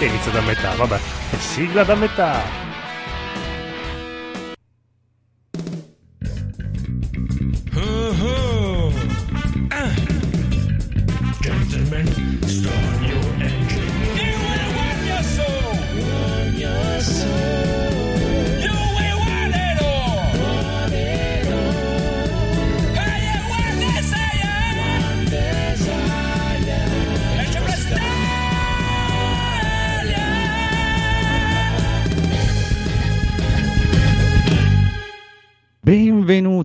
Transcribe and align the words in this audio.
Inizia 0.00 0.30
da 0.30 0.40
metà, 0.42 0.74
vabbè. 0.76 0.98
Sigla 1.38 1.82
da 1.82 1.96
metà. 1.96 2.40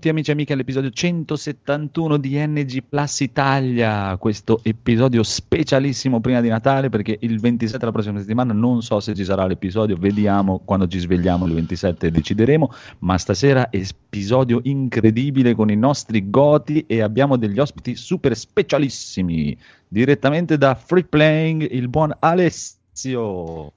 Benvenuti 0.04 0.10
amici 0.10 0.30
e 0.30 0.34
amiche 0.34 0.54
all'episodio 0.54 0.90
171 0.90 2.18
di 2.18 2.36
NG 2.36 2.84
Plus 2.90 3.22
Italia, 3.22 4.18
questo 4.18 4.60
episodio 4.62 5.24
specialissimo 5.24 6.20
prima 6.20 6.42
di 6.42 6.50
Natale 6.50 6.90
perché 6.90 7.18
il 7.22 7.40
27 7.40 7.78
della 7.78 7.94
prossima 7.94 8.20
settimana 8.20 8.52
non 8.52 8.82
so 8.82 9.00
se 9.00 9.14
ci 9.16 9.24
sarà 9.24 9.46
l'episodio, 9.46 9.96
vediamo 9.96 10.60
quando 10.66 10.88
ci 10.88 11.00
svegliamo 11.00 11.46
il 11.46 11.54
27 11.54 12.12
decideremo, 12.12 12.70
ma 13.00 13.18
stasera 13.18 13.72
episodio 13.72 14.60
incredibile 14.64 15.56
con 15.56 15.70
i 15.70 15.78
nostri 15.78 16.30
goti 16.30 16.84
e 16.86 17.02
abbiamo 17.02 17.38
degli 17.38 17.60
ospiti 17.60 17.96
super 17.96 18.36
specialissimi, 18.36 19.58
direttamente 19.88 20.58
da 20.58 20.76
Free 20.76 21.06
Playing 21.06 21.66
il 21.72 21.88
buon 21.88 22.14
Alessio 22.20 23.72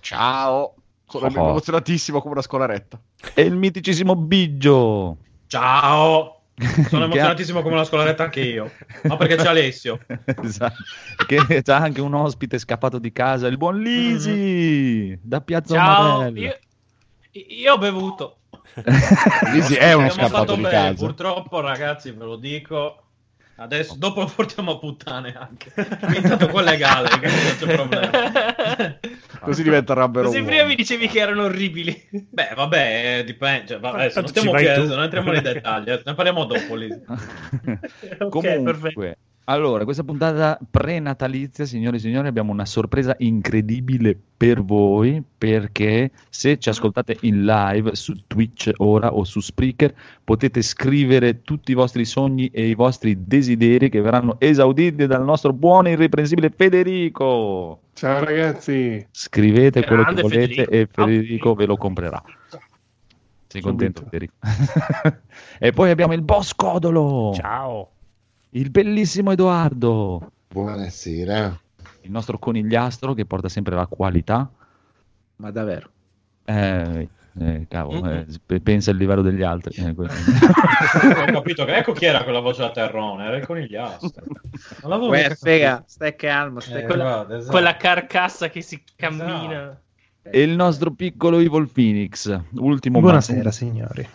Ciao. 0.00 0.74
Sono 1.06 1.26
Oh. 1.26 1.50
emozionatissimo 1.50 2.20
come 2.20 2.32
una 2.34 2.42
scolaretta. 2.42 3.00
e 3.34 3.42
il 3.42 3.54
miticissimo 3.54 4.16
Biggio. 4.16 5.18
Ciao! 5.50 6.42
Sono 6.88 7.06
emozionatissimo 7.10 7.60
come 7.60 7.74
una 7.74 7.82
scolaretta 7.82 8.22
anche 8.22 8.40
io. 8.40 8.70
Ma 9.02 9.16
perché 9.16 9.34
c'è 9.34 9.48
Alessio? 9.48 9.98
Esatto. 10.44 10.76
Che 11.26 11.62
c'ha 11.62 11.76
anche 11.76 12.00
un 12.00 12.14
ospite 12.14 12.56
scappato 12.56 13.00
di 13.00 13.10
casa, 13.10 13.48
il 13.48 13.56
buon 13.56 13.80
Lisi 13.80 15.18
da 15.20 15.40
Piazza 15.40 15.74
Ciao, 15.74 16.28
io, 16.28 16.56
io 17.32 17.72
ho 17.72 17.78
bevuto. 17.78 18.36
Lisi 19.52 19.74
è 19.74 19.92
uno 19.92 20.06
Abbiamo 20.06 20.28
scappato 20.28 20.54
di 20.54 20.60
bene, 20.62 20.74
casa. 20.74 21.04
purtroppo 21.04 21.60
ragazzi, 21.60 22.12
ve 22.12 22.24
lo 22.24 22.36
dico. 22.36 23.02
Adesso, 23.60 23.94
dopo 23.98 24.20
lo 24.20 24.32
portiamo 24.34 24.70
a 24.72 24.78
puttane 24.78 25.34
anche. 25.38 25.70
Quindi 25.74 26.22
tanto 26.22 26.48
qua 26.48 26.62
è 26.62 26.64
legale, 26.64 27.08
che 27.18 27.28
non 27.28 27.56
c'è 27.58 27.74
problema. 27.74 28.98
Così 29.44 29.62
diventerebbero 29.62 30.24
Così 30.24 30.38
uomini. 30.38 30.54
prima 30.56 30.68
mi 30.68 30.74
dicevi 30.74 31.08
che 31.08 31.18
erano 31.18 31.42
orribili. 31.44 32.08
Bè, 32.10 32.52
vabbè, 32.56 33.18
eh, 33.18 33.24
dipende. 33.24 33.66
Cioè, 33.66 33.78
vabbè, 33.80 33.98
adesso 33.98 34.20
non, 34.20 34.28
stiamo 34.30 34.52
adesso 34.52 34.94
non 34.94 35.02
entriamo 35.02 35.32
nei 35.32 35.42
dettagli, 35.42 35.90
eh, 35.90 36.02
ne 36.02 36.14
parliamo 36.14 36.44
dopo 36.46 36.74
lì. 36.74 36.88
Ok, 38.20 38.28
Comunque, 38.28 38.62
perfetto. 38.62 39.16
Allora, 39.50 39.82
questa 39.82 40.04
puntata 40.04 40.58
pre-natalizia, 40.70 41.64
signore 41.64 41.96
e 41.96 41.98
signori, 41.98 42.28
abbiamo 42.28 42.52
una 42.52 42.64
sorpresa 42.64 43.16
incredibile 43.18 44.16
per 44.36 44.62
voi 44.62 45.20
perché 45.36 46.12
se 46.28 46.56
ci 46.58 46.68
ascoltate 46.68 47.16
in 47.22 47.44
live 47.44 47.96
su 47.96 48.14
Twitch 48.28 48.70
ora 48.76 49.12
o 49.12 49.24
su 49.24 49.40
Spreaker 49.40 49.92
potete 50.22 50.62
scrivere 50.62 51.42
tutti 51.42 51.72
i 51.72 51.74
vostri 51.74 52.04
sogni 52.04 52.46
e 52.46 52.68
i 52.68 52.76
vostri 52.76 53.26
desideri 53.26 53.88
che 53.88 54.00
verranno 54.00 54.36
esauditi 54.38 55.06
dal 55.06 55.24
nostro 55.24 55.52
buono 55.52 55.88
e 55.88 55.92
irreprensibile 55.92 56.52
Federico. 56.56 57.80
Ciao 57.92 58.22
ragazzi, 58.22 59.04
Scrivete 59.10 59.84
quello 59.84 60.04
che 60.04 60.22
volete 60.22 60.64
Federico. 60.64 60.70
e 60.70 60.88
Federico 60.90 61.54
ve 61.54 61.66
lo 61.66 61.76
comprerà. 61.76 62.22
Sei 63.48 63.60
contento. 63.60 64.02
Federico? 64.04 64.34
e 65.58 65.72
poi 65.72 65.90
abbiamo 65.90 66.12
il 66.12 66.22
boss 66.22 66.54
Codolo, 66.54 67.32
Ciao. 67.34 67.90
Il 68.50 68.70
bellissimo 68.70 69.30
Edoardo, 69.32 70.30
Buonasera. 70.48 71.58
il 72.02 72.10
nostro 72.10 72.38
conigliastro 72.38 73.14
che 73.14 73.24
porta 73.24 73.48
sempre 73.48 73.74
la 73.74 73.86
qualità. 73.86 74.50
Ma 75.36 75.50
davvero? 75.50 75.90
Eh, 76.44 77.08
eh, 77.38 77.66
cavolo, 77.68 78.04
eh, 78.10 78.60
pensa 78.60 78.90
al 78.90 78.96
livello 78.96 79.22
degli 79.22 79.42
altri. 79.42 79.82
eh, 79.84 79.94
que- 79.94 80.06
Ho 80.06 81.24
capito 81.32 81.64
che 81.64 81.76
ecco 81.76 81.92
chi 81.92 82.06
era 82.06 82.24
quella 82.24 82.40
voce 82.40 82.62
da 82.62 82.70
terrone, 82.72 83.24
era 83.26 83.36
il 83.36 83.46
conigliastro. 83.46 84.24
Non 84.82 84.90
l'avevo 84.90 85.08
Uè, 85.10 85.32
stai 85.34 86.16
calmo, 86.16 86.60
stai 86.60 86.82
Eh, 86.82 86.86
calmo. 86.86 87.02
guarda, 87.02 87.36
esatto. 87.36 87.50
Quella 87.52 87.76
carcassa 87.76 88.48
che 88.48 88.62
si 88.62 88.82
cammina. 88.96 89.80
e 90.22 90.42
il 90.42 90.50
nostro 90.54 90.90
piccolo 90.90 91.38
Evil 91.38 91.70
Phoenix, 91.72 92.38
ultimo 92.54 93.00
Buonasera 93.00 93.44
ma- 93.44 93.50
signori. 93.50 94.08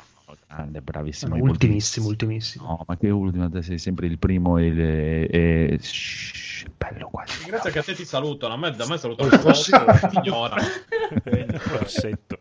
Grande, 0.55 0.79
bravissimo. 0.79 1.35
Ultimissimo, 1.35 2.07
ultimissimo. 2.07 2.65
No, 2.65 2.85
ma 2.87 2.95
che 2.95 3.09
ultimo, 3.09 3.49
te 3.49 3.61
sei 3.61 3.77
sempre 3.77 4.07
il 4.07 4.17
primo 4.17 4.57
e... 4.57 4.69
le- 4.71 5.27
e- 5.27 5.77
Shh, 5.81 6.67
bello 6.77 7.09
quasi. 7.09 7.43
Grazie 7.45 7.71
che 7.71 7.79
a 7.79 7.83
te 7.83 7.93
ti 7.93 8.05
salutano, 8.05 8.53
a 8.53 8.57
me, 8.57 8.71
da 8.71 8.87
me 8.87 8.97
salutano 8.97 9.29
il 9.33 10.09
ti 10.09 10.17
ignora. 10.17 10.55
Rossetto. 11.77 12.39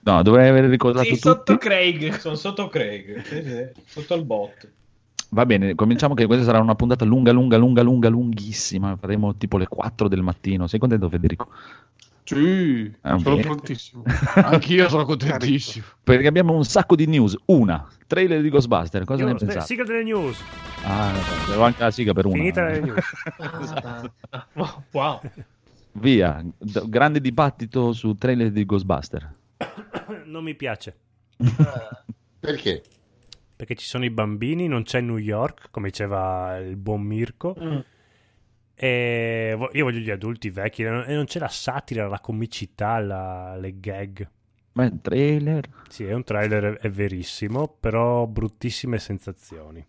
No, 0.00 0.22
dovrei 0.22 0.48
aver 0.48 0.64
ricordato 0.64 1.04
Sei 1.04 1.18
tutti. 1.18 1.28
sotto 1.28 1.58
Craig. 1.58 2.16
Sono 2.16 2.34
sotto 2.34 2.68
Craig, 2.68 3.22
sì, 3.22 3.42
sì, 3.42 3.82
sotto 3.84 4.14
il 4.14 4.24
bot. 4.24 4.72
Va 5.30 5.44
bene, 5.44 5.74
cominciamo 5.74 6.14
che 6.14 6.24
questa 6.24 6.44
sarà 6.46 6.60
una 6.60 6.74
puntata 6.76 7.04
lunga, 7.04 7.30
lunga, 7.30 7.58
lunga, 7.58 7.82
lunga, 7.82 8.08
lunghissima. 8.08 8.96
Faremo 8.96 9.36
tipo 9.36 9.58
le 9.58 9.66
4 9.68 10.08
del 10.08 10.22
mattino. 10.22 10.66
Sei 10.66 10.78
contento, 10.78 11.10
Federico? 11.10 11.48
Sì, 12.24 12.92
Ah, 13.02 13.18
sono 13.18 13.36
bene. 13.36 13.46
prontissimo. 13.46 14.02
Anch'io 14.34 14.88
sono 14.88 15.04
contentissimo. 15.06 15.84
Perché 16.02 16.26
abbiamo 16.26 16.54
un 16.54 16.64
sacco 16.64 16.96
di 16.96 17.06
news. 17.06 17.36
Una, 17.46 17.86
trailer 18.06 18.40
di 18.42 18.48
Ghostbuster. 18.48 19.04
Cosa 19.04 19.24
News, 19.24 19.40
ne 19.40 19.46
pensate? 19.46 19.66
sigla 19.66 19.84
delle 19.84 20.02
news. 20.04 20.40
Ah, 20.84 21.12
avevo 21.46 21.62
anche 21.64 21.82
la 21.82 21.90
sigla 21.90 22.12
per 22.12 22.26
una. 22.26 22.34
Finita 22.36 22.64
le 22.66 22.80
news. 22.80 23.04
Ah, 24.56 24.82
wow. 24.92 25.20
Via, 25.92 26.42
D- 26.58 26.88
grande 26.88 27.20
dibattito 27.20 27.92
su 27.92 28.14
trailer 28.14 28.50
di 28.50 28.64
Ghostbuster. 28.64 29.34
Non 30.26 30.42
mi 30.44 30.54
piace. 30.54 30.96
Perché? 32.40 32.82
Perché 33.56 33.74
ci 33.76 33.86
sono 33.86 34.04
i 34.04 34.10
bambini, 34.10 34.66
non 34.66 34.82
c'è 34.82 35.00
New 35.00 35.16
York, 35.16 35.68
come 35.70 35.88
diceva 35.88 36.56
il 36.58 36.76
buon 36.76 37.02
Mirko. 37.02 37.56
Mm. 37.60 37.78
E 38.84 39.56
io 39.72 39.84
voglio 39.84 39.98
gli 39.98 40.10
adulti 40.10 40.50
vecchi 40.50 40.82
e 40.82 40.90
non 40.90 41.24
c'è 41.24 41.38
la 41.38 41.48
satira, 41.48 42.06
la 42.06 42.20
comicità, 42.20 42.98
la- 42.98 43.56
le 43.56 43.80
gag. 43.80 44.28
Ma 44.72 44.84
il 44.84 44.98
trailer. 45.00 45.66
Sì, 45.88 46.04
è 46.04 46.12
un 46.12 46.22
trailer, 46.22 46.74
è 46.74 46.90
verissimo, 46.90 47.66
però 47.80 48.26
bruttissime 48.26 48.98
sensazioni. 48.98 49.82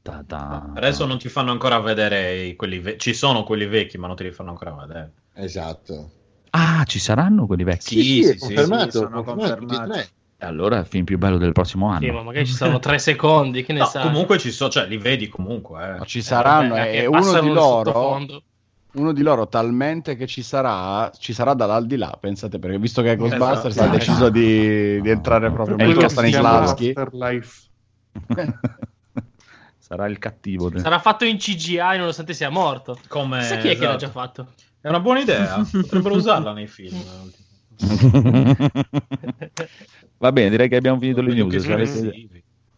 Ta-ta. 0.00 0.72
Adesso 0.74 1.04
non 1.04 1.18
ti 1.18 1.28
fanno 1.28 1.50
ancora 1.50 1.80
vedere 1.80 2.54
quelli 2.56 2.78
ve- 2.78 2.96
ci 2.96 3.12
sono 3.12 3.44
quelli 3.44 3.66
vecchi, 3.66 3.98
ma 3.98 4.06
non 4.06 4.16
te 4.16 4.22
li 4.22 4.32
fanno 4.32 4.50
ancora 4.50 4.72
vedere. 4.72 5.12
Esatto. 5.34 6.10
Ah, 6.52 6.82
ci 6.86 6.98
saranno 6.98 7.46
quelli 7.46 7.64
vecchi. 7.64 8.02
Sì, 8.02 8.20
è 8.22 8.32
sì, 8.32 8.38
confermato. 8.38 8.90
sì, 8.90 8.96
sono 8.96 9.22
confermati. 9.22 10.08
Allora 10.40 10.76
è 10.76 10.80
il 10.80 10.86
film 10.86 11.04
più 11.04 11.18
bello 11.18 11.36
del 11.36 11.52
prossimo 11.52 11.88
anno. 11.88 12.00
Sì, 12.00 12.10
ma 12.10 12.22
magari 12.22 12.46
ci 12.46 12.54
sono 12.54 12.78
tre 12.78 12.98
secondi, 12.98 13.62
che 13.62 13.74
ne 13.74 13.80
No, 13.80 13.84
sai. 13.86 14.02
comunque 14.02 14.38
ci 14.38 14.50
sono, 14.50 14.70
cioè 14.70 14.86
li 14.86 14.96
vedi 14.96 15.28
comunque. 15.28 15.98
Eh. 16.00 16.06
Ci 16.06 16.22
saranno 16.22 16.74
Vabbè, 16.74 17.00
e 17.02 17.06
uno 17.06 17.40
di 17.40 17.48
loro 17.48 18.26
uno 18.92 19.12
di 19.12 19.22
loro 19.22 19.46
talmente 19.46 20.16
che 20.16 20.26
ci 20.26 20.42
sarà 20.42 21.12
ci 21.16 21.32
sarà 21.32 21.54
dall'aldilà 21.54 22.16
pensate 22.18 22.58
perché 22.58 22.76
visto 22.76 23.02
che 23.02 23.14
Ghostbusters 23.14 23.76
Esatto. 23.76 23.88
ha 23.88 23.92
deciso 23.92 24.30
di, 24.30 25.00
di 25.00 25.10
entrare 25.10 25.48
proprio 25.52 25.76
cast- 25.76 26.06
Stanislavski. 26.08 26.94
Sarà 29.78 30.06
il 30.06 30.18
cattivo. 30.18 30.70
de- 30.70 30.80
Sarà 30.80 30.98
fatto 31.00 31.24
in 31.24 31.36
CGI 31.36 31.98
nonostante 31.98 32.32
sia 32.32 32.48
morto. 32.48 32.98
Come, 33.08 33.38
Chissà 33.40 33.56
chi 33.58 33.68
è 33.68 33.74
che 33.76 33.84
l'ha 33.84 33.96
esatto. 33.96 34.06
già 34.06 34.10
fatto. 34.10 34.46
È 34.80 34.88
una 34.88 35.00
buona 35.00 35.20
idea, 35.20 35.64
potrebbero 35.70 36.14
usarla 36.14 36.52
nei 36.52 36.66
film. 36.66 36.96
Va 40.20 40.32
bene, 40.32 40.50
direi 40.50 40.68
che 40.68 40.76
abbiamo 40.76 40.98
finito 41.00 41.22
le 41.22 41.32
news. 41.32 41.66
avete-. 41.66 42.28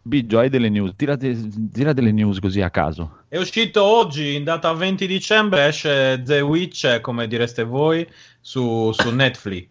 Biggio, 0.01 0.39
hai 0.39 0.49
delle 0.49 0.69
news? 0.69 0.93
Tirate, 0.95 1.37
tira 1.71 1.91
delle 1.91 2.13
news 2.13 2.39
così 2.39 2.61
a 2.61 2.69
caso. 2.69 3.19
È 3.27 3.37
uscito 3.37 3.83
oggi, 3.83 4.35
in 4.35 4.45
data 4.45 4.71
20 4.71 5.05
dicembre, 5.07 5.67
esce 5.67 6.21
The 6.23 6.39
Witch, 6.39 7.01
come 7.01 7.27
direste 7.27 7.63
voi, 7.63 8.07
su, 8.39 8.91
su 8.93 9.09
Netflix. 9.15 9.67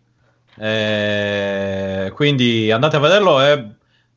Eh, 0.54 2.12
quindi 2.14 2.70
andate 2.70 2.96
a 2.96 2.98
vederlo 2.98 3.42
e 3.42 3.66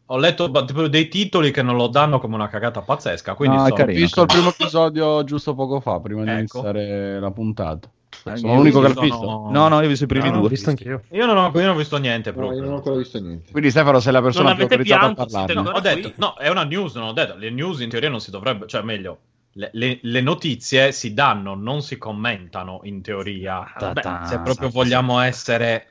ho 0.08 0.18
letto 0.18 0.48
dei 0.90 1.08
titoli 1.08 1.52
che 1.52 1.62
non 1.62 1.78
lo 1.78 1.88
danno 1.88 2.20
come 2.20 2.36
una 2.36 2.50
cagata 2.50 2.82
pazzesca. 2.82 3.34
Quindi 3.36 3.56
è 3.56 3.60
so- 3.60 3.66
ho 3.68 3.74
carino. 3.74 4.00
visto 4.00 4.22
il 4.22 4.28
primo 4.28 4.50
episodio 4.50 5.24
giusto 5.24 5.56
poco 5.56 5.80
fa 5.80 6.00
prima 6.02 6.24
di 6.24 6.30
Ecco. 6.30 6.60
iniziare 6.60 7.20
la 7.22 7.32
puntata 7.32 7.90
Eh, 7.90 7.95
sono 8.34 8.56
l'unico 8.56 8.82
che 8.82 8.88
l'ha 8.88 8.94
sono- 8.94 9.06
visto 9.06 9.48
No, 9.52 9.68
no, 9.68 9.80
io 9.80 9.86
ho 9.86 9.90
visto 9.90 10.04
i 10.04 10.08
primi 10.08 10.26
No, 10.26 10.32
no, 10.32 10.38
due. 10.40 10.48
ho 10.48 10.50
visto 10.50 10.70
anch'io. 10.70 11.02
Io 11.12 11.26
non 11.26 11.38
ho, 11.38 11.52
io 11.54 11.62
non 11.62 11.70
ho 11.70 11.76
visto 11.78 11.98
niente 11.98 12.30
No, 12.32 12.36
proprio. 12.38 12.58
io 12.58 12.64
non 12.66 12.74
ho 12.74 12.78
ancora 12.78 12.96
visto 12.98 13.20
niente. 13.20 13.52
quindi 13.52 13.70
Stefano 13.72 14.00
sei 14.00 14.12
la 14.14 14.22
persona 14.22 14.54
più 14.56 14.64
autorizzata 14.64 15.06
a 15.06 15.14
pianto, 15.14 15.26
parlarne 15.26 15.60
ancora 15.60 15.78
Ho 15.78 15.82
detto, 15.82 16.12
no, 16.18 16.34
è 16.36 16.50
una 16.50 16.64
news, 16.64 16.96
non 16.96 17.08
ho 17.08 17.14
detto. 17.14 17.36
Le 17.38 17.50
news 17.50 17.80
in 17.82 17.90
teoria 17.90 18.10
non 18.10 18.20
si 18.20 18.32
dovrebbe, 18.32 18.68
cioè 18.68 18.82
meglio, 18.82 19.18
le, 19.54 19.70
le- 19.74 20.00
le 20.02 20.22
notizie 20.22 20.92
si 20.92 21.14
danno, 21.14 21.56
non 21.56 21.82
si 21.82 21.98
commentano 21.98 22.80
in 22.84 23.02
teoria. 23.02 23.72
vabbè, 23.80 24.02
Ta-ta. 24.02 24.26
Se 24.26 24.40
proprio 24.40 24.70
vogliamo 24.70 25.20
essere 25.22 25.88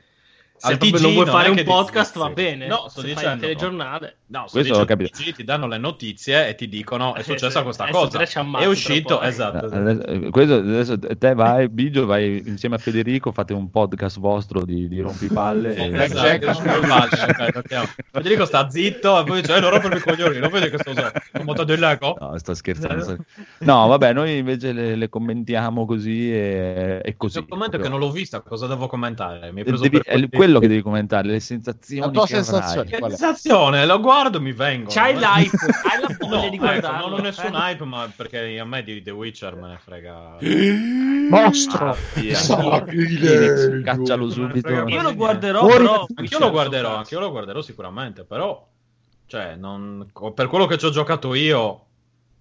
Se 0.57 0.71
al 0.71 0.77
TG, 0.77 0.99
non 1.01 1.13
vuoi 1.13 1.25
fare 1.25 1.49
un 1.49 1.63
podcast 1.63 2.13
dici- 2.13 2.25
va 2.27 2.33
bene. 2.33 2.67
No, 2.67 2.87
sto 2.89 3.01
Se 3.01 3.07
fai 3.07 3.15
dicendo. 3.15 3.33
il 3.33 3.39
telegiornale. 3.41 4.17
No, 4.27 4.47
sto 4.47 4.57
Questo 4.59 4.81
dicendo, 4.81 4.85
capito. 4.85 5.17
TG 5.23 5.35
ti 5.35 5.43
danno 5.43 5.67
le 5.67 5.77
notizie 5.77 6.47
e 6.47 6.55
ti 6.55 6.67
dicono 6.67 7.13
è 7.13 7.19
Eh, 7.19 7.23
successa 7.23 7.61
questa 7.61 7.83
adesso 7.83 7.99
cosa. 8.41 8.57
È 8.59 8.65
uscito, 8.65 9.21
esatto. 9.21 9.65
esatto. 9.67 9.75
Adesso, 9.75 10.05
eh, 10.07 10.29
questo- 10.31 10.53
adesso 10.55 10.97
te 10.97 11.33
vai, 11.35 11.69
Bigio, 11.69 12.07
vai 12.07 12.41
insieme 12.43 12.73
a 12.75 12.77
Federico, 12.79 13.31
fate 13.31 13.53
un 13.53 13.69
podcast 13.69 14.17
vostro 14.19 14.65
di, 14.65 14.87
di 14.87 14.99
rompipalle. 14.99 15.75
e- 15.75 16.03
Esatto, 16.03 17.59
ok. 17.59 17.93
Federico 18.11 18.45
sta 18.45 18.67
zitto 18.69 19.19
e 19.19 19.23
poi 19.25 19.41
dice: 19.41 19.55
eh, 19.55 19.59
Non 19.59 19.69
rompermi 19.69 19.97
i 19.97 20.01
coglioni, 20.01 20.39
non 20.39 20.49
vedi 20.49 20.69
che 20.71 20.77
sto 20.79 20.89
usando 20.89 21.11
un 21.33 21.45
moto 21.45 21.63
dell'eco? 21.63 22.17
No, 22.19 22.35
sto 22.39 22.53
scherzando. 22.55 23.17
No, 23.59 23.85
vabbè, 23.87 24.11
noi 24.13 24.37
invece 24.37 24.71
le, 24.71 24.95
le 24.95 25.07
commentiamo 25.09 25.85
così 25.85 26.31
e, 26.33 26.99
e 27.03 27.15
così. 27.15 27.33
Se 27.39 27.45
commento 27.47 27.77
che 27.77 27.89
non 27.89 27.99
l'ho 27.99 28.09
vista, 28.09 28.39
cosa 28.41 28.65
devo 28.65 28.87
commentare? 28.87 29.51
Mi 29.51 29.59
hai 29.59 29.61
Eh, 29.61 29.63
preso 29.65 29.83
devi- 29.83 29.99
per 30.03 30.13
è 30.19 30.29
quello 30.29 30.59
che 30.59 30.67
devi 30.67 30.81
commentare, 30.81 31.27
le 31.27 31.39
sensazioni. 31.39 32.01
La 32.07 32.11
tua 32.11 32.25
che 32.25 32.37
avrai. 32.37 32.43
sensazione. 32.45 32.89
Che 32.89 32.95
è? 32.97 33.09
sensazione, 33.09 33.85
lo 33.85 33.99
guardo 33.99 34.13
mi 34.39 34.51
vengono. 34.53 34.89
C'hai 34.91 35.13
Eh. 35.13 35.19
l'hype, 35.19 35.57
hai 35.89 36.01
la 36.01 36.15
voglia 36.19 36.35
No, 36.35 36.41
di 36.49 36.55
ecco, 36.55 36.57
guardarlo. 36.65 37.07
non 37.09 37.19
ho 37.19 37.21
nessun 37.21 37.53
hype, 37.53 37.83
ma 37.85 38.11
perché 38.15 38.59
a 38.59 38.65
me 38.65 38.83
di 38.83 39.01
The 39.01 39.11
Witcher 39.11 39.55
me 39.55 39.67
ne 39.69 39.77
frega. 39.83 40.37
Mostro! 41.29 41.95
Via. 42.15 42.35
Sacrilegio. 42.35 43.81
Caccialo 43.83 44.29
subito. 44.29 44.67
frega 44.67 44.89
Io 44.89 45.01
lo 45.01 45.15
guarderò, 45.15 45.59
Fuori- 45.61 45.77
però... 45.77 46.05
Anch'io 46.15 46.39
lo 46.39 46.51
guarderò, 46.51 46.95
anch'io 46.97 47.19
lo 47.19 47.31
guarderò 47.31 47.61
sicuramente, 47.61 48.23
però 48.23 48.67
cioè, 49.27 49.55
non- 49.55 50.09
per 50.33 50.47
quello 50.47 50.65
che 50.65 50.77
ci 50.77 50.85
ho 50.85 50.89
giocato 50.91 51.33
io 51.33 51.81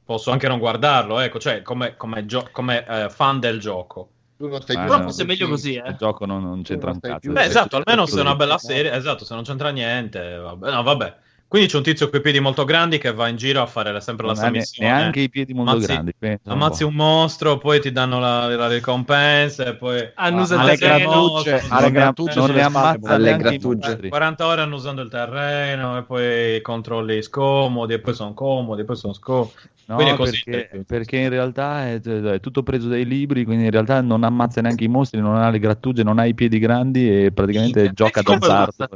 posso 0.05 0.31
anche 0.31 0.49
non 0.49 0.59
guardarlo, 0.59 1.19
ecco, 1.21 1.39
cioè 1.39 1.63
come, 1.63 1.97
come 1.97 2.27
gio- 2.27 2.49
come, 2.53 2.85
eh, 2.87 3.09
fan 3.11 3.41
del 3.41 3.59
gioco. 3.59 4.09
Tu 4.37 4.49
non 4.49 4.61
stai 4.61 4.77
Ah, 4.77 4.85
Però 4.85 5.03
forse 5.03 5.23
è 5.23 5.27
meglio 5.27 5.49
così, 5.49 5.75
Il 5.75 5.83
eh. 5.87 5.97
gioco 5.97 6.27
non, 6.27 6.43
non 6.43 6.63
c'entra 6.63 6.91
un 6.91 7.01
cazzo. 7.01 7.31
Beh, 7.31 7.45
esatto, 7.45 7.77
almeno 7.77 8.05
se 8.05 8.19
è 8.19 8.21
una 8.21 8.35
bella 8.35 8.59
serie, 8.59 8.93
esatto, 8.93 9.25
se 9.25 9.33
non 9.35 9.45
c'entra 9.45 9.71
niente, 9.71 10.37
vabbè, 10.37 10.71
no, 10.73 10.83
vabbè. 10.83 11.17
Quindi 11.55 11.71
c'è 11.71 11.77
un 11.79 11.85
tizio 11.85 12.11
con 12.11 12.19
i 12.19 12.23
piedi 12.23 12.41
molto 12.41 12.65
grandi 12.65 12.99
che 12.99 13.13
va 13.13 13.29
in 13.29 13.37
giro 13.37 13.63
a 13.63 13.67
fare 13.67 14.01
sempre 14.01 14.27
la 14.27 14.33
Non 14.33 14.43
ne- 14.43 14.51
missione. 14.59 14.93
neanche 14.93 15.21
i 15.21 15.29
piedi 15.29 15.55
molto 15.55 15.71
Ammazzi- 15.71 15.87
grandi. 15.87 16.13
un 16.21 16.39
Ammazzi 16.47 16.83
po'. 16.83 16.89
un 16.89 16.95
mostro, 16.97 17.59
poi 17.59 17.81
ti 17.81 17.93
danno 17.93 18.19
la, 18.19 18.49
la 18.57 18.67
ricompensa, 18.67 19.65
e 19.67 19.77
poi 19.77 20.11
alle 20.17 20.43
il 20.43 20.49
terreno. 20.49 21.11
grattucce, 21.11 21.51
non 21.53 21.79
alle 21.79 21.91
grattucce 21.93 22.35
non 22.41 22.47
spalle, 22.49 22.61
ammazza 22.61 23.15
i 23.31 23.37
grattucce. 23.37 23.89
mostri. 23.89 24.09
40 24.09 24.47
ore 24.49 24.61
annusando 24.63 25.03
il 25.03 25.09
terreno, 25.09 25.97
e 25.97 26.03
poi 26.03 26.61
controlli 26.61 27.23
scomodi, 27.23 27.93
e 27.93 28.01
poi 28.01 28.15
sono 28.15 28.35
comodi, 28.35 28.81
e 28.81 28.85
poi 28.85 28.97
sono 28.97 29.13
scomodi. 29.13 29.53
No, 29.87 29.95
Quindi 29.95 30.13
è 30.13 30.17
così. 30.17 30.43
perché, 30.45 30.85
perché 30.85 31.17
in 31.19 31.29
realtà 31.29 31.87
è, 31.87 32.01
è 32.01 32.41
tutto 32.41 32.65
preso 32.65 32.89
dai 32.89 33.07
libri, 33.07 33.45
quindi 33.45 33.67
in 33.67 33.71
realtà 33.71 34.01
non 34.01 34.25
ammazza 34.25 34.61
neanche 34.61 34.83
i 34.83 34.89
mostri, 34.89 35.21
non 35.21 35.37
ha 35.37 35.51
le 35.51 35.61
grattugie, 35.61 36.03
non 36.03 36.19
ha 36.19 36.25
i 36.25 36.35
piedi 36.35 36.59
grandi 36.59 37.27
e 37.27 37.31
praticamente 37.31 37.85
Sì, 37.87 37.93
gioca 37.95 38.25
come 38.25 38.39
d'azzardo. 38.41 38.89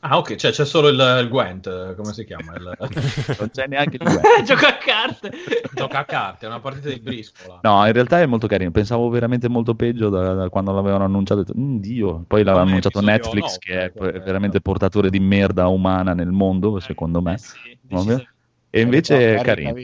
Ah, 0.00 0.16
ok, 0.18 0.36
cioè 0.36 0.52
c'è 0.52 0.64
solo 0.64 0.88
il, 0.88 1.18
il 1.22 1.28
Gwent, 1.28 1.66
eh, 1.66 1.94
come 1.96 2.12
si 2.12 2.24
chiama? 2.24 2.54
Il, 2.54 2.70
Non 3.38 3.50
c'è 3.50 3.66
neanche 3.66 3.96
il 3.96 4.02
guerra. 4.04 4.42
Gioca 4.44 4.68
a 4.68 4.76
carte. 4.78 5.30
gioca 5.74 5.98
a 5.98 6.04
carte, 6.04 6.46
è 6.46 6.48
una 6.48 6.60
partita 6.60 6.88
di 6.88 7.00
briscola. 7.00 7.58
No, 7.62 7.84
in 7.86 7.92
realtà 7.92 8.20
è 8.20 8.26
molto 8.26 8.46
carino. 8.46 8.70
Pensavo 8.70 9.08
veramente 9.08 9.48
molto 9.48 9.74
peggio 9.74 10.08
da, 10.08 10.34
da 10.34 10.48
quando 10.48 10.72
l'avevano 10.72 11.04
annunciato. 11.04 11.44
"Mm, 11.58 11.78
Dio. 11.78 12.24
Poi 12.26 12.44
l'aveva 12.44 12.60
Come 12.60 12.70
annunciato 12.70 13.00
Netflix, 13.00 13.52
no, 13.52 13.56
che 13.58 13.82
è 13.84 13.90
perché- 13.90 14.20
veramente 14.20 14.60
portatore 14.60 15.10
di 15.10 15.18
merda 15.20 15.66
umana 15.68 16.14
nel 16.14 16.30
mondo, 16.30 16.78
secondo 16.80 17.20
me. 17.20 17.34
Eh 17.34 17.38
sì. 17.38 18.26
E 18.70 18.80
invece 18.80 19.34
è 19.36 19.42
carino. 19.42 19.74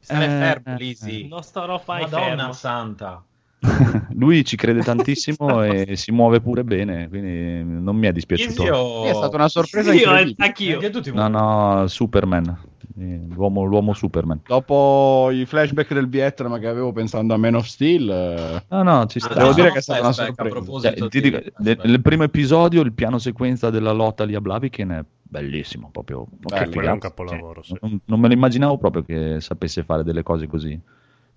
Stare 0.00 0.24
Eh, 0.24 0.28
fermo, 0.28 0.74
eh, 0.74 0.76
Lisi. 0.78 1.28
Non 1.28 1.42
starò 1.42 1.76
fai 1.78 2.02
Madonna 2.02 2.24
fermo. 2.36 2.52
santa. 2.52 3.22
Lui 4.14 4.44
ci 4.44 4.56
crede 4.56 4.82
tantissimo 4.82 5.62
e 5.64 5.96
si 5.96 6.12
muove 6.12 6.40
pure 6.40 6.64
bene, 6.64 7.08
quindi 7.08 7.80
non 7.82 7.96
mi 7.96 8.06
è 8.06 8.12
dispiaciuto. 8.12 8.62
Lisi 8.62 8.72
o... 8.72 9.04
È 9.04 9.14
stata 9.14 9.36
una 9.36 9.48
sorpresa 9.48 9.92
Io, 9.92 10.00
incredibile. 10.00 10.46
anch'io. 10.46 11.12
No, 11.12 11.28
no, 11.28 11.86
Superman. 11.88 12.58
Eh, 13.00 13.20
L'uomo, 13.28 13.62
l'uomo 13.64 13.92
Superman. 13.92 14.40
Dopo 14.46 15.28
i 15.30 15.44
flashback 15.46 15.92
del 15.94 16.08
Vietnam 16.08 16.58
che 16.58 16.66
avevo 16.66 16.92
pensando 16.92 17.34
a 17.34 17.36
Man 17.36 17.54
of 17.54 17.66
Steel, 17.66 18.08
eh, 18.10 18.64
No, 18.68 18.82
no, 18.82 19.06
ci 19.06 19.18
Ah, 19.18 19.20
sta. 19.22 19.34
Devo 19.34 19.46
no, 19.48 19.54
dire 19.54 19.66
no, 19.68 19.72
che 19.72 19.78
è 19.78 19.82
stata 19.82 20.00
una 20.00 20.12
sorpresa. 20.12 20.94
Cioè, 20.94 21.08
ti 21.08 21.20
di- 21.20 21.30
dico, 21.30 21.42
nel, 21.58 21.80
nel 21.84 22.02
primo 22.02 22.22
episodio 22.24 22.80
il 22.82 22.92
piano 22.92 23.18
sequenza 23.18 23.70
della 23.70 23.92
lotta 23.92 24.24
lì 24.24 24.34
a 24.34 24.40
Blaviken 24.40 24.88
è 24.90 25.04
bellissimo, 25.22 25.90
proprio 25.92 26.26
Bello, 26.30 26.80
è 26.80 26.90
un 26.90 26.98
capolavoro, 26.98 27.62
sì. 27.62 27.76
non, 27.82 28.00
non 28.04 28.18
me 28.20 28.28
lo 28.28 28.34
immaginavo 28.34 28.78
proprio 28.78 29.02
che 29.02 29.40
sapesse 29.40 29.82
fare 29.84 30.02
delle 30.02 30.22
cose 30.22 30.46
così, 30.46 30.78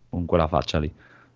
con 0.10 0.26
quella 0.26 0.48
faccia 0.48 0.80
lì. 0.80 0.92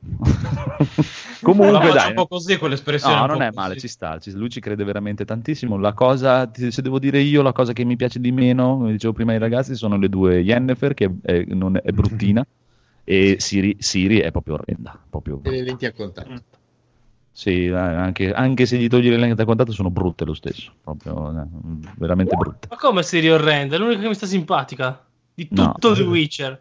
Comunque 1.42 1.92
dai, 1.92 2.10
un 2.10 2.16
po' 2.16 2.28
così, 2.28 2.58
quell'espressione. 2.58 3.16
no, 3.16 3.26
non 3.28 3.42
è 3.42 3.46
così. 3.48 3.58
male, 3.58 3.78
ci 3.78 3.88
sta, 3.88 4.18
ci- 4.20 4.32
lui 4.32 4.50
ci 4.50 4.60
crede 4.60 4.84
veramente 4.84 5.26
tantissimo. 5.26 5.78
La 5.78 5.94
cosa, 5.94 6.50
se 6.54 6.82
devo 6.82 6.98
dire 7.00 7.20
io, 7.20 7.42
la 7.42 7.52
cosa 7.52 7.74
che 7.74 7.84
mi 7.84 7.96
piace 7.96 8.20
di 8.20 8.32
meno, 8.32 8.78
come 8.78 8.92
dicevo 8.92 9.14
prima 9.14 9.32
ai 9.34 9.38
ragazzi, 9.38 9.76
sono 9.76 9.98
le 9.98 10.10
due 10.10 10.40
Yennefer, 10.40 10.94
che 10.94 11.12
è, 11.22 11.44
non 11.50 11.76
è, 11.78 11.82
è 11.82 11.92
bruttina, 11.92 12.46
e 13.04 13.36
Siri, 13.40 13.76
Siri 13.80 14.20
è 14.20 14.32
proprio 14.32 14.56
orrenda, 14.56 15.00
proprio 15.10 15.40
E 15.44 15.50
le 15.52 15.62
lenti 15.64 15.86
a 15.86 15.92
contatto. 15.92 16.42
sì, 17.32 17.66
eh, 17.66 17.74
anche, 17.76 18.32
anche 18.34 18.66
se 18.66 18.78
gli 18.78 18.88
togli 18.88 19.10
le 19.10 19.18
lenti 19.18 19.36
da 19.36 19.46
contatto 19.46 19.72
sono 19.72 19.92
brutte 19.92 20.26
lo 20.26 20.34
stesso, 20.34 20.72
proprio 20.82 21.30
eh, 21.42 21.46
veramente 21.98 22.36
brutte. 22.36 22.68
Ma 22.72 22.78
come 22.78 23.04
Siri 23.04 23.30
orrenda? 23.30 23.76
È 23.76 23.80
l'unica 23.80 24.02
che 24.02 24.08
mi 24.08 24.16
sta 24.16 24.26
simpatica. 24.26 25.06
Di 25.38 25.48
No. 25.52 25.74
tutto 25.74 25.94
The 25.94 26.02
Witcher. 26.04 26.60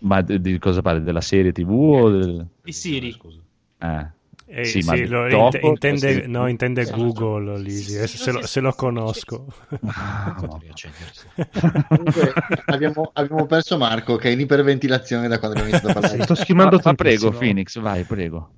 Ma 0.00 0.20
di, 0.20 0.40
di 0.40 0.58
cosa 0.58 0.82
parli? 0.82 1.02
Della 1.02 1.20
serie 1.20 1.52
TV 1.52 1.70
o 1.70 2.10
del... 2.10 2.46
Di 2.62 2.72
Siri. 2.72 3.12
Scusa. 3.12 3.40
Eh, 3.78 4.06
Eh, 4.48 4.64
Sì, 4.64 4.80
sì, 4.80 4.88
ma 4.88 5.28
gioco- 5.28 5.56
int- 5.56 5.64
intende, 5.64 6.22
sì. 6.22 6.28
no, 6.30 6.46
intende 6.46 6.84
Sì, 6.84 6.92
Google, 6.92 7.58
Lisi, 7.58 7.96
eh, 7.96 8.06
se, 8.06 8.30
lo, 8.30 8.46
se 8.46 8.60
lo 8.60 8.72
conosco. 8.72 9.46
Comunque 11.88 12.32
abbiamo, 12.66 13.10
abbiamo 13.12 13.46
perso 13.46 13.76
Marco 13.76 14.16
che 14.16 14.28
è 14.28 14.32
in 14.32 14.40
iperventilazione 14.40 15.28
da 15.28 15.38
quando 15.38 15.58
abbiamo 15.58 15.76
iniziato 15.76 15.98
a 15.98 16.00
parlare. 16.00 16.22
Sto 16.22 16.34
ma, 16.34 16.38
schimando 16.44 16.80
ma 16.84 16.94
prego. 16.94 17.30
Phoenix, 17.30 17.78
vai, 17.80 18.04
prego. 18.04 18.50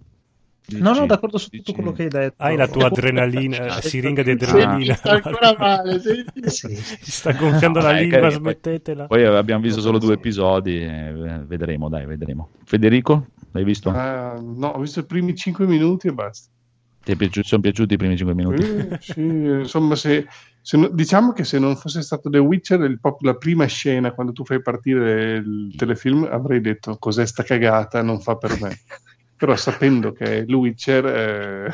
No, 0.71 0.79
no, 0.91 0.93
Dici- 0.93 1.07
d'accordo 1.07 1.39
su 1.39 1.49
tutto 1.49 1.57
dici- 1.63 1.73
quello 1.75 1.93
che 1.93 2.03
hai 2.03 2.09
detto. 2.09 2.43
Hai 2.43 2.57
la 2.57 2.69
tua 2.69 2.87
adrenalina, 2.93 3.81
siringa 3.81 4.23
di 4.23 4.33
adrenalina. 4.33 4.95
sta 4.95 5.13
ancora 5.13 5.55
male, 5.59 5.99
senti. 5.99 6.51
Sì. 6.51 6.67
Ti 6.69 7.11
sta 7.11 7.33
gonfiando 7.33 7.79
No, 7.81 7.87
la 7.87 7.97
è 7.97 8.01
lingua, 8.01 8.19
carino. 8.21 8.39
smettetela. 8.41 9.07
Poi 9.07 9.25
abbiamo 9.25 9.63
visto 9.63 9.81
solo 9.81 9.99
due 9.99 10.15
episodi, 10.15 10.83
eh, 10.83 11.43
vedremo, 11.47 11.89
dai, 11.89 12.05
vedremo. 12.05 12.51
Federico, 12.65 13.29
l'hai 13.53 13.65
visto? 13.65 13.89
Ah, 13.91 14.39
no, 14.39 14.67
ho 14.69 14.81
visto 14.81 15.01
i 15.01 15.05
primi 15.07 15.35
5 15.35 15.67
minuti 15.67 16.09
e 16.09 16.13
basta. 16.13 16.51
Ti 17.03 17.13
è 17.13 17.17
piaciuto- 17.17 17.47
sono 17.49 17.63
piaciuti 17.63 17.95
i 17.95 17.97
primi 17.97 18.17
5 18.19 18.35
minuti? 18.35 18.63
Eh, 18.63 18.99
sì, 19.01 19.21
insomma, 19.23 19.95
se, 19.97 20.27
se 20.61 20.77
no- 20.77 20.89
diciamo 20.89 21.33
che 21.33 21.45
se 21.45 21.59
non 21.59 21.77
fosse 21.77 22.03
stato 22.03 22.29
The 22.29 22.37
Witcher, 22.39 22.81
il- 22.83 23.01
la 23.21 23.35
prima 23.37 23.65
scena 23.65 24.13
quando 24.13 24.33
tu 24.33 24.45
fai 24.45 24.61
partire 24.61 25.37
il 25.37 25.73
telefilm, 25.75 26.29
avrei 26.31 26.61
detto 26.61 26.99
cos'è 26.99 27.25
sta 27.25 27.43
cagata, 27.43 28.03
non 28.03 28.21
fa 28.21 28.37
per 28.37 28.61
me. 28.61 28.79
Però 29.39 29.55
sapendo 29.57 30.13
che 30.13 30.41
è 30.41 30.45
Witcher, 30.53 31.07
eh, 31.07 31.71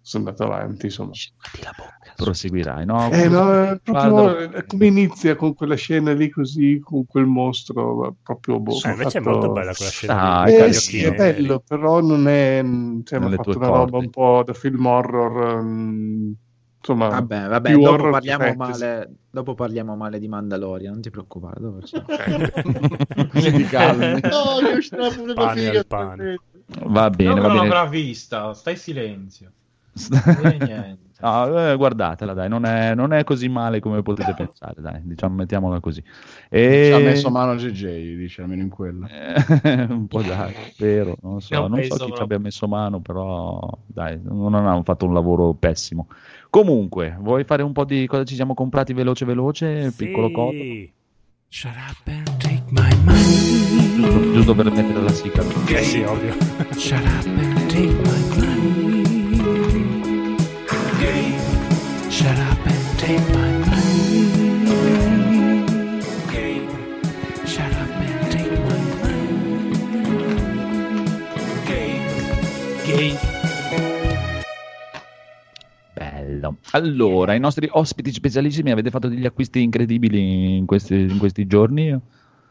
sono 0.00 0.24
andato 0.28 0.44
avanti, 0.44 0.86
insomma. 0.86 1.12
Proseguirai, 2.16 2.84
no? 2.86 3.10
Eh, 3.10 3.28
no, 3.28 3.52
è 3.52 3.78
proprio 3.82 4.38
eh, 4.38 4.64
come 4.66 4.86
inizia 4.86 5.36
con 5.36 5.54
quella 5.54 5.74
scena 5.74 6.12
lì 6.12 6.30
così, 6.30 6.78
con 6.82 7.06
quel 7.06 7.26
mostro, 7.26 8.16
proprio 8.22 8.60
boh, 8.60 8.80
Eh, 8.84 8.90
invece 8.90 9.18
è 9.18 9.20
fatto- 9.20 9.30
molto 9.30 9.48
bella 9.52 9.74
quella 9.74 9.90
scena. 9.90 10.40
Ah, 10.42 10.46
è 10.46 10.64
Eh 10.68 10.72
sì, 10.72 11.02
è 11.02 11.14
bello, 11.14 11.60
però 11.60 12.00
non 12.00 12.28
è. 12.28 12.62
mm, 12.62 13.00
Cioè, 13.04 13.18
Nelle 13.18 13.36
fatto 13.36 13.58
una 13.58 13.68
roba 13.68 13.98
un 13.98 14.10
po' 14.10 14.42
da 14.44 14.52
film 14.52 14.86
horror. 14.86 15.62
mm, 15.62 16.32
Insomma, 16.86 17.08
Vabbè, 17.08 17.48
vabbè, 17.48 17.78
dopo 17.78 18.10
parliamo, 18.10 18.54
male, 18.54 19.14
dopo 19.30 19.54
parliamo 19.54 19.96
male 19.96 20.18
di 20.18 20.28
Mandalorian, 20.28 20.92
non 20.92 21.00
ti 21.02 21.10
preoccupare. 21.10 21.60
Dopo 21.60 21.82
ci- 21.82 21.96
così 23.32 23.52
ti 23.52 23.64
calmi. 23.64 24.20
No, 24.20 24.58
che 24.66 24.76
uscirà 24.76 25.08
pure 25.10 25.34
figa. 25.50 25.84
pane. 25.84 26.38
Va 26.66 27.10
bene, 27.10 27.30
Io 27.30 27.34
va 27.34 27.48
non 27.48 27.56
bene. 27.56 27.68
l'avrà 27.68 27.86
vista, 27.86 28.52
stai 28.54 28.76
silenzio. 28.76 29.52
Non 30.08 30.22
dire 30.36 30.58
niente. 30.58 31.02
No, 31.24 31.70
eh, 31.70 31.76
guardatela, 31.76 32.34
dai, 32.34 32.48
non 32.50 32.66
è, 32.66 32.94
non 32.94 33.12
è 33.14 33.24
così 33.24 33.48
male 33.48 33.80
come 33.80 34.02
potete 34.02 34.34
pensare, 34.34 34.82
dai, 34.82 35.00
diciamo, 35.04 35.36
mettiamola 35.36 35.80
così. 35.80 36.02
E... 36.50 36.84
Ci 36.86 36.92
ha 36.92 36.98
messo 36.98 37.30
mano 37.30 37.54
GJ, 37.54 38.16
dice 38.16 38.42
almeno 38.42 38.62
in 38.62 38.68
quello. 38.68 39.06
Eh, 39.06 39.84
un 39.88 40.06
po' 40.06 40.20
dai, 40.22 40.52
spero, 40.72 41.16
non 41.22 41.40
so, 41.40 41.54
Non 41.60 41.70
non 41.70 41.82
so 41.84 41.96
chi 41.96 42.12
ci 42.12 42.12
proprio. 42.12 42.24
abbia 42.24 42.38
messo 42.38 42.68
mano, 42.68 43.00
però 43.00 43.58
dai, 43.86 44.20
non 44.22 44.54
hanno 44.54 44.82
fatto 44.82 45.06
un 45.06 45.14
lavoro 45.14 45.54
pessimo. 45.54 46.08
Comunque, 46.50 47.16
vuoi 47.20 47.44
fare 47.44 47.62
un 47.62 47.72
po' 47.72 47.84
di 47.84 48.06
cosa 48.06 48.24
ci 48.24 48.34
siamo 48.34 48.52
comprati 48.54 48.92
veloce 48.92 49.24
veloce, 49.24 49.90
Sì. 49.90 49.94
piccolo 49.94 50.30
codo, 50.30 50.66
Shut 51.56 51.76
up 51.88 51.96
and 52.06 52.26
take 52.40 52.64
my 52.72 52.92
money. 53.04 53.94
giusto, 53.94 54.32
giusto 54.32 54.54
per 54.56 54.72
mettere 54.72 55.00
la 55.00 55.12
sigla. 55.12 55.44
Eh 55.68 55.84
sì, 55.84 56.02
ovvio. 56.02 56.34
Shut 56.76 57.04
up 57.04 57.26
and 57.26 57.70
take 57.70 57.92
my 57.92 58.20
money. 58.34 59.04
Shut 60.66 60.78
up 60.98 61.06
and 61.06 61.38
take 61.38 61.70
my 61.70 61.78
money. 61.78 62.10
Shut 62.10 62.38
up 62.38 62.66
and 62.66 62.98
take 62.98 63.20
my 63.20 63.38
money. 63.38 63.53
Bello. 76.50 77.06
Allora, 77.06 77.34
i 77.34 77.40
nostri 77.40 77.68
ospiti 77.70 78.12
specialissimi, 78.12 78.70
avete 78.70 78.90
fatto 78.90 79.08
degli 79.08 79.26
acquisti 79.26 79.62
incredibili 79.62 80.56
in 80.56 80.66
questi, 80.66 80.94
in 80.94 81.18
questi 81.18 81.46
giorni? 81.46 81.96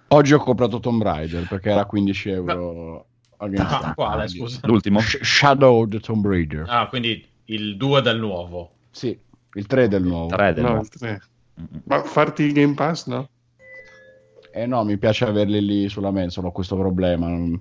Oggi 0.09 0.33
ho 0.33 0.39
comprato 0.39 0.79
Tomb 0.79 1.01
Raider 1.01 1.47
perché 1.47 1.69
era 1.69 1.85
15 1.85 2.29
euro. 2.29 3.05
Ah, 3.37 3.93
quale, 3.93 4.27
scusa? 4.27 4.59
L'ultimo? 4.63 4.99
Sh- 4.99 5.21
Shadow 5.21 5.87
the 5.87 5.99
Tomb 5.99 6.25
Raider. 6.25 6.65
Ah, 6.67 6.87
quindi 6.87 7.25
il 7.45 7.75
2 7.77 8.01
del 8.01 8.19
nuovo. 8.19 8.71
Sì, 8.91 9.17
il 9.53 9.65
3 9.65 9.87
del 9.87 10.03
nuovo. 10.03 10.27
Tre 10.27 10.53
del 10.53 10.63
No, 10.63 10.69
nuovo. 10.71 10.87
Ma 11.85 12.03
farti 12.03 12.43
il 12.43 12.53
Game 12.53 12.73
Pass, 12.73 13.07
no? 13.07 13.27
Eh 14.53 14.65
no, 14.67 14.83
mi 14.83 14.97
piace 14.97 15.25
averli 15.25 15.65
lì 15.65 15.89
sulla 15.89 16.11
mensola, 16.11 16.47
ho 16.47 16.51
questo 16.51 16.77
problema. 16.77 17.27
non- 17.27 17.59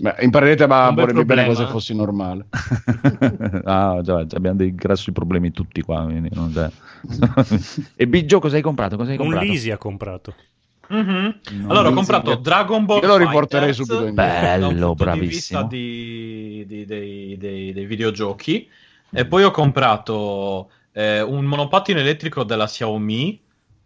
Beh, 0.00 0.14
imparerete 0.20 0.66
ma 0.68 0.88
Un 0.88 0.94
bel 0.94 1.06
vorrei 1.06 1.24
bene 1.24 1.42
problema, 1.42 1.54
se 1.54 1.62
eh. 1.64 1.72
fossi 1.72 1.94
normale. 1.94 2.46
ah, 3.64 4.00
già, 4.02 4.24
già 4.26 4.36
abbiamo 4.36 4.56
dei 4.56 4.74
grossi 4.74 5.10
problemi 5.12 5.50
tutti 5.50 5.82
qua. 5.82 6.04
quindi 6.04 6.28
non 6.32 6.52
c'è- 6.52 6.70
e 7.96 8.06
Biggio, 8.06 8.38
cosa 8.38 8.56
hai 8.56 8.62
comprato? 8.62 8.96
Cosa 8.96 9.10
hai 9.10 9.16
Un 9.16 9.22
comprato? 9.24 9.44
Lisi 9.46 9.70
ha 9.72 9.76
comprato. 9.78 10.34
Mhm. 10.90 11.40
Non 11.50 11.70
Allora 11.70 11.88
ho 11.88 11.92
comprato 11.92 12.30
sembra- 12.30 12.42
Dragon 12.50 12.84
Ball 12.86 13.02
Io 13.02 13.08
lo 13.08 13.16
riporterei 13.16 13.74
Fighters, 13.74 13.88
subito 13.88 14.06
in 14.08 14.14
Bello, 14.14 14.94
bravissimo. 14.94 15.66
di 15.66 15.76
vista 15.76 16.64
di- 16.64 16.64
di- 16.66 16.86
dei, 16.86 17.36
dei- 17.36 17.72
dei 17.72 17.84
videogiochi 17.86 18.68
e 19.10 19.24
poi 19.26 19.42
ho 19.42 19.50
comprato 19.50 20.70
eh, 20.92 21.20
un 21.20 21.44
monopattino 21.44 21.98
elettrico 21.98 22.44
della 22.44 22.66
Xiaomi 22.66 23.38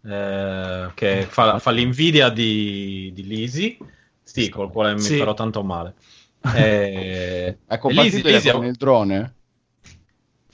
eh, 0.05 0.91
che 0.93 1.25
fa, 1.27 1.59
fa 1.59 1.71
l'invidia 1.71 2.29
di, 2.29 3.11
di 3.13 3.23
Lisi 3.27 3.77
sì, 4.23 4.49
col 4.49 4.71
quale 4.71 4.93
mi 4.95 4.99
Sì. 5.01 5.17
farò 5.17 5.33
tanto 5.33 5.63
male 5.63 5.93
eh, 6.55 7.47
È 7.65 7.73
e 7.73 7.93
Lisi- 7.93 8.21
compatibile 8.21 8.31
Lisi- 8.31 8.51
con 8.51 8.65
il 8.65 8.75
drone? 8.75 9.35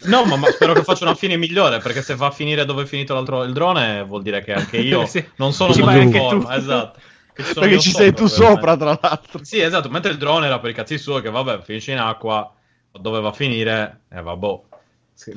no 0.02 0.24
ma, 0.26 0.36
ma 0.38 0.48
spero 0.50 0.74
che 0.74 0.84
faccia 0.84 1.04
una 1.04 1.16
fine 1.16 1.36
migliore 1.36 1.80
perché 1.80 2.02
se 2.02 2.16
va 2.16 2.28
a 2.28 2.32
finire 2.32 2.66
dove 2.66 2.84
è 2.84 2.86
finito 2.86 3.14
l'altro 3.14 3.44
il 3.44 3.54
drone 3.54 4.04
vuol 4.04 4.22
dire 4.22 4.42
che 4.42 4.54
anche 4.54 4.78
io 4.78 5.06
Sì. 5.08 5.24
non 5.38 5.52
sono 5.54 5.74
Ci 5.74 5.82
molto 5.82 5.98
in 5.98 6.04
anche 6.06 6.20
tu. 6.20 6.26
forma 6.28 6.56
esatto 6.56 7.00
Che 7.34 7.44
ci 7.44 7.54
Perché 7.54 7.80
ci 7.80 7.92
sei 7.92 8.14
tu 8.14 8.28
sopra, 8.28 8.76
tra 8.78 8.98
l'altro. 9.02 9.44
Sì, 9.44 9.62
esatto, 9.62 9.90
mentre 9.90 10.12
il 10.12 10.18
drone 10.18 10.46
era 10.48 10.60
per 10.60 10.72
i 10.72 10.74
cazzi 10.74 10.98
suoi 10.98 11.22
che 11.22 11.30
vabbè, 11.30 11.62
finisce 11.62 11.92
in 11.94 12.00
acqua, 12.00 12.54
doveva 12.92 13.32
finire, 13.32 14.02
e 14.10 14.22
vabbè. 14.22 14.60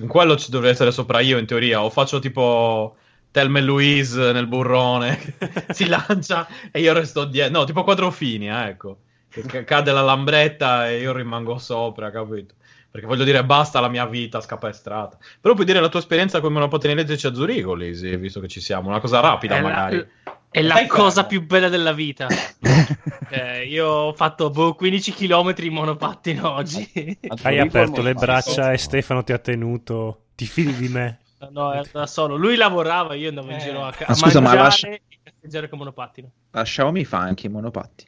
In 0.01 0.09
quello 0.09 0.37
ci 0.37 0.51
dovrei 0.51 0.73
essere 0.73 0.91
sopra 0.91 1.21
io 1.21 1.39
in 1.39 1.47
teoria, 1.47 1.83
o 1.85 1.91
faccio 1.91 2.19
tipo 2.19 2.97
Telma 3.33 3.59
e 3.59 3.63
Louise 3.63 4.31
nel 4.33 4.47
burrone, 4.47 5.19
si 5.71 5.87
lancia 5.89 6.47
e 6.71 6.81
io 6.81 6.93
resto 6.93 7.25
dietro, 7.25 7.59
no, 7.59 7.65
tipo 7.65 7.83
quadrofini, 7.83 8.49
eh, 8.49 8.69
ecco, 8.69 8.99
che 9.29 9.65
cade 9.65 9.91
la 9.91 10.03
lambretta 10.03 10.89
e 10.89 11.01
io 11.01 11.13
rimango 11.13 11.59
sopra, 11.59 12.11
capito? 12.13 12.55
Perché 12.91 13.07
voglio 13.07 13.25
dire, 13.25 13.43
basta 13.43 13.81
la 13.81 13.89
mia 13.89 14.05
vita 14.07 14.41
scapestrata. 14.43 15.17
Però 15.41 15.55
puoi 15.55 15.65
dire 15.65 15.81
la 15.81 15.89
tua 15.89 15.99
esperienza 16.01 16.41
con 16.41 16.51
i 16.51 16.55
monopattini 16.55 16.93
elettrici 16.93 17.27
a 17.27 17.33
Zurigo, 17.33 17.73
Lisi, 17.73 18.15
visto 18.17 18.39
che 18.39 18.49
ci 18.49 18.61
siamo, 18.61 18.89
una 18.91 19.01
cosa 19.01 19.19
rapida 19.21 19.57
È 19.57 19.61
la- 19.63 19.69
magari. 19.69 20.07
È 20.51 20.61
la 20.61 20.75
Dai, 20.75 20.87
cosa 20.87 21.23
fermo. 21.25 21.29
più 21.29 21.47
bella 21.47 21.69
della 21.71 21.93
vita. 21.93 22.27
Eh, 23.35 23.65
io 23.67 23.87
ho 23.87 24.13
fatto 24.13 24.51
boh, 24.51 24.75
15 24.75 25.15
km 25.15 25.55
in 25.61 25.73
monopattino 25.73 26.51
oggi. 26.51 26.87
Hai 27.45 27.59
aperto 27.59 28.03
le 28.03 28.13
braccia 28.13 28.73
e 28.73 28.77
Stefano 28.77 29.25
ti 29.25 29.33
ha 29.33 29.39
tenuto. 29.39 30.25
Ti 30.35 30.45
fidi 30.45 30.75
di 30.77 30.89
me? 30.89 31.21
No, 31.51 31.73
era 31.73 31.83
da 31.91 32.07
solo. 32.07 32.37
Lui 32.37 32.57
lavorava, 32.57 33.15
io 33.15 33.29
andavo 33.29 33.51
in 33.51 33.57
Eh. 33.57 33.61
giro 33.61 33.85
a, 33.85 33.91
ca- 33.93 34.05
Ma 34.09 34.13
a 34.13 34.17
scusa, 34.17 34.41
ma 34.41 34.55
lascia- 34.55 34.89
e 34.89 35.03
casteggiare 35.23 35.69
con 35.69 35.79
monopattino. 35.79 36.31
La 36.53 36.63
Xiaomi 36.63 37.05
fa 37.05 37.19
anche 37.19 37.47
i 37.47 37.51
monopatti. 37.51 38.07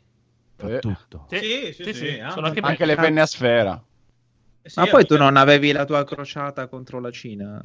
Eh, 0.56 0.78
Tutto. 0.78 1.26
Sì, 1.28 1.72
sì, 1.72 1.92
sì, 1.92 2.22
sono 2.30 2.46
anche, 2.46 2.60
Anche 2.60 2.84
le 2.86 2.94
penne 2.94 3.20
a 3.20 3.26
sfera. 3.26 3.82
Eh 4.62 4.68
sì, 4.70 4.78
Ma 4.78 4.86
poi 4.86 5.04
tu 5.04 5.16
non 5.16 5.36
avevi 5.36 5.72
la 5.72 5.84
tua 5.84 6.04
crociata 6.04 6.68
contro 6.68 7.00
la 7.00 7.10
Cina? 7.10 7.60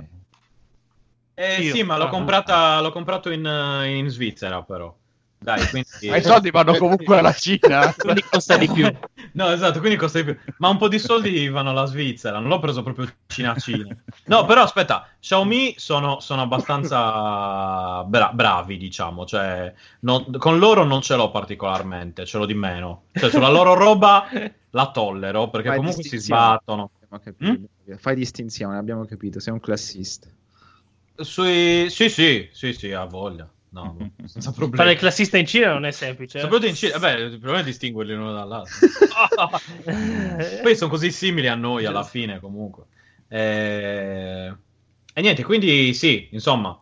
Eh 1.36 1.62
Io. 1.62 1.74
sì, 1.74 1.84
ma 1.84 1.96
l'ho, 1.98 2.06
Ah. 2.06 2.10
comprata, 2.10 2.82
l'ho 2.82 2.92
comprato 2.92 3.30
in, 3.32 3.46
in 3.86 4.10
Svizzera, 4.10 4.62
però. 4.64 4.94
Dai, 5.42 5.68
quindi... 5.70 5.88
Ma 6.10 6.18
i 6.18 6.24
soldi 6.24 6.52
vanno 6.52 6.76
comunque 6.76 7.18
alla 7.18 7.32
Cina. 7.34 7.94
Quindi 7.94 8.24
costa 8.30 8.58
di 8.58 8.68
più. 8.68 8.92
no, 9.34 9.50
esatto, 9.52 9.80
quindi 9.80 9.98
costa 9.98 10.22
di 10.22 10.26
più. 10.26 10.54
Ma 10.58 10.68
un 10.68 10.78
po' 10.78 10.90
di 10.90 11.00
soldi 11.00 11.48
vanno 11.48 11.70
alla 11.70 11.86
Svizzera, 11.86 12.40
non 12.40 12.50
l'ho 12.50 12.60
preso 12.60 12.84
proprio 12.84 13.08
Cina 13.28 13.56
Cina. 13.56 13.96
No, 14.26 14.46
però 14.46 14.64
aspetta, 14.64 15.08
Xiaomi 15.20 15.76
sono, 15.78 16.20
sono 16.20 16.42
abbastanza 16.42 18.04
bra- 18.04 18.32
bravi, 18.34 18.78
diciamo, 18.78 19.26
cioè 19.26 19.74
non- 20.02 20.30
con 20.38 20.60
loro 20.60 20.84
non 20.84 21.02
ce 21.02 21.16
l'ho 21.16 21.32
particolarmente, 21.32 22.26
ce 22.26 22.38
l'ho 22.38 22.46
di 22.46 22.54
meno. 22.54 23.04
Cioè 23.14 23.30
sulla 23.30 23.50
loro 23.50 23.74
roba 23.74 24.28
la 24.72 24.92
tollero, 24.92 25.50
perché 25.50 25.70
Fai 25.70 25.78
comunque 25.78 26.04
si 26.04 26.18
sbattono. 26.18 26.92
Mm? 27.44 27.64
Fai 27.96 28.16
distinzione, 28.16 28.78
abbiamo 28.78 29.06
capito, 29.06 29.40
sei 29.40 29.54
un 29.54 29.60
classista. 29.60 30.28
Sui... 31.16 31.90
Sì, 31.90 32.10
sì, 32.10 32.50
sì, 32.52 32.74
sì, 32.74 32.92
ha 32.92 33.06
voglia. 33.06 33.50
No, 33.72 33.96
senza 34.26 34.52
Fare 34.52 34.68
problemi. 34.68 34.92
il 34.94 34.98
classista 34.98 35.38
in 35.38 35.46
Cina 35.46 35.72
non 35.74 35.86
è 35.86 35.92
semplice. 35.92 36.38
eh. 36.38 36.42
Soprattutto 36.42 36.68
in 36.70 36.76
Cina, 36.76 36.98
beh, 37.00 37.14
il 37.14 37.30
problema 37.38 37.60
è 37.60 37.64
distinguerli 37.64 38.14
l'uno 38.16 38.34
dall'altro. 38.34 38.78
Poi 40.62 40.76
sono 40.76 40.90
così 40.90 41.12
simili 41.12 41.48
a 41.48 41.56
noi 41.56 41.86
alla 41.86 42.04
fine, 42.04 42.40
comunque. 42.40 42.86
Eh, 43.28 44.54
E 45.14 45.22
niente, 45.22 45.44
quindi 45.44 45.94
sì, 45.94 46.30
insomma, 46.32 46.80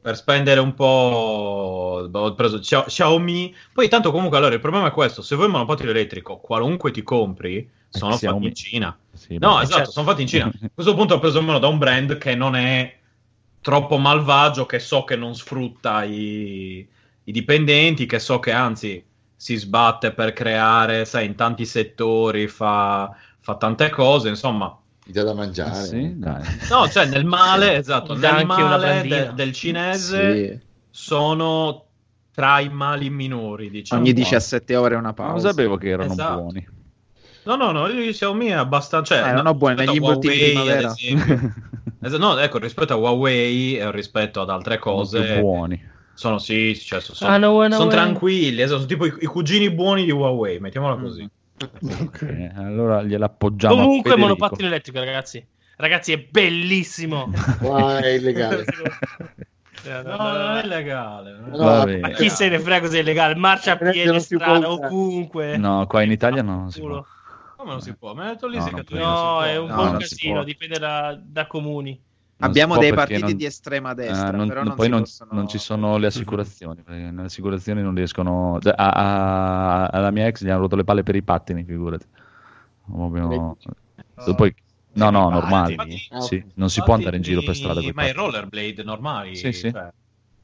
per 0.00 0.16
spendere 0.16 0.60
un 0.60 0.74
po', 0.74 2.08
ho 2.12 2.34
preso 2.34 2.58
Xia- 2.58 2.84
Xiaomi. 2.84 3.54
Poi 3.72 3.88
tanto 3.88 4.10
comunque, 4.10 4.38
allora, 4.38 4.54
il 4.54 4.60
problema 4.60 4.88
è 4.88 4.92
questo: 4.92 5.22
se 5.22 5.34
vuoi 5.34 5.46
un 5.46 5.52
monopattino 5.52 5.90
elettrico, 5.90 6.38
qualunque 6.38 6.90
ti 6.90 7.02
compri, 7.02 7.68
sono 7.88 8.16
fatti 8.16 8.46
in 8.46 8.54
Cina. 8.54 8.98
Sì, 9.12 9.36
No, 9.38 9.60
esatto, 9.60 9.76
certo. 9.76 9.90
sono 9.92 10.06
fatti 10.06 10.22
in 10.22 10.28
Cina. 10.28 10.46
A 10.50 10.70
questo 10.74 10.94
punto 10.94 11.14
ho 11.14 11.18
preso 11.18 11.38
uno 11.40 11.58
da 11.58 11.68
un 11.68 11.78
brand 11.78 12.16
che 12.18 12.34
non 12.34 12.56
è 12.56 12.98
troppo 13.60 13.96
malvagio, 13.98 14.66
che 14.66 14.78
so 14.78 15.04
che 15.04 15.16
non 15.16 15.34
sfrutta 15.34 16.04
i, 16.04 16.88
i 17.24 17.32
dipendenti, 17.32 18.06
che 18.06 18.18
so 18.18 18.38
che 18.38 18.52
anzi 18.52 19.04
si 19.36 19.56
sbatte 19.56 20.12
per 20.12 20.32
creare, 20.32 21.04
sai, 21.04 21.26
in 21.26 21.34
tanti 21.34 21.64
settori, 21.64 22.46
fa, 22.48 23.14
fa 23.40 23.56
tante 23.56 23.90
cose, 23.90 24.28
insomma. 24.28 24.76
Mi 25.06 25.12
dà 25.12 25.22
da 25.24 25.30
Ah, 25.30 25.34
mangiare. 25.34 25.86
sì, 25.86 26.18
dai. 26.18 26.42
No, 26.70 26.88
cioè 26.88 27.06
nel 27.06 27.24
male, 27.24 27.76
esatto, 27.76 28.14
nel 28.14 28.24
anche 28.32 28.62
una 28.62 28.76
male 28.76 29.02
de- 29.02 29.32
del 29.34 29.52
cinese 29.52 30.34
Sì. 30.34 30.60
sono 30.90 31.86
tra 32.32 32.60
i 32.60 32.68
mali 32.68 33.10
minori, 33.10 33.70
diciamo. 33.70 34.02
Ogni 34.02 34.12
17 34.12 34.76
ore 34.76 34.94
una 34.94 35.08
Non 35.08 35.14
pausa. 35.14 35.48
sapevo 35.48 35.76
che 35.76 35.88
erano 35.88 36.14
Esatto. 36.14 36.42
buoni. 36.42 36.68
No, 37.44 37.56
no, 37.56 37.70
no, 37.72 37.86
il 37.86 38.12
Xiaomi 38.12 38.46
è 38.46 38.52
abbastanza... 38.52 39.14
Cioè, 39.16 39.28
Eh, 39.28 39.32
non 39.32 39.46
ho 39.46 39.54
buoni, 39.54 39.76
rispetto 39.76 39.92
negli 39.92 40.02
Huawei, 40.02 40.50
primavera. 40.52 40.94
Esatto, 42.02 42.18
no, 42.22 42.38
ecco, 42.38 42.58
rispetto 42.58 42.92
a 42.92 42.96
Huawei 42.96 43.76
e 43.78 43.90
rispetto 43.90 44.40
ad 44.40 44.50
altre 44.50 44.78
Sono 44.80 44.96
cose, 44.96 45.40
buoni. 45.40 45.88
sono 46.14 46.38
sì, 46.38 46.78
cioè, 46.78 47.00
so- 47.00 47.14
sono, 47.14 47.30
Ah, 47.32 47.36
no, 47.38 47.52
no, 47.66 47.70
sono 47.70 47.84
no. 47.84 47.90
tranquilli, 47.90 48.60
esatto, 48.60 48.76
sono 48.80 48.86
tipo 48.86 49.06
i, 49.06 49.12
i 49.20 49.26
cugini 49.26 49.70
buoni 49.70 50.04
di 50.04 50.10
Huawei, 50.10 50.58
mettiamola 50.60 50.96
così. 50.96 51.28
Ok. 51.82 52.22
Eh, 52.22 52.52
allora 52.56 53.02
gliel'appoggiamo 53.02 53.74
Comunque, 53.74 54.16
monopattino 54.16 54.66
elettrico, 54.68 54.98
ragazzi. 54.98 55.46
Ragazzi, 55.76 56.12
è 56.12 56.18
bellissimo. 56.30 57.30
Qua 57.58 57.98
è 58.00 58.08
illegale. 58.08 58.64
Eh, 59.82 60.02
No, 60.02 60.16
non 60.16 60.56
è 60.58 60.66
legale. 60.66 61.32
No, 61.38 61.56
Va 61.56 61.84
legale. 61.84 61.84
bene. 61.86 62.00
Ma 62.00 62.08
chi 62.10 62.28
se 62.28 62.48
ne 62.50 62.58
frega 62.58 62.86
se 62.88 62.98
è 62.98 63.00
illegale? 63.00 63.34
Marcia 63.34 63.72
a 63.72 63.76
piedi, 63.76 64.20
strada, 64.20 64.70
ovunque. 64.70 65.56
No, 65.56 65.86
qua 65.86 66.02
in 66.02 66.10
Italia 66.10 66.42
non 66.42 66.70
si 66.70 66.80
può. 66.80 67.02
Come 67.60 67.72
non 67.72 67.82
si 67.82 67.94
può? 67.94 68.14
Mi 68.14 68.22
ha 68.22 68.28
detto 68.28 68.46
lì 68.46 68.56
No, 68.56 68.64
No, 68.70 68.80
può. 68.80 69.40
è 69.42 69.58
un 69.58 69.68
No, 69.68 69.74
po' 69.74 69.82
un 69.82 69.96
casino, 69.98 70.44
dipende 70.44 70.78
da, 70.78 71.20
da 71.22 71.46
comuni. 71.46 71.90
Non 72.38 72.48
Abbiamo 72.48 72.78
dei 72.78 72.90
partiti 72.94 73.20
non- 73.20 73.36
di 73.36 73.44
estrema 73.44 73.90
eh, 73.90 73.94
destra, 73.96 74.30
non- 74.30 74.48
però 74.48 74.60
non- 74.60 74.68
non 74.68 74.76
poi 74.76 74.88
possono- 74.88 75.32
non 75.34 75.46
ci 75.46 75.58
sono 75.58 75.98
le 75.98 76.06
assicurazioni, 76.06 76.82
perché 76.82 77.10
le 77.14 77.22
assicurazioni 77.22 77.82
non 77.82 77.94
riescono... 77.94 78.58
cioè, 78.62 78.72
a- 78.74 78.92
a- 78.92 79.86
alla 79.88 80.10
mia 80.10 80.26
ex 80.26 80.42
gli 80.42 80.48
hanno 80.48 80.60
rotto 80.60 80.76
le 80.76 80.84
palle 80.84 81.02
per 81.02 81.16
i 81.16 81.22
pattini, 81.22 81.64
figurati. 81.64 82.06
Proprio- 82.86 83.58
Poi- 84.34 84.54
no, 84.94 85.10
no, 85.10 85.28
normali. 85.28 85.72
Infatti- 85.72 86.06
Sì, 86.20 86.42
non 86.54 86.70
si 86.70 86.82
può 86.82 86.94
andare 86.94 87.16
in 87.16 87.22
giro 87.22 87.42
per 87.42 87.54
strada. 87.54 87.82
Ma 87.92 88.06
i 88.06 88.12
rollerblade 88.12 88.82
normali. 88.82 89.36
Sì, 89.36 89.52
sì. 89.52 89.70
cioè, 89.70 89.90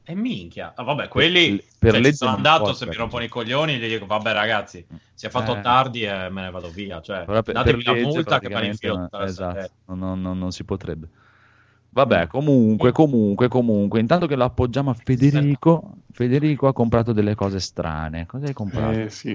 E 0.09 0.15
minchia. 0.15 0.71
Ah, 0.73 0.83
vabbè, 0.83 1.09
quelli... 1.09 1.61
per 1.77 2.01
cioè, 2.01 2.13
sono 2.13 2.31
andato, 2.31 2.71
se 2.71 2.85
mi 2.85 2.95
rompono 2.95 3.25
i 3.25 3.27
coglioni, 3.27 3.75
gli 3.77 3.89
dico, 3.89 4.05
vabbè 4.05 4.31
ragazzi, 4.31 4.85
si 5.13 5.25
è 5.25 5.29
fatto 5.29 5.57
Eh. 5.57 5.61
tardi 5.61 6.03
e 6.03 6.29
me 6.29 6.43
ne 6.43 6.49
vado 6.49 6.69
via. 6.69 7.01
Cioè, 7.01 7.25
per, 7.25 7.41
per 7.41 7.53
datemi 7.53 7.83
la 7.83 7.91
legge 7.91 8.05
multa 8.05 8.39
che 8.39 8.47
me 8.47 8.53
ne 8.53 8.59
praticamente 8.59 8.67
infilo 8.71 8.95
non- 8.95 9.03
tutta 9.03 9.17
la 9.17 9.25
esatto, 9.25 9.53
sera. 9.53 9.69
non, 9.87 10.21
non- 10.21 10.37
non 10.39 10.51
si 10.53 10.63
potrebbe. 10.63 11.09
Vabbè, 11.89 12.27
comunque, 12.27 12.93
comunque, 12.93 13.49
comunque, 13.49 13.99
intanto 13.99 14.27
che 14.27 14.35
lo 14.37 14.45
appoggiamo 14.45 14.91
a 14.91 14.93
Federico, 14.93 15.95
Federico 16.11 16.67
ha 16.67 16.73
comprato 16.73 17.11
delle 17.11 17.35
cose 17.35 17.59
strane. 17.59 18.25
Cosa 18.25 18.45
hai 18.45 18.53
comprato? 18.53 18.99
Eh, 18.99 19.09
sì. 19.09 19.33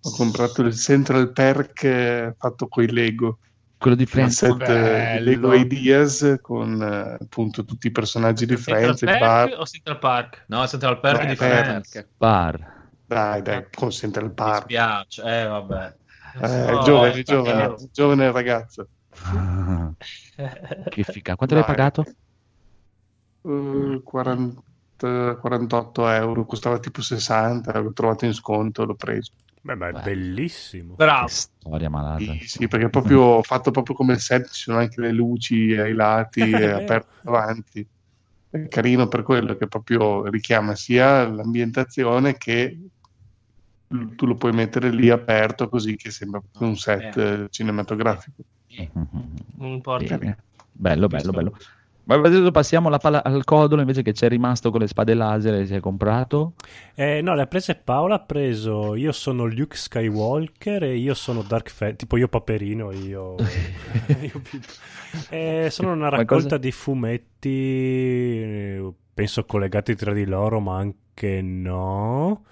Ho 0.00 0.10
comprato 0.12 0.62
il 0.62 0.76
Central 0.76 1.32
Perk 1.32 1.82
eh, 1.82 2.34
fatto 2.38 2.68
con 2.68 2.84
i 2.84 2.90
Lego. 2.92 3.38
Quello 3.78 3.96
di 3.96 4.06
Friends. 4.06 4.36
set 4.38 4.60
eh, 4.62 4.66
bello. 4.66 5.24
Lego 5.24 5.52
Ideas 5.54 6.38
con 6.42 6.82
eh, 6.82 7.16
appunto 7.22 7.64
tutti 7.64 7.86
i 7.86 7.90
personaggi 7.92 8.44
di 8.44 8.56
Central 8.56 8.96
Friends, 8.96 9.00
il 9.02 9.18
Park 9.18 9.50
bar. 9.50 9.60
o 9.60 9.64
Central 9.66 9.98
Park? 9.98 10.44
No, 10.48 10.66
Central 10.66 11.00
Perk 11.00 11.22
No, 11.22 11.28
di 11.28 11.34
Perk. 11.36 11.64
Friends. 11.64 12.06
Bar. 12.16 12.76
Dai, 13.06 13.42
dai, 13.42 13.66
con 13.74 13.90
Central 13.90 14.26
Mi 14.26 14.34
Park. 14.34 14.62
spiace, 14.62 15.22
eh 15.22 15.46
vabbè. 15.46 15.96
Eh, 16.42 16.70
No, 16.70 16.82
giovane, 16.82 17.14
eh, 17.14 17.22
giovane, 17.22 17.74
giovane 17.92 18.30
ragazzo. 18.32 18.88
che 20.88 21.02
figa. 21.04 21.36
Quanto 21.36 21.54
l'hai 21.54 21.64
pagato? 21.64 22.04
Eh, 23.42 24.00
40 24.04 24.62
48 25.40 26.08
euro, 26.08 26.44
costava 26.44 26.78
tipo 26.80 27.00
60, 27.02 27.78
l'ho 27.78 27.92
trovato 27.92 28.24
in 28.24 28.34
sconto, 28.34 28.84
l'ho 28.84 28.94
preso. 28.96 29.30
Beh, 29.68 29.74
ma 29.74 29.88
è 29.88 29.92
Beh. 29.92 30.00
bellissimo. 30.00 30.94
Bravo. 30.94 31.26
Che 31.26 31.32
storia 31.32 31.90
malata. 31.90 32.32
Sì, 32.38 32.48
sì, 32.48 32.68
perché 32.68 32.86
è 32.86 32.90
proprio 32.90 33.42
fatto 33.44 33.70
proprio 33.70 33.94
come 33.94 34.14
il 34.14 34.20
set, 34.20 34.46
ci 34.46 34.62
sono 34.62 34.78
anche 34.78 34.98
le 35.02 35.12
luci 35.12 35.76
ai 35.76 35.92
lati, 35.92 36.40
è 36.56 36.70
aperto 36.70 37.12
davanti. 37.20 37.86
È 38.48 38.66
carino 38.68 39.08
per 39.08 39.22
quello 39.22 39.56
che 39.56 39.66
proprio 39.66 40.26
richiama 40.30 40.74
sia 40.74 41.28
l'ambientazione 41.28 42.38
che 42.38 42.80
tu 43.88 44.26
lo 44.26 44.34
puoi 44.36 44.52
mettere 44.52 44.90
lì 44.90 45.10
aperto 45.10 45.68
così 45.68 45.96
che 45.96 46.10
sembra 46.10 46.40
proprio 46.40 46.68
un 46.68 46.76
set 46.76 47.16
eh, 47.18 47.46
cinematografico. 47.50 48.42
Non 49.58 49.72
importa. 49.72 50.16
Bene. 50.16 50.44
Bello, 50.72 51.08
bello, 51.08 51.32
bello. 51.32 51.56
Ma 52.08 52.14
adesso 52.14 52.50
passiamo 52.50 52.88
la 52.88 52.96
palla 52.96 53.22
al 53.22 53.44
codolo 53.44 53.82
invece 53.82 54.00
che 54.00 54.12
c'è 54.12 54.28
rimasto 54.28 54.70
con 54.70 54.80
le 54.80 54.86
spade 54.86 55.12
laser 55.12 55.52
e 55.60 55.66
si 55.66 55.74
è 55.74 55.80
comprato. 55.80 56.54
Eh, 56.94 57.20
no, 57.20 57.34
le 57.34 57.42
ha 57.42 57.46
prese 57.46 57.74
Paola, 57.74 58.14
ha 58.14 58.20
preso 58.20 58.94
io 58.94 59.12
sono 59.12 59.44
Luke 59.44 59.76
Skywalker 59.76 60.84
e 60.84 60.96
io 60.96 61.12
sono 61.12 61.42
Dark 61.42 61.68
Fate, 61.68 61.96
tipo 61.96 62.16
io 62.16 62.28
Paperino, 62.28 62.92
io... 62.92 63.34
io. 64.22 64.40
Eh, 65.28 65.68
sono 65.70 65.92
una 65.92 66.08
raccolta 66.08 66.56
di 66.56 66.72
fumetti, 66.72 67.20
penso 69.12 69.44
collegati 69.44 69.94
tra 69.94 70.14
di 70.14 70.24
loro, 70.24 70.60
ma 70.60 70.78
anche 70.78 71.42
no, 71.42 72.44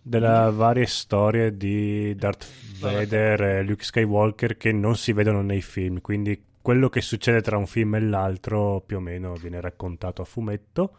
delle 0.00 0.50
varie 0.50 0.86
storie 0.86 1.54
di 1.54 2.14
Darth 2.14 2.46
Vader 2.80 3.42
e 3.42 3.62
Luke 3.64 3.84
Skywalker 3.84 4.56
che 4.56 4.72
non 4.72 4.96
si 4.96 5.12
vedono 5.12 5.42
nei 5.42 5.60
film, 5.60 6.00
quindi 6.00 6.42
quello 6.68 6.90
che 6.90 7.00
succede 7.00 7.40
tra 7.40 7.56
un 7.56 7.66
film 7.66 7.94
e 7.94 8.00
l'altro 8.00 8.82
più 8.84 8.98
o 8.98 9.00
meno 9.00 9.32
viene 9.32 9.58
raccontato 9.58 10.20
a 10.20 10.26
fumetto. 10.26 10.96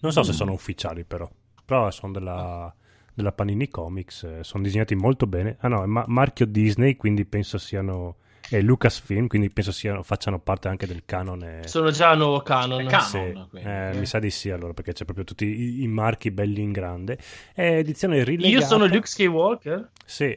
Non 0.00 0.10
so 0.10 0.24
se 0.24 0.32
sono 0.32 0.50
ufficiali 0.50 1.04
però, 1.04 1.30
però 1.64 1.88
sono 1.92 2.10
della, 2.10 2.74
della 3.14 3.30
Panini 3.30 3.68
Comics, 3.68 4.24
eh, 4.24 4.42
sono 4.42 4.64
disegnati 4.64 4.96
molto 4.96 5.28
bene. 5.28 5.58
Ah 5.60 5.68
no, 5.68 5.84
è 5.84 5.86
ma- 5.86 6.02
marchio 6.08 6.44
Disney, 6.44 6.96
quindi 6.96 7.24
penso 7.24 7.56
siano... 7.56 8.16
è 8.48 8.60
Lucasfilm, 8.60 9.28
quindi 9.28 9.48
penso 9.48 9.70
siano, 9.70 10.02
facciano 10.02 10.40
parte 10.40 10.66
anche 10.66 10.88
del 10.88 11.04
canone. 11.04 11.68
Sono 11.68 11.92
già 11.92 12.10
a 12.10 12.14
nuovo 12.16 12.40
canon. 12.40 12.80
È 12.80 12.86
canon. 12.86 13.06
Sì, 13.06 13.46
quindi. 13.50 13.68
eh, 13.68 13.92
mi 13.94 14.06
sa 14.06 14.18
di 14.18 14.30
sì 14.30 14.50
allora 14.50 14.72
perché 14.72 14.92
c'è 14.92 15.04
proprio 15.04 15.24
tutti 15.24 15.44
i, 15.44 15.82
i 15.84 15.86
marchi 15.86 16.32
belli 16.32 16.62
in 16.62 16.72
grande. 16.72 17.16
È 17.54 17.62
edizione 17.62 18.24
rilegata. 18.24 18.48
Io 18.48 18.60
sono 18.60 18.86
Luke 18.86 19.06
Skywalker. 19.06 19.92
Sì, 20.04 20.36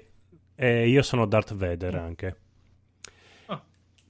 e 0.54 0.88
io 0.88 1.02
sono 1.02 1.26
Darth 1.26 1.56
Vader 1.56 1.96
anche. 1.96 2.36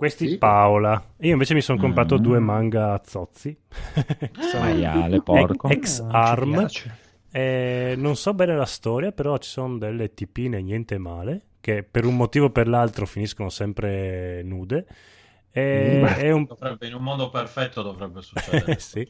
Ah. 0.01 0.07
Questi 0.07 0.29
Sì. 0.29 0.37
Paola. 0.39 1.03
Io 1.19 1.31
invece 1.33 1.53
mi 1.53 1.61
sono 1.61 1.77
comprato 1.79 2.15
Mm. 2.17 2.21
due 2.21 2.39
manga 2.39 2.93
a 2.93 3.01
zozzi. 3.05 3.55
Maiale, 4.59 5.21
porco. 5.21 5.69
Ex 5.69 5.99
Ah, 5.99 6.31
Arm. 6.31 6.67
Eh, 7.31 7.93
non 7.97 8.15
so 8.15 8.33
bene 8.33 8.55
la 8.55 8.65
storia, 8.65 9.11
però 9.11 9.37
ci 9.37 9.49
sono 9.49 9.77
delle 9.77 10.13
tipine 10.13 10.61
niente 10.61 10.97
male 10.97 11.41
che 11.61 11.83
per 11.89 12.05
un 12.05 12.15
motivo 12.15 12.45
o 12.45 12.49
per 12.49 12.67
l'altro 12.67 13.05
finiscono 13.05 13.49
sempre 13.49 14.41
nude. 14.43 14.85
E, 15.51 16.01
è 16.01 16.31
un 16.31 16.45
Dovrebbe- 16.45 16.87
in 16.87 16.95
un 16.95 17.03
mondo 17.03 17.29
perfetto 17.29 17.81
dovrebbe 17.83 18.21
succedere. 18.21 18.79
sì. 18.79 19.07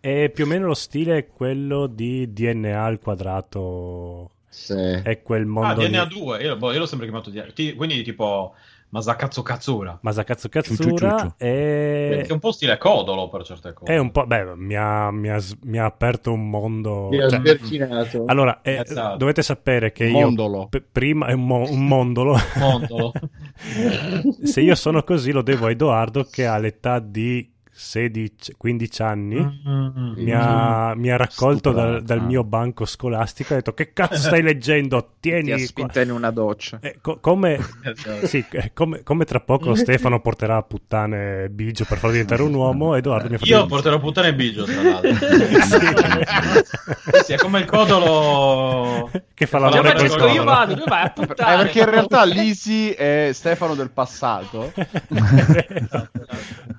E 0.00 0.30
più 0.32 0.44
o 0.44 0.46
meno 0.46 0.66
lo 0.66 0.74
stile 0.74 1.18
è 1.18 1.26
quello 1.26 1.86
di 1.88 2.32
DNA 2.32 2.82
al 2.84 3.00
quadrato. 3.00 4.30
Sì. 4.48 4.74
È 4.74 5.20
quel 5.22 5.42
ah, 5.42 5.46
mondo. 5.46 5.86
DNA 5.86 6.04
lì. 6.04 6.18
2, 6.20 6.42
io, 6.42 6.56
boh, 6.56 6.72
io 6.72 6.78
l'ho 6.78 6.86
sempre 6.86 7.06
chiamato 7.08 7.30
DNA. 7.30 7.74
Quindi 7.76 8.02
tipo 8.02 8.54
Masakatsu 8.90 9.42
Katsura. 9.42 9.98
Ciu, 10.02 10.48
Katsura 10.48 11.34
è... 11.36 12.24
È 12.26 12.32
un 12.32 12.38
po' 12.38 12.52
stile 12.52 12.78
codolo 12.78 13.28
per 13.28 13.42
certe 13.44 13.72
cose. 13.74 13.92
è 13.92 13.98
un 13.98 14.10
po'. 14.10 14.26
Beh, 14.26 14.54
mi 14.56 14.74
ha, 14.76 15.10
mi 15.10 15.28
ha 15.28 15.38
mi 15.64 15.78
ha 15.78 15.84
aperto 15.84 16.32
un 16.32 16.48
mondo. 16.48 17.08
Mi 17.10 17.20
ha 17.22 17.28
cioè- 17.28 18.22
allora, 18.26 18.60
eh, 18.62 18.82
Esatto. 18.84 19.16
dovete 19.18 19.42
sapere 19.42 19.92
che 19.92 20.06
io. 20.06 20.18
Mondolo. 20.20 20.68
p- 20.68 20.82
prima 20.90 21.26
è 21.26 21.32
un, 21.34 21.44
mo- 21.46 21.68
un 21.70 21.86
mondolo. 21.86 22.36
Mondolo. 22.56 23.12
Se 24.42 24.60
io 24.60 24.74
sono 24.74 25.02
così, 25.02 25.32
lo 25.32 25.42
devo 25.42 25.66
a 25.66 25.70
Edoardo 25.70 26.24
che 26.24 26.46
all'età 26.46 26.98
di 26.98 27.56
16-15 27.78 29.02
anni. 29.02 29.60
Mm. 29.68 30.12
Mi 30.16 30.32
ha, 30.32 30.94
mi 30.96 31.10
ha 31.10 31.16
raccolto 31.16 31.70
dal, 31.70 32.02
dal 32.02 32.24
mio 32.24 32.42
banco 32.42 32.84
scolastico 32.84 33.50
e 33.50 33.54
ha 33.54 33.56
detto: 33.58 33.74
Che 33.74 33.92
cazzo 33.92 34.16
stai 34.16 34.42
leggendo? 34.42 35.12
Tieni 35.20 35.44
Ti 35.44 35.52
ha 35.52 35.56
qua." 35.56 35.66
spinta 35.66 36.00
in 36.00 36.10
una 36.10 36.30
doccia. 36.30 36.78
Eh, 36.82 36.98
co- 37.00 37.18
come, 37.20 37.58
sì, 38.24 38.44
eh, 38.50 38.72
come, 38.74 39.02
come 39.04 39.24
tra 39.24 39.40
poco 39.40 39.74
Stefano 39.76 40.20
porterà 40.20 40.56
a 40.56 40.62
puttane 40.62 41.48
Bigio 41.50 41.84
per 41.84 41.98
farlo 41.98 42.12
diventare 42.12 42.42
un 42.42 42.54
uomo, 42.54 42.94
Edoardo 42.96 43.28
mi 43.28 43.34
ha 43.36 43.38
fatto 43.38 43.50
Io 43.50 43.66
porterò 43.66 43.98
puttane 44.00 44.28
e 44.28 44.34
bigio, 44.34 44.64
tra 44.64 44.82
l'altro. 44.82 45.14
Sì, 45.14 47.24
sì, 47.24 47.32
è 47.34 47.36
come 47.36 47.60
il 47.60 47.64
codolo 47.66 49.10
che 49.34 49.46
fa 49.46 49.58
l'amore 49.58 49.92
col 49.94 50.08
così, 50.18 50.34
io 50.34 50.44
vado, 50.44 50.74
dove 50.74 50.86
vai 50.88 51.02
a 51.02 51.06
Eh, 51.06 51.12
puttane? 51.26 51.62
perché 51.62 51.78
in 51.80 51.90
realtà 51.90 52.24
Lisi 52.24 52.90
è 52.90 53.30
Stefano 53.32 53.74
del 53.74 53.90
passato. 53.90 54.72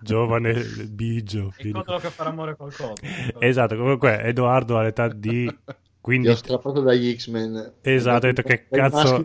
Giovane 0.01 0.53
Bigio. 0.89 1.53
codolo 1.71 1.97
che 1.99 2.09
fa 2.09 2.23
l'amore 2.25 2.55
col 2.55 2.73
codolo. 2.75 2.95
Esatto, 3.39 3.75
comunque 3.75 4.21
Edoardo 4.23 4.77
all'età 4.77 5.07
di 5.07 5.45
Ti 6.01 6.15
ho 6.15 6.21
15 6.21 6.35
strappato 6.37 6.81
dagli 6.81 7.13
X-Men. 7.15 7.73
Esatto, 7.81 8.25
ho 8.25 8.31
detto 8.31 8.41
che 8.41 8.65
cazzo- 8.67 9.23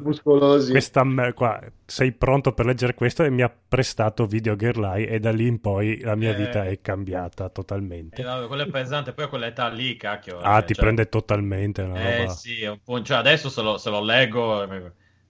questa 0.71 1.05
me- 1.05 1.33
qua, 1.33 1.59
sei 1.87 2.13
pronto 2.13 2.53
per 2.53 2.67
leggere 2.67 2.95
questo 2.95 3.23
e 3.23 3.31
mi 3.31 3.43
ha 3.43 3.51
prestato 3.69 4.27
Video 4.27 4.55
Girl 4.57 4.93
e 4.97 5.19
da 5.21 5.31
lì 5.31 5.47
in 5.47 5.61
poi 5.61 6.01
la 6.01 6.15
mia 6.17 6.33
Eh. 6.33 6.35
vita 6.35 6.65
è 6.65 6.81
cambiata 6.83 7.47
Eh, 7.47 7.53
totalmente. 7.53 8.23
vabbè, 8.23 8.49
quello 8.49 8.65
è 8.65 8.69
pesante, 8.69 9.13
poi 9.13 9.25
a 9.25 9.29
quell'età 9.29 9.69
lì, 9.69 9.97
cacchio. 9.97 10.39
Ah, 10.41 10.59
eh, 10.59 10.65
ti 10.65 10.75
cioè- 10.75 10.85
prende 10.85 11.09
totalmente 11.09 11.81
una 11.83 11.99
Eh 12.01 12.17
roba. 12.19 12.31
sì, 12.33 12.63
è 12.63 12.69
un 12.69 12.81
po', 12.85 13.01
cioè 13.03 13.17
adesso 13.19 13.49
se 13.49 13.63
lo, 13.63 13.79
se 13.79 13.89
lo 13.89 14.03
leggo 14.03 14.67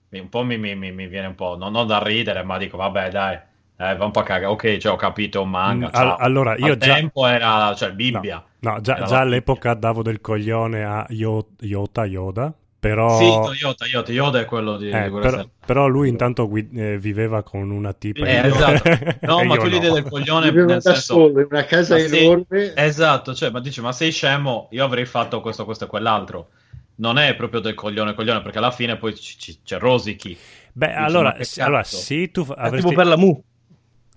un 0.09 0.29
po' 0.29 0.43
mi, 0.43 0.57
mi- 0.57 0.75
mi- 0.75 0.91
mi 0.91 1.07
viene 1.07 1.27
un 1.27 1.35
po', 1.35 1.55
non, 1.57 1.71
non 1.71 1.87
da 1.87 2.01
ridere, 2.03 2.43
ma 2.43 2.57
dico 2.57 2.75
vabbè 2.75 3.09
dai, 3.11 3.39
dai 3.75 3.97
va 3.97 4.05
un 4.05 4.11
po' 4.11 4.19
a 4.19 4.23
cagare, 4.23 4.45
ok, 4.51 4.77
cioè, 4.77 4.91
ho 4.93 4.95
capito 4.95 5.41
un 5.41 5.49
manga, 5.49 5.87
Mm, 5.87 5.93
ciao. 5.93 6.15
allora, 6.17 6.55
io 6.57 6.73
Al 6.73 6.77
già- 6.77 6.93
tempo 6.95 7.25
era, 7.27 7.73
cioè, 7.75 7.91
Bibbia. 7.91 8.43
No, 8.59 8.79
già, 8.81 8.95
Era 8.97 9.05
già 9.05 9.13
la 9.15 9.19
all'epoca 9.21 9.73
davo 9.73 10.01
del 10.01 10.21
coglione 10.21 10.83
a 10.83 11.05
Yo- 11.09 11.49
Yota 11.59 12.05
Yoda, 12.05 12.53
però... 12.79 13.17
Sì, 13.17 13.25
Toyota, 13.25 13.85
Yoda, 13.85 14.11
Yoda 14.11 14.39
è 14.39 14.45
quello 14.45 14.77
di, 14.77 14.89
eh, 14.89 15.03
di 15.03 15.09
quella 15.09 15.29
però, 15.29 15.45
però 15.65 15.87
lui 15.87 16.07
intanto 16.09 16.47
gui- 16.47 16.69
eh, 16.73 16.97
viveva 16.97 17.43
con 17.43 17.69
una 17.69 17.93
tipa. 17.93 18.25
Eh, 18.25 18.33
io- 18.47 18.53
esatto. 18.55 19.17
No, 19.21 19.43
ma 19.43 19.57
tu 19.57 19.65
l'idea 19.67 19.89
no. 19.89 19.95
del 19.95 20.03
coglione 20.09 20.49
Viveva 20.49 20.67
nel 20.73 20.81
da 20.81 20.93
senso... 20.93 21.13
solo 21.13 21.39
in 21.41 21.47
una 21.49 21.65
casa 21.65 21.95
Ma 21.95 22.01
sei- 22.07 22.23
enorme. 22.25 22.73
Esatto, 22.75 23.33
cioè, 23.35 23.49
ma 23.51 23.59
dici, 23.59 23.81
ma 23.81 23.91
sei 23.91 24.11
scemo? 24.11 24.67
Io 24.71 24.83
avrei 24.85 25.05
fatto 25.05 25.41
questo, 25.41 25.65
questo 25.65 25.83
e 25.85 25.87
quell'altro. 25.87 26.49
Non 26.97 27.17
è 27.17 27.35
proprio 27.35 27.59
del 27.59 27.73
coglione 27.73 28.13
coglione, 28.13 28.41
perché 28.41 28.57
alla 28.57 28.71
fine 28.71 28.95
poi 28.95 29.13
ci- 29.15 29.37
ci- 29.37 29.59
c'è 29.63 29.77
Rosichi. 29.79 30.37
Beh, 30.71 30.87
Dici, 30.87 30.97
allora, 30.99 31.35
allora, 31.57 31.83
sì, 31.83 32.31
tu 32.31 32.45
È 32.47 32.53
avresti... 32.55 32.87
tipo 32.87 32.93
per 32.95 33.07
la 33.07 33.17
Mu. 33.17 33.43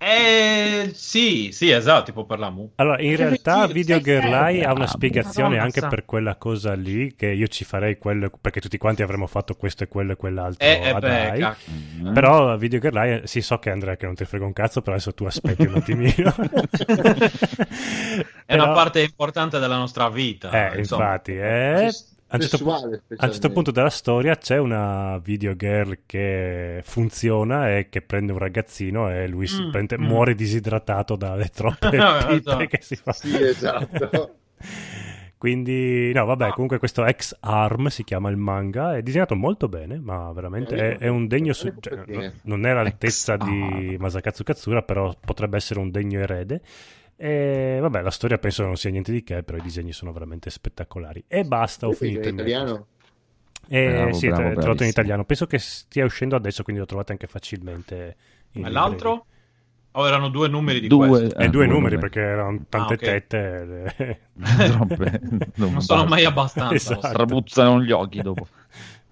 Eh, 0.00 0.92
sì, 0.94 1.50
sì, 1.52 1.70
esatto, 1.70 2.04
tipo 2.04 2.24
per 2.24 2.38
la 2.38 2.50
Mu. 2.50 2.70
Allora, 2.76 3.00
in 3.00 3.16
realtà 3.16 3.66
sì, 3.66 3.72
Video 3.72 4.00
Girl 4.00 4.32
Eye 4.32 4.64
ha 4.64 4.72
una 4.72 4.86
spiegazione 4.86 5.48
Madonna, 5.48 5.64
anche 5.64 5.80
sa. 5.80 5.88
per 5.88 6.04
quella 6.04 6.36
cosa 6.36 6.74
lì, 6.74 7.14
che 7.16 7.26
io 7.26 7.46
ci 7.48 7.64
farei 7.64 7.98
quello, 7.98 8.30
perché 8.40 8.60
tutti 8.60 8.78
quanti 8.78 9.02
avremmo 9.02 9.26
fatto 9.26 9.54
questo 9.54 9.84
e 9.84 9.88
quello 9.88 10.12
e 10.12 10.16
quell'altro 10.16 10.66
Eh, 10.66 10.80
eh, 10.82 10.88
ad 10.90 11.00
beh, 11.00 11.30
Eye. 11.30 11.38
cacchio. 11.40 11.72
Mm. 12.00 12.12
Però 12.14 12.56
Video 12.56 12.78
Girl 12.78 12.96
Eye, 12.96 13.26
sì, 13.26 13.40
so 13.42 13.58
che 13.58 13.70
Andrea 13.70 13.96
che 13.96 14.06
non 14.06 14.14
ti 14.14 14.24
frega 14.24 14.44
un 14.44 14.52
cazzo, 14.52 14.80
però 14.80 14.92
adesso 14.92 15.12
tu 15.14 15.24
aspetti 15.24 15.62
un 15.66 15.74
attimino. 15.74 16.34
È 18.46 18.54
una 18.54 18.70
parte 18.70 19.02
importante 19.02 19.58
della 19.58 19.76
nostra 19.76 20.08
vita. 20.08 20.72
Eh, 20.72 20.78
insomma. 20.78 21.04
infatti, 21.04 21.36
eh, 21.36 21.90
a 22.30 22.36
un 22.36 22.40
certo, 22.42 22.70
a 22.72 23.26
un 23.26 23.32
certo 23.32 23.50
punto 23.50 23.70
della 23.70 23.88
storia 23.90 24.36
c'è 24.36 24.58
una 24.58 25.18
video 25.18 25.56
girl 25.56 26.00
che 26.06 26.80
funziona 26.84 27.76
e 27.76 27.88
che 27.88 28.02
prende 28.02 28.32
un 28.32 28.38
ragazzino 28.38 29.10
e 29.10 29.26
lui 29.26 29.46
si 29.46 29.62
Mm, 29.62 29.70
prende- 29.70 29.98
mm. 29.98 30.02
muore 30.02 30.34
disidratato 30.34 31.16
dalle 31.16 31.48
troppe 31.54 31.96
No, 31.96 32.16
pippe 32.26 32.34
esatto. 32.36 32.66
che 32.66 32.78
si 32.82 32.96
fa. 32.96 33.12
Sì, 33.12 33.34
esatto. 33.42 34.34
Quindi, 35.38 36.12
no, 36.12 36.24
vabbè, 36.24 36.50
comunque 36.50 36.78
questo 36.78 37.06
X 37.08 37.36
Arm 37.40 37.86
si 37.86 38.02
chiama 38.02 38.28
il 38.28 38.36
manga, 38.36 38.96
è 38.96 39.02
disegnato 39.02 39.36
molto 39.36 39.68
bene, 39.68 40.00
ma 40.00 40.32
veramente 40.32 40.74
è, 40.74 40.98
è 40.98 41.06
un 41.08 41.28
degno... 41.28 41.52
su- 41.52 41.72
cioè, 41.78 42.02
no- 42.06 42.32
non 42.42 42.66
è 42.66 42.70
all'altezza 42.70 43.36
di 43.36 43.96
Masakatsu 44.00 44.42
Katsura, 44.42 44.82
però 44.82 45.14
potrebbe 45.24 45.56
essere 45.56 45.78
un 45.78 45.92
degno 45.92 46.18
erede. 46.18 46.60
E 47.20 47.78
vabbè, 47.80 48.00
la 48.00 48.10
storia 48.12 48.38
penso 48.38 48.62
non 48.64 48.76
sia 48.76 48.90
niente 48.90 49.10
di 49.10 49.24
che, 49.24 49.42
però 49.42 49.58
i 49.58 49.62
disegni 49.62 49.92
sono 49.92 50.12
veramente 50.12 50.50
spettacolari. 50.50 51.24
E 51.26 51.42
basta, 51.44 51.88
ho 51.88 51.92
finito 51.92 52.28
in 52.28 52.34
italiano? 52.34 52.86
Eh, 53.68 53.90
Bravo, 53.92 54.12
sì, 54.14 54.28
bravo, 54.28 54.42
è 54.42 54.44
tradotto 54.44 54.54
in 54.54 54.62
bravissimo. 54.62 54.88
italiano. 54.90 55.24
Penso 55.24 55.46
che 55.46 55.58
stia 55.58 56.04
uscendo 56.04 56.36
adesso, 56.36 56.62
quindi 56.62 56.80
lo 56.80 56.86
trovate 56.86 57.12
anche 57.12 57.26
facilmente. 57.26 58.16
in 58.52 58.64
E 58.66 58.70
l'altro? 58.70 59.26
O 59.92 60.06
erano 60.06 60.28
due 60.28 60.46
numeri 60.48 60.78
di 60.80 60.86
Due, 60.86 61.08
questo? 61.08 61.24
librerie. 61.24 61.44
eh, 61.44 61.48
E 61.48 61.50
due, 61.50 61.66
numeri, 61.66 61.94
numeri. 61.96 62.00
perché 62.00 62.20
erano 62.20 62.60
tante 62.68 62.92
Ah, 62.92 62.96
ok. 62.96 63.02
tette. 63.26 64.20
Troppe- 64.68 65.20
Non 65.56 65.80
sono 65.82 66.02
basta. 66.02 66.04
mai 66.04 66.24
abbastanza. 66.24 66.74
Esatto. 66.74 67.00
lo 67.00 67.06
so. 67.08 67.12
Trabuzzano 67.12 67.82
gli 67.82 67.90
occhi 67.90 68.22
dopo. 68.22 68.46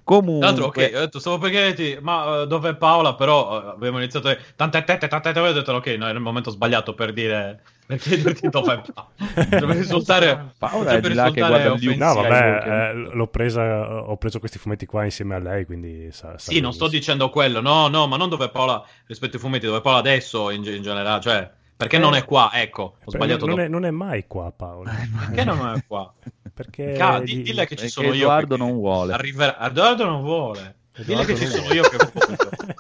Comunque, 0.07 0.39
Tra 0.39 0.47
l'altro, 0.47 0.67
ok, 0.67 0.91
ho 0.95 0.99
detto, 1.01 1.19
stavo 1.19 1.39
per 1.39 1.51
chiederti, 1.51 1.99
ma 2.01 2.43
eh, 2.43 2.47
dov'è 2.47 2.77
Paola? 2.77 3.17
Però 3.17 3.61
eh, 3.61 3.69
abbiamo 3.71 3.99
iniziato 3.99 4.29
a 4.29 4.37
tante 4.55 4.85
tette, 4.85 5.09
tante 5.09 5.33
tette, 5.33 5.41
ho 5.41 5.53
detto, 5.53 5.73
ok, 5.73 5.87
no, 5.99 6.07
è 6.07 6.13
il 6.13 6.21
momento 6.21 6.51
sbagliato 6.51 6.95
per 6.95 7.13
dire, 7.13 7.61
per 7.85 7.99
chiederti 7.99 8.49
dov'è 8.49 8.83
Paola. 8.95 9.11
Potrebbe 9.49 9.75
risultare, 9.75 10.55
Paola 10.59 10.93
è 10.93 11.01
di 11.01 11.13
là 11.13 11.33
che 11.33 11.43
guarda 11.43 11.73
offensivo. 11.73 12.05
No, 12.05 12.15
vabbè, 12.15 12.63
eh, 12.65 12.95
l'ho 12.95 13.27
presa, 13.27 14.09
ho 14.09 14.17
preso 14.17 14.39
questi 14.39 14.59
fumetti 14.59 14.87
qua 14.87 15.03
insieme 15.03 15.35
a 15.35 15.41
lei, 15.41 15.65
quindi 15.67 16.13
sa, 16.13 16.39
sa 16.39 16.53
Sì, 16.53 16.61
non 16.61 16.73
sto 16.73 16.87
dicendo 16.87 17.29
quello, 17.29 17.61
no, 17.61 17.89
no, 17.89 18.07
ma 18.07 18.17
non 18.17 18.29
dove 18.29 18.49
Paola 18.49 18.87
rispetto 19.07 19.35
ai 19.35 19.43
fumetti, 19.43 19.67
dove 19.67 19.81
Paola 19.81 19.99
adesso 19.99 20.51
in, 20.51 20.65
in 20.67 20.83
generale, 20.83 21.21
cioè, 21.21 21.51
perché 21.77 21.99
non 21.99 22.15
è 22.15 22.25
qua, 22.25 22.51
ecco, 22.55 22.97
ho 23.05 23.11
sbagliato 23.11 23.47
non, 23.47 23.61
è, 23.61 23.69
non 23.69 23.85
è 23.85 23.91
mai 23.91 24.27
qua, 24.27 24.51
Paolo. 24.51 24.91
Perché 25.19 25.45
non 25.45 25.75
è 25.77 25.85
qua? 25.87 26.13
Perché 26.55 26.93
Ca- 26.93 27.21
di- 27.21 27.43
dille 27.43 27.67
che 27.67 27.77
ci 27.77 27.89
sono 27.89 28.09
io. 28.09 28.15
Edoardo 28.15 28.57
non 28.57 28.73
vuole. 28.73 29.13
Arriverà... 29.13 29.61
Edoardo 29.61 30.07
non 30.07 30.23
vuole. 30.23 30.75
Dille 31.05 31.27
che 31.27 31.37
ci 31.37 31.45
sono 31.47 31.71
io 31.75 31.83
che 31.83 31.97
voglio. 32.13 32.37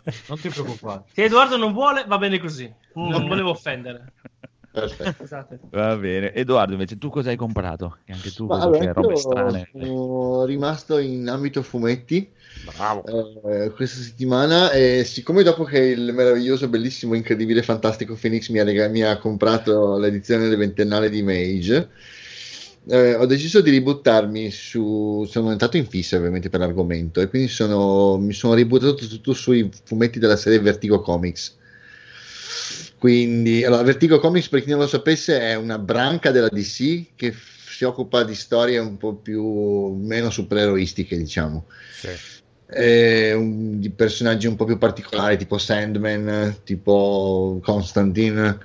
Non 0.28 0.38
ti 0.38 0.48
preoccupare. 0.48 1.02
Se 1.12 1.24
Edoardo 1.24 1.56
non 1.58 1.72
vuole, 1.72 2.04
va 2.06 2.16
bene 2.16 2.38
così. 2.38 2.72
Non 2.94 3.26
volevo 3.26 3.50
offendere. 3.50 4.12
Perfetto. 4.72 5.12
Scusate. 5.12 5.60
Va 5.70 5.96
bene. 5.96 6.32
Edoardo, 6.32 6.72
invece, 6.72 6.96
tu 6.98 7.08
cosa 7.08 7.30
hai 7.30 7.36
comprato? 7.36 7.98
Che 8.04 8.12
anche 8.12 8.30
tu 8.30 8.46
allora, 8.46 8.78
che 8.78 8.92
robe 8.92 9.16
strane. 9.16 9.70
sono 9.72 10.44
rimasto 10.44 10.98
in 10.98 11.28
ambito 11.28 11.62
fumetti. 11.62 12.30
Eh, 13.44 13.70
questa 13.70 14.00
settimana 14.00 14.70
e 14.72 15.04
siccome 15.04 15.42
dopo 15.42 15.64
che 15.64 15.78
il 15.78 16.12
meraviglioso, 16.12 16.68
bellissimo, 16.68 17.14
incredibile, 17.14 17.62
fantastico 17.62 18.14
Phoenix 18.14 18.48
mi 18.48 18.58
ha, 18.58 18.88
mi 18.88 19.02
ha 19.02 19.18
comprato 19.18 19.98
l'edizione 19.98 20.48
del 20.48 20.58
ventennale 20.58 21.08
di 21.10 21.22
Mage, 21.22 21.88
eh, 22.88 23.14
ho 23.14 23.26
deciso 23.26 23.60
di 23.60 23.70
ributtarmi 23.70 24.50
su... 24.50 25.26
sono 25.28 25.50
entrato 25.50 25.76
in 25.76 25.86
fissa 25.86 26.16
ovviamente 26.16 26.48
per 26.48 26.60
l'argomento 26.60 27.20
e 27.20 27.28
quindi 27.28 27.48
sono- 27.48 28.16
mi 28.16 28.32
sono 28.32 28.54
ributtato 28.54 28.94
tutto 28.94 29.32
sui 29.32 29.68
fumetti 29.84 30.18
della 30.18 30.36
serie 30.36 30.60
Vertigo 30.60 31.00
Comics. 31.00 31.56
Quindi, 32.98 33.64
allora, 33.64 33.82
Vertigo 33.82 34.18
Comics, 34.18 34.48
per 34.48 34.62
chi 34.62 34.70
non 34.70 34.80
lo 34.80 34.86
sapesse, 34.86 35.38
è 35.38 35.54
una 35.54 35.78
branca 35.78 36.30
della 36.30 36.48
DC 36.48 37.08
che 37.14 37.34
si 37.76 37.84
occupa 37.84 38.24
di 38.24 38.34
storie 38.34 38.78
un 38.78 38.96
po' 38.96 39.14
più 39.14 39.44
meno 40.00 40.30
supereroistiche, 40.30 41.16
diciamo. 41.16 41.66
Sì. 41.92 42.08
Eh, 42.68 43.32
un- 43.32 43.78
di 43.78 43.90
personaggi 43.90 44.46
un 44.46 44.56
po' 44.56 44.64
più 44.64 44.78
particolari, 44.78 45.36
tipo 45.38 45.58
Sandman, 45.58 46.56
tipo 46.64 47.60
Constantine. 47.62 48.58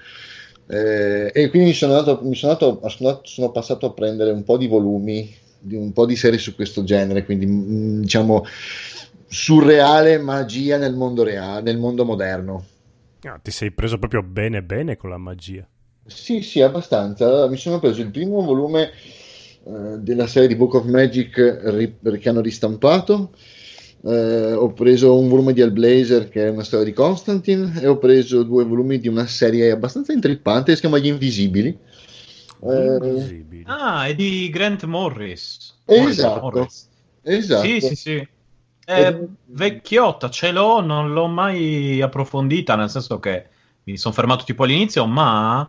Eh, 0.67 1.31
e 1.33 1.49
quindi 1.49 1.69
mi 1.69 1.73
sono, 1.73 1.95
andato, 1.97 2.23
mi 2.23 2.35
sono, 2.35 2.53
andato- 2.53 3.21
sono 3.25 3.51
passato 3.51 3.85
a 3.87 3.93
prendere 3.93 4.31
un 4.31 4.43
po' 4.43 4.57
di 4.57 4.67
volumi, 4.67 5.33
di 5.59 5.75
un 5.75 5.91
po' 5.93 6.05
di 6.05 6.15
serie 6.15 6.39
su 6.39 6.55
questo 6.55 6.83
genere, 6.83 7.25
quindi 7.25 7.45
mm, 7.45 8.01
diciamo 8.01 8.43
surreale 9.27 10.17
magia 10.17 10.77
nel 10.77 10.93
mondo 10.95 11.23
reale, 11.23 11.61
nel 11.61 11.77
mondo 11.77 12.03
moderno. 12.05 12.65
Ah, 13.23 13.39
ti 13.41 13.51
sei 13.51 13.71
preso 13.71 13.97
proprio 13.97 14.21
bene 14.23 14.63
bene 14.63 14.97
con 14.97 15.09
la 15.09 15.17
magia. 15.17 15.67
Sì, 16.05 16.41
sì, 16.41 16.61
abbastanza. 16.61 17.25
Allora, 17.25 17.47
mi 17.47 17.57
sono 17.57 17.79
preso 17.79 18.01
il 18.01 18.11
primo 18.11 18.41
volume 18.41 18.91
eh, 19.63 19.97
della 19.99 20.27
serie 20.27 20.47
di 20.47 20.55
Book 20.55 20.73
of 20.75 20.85
Magic 20.85 21.37
ri- 21.65 21.97
che 22.19 22.29
hanno 22.29 22.41
ristampato. 22.41 23.31
Eh, 24.03 24.53
ho 24.53 24.73
preso 24.73 25.15
un 25.17 25.27
volume 25.29 25.53
di 25.53 25.61
Hellblazer 25.61 26.27
che 26.29 26.47
è 26.47 26.49
una 26.49 26.63
storia 26.63 26.85
di 26.85 26.93
Constantine 26.93 27.79
e 27.79 27.85
ho 27.87 27.97
preso 27.97 28.41
due 28.43 28.63
volumi 28.63 28.99
di 28.99 29.07
una 29.07 29.27
serie 29.27 29.69
abbastanza 29.69 30.11
intrippante 30.11 30.71
che 30.71 30.75
si 30.75 30.81
chiama 30.81 30.97
Gli 30.97 31.07
Invisibili. 31.07 31.77
Eh, 32.63 32.97
Invisibili. 32.99 33.63
Ah, 33.67 34.07
è 34.07 34.15
di 34.15 34.49
Grant 34.49 34.85
Morris. 34.85 35.75
Esatto. 35.85 36.41
Morris. 36.41 36.87
esatto. 37.21 37.65
Sì, 37.67 37.79
sì, 37.81 37.95
sì. 37.95 38.27
È 38.83 39.19
vecchiotta, 39.45 40.29
ce 40.31 40.51
l'ho, 40.51 40.81
non 40.81 41.13
l'ho 41.13 41.27
mai 41.27 42.01
approfondita, 42.01 42.75
nel 42.75 42.89
senso 42.89 43.19
che 43.19 43.45
mi 43.83 43.97
sono 43.97 44.13
fermato 44.15 44.43
tipo 44.43 44.63
all'inizio, 44.63 45.05
ma 45.05 45.67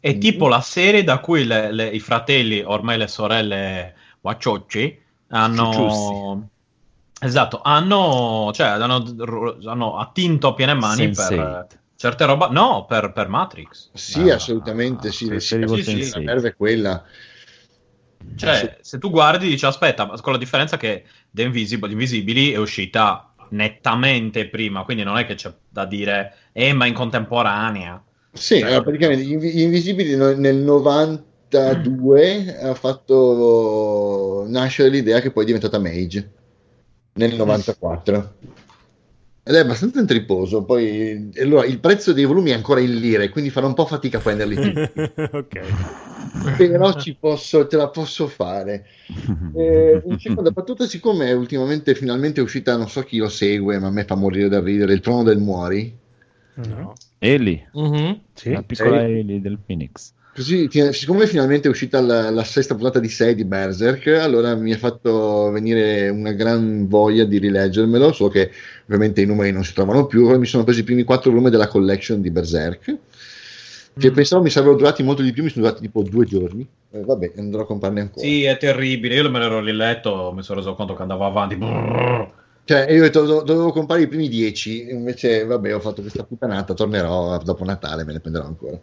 è 0.00 0.14
Mm. 0.14 0.18
tipo 0.18 0.48
la 0.48 0.60
serie 0.62 1.04
da 1.04 1.18
cui 1.18 1.44
le- 1.44 1.70
le- 1.72 1.90
i 1.90 2.00
fratelli, 2.00 2.62
ormai 2.62 2.96
le 2.96 3.06
sorelle 3.08 3.94
Wachocci, 4.22 4.98
hanno... 5.28 6.48
Esatto, 7.18 7.60
hanno, 7.62 8.50
cioè, 8.52 8.66
hanno, 8.66 9.02
hanno 9.64 9.98
attinto 9.98 10.48
a 10.48 10.54
piene 10.54 10.74
mani 10.74 11.08
per 11.08 11.32
Sense8. 11.32 11.66
certe 11.96 12.24
roba. 12.26 12.48
No, 12.48 12.84
per, 12.86 13.12
per 13.12 13.28
Matrix. 13.28 13.90
Sì, 13.94 14.28
Ah, 14.28 14.34
assolutamente 14.34 15.10
sì. 15.12 15.26
se 15.26 15.40
sì, 15.40 15.46
seguo 15.46 15.76
sì, 15.76 15.82
sì, 15.82 15.90
Sense8. 15.92 16.24
la 16.24 16.32
nerva 16.32 16.48
è 16.48 16.56
quella. 16.56 17.04
Cioè, 18.36 18.78
se 18.82 18.98
tu 18.98 19.10
guardi, 19.10 19.48
dici 19.48 19.64
aspetta, 19.64 20.06
ma 20.06 20.20
con 20.20 20.32
la 20.32 20.38
differenza 20.38 20.76
che 20.76 21.04
The 21.30 21.42
Invisible, 21.42 21.90
Invisibili 21.90 22.52
è 22.52 22.58
uscita 22.58 23.32
nettamente 23.50 24.48
prima, 24.48 24.84
quindi 24.84 25.02
non 25.02 25.16
è 25.16 25.24
che 25.24 25.36
c'è 25.36 25.52
da 25.68 25.86
dire, 25.86 26.34
eh, 26.52 26.72
ma 26.74 26.84
in 26.86 26.94
contemporanea. 26.94 28.02
Sì, 28.32 28.58
Cioè, 28.58 28.76
eh, 28.76 28.82
praticamente 28.82 29.24
gli 29.24 29.32
Invi- 29.32 29.52
gli 29.52 29.60
Invisibili 29.60 30.16
nel 30.16 30.56
92 30.56 32.58
ha 32.60 32.74
fatto 32.74 34.44
nascere 34.48 34.90
l'idea 34.90 35.20
che 35.20 35.30
poi 35.30 35.44
è 35.44 35.46
diventata 35.46 35.78
Mage 35.78 36.32
nel 37.16 37.34
94. 37.34 38.34
Ed 39.42 39.54
è 39.54 39.58
abbastanza 39.60 40.00
intriposo. 40.00 40.64
Poi 40.64 41.30
allora, 41.38 41.64
il 41.66 41.78
prezzo 41.78 42.12
dei 42.12 42.24
volumi 42.24 42.50
è 42.50 42.54
ancora 42.54 42.80
in 42.80 42.96
lire, 42.98 43.28
quindi 43.28 43.50
farò 43.50 43.68
un 43.68 43.74
po' 43.74 43.86
fatica 43.86 44.18
a 44.18 44.20
prenderli 44.20 44.54
tutti. 44.56 45.00
ok. 45.36 45.60
Però 46.56 46.92
ci 46.94 47.14
posso, 47.18 47.66
te 47.66 47.76
la 47.76 47.88
posso 47.88 48.26
fare. 48.26 48.86
Eh, 49.54 50.02
in 50.04 50.18
seconda 50.18 50.50
battuta, 50.50 50.84
siccome 50.86 51.32
ultimamente 51.32 51.94
finalmente 51.94 52.40
è 52.40 52.42
uscita, 52.42 52.76
non 52.76 52.88
so 52.88 53.02
chi 53.02 53.18
lo 53.18 53.28
segue, 53.28 53.78
ma 53.78 53.86
a 53.86 53.90
me 53.90 54.04
fa 54.04 54.16
morire 54.16 54.48
da 54.48 54.60
ridere, 54.60 54.92
il 54.94 55.00
trono 55.00 55.22
del 55.22 55.38
Muori. 55.38 55.96
No. 56.54 56.94
Eli, 57.18 57.64
Mhm. 57.72 58.20
Sì? 58.34 58.50
la 58.52 58.62
piccola. 58.62 59.02
Eli 59.06 59.40
del 59.40 59.58
Phoenix. 59.64 60.12
Così, 60.36 60.68
siccome 60.92 61.26
finalmente 61.26 61.66
è 61.66 61.70
uscita 61.70 61.98
la, 62.02 62.28
la 62.28 62.44
sesta 62.44 62.74
puntata 62.74 62.98
di 62.98 63.08
6 63.08 63.34
di 63.34 63.46
Berserk, 63.46 64.06
allora 64.08 64.54
mi 64.54 64.70
ha 64.70 64.76
fatto 64.76 65.50
venire 65.50 66.10
una 66.10 66.32
gran 66.32 66.86
voglia 66.88 67.24
di 67.24 67.38
rileggermelo, 67.38 68.12
solo 68.12 68.28
che 68.28 68.50
ovviamente 68.84 69.22
i 69.22 69.24
numeri 69.24 69.50
non 69.50 69.64
si 69.64 69.72
trovano 69.72 70.04
più, 70.04 70.24
allora 70.24 70.36
mi 70.36 70.44
sono 70.44 70.62
preso 70.62 70.80
i 70.80 70.84
primi 70.84 71.04
quattro 71.04 71.30
volumi 71.30 71.48
della 71.48 71.68
collection 71.68 72.20
di 72.20 72.30
Berserk, 72.30 72.96
che 73.96 74.10
Mm. 74.10 74.12
pensavo 74.14 74.42
mi 74.42 74.50
sarebbero 74.50 74.76
durati 74.76 75.02
molto 75.02 75.22
di 75.22 75.32
più, 75.32 75.42
mi 75.42 75.48
sono 75.48 75.64
durati 75.64 75.82
tipo 75.82 76.02
due 76.02 76.26
giorni. 76.26 76.68
Eh, 76.90 77.00
vabbè, 77.00 77.32
andrò 77.38 77.62
a 77.62 77.66
comprarne 77.66 78.00
ancora. 78.02 78.26
Sì, 78.26 78.44
è 78.44 78.58
terribile. 78.58 79.14
Io 79.14 79.30
me 79.30 79.38
l'ero 79.38 79.60
riletto, 79.60 80.34
mi 80.36 80.42
sono 80.42 80.58
reso 80.58 80.74
conto 80.74 80.94
che 80.94 81.00
andava 81.00 81.24
avanti. 81.24 81.56
Brrr. 81.56 82.28
Cioè, 82.64 82.90
io 82.90 82.98
ho 82.98 83.02
detto, 83.04 83.24
do- 83.24 83.42
dovevo 83.42 83.72
comprare 83.72 84.02
i 84.02 84.06
primi 84.06 84.28
dieci, 84.28 84.90
invece 84.90 85.46
vabbè, 85.46 85.74
ho 85.74 85.80
fatto 85.80 86.02
questa 86.02 86.24
puttanata, 86.24 86.74
tornerò 86.74 87.38
dopo 87.38 87.64
Natale, 87.64 88.04
me 88.04 88.12
ne 88.12 88.20
prenderò 88.20 88.44
ancora. 88.44 88.78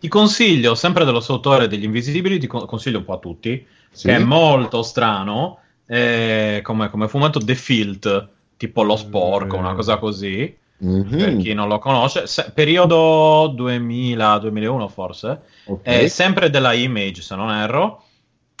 Ti 0.00 0.08
consiglio, 0.08 0.74
sempre 0.74 1.04
dello 1.04 1.22
autore 1.28 1.68
degli 1.68 1.84
Invisibili, 1.84 2.38
ti 2.38 2.46
con- 2.46 2.66
consiglio 2.66 2.98
un 2.98 3.04
po' 3.04 3.14
a 3.14 3.18
tutti, 3.18 3.66
Sì? 3.90 4.06
che 4.08 4.16
è 4.16 4.18
molto 4.18 4.82
strano, 4.82 5.58
eh, 5.86 6.60
come, 6.62 6.88
come 6.88 7.06
fumetto 7.08 7.38
The 7.38 7.54
Filt, 7.54 8.28
tipo 8.56 8.82
Lo 8.82 8.96
Sporco, 8.96 9.56
una 9.56 9.74
cosa 9.74 9.98
così, 9.98 10.56
Mhm, 10.82 11.10
per 11.16 11.36
chi 11.36 11.52
non 11.52 11.68
lo 11.68 11.78
conosce, 11.78 12.26
Se- 12.26 12.52
periodo 12.54 13.48
2000-2001 13.54 14.88
forse, 14.88 15.42
ok. 15.64 15.82
è 15.82 16.06
sempre 16.06 16.48
della 16.48 16.72
Image 16.72 17.20
se 17.20 17.36
non 17.36 17.50
erro, 17.52 18.04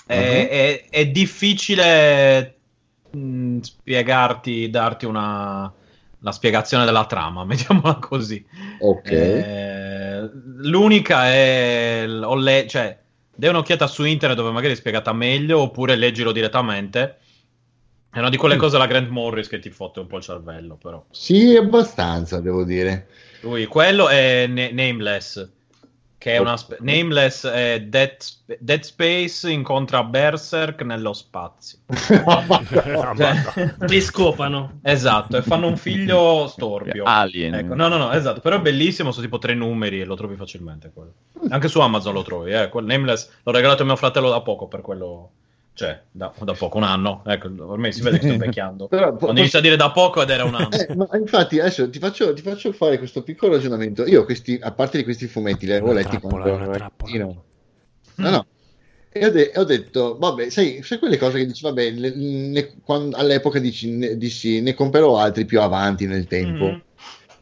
è, 0.06 0.14
Mhm. 0.14 0.48
è- 0.48 0.88
è 0.90 1.06
difficile 1.08 2.56
mh, 3.12 3.60
spiegarti, 3.60 4.68
darti 4.70 5.04
una, 5.06 5.72
la 6.20 6.32
spiegazione 6.32 6.84
della 6.84 7.06
trama, 7.06 7.44
mettiamola 7.46 7.94
così. 7.96 8.44
Ok. 8.78 9.10
Eh, 9.10 9.46
l'unica 10.62 11.26
è 11.26 12.04
ho 12.08 12.34
le- 12.36 12.66
cioè, 12.68 12.98
dai 13.34 13.50
un'occhiata 13.50 13.86
su 13.86 14.04
internet 14.04 14.36
dove 14.38 14.50
magari 14.50 14.72
è 14.72 14.76
spiegata 14.76 15.12
meglio, 15.12 15.60
oppure 15.60 15.96
leggilo 15.96 16.32
direttamente. 16.32 17.16
È 18.12 18.18
una 18.18 18.28
di 18.28 18.36
quelle 18.36 18.56
Mm. 18.56 18.58
cose 18.58 18.76
la 18.78 18.86
Grant 18.86 19.08
Morris 19.08 19.48
che 19.48 19.60
ti 19.60 19.70
fotte 19.70 20.00
un 20.00 20.06
po' 20.06 20.16
il 20.16 20.22
cervello, 20.22 20.76
però. 20.76 21.04
Sì, 21.10 21.54
abbastanza, 21.56 22.40
devo 22.40 22.64
dire. 22.64 23.06
Lui, 23.42 23.66
quello 23.66 24.08
è 24.08 24.46
Ne- 24.48 24.72
Nameless, 24.72 25.48
che 26.20 26.34
è 26.34 26.36
una 26.36 26.58
spe- 26.58 26.76
Nameless 26.80 27.46
è 27.46 27.80
Dead, 27.80 28.16
Sp- 28.18 28.58
Dead 28.60 28.82
Space 28.82 29.50
incontra 29.50 30.04
Berserk 30.04 30.82
nello 30.82 31.14
spazio. 31.14 31.78
Ammazza. 32.26 33.74
Li 33.88 34.00
scopano. 34.02 34.80
Esatto, 34.82 35.38
e 35.38 35.42
fanno 35.42 35.66
un 35.66 35.78
figlio 35.78 36.46
storpio. 36.46 37.04
Alien. 37.04 37.54
Ecco, 37.54 37.74
no, 37.74 37.88
no, 37.88 37.96
no, 37.96 38.12
esatto, 38.12 38.40
però 38.40 38.56
è 38.56 38.60
bellissimo, 38.60 39.12
sono 39.12 39.24
tipo 39.24 39.38
tre 39.38 39.54
numeri 39.54 40.02
e 40.02 40.04
lo 40.04 40.14
trovi 40.14 40.36
facilmente 40.36 40.90
quello. 40.92 41.14
Anche 41.48 41.68
su 41.68 41.80
Amazon 41.80 42.12
lo 42.12 42.22
trovi, 42.22 42.52
eh, 42.52 42.68
quel 42.68 42.84
Nameless 42.84 43.38
l'ho 43.42 43.52
regalato 43.52 43.80
a 43.80 43.86
mio 43.86 43.96
fratello 43.96 44.28
da 44.28 44.42
poco 44.42 44.68
per 44.68 44.82
quello, 44.82 45.30
cioè, 45.72 46.00
da, 46.10 46.32
da 46.42 46.52
poco, 46.52 46.76
un 46.76 46.82
anno, 46.82 47.22
ecco, 47.26 47.48
ormai 47.66 47.92
si 47.92 48.02
vede 48.02 48.18
che 48.18 48.24
sto 48.24 48.32
invecchiando. 48.34 48.86
Però, 48.88 49.12
po- 49.12 49.18
Quando 49.24 49.40
inizio 49.40 49.58
a 49.58 49.62
dire 49.62 49.76
da 49.76 49.90
poco 49.90 50.22
ed 50.22 50.30
era 50.30 50.44
un 50.44 50.54
anno. 50.54 50.70
Eh, 50.70 50.94
ma 50.94 51.08
infatti 51.16 51.58
adesso 51.58 51.88
ti 51.88 51.98
faccio, 51.98 52.32
ti 52.34 52.42
faccio 52.42 52.72
fare 52.72 52.98
questo 52.98 53.22
piccolo 53.22 53.54
ragionamento. 53.54 54.04
Io 54.06 54.24
questi, 54.24 54.58
a 54.60 54.72
parte 54.72 54.98
di 54.98 55.04
questi 55.04 55.26
fumetti, 55.26 55.66
li 55.66 55.72
avevo 55.72 55.92
letti 55.92 56.18
trappola, 56.18 56.42
quando 56.42 56.72
ero. 56.72 57.44
No, 58.16 58.30
no. 58.30 58.46
E 59.12 59.26
ho, 59.26 59.30
de- 59.30 59.52
ho 59.56 59.64
detto, 59.64 60.16
vabbè, 60.18 60.50
sai, 60.50 60.82
sai 60.82 60.98
quelle 60.98 61.16
cose 61.16 61.38
che 61.38 61.46
dici, 61.46 61.62
vabbè, 61.62 61.90
ne- 61.92 62.14
ne- 62.14 62.74
quando- 62.84 63.16
all'epoca 63.16 63.58
dici, 63.58 63.90
ne, 63.90 64.16
dissi, 64.16 64.60
ne 64.60 64.74
comprerò 64.74 65.16
altri 65.18 65.46
più 65.46 65.60
avanti 65.60 66.06
nel 66.06 66.26
tempo. 66.26 66.64
Mhm. 66.66 66.82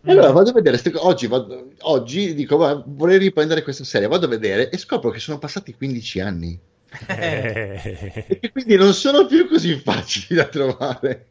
E 0.05 0.13
allora 0.13 0.31
vado 0.31 0.51
a 0.51 0.53
vedere, 0.55 0.81
oggi, 1.01 1.27
vado- 1.27 1.73
oggi 1.81 2.33
dico, 2.33 2.57
"Va, 2.57 2.83
vorrei 2.87 3.19
riprendere 3.19 3.63
questa 3.63 3.85
serie, 3.85 4.07
vado 4.09 4.25
a 4.27 4.29
vedere 4.29 4.71
e 4.71 4.79
scopro 4.79 5.11
che 5.11 5.19
sono 5.19 5.39
passati 5.39 5.75
15 5.75 6.21
anni. 6.21 6.59
Eh, 7.07 8.39
E 8.41 8.51
quindi 8.53 8.77
non 8.77 8.93
sono 8.95 9.27
più 9.27 9.49
così 9.49 9.77
facili 9.79 10.37
da 10.37 10.47
trovare. 10.47 11.29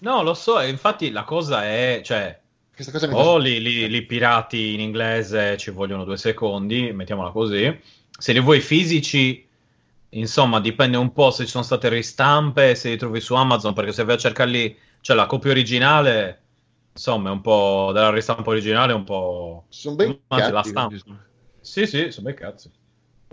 No, 0.00 0.22
lo 0.22 0.34
so, 0.34 0.60
e 0.60 0.68
infatti 0.68 1.10
la 1.10 1.24
cosa 1.24 1.64
è, 1.64 2.00
cioè, 2.04 2.38
Questa 2.74 2.92
cosa 2.92 3.06
mi 3.06 3.14
o 3.14 3.38
li, 3.38 3.60
li- 3.62 3.88
li 3.88 4.02
pirati 4.04 4.74
in 4.74 4.80
inglese 4.80 5.56
ci 5.56 5.70
vogliono 5.70 6.04
due 6.04 6.16
secondi, 6.16 6.92
mettiamola 6.92 7.30
così. 7.30 7.80
Se 8.10 8.32
li 8.32 8.40
vuoi 8.40 8.60
fisici, 8.60 9.46
insomma, 10.10 10.60
dipende 10.60 10.96
un 10.96 11.12
po' 11.12 11.30
se 11.30 11.44
ci 11.44 11.50
sono 11.50 11.64
state 11.64 11.88
ristampe, 11.88 12.74
se 12.74 12.90
li 12.90 12.96
trovi 12.98 13.20
su 13.20 13.34
Amazon, 13.34 13.72
perché 13.72 13.92
se 13.92 14.04
vai 14.04 14.16
a 14.16 14.18
cercarli, 14.18 14.76
cioè 15.00 15.16
la 15.16 15.26
copia 15.26 15.50
originale, 15.52 16.42
insomma, 16.92 17.30
è 17.30 17.32
un 17.32 17.40
po' 17.40 17.90
della 17.92 18.10
ristampa 18.10 18.50
originale, 18.50 18.92
è 18.92 18.96
un 18.96 19.04
po'... 19.04 19.64
sono 19.68 19.96
ben 19.96 20.20
la 20.28 20.38
cazzi, 20.38 20.68
stampa. 20.70 21.24
Sì, 21.60 21.86
sì, 21.86 22.10
sono 22.10 22.26
bei 22.26 22.34
cazzi. 22.34 22.70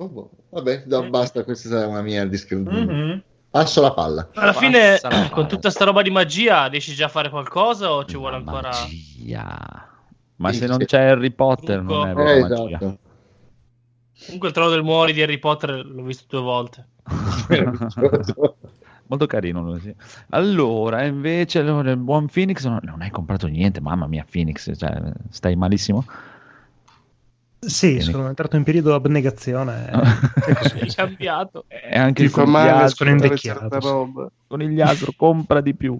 Oh, 0.01 0.09
boh. 0.09 0.29
Vabbè, 0.49 0.83
no, 0.87 1.09
basta, 1.09 1.43
questa 1.43 1.69
sarà 1.69 1.87
una 1.87 2.01
mia 2.01 2.25
discrezione. 2.25 2.93
Mhm. 2.93 3.23
Passo 3.51 3.81
la 3.81 3.93
palla. 3.93 4.29
Alla 4.33 4.53
fine, 4.53 4.97
Passa 4.99 5.09
la 5.09 5.19
con 5.25 5.29
palla. 5.29 5.45
tutta 5.47 5.69
sta 5.69 5.85
roba 5.85 6.01
di 6.01 6.09
magia, 6.09 6.65
riesci 6.67 6.93
già 6.95 7.05
a 7.05 7.09
fare 7.09 7.29
qualcosa 7.29 7.91
o 7.91 8.05
ci 8.05 8.17
vuole 8.17 8.37
ancora... 8.37 8.69
magia. 8.69 9.89
Ma 10.37 10.51
Sì, 10.51 10.57
se 10.57 10.67
non 10.67 10.79
sì. 10.79 10.85
c'è 10.85 11.01
Harry 11.03 11.29
Potter 11.31 11.81
non 11.83 12.07
è 12.07 12.13
Trucco. 12.13 12.23
vera 12.23 12.33
Eh, 12.33 12.41
magia. 12.41 12.65
esatto. 12.77 12.97
Comunque 14.25 14.47
il 14.47 14.53
trono 14.53 14.69
del 14.71 14.83
muori 14.83 15.13
di 15.13 15.21
Harry 15.21 15.37
Potter 15.37 15.85
l'ho 15.85 16.03
visto 16.03 16.25
due 16.27 16.41
volte. 16.41 16.87
Molto 19.07 19.25
carino 19.25 19.61
lui, 19.61 19.79
sì. 19.81 19.93
Allora, 20.29 21.03
invece, 21.03 21.59
allora, 21.59 21.91
il 21.91 21.97
buon 21.97 22.27
Phoenix 22.27 22.65
non, 22.65 22.79
non 22.83 23.01
hai 23.01 23.09
comprato 23.11 23.47
niente, 23.47 23.81
mamma 23.81 24.07
mia, 24.07 24.25
Phoenix, 24.29 24.71
cioè, 24.77 25.11
stai 25.29 25.55
malissimo. 25.55 26.05
Sì, 27.63 27.91
Bene. 27.97 28.01
sono 28.01 28.27
entrato 28.27 28.55
in 28.55 28.63
periodo 28.63 28.95
abnegazione. 28.95 29.87
Hai 29.93 30.91
cambiato. 30.95 31.65
E 31.67 31.95
anche 31.95 32.21
Ti 32.21 32.23
il 32.23 32.29
fa 32.29 32.45
male 32.45 32.89
sono 32.89 33.11
invecchiato, 33.11 34.31
conigliastro, 34.47 35.13
compra 35.15 35.61
di 35.61 35.75
più. 35.75 35.99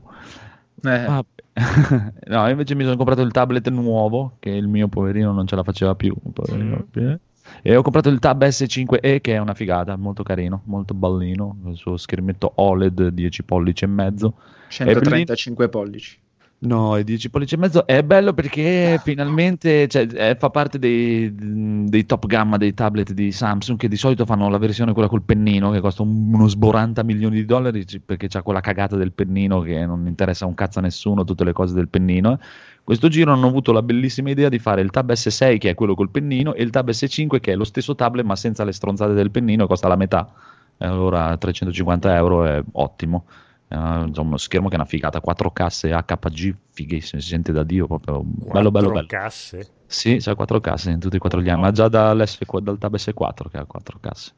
Eh, 0.84 1.06
Vabbè. 1.06 1.28
no, 2.28 2.50
invece 2.50 2.74
mi 2.74 2.84
sono 2.84 2.96
comprato 2.96 3.22
il 3.22 3.32
tablet 3.32 3.70
nuovo, 3.70 4.38
che 4.40 4.50
il 4.50 4.68
mio 4.68 4.88
poverino 4.88 5.32
non 5.34 5.46
ce 5.46 5.56
la 5.56 5.64
faceva 5.64 5.94
più. 5.94 6.16
poverino. 6.34 6.88
Mm. 7.00 7.14
E 7.62 7.76
ho 7.76 7.82
comprato 7.82 8.10
il 8.10 8.20
Tab 8.20 8.44
S5e, 8.44 9.22
che 9.22 9.34
è 9.34 9.38
una 9.38 9.54
figata, 9.54 9.96
molto 9.98 10.24
carino, 10.24 10.62
molto 10.66 10.94
ballino. 10.94 11.58
Il 11.66 11.76
suo 11.76 11.98
schermetto 11.98 12.54
OLED 12.56 13.10
10 13.10 13.44
pollici 13.44 13.84
e 13.84 13.88
mezzo. 13.88 14.36
135 14.70 15.70
pollici. 15.70 16.18
No, 16.64 16.96
i 16.96 17.04
10 17.04 17.32
pollici 17.32 17.56
e 17.56 17.58
mezzo 17.58 17.88
è 17.88 18.04
bello 18.04 18.34
perché 18.34 19.00
finalmente 19.04 19.88
cioè, 19.88 20.06
eh, 20.14 20.36
fa 20.36 20.52
parte 20.52 20.78
dei, 20.78 21.34
dei 21.34 22.06
top 22.06 22.28
gamma 22.28 22.58
dei 22.58 22.76
tablet 22.76 23.14
di 23.14 23.32
Samsung 23.32 23.80
che 23.80 23.88
di 23.88 23.96
solito 23.96 24.26
fanno 24.28 24.48
la 24.48 24.60
versione 24.60 24.94
quella 24.94 25.08
col 25.08 25.24
pennino 25.24 25.72
che 25.72 25.80
costa 25.80 26.04
un- 26.04 26.32
uno 26.32 26.48
sboranta 26.48 27.02
milioni 27.02 27.38
di 27.38 27.46
dollari 27.46 27.84
perché 28.06 28.28
c'ha 28.28 28.44
quella 28.44 28.60
cagata 28.60 28.96
del 28.96 29.12
pennino 29.12 29.62
che 29.62 29.84
non 29.88 30.06
interessa 30.06 30.46
un 30.46 30.54
cazzo 30.54 30.78
a 30.78 30.84
nessuno, 30.84 31.24
tutte 31.24 31.44
le 31.44 31.52
cose 31.52 31.74
del 31.74 31.88
pennino. 31.90 32.38
Questo 32.84 33.08
giro 33.08 33.34
hanno 33.34 33.48
avuto 33.48 33.72
la 33.72 33.82
bellissima 33.82 34.30
idea 34.30 34.48
di 34.48 34.60
fare 34.60 34.82
il 34.82 34.92
Tab 34.92 35.12
S6 35.14 35.58
che 35.58 35.72
è 35.72 35.74
quello 35.74 35.96
col 35.96 36.12
pennino 36.12 36.54
e 36.54 36.62
il 36.62 36.70
Tab 36.70 36.92
S5 36.92 37.40
che 37.40 37.54
è 37.54 37.56
lo 37.56 37.64
stesso 37.64 37.96
tablet 37.96 38.24
ma 38.24 38.36
senza 38.36 38.64
le 38.64 38.72
stronzate 38.72 39.14
del 39.14 39.32
pennino 39.32 39.64
e 39.64 39.68
costa 39.68 39.88
la 39.88 39.96
metà. 39.96 40.32
Allora 40.78 41.36
350 41.38 42.16
euro 42.16 42.46
è 42.46 42.64
ottimo. 42.74 43.26
Eh, 43.72 44.04
insomma, 44.08 44.28
uno 44.30 44.38
schermo 44.38 44.68
che 44.68 44.74
è 44.74 44.78
una 44.78 44.86
figata, 44.86 45.22
4 45.22 45.50
casse 45.52 45.90
HPG, 45.90 46.56
fighissimo, 46.72 47.22
si 47.22 47.30
sente 47.30 47.54
da 47.54 47.64
Dio, 47.64 47.88
proprio 47.88 48.22
bello, 48.24 48.70
bello, 48.70 48.92
bello. 48.92 49.06
casse. 49.08 49.70
Sì, 49.86 50.18
c'ha 50.20 50.36
4 50.36 50.60
casse 50.60 50.92
in 50.92 51.00
tutti 51.00 51.16
e 51.16 51.20
quattro 51.20 51.42
gli 51.42 51.50
anni, 51.50 51.62
ma 51.62 51.72
già 51.72 51.88
dal 51.88 52.28
Tab 52.28 52.96
S4 52.96 53.50
che 53.50 53.58
ha 53.58 53.66
4 53.66 53.98
casse. 54.02 54.34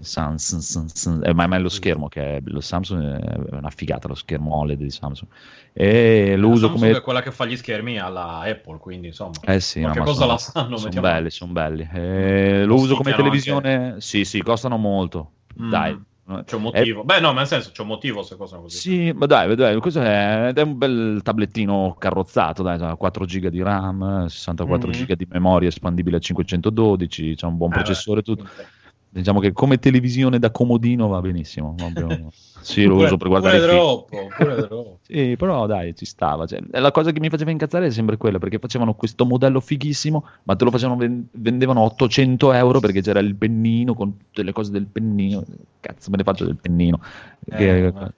Samsung, 0.00 0.60
Samsung- 0.60 1.26
eh, 1.26 1.32
ma 1.32 1.44
è 1.44 1.58
lo 1.58 1.68
schermo 1.68 2.08
che 2.08 2.36
è 2.36 2.40
lo 2.44 2.60
Samsung 2.60 3.02
è 3.02 3.54
una 3.54 3.70
figata 3.70 4.08
lo 4.08 4.14
schermo 4.14 4.56
OLED 4.56 4.78
di 4.78 4.90
Samsung 4.90 5.30
e 5.72 6.34
lo 6.36 6.48
La 6.48 6.52
uso 6.52 6.66
Samsung 6.66 6.84
come 6.88 6.98
è 6.98 7.00
quella 7.00 7.22
che 7.22 7.30
fa 7.30 7.44
gli 7.46 7.56
shermi 7.56 7.98
alla 7.98 8.40
Apple, 8.40 8.78
quindi 8.78 9.06
insomma. 9.06 9.38
eh 9.42 9.60
sì, 9.60 9.80
no, 9.80 9.94
cosa 9.94 10.12
sono, 10.12 10.26
la 10.26 10.38
sanno, 10.38 10.76
sono 10.76 10.82
mettiamo- 10.82 11.06
belli, 11.06 11.30
sono 11.30 11.52
belli. 11.52 11.88
Eh, 11.90 12.64
lo 12.64 12.74
uso 12.74 12.96
come 12.96 13.14
televisione. 13.14 13.96
Sì, 13.98 14.24
sì, 14.24 14.42
costano 14.42 14.76
molto. 14.76 15.30
Mm. 15.60 15.70
Dai. 15.70 16.02
C'è 16.44 16.56
un 16.56 16.62
motivo. 16.62 17.04
Beh, 17.04 17.20
no, 17.20 17.32
ma 17.32 17.40
nel 17.40 17.46
senso, 17.46 17.70
c'è 17.70 17.82
un 17.82 17.88
motivo 17.88 18.22
se 18.22 18.36
cosano 18.36 18.60
Eh, 18.60 18.64
così. 18.64 18.78
sì, 18.78 19.12
ma 19.12 19.26
dai, 19.26 19.54
dai, 19.54 19.78
questo 19.78 20.00
è, 20.00 20.54
è 20.54 20.60
un 20.62 20.78
bel 20.78 21.20
tablettino 21.22 21.94
carrozzato, 21.98 22.62
dai, 22.62 22.80
ha 22.80 22.96
4 22.96 23.26
GB 23.26 23.48
di 23.48 23.62
RAM, 23.62 24.26
64 24.26 24.88
Mhm. 24.88 25.04
GB 25.04 25.12
di 25.12 25.26
memoria 25.28 25.68
espandibile 25.68 26.16
a 26.16 26.20
512, 26.20 27.34
c'ha 27.36 27.46
un 27.46 27.58
buon 27.58 27.70
Eh, 27.70 27.74
beh, 27.74 27.82
processore, 27.82 28.22
tutto. 28.22 28.46
Diciamo 29.14 29.38
che 29.38 29.52
come 29.52 29.78
televisione 29.78 30.40
da 30.40 30.50
comodino 30.50 31.06
va 31.06 31.20
benissimo. 31.20 31.74
proprio. 31.76 32.32
Sì, 32.64 32.84
lo 32.84 32.94
Pure- 32.94 33.06
uso 33.08 33.16
per 33.18 33.28
guardare 33.28 33.58
pure 33.58 33.70
troppo, 33.70 34.28
pure 34.38 34.54
troppo. 34.66 34.98
Sì, 35.02 35.34
però 35.36 35.66
dai, 35.66 35.94
ci 35.94 36.06
stava. 36.06 36.46
Cioè, 36.46 36.60
la 36.70 36.90
cosa 36.92 37.12
che 37.12 37.20
mi 37.20 37.28
faceva 37.28 37.50
incazzare 37.50 37.86
è 37.86 37.90
sempre 37.90 38.16
quella, 38.16 38.38
perché 38.38 38.58
facevano 38.58 38.94
questo 38.94 39.26
modello 39.26 39.60
fighissimo, 39.60 40.24
ma 40.44 40.56
te 40.56 40.64
lo 40.64 40.70
facevano, 40.70 40.98
ven- 40.98 41.26
vendevano 41.32 41.82
800 41.82 42.52
euro 42.54 42.80
perché 42.80 43.02
c'era 43.02 43.20
il 43.20 43.34
pennino 43.36 43.92
con 43.92 44.16
tutte 44.16 44.42
le 44.42 44.52
cose 44.52 44.70
del 44.72 44.86
pennino. 44.86 45.44
Cazzo, 45.78 46.08
me 46.10 46.16
ne 46.16 46.22
faccio 46.22 46.46
del 46.46 46.56
pennino. 46.56 46.98
Che- 47.50 47.86
Eh, 47.86 47.90
vabbè. 47.92 48.12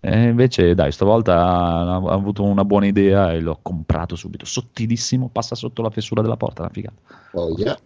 e 0.00 0.22
invece, 0.28 0.74
dai, 0.74 0.92
stavolta 0.92 1.34
ha, 1.34 1.94
ha 1.96 2.12
avuto 2.12 2.42
una 2.42 2.66
buona 2.66 2.84
idea 2.86 3.32
e 3.32 3.40
l'ho 3.40 3.58
comprato 3.62 4.14
subito. 4.14 4.44
Sottilissimo, 4.44 5.30
passa 5.32 5.54
sotto 5.54 5.80
la 5.80 5.88
fessura 5.90 6.20
della 6.20 6.36
porta, 6.36 6.60
la 6.62 6.68
figata. 6.68 7.00
Oh, 7.32 7.54
yeah. 7.56 7.78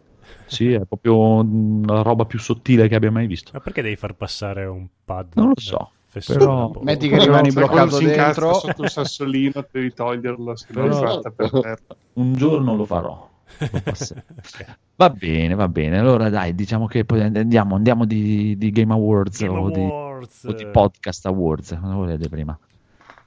Sì, 0.46 0.72
è 0.72 0.84
proprio 0.84 1.42
la 1.86 2.02
roba 2.02 2.24
più 2.24 2.38
sottile 2.38 2.88
che 2.88 2.94
abbia 2.94 3.10
mai 3.10 3.26
visto. 3.26 3.50
Ma 3.54 3.60
perché 3.60 3.82
devi 3.82 3.96
far 3.96 4.14
passare 4.14 4.64
un 4.66 4.86
pad? 5.04 5.32
Non 5.34 5.48
lo 5.48 5.54
so, 5.60 5.90
però-. 6.26 6.72
Metti 6.82 7.08
che 7.08 7.18
rimani 7.18 7.50
bloccato 7.52 7.96
si 7.96 8.04
dentro. 8.06 8.54
sotto 8.54 8.82
il 8.82 8.90
sassolino 8.90 9.64
devi 9.70 9.92
toglierlo 9.92 10.56
se 10.56 10.66
Però- 10.72 10.94
fatta 10.96 11.30
per 11.30 11.50
terra. 11.50 11.76
Un 12.14 12.32
giorno 12.34 12.74
lo 12.76 12.84
farò. 12.84 13.28
Va 14.96 15.10
bene, 15.10 15.54
va 15.54 15.68
bene. 15.68 15.98
Allora 15.98 16.28
dai, 16.28 16.54
diciamo 16.54 16.86
che 16.86 17.04
poi 17.04 17.20
andiamo, 17.22 17.74
andiamo 17.74 18.04
di, 18.04 18.56
di 18.56 18.70
Game 18.70 18.92
Awards, 18.92 19.40
Game 19.40 19.58
o, 19.58 19.70
di, 19.70 19.80
Awards. 19.80 20.44
o 20.44 20.52
di 20.52 20.66
Podcast 20.66 21.26
Awards. 21.26 21.78
Cosa 21.80 21.94
volete 21.94 22.28
prima? 22.28 22.58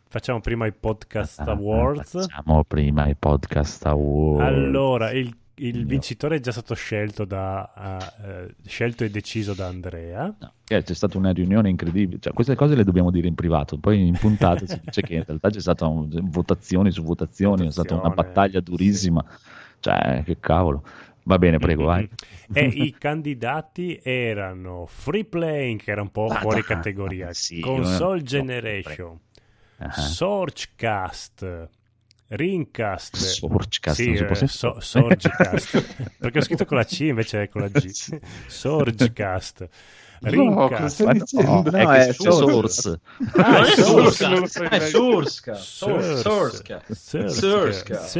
Facciamo 0.08 0.40
prima 0.42 0.68
i 0.68 0.72
podcast 0.72 1.40
Ah, 1.40 1.52
awards. 1.52 2.12
Facciamo 2.12 2.64
prima 2.64 3.08
i 3.08 3.16
Podcast 3.16 3.86
Awards. 3.88 4.46
Allora, 4.48 5.12
il, 5.12 5.36
il 5.56 5.86
Io. 5.86 5.86
vincitore 5.86 6.38
è 6.38 6.40
già 6.40 6.52
stato 6.52 6.74
scelto, 6.76 7.26
da, 7.26 7.72
ah, 7.74 8.14
eh, 8.26 8.56
scelto 8.66 9.04
e 9.04 9.10
deciso 9.10 9.54
da 9.54 9.68
Andrea. 9.68 10.36
No, 10.40 10.54
che 10.64 10.82
c'è 10.84 10.94
stata 10.94 11.18
una 11.18 11.32
riunione 11.32 11.70
incredibile. 11.70 12.20
Cioè, 12.20 12.34
queste 12.34 12.56
cose 12.56 12.76
le 12.76 12.84
dobbiamo 12.84 13.12
dire 13.12 13.28
in 13.28 13.36
privato. 13.36 13.78
Poi 13.78 14.08
in 14.08 14.18
puntata 14.18 14.66
si 14.66 14.80
dice 14.84 15.02
che 15.02 15.16
in 15.16 15.24
realtà 15.26 15.50
c'è 15.50 15.60
stata 15.60 15.86
un- 15.88 16.10
votazioni 16.30 16.92
su 16.92 17.04
votazioni, 17.04 17.68
è 17.68 17.72
stata 17.72 17.94
una 17.94 18.10
Votazione, 18.10 18.28
battaglia 18.34 18.60
durissima. 18.62 19.24
Cioè, 19.80 20.24
che 20.26 20.38
cavolo. 20.40 20.84
Va 21.26 21.38
bene, 21.38 21.58
prego, 21.58 21.86
vai. 21.86 22.10
E 22.52 22.66
i 22.66 22.94
candidati 22.98 24.00
erano 24.04 24.86
Free 24.88 25.26
Playing, 25.26 25.80
che 25.82 25.92
era 25.92 26.02
un 26.02 26.12
po' 26.12 26.28
Ah, 26.28 26.40
fuori 26.40 26.60
dai, 26.62 26.66
categoria, 26.66 27.34
sì, 27.34 27.60
Console 27.62 28.18
no, 28.20 28.24
Generation, 28.24 29.20
Ah, 29.78 29.92
Sourcecast, 29.92 31.70
Rincast. 32.36 33.16
Sourcecast, 33.16 33.96
Sì, 33.96 34.08
non 34.08 34.18
si 34.18 34.24
può 34.26 34.36
eh, 34.36 34.48
so-. 34.48 34.80
Perché 36.20 36.38
ho 36.40 36.42
scritto 36.42 36.66
con 36.66 36.78
la 36.78 36.86
C 36.86 37.00
invece 37.02 37.44
è 37.44 37.50
con 37.50 37.62
la 37.62 37.68
G. 37.70 38.20
Sorgecast. 40.24 40.34
No, 40.34 40.54
cosa 40.54 40.68
Rincast. 40.78 41.02
stai 41.02 41.20
dicendo? 41.20 41.72
è 41.72 41.84
No, 41.84 41.90
che 41.90 42.08
è 42.08 42.14
Source. 42.14 42.42
Source. 42.42 43.00
Ah, 43.36 43.68
è 43.68 43.76
Source. 43.76 44.64
È. 44.64 44.80
Sourcecast. 44.80 45.68
Sourcecast. 47.34 48.16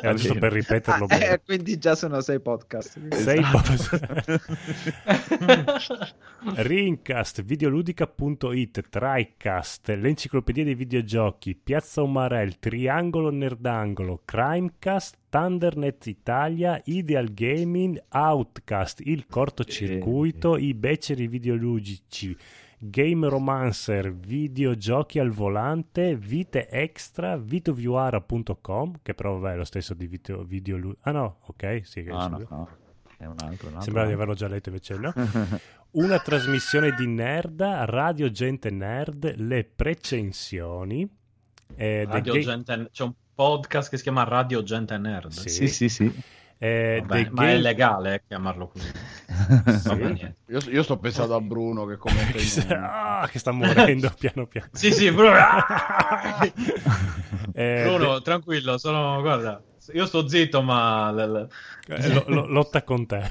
Era 0.00 0.14
giusto 0.14 0.34
bene. 0.34 0.40
per 0.40 0.52
ripeterlo 0.52 1.04
Ah, 1.04 1.06
bene. 1.06 1.30
eh, 1.30 1.40
quindi 1.44 1.78
già 1.78 1.94
sono 1.94 2.20
sei 2.20 2.40
podcast. 2.40 2.98
Sei 3.14 3.38
Esatto. 3.38 4.40
Rincast, 6.56 7.42
videoludica.it, 7.42 8.88
Tricast, 8.88 9.88
l'enciclopedia 9.90 10.64
dei 10.64 10.74
videogiochi, 10.74 11.54
Piazza 11.54 12.02
Umarell, 12.02 12.54
Triangolo 12.58 13.30
Nerdangolo, 13.30 14.22
Crimecast, 14.24 15.14
Thundernet 15.32 16.04
Italia, 16.08 16.78
Ideal 16.84 17.32
Gaming, 17.32 17.98
Outcast, 18.10 19.00
il 19.06 19.24
cortocircuito, 19.26 20.58
i 20.58 20.74
beceri 20.74 21.26
videoludici, 21.26 22.36
Game 22.76 23.26
Romancer, 23.26 24.12
videogiochi 24.12 25.18
al 25.18 25.30
volante, 25.30 26.16
Vite 26.16 26.68
Extra, 26.68 27.38
vitoviuara.com, 27.38 28.98
che 29.00 29.14
però 29.14 29.38
vabbè, 29.38 29.54
è 29.54 29.56
lo 29.56 29.64
stesso 29.64 29.94
di 29.94 30.06
video, 30.06 30.42
video 30.44 30.96
Ah 31.00 31.12
no, 31.12 31.38
ok, 31.46 31.80
sì, 31.82 32.06
Ah, 32.10 32.26
no, 32.28 32.44
no. 32.50 32.68
è 33.16 33.24
un 33.24 33.36
altro. 33.38 33.68
un 33.68 33.74
altro 33.76 33.80
Sembra 33.80 34.04
di 34.04 34.12
averlo 34.12 34.34
già 34.34 34.48
letto 34.48 34.68
invece 34.68 34.98
no. 34.98 35.14
Una 35.92 36.18
trasmissione 36.18 36.92
di 36.94 37.06
nerd, 37.06 37.62
Radio 37.62 38.30
Gente 38.30 38.68
Nerd, 38.70 39.34
le 39.36 39.64
precensioni. 39.64 41.08
eh, 41.74 42.04
Radio 42.04 42.34
Ga- 42.34 42.38
Gente- 42.40 42.88
C'è 42.92 43.02
un 43.04 43.14
podcast 43.34 43.88
che 43.90 43.96
si 43.96 44.02
chiama 44.02 44.24
Radio 44.24 44.62
Gente 44.62 44.96
Nerd. 44.98 45.30
Sì. 45.30 45.48
Sì, 45.48 45.68
sì, 45.68 45.88
sì. 45.88 46.22
eh, 46.58 47.02
Vabbè, 47.04 47.28
ma 47.32 47.42
è 47.44 47.46
Game- 47.52 47.58
legale 47.60 48.14
eh, 48.14 48.22
chiamarlo 48.26 48.68
così. 48.68 48.90
Niente. 49.96 50.36
Io, 50.48 50.58
io 50.70 50.82
sto 50.82 50.98
pensando 50.98 51.34
a 51.34 51.40
Bruno 51.40 51.84
che 51.86 51.96
commenta 51.96 52.32
che, 52.32 52.38
sta- 52.40 53.20
ah, 53.20 53.26
che 53.28 53.38
sta 53.38 53.50
morendo 53.52 54.12
piano 54.18 54.46
piano. 54.46 54.68
Sì, 54.72 54.92
sì, 54.92 55.10
Bruno. 55.10 55.34
Eh, 57.54 57.84
Bruno, 57.86 58.22
tranquillo, 58.22 58.78
sono, 58.78 59.20
guarda, 59.20 59.62
io 59.92 60.06
sto 60.06 60.26
zitto, 60.28 60.62
ma... 60.62 61.10
l- 61.10 61.48
l- 61.86 61.92
eh, 61.92 62.24
lo- 62.26 62.46
lotta 62.46 62.82
con 62.82 63.04
te. 63.06 63.30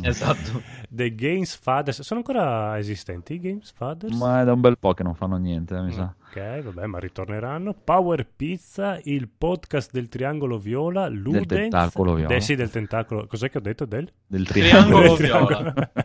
Esatto. 0.00 0.62
The 0.88 1.14
Games 1.14 1.56
Fathers 1.56 2.00
sono 2.02 2.20
ancora 2.20 2.78
esistenti 2.78 3.34
i 3.34 3.40
Games 3.40 3.70
Fathers? 3.72 4.16
Ma 4.16 4.40
è 4.40 4.44
da 4.44 4.52
un 4.52 4.60
bel 4.60 4.78
po' 4.78 4.94
che 4.94 5.02
non 5.02 5.14
fanno 5.14 5.36
niente, 5.36 5.78
mi 5.80 5.92
sa. 5.92 6.14
Ok, 6.36 6.62
vabbè, 6.62 6.86
ma 6.86 6.98
ritorneranno. 6.98 7.74
Power 7.84 8.26
Pizza, 8.34 8.98
il 9.04 9.28
podcast 9.28 9.92
del 9.92 10.08
triangolo 10.08 10.58
viola, 10.58 11.06
Ludens. 11.06 11.46
tentacolo 11.46 12.14
viola. 12.14 12.34
Eh 12.34 12.40
sì, 12.40 12.56
del 12.56 12.70
tentacolo. 12.70 13.28
Cos'è 13.28 13.48
che 13.48 13.58
ho 13.58 13.60
detto? 13.60 13.84
Del 13.84 14.10
Del 14.26 14.44
Triangolo 14.44 15.14
triangolo. 15.14 15.58
viola. 15.58 15.74
Eh, 15.92 16.02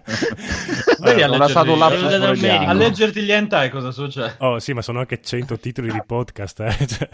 Vedi 1.00 1.22
a 1.24 1.28
non 1.28 1.42
è 1.42 1.48
stato 1.50 1.72
un 1.74 1.80
leggerti, 1.80 1.80
lapsus 1.80 2.00
Quello 2.02 2.26
freudiano. 2.26 2.34
dell'America. 2.36 2.70
a 2.70 2.74
leggerti 2.74 3.22
gli 3.24 3.32
hentai 3.32 3.70
cosa 3.72 3.90
succede? 3.90 4.36
Oh, 4.40 4.60
sì, 4.60 4.74
ma 4.74 4.82
sono 4.84 5.00
anche 5.00 5.20
100 5.20 5.58
titoli 5.58 5.92
di 5.92 6.02
podcast, 6.06 6.60
eh. 6.60 6.76
Cioè, 6.86 7.10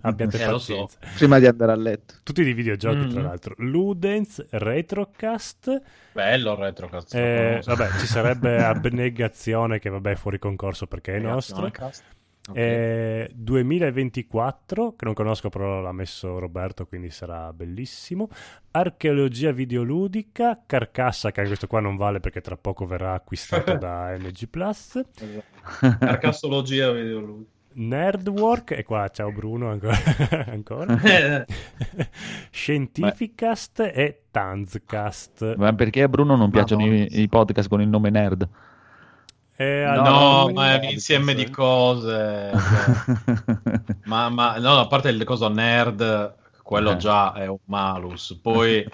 abbiate 0.00 0.40
Eh, 0.42 0.46
lo 0.46 0.58
so. 0.58 0.86
pazienza. 0.86 0.98
Prima 1.18 1.38
di 1.38 1.46
andare 1.46 1.72
a 1.72 1.76
letto. 1.76 2.14
Tutti 2.22 2.42
di 2.42 2.54
videogiochi, 2.54 3.08
tra 3.08 3.20
Mm. 3.20 3.24
l'altro. 3.24 3.54
Ludens, 3.58 4.42
Retrocast. 4.50 5.82
Bello 6.12 6.52
il 6.52 6.58
retro, 6.58 6.88
cazzo. 6.88 7.14
eh, 7.16 7.60
vabbè, 7.62 7.88
ci 7.98 8.06
sarebbe 8.06 8.56
Abnegazione, 8.64 9.78
che 9.80 9.90
vabbè 9.90 10.12
è 10.12 10.16
fuori 10.16 10.38
concorso 10.38 10.86
perché 10.86 11.16
è 11.16 11.18
nostro. 11.18 11.70
Eh, 12.52 13.30
2024, 13.34 14.94
che 14.96 15.04
non 15.06 15.14
conosco 15.14 15.48
però 15.48 15.80
l'ha 15.80 15.92
messo 15.92 16.38
Roberto, 16.38 16.86
quindi 16.86 17.10
sarà 17.10 17.52
bellissimo. 17.52 18.28
Archeologia 18.72 19.50
videoludica, 19.50 20.62
Carcassa, 20.66 21.30
che 21.30 21.40
anche 21.40 21.50
questo 21.50 21.66
qua 21.66 21.80
non 21.80 21.96
vale 21.96 22.20
perché 22.20 22.40
tra 22.42 22.56
poco 22.56 22.84
verrà 22.84 23.14
acquistato 23.14 23.76
da 23.78 24.14
NG 24.16 24.48
Plus. 24.48 25.00
Carcassologia 25.98 26.90
video 26.90 27.20
lui. 27.20 27.46
Nerdwork, 27.76 28.70
e 28.72 28.84
qua 28.84 29.08
ciao 29.08 29.32
Bruno 29.32 29.70
ancora. 29.70 29.96
ancora. 30.46 30.96
Scientificast 32.50 33.80
e 33.80 34.24
Tanzcast. 34.30 35.56
Ma 35.56 35.72
perché 35.72 36.02
a 36.02 36.08
Bruno 36.08 36.36
non 36.36 36.50
piacciono 36.50 36.82
Madonna. 36.84 37.04
i, 37.04 37.22
i 37.22 37.28
podcast 37.28 37.68
con 37.68 37.80
il 37.80 37.88
nome 37.88 38.10
nerd? 38.10 38.48
Eh, 39.56 39.84
no, 39.86 39.90
allora- 40.40 40.52
ma 40.52 40.80
è 40.80 40.84
un 40.86 40.92
insieme 40.92 41.34
di 41.34 41.48
cose. 41.50 42.50
cioè. 42.52 42.52
ma, 44.06 44.28
ma 44.28 44.58
no, 44.58 44.78
a 44.78 44.86
parte 44.86 45.10
il 45.10 45.22
coso 45.24 45.48
nerd, 45.48 46.34
quello 46.62 46.92
Eh. 46.92 46.96
già 46.96 47.34
è 47.34 47.46
un 47.46 47.58
malus. 47.66 48.38
Poi 48.42 48.84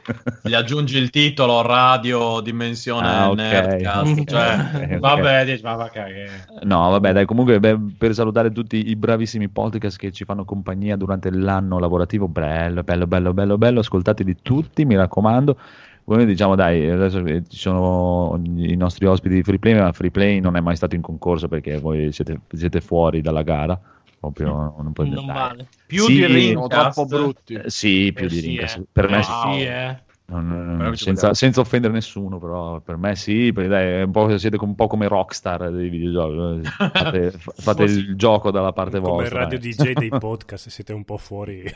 gli 0.42 0.52
aggiungi 0.54 0.98
il 0.98 1.08
titolo 1.10 1.62
radio 1.62 2.40
dimensione 2.40 3.06
Ah, 3.08 3.30
ok. 3.30 3.36
nerdcast. 3.36 4.24
Cioè, 4.28 4.54
Ok, 4.54 4.82
ok. 4.92 4.98
vabbè, 4.98 5.44
dici, 5.46 5.62
ma 5.62 5.74
va 5.76 5.88
che 5.88 6.28
No, 6.62 6.90
vabbè, 6.90 7.12
dai, 7.12 7.24
comunque 7.26 7.58
beh, 7.58 7.78
per 7.96 8.12
salutare 8.12 8.52
tutti 8.52 8.88
i 8.90 8.96
bravissimi 8.96 9.48
podcast 9.48 9.96
che 9.98 10.12
ci 10.12 10.24
fanno 10.24 10.44
compagnia 10.44 10.96
durante 10.96 11.30
l'anno 11.30 11.78
lavorativo, 11.78 12.28
bello, 12.28 12.82
bello, 12.82 13.06
bello, 13.06 13.32
bello, 13.32 13.56
bello, 13.56 13.80
ascoltateli 13.80 14.36
tutti, 14.42 14.84
mi 14.84 14.96
raccomando. 14.96 15.56
Come 16.04 16.24
diciamo, 16.24 16.56
dai, 16.56 16.88
adesso 16.90 17.24
eh, 17.24 17.42
ci 17.48 17.56
sono 17.56 18.40
i 18.56 18.74
nostri 18.74 19.06
ospiti 19.06 19.34
di 19.36 19.42
Freeplay, 19.42 19.74
ma 19.78 19.92
Freeplay 19.92 20.40
non 20.40 20.56
è 20.56 20.60
mai 20.60 20.74
stato 20.74 20.96
in 20.96 21.02
concorso 21.02 21.46
perché 21.46 21.78
voi 21.78 22.10
siete, 22.12 22.40
siete 22.52 22.80
fuori 22.80 23.20
dalla 23.20 23.42
gara. 23.42 23.78
Proprio 24.18 24.74
non 24.82 24.92
potete 24.92 25.14
Non 25.14 25.26
dai. 25.26 25.34
vale. 25.34 25.68
più 25.86 26.04
Sì, 26.04 26.14
di 26.14 26.20
Sono 26.22 26.34
Rincast. 26.34 26.92
troppo 26.94 27.06
brutti. 27.06 27.54
Eh, 27.54 27.70
Sì, 27.70 28.12
più 28.14 28.26
Eh 28.26 28.28
di 28.28 28.34
sì, 28.40 28.46
Rincast. 28.48 28.76
eh. 28.78 28.84
Per 28.92 29.08
me 29.08 29.18
Eh 29.18 29.22
sì. 29.22 29.30
sì, 29.30 29.62
eh. 29.62 29.96
Non- 30.30 30.92
ci 30.94 31.04
senza, 31.04 31.34
senza 31.34 31.60
offendere 31.60 31.92
nessuno, 31.92 32.38
però 32.38 32.78
per 32.80 32.96
me 32.96 33.16
sì, 33.16 33.52
perché 33.52 33.68
dai, 33.68 33.86
è 33.86 34.02
un 34.02 34.10
po', 34.12 34.38
siete 34.38 34.56
un 34.60 34.74
po' 34.74 34.86
come 34.86 35.08
rockstar 35.08 35.70
dei 35.72 35.88
videogiochi. 35.88 36.62
Fate, 36.68 37.30
fa- 37.36 37.52
fate 37.56 37.82
il 37.84 38.14
gioco 38.16 38.50
dalla 38.50 38.72
parte 38.72 39.00
Come 39.00 39.22
vostra. 39.22 39.40
radio 39.40 39.58
dai. 39.58 39.70
DJ 39.70 39.92
dei 39.94 40.08
podcast, 40.18 40.68
siete 40.68 40.92
un 40.92 41.04
po' 41.04 41.16
fuori 41.16 41.64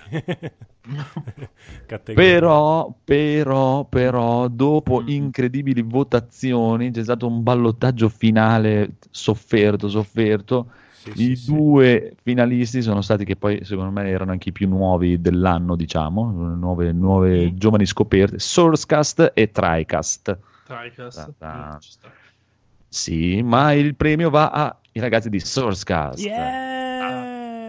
categoria. 1.87 2.31
Però, 2.33 2.95
però, 3.05 3.85
però, 3.85 4.49
dopo 4.49 5.01
Mm. 5.03 5.09
incredibili 5.09 5.83
votazioni, 5.83 6.91
c'è 6.91 7.03
stato 7.03 7.27
un 7.27 7.43
ballottaggio 7.43 8.09
finale 8.09 8.93
sofferto, 9.11 9.89
sofferto. 9.89 10.71
Sì, 11.13 11.23
I 11.23 11.37
sì, 11.37 11.37
sì. 11.37 11.53
due 11.53 12.17
finalisti 12.23 12.81
sono 12.83 13.01
stati 13.03 13.25
che 13.25 13.37
poi 13.37 13.65
secondo 13.65 13.91
me 13.91 14.09
erano 14.09 14.31
anche 14.33 14.49
i 14.49 14.53
più 14.53 14.69
nuovi 14.69 15.21
dell'anno, 15.21 15.77
diciamo, 15.77 16.31
nuove, 16.31 16.93
nuove 16.93 17.51
Mm. 17.53 17.57
giovani 17.57 17.87
scoperte, 17.87 18.39
Sourcecast 18.39 19.33
e 19.35 19.51
Tricast. 19.51 20.39
Tricast. 20.65 21.35
Ah, 21.41 21.79
Mm. 21.79 22.11
Sì, 22.89 23.43
ma 23.43 23.73
il 23.73 23.97
premio 23.97 24.31
va 24.31 24.51
ai 24.51 25.01
ragazzi 25.01 25.29
di 25.29 25.41
Sourcecast. 25.41 26.19
Yeah! 26.25 26.74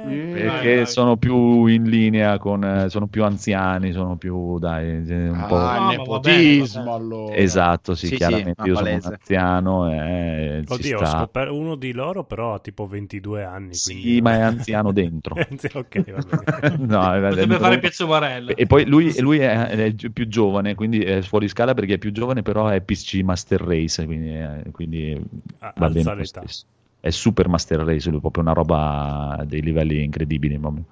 Perché 0.05 0.45
Dai, 0.45 0.75
dai. 0.75 0.85
sono 0.87 1.17
più 1.17 1.65
in 1.65 1.83
linea 1.89 2.37
con, 2.37 2.63
eh, 2.63 2.89
sono 2.89 3.07
più 3.07 3.23
anziani, 3.23 3.91
sono 3.91 4.15
più, 4.17 4.59
dai, 4.59 5.03
eh, 5.07 5.29
un 5.29 5.45
po'... 5.47 5.55
Ah, 5.57 5.79
No, 5.79 5.85
va 5.85 5.89
nepotismo 5.89 6.93
allora. 6.93 7.35
Esatto, 7.35 7.95
sì, 7.95 8.05
Sì, 8.07 8.11
sì, 8.11 8.15
chiaramente 8.17 8.61
ma 8.61 8.67
io 8.67 8.75
sono 8.75 8.89
un 8.89 8.99
anziano 9.03 9.91
e 9.91 10.63
ci 10.67 10.73
Oddio, 10.73 10.99
ho 10.99 11.05
sta. 11.05 11.17
scoperto 11.19 11.55
uno 11.55 11.75
di 11.75 11.91
loro, 11.91 12.23
però 12.23 12.53
ha 12.53 12.59
tipo 12.59 12.85
22 12.87 13.43
anni. 13.43 13.73
Sì, 13.73 13.93
quindi- 13.93 14.21
ma 14.21 14.31
è 14.35 14.41
anziano 14.41 14.91
dentro. 14.91 15.35
ok, 15.73 16.11
va 16.11 16.21
bene. 16.21 16.77
No, 16.85 17.27
Potrebbe 17.29 17.57
fare 17.57 17.79
Piazza 17.79 18.05
Marella. 18.05 18.53
E 18.53 18.65
poi 18.67 18.85
lui, 18.85 19.17
lui 19.21 19.39
è, 19.39 19.67
è 19.67 19.93
più 20.11 20.27
giovane, 20.27 20.75
quindi 20.75 20.99
è 20.99 21.21
fuori 21.21 21.47
scala 21.47 21.73
perché 21.73 21.95
è 21.95 21.97
più 21.97 22.11
giovane, 22.11 22.41
però 22.41 22.67
è 22.67 22.81
PC 22.81 23.21
Master 23.23 23.61
Race, 23.61 24.05
quindi, 24.05 24.29
è- 24.29 24.61
quindi 24.71 25.19
Ah, 25.59 25.73
va 25.77 25.89
bene 25.89 26.15
lo 26.15 26.23
stesso. 26.23 26.65
È 27.05 27.11
super 27.11 27.47
Master 27.47 27.81
Race, 27.81 28.09
lui 28.09 28.17
è 28.17 28.21
proprio 28.21 28.41
una 28.41 28.53
roba 28.53 29.43
dei 29.45 29.61
livelli 29.61 30.03
incredibili. 30.03 30.57
proprio. 30.57 30.83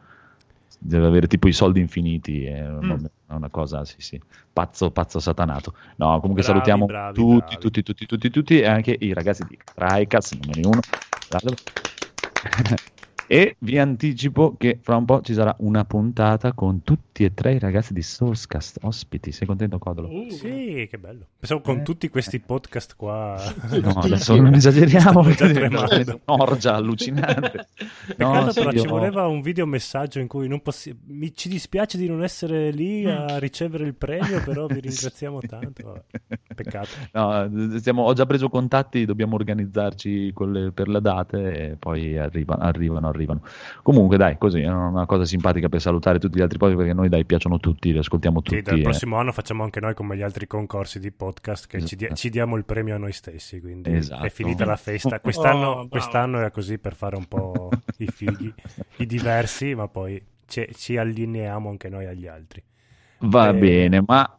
Deve 0.78 1.08
avere 1.08 1.26
tipo 1.28 1.48
i 1.48 1.54
soldi 1.54 1.80
infiniti, 1.80 2.44
è 2.46 2.68
Mm. 2.70 2.90
una, 2.92 3.10
è 3.28 3.34
una 3.34 3.50
cosa, 3.50 3.84
sì, 3.84 3.96
sì, 3.98 4.22
pazzo, 4.52 4.92
pazzo 4.92 5.20
satanato. 5.20 5.74
No, 5.98 6.20
comunque 6.20 6.44
Bravi, 6.44 6.60
salutiamo 6.60 6.86
bravi, 6.86 7.18
tutti, 7.18 7.40
bravi. 7.40 7.58
tutti, 7.58 7.84
tutti, 7.84 8.06
tutti, 8.06 8.30
tutti, 8.30 8.60
e 8.60 8.68
anche 8.68 8.96
i 9.00 9.12
ragazzi 9.14 9.44
di 9.46 9.58
Tricats, 9.74 10.34
numeri 10.34 10.62
uno. 10.64 10.84
E 13.28 13.56
vi 13.60 13.80
anticipo 13.80 14.56
che 14.58 14.80
fra 14.82 14.96
un 14.98 15.06
po' 15.06 15.22
ci 15.22 15.34
sarà 15.34 15.56
una 15.60 15.86
puntata 15.86 16.54
con 16.54 16.84
tutti 16.84 17.24
e 17.24 17.34
tre 17.34 17.54
i 17.54 17.60
ragazzi 17.60 17.94
di 17.94 18.02
Sourcecast 18.02 18.80
ospiti. 18.82 19.32
Sei 19.32 19.48
contento, 19.48 19.80
Codolo? 19.80 20.10
Uh, 20.10 20.30
Sì, 20.30 20.88
che 20.90 20.98
bello. 21.00 21.28
Pensavo 21.40 21.62
con 21.62 21.80
Eh. 21.80 21.82
tutti 21.84 22.10
questi 22.10 22.40
podcast 22.40 22.96
qua. 22.96 23.42
No, 23.82 23.90
adesso 24.02 24.36
non 24.36 24.54
esageriamo. 24.54 25.24
Perché 25.24 25.52
tremando. 25.52 26.20
Un'orgia 26.26 26.76
allucinante. 26.76 27.68
Peccato 28.16 28.52
sì, 28.52 28.60
però 28.60 28.72
ci 28.72 28.88
voleva 28.88 29.26
un 29.28 29.42
video 29.42 29.66
messaggio 29.66 30.20
in 30.20 30.28
cui 30.28 30.48
non 30.48 30.62
possi- 30.62 30.96
mi, 31.08 31.34
ci 31.34 31.48
dispiace 31.50 31.98
di 31.98 32.08
non 32.08 32.24
essere 32.24 32.72
lì 32.72 33.06
a 33.10 33.40
ricevere 33.40 33.86
il 33.86 33.96
premio, 33.96 34.44
però 34.44 34.68
vi 34.68 34.80
ringraziamo 34.82 35.40
tanto. 35.40 36.04
Peccato. 36.54 36.90
No, 37.14 37.78
stiamo- 37.80 38.04
ho 38.04 38.14
già 38.14 38.26
preso 38.26 38.50
contatti, 38.50 39.06
dobbiamo 39.06 39.36
organizzarci 39.36 40.34
le- 40.38 40.72
per 40.72 40.88
le 40.90 41.02
date 41.02 41.70
e 41.72 41.76
poi 41.78 42.18
arriva- 42.18 42.58
arrivano, 42.58 43.08
arrivano. 43.14 43.42
Comunque 43.82 44.18
dai, 44.18 44.38
così 44.38 44.62
è 44.62 44.70
una 44.70 45.06
cosa 45.06 45.26
simpatica 45.26 45.70
per 45.70 45.80
salutare 45.82 46.20
tutti 46.20 46.38
gli 46.38 46.42
altri 46.42 46.58
podcast 46.58 46.80
perché 46.82 46.94
noi 46.94 47.10
dai 47.10 47.26
piacciono 47.26 47.60
tutti, 47.60 47.92
li 47.92 47.98
ascoltiamo 47.98 48.42
tutti. 48.42 48.58
Sì, 48.58 48.62
dal 48.62 48.80
eh. 48.80 48.82
prossimo 48.82 49.18
anno 49.18 49.32
facciamo 49.32 49.64
anche 49.64 49.80
noi 49.80 49.94
come 49.94 50.16
gli 50.18 50.22
altri 50.22 50.48
concorsi 50.48 51.00
di 51.00 51.12
podcast 51.12 51.68
che 51.68 51.84
ci, 51.86 51.96
dia- 51.96 52.08
Esatto. 52.08 52.20
ci 52.22 52.30
diamo 52.30 52.56
il 52.58 52.66
premio 52.66 52.96
a 52.96 52.98
noi 52.98 53.12
stessi, 53.14 53.60
quindi 53.62 53.94
Esatto. 53.96 54.26
è 54.26 54.30
finita 54.30 54.66
la 54.66 54.76
festa. 54.76 55.20
Quest'anno, 55.20 55.72
Oh, 55.84 55.88
quest'anno 55.88 56.38
era 56.40 56.52
così 56.52 56.78
per 56.78 56.96
fare 56.96 57.16
un 57.16 57.26
po' 57.26 57.70
i 57.98 58.08
fighi, 58.08 58.54
i 58.98 59.06
diversi, 59.06 59.74
ma 59.76 59.88
poi 59.88 60.22
ci, 60.46 60.68
ci 60.76 60.98
allineiamo 60.98 61.70
anche 61.70 61.90
noi 61.90 62.06
agli 62.06 62.28
altri. 62.28 62.64
Va 63.20 63.50
Eh, 63.50 63.54
bene, 63.54 64.04
ma 64.06 64.38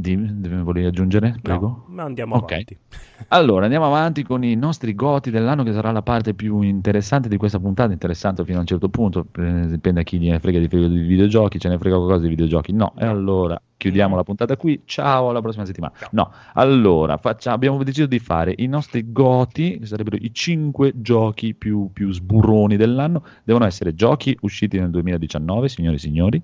di, 0.00 0.16
volevi 0.62 0.86
aggiungere? 0.86 1.36
Prego. 1.42 1.84
No, 1.88 1.94
ma 1.94 2.02
andiamo 2.04 2.36
Ok. 2.36 2.52
avanti. 2.52 2.76
Allora, 3.30 3.64
andiamo 3.64 3.84
avanti 3.84 4.22
con 4.22 4.42
i 4.44 4.54
nostri 4.54 4.94
goti 4.94 5.30
dell'anno, 5.30 5.62
che 5.64 5.72
sarà 5.72 5.90
la 5.90 6.02
parte 6.02 6.34
più 6.34 6.60
interessante 6.62 7.28
di 7.28 7.36
questa 7.36 7.58
puntata. 7.58 7.92
Interessante 7.92 8.44
fino 8.44 8.58
a 8.58 8.60
un 8.60 8.66
certo 8.66 8.88
punto, 8.88 9.26
eh, 9.38 9.66
dipende 9.66 10.00
a 10.00 10.02
chi 10.04 10.18
gliene 10.18 10.38
frega 10.38 10.58
di, 10.60 10.68
di 10.68 11.00
videogiochi, 11.00 11.58
ce 11.58 11.68
ne 11.68 11.76
frega 11.78 11.96
qualcosa 11.96 12.22
di 12.22 12.28
videogiochi. 12.28 12.72
No, 12.72 12.94
e 12.96 13.04
allora 13.04 13.60
chiudiamo 13.76 14.14
la 14.16 14.22
puntata 14.22 14.56
qui. 14.56 14.82
Ciao, 14.84 15.28
alla 15.30 15.40
prossima 15.42 15.66
settimana. 15.66 15.92
No, 16.12 16.32
allora 16.54 17.16
faccia- 17.18 17.52
abbiamo 17.52 17.82
deciso 17.82 18.06
di 18.06 18.20
fare 18.20 18.54
i 18.56 18.66
nostri 18.66 19.12
goti, 19.12 19.78
che 19.80 19.86
sarebbero 19.86 20.16
i 20.18 20.32
cinque 20.32 20.92
giochi 20.94 21.54
più, 21.54 21.90
più 21.92 22.12
sburroni 22.12 22.76
dell'anno. 22.76 23.24
Devono 23.42 23.66
essere 23.66 23.94
giochi 23.94 24.34
usciti 24.42 24.78
nel 24.78 24.90
2019, 24.90 25.68
signori 25.68 25.96
e 25.96 25.98
signori. 25.98 26.42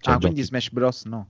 Cioè, 0.00 0.14
ah, 0.14 0.18
quindi 0.18 0.36
giochi- 0.40 0.48
Smash 0.48 0.70
Bros. 0.72 1.04
no. 1.06 1.26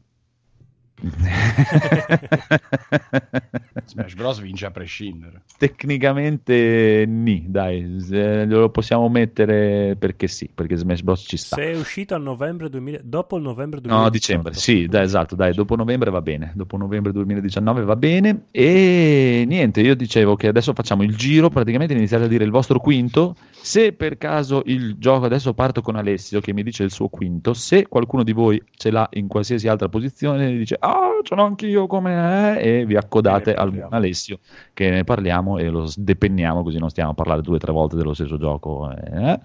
Smash 3.85 4.15
Bros 4.15 4.41
vince 4.41 4.67
a 4.67 4.71
prescindere. 4.71 5.43
Tecnicamente 5.57 7.05
ni, 7.07 7.45
dai, 7.47 8.47
lo 8.47 8.71
possiamo 8.71 9.09
mettere 9.09 9.97
perché 9.99 10.27
sì, 10.27 10.51
perché 10.53 10.77
Smash 10.77 11.03
Bros 11.03 11.25
ci 11.27 11.37
sta. 11.37 11.57
Se 11.57 11.73
è 11.73 11.77
uscito 11.77 12.15
a 12.15 12.19
novembre 12.19 12.69
2000, 12.69 13.01
dopo 13.03 13.37
il 13.37 13.43
novembre 13.43 13.81
2018. 13.81 14.03
No, 14.03 14.11
dicembre, 14.11 14.53
sì, 14.55 14.87
dai, 14.87 15.05
esatto, 15.05 15.35
dai, 15.35 15.55
dopo 15.55 15.77
novembre 15.77 16.11
va 16.11 16.21
bene, 16.21 16.53
dopo 16.55 16.77
novembre 16.77 17.13
2019 17.13 17.85
va 17.85 17.97
bene 17.97 18.47
e 18.51 19.45
niente, 19.47 19.81
io 19.81 19.95
dicevo 19.95 20.35
che 20.35 20.49
adesso 20.49 20.73
facciamo 20.75 21.03
il 21.03 21.17
giro, 21.17 21.49
praticamente 21.49 21.95
iniziate 21.95 22.25
a 22.25 22.29
dire 22.29 22.45
il 22.45 22.51
vostro 22.51 22.81
quinto, 22.81 23.37
se 23.51 23.93
per 23.93 24.19
caso 24.19 24.63
il 24.67 24.97
gioco, 24.99 25.27
adesso 25.27 25.55
parto 25.55 25.81
con 25.83 25.97
Alessio 25.97 26.41
che 26.41 26.53
mi 26.53 26.63
dice 26.63 26.83
il 26.83 26.91
suo 26.91 27.09
quinto, 27.09 27.55
se 27.55 27.87
qualcuno 27.87 28.23
di 28.23 28.33
voi 28.33 28.63
ce 28.77 28.91
l'ha 28.91 29.09
in 29.13 29.29
qualsiasi 29.29 29.69
altra 29.69 29.89
posizione, 29.89 30.57
dice, 30.57 30.77
ah, 30.79 30.88
ce 31.23 31.35
l'ho 31.35 31.45
anch'io 31.45 31.87
come 31.87 32.59
e 32.61 32.85
vi 32.87 32.97
accodate 32.97 33.53
E 33.53 33.55
al 33.55 33.71
buon 33.73 33.93
Alessio 33.93 34.39
che 34.73 34.91
ne 34.91 35.05
parliamo 35.05 35.59
e 35.59 35.69
lo 35.69 35.85
sdepenniamo 35.87 36.63
così 36.63 36.79
non 36.79 36.91
stiamo 36.91 37.11
a 37.11 37.15
parlare 37.15 37.41
due 37.43 37.57
o 37.57 37.59
tre 37.59 37.73
volte 37.73 37.97
dello 37.97 38.15
stesso 38.15 38.39
gioco. 38.39 38.91
eh. 38.93 39.41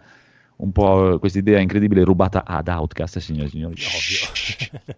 Un 0.55 0.71
po' 0.71 1.17
questa 1.19 1.39
idea 1.39 1.59
incredibile 1.59 2.03
rubata 2.03 2.45
ad 2.45 2.67
Outcast, 2.67 3.17
signore 3.19 3.47
e 3.47 3.49
signori. 3.49 3.73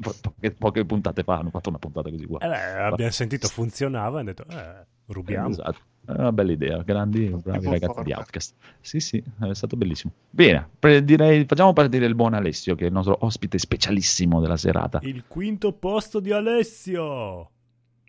Po- 0.00 0.14
poche, 0.20 0.50
poche 0.52 0.84
puntate 0.84 1.22
fa 1.22 1.38
hanno 1.38 1.50
fatto 1.50 1.68
una 1.70 1.78
puntata 1.78 2.10
così 2.10 2.26
qua. 2.26 2.38
Eh 2.38 2.82
abbiamo 2.82 3.10
sentito 3.10 3.48
funzionava 3.48 4.18
e 4.18 4.20
hanno 4.20 4.32
detto, 4.32 4.44
eh, 4.50 4.86
rubiamo. 5.06 5.48
Esatto. 5.48 5.78
È 6.06 6.12
una 6.12 6.32
bella 6.32 6.50
idea, 6.52 6.82
grandi, 6.82 7.26
bravi 7.28 7.66
ragazzi 7.66 7.86
forte. 7.86 8.02
di 8.02 8.12
Outcast. 8.12 8.54
Sì, 8.80 8.98
sì, 9.00 9.22
è 9.48 9.54
stato 9.54 9.76
bellissimo. 9.76 10.12
Bene, 10.28 10.68
pre- 10.78 11.04
direi, 11.04 11.44
facciamo 11.46 11.72
partire 11.72 12.06
il 12.06 12.14
buon 12.14 12.34
Alessio, 12.34 12.74
che 12.74 12.84
è 12.84 12.86
il 12.88 12.92
nostro 12.92 13.16
ospite 13.20 13.58
specialissimo 13.58 14.40
della 14.40 14.56
serata. 14.56 14.98
Il 15.02 15.24
quinto 15.28 15.72
posto 15.72 16.18
di 16.18 16.32
Alessio. 16.32 17.50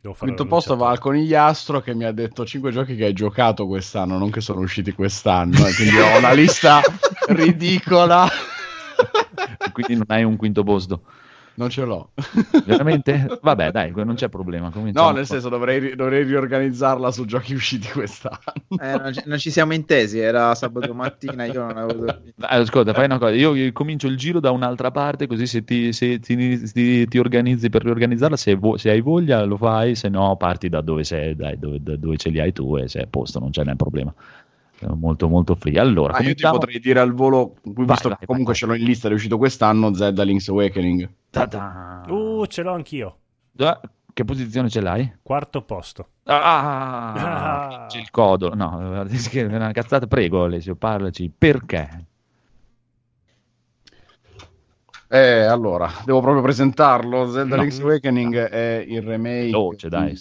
Devo 0.02 0.14
Il 0.16 0.20
quinto 0.20 0.48
posto 0.48 0.76
va 0.76 0.90
al 0.90 0.98
conigliastro 0.98 1.80
che 1.82 1.94
mi 1.94 2.06
ha 2.06 2.12
detto 2.12 2.44
5 2.44 2.72
giochi 2.72 2.96
che 2.96 3.06
hai 3.06 3.14
giocato 3.14 3.68
quest'anno, 3.68 4.18
non 4.18 4.32
che 4.32 4.42
sono 4.42 4.62
usciti 4.62 4.94
quest'anno. 4.94 5.68
e 5.68 5.74
quindi 5.76 5.98
ho 6.00 6.18
una 6.18 6.32
lista 6.32 6.82
ridicola. 7.30 8.28
Quindi 9.74 9.96
non 9.96 10.06
hai 10.08 10.24
un 10.24 10.38
quinto 10.38 10.64
posto. 10.64 11.04
Non 11.54 11.70
ce 11.70 11.84
l'ho. 11.84 12.10
Veramente? 12.66 13.38
Vabbè, 13.42 13.72
dai, 13.72 13.92
non 13.94 14.16
c'è 14.16 14.30
problema. 14.30 14.70
cominciamo 14.72 15.08
No, 15.08 15.14
nel 15.14 15.26
qua. 15.26 15.34
senso 15.36 15.50
dovrei, 15.50 15.96
dovrei 15.96 16.24
riorganizzarla 16.24 17.12
su 17.12 17.26
giochi 17.26 17.54
usciti 17.54 17.88
quest'anno. 17.90 18.40
Eh, 18.82 18.98
non, 18.98 19.14
ci- 19.14 19.22
non 19.26 19.38
ci 19.38 19.52
siamo 19.52 19.74
intesi, 19.74 20.18
era 20.18 20.56
sabato 20.56 20.94
mattina, 20.94 21.46
io 21.46 21.60
non 21.66 21.78
avevo 21.78 22.06
dormito. 22.06 22.34
Ascolta, 22.48 22.94
fai 22.94 23.06
una 23.06 23.18
cosa, 23.20 23.34
io 23.34 23.54
io 23.54 23.72
comincio 23.74 24.08
il 24.08 24.18
giro 24.18 24.40
da 24.40 24.52
un'altra 24.52 24.92
parte, 24.92 25.28
così 25.28 25.46
se 25.46 25.64
ti, 25.64 25.92
se 25.94 26.20
ti- 26.20 26.72
ti- 26.72 27.06
ti 27.08 27.18
organizzi 27.20 27.70
per 27.70 27.84
riorganizzarla, 27.84 28.38
se, 28.38 28.56
vo- 28.56 28.78
se 28.78 28.90
hai 28.90 29.02
voglia 29.02 29.44
lo 29.44 29.58
fai, 29.58 29.94
se 29.96 30.08
no 30.10 30.36
parti 30.38 30.70
da 30.70 30.82
dove 30.82 31.04
sei, 31.04 31.36
dai, 31.36 31.60
dove, 31.60 31.78
da 31.82 31.96
dove 31.98 32.16
ce 32.18 32.30
li 32.30 32.40
hai 32.40 32.54
tu 32.54 32.78
e 32.78 32.88
sei 32.88 33.04
a 33.04 33.08
posto, 33.08 33.40
non 33.40 33.50
c'è 33.52 33.64
neanche 33.64 33.84
problema. 33.84 34.14
Molto 34.88 35.28
molto 35.28 35.56
free. 35.56 35.80
Allora, 35.80 36.14
Ah, 36.16 36.24
io 36.24 36.34
ti 36.34 36.44
potrei 36.44 36.80
dire 36.80 37.00
al 37.00 37.14
volo, 37.14 37.56
Vai, 37.64 37.86
visto 37.86 38.10
vai, 38.10 38.18
che 38.18 38.26
comunque 38.26 38.54
vai, 38.54 38.62
ce 38.62 38.66
l'ho 38.68 38.74
in 38.76 38.84
lista, 38.84 39.10
è 39.10 39.14
uscito 39.14 39.38
quest'anno, 39.38 39.94
Zelda 39.94 40.24
Link's 40.24 40.48
Awakening. 40.50 41.10
Ta-da! 41.30 42.06
Uh, 42.08 42.46
ce 42.48 42.62
l'ho 42.64 42.74
anch'io. 42.74 43.18
Ah, 43.58 43.80
Che 44.14 44.26
posizione 44.26 44.70
ce 44.70 44.82
l'hai? 44.82 45.12
Quarto 45.22 45.62
posto. 45.64 46.08
Ah, 46.24 47.14
Ah. 47.84 47.86
c'è 47.88 48.00
il 48.00 48.10
codo. 48.12 48.54
No, 48.56 49.06
che 49.30 49.42
è 49.42 49.56
una 49.56 49.72
cazzata. 49.72 50.08
Prego, 50.08 50.44
Alessio, 50.44 50.76
parlaci. 50.76 51.32
Perché? 51.36 52.06
Eh, 55.08 55.44
allora, 55.44 55.90
devo 56.06 56.22
proprio 56.22 56.42
presentarlo. 56.42 57.30
Zelda 57.32 57.56
No. 57.58 57.62
Link's 57.62 57.80
Awakening 57.82 58.36
è 58.38 58.86
il 58.88 59.02
remake. 59.02 59.46
Veloce, 59.46 59.90
dai. 59.90 60.18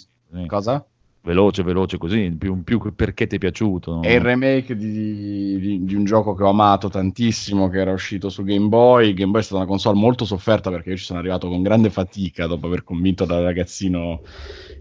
Cosa? 0.47 0.85
Veloce, 1.23 1.61
veloce 1.61 1.99
così, 1.99 2.31
più, 2.35 2.63
più 2.63 2.79
perché 2.95 3.27
ti 3.27 3.35
è 3.35 3.39
piaciuto. 3.39 4.01
È 4.01 4.09
il 4.09 4.21
remake 4.21 4.75
di, 4.75 5.59
di- 5.59 5.83
di 5.83 5.95
un 5.95 6.03
gioco 6.03 6.33
che 6.33 6.41
ho 6.41 6.49
amato 6.49 6.89
tantissimo, 6.89 7.69
che 7.69 7.77
era 7.79 7.91
uscito 7.91 8.29
su 8.29 8.43
Game 8.43 8.67
Boy. 8.67 9.13
Game 9.13 9.29
Boy 9.29 9.41
è 9.41 9.43
stata 9.43 9.61
una 9.61 9.69
console 9.69 9.99
molto 9.99 10.25
sofferta 10.25 10.71
perché 10.71 10.89
io 10.89 10.97
ci 10.97 11.05
sono 11.05 11.19
arrivato 11.19 11.47
con 11.47 11.61
grande 11.61 11.91
fatica 11.91 12.47
dopo 12.47 12.65
aver 12.65 12.83
convinto 12.83 13.25
da 13.25 13.39
ragazzino 13.39 14.21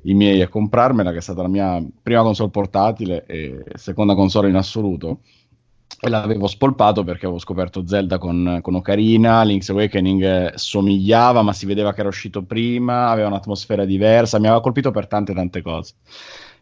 i 0.04 0.14
miei 0.14 0.40
a 0.40 0.48
comprarmela, 0.48 1.12
che 1.12 1.18
è 1.18 1.20
stata 1.20 1.42
la 1.42 1.48
mia 1.48 1.84
prima 2.02 2.22
console 2.22 2.50
portatile 2.50 3.26
e 3.26 3.62
seconda 3.74 4.14
console 4.14 4.48
in 4.48 4.56
assoluto. 4.56 5.20
E 5.98 6.08
l'avevo 6.08 6.46
spolpato 6.46 7.04
perché 7.04 7.26
avevo 7.26 7.40
scoperto 7.40 7.86
Zelda 7.86 8.18
con, 8.18 8.60
con 8.62 8.74
Ocarina, 8.74 9.42
Link's 9.42 9.68
Awakening 9.70 10.22
eh, 10.22 10.52
somigliava, 10.54 11.42
ma 11.42 11.52
si 11.52 11.66
vedeva 11.66 11.92
che 11.92 12.00
era 12.00 12.08
uscito 12.08 12.42
prima, 12.42 13.10
aveva 13.10 13.28
un'atmosfera 13.28 13.84
diversa, 13.84 14.38
mi 14.38 14.46
aveva 14.46 14.62
colpito 14.62 14.90
per 14.92 15.06
tante 15.06 15.34
tante 15.34 15.60
cose. 15.60 15.94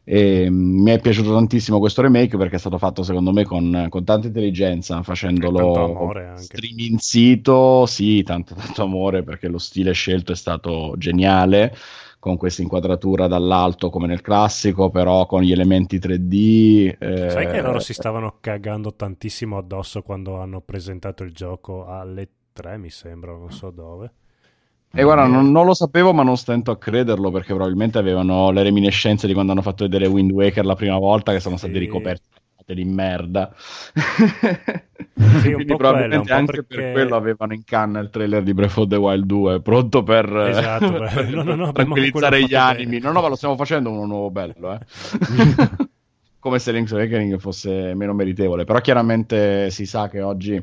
E, 0.02 0.48
mm, 0.48 0.82
mi 0.82 0.90
è 0.90 1.00
piaciuto 1.00 1.34
tantissimo 1.34 1.78
questo 1.78 2.00
remake 2.00 2.38
perché 2.38 2.56
è 2.56 2.58
stato 2.58 2.78
fatto 2.78 3.02
secondo 3.02 3.30
me 3.30 3.44
con, 3.44 3.86
con 3.90 4.04
tanta 4.04 4.26
intelligenza, 4.26 5.02
facendolo 5.02 6.10
streaminzito, 6.34 7.84
sì, 7.86 8.22
tanto, 8.22 8.54
tanto 8.54 8.82
amore 8.82 9.22
perché 9.22 9.48
lo 9.48 9.58
stile 9.58 9.92
scelto 9.92 10.32
è 10.32 10.36
stato 10.36 10.94
geniale 10.96 11.76
con 12.28 12.36
questa 12.38 12.62
inquadratura 12.62 13.26
dall'alto 13.26 13.90
come 13.90 14.06
nel 14.06 14.20
classico, 14.20 14.90
però 14.90 15.26
con 15.26 15.42
gli 15.42 15.52
elementi 15.52 15.98
3D. 15.98 16.96
eh, 16.98 17.00
Sai 17.24 17.46
che 17.46 17.60
loro 17.60 17.78
si 17.78 17.92
stavano 17.94 18.38
cagando 18.40 18.94
tantissimo 18.94 19.56
addosso 19.58 20.02
quando 20.02 20.40
hanno 20.40 20.60
presentato 20.60 21.22
il 21.22 21.32
gioco 21.32 21.86
alle 21.86 22.28
3, 22.52 22.76
mi 22.78 22.90
sembra, 22.90 23.32
non 23.36 23.50
so 23.52 23.70
dove. 23.70 24.12
E 24.92 25.02
guarda, 25.02 25.26
non, 25.26 25.50
non 25.52 25.64
lo 25.64 25.74
sapevo, 25.74 26.12
ma 26.12 26.22
non 26.24 26.36
stento 26.36 26.70
a 26.72 26.76
crederlo 26.78 27.30
perché 27.30 27.54
probabilmente 27.54 27.98
avevano 27.98 28.50
le 28.50 28.62
reminiscenze 28.64 29.26
di 29.26 29.32
quando 29.32 29.52
hanno 29.52 29.62
fatto 29.62 29.84
vedere 29.84 30.06
Wind 30.08 30.30
Waker 30.32 30.64
la 30.64 30.74
prima 30.74 30.98
volta, 30.98 31.32
che 31.32 31.40
sono 31.40 31.56
stati 31.56 31.78
Sì. 31.78 31.78
ricoperti 31.78 32.28
di 32.74 32.84
merda. 32.84 33.52
Sì, 33.54 35.52
Quindi 35.52 35.64
probabilmente 35.76 36.18
quello, 36.26 36.34
anche 36.38 36.52
perché- 36.64 36.74
per 36.82 36.92
quello 36.92 37.16
avevano 37.16 37.52
in 37.54 37.64
canna 37.64 37.98
il 38.00 38.10
trailer 38.10 38.42
di 38.42 38.54
Breath 38.54 38.76
of 38.76 38.88
the 38.88 38.96
Wild 38.96 39.24
2, 39.24 39.60
pronto 39.60 40.02
per, 40.02 40.34
Esatto, 40.36 40.92
per 40.98 41.28
no, 41.30 41.42
no, 41.42 41.54
no, 41.54 41.72
tranquillizzare 41.72 42.42
gli 42.44 42.54
animi. 42.54 42.98
bene. 42.98 43.04
No, 43.06 43.12
no, 43.12 43.20
ma 43.22 43.28
lo 43.28 43.36
stiamo 43.36 43.56
facendo 43.56 43.90
uno 43.90 44.06
nuovo 44.06 44.30
bello, 44.30 44.72
eh. 44.74 44.78
Come 46.40 46.58
se 46.60 46.70
Link's 46.72 46.92
Awakening 46.92 47.38
fosse 47.38 47.94
meno 47.94 48.14
meritevole, 48.14 48.64
però 48.64 48.80
chiaramente 48.80 49.70
si 49.70 49.86
sa 49.86 50.08
che 50.08 50.22
oggi 50.22 50.62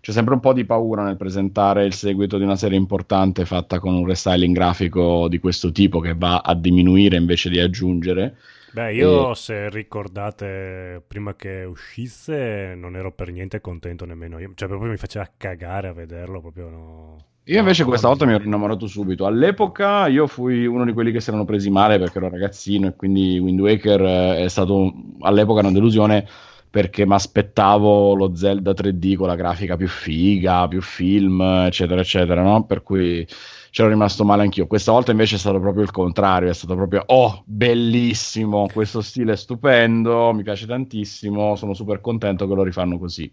c'è 0.00 0.12
sempre 0.12 0.34
un 0.34 0.40
po' 0.40 0.52
di 0.52 0.66
paura 0.66 1.02
nel 1.02 1.16
presentare 1.16 1.86
il 1.86 1.94
seguito 1.94 2.36
di 2.36 2.44
una 2.44 2.56
serie 2.56 2.76
importante 2.76 3.46
fatta 3.46 3.78
con 3.78 3.94
un 3.94 4.06
restyling 4.06 4.54
grafico 4.54 5.26
di 5.28 5.38
questo 5.38 5.72
tipo 5.72 6.00
che 6.00 6.14
va 6.14 6.42
a 6.44 6.54
diminuire 6.54 7.16
invece 7.16 7.48
di 7.48 7.58
aggiungere. 7.58 8.36
Beh, 8.74 8.92
io 8.92 9.34
E- 9.34 9.34
se 9.34 9.68
ricordate, 9.70 11.00
prima 11.06 11.36
che 11.36 11.62
uscisse, 11.64 12.74
non 12.74 12.96
ero 12.96 13.12
per 13.12 13.30
niente 13.30 13.60
contento 13.60 14.04
nemmeno 14.04 14.38
io. 14.40 14.52
Cioè, 14.54 14.66
proprio 14.68 14.90
mi 14.90 14.96
faceva 14.96 15.30
cagare 15.36 15.86
a 15.88 15.92
vederlo, 15.92 16.40
proprio 16.40 16.68
no. 16.68 17.26
Io 17.48 17.58
invece 17.58 17.84
No, 17.84 17.84
questa 17.84 18.08
volta 18.08 18.24
mi 18.24 18.32
ero 18.32 18.44
innamorato 18.44 18.86
subito. 18.86 19.26
All'epoca 19.26 20.06
io 20.06 20.26
fui 20.26 20.64
uno 20.66 20.84
di 20.86 20.94
quelli 20.94 21.12
che 21.12 21.20
si 21.20 21.28
erano 21.28 21.44
presi 21.44 21.68
male 21.70 21.98
perché 21.98 22.16
ero 22.18 22.30
ragazzino 22.30 22.86
e 22.88 22.96
quindi 22.96 23.38
Wind 23.38 23.60
Waker 23.60 24.00
eh, 24.00 24.44
è 24.44 24.48
stato 24.48 24.90
all'epoca 25.20 25.60
una 25.60 25.70
delusione 25.70 26.26
perché 26.70 27.04
mi 27.06 27.12
aspettavo 27.14 28.14
lo 28.14 28.34
Zelda 28.34 28.72
3D 28.72 29.14
con 29.14 29.26
la 29.28 29.34
grafica 29.36 29.76
più 29.76 29.88
figa, 29.88 30.66
più 30.68 30.80
film, 30.80 31.40
eccetera, 31.66 32.00
eccetera, 32.00 32.42
no? 32.42 32.64
Per 32.64 32.82
cui 32.82 33.26
c'ero 33.74 33.88
rimasto 33.88 34.24
male 34.24 34.42
anch'io. 34.42 34.68
Questa 34.68 34.92
volta 34.92 35.10
invece 35.10 35.34
è 35.34 35.38
stato 35.38 35.58
proprio 35.58 35.82
il 35.82 35.90
contrario, 35.90 36.48
è 36.48 36.54
stato 36.54 36.76
proprio, 36.76 37.02
oh, 37.06 37.42
bellissimo, 37.44 38.68
questo 38.72 39.00
stile 39.00 39.32
è 39.32 39.36
stupendo, 39.36 40.32
mi 40.32 40.44
piace 40.44 40.64
tantissimo, 40.64 41.56
sono 41.56 41.74
super 41.74 42.00
contento 42.00 42.46
che 42.46 42.54
lo 42.54 42.62
rifanno 42.62 43.00
così, 43.00 43.28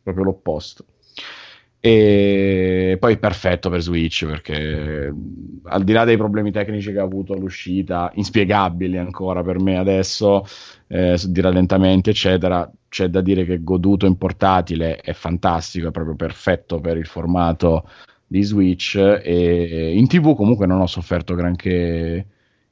proprio 0.00 0.26
l'opposto. 0.26 0.84
E 1.80 2.96
poi 3.00 3.18
perfetto 3.18 3.68
per 3.68 3.82
Switch 3.82 4.24
perché 4.24 5.12
al 5.64 5.82
di 5.82 5.92
là 5.92 6.04
dei 6.04 6.16
problemi 6.16 6.52
tecnici 6.52 6.92
che 6.92 7.00
ha 7.00 7.02
avuto 7.02 7.32
all'uscita, 7.32 8.12
inspiegabili 8.14 8.96
ancora 8.96 9.42
per 9.42 9.58
me 9.58 9.76
adesso, 9.76 10.46
eh, 10.86 11.18
di 11.26 11.40
rallentamenti, 11.40 12.10
eccetera, 12.10 12.70
c'è 12.88 13.08
da 13.08 13.20
dire 13.20 13.44
che 13.44 13.64
goduto 13.64 14.06
in 14.06 14.18
portatile 14.18 14.98
è 14.98 15.12
fantastico, 15.14 15.88
è 15.88 15.90
proprio 15.90 16.14
perfetto 16.14 16.78
per 16.78 16.96
il 16.96 17.06
formato 17.06 17.88
di 18.26 18.42
Switch 18.42 18.96
e 18.96 19.92
in 19.96 20.06
TV 20.08 20.34
comunque 20.34 20.66
non 20.66 20.80
ho 20.80 20.86
sofferto 20.86 21.34
granché 21.34 22.26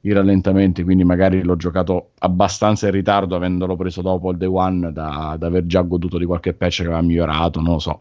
i 0.05 0.13
rallentamenti, 0.13 0.83
quindi 0.83 1.05
magari 1.05 1.43
l'ho 1.43 1.57
giocato 1.57 2.11
abbastanza 2.19 2.87
in 2.87 2.93
ritardo 2.93 3.37
avendolo 3.37 3.77
preso 3.77 4.03
dopo 4.03 4.31
il 4.33 4.37
day 4.37 4.49
one 4.49 4.93
da, 4.93 5.37
da 5.39 5.47
aver 5.47 5.65
già 5.67 5.83
goduto 5.83 6.19
di 6.19 6.25
qualche 6.25 6.55
patch 6.55 6.79
che 6.79 6.87
aveva 6.87 7.03
migliorato, 7.03 7.61
non 7.61 7.75
lo 7.75 7.79
so. 7.79 7.99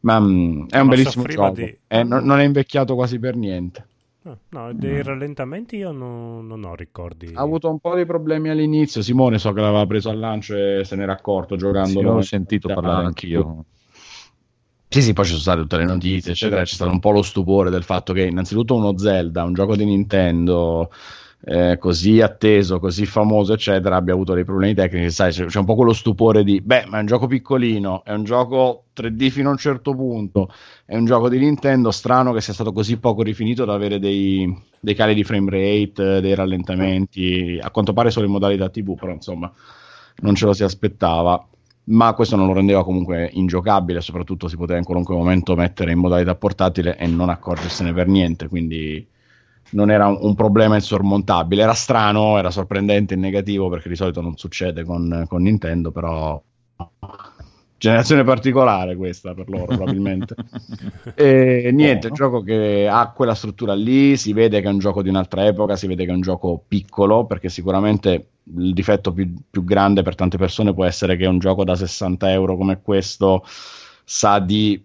Ma 0.00 0.20
mm, 0.20 0.68
è 0.68 0.78
un 0.80 0.88
bellissimo 0.88 1.24
gioco, 1.24 1.50
di- 1.54 1.78
Eh, 1.88 2.02
non, 2.02 2.24
non 2.24 2.38
è 2.40 2.44
invecchiato 2.44 2.94
quasi 2.94 3.18
per 3.18 3.36
niente. 3.36 3.86
No, 4.22 4.38
no, 4.50 4.72
dei 4.72 5.02
rallentamenti 5.02 5.76
io 5.76 5.92
non, 5.92 6.46
non 6.46 6.64
ho 6.64 6.74
ricordi. 6.74 7.32
Ha 7.34 7.40
avuto 7.40 7.70
un 7.70 7.78
po' 7.78 7.94
di 7.96 8.04
problemi 8.04 8.48
all'inizio. 8.48 9.00
Simone 9.00 9.38
so 9.38 9.52
che 9.52 9.60
l'aveva 9.60 9.86
preso 9.86 10.10
al 10.10 10.18
lancio 10.18 10.56
e 10.56 10.82
se 10.84 10.96
n'era 10.96 11.12
accorto 11.12 11.56
giocando. 11.56 12.00
Sì, 12.00 12.04
ho 12.04 12.20
sentito 12.20 12.68
parlare 12.68 13.06
anch'io. 13.06 13.64
Sì, 14.90 15.02
sì, 15.02 15.12
poi 15.12 15.24
ci 15.24 15.30
sono 15.32 15.42
state 15.42 15.60
tutte 15.60 15.76
le 15.76 15.84
notizie, 15.84 16.32
eccetera. 16.32 16.62
C'è 16.62 16.74
stato 16.74 16.90
un 16.90 16.98
po' 17.00 17.10
lo 17.10 17.22
stupore 17.22 17.68
del 17.70 17.82
fatto 17.82 18.12
che 18.14 18.24
innanzitutto 18.24 18.74
uno 18.74 18.96
Zelda, 18.96 19.44
un 19.44 19.52
gioco 19.52 19.76
di 19.76 19.84
Nintendo 19.84 20.90
eh, 21.44 21.76
così 21.78 22.20
atteso, 22.22 22.78
così 22.80 23.04
famoso, 23.04 23.52
eccetera, 23.52 23.96
abbia 23.96 24.14
avuto 24.14 24.32
dei 24.32 24.44
problemi 24.44 24.72
tecnici. 24.74 25.10
Sai, 25.10 25.30
c'è, 25.30 25.44
c'è 25.44 25.58
un 25.58 25.66
po' 25.66 25.74
quello 25.74 25.92
stupore 25.92 26.42
di, 26.42 26.60
beh, 26.62 26.86
ma 26.86 26.96
è 26.98 27.00
un 27.00 27.06
gioco 27.06 27.26
piccolino, 27.26 28.02
è 28.02 28.12
un 28.12 28.24
gioco 28.24 28.84
3D 28.94 29.28
fino 29.28 29.48
a 29.48 29.52
un 29.52 29.58
certo 29.58 29.94
punto, 29.94 30.50
è 30.86 30.96
un 30.96 31.04
gioco 31.04 31.28
di 31.28 31.38
Nintendo, 31.38 31.90
strano 31.90 32.32
che 32.32 32.40
sia 32.40 32.54
stato 32.54 32.72
così 32.72 32.96
poco 32.98 33.22
rifinito 33.22 33.66
da 33.66 33.74
avere 33.74 33.98
dei, 33.98 34.50
dei 34.80 34.94
cali 34.94 35.12
di 35.14 35.22
frame 35.22 35.50
rate, 35.50 36.20
dei 36.22 36.34
rallentamenti, 36.34 37.58
a 37.62 37.70
quanto 37.70 37.92
pare 37.92 38.10
solo 38.10 38.24
in 38.24 38.32
modalità 38.32 38.70
TV, 38.70 38.94
però 38.94 39.12
insomma 39.12 39.52
non 40.20 40.34
ce 40.34 40.46
lo 40.46 40.52
si 40.52 40.64
aspettava 40.64 41.46
ma 41.88 42.12
questo 42.14 42.36
non 42.36 42.46
lo 42.46 42.52
rendeva 42.52 42.84
comunque 42.84 43.30
ingiocabile, 43.32 44.00
soprattutto 44.00 44.48
si 44.48 44.56
poteva 44.56 44.78
in 44.78 44.84
qualunque 44.84 45.14
momento 45.14 45.54
mettere 45.54 45.92
in 45.92 45.98
modalità 45.98 46.34
portatile 46.34 46.96
e 46.96 47.06
non 47.06 47.28
accorgersene 47.28 47.92
per 47.92 48.08
niente, 48.08 48.48
quindi 48.48 49.06
non 49.70 49.90
era 49.90 50.06
un, 50.06 50.34
problema 50.34 50.76
insormontabile, 50.76 51.62
era 51.62 51.74
strano, 51.74 52.38
era 52.38 52.50
sorprendente 52.50 53.14
in 53.14 53.20
negativo 53.20 53.68
perché 53.68 53.88
di 53.88 53.96
solito 53.96 54.20
non 54.20 54.36
succede 54.36 54.84
con, 54.84 55.24
con 55.28 55.42
Nintendo, 55.42 55.90
però 55.90 56.42
generazione 57.78 58.24
particolare 58.24 58.96
questa 58.96 59.32
per 59.34 59.48
loro 59.48 59.66
probabilmente. 59.66 60.34
e 61.14 61.70
niente, 61.72 62.08
Buono. 62.08 62.14
gioco 62.14 62.42
che 62.42 62.88
ha 62.90 63.10
quella 63.12 63.34
struttura 63.34 63.74
lì, 63.74 64.16
si 64.16 64.32
vede 64.32 64.60
che 64.60 64.68
è 64.68 64.70
un 64.70 64.78
gioco 64.78 65.02
di 65.02 65.08
un'altra 65.08 65.46
epoca, 65.46 65.76
si 65.76 65.86
vede 65.86 66.04
che 66.04 66.10
è 66.10 66.14
un 66.14 66.20
gioco 66.20 66.62
piccolo, 66.66 67.24
perché 67.24 67.48
sicuramente 67.48 68.30
il 68.56 68.72
difetto 68.72 69.12
più, 69.12 69.32
più 69.48 69.64
grande 69.64 70.02
per 70.02 70.14
tante 70.14 70.36
persone 70.36 70.74
può 70.74 70.84
essere 70.84 71.16
che 71.16 71.26
un 71.26 71.38
gioco 71.38 71.64
da 71.64 71.76
60 71.76 72.32
euro 72.32 72.56
come 72.56 72.80
questo 72.82 73.44
sa 74.04 74.38
di 74.38 74.82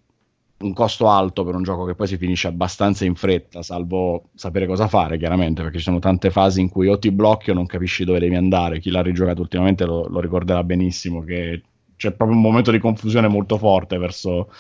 un 0.59 0.73
costo 0.73 1.09
alto 1.09 1.43
per 1.43 1.55
un 1.55 1.63
gioco 1.63 1.83
che 1.83 1.95
poi 1.95 2.07
si 2.07 2.17
finisce 2.17 2.47
abbastanza 2.47 3.03
in 3.05 3.15
fretta, 3.15 3.61
salvo 3.63 4.29
sapere 4.33 4.65
cosa 4.65 4.87
fare, 4.87 5.17
chiaramente, 5.17 5.61
perché 5.61 5.77
ci 5.77 5.83
sono 5.83 5.99
tante 5.99 6.29
fasi 6.29 6.61
in 6.61 6.69
cui 6.69 6.87
o 6.87 6.97
ti 6.97 7.11
blocchi 7.11 7.51
o 7.51 7.53
non 7.53 7.65
capisci 7.65 8.05
dove 8.05 8.19
devi 8.19 8.35
andare. 8.35 8.79
Chi 8.79 8.89
l'ha 8.91 9.01
rigiocato 9.01 9.41
ultimamente 9.41 9.85
lo, 9.85 10.07
lo 10.07 10.19
ricorderà 10.19 10.63
benissimo 10.63 11.21
che 11.23 11.61
c'è 11.95 12.11
proprio 12.11 12.37
un 12.37 12.43
momento 12.43 12.71
di 12.71 12.79
confusione 12.79 13.27
molto 13.27 13.57
forte 13.57 13.97
verso 13.97 14.51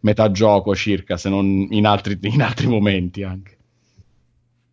metà 0.00 0.30
gioco 0.30 0.74
circa, 0.74 1.16
se 1.16 1.28
non 1.28 1.66
in 1.70 1.86
altri, 1.86 2.18
in 2.22 2.42
altri 2.42 2.66
momenti 2.66 3.22
anche. 3.22 3.56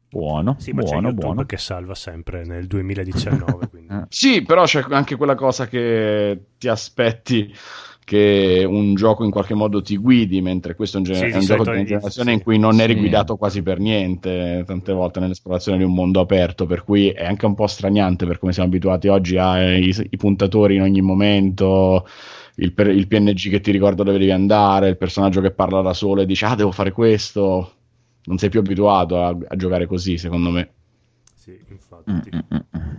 Buono, 0.10 0.56
Sì, 0.58 0.72
ma 0.72 0.84
c'è 0.84 0.92
buono, 0.92 1.08
YouTube 1.10 1.26
buono. 1.26 1.46
che 1.46 1.58
salva 1.58 1.94
sempre 1.94 2.46
nel 2.46 2.66
2019. 2.68 3.68
quindi. 3.68 3.86
Eh. 3.98 4.04
Sì, 4.10 4.42
però 4.42 4.64
c'è 4.66 4.86
anche 4.90 5.16
quella 5.16 5.36
cosa 5.36 5.68
che 5.68 6.40
ti 6.58 6.68
aspetti 6.68 7.54
che 8.08 8.64
un 8.66 8.96
gioco 8.96 9.26
in 9.26 9.32
qualche 9.32 9.54
modo 9.54 9.82
ti 9.82 9.98
guidi, 9.98 10.42
mentre 10.42 10.76
questo 10.76 10.96
è 10.96 11.00
un, 11.02 11.06
gener- 11.08 11.26
Sì, 11.28 11.36
è 11.36 11.40
un 11.40 11.46
gioco 11.46 11.72
di 11.76 11.84
generazione 11.84 12.30
sì. 12.32 12.38
in 12.38 12.42
cui 12.42 12.58
non 12.58 12.80
eri 12.80 12.94
Sì. 12.94 13.00
guidato 13.00 13.36
quasi 13.36 13.62
per 13.62 13.80
niente, 13.80 14.64
tante 14.66 14.94
volte 14.94 15.20
nell'esplorazione 15.20 15.78
di 15.78 15.84
un 15.84 15.94
mondo 15.94 16.22
aperto, 16.22 16.66
per 16.66 16.86
cui 16.86 17.10
è 17.10 17.26
anche 17.26 17.46
un 17.46 17.54
po' 17.54 17.68
straniante 17.68 18.26
per 18.26 18.40
come 18.40 18.54
siamo 18.54 18.70
abituati 18.70 19.10
oggi 19.10 19.38
ai 19.38 19.94
i 20.10 20.16
puntatori 20.16 20.76
in 20.76 20.84
ogni 20.84 21.02
momento, 21.02 22.08
il, 22.56 22.72
per- 22.72 22.88
il 22.88 23.08
PNG 23.08 23.50
che 23.50 23.60
ti 23.60 23.72
ricorda 23.72 24.04
dove 24.04 24.18
devi 24.18 24.32
andare, 24.32 24.88
il 24.88 24.98
personaggio 24.98 25.42
che 25.42 25.52
parla 25.52 25.82
da 25.82 25.94
solo 25.94 26.22
e 26.22 26.26
dice 26.26 26.46
ah 26.46 26.56
devo 26.56 26.72
fare 26.72 26.94
questo, 26.94 27.74
non 28.24 28.38
sei 28.38 28.48
più 28.48 28.62
abituato 28.62 29.22
a, 29.22 29.38
a 29.48 29.56
giocare 29.58 29.86
così 29.86 30.18
secondo 30.18 30.50
me. 30.50 30.70
Sì, 31.36 31.60
infatti. 31.72 32.10
Mm, 32.12 32.20
mm, 32.54 32.58
mm. 32.78 32.96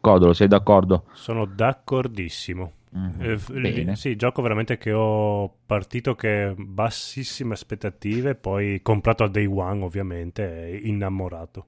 Codolo, 0.00 0.32
sei 0.32 0.48
d'accordo? 0.48 1.04
Sono 1.12 1.44
d'accordissimo. 1.44 2.72
Mm, 2.96 3.20
Eh. 3.20 3.96
Sì, 3.96 4.16
gioco 4.16 4.40
veramente 4.40 4.78
che 4.78 4.92
ho 4.92 5.52
partito 5.66 6.14
che 6.14 6.54
bassissime 6.56 7.52
aspettative, 7.52 8.34
poi 8.34 8.80
comprato 8.82 9.24
al 9.24 9.30
day 9.30 9.46
one 9.46 9.82
ovviamente 9.82 10.80
innamorato. 10.82 11.66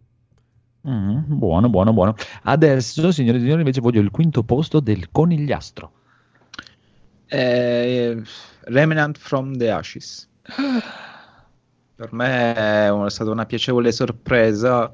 Mm, 0.88 1.24
buono, 1.26 1.68
buono, 1.68 1.92
buono. 1.92 2.14
Adesso, 2.44 3.12
signore 3.12 3.36
e 3.36 3.40
signori, 3.40 3.60
invece 3.60 3.80
voglio 3.80 4.00
il 4.00 4.10
quinto 4.10 4.42
posto 4.44 4.80
del 4.80 5.10
conigliastro. 5.10 5.92
Eh, 7.26 8.22
Remnant 8.62 9.18
from 9.18 9.56
the 9.56 9.70
Ashes. 9.70 10.28
Per 11.94 12.12
me 12.12 12.54
è 12.54 12.90
stata 13.08 13.30
una 13.30 13.44
piacevole 13.44 13.92
sorpresa, 13.92 14.90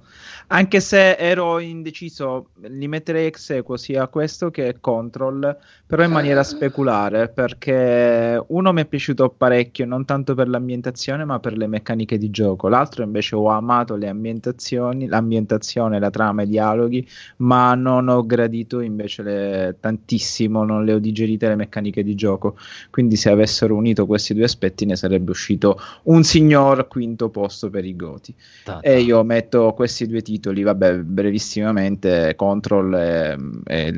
anche 0.49 0.81
se 0.81 1.17
ero 1.17 1.59
indeciso, 1.59 2.51
li 2.69 2.87
metterei 2.87 3.27
ex 3.27 3.51
equo 3.51 3.77
sia 3.77 4.07
questo 4.09 4.51
che 4.51 4.77
Control, 4.81 5.57
però 5.87 6.05
in 6.05 6.11
maniera 6.13 6.43
speculare, 6.43 7.29
perché 7.29 8.43
uno 8.49 8.73
mi 8.73 8.83
è 8.83 8.85
piaciuto 8.87 9.29
parecchio, 9.29 9.87
non 9.87 10.05
tanto 10.05 10.35
per 10.35 10.49
l'ambientazione, 10.49 11.25
ma 11.25 11.41
per 11.41 11.57
le 11.57 11.67
meccaniche 11.67 12.17
di 12.17 12.31
gioco. 12.31 12.69
L'altro 12.69 13.03
invece 13.03 13.35
ho 13.35 13.49
amato 13.49 13.97
le 13.97 14.09
ambientazioni, 14.09 15.07
l'ambientazione, 15.07 15.99
la 15.99 16.11
trama, 16.11 16.43
i 16.43 16.49
dialoghi, 16.49 17.07
ma 17.39 17.75
non 17.75 18.09
ho 18.09 18.25
gradito 18.25 18.81
invece 18.81 19.23
le- 19.23 19.77
tantissimo, 19.81 20.65
non 20.65 20.85
le 20.85 20.93
ho 20.93 20.99
digerite 20.99 21.49
le 21.49 21.57
meccaniche 21.57 22.03
di 22.05 22.15
gioco. 22.15 22.57
Quindi 22.91 23.17
se 23.17 23.31
avessero 23.31 23.75
unito 23.75 24.07
questi 24.07 24.35
due 24.35 24.45
aspetti 24.45 24.85
ne 24.87 24.97
sarebbe 24.97 25.31
uscito 25.31 25.81
un 26.05 26.23
signor 26.23 26.87
quinto 26.89 27.31
posto 27.31 27.69
per 27.71 27.85
i 27.85 27.97
Goti. 27.97 28.35
E 28.81 29.01
io 29.01 29.23
metto 29.25 29.73
questi 29.75 30.07
due 30.07 30.23
titoli, 30.23 30.35
vabbè, 30.41 30.99
brevissimamente, 30.99 32.35
Control 32.37 32.95
è, 32.95 33.37
è 33.65 33.93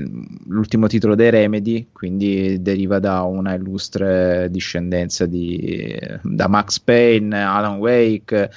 l'ultimo 0.46 0.86
titolo 0.86 1.14
dei 1.14 1.30
Remedy, 1.30 1.88
quindi 1.92 2.60
deriva 2.60 2.98
da 2.98 3.22
una 3.22 3.54
illustre 3.54 4.48
discendenza 4.50 5.26
di, 5.26 5.96
da 6.22 6.48
Max 6.48 6.78
Payne, 6.80 7.42
Alan 7.42 7.78
Wake, 7.78 8.50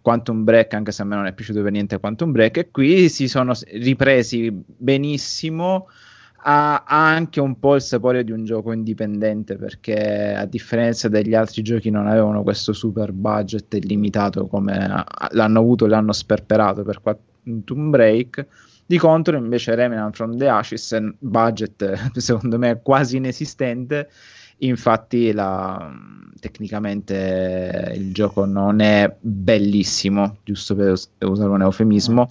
Quantum 0.00 0.44
Break, 0.44 0.74
anche 0.74 0.92
se 0.92 1.02
a 1.02 1.04
me 1.04 1.16
non 1.16 1.26
è 1.26 1.32
piaciuto 1.32 1.62
per 1.62 1.72
niente 1.72 1.98
Quantum 1.98 2.32
Break, 2.32 2.56
e 2.56 2.70
qui 2.70 3.08
si 3.08 3.28
sono 3.28 3.52
ripresi 3.72 4.50
benissimo 4.52 5.88
ha 6.40 6.84
ha 6.86 7.08
anche 7.08 7.40
un 7.40 7.58
po' 7.58 7.74
il 7.74 7.82
sapore 7.82 8.22
di 8.22 8.30
un 8.32 8.44
gioco 8.44 8.72
indipendente 8.72 9.56
perché 9.56 10.34
a 10.34 10.44
differenza 10.44 11.08
degli 11.08 11.34
altri 11.34 11.62
giochi 11.62 11.90
non 11.90 12.06
avevano 12.06 12.42
questo 12.42 12.72
super 12.72 13.12
budget 13.12 13.74
illimitato 13.74 14.46
come 14.46 15.04
l'hanno 15.30 15.58
avuto 15.58 15.86
e 15.86 15.88
l'hanno 15.88 16.12
sperperato 16.12 16.82
per 16.82 17.00
Quantum 17.00 17.90
Break. 17.90 18.46
Di 18.86 18.96
contro 18.96 19.36
invece 19.36 19.74
Remnant 19.74 20.14
from 20.14 20.36
the 20.38 20.48
Ashes 20.48 20.96
budget 21.18 22.16
secondo 22.16 22.58
me 22.58 22.80
quasi 22.82 23.16
inesistente 23.16 24.08
infatti 24.58 25.32
la- 25.32 25.90
tecnicamente 26.40 27.92
il 27.96 28.12
gioco 28.12 28.44
non 28.44 28.80
è 28.80 29.12
bellissimo 29.18 30.36
giusto 30.44 30.76
per 30.76 30.92
us- 30.92 31.10
usare 31.20 31.50
un 31.50 31.62
eufemismo 31.62 32.28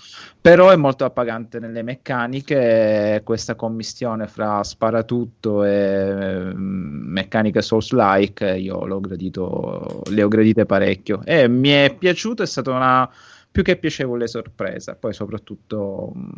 però 0.47 0.69
è 0.69 0.78
molto 0.78 1.03
appagante 1.03 1.59
nelle 1.59 1.84
meccaniche. 1.84 3.19
Questa 3.25 3.55
commistione 3.55 4.28
fra 4.28 4.63
sparatutto 4.63 5.65
e 5.65 6.53
mm, 6.55 7.11
meccaniche 7.11 7.61
Souls-like 7.61 8.55
io 8.55 8.86
l'ho 8.86 9.01
gradito, 9.01 10.03
le 10.09 10.23
ho 10.23 10.30
gradite 10.30 10.65
parecchio. 10.65 11.19
E 11.25 11.49
mi 11.49 11.67
è 11.67 11.93
piaciuto, 11.93 12.43
è 12.43 12.45
stata 12.45 12.71
una 12.71 13.09
più 13.51 13.63
che 13.63 13.77
piacevole 13.77 14.27
sorpresa 14.27 14.95
poi 14.95 15.13
soprattutto 15.13 16.13
mm, 16.15 16.29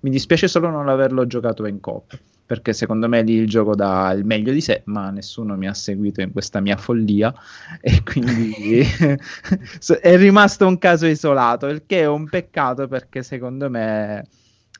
mi 0.00 0.10
dispiace 0.10 0.48
solo 0.48 0.70
non 0.70 0.88
averlo 0.88 1.26
giocato 1.26 1.66
in 1.66 1.80
coop 1.80 2.18
perché 2.48 2.72
secondo 2.72 3.08
me 3.08 3.20
lì 3.20 3.34
il 3.34 3.46
gioco 3.46 3.74
dà 3.74 4.10
il 4.12 4.24
meglio 4.24 4.52
di 4.52 4.62
sé, 4.62 4.80
ma 4.86 5.10
nessuno 5.10 5.54
mi 5.54 5.68
ha 5.68 5.74
seguito 5.74 6.22
in 6.22 6.32
questa 6.32 6.60
mia 6.60 6.78
follia 6.78 7.30
e 7.78 8.00
quindi 8.02 8.80
è 10.00 10.16
rimasto 10.16 10.66
un 10.66 10.78
caso 10.78 11.04
isolato, 11.04 11.66
il 11.66 11.82
che 11.84 12.00
è 12.00 12.06
un 12.06 12.26
peccato 12.26 12.88
perché 12.88 13.22
secondo 13.22 13.68
me 13.68 14.24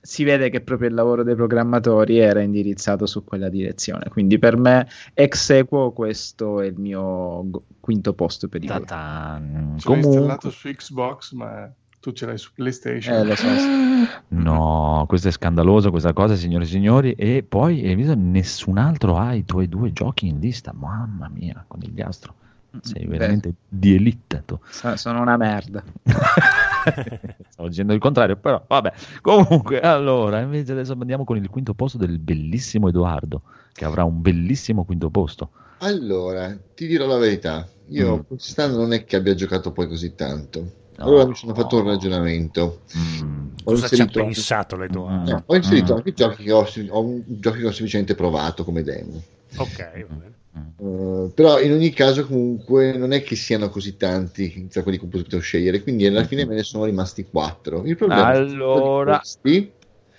si 0.09 0.25
vede 0.25 0.49
che 0.49 0.63
proprio 0.63 0.89
il 0.89 0.95
lavoro 0.95 1.23
dei 1.23 1.35
programmatori 1.35 2.17
era 2.17 2.41
indirizzato 2.41 3.05
su 3.05 3.25
quella 3.25 3.51
direzione. 3.51 4.09
Quindi 4.09 4.39
per 4.39 4.57
me 4.57 4.89
ex 5.13 5.51
equo 5.51 5.93
questo 5.93 6.63
è 6.63 6.67
il 6.67 6.79
mio 6.79 7.43
go- 7.51 7.65
quinto 7.79 8.15
posto 8.15 8.49
per 8.49 8.65
i. 8.65 8.69
Ce 8.69 8.73
l'ho 8.73 8.81
Comunque, 8.81 9.97
installato 9.97 10.49
su 10.49 10.71
Xbox, 10.71 11.33
ma 11.33 11.71
tu 12.01 12.13
ce 12.13 12.25
l'hai 12.25 12.39
su 12.39 12.53
PlayStation. 12.55 13.17
Eh, 13.17 13.25
lo 13.25 13.35
so. 13.35 13.49
no, 14.29 15.05
questo 15.07 15.29
è 15.29 15.31
scandaloso, 15.31 15.91
questa 15.91 16.15
cosa, 16.15 16.37
signore 16.37 16.65
e 16.65 16.69
signori. 16.69 17.13
E 17.13 17.45
poi, 17.47 17.87
hai 17.87 17.95
visto, 17.95 18.15
nessun 18.17 18.79
altro 18.79 19.19
ha 19.19 19.35
i 19.35 19.45
tuoi 19.45 19.69
due 19.69 19.93
giochi 19.93 20.27
in 20.27 20.41
lista. 20.41 20.73
Mamma 20.73 21.29
mia, 21.29 21.63
conigliastro. 21.69 22.35
Sei 22.83 23.05
Beh, 23.07 23.17
veramente 23.17 23.55
di 23.69 23.95
elite 23.95 24.43
tu. 24.45 24.59
so- 24.69 24.97
sono 24.97 25.21
una 25.23 25.37
merda. 25.37 25.83
Stavo 27.51 27.69
dicendo 27.69 27.93
il 27.93 27.99
contrario, 28.01 28.37
però 28.37 28.63
vabbè. 28.67 28.93
Comunque, 29.21 29.81
allora, 29.81 30.41
invece 30.41 30.73
adesso 30.73 30.93
andiamo 30.99 31.25
con 31.25 31.37
il 31.37 31.49
quinto 31.49 31.75
posto 31.75 31.99
del 31.99 32.19
bellissimo 32.19 32.89
Edoardo, 32.89 33.43
che 33.73 33.85
avrà 33.85 34.05
un 34.05 34.21
bellissimo 34.21 34.85
quinto 34.85 35.11
posto. 35.11 35.51
Allora, 35.79 36.57
ti 36.75 36.87
dirò 36.87 37.07
la 37.07 37.19
verità. 37.19 37.67
Io 37.89 38.17
Mm. 38.19 38.21
quest'anno 38.29 38.77
non 38.77 38.93
è 38.93 39.05
che 39.05 39.17
abbia 39.17 39.35
giocato 39.35 39.73
poi 39.73 39.87
così 39.89 40.15
tanto. 40.15 40.61
No. 40.99 41.05
Allora 41.05 41.27
mi 41.27 41.35
sono 41.37 41.55
fatto 41.55 41.77
un 41.79 41.85
ragionamento. 41.87 42.81
Mm. 42.97 43.47
Ho 43.65 43.73
Cosa 43.73 43.87
ci 43.89 43.95
ha 44.01 44.05
inserito, 44.05 44.25
pensato 44.25 44.77
l'Edoardo? 44.77 45.31
no, 45.31 45.43
ho 45.47 45.55
inserito 45.57 45.95
Mm. 45.95 45.97
anche 45.97 46.13
giochi 46.13 46.43
che 46.45 46.53
ho, 46.53 46.67
ho 46.91 47.01
un- 47.01 47.23
giochi 47.27 47.59
che 47.61 47.67
ho 47.67 47.71
semplicemente 47.71 48.15
provato 48.15 48.65
come 48.65 48.83
demo. 48.83 49.23
Ok, 49.57 50.07
va 50.09 50.15
bene. 50.15 50.33
Eh, 50.81 51.31
però 51.35 51.61
in 51.61 51.73
ogni 51.73 51.91
caso 51.91 52.27
comunque 52.27 52.97
non 52.97 53.13
è 53.13 53.23
che 53.23 53.37
siano 53.37 53.69
così 53.69 53.97
tanti 53.97 54.69
tra 54.69 54.83
quelli 54.83 54.99
che 54.99 55.05
ho 55.05 55.09
potuto 55.09 55.39
scegliere, 55.41 55.83
quindi 55.83 56.07
alla 56.07 56.25
fine 56.25 56.45
me 56.47 56.55
ne 56.55 56.63
sono 56.63 56.85
rimasti 56.85 57.25
quattro. 57.25 57.85
Il 57.85 57.97
problema 57.97 58.31
è 58.33 58.35
che 58.35 58.39
Allora- 58.41 59.17
questi 59.19 59.73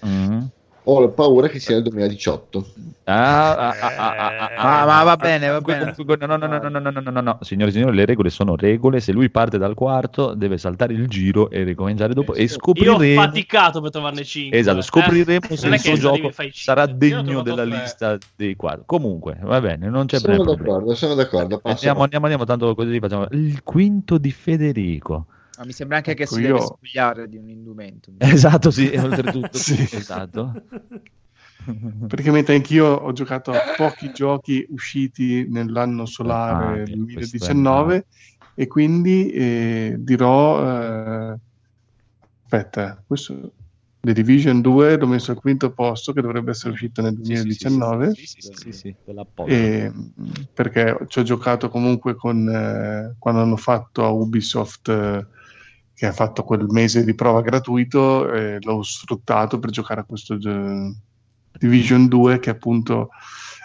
Mm 0.06 0.40
ho 0.84 1.10
paura 1.10 1.48
che 1.48 1.60
sia 1.60 1.76
nel 1.76 1.84
2018. 1.84 2.66
Ah, 3.06 3.56
ah, 3.56 3.70
ah, 3.70 3.76
ah, 3.80 3.96
ah, 3.98 4.16
ah, 4.18 4.50
ah. 4.58 4.82
Eh, 4.82 4.86
ma 4.86 5.04
va 5.04 5.14
eh, 5.14 5.18
bene, 5.18 5.48
va 5.48 5.58
eh, 5.58 5.62
bene. 5.62 5.96
No, 5.98 6.26
no, 6.26 6.38
no, 6.38 6.58
no, 6.58 6.70
no, 6.70 6.90
no, 6.92 7.12
no, 7.12 7.22
no. 7.22 7.38
Signore 7.42 7.72
e 7.72 7.74
signori, 7.74 7.96
le 7.96 8.06
regole 8.06 8.30
sono 8.30 8.56
regole. 8.56 9.00
Se 9.00 9.12
lui 9.12 9.30
parte 9.30 9.58
dal 9.58 9.74
quarto, 9.74 10.34
deve 10.36 10.58
saltare 10.58 10.94
il 10.94 11.08
giro 11.08 11.50
e 11.50 11.64
ricominciare 11.64 12.14
dopo. 12.14 12.36
E 12.36 12.48
scopriremo. 12.48 13.04
Io 13.04 13.20
ho 13.20 13.24
faticato 13.24 13.82
per 13.82 13.90
trovarne 13.90 14.24
5. 14.24 14.58
Esatto, 14.58 14.82
scopriremo 14.82 15.48
eh, 15.50 15.58
se 15.58 15.68
il 15.68 15.80
suo 15.80 15.96
gioco 15.96 16.32
sarà 16.52 16.86
degno 16.86 17.42
della 17.42 17.66
tre. 17.66 17.80
lista 17.80 18.18
dei 18.36 18.56
quarti. 18.56 18.84
Comunque, 18.86 19.38
va 19.42 19.60
bene, 19.60 19.90
non 19.90 20.06
c'è 20.06 20.20
problema. 20.22 20.44
Sono 20.44 20.56
d'accordo, 20.56 20.96
sono 20.96 21.14
d'accordo. 21.16 21.62
Andiamo, 21.64 22.04
andiamo, 22.04 22.26
andiamo, 22.26 22.46
tanto 22.46 22.76
così 22.76 23.00
facciamo. 23.00 23.28
Il 23.32 23.64
quinto 23.64 24.18
di 24.18 24.32
Federico. 24.32 25.26
Ma 25.60 25.66
mi 25.66 25.74
sembra 25.74 25.98
anche 25.98 26.14
che 26.14 26.24
Ecco, 26.24 26.36
si 26.36 26.42
io- 26.42 26.48
deve 26.48 26.62
spogliare 26.62 27.28
di 27.28 27.36
un 27.36 27.50
indumento. 27.50 28.14
Esatto, 28.18 28.72
sì, 28.72 28.88
oltretutto. 28.96 29.58
Sì. 29.58 29.74
Esatto. 29.92 30.54
Praticamente 32.08 32.54
anch'io 32.54 32.86
ho 32.88 33.12
giocato 33.12 33.52
a 33.52 33.60
pochi 33.76 34.10
giochi 34.14 34.66
usciti 34.70 35.46
nell'anno 35.50 36.04
Ah, 36.04 36.06
solare 36.06 36.84
che 36.86 36.94
2019 36.96 38.06
e 38.54 38.68
quindi 38.68 39.30
eh, 39.32 39.96
dirò 40.00 40.62
eh, 41.34 41.38
aspetta, 42.46 43.04
questo 43.06 43.52
The 44.00 44.14
Division 44.14 44.62
2 44.62 44.98
l'ho 44.98 45.08
messo 45.08 45.32
al 45.32 45.38
quinto 45.40 45.72
posto 45.74 46.14
che 46.14 46.22
dovrebbe 46.22 46.52
essere 46.52 46.72
uscito 46.72 47.02
nel 47.02 47.16
Sì, 47.16 47.36
sì, 47.36 47.52
sì, 47.52 47.68
2019 47.68 48.14
Sì, 48.14 48.26
sì, 48.26 48.54
sì, 48.54 48.72
sì, 48.72 48.96
e, 49.46 49.92
perché 50.54 50.98
ci 51.08 51.20
ho 51.20 51.24
giocato 51.24 51.70
comunque 51.70 52.16
con 52.16 52.48
eh, 52.48 53.16
quando 53.20 53.42
hanno 53.42 53.58
fatto 53.58 54.06
a 54.06 54.10
Ubisoft 54.10 54.88
eh, 54.88 55.28
che 56.00 56.06
ha 56.06 56.14
fatto 56.14 56.46
quel 56.46 56.66
mese 56.70 57.04
di 57.04 57.14
prova 57.14 57.42
gratuito 57.42 58.32
eh, 58.32 58.58
l'ho 58.62 58.82
sfruttato 58.84 59.60
per 59.60 59.70
giocare 59.70 60.00
a 60.00 60.06
questo 60.06 60.38
gio- 60.38 60.96
Division 61.52 62.08
2 62.08 62.40
che 62.40 62.50
appunto 62.50 63.10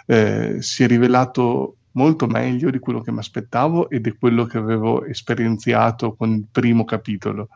eh, 0.05 0.57
si 0.59 0.83
è 0.83 0.87
rivelato 0.87 1.77
molto 1.91 2.27
meglio 2.27 2.71
di 2.71 2.79
quello 2.79 2.99
che 2.99 3.13
mi 3.13 3.19
aspettavo 3.19 3.89
ed 3.89 4.07
è 4.07 4.17
quello 4.17 4.43
che 4.43 4.57
avevo 4.57 5.05
esperienziato 5.05 6.13
con 6.13 6.33
il 6.33 6.45
primo 6.51 6.83
capitolo. 6.83 7.47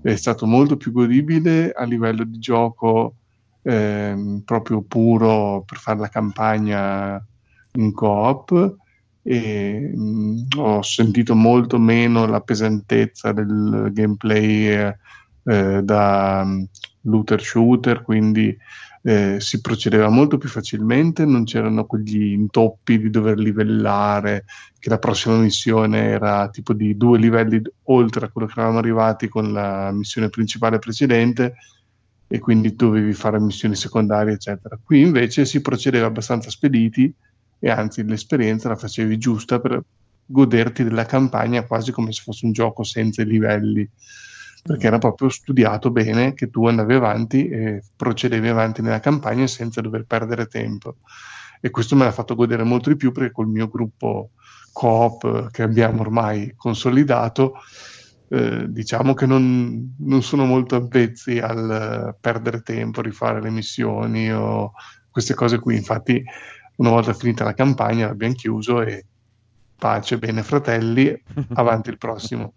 È 0.00 0.16
stato 0.16 0.46
molto 0.46 0.78
più 0.78 0.92
godibile 0.92 1.72
a 1.72 1.84
livello 1.84 2.24
di 2.24 2.38
gioco 2.38 3.16
ehm, 3.60 4.44
proprio 4.46 4.80
puro 4.80 5.62
per 5.66 5.76
fare 5.76 5.98
la 5.98 6.08
campagna 6.08 7.22
in 7.72 7.92
coop 7.92 8.76
e 9.28 9.92
mh, 9.92 10.46
ho 10.56 10.82
sentito 10.82 11.34
molto 11.34 11.78
meno 11.78 12.26
la 12.26 12.40
pesantezza 12.40 13.32
del 13.32 13.90
gameplay 13.92 14.68
eh, 14.68 14.96
eh, 15.42 15.82
da 15.82 16.44
mh, 16.44 16.68
looter 17.02 17.42
shooter 17.42 18.02
quindi 18.02 18.56
eh, 19.02 19.40
si 19.40 19.60
procedeva 19.60 20.08
molto 20.08 20.38
più 20.38 20.48
facilmente 20.48 21.24
non 21.24 21.42
c'erano 21.42 21.86
quegli 21.86 22.32
intoppi 22.32 23.00
di 23.00 23.10
dover 23.10 23.36
livellare 23.36 24.44
che 24.78 24.90
la 24.90 24.98
prossima 24.98 25.36
missione 25.36 26.04
era 26.04 26.48
tipo 26.48 26.72
di 26.72 26.96
due 26.96 27.18
livelli 27.18 27.60
oltre 27.84 28.26
a 28.26 28.28
quello 28.28 28.46
che 28.46 28.54
eravamo 28.56 28.78
arrivati 28.78 29.26
con 29.26 29.52
la 29.52 29.90
missione 29.90 30.28
principale 30.28 30.78
precedente 30.78 31.54
e 32.28 32.38
quindi 32.38 32.74
dovevi 32.76 33.12
fare 33.12 33.40
missioni 33.40 33.76
secondarie 33.76 34.34
eccetera. 34.34 34.78
Qui 34.82 35.00
invece 35.00 35.44
si 35.44 35.60
procedeva 35.60 36.06
abbastanza 36.06 36.50
spediti 36.50 37.12
e 37.58 37.70
anzi 37.70 38.04
l'esperienza 38.04 38.68
la 38.68 38.76
facevi 38.76 39.18
giusta 39.18 39.60
per 39.60 39.82
goderti 40.26 40.84
della 40.84 41.06
campagna 41.06 41.64
quasi 41.64 41.92
come 41.92 42.12
se 42.12 42.22
fosse 42.22 42.46
un 42.46 42.52
gioco 42.52 42.82
senza 42.82 43.22
i 43.22 43.26
livelli 43.26 43.88
perché 44.62 44.88
era 44.88 44.98
proprio 44.98 45.28
studiato 45.28 45.90
bene 45.90 46.34
che 46.34 46.50
tu 46.50 46.66
andavi 46.66 46.94
avanti 46.94 47.48
e 47.48 47.82
procedevi 47.94 48.48
avanti 48.48 48.82
nella 48.82 49.00
campagna 49.00 49.46
senza 49.46 49.80
dover 49.80 50.04
perdere 50.04 50.46
tempo 50.46 50.96
e 51.60 51.70
questo 51.70 51.94
me 51.94 52.04
l'ha 52.04 52.12
fatto 52.12 52.34
godere 52.34 52.64
molto 52.64 52.90
di 52.90 52.96
più 52.96 53.12
perché 53.12 53.32
col 53.32 53.48
mio 53.48 53.68
gruppo 53.68 54.30
coop 54.72 55.50
che 55.50 55.62
abbiamo 55.62 56.00
ormai 56.00 56.52
consolidato 56.56 57.54
eh, 58.28 58.66
diciamo 58.68 59.14
che 59.14 59.24
non, 59.24 59.94
non 59.98 60.22
sono 60.22 60.44
molto 60.44 60.74
avvezzi 60.74 61.38
al 61.38 61.70
eh, 62.10 62.16
perdere 62.20 62.62
tempo, 62.62 63.00
rifare 63.00 63.40
le 63.40 63.50
missioni 63.50 64.32
o 64.32 64.72
queste 65.10 65.34
cose 65.34 65.60
qui. 65.60 65.76
Infatti, 65.76 66.22
una 66.76 66.90
volta 66.90 67.12
finita 67.14 67.44
la 67.44 67.54
campagna 67.54 68.06
l'abbiamo 68.06 68.34
chiuso 68.34 68.82
e 68.82 69.04
pace, 69.76 70.18
bene 70.18 70.42
fratelli, 70.42 71.22
avanti 71.54 71.90
il 71.90 71.98
prossimo. 71.98 72.54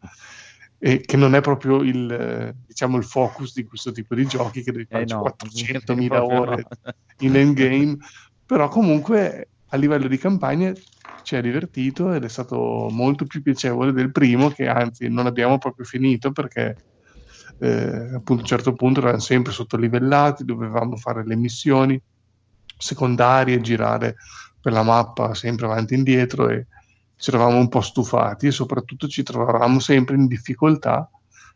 E 0.82 1.01
che 1.01 1.17
non 1.17 1.36
è 1.36 1.41
proprio 1.41 1.82
il, 1.82 2.09
eh, 2.09 2.55
diciamo, 2.65 2.97
il 2.97 3.03
focus 3.03 3.53
di 3.53 3.65
questo 3.65 3.91
tipo 3.91 4.15
di 4.15 4.26
giochi 4.26 4.63
che 4.63 4.72
devi 4.72 4.88
Eh 4.89 5.05
farci 5.05 5.13
no, 5.13 5.36
400.000 5.38 6.07
proprio 6.07 6.39
ore 6.39 6.65
no. 6.84 6.91
in 7.20 7.36
endgame, 7.36 7.97
però 8.45 8.70
comunque 8.70 9.49
a 9.70 9.78
livello 9.78 10.07
di 10.07 10.17
campagna 10.17 10.74
ci 11.24 11.36
ha 11.36 11.41
divertito 11.41 12.13
ed 12.13 12.24
è 12.24 12.30
stato 12.30 12.88
molto 12.89 13.26
più 13.26 13.41
piacevole 13.41 13.91
del 13.91 14.11
primo 14.11 14.49
che 14.49 14.67
anzi 14.67 15.09
non 15.09 15.28
abbiamo 15.28 15.57
proprio 15.57 15.86
finito 15.86 16.32
perché 16.32 16.76
eh, 17.59 18.15
appunto 18.15 18.34
a 18.34 18.39
un 18.39 18.45
certo 18.45 18.74
punto 18.74 19.01
erano 19.01 19.20
sempre 19.20 19.51
sottolivellati, 19.51 20.45
dovevamo 20.45 20.95
fare 20.95 21.26
le 21.26 21.36
missioni 21.36 22.01
secondarie, 22.80 23.61
girare 23.61 24.15
per 24.59 24.73
la 24.73 24.84
mappa 24.84 25.34
sempre 25.36 25.65
avanti 25.65 25.93
e 25.93 25.97
indietro 25.97 26.49
e 26.49 26.65
ci 27.17 27.30
eravamo 27.30 27.57
un 27.57 27.67
po' 27.67 27.82
stufati 27.82 28.47
e 28.47 28.51
soprattutto 28.51 29.07
ci 29.07 29.23
trovavamo 29.23 29.80
sempre 29.80 30.15
in 30.15 30.25
difficoltà 30.27 31.09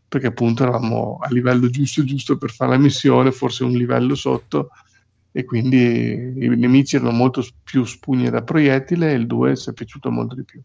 perché 0.08 0.28
appunto 0.28 0.64
eravamo 0.64 1.18
a 1.22 1.30
livello 1.30 1.70
giusto 1.70 2.04
giusto 2.04 2.38
per 2.38 2.52
fare 2.52 2.72
la 2.72 2.78
missione, 2.78 3.32
forse 3.32 3.64
un 3.64 3.72
livello 3.72 4.14
sotto 4.14 4.70
e 5.32 5.44
quindi 5.44 6.36
i 6.38 6.48
nemici 6.50 6.98
erano 6.98 7.12
molto 7.12 7.44
più 7.64 7.84
spugne 7.84 8.30
da 8.30 8.44
proiettile 8.44 9.12
e 9.12 9.16
il 9.16 9.26
2 9.26 9.58
ci 9.58 9.72
è 9.72 9.74
piaciuto 9.74 10.12
molto 10.12 10.36
di 10.36 10.44
più. 10.44 10.62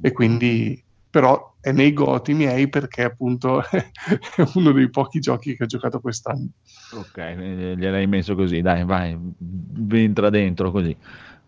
E 0.00 0.12
quindi 0.12 0.82
però 1.10 1.56
è 1.60 1.72
nei 1.72 1.92
goti 1.92 2.32
miei 2.32 2.68
perché 2.68 3.02
appunto 3.02 3.60
è 3.68 4.44
uno 4.54 4.72
dei 4.72 4.88
pochi 4.88 5.18
giochi 5.20 5.56
che 5.56 5.64
ho 5.64 5.66
giocato 5.66 6.00
quest'anno. 6.00 6.48
Ok, 6.92 7.16
eh, 7.18 7.74
gliel'hai 7.76 8.06
messo 8.06 8.34
così, 8.34 8.60
dai, 8.62 8.84
vai, 8.84 9.18
entra 9.92 10.30
dentro 10.30 10.70
così. 10.70 10.96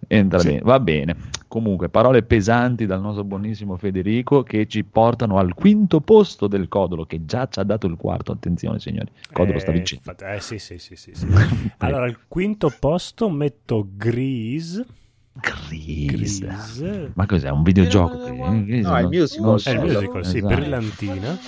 Entra 0.09 0.41
Sì. 0.41 0.49
dentro. 0.49 0.67
Va 0.67 0.81
bene. 0.81 1.17
Comunque, 1.47 1.89
parole 1.89 2.23
pesanti 2.25 2.87
dal 2.87 3.01
nostro 3.01 3.23
buonissimo 3.25 3.77
Federico 3.77 4.43
che 4.43 4.67
ci 4.67 4.83
portano 4.85 5.39
al 5.39 5.55
quinto 5.55 6.01
posto 6.01 6.49
del 6.49 6.67
Codolo, 6.69 7.05
che 7.05 7.25
già 7.25 7.47
ci 7.47 7.61
ha 7.61 7.63
dato 7.63 7.87
il 7.87 7.97
quarto. 7.97 8.33
Attenzione, 8.33 8.81
signori. 8.81 9.11
Il 9.21 9.33
Codolo 9.33 9.59
sta 9.61 9.71
Eh, 9.71 9.75
vincendo. 9.75 10.03
infatti- 10.11 10.25
eh, 10.35 10.41
sì, 10.41 10.59
sì, 10.59 10.79
sì, 10.79 10.97
sì, 10.97 11.13
sì. 11.15 11.27
allora, 11.79 12.05
al 12.05 12.19
quinto 12.27 12.71
posto 12.71 13.31
metto 13.31 13.87
Grease. 13.95 14.85
Grease. 15.35 16.39
Grease. 16.47 17.11
Ma 17.14 17.26
cos'è? 17.26 17.49
Un 17.51 17.62
videogioco? 17.62 18.22
che- 18.24 18.64
Grease, 18.64 18.89
No, 18.89 18.97
è 18.97 19.01
il 19.03 19.09
musical. 19.09 19.61
È 19.62 19.70
il 19.70 19.78
so. 19.78 19.85
musical, 19.85 20.24
sì, 20.26 20.37
Esatto. 20.39 20.55
brillantina. 20.55 21.39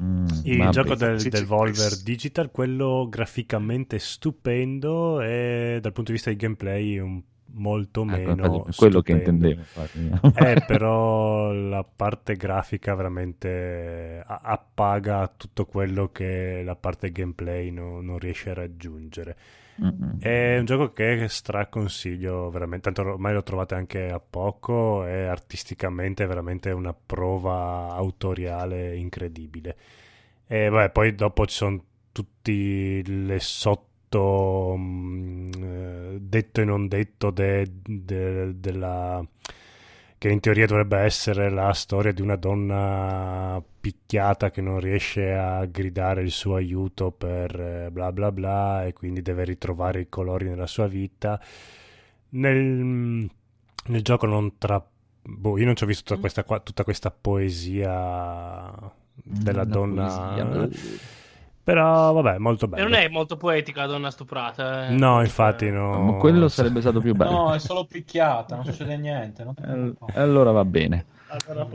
Mm, 0.00 0.26
Il 0.44 0.68
gioco 0.70 0.94
del, 0.94 1.20
sì, 1.20 1.28
del 1.28 1.40
sì. 1.40 1.44
Volver 1.46 1.96
Digital, 2.02 2.50
quello 2.50 3.06
graficamente 3.10 3.98
stupendo 3.98 5.20
e 5.20 5.78
dal 5.80 5.92
punto 5.92 6.10
di 6.10 6.16
vista 6.16 6.30
di 6.30 6.36
gameplay 6.36 6.98
un 6.98 7.20
molto 7.58 8.02
Ecco, 8.02 8.10
meno 8.10 8.44
infatti, 8.46 8.76
quello 8.76 9.00
che 9.00 9.12
stupendo. 9.14 9.46
intendevo. 9.48 9.60
infatti. 9.60 10.44
Eh, 10.44 10.64
però 10.66 11.52
la 11.52 11.84
parte 11.84 12.34
grafica 12.36 12.94
veramente 12.94 14.22
appaga 14.26 15.32
tutto 15.36 15.64
quello 15.66 16.10
che 16.12 16.62
la 16.64 16.76
parte 16.76 17.10
gameplay 17.10 17.70
no- 17.70 18.00
non 18.00 18.18
riesce 18.18 18.50
a 18.50 18.54
raggiungere. 18.54 19.36
Mm-mm. 19.82 20.18
È 20.18 20.58
un 20.58 20.64
gioco 20.64 20.92
che 20.92 21.26
straconsiglio 21.28 22.50
veramente, 22.50 22.90
tanto 22.90 23.10
ormai 23.12 23.34
lo 23.34 23.42
trovate 23.42 23.74
anche 23.74 24.08
a 24.08 24.20
poco 24.20 25.04
e 25.06 25.24
artisticamente 25.24 26.24
è 26.24 26.26
veramente 26.26 26.70
una 26.70 26.94
prova 26.94 27.92
autoriale 27.94 28.96
incredibile. 28.96 29.76
E 30.46 30.68
vabbè, 30.68 30.90
poi 30.90 31.14
dopo 31.14 31.46
ci 31.46 31.56
sono 31.56 31.84
tutti 32.12 33.02
le 33.04 33.38
sotto 33.40 34.74
mm, 34.78 35.50
eh, 35.62 36.18
detto 36.20 36.60
e 36.60 36.64
non 36.64 36.88
detto 36.88 37.30
de- 37.30 37.70
de- 37.82 38.58
della 38.58 39.24
che 40.18 40.28
in 40.30 40.40
teoria 40.40 40.66
dovrebbe 40.66 40.98
essere 40.98 41.50
la 41.50 41.72
storia 41.74 42.12
di 42.12 42.22
una 42.22 42.36
donna 42.36 43.62
picchiata 43.80 44.50
che 44.50 44.60
non 44.62 44.80
riesce 44.80 45.32
a 45.34 45.64
gridare 45.66 46.22
il 46.22 46.30
suo 46.30 46.54
aiuto 46.56 47.10
per 47.10 47.58
eh, 47.60 47.90
bla 47.90 48.12
bla 48.12 48.32
bla 48.32 48.84
e 48.86 48.92
quindi 48.92 49.20
deve 49.22 49.44
ritrovare 49.44 50.00
i 50.00 50.08
colori 50.08 50.48
nella 50.48 50.66
sua 50.66 50.86
vita. 50.86 51.40
Nel, 52.30 53.28
nel 53.86 54.02
gioco 54.02 54.26
non 54.26 54.58
tra... 54.58 54.84
Boh, 55.28 55.58
io 55.58 55.64
non 55.64 55.74
ci 55.76 55.84
ho 55.84 55.86
visto 55.86 56.04
tutta 56.04 56.20
questa, 56.20 56.44
qua- 56.44 56.60
tutta 56.60 56.84
questa 56.84 57.10
poesia 57.10 58.72
della 59.14 59.64
La 59.64 59.64
donna. 59.64 60.06
poesia. 60.06 60.68
Però 61.66 62.12
vabbè, 62.12 62.38
molto 62.38 62.66
E 62.66 62.68
bello. 62.68 62.82
non 62.84 62.94
è 62.94 63.08
molto 63.08 63.36
poetica 63.36 63.80
la 63.80 63.86
donna 63.88 64.12
stuprata. 64.12 64.86
eh. 64.86 64.90
No, 64.94 65.20
infatti 65.20 65.68
no. 65.68 66.00
Ma 66.00 66.12
quello 66.12 66.46
sarebbe 66.48 66.80
stato 66.80 67.00
più 67.00 67.12
bello. 67.16 67.30
No, 67.32 67.54
è 67.54 67.58
solo 67.58 67.84
picchiata, 67.86 68.54
non 68.54 68.64
succede 68.66 68.96
niente. 68.96 69.42
non 69.42 69.96
Eh, 70.04 70.18
allora 70.20 70.52
va 70.52 70.64
bene. 70.64 71.06
Allora. 71.26 71.66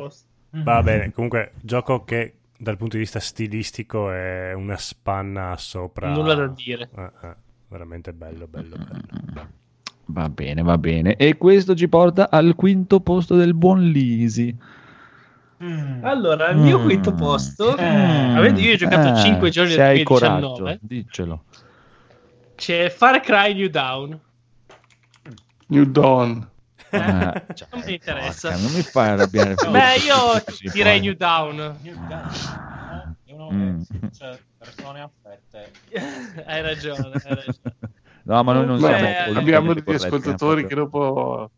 Va 0.52 0.82
bene, 0.82 1.12
comunque 1.12 1.52
gioco 1.60 2.06
che 2.06 2.36
dal 2.58 2.78
punto 2.78 2.96
di 2.96 3.02
vista 3.02 3.20
stilistico 3.20 4.12
è 4.12 4.54
una 4.54 4.78
spanna 4.78 5.56
sopra. 5.58 6.10
Nulla 6.10 6.36
da 6.36 6.48
dire. 6.48 6.89
Eh, 6.96 7.12
eh, 7.28 7.36
veramente 7.68 8.14
bello, 8.14 8.48
bello, 8.48 8.78
bello. 8.78 9.48
Va 10.06 10.30
bene, 10.30 10.62
va 10.62 10.78
bene. 10.78 11.18
E 11.18 11.36
questo 11.38 11.76
ci 11.76 11.89
porta 11.89 12.30
al 12.30 12.56
quinto 12.56 13.02
posto 13.02 13.36
del 13.36 13.54
buon 13.54 13.82
Lisi. 13.82 14.56
Mm. 15.64 16.03
Allora, 16.03 16.49
il 16.49 16.57
mio 16.57 16.80
Mm. 16.80 16.84
quinto 16.84 17.14
posto, 17.14 17.78
Eh. 17.78 17.86
avendo 17.86 18.59
io 18.59 18.74
ho 18.74 18.78
giocato 18.78 19.09
Eh, 19.09 19.16
5 19.22 19.49
giorni 19.51 19.72
se 19.72 19.78
del 19.78 19.86
hai 19.86 20.03
2019, 20.03 20.57
coraggio, 20.57 20.80
diccelo. 20.82 21.43
c'è 22.55 22.89
Far 22.89 23.20
Cry 23.22 23.53
New 23.53 23.68
Down. 23.70 24.20
New 25.68 25.84
Dawn. 25.86 26.49
Eh, 26.89 26.99
non 26.99 27.84
mi 27.86 27.93
interessa. 27.93 28.49
porca, 28.49 28.64
non 28.64 28.72
mi 28.74 28.82
fai 28.82 29.09
arrabbiare. 29.09 29.53
Beh, 29.55 29.95
io 30.03 30.72
direi. 30.74 30.99
New 30.99 31.14
Down. 31.14 31.55
New 31.82 31.95
Gun. 31.95 33.16
E 33.26 33.34
uno 33.34 33.49
Mm. 33.51 33.82
c'è 34.12 34.38
persone 34.57 35.01
affette. 35.01 35.72
hai 36.45 36.62
ragione, 36.62 37.12
hai 37.14 37.36
ragione. 37.36 37.55
No, 38.24 38.43
ma 38.43 38.53
noi 38.53 38.66
non 38.66 38.78
Comunque, 38.80 38.89
siamo 38.97 39.07
eh, 39.07 39.24
politicamente 39.24 39.39
Abbiamo 39.39 39.74
degli 39.74 39.93
ascoltatori 39.95 40.62
eh, 40.64 40.68
che 40.68 40.76
dopo 40.76 41.51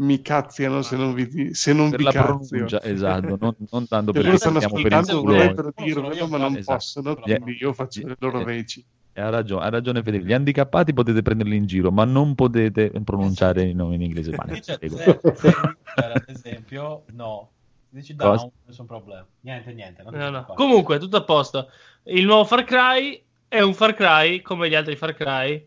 mi 0.00 0.22
cazziano 0.22 0.82
se 0.82 0.96
non, 0.96 1.12
vi, 1.14 1.54
se 1.54 1.72
non 1.72 1.90
per 1.90 1.98
vi 1.98 2.04
la 2.04 2.12
cazzio. 2.12 2.46
pronuncia, 2.46 2.82
esatto, 2.82 3.36
non, 3.38 3.54
non 3.70 3.86
tanto 3.86 4.12
perché 4.12 4.26
loro 4.26 4.38
stanno 4.38 4.58
ascoltando, 4.58 5.20
culo. 5.20 5.34
vorrebbero 5.34 5.72
Sono 5.74 5.86
dirvelo, 5.86 6.14
io, 6.14 6.26
ma 6.26 6.38
non 6.38 6.56
esatto. 6.56 6.76
possono, 6.78 7.16
quindi 7.16 7.56
io 7.60 7.72
faccio 7.72 8.06
le 8.06 8.16
loro 8.18 8.40
eh, 8.40 8.44
veci. 8.44 8.84
Ha 9.14 9.28
ragione, 9.28 9.64
ha 9.64 9.68
ragione 9.68 10.02
Federico. 10.02 10.28
Gli 10.28 10.32
handicappati 10.32 10.94
potete 10.94 11.20
prenderli 11.20 11.56
in 11.56 11.66
giro, 11.66 11.90
ma 11.90 12.04
non 12.04 12.34
potete 12.34 12.90
pronunciare 13.04 13.64
i 13.64 13.74
nomi 13.74 13.96
in 13.96 14.02
inglese. 14.02 14.30
Prego. 14.30 14.96
Zero, 14.96 15.20
Zero, 15.34 15.76
ad 15.94 16.24
esempio, 16.26 17.02
no. 17.12 17.50
Dici 17.90 18.14
Cosa? 18.14 18.42
down, 18.42 18.50
nessun 18.66 18.86
problema. 18.86 19.26
Niente, 19.40 19.72
niente. 19.74 20.02
No, 20.08 20.30
no. 20.30 20.46
Comunque, 20.54 20.98
tutto 20.98 21.16
a 21.18 21.24
posto. 21.24 21.68
Il 22.04 22.24
nuovo 22.24 22.44
Far 22.44 22.64
Cry 22.64 23.22
è 23.48 23.60
un 23.60 23.74
Far 23.74 23.94
Cry 23.94 24.40
come 24.40 24.68
gli 24.70 24.74
altri 24.74 24.96
Far 24.96 25.12
Cry. 25.12 25.66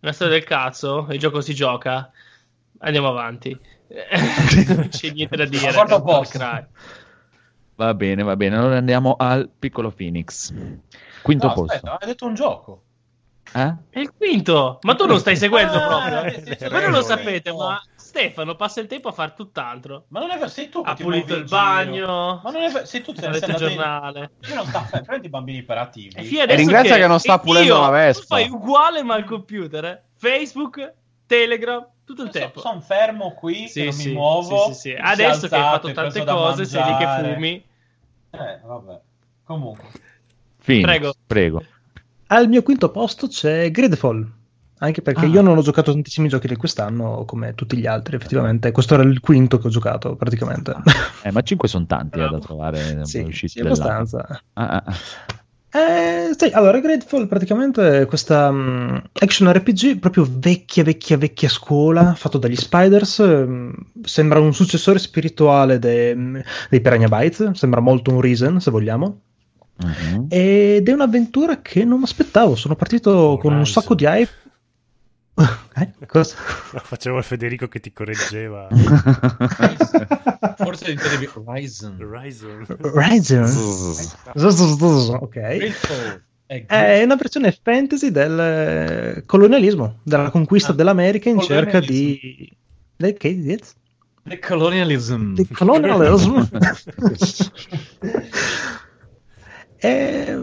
Una 0.00 0.12
storia 0.12 0.34
del 0.34 0.44
cazzo. 0.44 1.06
Il 1.10 1.18
gioco 1.18 1.40
si 1.40 1.54
gioca. 1.54 2.10
Andiamo 2.80 3.08
avanti. 3.08 3.58
non 4.68 4.88
c'è 4.88 5.10
niente 5.12 5.36
da 5.36 5.44
dire. 5.44 5.72
Va 7.76 7.94
bene, 7.94 8.22
va 8.22 8.36
bene. 8.36 8.56
Allora 8.56 8.76
andiamo 8.76 9.16
al 9.18 9.48
piccolo 9.58 9.90
Phoenix. 9.90 10.52
Quinto 11.22 11.46
No, 11.48 11.52
posto. 11.54 11.72
aspetta, 11.74 11.98
hai 11.98 12.06
detto 12.08 12.26
un 12.26 12.34
gioco. 12.34 12.82
Eh? 13.52 13.74
È 13.90 13.98
il 13.98 14.12
quinto. 14.16 14.78
Ma 14.82 14.94
tu 14.94 15.06
non 15.06 15.18
stai 15.18 15.36
seguendo 15.36 15.76
Ah, 15.78 15.86
proprio. 16.20 16.42
sì, 16.56 16.68
Voi 16.68 16.82
non 16.82 16.92
lo 16.92 17.02
sapete, 17.02 17.52
ma 17.52 17.82
Stefano 17.96 18.54
passa 18.54 18.80
il 18.80 18.86
tempo 18.86 19.08
a 19.08 19.12
fare 19.12 19.32
tutt'altro. 19.34 20.04
Ma 20.08 20.20
non 20.20 20.30
è 20.30 20.34
vero, 20.36 20.48
sei 20.48 20.68
tu 20.68 20.82
che 20.82 20.90
Ha 20.90 20.94
ti 20.94 21.02
pulito 21.02 21.34
il 21.34 21.44
bagno. 21.44 22.40
Ma 22.44 22.50
non 22.50 22.62
è 22.62 22.70
vero, 22.70 22.84
sei 22.84 23.00
tu 23.02 23.12
che 23.12 23.24
Ha 23.26 23.30
letto 23.30 23.50
il 23.50 23.56
giornale. 23.56 24.32
Io 24.48 24.54
non 24.54 24.66
sta 24.66 24.86
prendi 25.04 25.26
i 25.26 25.30
bambini 25.30 25.58
E 25.58 25.60
iperattivi. 25.62 26.22
fino 26.24 26.42
adesso 26.42 26.58
ringrazia 26.58 26.96
che 26.96 27.06
non 27.06 27.18
sta 27.18 27.32
io- 27.32 27.40
pulendo 27.40 27.80
la 27.80 27.90
Vespa. 27.90 28.20
Tu 28.20 28.26
fai 28.42 28.50
uguale 28.50 29.02
ma 29.02 29.14
al 29.14 29.24
computer. 29.24 29.84
eh. 29.84 30.02
Facebook, 30.16 30.94
Telegram, 31.26 31.86
tutto 32.10 32.22
il 32.24 32.30
tempo. 32.30 32.60
Sono 32.60 32.80
fermo 32.80 33.32
qui, 33.34 33.68
Sì, 33.68 33.80
che 33.80 33.84
non 33.84 33.92
sì, 33.94 34.08
mi 34.08 34.14
muovo. 34.14 34.66
sì, 34.68 34.74
sì, 34.74 34.96
Adesso 34.98 35.40
sei 35.40 35.48
che 35.48 35.54
hai 35.54 35.62
fatto 35.62 35.92
tante 35.92 36.24
cose, 36.24 36.64
sei 36.64 36.84
lì 36.84 36.96
che 36.96 37.32
fumi. 37.34 37.64
Eh, 38.30 38.60
vabbè. 38.64 39.00
Comunque. 39.44 39.84
Phoenix, 40.64 40.84
Prego. 40.86 41.14
prego. 41.26 41.64
Al 42.28 42.48
mio 42.48 42.62
quinto 42.62 42.90
posto 42.90 43.26
c'è 43.28 43.70
Gridfall. 43.70 44.38
Anche 44.82 45.02
perché 45.02 45.26
Ah. 45.26 45.28
io 45.28 45.42
non 45.42 45.58
ho 45.58 45.62
giocato 45.62 45.92
tantissimi 45.92 46.28
giochi 46.28 46.46
di 46.48 46.56
quest'anno 46.56 47.24
come 47.26 47.54
tutti 47.54 47.76
gli 47.76 47.86
altri, 47.86 48.16
effettivamente. 48.16 48.72
Questo 48.72 48.94
era 48.94 49.02
il 49.02 49.20
quinto 49.20 49.58
che 49.58 49.66
ho 49.66 49.70
giocato, 49.70 50.16
praticamente. 50.16 50.74
Eh, 51.22 51.30
ma 51.32 51.42
5 51.42 51.68
sono 51.68 51.84
tanti 51.86 52.18
eh, 52.18 52.28
da 52.28 52.38
trovare 52.40 53.04
sì, 53.04 53.26
sì, 53.30 53.60
abbastanza. 53.60 54.26
Ah, 54.54 54.68
ah, 54.68 54.82
ah. 54.86 54.94
Eh, 55.72 56.34
sì, 56.36 56.46
allora, 56.52 56.80
Gridfall 56.80 57.28
praticamente 57.28 58.00
è 58.00 58.06
questa 58.06 58.50
mm, 58.50 58.96
action 59.12 59.52
RPG 59.52 59.98
proprio 59.98 60.26
vecchia, 60.28 60.82
vecchia, 60.82 61.16
vecchia 61.16 61.48
scuola, 61.48 62.14
fatto 62.14 62.38
dagli 62.38 62.56
Spiders. 62.56 63.22
mm, 63.22 63.70
sembra 64.02 64.40
un 64.40 64.52
successore 64.52 64.98
spirituale 64.98 65.78
de- 65.78 66.14
mm, 66.14 66.36
dei 66.70 66.80
Piranha 66.80 67.06
Bytes, 67.08 67.50
sembra 67.52 67.80
molto 67.80 68.10
un 68.10 68.20
Reason, 68.20 68.60
se 68.60 68.70
vogliamo. 68.70 69.20
Mhm. 69.82 70.26
Ed 70.28 70.88
è 70.88 70.92
un'avventura 70.92 71.62
che 71.62 71.84
non 71.84 71.98
mi 71.98 72.04
aspettavo. 72.04 72.54
Sono 72.56 72.74
partito 72.74 73.38
con 73.40 73.52
un 73.52 73.60
Horizon. 73.60 73.82
sacco 73.82 73.94
di 73.94 74.04
hype. 74.04 74.30
Eh, 75.76 76.06
cosa? 76.06 76.36
No, 76.72 76.80
facevo 76.84 77.18
il 77.18 77.24
Federico 77.24 77.68
che 77.68 77.80
ti 77.80 77.92
correggeva. 77.92 78.68
Forse 80.56 80.90
intendevi 80.90 81.28
Horizon. 81.34 81.96
Horizon. 82.00 82.66
Horizon. 82.82 83.96
ok. 85.20 85.36
È 86.46 86.66
È 86.66 87.02
una 87.04 87.14
versione 87.16 87.56
fantasy 87.62 88.10
del 88.10 88.38
eh, 88.38 89.22
colonialismo, 89.24 90.00
della 90.02 90.30
conquista 90.30 90.72
Ah, 90.72 90.74
dell'America 90.74 91.28
in 91.30 91.40
cerca 91.40 91.80
di. 91.80 92.50
Del 92.96 93.14
che? 93.16 93.58
The 94.24 94.38
colonialism. 94.38 95.34
di 95.34 95.46
colonialismo. 95.48 96.46
Eh, 99.82 100.38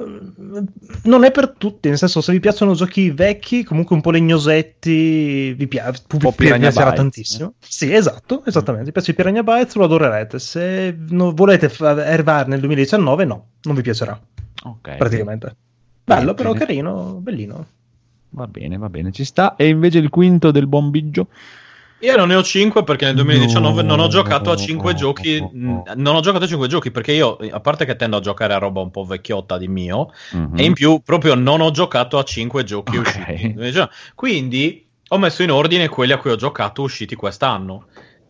non 1.04 1.24
è 1.24 1.32
per 1.32 1.52
tutti, 1.52 1.90
nel 1.90 1.98
senso, 1.98 2.22
se 2.22 2.32
vi 2.32 2.40
piacciono 2.40 2.74
giochi 2.74 3.12
vecchi, 3.12 3.64
comunque 3.64 3.96
un 3.96 4.02
po' 4.02 4.10
legnosetti, 4.10 5.54
vi, 5.54 5.68
pia- 5.68 5.92
po' 6.08 6.32
Piranha 6.32 6.60
piacerà 6.60 6.86
Bytes, 6.86 7.00
tantissimo. 7.00 7.54
Sì, 7.60 7.94
esatto, 7.94 8.44
esattamente. 8.46 8.86
Vi 8.88 8.92
piace 8.94 9.14
Piranha 9.14 9.44
Bytes, 9.44 9.76
lo 9.76 9.84
adorerete. 9.86 10.40
Se 10.40 10.96
non 11.10 11.36
volete 11.36 11.70
fa- 11.70 11.92
arrivare 11.92 12.50
nel 12.50 12.60
2019, 12.60 13.26
no, 13.26 13.48
non 13.62 13.76
vi 13.76 13.82
piacerà, 13.84 14.20
Ok. 14.64 14.98
praticamente. 14.98 15.56
Bello, 16.04 16.34
però 16.34 16.54
bene. 16.54 16.66
carino, 16.66 17.20
bellino. 17.22 17.68
Va 18.30 18.48
bene, 18.48 18.78
va 18.78 18.90
bene, 18.90 19.12
ci 19.12 19.24
sta. 19.24 19.56
E 19.56 19.68
invece 19.68 20.00
il 20.00 20.10
quinto 20.10 20.52
del 20.52 20.68
buon 20.68 20.90
Biggio? 20.90 21.28
Io 22.00 22.16
non 22.16 22.28
ne 22.28 22.36
ho 22.36 22.44
5 22.44 22.84
perché 22.84 23.06
nel 23.06 23.16
2019 23.16 23.82
non 23.82 24.00
ho 24.00 24.04
No. 24.04 24.08
giocato 24.08 24.52
a 24.52 24.56
5 24.56 24.94
giochi. 24.94 25.40
Non 25.52 26.16
ho 26.16 26.20
giocato 26.20 26.44
a 26.44 26.48
5 26.48 26.68
giochi 26.68 26.92
perché 26.92 27.12
io, 27.14 27.38
a 27.50 27.60
parte 27.60 27.86
che 27.86 27.96
tendo 27.96 28.18
a 28.18 28.20
giocare 28.20 28.54
a 28.54 28.58
roba 28.60 28.82
un 28.82 28.92
po' 28.92 29.04
vecchiotta 29.04 29.58
di 29.58 29.68
mio, 29.68 30.12
Mhm. 30.32 30.58
e 30.60 30.64
in 30.64 30.74
più 30.74 31.02
proprio 31.04 31.34
non 31.34 31.60
ho 31.62 31.72
giocato 31.72 32.20
a 32.20 32.24
5 32.24 32.64
giochi 32.64 32.98
Ok. 32.98 33.02
usciti. 33.06 33.56
Quindi 34.14 34.88
ho 35.10 35.18
messo 35.18 35.42
in 35.42 35.52
ordine 35.52 35.88
quelli 35.90 36.12
a 36.12 36.18
cui 36.18 36.32
ho 36.32 36.36
giocato 36.36 36.84
usciti 36.84 37.16
quest'anno. 37.16 37.88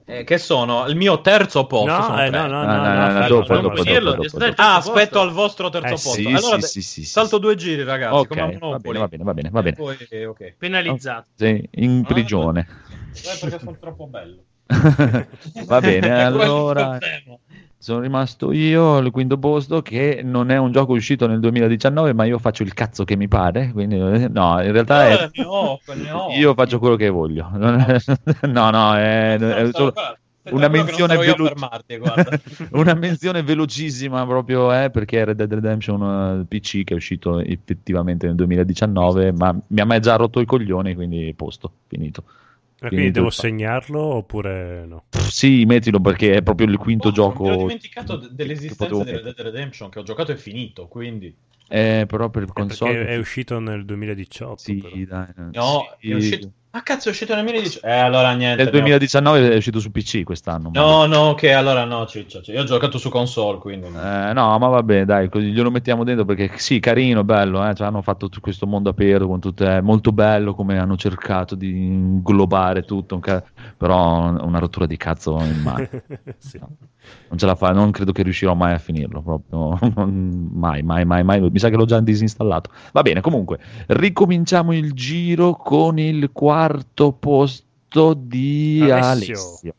eh, 0.09 0.23
che 0.23 0.37
sono 0.37 0.87
il 0.87 0.95
mio 0.95 1.19
terzo 1.19 1.65
posto. 1.65 1.91
No, 1.91 2.01
sono 2.01 2.23
eh, 2.23 2.29
no, 2.29 2.47
no, 2.47 2.61
Ah, 2.61 2.65
no, 2.65 2.77
no, 2.77 2.93
no, 2.93 3.19
no, 3.19 3.27
dopo, 3.27 3.53
dopo, 3.55 3.83
dopo, 3.83 3.99
dopo, 3.99 4.39
dopo. 4.39 4.53
Ah, 4.55 4.75
aspetto 4.77 5.19
al 5.19 5.31
vostro 5.31 5.67
terzo 5.67 5.87
Eh, 5.87 5.89
posto. 5.89 6.11
sì, 6.11 6.25
allora, 6.27 6.59
sì, 6.61 6.61
sì, 6.61 6.81
sì, 6.81 7.01
sì, 7.03 7.09
salto 7.09 7.35
sì. 7.35 7.41
due 7.41 7.55
giri, 7.55 7.83
ragazzi. 7.83 8.15
Ok, 8.15 8.27
come 8.29 8.41
a 8.41 8.45
va 8.69 8.77
bene, 8.77 8.99
va 8.99 9.07
bene, 9.09 9.23
va 9.25 9.33
bene, 9.33 9.49
va 9.49 9.61
bene. 9.61 9.75
Poi, 9.75 10.23
ok. 10.23 10.55
Penalizzato. 10.57 11.27
Sei 11.35 11.67
in 11.73 12.03
Ah, 12.05 12.07
prigione. 12.07 12.67
Eh, 13.13 13.37
perché 13.39 13.59
sono 13.59 13.77
troppo 13.79 14.07
bello. 14.07 14.43
Va 15.67 15.79
bene, 15.79 16.07
È 16.07 16.19
il 16.19 16.33
allora 16.33 16.97
sono 17.79 17.99
rimasto 17.99 18.51
io 18.51 18.97
al 18.97 19.11
quinto 19.11 19.37
posto 19.37 19.81
che 19.81 20.21
non 20.23 20.49
è 20.49 20.57
un 20.57 20.71
gioco 20.71 20.93
uscito 20.93 21.27
nel 21.27 21.39
2019, 21.39 22.13
ma 22.13 22.25
io 22.25 22.39
faccio 22.39 22.63
il 22.63 22.73
cazzo 22.73 23.03
che 23.03 23.15
mi 23.15 23.27
pare, 23.27 23.71
quindi 23.71 23.95
eh, 23.95 24.27
no, 24.27 24.61
in 24.61 24.71
realtà 24.71 25.07
è- 25.07 25.23
Eh, 25.23 25.29
ne 25.35 25.43
ho, 25.45 25.79
ne 25.93 26.11
ho. 26.11 26.31
io 26.31 26.53
faccio 26.53 26.79
quello 26.79 26.95
che 26.95 27.09
voglio. 27.09 27.49
È- 27.53 27.97
No, 28.47 28.69
no, 28.71 28.95
è, 28.95 29.37
è 29.37 29.71
solo 29.71 29.93
una 30.49 30.69
menzione 30.69 31.17
velo- 31.17 31.51
guarda. 31.99 32.39
una 32.71 32.93
menzione 32.93 33.43
velocissima 33.43 34.25
proprio 34.25 34.73
eh, 34.73 34.89
perché 34.89 35.25
Red 35.25 35.35
Dead 35.37 35.53
Redemption 35.53 36.39
eh, 36.41 36.45
PC 36.45 36.83
che 36.83 36.93
è 36.93 36.95
uscito 36.97 37.39
effettivamente 37.39 38.25
nel 38.27 38.35
2019, 38.35 39.31
ma 39.33 39.55
mi 39.67 39.81
ha 39.81 39.85
mai 39.85 39.99
già 39.99 40.15
rotto 40.15 40.39
i 40.39 40.45
coglioni, 40.45 40.95
quindi 40.95 41.33
posto, 41.35 41.71
finito. 41.87 42.23
Ma 42.79 42.89
quindi 42.89 43.11
devo 43.11 43.27
il 43.27 43.33
fa- 43.33 43.41
segnarlo 43.41 43.99
oppure 44.01 44.85
no? 44.85 45.05
Pff, 45.09 45.27
sì, 45.29 45.65
mettilo 45.65 45.99
perché 45.99 46.35
è 46.35 46.41
proprio 46.43 46.67
il 46.67 46.77
quinto 46.77 47.07
Oh, 47.07 47.11
gioco. 47.11 47.43
Mi 47.43 47.47
ero 47.49 47.57
dimenticato 47.57 48.19
che 48.19 48.27
dell'esistenza 48.31 49.03
Red 49.03 49.23
Dead 49.23 49.39
Redemption 49.39 49.89
che 49.89 49.99
ho 49.99 50.03
giocato 50.03 50.31
e 50.31 50.37
finito, 50.37 50.87
quindi... 50.87 51.35
Eh, 51.69 52.05
però 52.07 52.29
per 52.29 52.43
Eh, 52.43 52.47
console 52.47 52.93
Perché 52.93 53.13
è 53.13 53.17
uscito 53.17 53.59
nel 53.59 53.83
2018. 53.83 54.57
Sì, 54.57 54.75
però. 54.75 54.95
dai, 55.05 55.27
No, 55.51 55.95
sì. 55.99 56.09
è 56.09 56.13
uscito... 56.13 56.51
Ah, 56.77 56.83
cazzo, 56.83 57.07
è 57.07 57.11
uscito 57.11 57.33
nel 57.33 57.43
2018. 57.43 57.87
Eh, 57.87 57.91
allora 57.91 58.33
niente. 58.33 58.61
Nel 58.63 58.71
ne 58.71 58.77
ho- 58.77 58.81
2019 58.81 59.51
è 59.51 59.55
uscito 59.57 59.79
su 59.79 59.89
PC 59.89 60.23
quest'anno. 60.23 60.69
ma- 60.69 60.79
No, 60.79 61.05
no, 61.07 61.17
ok, 61.29 61.43
allora 61.45 61.85
no, 61.85 62.05
ciccio, 62.05 62.37
ciccio. 62.37 62.51
Io 62.51 62.61
ho 62.61 62.65
giocato 62.65 62.99
su 62.99 63.09
console, 63.09 63.57
quindi... 63.57 63.87
Eh, 63.87 64.31
no, 64.33 64.57
ma 64.59 64.67
vabbè, 64.67 65.03
dai, 65.05 65.27
così 65.27 65.47
glielo 65.51 65.71
mettiamo 65.71 66.03
dentro 66.03 66.23
perché 66.25 66.51
sì, 66.57 66.79
carino, 66.79 67.23
bello, 67.23 67.67
eh, 67.67 67.73
cioè, 67.73 67.87
hanno 67.87 68.03
fatto 68.03 68.27
tutto 68.27 68.41
questo 68.41 68.67
mondo 68.67 68.89
aperto 68.89 69.25
con 69.27 69.39
tutte, 69.39 69.77
è 69.77 69.81
molto 69.81 70.11
bello 70.11 70.53
come 70.53 70.77
hanno 70.77 70.95
cercato 70.97 71.55
di 71.55 71.69
inglobare 71.69 72.83
tutto, 72.83 73.15
un 73.15 73.21
ca- 73.21 73.43
però 73.75 74.29
una 74.43 74.59
rottura 74.59 74.85
di 74.85 74.97
cazzo 74.97 75.39
in 75.41 75.61
mano. 75.63 75.89
Sì. 76.37 76.59
Non 77.29 77.37
ce 77.37 77.45
la 77.45 77.55
fa, 77.55 77.71
non 77.71 77.91
credo 77.91 78.11
che 78.11 78.21
riuscirò 78.21 78.53
mai 78.53 78.73
a 78.73 78.77
finirlo, 78.77 79.21
proprio 79.21 79.77
mai, 80.05 80.83
mai, 80.83 81.05
mai, 81.05 81.23
mai. 81.23 81.39
Mi 81.39 81.57
sa 81.57 81.69
che 81.69 81.77
l'ho 81.77 81.85
già 81.85 82.01
disinstallato. 82.01 82.69
Va 82.91 83.01
bene, 83.01 83.21
comunque, 83.21 83.59
ricominciamo 83.87 84.73
il 84.73 84.91
giro 84.91 85.53
con 85.53 85.97
il 85.99 86.29
quarto 86.33 86.65
posto 87.19 88.13
di 88.13 88.79
Alessio. 88.81 89.33
Alessio. 89.33 89.73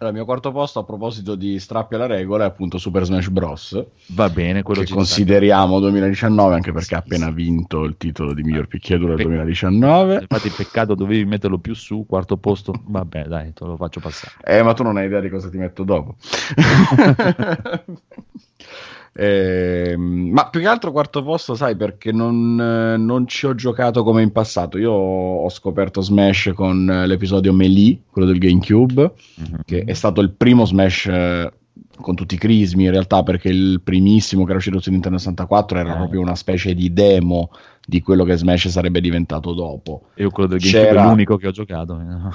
Allora, 0.00 0.16
il 0.16 0.24
mio 0.24 0.24
quarto 0.24 0.50
posto 0.50 0.78
a 0.78 0.84
proposito 0.84 1.34
di 1.34 1.58
strappi 1.58 1.94
alla 1.94 2.06
regola 2.06 2.44
è 2.44 2.46
appunto 2.46 2.78
Super 2.78 3.04
Smash 3.04 3.28
Bros. 3.28 3.84
Va 4.14 4.30
bene, 4.30 4.62
quello 4.62 4.80
che 4.80 4.86
ci 4.86 4.94
consideriamo 4.94 5.78
2019 5.78 6.54
anche 6.54 6.72
perché 6.72 6.94
ha 6.94 6.98
appena 6.98 7.30
vinto 7.30 7.84
il 7.84 7.98
titolo 7.98 8.32
di 8.32 8.42
miglior 8.42 8.66
picchiaduro 8.66 9.08
del 9.08 9.18
Pe- 9.18 9.24
2019. 9.24 10.20
Infatti, 10.22 10.48
peccato, 10.48 10.94
dovevi 10.94 11.26
metterlo 11.26 11.58
più 11.58 11.74
su, 11.74 12.06
quarto 12.08 12.38
posto. 12.38 12.72
Vabbè, 12.82 13.24
dai, 13.24 13.52
te 13.52 13.66
lo 13.66 13.76
faccio 13.76 14.00
passare. 14.00 14.36
Eh, 14.42 14.62
ma 14.62 14.72
tu 14.72 14.84
non 14.84 14.96
hai 14.96 15.04
idea 15.04 15.20
di 15.20 15.28
cosa 15.28 15.50
ti 15.50 15.58
metto 15.58 15.84
dopo. 15.84 16.16
Ehm, 19.12 20.30
ma 20.32 20.48
più 20.50 20.60
che 20.60 20.66
altro 20.66 20.92
quarto 20.92 21.22
posto, 21.22 21.54
sai, 21.54 21.76
perché 21.76 22.12
non, 22.12 22.58
eh, 22.60 22.96
non 22.96 23.26
ci 23.26 23.46
ho 23.46 23.54
giocato 23.54 24.02
come 24.02 24.22
in 24.22 24.32
passato. 24.32 24.78
Io 24.78 24.92
ho 24.92 25.48
scoperto 25.48 26.00
Smash 26.00 26.52
con 26.54 26.88
eh, 26.90 27.06
l'episodio 27.06 27.52
Melee, 27.52 28.00
quello 28.10 28.26
del 28.28 28.38
GameCube, 28.38 29.12
che 29.64 29.84
è 29.84 29.92
stato 29.94 30.20
il 30.20 30.30
primo 30.30 30.64
Smash 30.64 31.06
eh, 31.06 31.52
con 32.00 32.14
tutti 32.14 32.34
i 32.36 32.38
crismi 32.38 32.84
in 32.84 32.90
realtà, 32.92 33.22
perché 33.22 33.48
il 33.48 33.80
primissimo 33.82 34.44
che 34.44 34.50
era 34.50 34.58
uscito 34.58 34.80
su 34.80 34.90
Nintendo 34.90 35.18
64 35.18 35.78
era 35.78 35.92
Eh. 35.92 35.96
proprio 35.96 36.20
una 36.20 36.34
specie 36.36 36.74
di 36.74 36.92
demo 36.92 37.50
di 37.84 38.00
quello 38.02 38.24
che 38.24 38.36
Smash 38.36 38.68
sarebbe 38.68 39.00
diventato 39.00 39.52
dopo. 39.52 40.02
Io 40.16 40.30
quello 40.30 40.48
del 40.48 40.60
GameCube 40.60 40.86
C'era- 40.86 41.02
è 41.02 41.08
l'unico 41.08 41.36
che 41.36 41.48
ho 41.48 41.50
giocato. 41.50 41.94
Ah. 41.94 42.30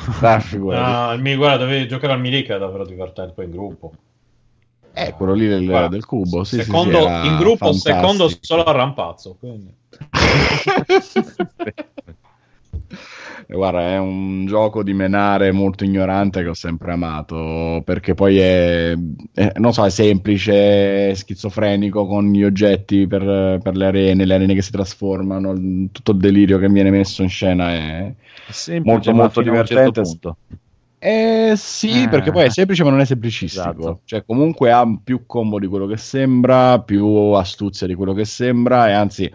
No, 1.08 1.14
il 1.14 1.22
mio, 1.22 1.38
guarda, 1.38 1.64
dovevi 1.64 1.88
giocare 1.88 2.14
al 2.14 2.20
Melee 2.20 2.44
che 2.44 2.54
è 2.56 2.60
davvero 2.60 2.86
divertente 2.86 3.32
poi 3.34 3.46
in 3.46 3.52
gruppo. 3.52 3.94
Eh, 4.98 5.12
quello 5.14 5.34
lì 5.34 5.46
del, 5.48 5.66
Guarda, 5.66 5.90
del 5.90 6.06
cubo, 6.06 6.44
sì, 6.46 6.56
sì, 6.58 6.64
secondo, 6.64 7.00
sì, 7.00 7.06
era 7.06 7.26
in 7.26 7.38
gruppo, 7.38 7.66
fantastico. 7.66 7.96
secondo 7.98 8.32
solo 8.40 8.64
a 8.64 8.72
Rampazzo. 8.72 9.36
Quindi. 9.40 9.74
Guarda, 13.48 13.90
è 13.92 13.98
un 14.00 14.46
gioco 14.48 14.82
di 14.84 14.94
menare 14.94 15.52
molto 15.52 15.84
ignorante 15.84 16.42
che 16.42 16.50
ho 16.50 16.54
sempre 16.54 16.94
amato, 16.94 17.82
perché 17.86 18.14
poi 18.16 18.38
è, 18.40 18.96
è- 19.34 19.52
non 19.58 19.72
so, 19.74 19.86
è 19.86 19.90
semplice, 19.90 21.10
è 21.10 21.14
schizofrenico 21.14 22.08
con 22.08 22.32
gli 22.32 22.44
oggetti 22.44 23.06
per, 23.08 23.60
per 23.62 23.76
le 23.76 23.86
arene, 23.86 24.26
le 24.26 24.34
arene 24.34 24.54
che 24.56 24.62
si 24.62 24.72
trasformano, 24.72 25.54
tutto 25.92 26.12
il 26.12 26.18
delirio 26.18 26.58
che 26.58 26.68
viene 26.70 26.90
messo 26.90 27.22
in 27.22 27.30
scena 27.30 27.72
è... 27.72 28.14
Semplice, 28.48 28.92
Molto, 28.92 29.14
molto 29.14 29.40
a 29.40 29.44
un 29.44 29.50
divertente. 29.50 29.84
certo 29.84 30.02
punto. 30.02 30.38
Eh 31.08 31.54
sì, 31.56 32.02
Eh. 32.04 32.10
perché 32.10 32.32
poi 32.32 32.46
è 32.46 32.50
semplice 32.50 32.84
ma 32.84 32.90
non 32.90 33.00
è 33.00 33.06
semplicistico. 33.06 33.70
Esatto. 33.70 34.02
Cioè, 34.06 34.26
comunque 34.26 34.72
ha 34.72 34.84
più 35.04 35.28
combo 35.28 35.60
di 35.60 35.68
quello 35.68 35.86
che 35.86 35.98
sembra, 35.98 36.80
più 36.82 37.06
astuzia 37.34 37.86
di 37.86 37.94
quello 37.94 38.14
che 38.14 38.26
sembra, 38.26 38.88
e 38.90 38.94
anzi, 38.94 39.32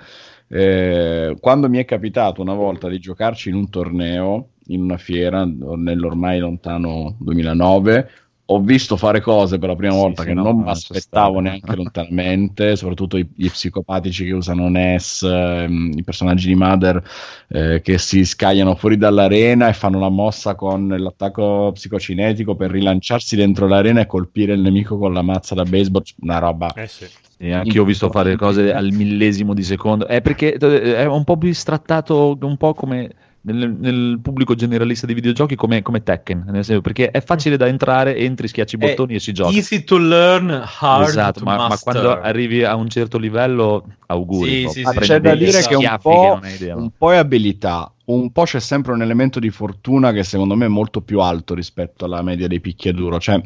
eh, 0.49 1.37
quando 1.39 1.69
mi 1.69 1.79
è 1.79 1.85
capitato 1.85 2.43
una 2.43 2.55
volta 2.55 2.89
di 2.89 2.99
giocarci 2.99 3.51
in 3.51 3.55
un 3.55 3.71
torneo, 3.71 4.49
in 4.67 4.83
una 4.83 4.97
fiera, 4.97 5.45
nell'ormai 5.45 6.41
lontano 6.41 7.15
2009, 7.21 8.11
ho 8.53 8.61
visto 8.61 8.97
fare 8.97 9.21
cose 9.21 9.59
per 9.59 9.69
la 9.69 9.77
prima 9.77 9.93
Sì, 9.93 9.99
volta 9.99 10.23
sì, 10.23 10.29
che 10.29 10.35
no, 10.35 10.43
non 10.43 10.63
mi 10.63 10.71
aspettavo 10.71 11.39
neanche 11.39 11.77
lontanamente, 11.77 12.75
soprattutto 12.75 13.17
i, 13.17 13.29
gli 13.35 13.49
psicopatici 13.49 14.25
che 14.25 14.33
usano 14.33 14.69
NES, 14.69 15.23
ehm, 15.23 15.93
i 15.95 16.03
personaggi 16.03 16.49
di 16.49 16.57
Mother 16.57 17.01
eh, 17.49 17.81
che 17.81 17.99
si 17.99 18.25
scagliano 18.25 18.75
fuori 18.75 18.97
dall'arena 18.97 19.69
e 19.69 19.73
fanno 19.73 20.01
la 20.01 20.09
mossa 20.09 20.57
con 20.57 20.89
l'attacco 20.89 21.71
psicocinetico 21.73 22.57
per 22.57 22.73
rilanciarsi 22.73 23.37
dentro 23.37 23.69
l'arena 23.69 24.01
e 24.01 24.07
colpire 24.07 24.55
il 24.55 24.61
nemico 24.61 24.99
con 24.99 25.13
la 25.13 25.23
mazza 25.23 25.55
da 25.55 25.63
baseball, 25.63 26.03
una 26.23 26.39
roba. 26.39 26.73
Eh 26.75 26.89
sì. 26.89 27.07
E 27.43 27.53
anche 27.53 27.77
io 27.77 27.83
ho 27.83 27.87
visto 27.87 28.11
fare 28.11 28.37
cose 28.37 28.73
al 28.73 28.91
millesimo 28.91 29.55
di 29.55 29.63
secondo. 29.63 30.07
È 30.07 30.21
perché 30.21 30.55
eh, 30.55 30.97
è 30.97 31.07
un 31.07 31.25
po' 31.25 31.37
bistrattato, 31.37 32.37
un 32.39 32.57
po' 32.57 32.75
come 32.75 33.11
nel, 33.43 33.75
nel 33.79 34.19
pubblico 34.23 34.55
generalista 34.55 35.07
di 35.07 35.15
videogiochi, 35.15 35.55
come, 35.55 35.83
come 35.83 36.03
Tekken. 36.03 36.45
Nel 36.51 36.65
senso, 36.65 36.83
perché 36.83 37.11
è 37.11 37.23
facile 37.23 37.57
da 37.57 37.67
entrare, 37.67 38.17
entri, 38.17 38.49
schiacci 38.49 38.77
i 38.77 38.79
È 38.79 38.89
bottoni 38.89 39.15
e 39.15 39.21
si 39.21 39.33
gioca. 39.33 39.51
Easy 39.51 39.85
to 39.85 39.97
learn, 39.97 40.51
hard 40.51 41.09
Esatto, 41.09 41.41
to 41.41 41.45
ma, 41.45 41.69
ma 41.69 41.79
quando 41.79 42.21
arrivi 42.21 42.65
a 42.65 42.75
un 42.75 42.89
certo 42.89 43.19
livello, 43.19 43.87
auguri. 44.07 44.69
Sì, 44.69 44.85
sì, 44.85 44.85
sì, 44.85 44.99
c'è 44.99 45.21
da 45.21 45.35
dire 45.35 45.63
che 45.63 45.75
un 45.75 45.99
po', 46.01 46.39
hai 46.43 46.55
idea, 46.55 46.77
un 46.77 46.91
po' 46.97 47.13
è 47.13 47.17
abilità, 47.17 47.93
un 48.07 48.31
po' 48.33 48.45
c'è 48.45 48.61
sempre 48.61 48.93
un 48.93 49.03
elemento 49.03 49.39
di 49.39 49.51
fortuna 49.51 50.13
che 50.13 50.25
secondo 50.25 50.55
me 50.57 50.67
è 50.67 50.69
molto 50.69 51.01
più 51.01 51.21
alto 51.21 51.55
rispetto 51.55 52.05
alla 52.05 52.23
media 52.23 52.49
dei 52.49 52.61
picchiaduro. 52.61 53.19
Cioè, 53.19 53.41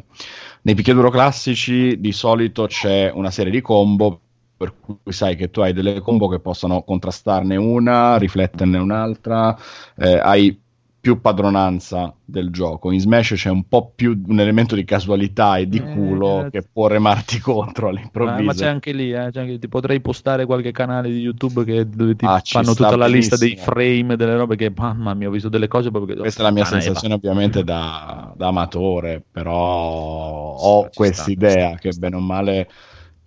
nei 0.63 0.75
picchiaduro 0.75 1.09
classici 1.09 1.99
di 1.99 2.11
solito 2.11 2.67
c'è 2.67 3.11
una 3.13 3.31
serie 3.31 3.51
di 3.51 3.61
combo 3.61 4.21
per 4.57 4.73
cui 4.79 5.11
sai 5.13 5.35
che 5.35 5.49
tu 5.51 5.61
hai 5.61 5.73
delle 5.73 5.99
combo 6.01 6.27
che 6.27 6.39
possono 6.39 6.83
contrastarne 6.83 7.55
una, 7.55 8.17
rifletterne 8.17 8.77
un'altra, 8.77 9.55
eh, 9.97 10.17
hai 10.19 10.59
più 10.99 11.21
padronanza 11.21 12.15
del 12.23 12.49
gioco. 12.51 12.91
In 12.91 12.99
Smash 12.99 13.33
c'è 13.35 13.49
un 13.49 13.67
po' 13.67 13.91
più 13.93 14.19
un 14.27 14.39
elemento 14.39 14.75
di 14.75 14.83
casualità 14.85 15.57
e 15.57 15.67
di 15.67 15.79
Eh, 15.79 15.85
culo 15.85 16.47
che 16.49 16.63
può 16.63 16.87
remarti 16.87 17.39
contro 17.41 17.89
all'improvviso. 17.89 18.43
ma 18.43 18.53
c'è 18.53 18.67
anche 18.67 18.91
lì, 18.91 19.11
eh, 19.11 19.29
c'è 19.31 19.41
anche- 19.41 19.59
ti 19.59 19.67
potrei 19.67 20.01
postare 20.01 20.45
qualche 20.45 20.71
canale 20.71 21.09
di 21.09 21.19
YouTube 21.19 21.63
che, 21.63 21.87
dove 21.89 22.15
ti 22.15 22.27
Ah, 22.27 22.41
fanno 22.47 22.73
tutta 22.73 22.95
la 22.95 23.07
lista 23.07 23.37
dei 23.37 23.55
frame, 23.55 24.15
delle 24.15 24.35
robe 24.35 24.55
che, 24.55 24.71
mamma 24.75 25.13
mia, 25.13 25.27
ho 25.27 25.31
visto 25.31 25.49
delle 25.49 25.67
cose 25.67 25.91
proprio 25.91 26.15
che... 26.15 26.21
Questa 26.21 26.41
è 26.41 26.43
la 26.45 26.51
mia 26.51 26.65
Puttana, 26.65 26.65
sensazione 26.65 27.13
ovviamente 27.13 27.63
da, 27.63 28.33
da 28.35 28.47
amatore, 28.47 29.23
però 29.29 29.53
ho 30.57 30.89
sta, 30.89 30.89
ci 30.89 31.03
questa 31.03 31.23
sta, 31.31 31.31
idea 31.31 31.75
ci 31.77 31.77
che 31.77 31.93
bene 31.93 32.15
o 32.15 32.19
male 32.19 32.67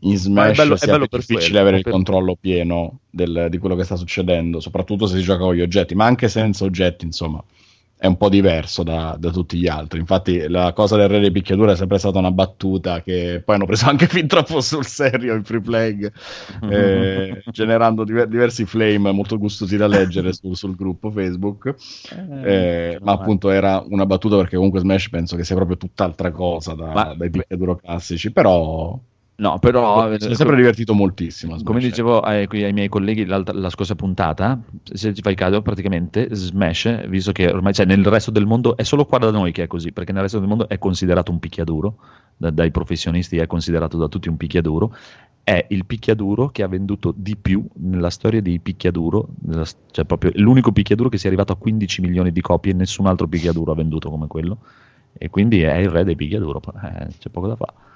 in 0.01 0.11
Ma 0.33 0.49
è 0.49 0.55
Smash 0.55 0.57
bello- 0.57 0.75
è 0.77 0.87
bello 0.87 0.99
più 0.99 1.09
per 1.09 1.19
difficile 1.21 1.45
quello, 1.49 1.61
avere 1.61 1.77
il 1.79 1.83
per- 1.83 1.93
controllo 1.93 2.37
pieno 2.41 2.99
del- 3.11 3.47
di 3.51 3.59
quello 3.59 3.75
che 3.77 3.85
sta 3.85 3.97
succedendo, 3.97 4.61
soprattutto 4.61 5.07
se 5.07 5.17
si 5.19 5.23
gioca 5.23 5.45
con 5.45 5.55
gli 5.55 5.61
oggetti, 5.61 5.95
ma 5.95 6.05
anche 6.07 6.29
senza 6.29 6.65
oggetti, 6.65 7.05
insomma. 7.05 7.43
È 8.01 8.07
un 8.07 8.17
po' 8.17 8.29
diverso 8.29 8.85
da, 8.85 9.17
da 9.19 9.33
tutti 9.33 9.59
gli 9.59 9.67
altri. 9.67 9.99
Infatti, 9.99 10.47
la 10.47 10.73
cosa 10.73 10.95
del 10.97 11.09
re 11.09 11.19
di 11.19 11.33
picchiadura 11.33 11.73
è 11.73 11.77
sempre 11.77 11.99
stata 11.99 12.21
una 12.21 12.31
battuta 12.31 13.03
che 13.03 13.43
poi 13.45 13.57
hanno 13.57 13.67
preso 13.67 13.89
anche 13.89 14.07
fin 14.07 14.29
troppo 14.29 14.61
sul 14.61 14.85
serio 14.87 15.35
in 15.35 15.43
free 15.43 15.61
play, 15.61 16.09
eh, 16.71 17.43
generando 17.51 18.05
diver- 18.05 18.29
diversi 18.29 18.67
flame 18.67 19.11
molto 19.11 19.37
gustosi 19.37 19.77
da 19.77 19.89
leggere 19.89 20.33
su- 20.33 20.55
sul 20.55 20.77
gruppo 20.77 21.11
Facebook. 21.11 21.75
Eh, 22.45 22.99
ma 23.03 23.13
appunto 23.13 23.51
era 23.51 23.85
una 23.89 24.07
battuta 24.07 24.37
perché 24.37 24.55
comunque 24.55 24.79
Smash 24.79 25.09
penso 25.11 25.35
che 25.35 25.43
sia 25.43 25.57
proprio 25.57 25.77
tutt'altra 25.77 26.31
cosa 26.31 26.75
da- 26.75 26.93
Ma- 26.93 27.15
dai 27.15 27.31
picchiaduro 27.31 27.75
classici, 27.77 28.31
però 28.31 28.97
No, 29.41 29.61
però... 29.61 30.09
mi 30.09 30.19
sono 30.19 30.35
sempre 30.35 30.57
divertito 30.57 30.95
moltissimo. 30.95 31.55
a 31.55 31.63
Come 31.63 31.79
Smash. 31.79 31.91
dicevo 31.91 32.21
ai, 32.21 32.49
qui 32.49 32.65
ai 32.65 32.73
miei 32.73 32.89
colleghi 32.89 33.25
la 33.25 33.71
scorsa 33.71 33.95
puntata, 33.95 34.61
se 34.83 35.15
ci 35.15 35.23
fai 35.23 35.37
caso, 35.37 35.63
praticamente 35.63 36.29
Smash, 36.33 37.07
visto 37.07 37.31
che 37.31 37.49
ormai 37.49 37.73
c'è 37.73 37.85
nel 37.85 38.05
resto 38.05 38.33
del 38.33 38.47
mondo, 38.47 38.77
è 38.77 38.83
solo 38.83 39.05
qua 39.05 39.19
da 39.19 39.31
noi 39.31 39.53
che 39.53 39.63
è 39.63 39.67
così, 39.69 39.93
perché 39.93 40.11
nel 40.11 40.23
resto 40.23 40.41
del 40.41 40.49
mondo 40.49 40.69
è 40.69 40.79
considerato 40.79 41.31
un 41.31 41.39
picchiaduro, 41.39 41.99
da- 42.37 42.51
dai 42.51 42.73
professionisti 42.73 43.37
è 43.39 43.47
considerato 43.47 43.97
da 43.97 44.09
tutti 44.09 44.29
un 44.29 44.37
picchiaduro, 44.37 44.93
è 45.45 45.67
il 45.69 45.87
picchiaduro 45.87 46.49
che 46.49 46.65
ha 46.65 46.69
venduto 46.69 47.15
di 47.17 47.37
più 47.37 47.65
nella 47.77 48.11
storia 48.11 48.43
dei 48.43 48.59
picchiaduro, 48.59 49.29
nella- 49.43 49.67
cioè 49.93 50.05
proprio 50.05 50.33
l'unico 50.35 50.73
picchiaduro 50.73 51.09
che 51.09 51.17
sia 51.17 51.29
arrivato 51.29 51.53
a 51.53 51.57
15 51.57 52.01
milioni 52.01 52.33
di 52.33 52.41
copie, 52.41 52.73
nessun 52.73 53.07
altro 53.07 53.29
picchiaduro 53.29 53.71
ha 53.71 53.77
venduto 53.77 54.11
come 54.11 54.27
quello, 54.27 54.59
e 55.17 55.31
quindi 55.31 55.63
è 55.63 55.77
il 55.77 55.91
re 55.91 56.03
dei 56.03 56.17
picchiaduro, 56.17 56.61
eh, 56.83 57.07
c'è 57.21 57.29
poco 57.31 57.47
da 57.47 57.55
fare. 57.55 57.87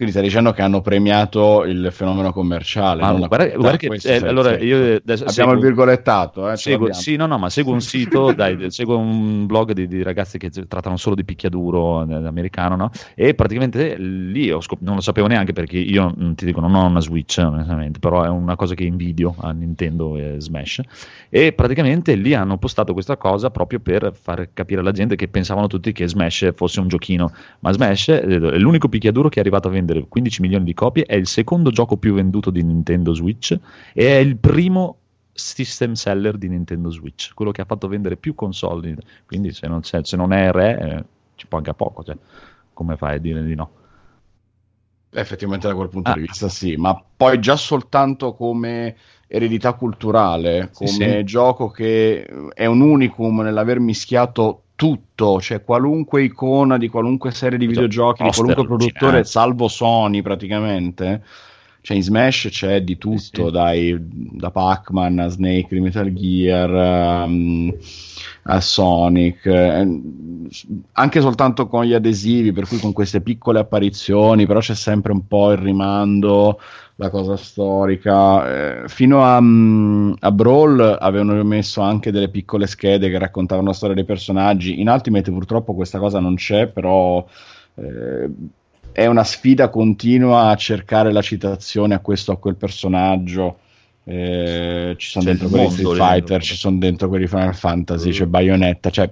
Quindi 0.00 0.16
stai 0.16 0.28
dicendo 0.28 0.52
che 0.52 0.62
hanno 0.62 0.80
premiato 0.80 1.64
il 1.64 1.90
fenomeno 1.92 2.32
commerciale. 2.32 3.02
Ma 3.02 3.10
non 3.10 3.20
la 3.20 3.26
guarda, 3.26 3.54
guarda 3.54 3.76
che 3.76 3.86
questo 3.88 4.08
eh, 4.08 4.16
allora 4.26 4.58
io 4.58 4.94
adesso 4.94 5.24
abbiamo 5.24 5.28
seguo- 5.28 5.52
il 5.52 5.60
virgolettato. 5.60 6.50
Eh, 6.50 6.56
seguo, 6.56 6.90
sì, 6.94 7.16
no, 7.16 7.26
no, 7.26 7.36
ma 7.36 7.50
seguo 7.50 7.74
un 7.74 7.82
sito, 7.82 8.32
dai, 8.32 8.70
seguo 8.70 8.96
un 8.96 9.44
blog 9.44 9.72
di, 9.72 9.86
di 9.86 10.02
ragazzi 10.02 10.38
che 10.38 10.48
trattano 10.48 10.96
solo 10.96 11.14
di 11.14 11.22
picchiaduro 11.22 12.08
eh, 12.08 12.14
americano, 12.14 12.76
no? 12.76 12.90
E 13.14 13.34
praticamente 13.34 13.98
lì 13.98 14.50
ho 14.50 14.62
scop- 14.62 14.80
non 14.80 14.94
lo 14.94 15.02
sapevo 15.02 15.26
neanche 15.26 15.52
perché 15.52 15.76
io 15.76 16.14
mm, 16.18 16.32
ti 16.32 16.46
dico 16.46 16.60
non 16.60 16.74
ho 16.74 16.86
una 16.86 17.00
Switch, 17.00 17.36
onestamente, 17.36 17.98
però 17.98 18.22
è 18.22 18.28
una 18.28 18.56
cosa 18.56 18.74
che 18.74 18.84
invidio 18.84 19.34
a 19.38 19.50
Nintendo 19.50 20.16
e 20.16 20.36
Smash. 20.38 20.80
E 21.28 21.52
praticamente 21.52 22.14
lì 22.14 22.32
hanno 22.32 22.56
postato 22.56 22.94
questa 22.94 23.18
cosa 23.18 23.50
proprio 23.50 23.80
per 23.80 24.14
far 24.18 24.48
capire 24.54 24.80
alla 24.80 24.92
gente 24.92 25.14
che 25.14 25.28
pensavano 25.28 25.66
tutti 25.66 25.92
che 25.92 26.08
Smash 26.08 26.52
fosse 26.54 26.80
un 26.80 26.88
giochino, 26.88 27.30
ma 27.58 27.70
Smash 27.70 28.08
eh, 28.08 28.22
è 28.22 28.56
l'unico 28.56 28.88
picchiaduro 28.88 29.28
che 29.28 29.36
è 29.36 29.40
arrivato 29.40 29.68
a 29.68 29.70
vendere 29.70 29.89
15 30.08 30.40
milioni 30.42 30.64
di 30.64 30.74
copie, 30.74 31.04
è 31.04 31.14
il 31.14 31.26
secondo 31.26 31.70
gioco 31.70 31.96
più 31.96 32.14
venduto 32.14 32.50
di 32.50 32.62
Nintendo 32.62 33.12
Switch 33.14 33.58
e 33.92 34.06
è 34.06 34.18
il 34.18 34.36
primo 34.36 34.96
system 35.32 35.92
seller 35.92 36.36
di 36.36 36.48
Nintendo 36.48 36.90
Switch, 36.90 37.32
quello 37.34 37.50
che 37.50 37.62
ha 37.62 37.64
fatto 37.64 37.88
vendere 37.88 38.16
più 38.16 38.34
console. 38.34 38.96
Quindi 39.26 39.52
se 39.52 39.66
non, 39.66 39.82
se 39.82 40.02
non 40.16 40.32
è 40.32 40.50
re, 40.50 40.78
eh, 40.78 41.04
ci 41.34 41.46
manca 41.48 41.72
poco. 41.74 42.02
Cioè, 42.04 42.16
come 42.72 42.96
fai 42.96 43.16
a 43.16 43.18
dire 43.18 43.42
di 43.42 43.54
no? 43.54 43.70
Effettivamente 45.12 45.66
da 45.66 45.74
quel 45.74 45.88
punto 45.88 46.10
Ah. 46.10 46.14
di 46.14 46.20
vista 46.20 46.48
sì, 46.48 46.76
ma 46.76 47.02
poi 47.16 47.40
già 47.40 47.56
soltanto 47.56 48.32
come 48.34 48.94
eredità 49.26 49.72
culturale, 49.72 50.70
Sì, 50.72 50.84
come 50.84 51.18
sì. 51.18 51.24
gioco 51.24 51.68
che 51.68 52.24
è 52.54 52.66
un 52.66 52.80
unicum 52.80 53.40
nell'aver 53.40 53.80
mischiato 53.80 54.62
tutto, 54.80 55.42
cioè 55.42 55.62
qualunque 55.62 56.22
icona 56.22 56.78
di 56.78 56.88
qualunque 56.88 57.32
serie 57.32 57.58
di 57.58 57.66
Esatto, 57.66 57.80
videogiochi, 57.82 58.22
di 58.22 58.30
qualunque 58.30 58.64
produttore, 58.64 58.94
allucinante. 58.94 59.28
salvo 59.28 59.68
Sony 59.68 60.22
praticamente. 60.22 61.22
Cioè 61.82 61.98
in 61.98 62.02
Smash 62.02 62.48
c'è 62.50 62.82
di 62.82 62.96
tutto, 62.96 63.46
sì. 63.46 63.50
dai, 63.50 63.94
da 63.98 64.50
Pac-Man 64.50 65.18
a 65.18 65.28
Snake 65.28 65.68
di 65.74 65.80
Metal 65.80 66.10
Gear 66.14 67.26
um, 67.26 67.74
a 68.44 68.60
Sonic, 68.60 69.44
eh, 69.44 70.00
anche 70.92 71.20
soltanto 71.20 71.66
con 71.68 71.84
gli 71.84 71.92
adesivi, 71.92 72.52
per 72.52 72.66
cui 72.66 72.78
con 72.78 72.94
queste 72.94 73.20
piccole 73.20 73.58
apparizioni, 73.58 74.46
però 74.46 74.60
c'è 74.60 74.74
sempre 74.74 75.12
un 75.12 75.26
po' 75.26 75.52
il 75.52 75.58
rimando, 75.58 76.58
la 77.00 77.08
cosa 77.08 77.36
storica. 77.36 78.82
Eh, 78.82 78.88
fino 78.88 79.24
a, 79.24 79.40
mm, 79.40 80.12
a 80.20 80.30
Brawl 80.30 80.98
avevano 81.00 81.42
messo 81.44 81.80
anche 81.80 82.10
delle 82.12 82.28
piccole 82.28 82.66
schede 82.66 83.08
che 83.08 83.18
raccontavano 83.18 83.68
la 83.68 83.72
storia 83.74 83.94
dei 83.94 84.04
personaggi. 84.04 84.80
In 84.80 84.88
Ultimate 84.90 85.30
purtroppo 85.30 85.74
questa 85.74 85.98
cosa 85.98 86.20
non 86.20 86.34
c'è, 86.34 86.66
però 86.66 87.24
eh, 87.76 88.30
è 88.92 89.06
una 89.06 89.24
sfida 89.24 89.70
continua 89.70 90.48
a 90.50 90.56
cercare 90.56 91.10
la 91.10 91.22
citazione 91.22 91.94
a 91.94 92.00
questo 92.00 92.32
o 92.32 92.34
a 92.34 92.38
quel 92.38 92.56
personaggio. 92.56 93.58
Eh, 94.04 94.94
ci 94.98 95.08
sono 95.08 95.24
C'è 95.24 95.30
dentro 95.30 95.48
quelli 95.48 95.70
Street 95.70 95.94
Fighter, 95.96 96.42
ci 96.42 96.56
sono 96.56 96.76
dentro 96.78 97.08
quelli 97.08 97.24
di 97.24 97.30
Final 97.30 97.54
Fantasy, 97.54 98.08
Mm. 98.08 98.12
c'è 98.12 98.26
Bayonetta, 98.26 98.90
cioè 98.90 99.10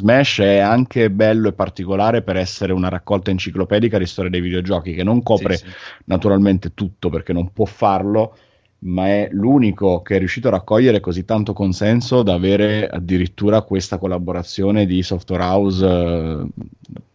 Smash 0.00 0.38
è 0.40 0.58
anche 0.58 1.10
bello 1.10 1.48
e 1.48 1.52
particolare 1.52 2.22
per 2.22 2.36
essere 2.36 2.72
una 2.72 2.88
raccolta 2.88 3.30
enciclopedica 3.30 3.98
di 3.98 4.06
storia 4.06 4.30
dei 4.30 4.40
videogiochi 4.40 4.94
che 4.94 5.04
non 5.04 5.22
copre 5.22 5.56
Sì, 5.56 5.66
sì. 5.66 5.72
naturalmente 6.06 6.72
tutto 6.72 7.10
perché 7.10 7.34
non 7.34 7.52
può 7.52 7.66
farlo, 7.66 8.34
ma 8.80 9.08
è 9.08 9.28
l'unico 9.30 10.00
che 10.00 10.16
è 10.16 10.18
riuscito 10.18 10.48
a 10.48 10.52
raccogliere 10.52 11.00
così 11.00 11.26
tanto 11.26 11.52
consenso 11.52 12.22
da 12.22 12.32
avere 12.32 12.88
addirittura 12.88 13.60
questa 13.60 13.98
collaborazione 13.98 14.86
di 14.86 15.02
Software 15.02 15.42
House 15.42 15.86
eh, 15.86 16.46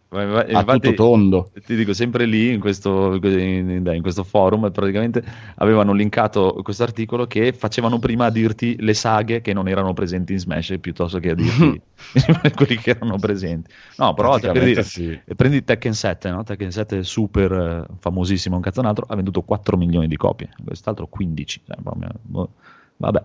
Ma- 0.08 0.46
infatti- 0.46 0.90
tutto 0.90 0.94
tondo. 0.94 1.50
ti 1.64 1.74
dico 1.74 1.92
sempre 1.92 2.26
lì 2.26 2.52
in 2.52 2.60
questo, 2.60 3.14
in, 3.14 3.90
in 3.92 4.02
questo 4.02 4.22
forum 4.22 4.70
praticamente 4.70 5.22
avevano 5.56 5.92
linkato 5.92 6.60
questo 6.62 6.84
articolo 6.84 7.26
che 7.26 7.52
facevano 7.52 7.98
prima 7.98 8.26
a 8.26 8.30
dirti 8.30 8.76
le 8.80 8.94
saghe 8.94 9.40
che 9.40 9.52
non 9.52 9.66
erano 9.66 9.94
presenti 9.94 10.32
in 10.32 10.38
Smash 10.38 10.76
piuttosto 10.80 11.18
che 11.18 11.30
a 11.30 11.34
dirti 11.34 11.80
quelli 12.54 12.76
che 12.76 12.90
erano 12.90 13.18
presenti 13.18 13.68
no 13.96 14.14
però 14.14 14.38
cioè, 14.38 14.52
per 14.52 14.64
dire, 14.64 14.82
sì. 14.84 15.18
prendi 15.34 15.64
Tekken 15.64 15.94
7 15.94 16.30
no? 16.30 16.44
Tekken 16.44 16.70
7 16.70 16.98
è 17.00 17.02
super 17.02 17.52
eh, 17.52 17.94
famosissimo 17.98 18.54
un 18.54 18.62
cazzo 18.62 18.80
un 18.80 18.86
altro 18.86 19.06
ha 19.08 19.14
venduto 19.16 19.42
4 19.42 19.76
milioni 19.76 20.06
di 20.06 20.16
copie 20.16 20.50
quest'altro 20.64 21.08
15 21.08 21.62
cioè, 21.66 21.76
boh, 22.22 22.50
vabbè 22.98 23.24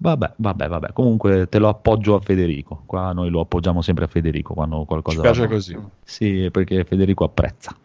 Vabbè, 0.00 0.34
vabbè, 0.36 0.68
vabbè. 0.68 0.92
Comunque 0.92 1.48
te 1.48 1.58
lo 1.58 1.68
appoggio 1.68 2.14
a 2.14 2.20
Federico. 2.20 2.82
Qua 2.86 3.12
noi 3.12 3.30
lo 3.30 3.40
appoggiamo 3.40 3.82
sempre 3.82 4.04
a 4.04 4.08
Federico 4.08 4.54
quando 4.54 4.84
qualcosa 4.84 5.16
Ci 5.16 5.22
piace 5.22 5.40
va 5.40 5.46
così. 5.48 5.78
Sì, 6.04 6.48
perché 6.52 6.84
Federico 6.84 7.24
apprezza. 7.24 7.76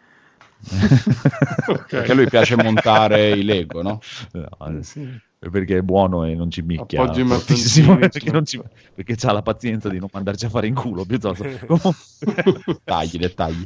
Perché 1.89 2.11
a 2.11 2.13
lui 2.13 2.27
piace 2.29 2.55
montare 2.55 3.31
i 3.31 3.43
Lego, 3.43 3.81
no? 3.81 3.99
No, 4.31 4.81
sì, 4.81 5.07
perché 5.39 5.77
è 5.79 5.81
buono 5.81 6.23
e 6.23 6.35
non 6.35 6.49
ci 6.49 6.61
micchia 6.61 7.01
Appoggi 7.01 7.21
i 7.21 7.25
fortissimo, 7.25 7.93
mattoncini, 7.95 8.09
perché, 8.09 8.31
non 8.31 8.45
ci- 8.45 8.61
perché 8.93 9.27
ha 9.27 9.31
la 9.33 9.41
pazienza 9.41 9.89
di 9.89 9.99
non 9.99 10.07
mandarci 10.11 10.45
a 10.45 10.49
fare 10.49 10.67
in 10.67 10.73
culo 10.75 11.03
piuttosto. 11.03 11.43
Comunque- 11.67 12.79
Tagli, 12.85 13.17
dettagli. 13.17 13.65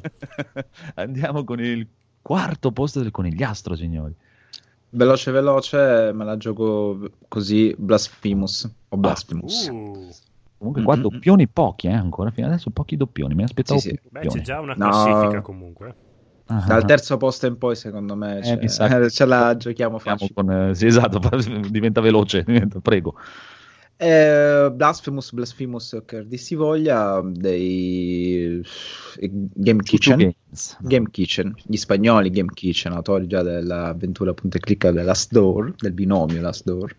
Andiamo 0.96 1.44
con 1.44 1.60
il 1.60 1.88
quarto 2.22 2.72
posto 2.72 3.00
del 3.02 3.12
conigliastro, 3.12 3.76
signori. 3.76 4.16
Veloce 4.90 5.32
veloce 5.32 6.12
me 6.14 6.24
la 6.24 6.38
gioco 6.38 7.10
così 7.28 7.76
Blasphemous 7.78 8.70
o 8.90 8.98
Blasphemous. 8.98 9.68
Uh, 9.68 10.12
Comunque 10.58 10.82
qua 10.82 10.96
Mm, 10.96 11.00
mm, 11.00 11.04
doppioni 11.04 11.48
pochi, 11.48 11.88
eh, 11.88 11.94
ancora 11.94 12.32
fino 12.32 12.48
adesso 12.48 12.72
pochi 12.72 12.98
doppioni, 12.98 13.36
mi 13.36 13.44
aspettavo 13.44 13.80
Sì, 13.80 13.90
sì. 13.90 14.00
più 14.00 14.10
beh, 14.10 14.26
c'è 14.28 14.42
già 14.42 14.60
una 14.60 14.74
No. 14.76 14.88
classifica 14.90 15.42
comunque. 15.42 15.96
Ah, 16.50 16.64
Dal 16.66 16.84
ah, 16.84 16.86
terzo 16.86 17.18
posto 17.18 17.46
in 17.48 17.58
poi, 17.58 17.76
secondo 17.76 18.16
me, 18.16 18.42
Eh, 18.42 18.68
cioè, 18.68 19.10
ce 19.10 19.26
la 19.26 19.56
giochiamo 19.58 20.00
facile. 20.00 20.34
con, 20.34 20.52
eh, 20.52 20.76
sì, 20.76 20.86
esatto, 20.88 21.20
diventa 21.70 22.02
veloce, 22.02 22.44
diventa- 22.44 22.80
prego. 22.82 23.16
Eh, 24.00 24.72
Blasphemous, 24.74 25.32
Blasphemous, 25.32 26.04
che 26.06 26.28
dir 26.28 26.38
si 26.38 26.54
voglia, 26.54 27.20
dei 27.24 28.64
eh, 29.20 29.30
Game 29.32 29.82
Kitchen. 29.82 30.34
Game 30.82 31.10
Kitchen, 31.10 31.56
gli 31.66 31.78
spagnoli 31.78 32.30
Game 32.30 32.52
Kitchen, 32.54 32.92
autori 32.94 33.26
già 33.26 33.42
dell'avventura 33.42 34.34
punta 34.36 34.58
e 34.58 34.60
clicca 34.60 34.92
della 34.92 35.16
Door, 35.32 35.74
del 35.78 35.94
binomio 35.94 36.42
Last 36.42 36.64
Door. 36.64 36.96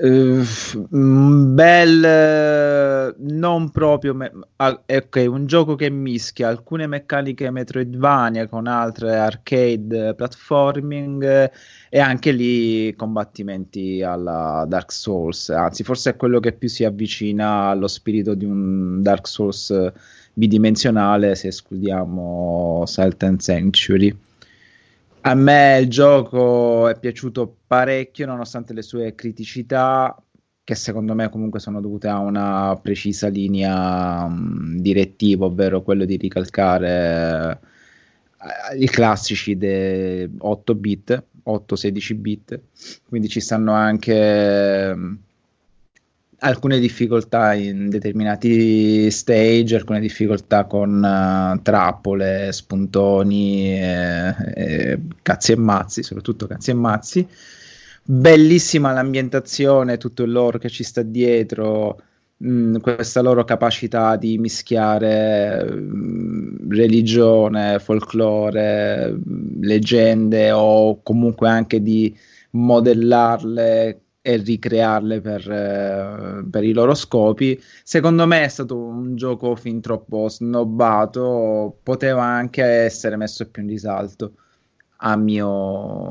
Eh, 0.00 0.44
un 0.90 1.54
bel, 1.56 2.04
eh, 2.04 3.14
non 3.18 3.70
proprio, 3.70 4.14
me- 4.14 4.30
ah, 4.56 4.80
ok, 4.86 5.26
un 5.28 5.46
gioco 5.46 5.74
che 5.74 5.90
mischia 5.90 6.46
alcune 6.46 6.86
meccaniche 6.86 7.50
Metroidvania 7.50 8.46
con 8.46 8.68
altre 8.68 9.16
arcade 9.16 10.14
platforming 10.14 11.24
eh, 11.24 11.50
e 11.90 11.98
anche 11.98 12.30
lì 12.30 12.94
combattimenti 12.94 14.00
alla 14.00 14.64
Dark 14.68 14.92
Souls, 14.92 15.48
anzi 15.48 15.82
forse 15.82 16.10
è 16.10 16.16
quello 16.16 16.38
che 16.38 16.52
più 16.52 16.68
si 16.68 16.84
avvicina 16.84 17.64
allo 17.64 17.88
spirito 17.88 18.34
di 18.34 18.44
un 18.44 19.02
Dark 19.02 19.26
Souls 19.26 19.70
eh, 19.70 19.92
bidimensionale 20.32 21.34
se 21.34 21.48
escludiamo 21.48 22.84
Silent 22.86 23.40
Sanctuary. 23.40 24.16
A 25.22 25.34
me 25.34 25.78
il 25.80 25.88
gioco 25.88 26.86
è 26.86 26.96
piaciuto 26.96 27.57
parecchio 27.68 28.26
nonostante 28.26 28.72
le 28.72 28.82
sue 28.82 29.14
criticità 29.14 30.20
che 30.64 30.74
secondo 30.74 31.14
me 31.14 31.30
comunque 31.30 31.60
sono 31.60 31.80
dovute 31.80 32.08
a 32.08 32.18
una 32.18 32.78
precisa 32.82 33.28
linea 33.28 34.26
mh, 34.26 34.80
direttiva, 34.80 35.46
ovvero 35.46 35.82
quello 35.82 36.04
di 36.04 36.16
ricalcare 36.16 37.60
eh, 38.72 38.76
i 38.78 38.86
classici 38.86 39.56
de 39.56 40.28
8 40.36 40.74
bit, 40.74 41.22
8-16 41.46 42.14
bit, 42.16 42.60
quindi 43.08 43.28
ci 43.28 43.40
stanno 43.40 43.72
anche 43.72 44.94
mh, 44.94 45.18
alcune 46.40 46.78
difficoltà 46.78 47.54
in 47.54 47.88
determinati 47.88 49.10
stage, 49.10 49.74
alcune 49.74 50.00
difficoltà 50.00 50.64
con 50.64 51.02
eh, 51.02 51.60
trappole, 51.62 52.52
spuntoni, 52.52 53.80
eh, 53.80 54.34
eh, 54.54 55.00
cazzi 55.22 55.52
e 55.52 55.56
mazzi, 55.56 56.02
soprattutto 56.02 56.46
cazzi 56.46 56.70
e 56.70 56.74
mazzi. 56.74 57.28
Bellissima 58.10 58.94
l'ambientazione, 58.94 59.98
tutto 59.98 60.22
il 60.22 60.30
lore 60.32 60.58
che 60.58 60.70
ci 60.70 60.82
sta 60.82 61.02
dietro, 61.02 62.00
mh, 62.38 62.78
questa 62.78 63.20
loro 63.20 63.44
capacità 63.44 64.16
di 64.16 64.38
mischiare 64.38 65.62
mh, 65.70 66.70
religione, 66.70 67.78
folklore, 67.78 69.10
mh, 69.12 69.60
leggende 69.60 70.52
o 70.52 71.02
comunque 71.02 71.50
anche 71.50 71.82
di 71.82 72.16
modellarle 72.52 74.00
e 74.22 74.36
ricrearle 74.36 75.20
per, 75.20 75.50
eh, 75.50 76.46
per 76.50 76.64
i 76.64 76.72
loro 76.72 76.94
scopi. 76.94 77.60
Secondo 77.84 78.26
me 78.26 78.42
è 78.44 78.48
stato 78.48 78.74
un 78.78 79.16
gioco 79.16 79.54
fin 79.54 79.82
troppo 79.82 80.30
snobbato, 80.30 81.78
poteva 81.82 82.24
anche 82.24 82.62
essere 82.64 83.16
messo 83.16 83.50
più 83.50 83.60
in 83.62 83.68
risalto 83.68 84.32
a 85.00 85.16
mio 85.16 85.48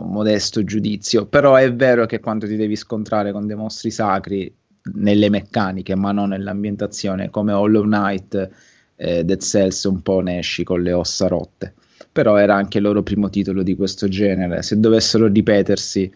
modesto 0.02 0.64
giudizio, 0.64 1.26
però 1.26 1.56
è 1.56 1.74
vero 1.74 2.06
che 2.06 2.20
quando 2.20 2.48
ti 2.48 2.56
devi 2.56 2.76
scontrare 2.76 3.32
con 3.32 3.46
dei 3.46 3.56
mostri 3.56 3.92
sacri 3.92 4.54
nelle 4.94 5.30
meccaniche, 5.30 5.96
ma 5.96 6.12
non 6.12 6.30
nell'ambientazione, 6.30 7.30
come 7.30 7.52
Hollow 7.52 7.84
Knight, 7.84 8.50
eh, 8.96 9.26
Dead 9.26 9.42
Cells, 9.42 9.84
un 9.84 10.02
po' 10.02 10.22
ne 10.22 10.40
esci 10.40 10.64
con 10.64 10.82
le 10.82 10.94
ossa 10.94 11.28
rotte. 11.28 11.74
Però 12.12 12.38
era 12.38 12.56
anche 12.56 12.78
il 12.78 12.84
loro 12.84 13.04
primo 13.04 13.30
titolo 13.30 13.62
di 13.62 13.76
questo 13.76 14.08
genere. 14.08 14.62
Se 14.64 14.80
dovessero 14.80 15.28
ripetersi 15.28 16.12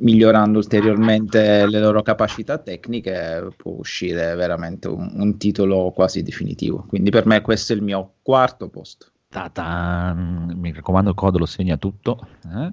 migliorando 0.00 0.58
ulteriormente 0.58 1.66
le 1.66 1.78
loro 1.78 2.02
capacità 2.02 2.58
tecniche, 2.58 3.48
può 3.56 3.72
uscire 3.78 4.34
veramente 4.34 4.88
un, 4.88 5.10
un 5.14 5.38
titolo 5.38 5.92
quasi 5.94 6.22
definitivo. 6.22 6.84
Quindi 6.88 7.10
per 7.10 7.26
me 7.26 7.40
questo 7.40 7.72
è 7.72 7.76
il 7.76 7.82
mio 7.82 8.14
quarto 8.22 8.68
posto. 8.68 9.09
Ta-tan. 9.30 10.54
Mi 10.56 10.72
raccomando, 10.72 11.10
il 11.10 11.16
Codolo 11.16 11.46
segna 11.46 11.76
tutto. 11.76 12.26
eh. 12.52 12.72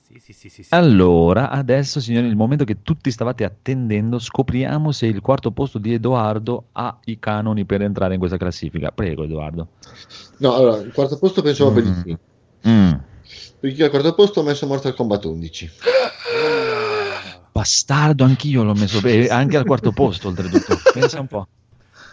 Sì, 0.00 0.18
sì, 0.18 0.32
sì, 0.32 0.48
sì, 0.48 0.62
sì. 0.64 0.74
Allora, 0.74 1.50
adesso, 1.50 2.00
signori, 2.00 2.26
il 2.26 2.34
momento 2.34 2.64
che 2.64 2.82
tutti 2.82 3.12
stavate 3.12 3.44
attendendo, 3.44 4.18
scopriamo 4.18 4.90
se 4.90 5.06
il 5.06 5.20
quarto 5.20 5.52
posto 5.52 5.78
di 5.78 5.92
Edoardo 5.92 6.66
ha 6.72 6.98
i 7.04 7.18
canoni 7.20 7.64
per 7.64 7.82
entrare 7.82 8.14
in 8.14 8.18
questa 8.18 8.36
classifica. 8.36 8.90
Prego, 8.90 9.22
Edoardo. 9.22 9.68
No, 10.38 10.54
allora, 10.54 10.78
il 10.78 10.92
quarto 10.92 11.16
posto 11.16 11.42
pensavo 11.42 11.72
per 11.72 11.82
di 11.84 11.94
sì. 12.04 12.16
Mm. 12.68 12.92
Perché 13.60 13.84
al 13.84 13.90
quarto 13.90 14.14
posto 14.14 14.40
ho 14.40 14.42
messo 14.42 14.66
Mortal 14.66 14.94
Kombat 14.94 15.24
11. 15.24 15.70
bastardo, 17.52 18.24
anch'io 18.24 18.64
l'ho 18.64 18.74
messo 18.74 19.00
bene, 19.00 19.28
anche 19.28 19.56
al 19.56 19.64
quarto 19.64 19.92
posto 19.92 20.26
oltretutto. 20.26 20.76
Pensa 20.92 21.20
un 21.20 21.28
po'. 21.28 21.46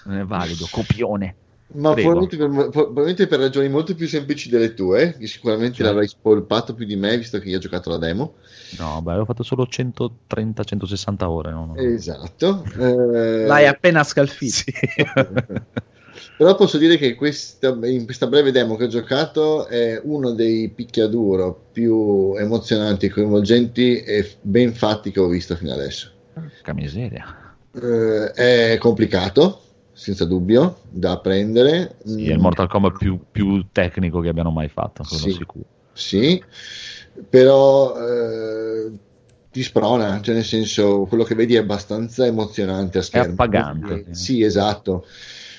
Non 0.06 0.18
è 0.18 0.24
valido, 0.24 0.68
copione. 0.70 1.36
Ma 1.74 1.94
probabilmente 1.94 2.38
per, 2.38 2.70
probabilmente 2.70 3.28
per 3.28 3.40
ragioni 3.40 3.70
molto 3.70 3.96
più 3.96 4.08
semplici 4.08 4.50
delle 4.50 4.74
tue, 4.74 5.16
che 5.18 5.28
sicuramente 5.28 5.78
Cioè? 5.78 5.86
l'avrai 5.86 6.08
spolpato 6.08 6.74
più 6.74 6.86
di 6.86 6.96
me, 6.96 7.18
visto 7.18 7.40
che 7.40 7.50
io 7.50 7.58
ho 7.58 7.62
giocato 7.62 7.90
la 7.90 7.98
demo. 7.98 8.36
No, 8.78 9.02
beh, 9.02 9.16
ho 9.18 9.26
fatto 9.26 9.44
solo 9.44 9.68
130-160 9.70 11.24
ore. 11.26 11.52
no. 11.52 11.76
Esatto. 11.76 12.64
Eh, 12.82 13.46
L'hai 13.46 13.68
appena 13.68 14.04
scalfito. 14.04 14.64
Però 16.38 16.56
posso 16.56 16.78
dire 16.78 16.98
che 16.98 17.14
questa, 17.16 17.78
in 17.84 18.06
questa 18.06 18.28
breve 18.28 18.52
demo 18.52 18.76
che 18.76 18.86
ho 18.86 18.88
giocato 18.88 19.68
è 19.68 20.00
uno 20.04 20.32
dei 20.32 20.70
picchiaduro 20.70 21.68
più 21.72 22.34
emozionanti, 22.36 23.10
coinvolgenti 23.10 24.02
e 24.02 24.28
ben 24.42 24.74
fatti 24.74 25.12
che 25.12 25.20
ho 25.20 25.28
visto 25.28 25.56
fino 25.56 25.72
adesso. 25.74 26.10
Porca 26.34 26.74
miseria. 26.74 27.56
Eh, 27.74 28.32
è 28.32 28.78
complicato, 28.80 29.62
senza 30.02 30.26
dubbio, 30.26 30.78
da 30.90 31.12
apprendere. 31.12 31.96
Sì, 32.04 32.28
è 32.28 32.34
il 32.34 32.40
Mortal 32.40 32.68
Kombat 32.68 32.98
più, 32.98 33.20
più 33.32 33.68
tecnico 33.72 34.20
che 34.20 34.30
abbiano 34.30 34.50
mai 34.50 34.68
fatto, 34.68 35.04
quello 35.08 35.26
Sì. 35.26 35.32
sicuro. 35.32 35.66
Sì, 35.94 36.44
però 37.30 37.96
eh, 37.98 38.92
ti 39.52 39.62
sprona, 39.62 40.20
cioè 40.22 40.34
nel 40.34 40.44
senso 40.44 41.06
quello 41.08 41.24
che 41.24 41.36
vedi 41.36 41.54
è 41.54 41.60
abbastanza 41.60 42.26
emozionante 42.26 42.98
a 42.98 43.02
schermo. 43.04 43.34
appagante. 43.34 44.06
Eh, 44.10 44.16
Sì, 44.16 44.42
esatto. 44.42 45.06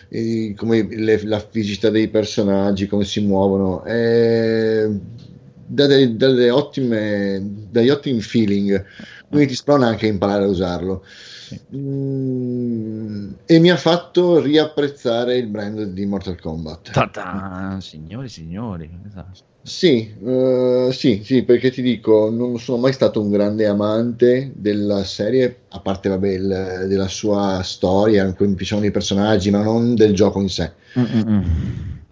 E 0.08 0.54
come 0.56 0.82
le- 0.90 1.22
la 1.24 1.38
fisicità 1.38 1.88
dei 1.90 2.08
personaggi, 2.08 2.86
come 2.88 3.04
si 3.04 3.20
muovono, 3.20 3.84
è- 3.84 4.88
dà 5.66 5.86
delle, 5.86 6.16
dalle 6.16 6.50
ottime, 6.50 7.40
dagli 7.70 7.90
ottimi 7.90 8.20
feeling, 8.20 8.84
quindi 9.28 9.48
ti 9.48 9.54
sprona 9.54 9.86
anche 9.86 10.06
a 10.06 10.10
imparare 10.10 10.44
a 10.44 10.48
usarlo. 10.48 11.04
Mm, 11.74 13.32
e 13.46 13.58
mi 13.58 13.70
ha 13.70 13.76
fatto 13.76 14.40
riapprezzare 14.40 15.36
il 15.36 15.46
brand 15.46 15.82
di 15.84 16.04
Mortal 16.06 16.40
Kombat. 16.40 16.90
Ta-ta, 16.90 17.78
signori, 17.80 18.28
signori. 18.28 18.90
esatto. 19.06 19.40
Sì, 19.64 20.12
eh, 20.24 20.88
sì, 20.92 21.22
sì, 21.24 21.44
perché 21.44 21.70
ti 21.70 21.82
dico, 21.82 22.30
non 22.30 22.58
sono 22.58 22.78
mai 22.78 22.92
stato 22.92 23.20
un 23.20 23.30
grande 23.30 23.66
amante 23.66 24.50
della 24.56 25.04
serie, 25.04 25.60
a 25.68 25.78
parte 25.78 26.08
vabbè, 26.08 26.28
il- 26.28 26.84
della 26.88 27.06
sua 27.06 27.60
storia, 27.62 28.24
in 28.26 28.34
cui 28.34 28.48
mi 28.48 28.54
piacevano 28.54 28.86
i 28.88 28.90
personaggi, 28.90 29.50
ma 29.50 29.62
non 29.62 29.94
del 29.94 30.14
gioco 30.14 30.40
in 30.40 30.48
sé. 30.48 30.72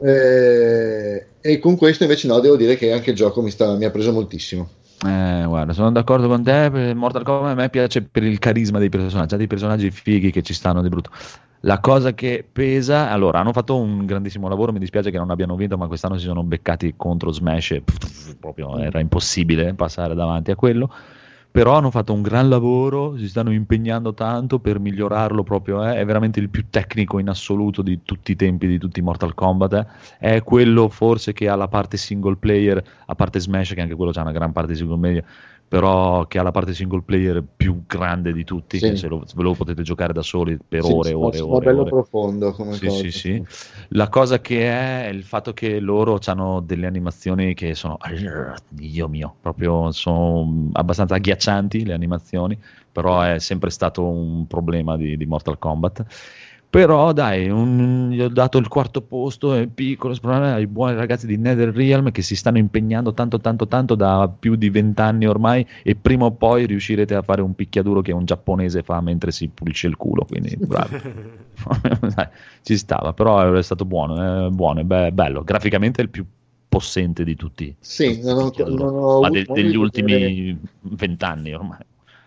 Eh, 0.03 1.27
e 1.41 1.59
con 1.59 1.77
questo 1.77 2.05
invece 2.05 2.27
no, 2.29 2.39
devo 2.41 2.57
dire 2.57 2.77
che 2.77 2.93
anche 2.93 3.11
il 3.11 3.17
gioco 3.17 3.43
mi, 3.43 3.51
sta- 3.51 3.75
mi 3.77 3.85
ha 3.85 3.91
preso 3.91 4.13
moltissimo. 4.13 4.71
Eh, 5.07 5.45
guarda, 5.47 5.73
sono 5.73 5.91
d'accordo 5.91 6.29
con 6.29 6.43
te. 6.43 6.95
Mortal 6.95 7.23
Kombat 7.23 7.53
a 7.53 7.55
me 7.55 7.71
piace 7.71 8.03
per 8.03 8.23
il 8.23 8.39
carisma 8.39 8.79
dei 8.79 8.91
personaggi, 8.91 9.35
ha 9.35 9.37
dei 9.39 9.47
personaggi 9.47 9.91
fighi 9.91 10.31
che 10.31 10.43
ci 10.43 10.53
stanno 10.53 10.83
di 10.83 10.89
brutto. 10.89 11.11
La 11.61 11.79
cosa 11.81 12.15
che 12.15 12.47
pesa, 12.51 13.11
allora, 13.11 13.41
hanno 13.41 13.53
fatto 13.53 13.77
un 13.77 14.05
grandissimo 14.07 14.49
lavoro. 14.49 14.73
Mi 14.73 14.79
dispiace 14.79 15.11
che 15.11 15.19
non 15.19 15.31
abbiano 15.31 15.57
vinto, 15.57 15.77
ma 15.77 15.87
quest'anno 15.87 16.19
si 16.19 16.25
sono 16.25 16.43
beccati 16.43 16.95
contro 16.97 17.33
Smash. 17.33 17.71
E 17.73 17.81
pff, 17.83 18.37
proprio 18.37 18.79
era 18.79 19.01
impossibile 19.01 19.75
passare 19.75 20.15
davanti 20.15 20.51
a 20.51 20.57
quello. 20.57 20.91
Però 21.53 21.77
hanno 21.77 21.91
fatto 21.91 22.13
un 22.13 22.23
gran 22.23 22.49
lavoro, 22.49 23.17
si 23.17 23.29
stanno 23.29 23.51
impegnando 23.53 24.15
tanto 24.15 24.61
per 24.61 24.79
migliorarlo 24.79 25.43
proprio. 25.43 25.85
eh, 25.85 25.97
È 25.97 26.05
veramente 26.05 26.39
il 26.39 26.49
più 26.49 26.67
tecnico 26.71 27.19
in 27.19 27.29
assoluto 27.29 27.83
di 27.83 28.03
tutti 28.05 28.31
i 28.33 28.37
tempi 28.37 28.69
di 28.69 28.79
tutti 28.79 29.01
i 29.01 29.03
Mortal 29.03 29.35
Kombat. 29.35 29.73
eh. 29.73 29.87
È 30.37 30.43
quello 30.45 30.89
forse 30.89 31.33
che 31.33 31.49
ha 31.49 31.57
la 31.57 31.67
parte 31.67 31.97
single 31.97 32.37
player, 32.37 32.83
a 33.07 33.15
parte 33.17 33.41
Smash, 33.41 33.75
che 33.75 33.81
anche 33.81 33.97
quello 33.97 34.13
c'ha 34.13 34.23
una 34.23 34.31
gran 34.33 34.53
parte 34.53 34.73
di 34.73 34.79
single 34.79 34.99
player, 34.99 35.25
però 35.71 36.27
che 36.27 36.41
ha 36.41 36.43
la 36.43 36.51
parte 36.51 36.75
single 36.75 37.03
player 37.03 37.45
più 37.57 37.85
grande 37.87 38.33
di 38.33 38.43
tutti. 38.43 38.77
Sì. 38.81 38.97
Se 38.97 39.07
lo, 39.07 39.21
ve 39.21 39.43
lo 39.45 39.55
potete 39.55 39.83
giocare 39.83 40.13
da 40.13 40.21
soli 40.21 40.59
per 40.67 40.83
Sì, 40.83 40.91
ore 40.93 41.11
e 41.11 41.13
sono- 41.13 41.25
ore 41.27 41.37
sono 41.39 41.53
ore. 41.53 41.65
bello 41.67 41.81
ore. 41.83 41.91
profondo 41.91 42.51
come 42.51 42.73
Sì, 42.73 42.87
cosa. 42.87 42.99
sì, 42.99 43.11
sì. 43.13 43.45
La 43.91 44.09
cosa 44.09 44.41
che 44.41 44.69
è, 44.69 45.05
è 45.07 45.11
il 45.11 45.23
fatto 45.23 45.53
che 45.53 45.79
loro 45.79 46.19
hanno 46.27 46.59
delle 46.59 46.89
animazioni 46.89 47.55
che 47.55 47.77
sono, 47.77 47.99
Dio 48.69 49.09
mio, 49.09 49.37
proprio 49.41 49.93
sono 49.93 50.71
abbastanza 50.73 51.15
agghiaccianti 51.15 51.85
le 51.85 51.93
animazioni, 51.93 52.59
però 52.91 53.21
è 53.21 53.39
sempre 53.39 53.71
stato 53.71 54.05
un 54.05 54.49
problema 54.49 54.97
di, 54.97 55.17
di 55.17 55.25
Mortal 55.25 55.57
Kombat. 55.61 56.05
Però 56.71 57.13
dai, 57.13 57.49
un- 57.51 58.11
gli 58.13 58.21
ho 58.21 58.29
dato 58.29 58.57
il 58.59 58.69
quarto 58.69 59.03
posto, 59.03 59.55
è 59.55 59.67
piccolo, 59.67 60.15
sicuramente 60.15 60.55
ai 60.55 60.69
buoni 60.69 60.95
ragazzi 60.95 61.27
di 61.27 61.37
NetherRealm 61.37 62.13
che 62.13 62.23
si 62.23 62.37
stanno 62.37 62.59
impegnando 62.59 63.13
tanto 63.13 63.41
tanto 63.41 63.67
tanto 63.67 63.97
da 63.97 64.33
più 64.39 64.55
di 64.55 64.71
vent'anni 64.71 65.27
ormai 65.27 65.67
e 65.83 65.97
prima 65.97 66.27
o 66.27 66.31
poi 66.31 66.67
riuscirete 66.67 67.17
a 67.17 67.23
fare 67.23 67.43
un 67.43 67.57
picchiaduro 67.57 68.03
che 68.03 68.13
un 68.13 68.25
giapponese 68.25 68.83
fa 68.85 69.01
mentre 69.01 69.33
si 69.33 69.49
pulisce 69.49 69.89
il 69.89 69.97
culo, 69.97 70.25
quindi 70.25 70.57
bravi. 70.57 70.97
Dai, 72.15 72.29
ci 72.63 72.77
stava, 72.77 73.13
però 73.15 73.53
è 73.53 73.63
stato 73.65 73.85
buono, 73.85 74.47
è 74.47 74.51
buono, 74.51 74.81
è 74.81 74.85
be- 74.85 75.11
bello. 75.11 75.43
Graficamente 75.43 76.01
è 76.01 76.05
il 76.05 76.11
più 76.11 76.25
possente 76.69 77.25
di 77.25 77.35
tutti. 77.35 77.75
Sì, 77.81 78.21
non 78.23 78.39
ho- 78.39 78.53
non 78.69 78.95
ho 78.95 79.21
Ma 79.21 79.29
de- 79.29 79.45
degli 79.53 79.75
ultimi 79.75 80.57
vent'anni 80.83 81.53
ormai. 81.53 81.79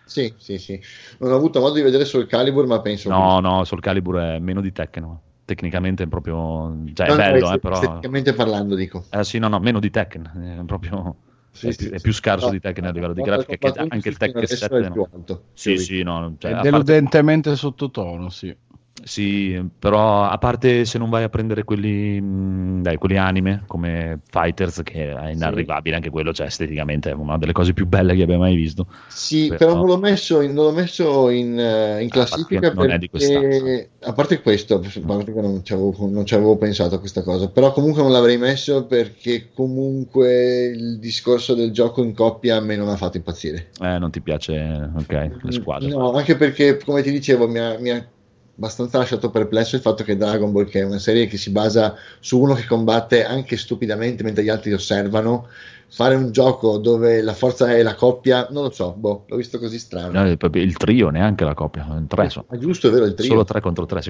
Sì, 0.05 0.33
sì, 0.37 0.57
sì. 0.57 0.79
Non 1.19 1.31
ho 1.31 1.35
avuto 1.35 1.59
modo 1.59 1.73
di 1.73 1.81
vedere 1.81 2.05
Soul 2.05 2.27
Calibur, 2.27 2.65
ma 2.65 2.81
penso 2.81 3.09
No, 3.09 3.39
no, 3.39 3.63
Soul 3.63 3.81
Calibur 3.81 4.17
è 4.17 4.39
meno 4.39 4.61
di 4.61 4.71
Tekken. 4.71 5.03
no. 5.03 5.21
Tecnicamente 5.45 6.03
è 6.03 6.07
proprio... 6.07 6.75
Cioè, 6.93 7.07
No, 7.07 7.13
è 7.13 7.17
bello, 7.17 7.51
eh, 7.51 7.59
però... 7.59 7.75
esteticamente 7.75 8.33
parlando, 8.33 8.75
dico. 8.75 9.03
Eh 9.09 9.23
sì, 9.23 9.39
no, 9.39 9.49
no, 9.49 9.59
meno 9.59 9.79
di 9.79 9.89
Tekken. 9.89 10.59
È 10.61 10.65
proprio... 10.65 11.15
Sì, 11.51 11.67
è, 11.67 11.71
sì, 11.71 11.77
più, 11.77 11.91
è 11.91 11.97
sì. 11.97 12.03
più 12.03 12.13
scarso 12.13 12.45
No, 12.47 12.51
di 12.51 12.59
Tekken 12.59 12.85
a 12.85 12.91
livello 12.91 13.13
di 13.13 13.21
grafica 13.21 13.55
che 13.57 13.79
anche 13.79 14.09
il 14.09 14.15
11 14.15 14.17
Tekken 14.17 14.27
fino 14.27 14.37
adesso 14.39 14.55
7 14.55 14.75
è 14.75 14.79
il 14.79 14.91
più 14.91 15.01
no. 15.01 15.09
alto. 15.13 15.43
Sì, 15.53 15.77
sì, 15.77 16.01
no, 16.01 16.35
cioè, 16.39 16.49
è 16.49 16.53
a 16.53 16.55
parte- 16.57 16.71
deludentemente 16.71 17.55
sottotono, 17.55 18.29
sì. 18.29 18.55
Sì, 19.03 19.61
però 19.79 20.23
a 20.23 20.37
parte 20.37 20.85
se 20.85 20.97
non 20.97 21.09
vai 21.09 21.23
a 21.23 21.29
prendere 21.29 21.63
quelli, 21.63 22.21
mh, 22.21 22.81
dai, 22.81 22.95
quelli 22.97 23.17
anime 23.17 23.63
come 23.67 24.19
Fighters, 24.29 24.81
che 24.83 25.13
è 25.13 25.31
inarrivabile 25.31 25.95
anche 25.95 26.09
quello, 26.09 26.31
cioè 26.31 26.47
esteticamente 26.47 27.09
è 27.09 27.13
una 27.13 27.37
delle 27.37 27.51
cose 27.51 27.73
più 27.73 27.85
belle 27.85 28.15
che 28.15 28.23
abbia 28.23 28.37
mai 28.37 28.55
visto. 28.55 28.87
Sì, 29.09 29.47
Però- 29.47 29.57
però 29.57 29.75
non 29.75 29.87
l'ho 29.87 29.97
messo 29.97 30.41
in, 30.41 30.53
non 30.53 30.65
l'ho 30.65 30.71
messo 30.71 31.29
in, 31.29 31.59
eh, 31.59 32.01
in 32.01 32.09
classifica 32.09 32.59
perché 32.59 32.75
non 32.75 32.91
è 32.91 32.97
di 32.97 33.09
perché, 33.09 33.89
a 34.01 34.13
parte 34.13 34.41
questo, 34.41 34.75
a 34.75 34.99
parte 35.05 35.33
che 35.33 35.41
non 35.41 35.63
ci, 35.63 35.73
avevo, 35.73 35.93
non 36.09 36.25
ci 36.25 36.35
avevo 36.35 36.57
pensato 36.57 36.95
a 36.95 36.99
questa 36.99 37.23
cosa, 37.23 37.49
però 37.49 37.73
comunque 37.73 38.01
non 38.01 38.11
l'avrei 38.11 38.37
messo 38.37 38.85
perché 38.85 39.49
comunque 39.53 40.65
il 40.65 40.99
discorso 40.99 41.53
del 41.53 41.71
gioco 41.71 42.03
in 42.03 42.13
coppia 42.13 42.57
a 42.57 42.61
me 42.61 42.75
non 42.75 42.87
ha 42.87 42.95
fatto 42.95 43.17
impazzire. 43.17 43.69
Eh, 43.81 43.97
non 43.99 44.11
ti 44.11 44.21
piace, 44.21 44.89
ok, 44.95 45.29
le 45.41 45.51
squadre. 45.51 45.89
No, 45.89 46.13
anche 46.13 46.35
perché, 46.35 46.77
come 46.77 47.01
ti 47.01 47.11
dicevo, 47.11 47.47
mi 47.47 47.59
ha, 47.59 47.77
mi 47.79 47.89
ha 47.89 48.05
abbastanza 48.55 48.99
lasciato 48.99 49.29
perplesso 49.29 49.75
il 49.75 49.81
fatto 49.81 50.03
che 50.03 50.15
Dragon 50.15 50.51
Ball, 50.51 50.67
che 50.67 50.81
è 50.81 50.83
una 50.83 50.99
serie 50.99 51.27
che 51.27 51.37
si 51.37 51.49
basa 51.49 51.95
su 52.19 52.39
uno 52.39 52.53
che 52.53 52.65
combatte 52.65 53.25
anche 53.25 53.57
stupidamente 53.57 54.23
mentre 54.23 54.43
gli 54.43 54.49
altri 54.49 54.73
osservano, 54.73 55.47
fare 55.93 56.15
un 56.15 56.31
gioco 56.31 56.79
dove 56.79 57.21
la 57.21 57.33
forza 57.33 57.71
è 57.71 57.83
la 57.83 57.93
coppia, 57.93 58.47
non 58.49 58.63
lo 58.63 58.71
so, 58.71 58.95
boh, 58.97 59.25
l'ho 59.27 59.35
visto 59.35 59.59
così 59.59 59.77
strano. 59.77 60.23
No, 60.23 60.27
il 60.27 60.77
trio, 60.77 61.09
neanche 61.09 61.43
la 61.43 61.53
coppia, 61.53 61.85
tre 62.07 62.29
sono. 62.29 62.45
Ah, 62.49 62.57
giusto, 62.57 62.87
è 62.87 62.91
vero, 62.91 63.05
il 63.05 63.13
trio. 63.13 63.29
Solo 63.29 63.43
3 63.43 63.61
contro 63.61 63.85
3. 63.85 64.01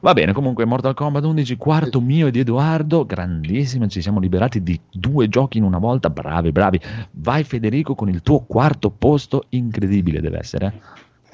Va 0.00 0.12
bene, 0.12 0.32
comunque 0.32 0.64
Mortal 0.64 0.94
Kombat 0.94 1.24
11, 1.24 1.56
quarto 1.56 2.00
mio 2.00 2.28
e 2.28 2.30
di 2.30 2.38
Edoardo, 2.38 3.04
grandissimo, 3.04 3.88
ci 3.88 4.00
siamo 4.00 4.20
liberati 4.20 4.62
di 4.62 4.78
due 4.92 5.28
giochi 5.28 5.58
in 5.58 5.64
una 5.64 5.78
volta, 5.78 6.08
bravi, 6.08 6.52
bravi. 6.52 6.80
Vai 7.12 7.42
Federico 7.42 7.96
con 7.96 8.08
il 8.08 8.22
tuo 8.22 8.40
quarto 8.40 8.90
posto, 8.90 9.44
incredibile 9.50 10.20
deve 10.20 10.38
essere. 10.38 10.80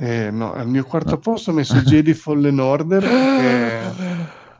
Eh. 0.01 0.31
No, 0.31 0.53
al 0.53 0.69
mio 0.69 0.85
quarto 0.85 1.19
posto 1.19 1.51
ho 1.51 1.55
messo 1.55 1.77
Jedi 1.83 2.15
Fallen 2.15 2.59
Order 2.59 3.03
che 3.03 3.81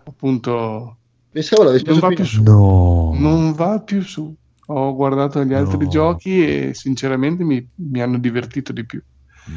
appunto 0.05 0.97
Pensavo 1.33 1.63
l'avessi 1.65 1.85
non 1.87 1.99
va 1.99 2.09
più 2.09 2.25
su. 2.25 2.43
No. 2.43 3.13
Non 3.15 3.53
va 3.53 3.79
più 3.81 4.03
su. 4.03 4.35
Ho 4.67 4.95
guardato 4.95 5.45
gli 5.45 5.55
altri 5.55 5.85
No. 5.85 5.89
giochi 5.91 6.45
e 6.69 6.75
sinceramente 6.75 7.43
mi, 7.45 7.67
mi 7.77 8.01
hanno 8.03 8.19
divertito 8.19 8.73
di 8.73 8.85
più 8.85 9.01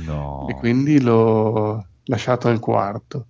No. 0.06 0.48
e 0.50 0.54
quindi 0.56 1.00
l'ho 1.02 1.86
lasciato 2.06 2.48
al 2.48 2.60
quarto. 2.60 3.26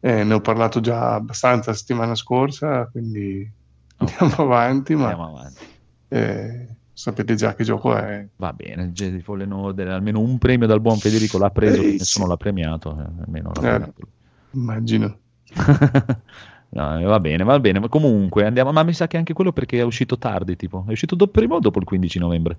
Eh, 0.00 0.22
ne 0.24 0.34
ho 0.34 0.40
parlato 0.40 0.80
già 0.80 1.14
abbastanza 1.14 1.70
la 1.70 1.76
settimana 1.76 2.14
scorsa, 2.14 2.88
quindi 2.90 3.50
andiamo 3.96 4.34
avanti, 4.36 4.94
ma 4.94 5.08
Andiamo 5.10 5.28
avanti. 5.36 5.64
eh, 6.08 6.66
sapete 6.96 7.34
già 7.34 7.54
che 7.54 7.62
gioco 7.62 7.94
è. 7.94 8.26
Va 8.36 8.52
bene, 8.54 8.90
Jedi 8.92 9.20
Fallen 9.20 9.52
Order, 9.52 9.88
almeno 9.88 10.20
un 10.20 10.38
premio 10.38 10.66
dal 10.66 10.80
buon 10.80 10.96
Federico 10.96 11.36
l'ha 11.38 11.50
preso, 11.50 11.80
Eh, 11.80 11.84
che 11.84 11.90
sì. 11.90 11.96
nessuno 11.98 12.26
l'ha 12.26 12.36
premiato, 12.38 12.96
eh, 12.98 13.22
almeno 13.24 13.52
l'ha 13.54 13.60
Eh, 13.60 13.68
premiato. 13.68 13.92
immagino. 14.52 15.18
No, 16.68 16.98
eh, 16.98 17.04
va 17.04 17.20
bene, 17.20 17.44
va 17.44 17.58
bene, 17.60 17.78
ma 17.78 17.88
comunque 17.88 18.44
andiamo, 18.44 18.72
ma 18.72 18.82
mi 18.82 18.92
sa 18.92 19.06
che 19.06 19.16
anche 19.16 19.32
quello 19.32 19.52
perché 19.52 19.78
è 19.78 19.82
uscito 19.82 20.18
tardi, 20.18 20.56
tipo, 20.56 20.84
è 20.88 20.90
uscito 20.90 21.14
do- 21.14 21.28
prima 21.28 21.54
o 21.54 21.60
dopo 21.60 21.78
il 21.78 21.84
15 21.84 22.18
novembre? 22.18 22.58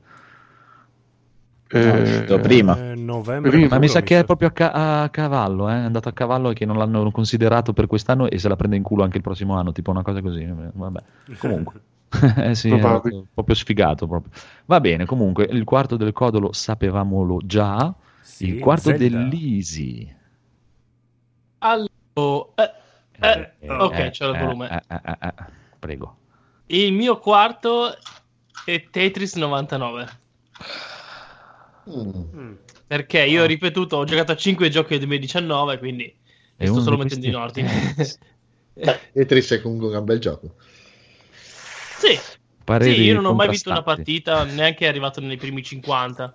Eh, 1.70 2.02
uscito 2.02 2.40
prima. 2.40 2.92
Eh, 2.92 2.96
novembre. 2.96 3.52
Prima. 3.52 3.68
Ma 3.68 3.78
mi 3.80 3.88
sa 3.90 3.96
pure, 4.00 4.06
che 4.06 4.20
è 4.20 4.24
proprio 4.24 4.48
a, 4.48 4.52
ca- 4.52 5.02
a 5.04 5.10
cavallo, 5.10 5.70
eh? 5.70 5.74
è 5.74 5.84
andato 5.84 6.08
a 6.08 6.14
cavallo 6.14 6.52
e 6.52 6.54
che 6.54 6.66
non 6.66 6.78
l'hanno 6.78 7.12
considerato 7.12 7.74
per 7.74 7.88
quest'anno 7.88 8.30
e 8.30 8.40
se 8.40 8.48
la 8.48 8.56
prende 8.56 8.78
in 8.78 8.84
culo 8.84 9.04
anche 9.04 9.18
il 9.18 9.24
prossimo 9.24 9.56
anno, 9.56 9.74
tipo 9.74 9.92
una 9.92 10.02
cosa 10.02 10.22
così. 10.22 10.48
Vabbè, 10.74 11.04
comunque. 11.38 11.82
Eh 12.38 12.56
sì, 12.56 12.70
proprio 12.70 13.54
sfigato 13.56 14.08
proprio. 14.08 14.32
Va 14.66 14.80
bene, 14.80 15.06
comunque, 15.06 15.46
il 15.50 15.64
quarto 15.64 15.98
del 15.98 16.12
codolo 16.14 16.54
sapevamolo 16.54 17.40
già. 17.44 17.94
Sì, 18.22 18.48
il 18.48 18.60
quarto 18.60 18.90
Zelda. 18.90 18.98
dell'Easy. 19.08 20.16
Allora, 21.60 21.90
eh, 22.56 22.72
eh, 23.20 23.52
Eh, 23.60 23.70
ok, 23.72 23.98
eh, 23.98 24.12
c'ho 24.12 24.30
il 24.30 24.36
eh, 24.36 24.40
volume. 24.40 24.70
eh, 24.70 24.96
eh, 24.96 25.02
eh, 25.06 25.28
eh, 25.28 25.34
Prego. 25.80 26.18
Il 26.68 26.94
mio 26.94 27.18
quarto 27.20 27.96
è 28.66 28.88
Tetris 28.90 29.36
99. 29.36 30.08
Mm. 31.90 32.10
Mm. 32.36 32.54
Perché 32.88 33.24
io 33.26 33.44
ho 33.44 33.46
ripetuto, 33.46 33.98
ho 33.98 34.04
giocato 34.06 34.32
a 34.34 34.36
5 34.36 34.70
giochi 34.70 34.90
del 34.90 35.00
2019, 35.00 35.78
quindi 35.78 36.14
È 36.56 36.66
sto 36.66 36.82
solo 36.82 36.98
mettendo 36.98 37.26
in 37.26 37.36
ordine. 37.36 37.96
Tetris 39.14 39.52
è 39.52 39.62
comunque 39.62 39.96
un 39.98 40.06
bel 40.06 40.20
gioco. 40.20 40.56
Sì, 41.98 42.20
Pareri 42.64 42.96
sì, 42.96 43.02
io 43.04 43.16
non 43.16 43.26
ho 43.26 43.34
mai 43.34 43.50
visto 43.50 43.70
una 43.70 43.84
partita, 43.84 44.44
neanche 44.44 44.88
arrivato 44.88 45.22
nei 45.22 45.38
primi 45.38 45.64
50. 45.64 46.34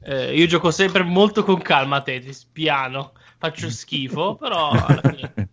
Eh, 0.00 0.36
io 0.36 0.46
gioco 0.46 0.70
sempre 0.70 1.02
molto 1.02 1.42
con 1.42 1.60
calma 1.60 1.96
a 1.96 2.02
Tetris, 2.02 2.48
piano. 2.50 3.12
Faccio 3.38 3.70
schifo, 3.70 4.36
però 4.40 4.70
alla 4.70 5.00
fine 5.02 5.48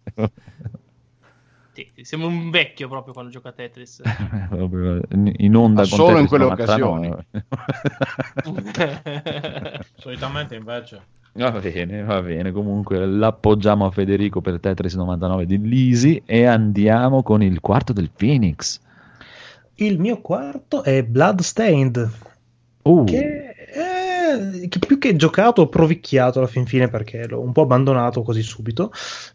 sì, 1.75 1.91
sembra 2.03 2.29
un 2.29 2.49
vecchio 2.51 2.87
proprio 2.87 3.11
quando 3.11 3.31
gioca 3.31 3.49
a 3.49 3.51
Tetris. 3.51 4.01
In 5.11 5.55
onda 5.57 5.81
Ma 5.81 5.87
con 5.89 5.97
solo 5.97 6.07
Tetris 6.07 6.21
in 6.21 6.27
quelle 6.27 6.45
99. 6.45 7.25
Solitamente 9.97 10.55
invece. 10.55 11.01
Va 11.33 11.51
bene, 11.51 12.03
va 12.03 12.21
bene. 12.21 12.53
Comunque 12.53 13.05
l'appoggiamo 13.05 13.85
a 13.85 13.91
Federico 13.91 14.39
per 14.39 14.61
Tetris 14.61 14.95
99 14.95 15.45
di 15.45 15.59
Lisi 15.59 16.23
e 16.25 16.45
andiamo 16.45 17.21
con 17.23 17.43
il 17.43 17.59
quarto 17.59 17.91
del 17.91 18.09
Phoenix. 18.09 18.79
Il 19.75 19.99
mio 19.99 20.21
quarto 20.21 20.83
è 20.83 21.03
Bloodstained, 21.03 22.09
Uh, 22.85 23.03
che, 23.03 23.53
è- 23.53 24.67
che 24.67 24.79
più 24.79 24.99
che 24.99 25.15
giocato 25.15 25.63
ho 25.63 25.69
provicchiato 25.69 26.37
alla 26.37 26.47
fin 26.47 26.67
fine 26.67 26.87
perché 26.87 27.27
l'ho 27.27 27.41
un 27.41 27.51
po' 27.51 27.63
abbandonato 27.63 28.21
così 28.21 28.43
subito, 28.43 28.91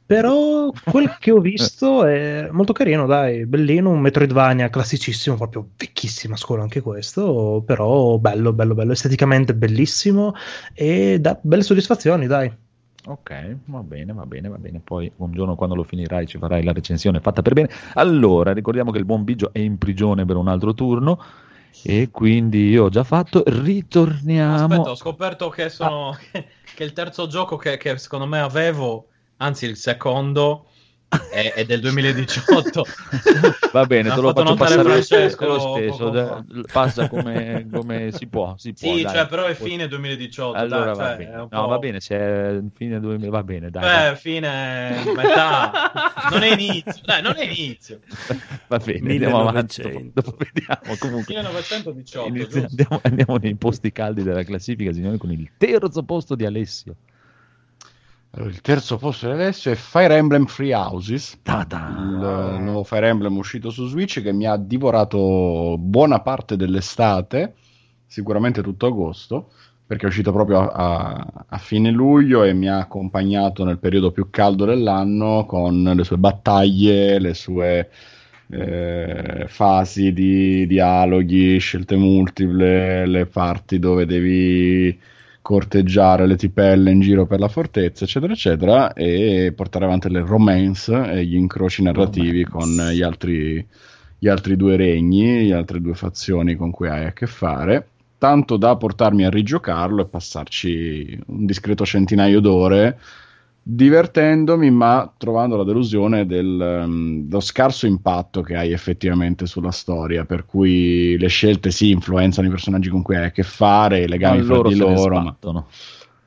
però 0.06 0.70
quel 0.84 1.16
che 1.18 1.32
ho 1.32 1.40
visto 1.40 2.04
è 2.04 2.48
molto 2.52 2.72
carino, 2.72 3.06
dai, 3.06 3.46
bellino, 3.46 3.90
un 3.90 4.00
Metroidvania 4.00 4.70
classicissimo, 4.70 5.36
proprio 5.36 5.70
vecchissima 5.76 6.36
scuola 6.36 6.62
anche 6.62 6.80
questo, 6.80 7.62
però 7.66 8.18
bello, 8.18 8.52
bello, 8.52 8.74
bello, 8.74 8.92
esteticamente 8.92 9.54
bellissimo 9.54 10.34
e 10.72 11.18
dà 11.20 11.36
belle 11.42 11.62
soddisfazioni, 11.62 12.26
dai. 12.28 12.59
Ok, 13.06 13.56
va 13.66 13.80
bene, 13.80 14.12
va 14.12 14.26
bene, 14.26 14.48
va 14.48 14.58
bene. 14.58 14.80
Poi 14.82 15.10
un 15.16 15.32
giorno 15.32 15.54
quando 15.54 15.74
lo 15.74 15.82
finirai 15.82 16.26
ci 16.26 16.38
farai 16.38 16.62
la 16.62 16.72
recensione 16.72 17.20
fatta 17.20 17.42
per 17.42 17.54
bene. 17.54 17.70
Allora, 17.94 18.52
ricordiamo 18.52 18.90
che 18.90 18.98
il 18.98 19.04
buon 19.04 19.24
Biggio 19.24 19.50
è 19.52 19.58
in 19.58 19.78
prigione 19.78 20.24
per 20.24 20.36
un 20.36 20.48
altro 20.48 20.74
turno 20.74 21.22
e 21.82 22.10
quindi 22.10 22.68
io 22.68 22.84
ho 22.84 22.88
già 22.88 23.04
fatto. 23.04 23.42
Ritorniamo. 23.46 24.64
Aspetta, 24.64 24.90
ho 24.90 24.96
scoperto 24.96 25.48
che 25.48 25.68
sono 25.68 26.16
che 26.30 26.84
il 26.84 26.92
terzo 26.92 27.26
gioco 27.26 27.56
che, 27.56 27.76
che 27.76 27.96
secondo 27.98 28.26
me 28.26 28.40
avevo, 28.40 29.08
anzi 29.38 29.66
il 29.66 29.76
secondo, 29.76 30.66
è, 31.30 31.52
è 31.54 31.64
del 31.64 31.80
2018. 31.80 32.84
Va 33.72 33.84
bene, 33.86 34.10
te 34.10 34.20
lo 34.20 34.32
faccio 34.32 34.54
passare 34.54 34.82
lo 34.82 34.88
Francesco 34.90 35.26
stesso, 35.26 35.46
lo 35.46 35.76
stesso, 35.76 35.96
poco 35.96 36.10
dai, 36.10 36.26
fa. 36.26 36.44
passa 36.72 37.08
come, 37.08 37.68
come 37.72 38.10
si 38.12 38.26
può. 38.26 38.54
Si 38.56 38.72
può 38.72 38.94
sì, 38.96 39.02
dai. 39.02 39.14
cioè, 39.14 39.26
però 39.26 39.44
è 39.46 39.54
fine 39.54 39.86
2018. 39.88 40.56
Allora 40.58 40.84
dai, 40.86 40.94
va 40.96 41.06
cioè, 41.06 41.16
bene. 41.16 41.30
è 41.30 41.34
un 41.34 41.48
No, 41.50 41.62
po'- 41.62 41.66
va 41.68 41.78
bene, 41.78 42.00
se 42.00 42.62
fine 42.74 43.00
2000, 43.00 43.30
va 43.30 43.42
bene, 43.42 43.70
dai. 43.70 44.10
Beh, 44.10 44.16
fine 44.16 45.02
metà. 45.14 45.92
non 46.30 46.42
è 46.42 46.52
inizio. 46.52 47.02
Dai, 47.04 47.22
non 47.22 47.34
è 47.36 47.44
inizio. 47.44 48.00
dai. 48.28 48.40
Va 48.66 48.78
bene, 48.78 49.10
andiamo 49.12 49.40
avanti. 49.48 49.82
Dopo, 49.82 49.88
1900. 49.88 50.20
dopo 50.20 50.36
vediamo. 50.38 50.96
Comunque, 50.98 51.34
1918, 51.34 52.28
inizia- 52.28 52.46
giusto? 52.48 52.66
andiamo, 52.70 53.00
andiamo 53.04 53.36
nei 53.36 53.54
posti 53.56 53.92
caldi 53.92 54.22
della 54.22 54.42
classifica, 54.42 54.92
signori, 54.92 55.16
con 55.18 55.30
il 55.32 55.48
terzo 55.56 56.02
posto 56.02 56.34
di 56.34 56.44
Alessio. 56.44 56.96
Allora, 58.32 58.50
il 58.50 58.60
terzo 58.60 58.96
posto 58.96 59.26
di 59.26 59.32
Alessio 59.32 59.72
è 59.72 59.74
Fire 59.74 60.14
Emblem 60.14 60.46
Free 60.46 60.72
Houses, 60.72 61.40
Ta-da! 61.42 61.88
il 61.98 62.54
eh, 62.58 62.58
nuovo 62.60 62.84
Fire 62.84 63.08
Emblem 63.08 63.36
uscito 63.36 63.70
su 63.70 63.88
Switch 63.88 64.22
che 64.22 64.32
mi 64.32 64.46
ha 64.46 64.56
divorato 64.56 65.76
buona 65.76 66.20
parte 66.20 66.56
dell'estate, 66.56 67.54
sicuramente 68.06 68.62
tutto 68.62 68.86
agosto, 68.86 69.50
perché 69.84 70.04
è 70.04 70.08
uscito 70.08 70.30
proprio 70.32 70.60
a, 70.70 71.12
a- 71.12 71.44
a 71.48 71.58
fine 71.58 71.90
luglio 71.90 72.44
e 72.44 72.52
mi 72.52 72.68
ha 72.68 72.78
accompagnato 72.78 73.64
nel 73.64 73.78
periodo 73.78 74.12
più 74.12 74.30
caldo 74.30 74.64
dell'anno 74.64 75.44
con 75.46 75.82
le 75.82 76.04
sue 76.04 76.16
battaglie, 76.16 77.18
le 77.18 77.34
sue 77.34 77.90
eh, 78.48 79.44
fasi 79.48 80.12
di 80.12 80.66
dialoghi, 80.68 81.58
scelte 81.58 81.96
multiple, 81.96 83.06
le 83.06 83.26
parti 83.26 83.80
dove 83.80 84.06
devi 84.06 84.96
corteggiare 85.50 86.28
le 86.28 86.36
tipelle 86.36 86.92
in 86.92 87.00
giro 87.00 87.26
per 87.26 87.40
la 87.40 87.48
fortezza, 87.48 88.04
eccetera, 88.04 88.32
eccetera, 88.32 88.92
e 88.92 89.52
portare 89.52 89.84
avanti 89.84 90.08
le 90.08 90.20
romance 90.20 91.10
e 91.10 91.24
gli 91.24 91.34
incroci 91.34 91.82
narrativi 91.82 92.44
Romance. 92.44 92.50
con 92.76 92.92
gli 92.92 93.02
altri, 93.02 93.66
gli 94.16 94.28
altri 94.28 94.54
due 94.54 94.76
regni, 94.76 95.48
le 95.48 95.54
altre 95.54 95.80
due 95.80 95.94
fazioni 95.94 96.54
con 96.54 96.70
cui 96.70 96.86
hai 96.86 97.04
a 97.04 97.12
che 97.12 97.26
fare, 97.26 97.88
tanto 98.16 98.56
da 98.56 98.76
portarmi 98.76 99.24
a 99.24 99.28
rigiocarlo 99.28 100.02
e 100.02 100.06
passarci 100.06 101.20
un 101.26 101.46
discreto 101.46 101.84
centinaio 101.84 102.38
d'ore 102.38 102.98
divertendomi 103.72 104.70
ma 104.70 105.12
trovando 105.16 105.56
la 105.56 105.62
delusione 105.62 106.26
del, 106.26 106.60
ehm, 106.60 107.22
dello 107.28 107.40
scarso 107.40 107.86
impatto 107.86 108.40
che 108.42 108.56
hai 108.56 108.72
effettivamente 108.72 109.46
sulla 109.46 109.70
storia 109.70 110.24
per 110.24 110.44
cui 110.44 111.16
le 111.16 111.28
scelte 111.28 111.70
si 111.70 111.90
influenzano 111.90 112.48
i 112.48 112.50
personaggi 112.50 112.88
con 112.88 113.02
cui 113.02 113.16
hai 113.16 113.26
a 113.26 113.30
che 113.30 113.44
fare 113.44 114.00
i 114.00 114.08
legami 114.08 114.42
Ma 114.42 114.54
fra 114.56 114.68
di 114.68 114.76
loro 114.76 115.20
ma... 115.20 115.36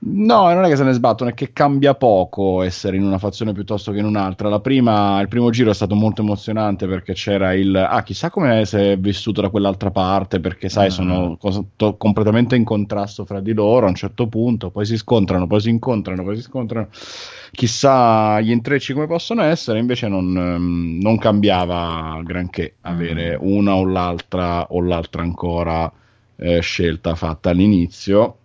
No, 0.06 0.52
non 0.54 0.66
è 0.66 0.68
che 0.68 0.76
se 0.76 0.84
ne 0.84 0.92
sbattono, 0.92 1.30
è 1.30 1.34
che 1.34 1.54
cambia 1.54 1.94
poco 1.96 2.62
essere 2.62 2.98
in 2.98 3.04
una 3.04 3.20
fazione 3.20 3.54
piuttosto 3.54 3.92
che 3.94 4.00
in 4.00 4.06
un'altra. 4.06 4.50
La 4.50 4.60
prima, 4.60 5.22
il 5.22 5.30
primo 5.30 5.50
giro 5.50 5.70
è 5.72 5.74
stato 5.74 5.96
molto 5.96 6.22
emozionante 6.22 6.88
perché 6.88 7.14
c'era 7.14 7.54
il 7.54 7.74
ah, 7.76 8.04
chissà 8.04 8.30
come 8.30 8.66
si 8.66 8.76
è 8.76 8.98
vissuto 8.98 9.40
da 9.42 9.50
quell'altra 9.50 9.92
parte, 9.92 10.42
perché 10.42 10.68
sai, 10.68 10.88
Ah. 10.88 10.90
sono 10.90 11.38
cos- 11.40 11.62
to- 11.78 11.96
completamente 11.96 12.56
in 12.58 12.66
contrasto 12.66 13.24
fra 13.24 13.40
di 13.40 13.54
loro 13.54 13.86
a 13.86 13.90
un 13.90 13.96
certo 13.96 14.28
punto, 14.28 14.72
poi 14.72 14.86
si 14.86 14.98
scontrano, 14.98 15.48
poi 15.48 15.62
si 15.62 15.70
incontrano, 15.70 16.24
poi 16.24 16.36
si 16.36 16.42
scontrano. 16.42 16.90
Chissà 17.52 18.42
gli 18.42 18.50
intrecci 18.52 18.94
come 18.94 19.08
possono 19.08 19.44
essere, 19.44 19.80
invece 19.80 20.08
non, 20.08 20.36
ehm, 20.36 20.98
non 21.02 21.18
cambiava 21.18 22.20
granché 22.24 22.76
avere 22.82 23.38
una 23.40 23.76
o 23.76 23.86
l'altra 23.86 24.66
o 24.72 24.82
l'altra 24.82 25.22
ancora 25.22 25.90
eh, 26.36 26.60
scelta 26.62 27.16
fatta 27.16 27.52
all'inizio 27.52 28.38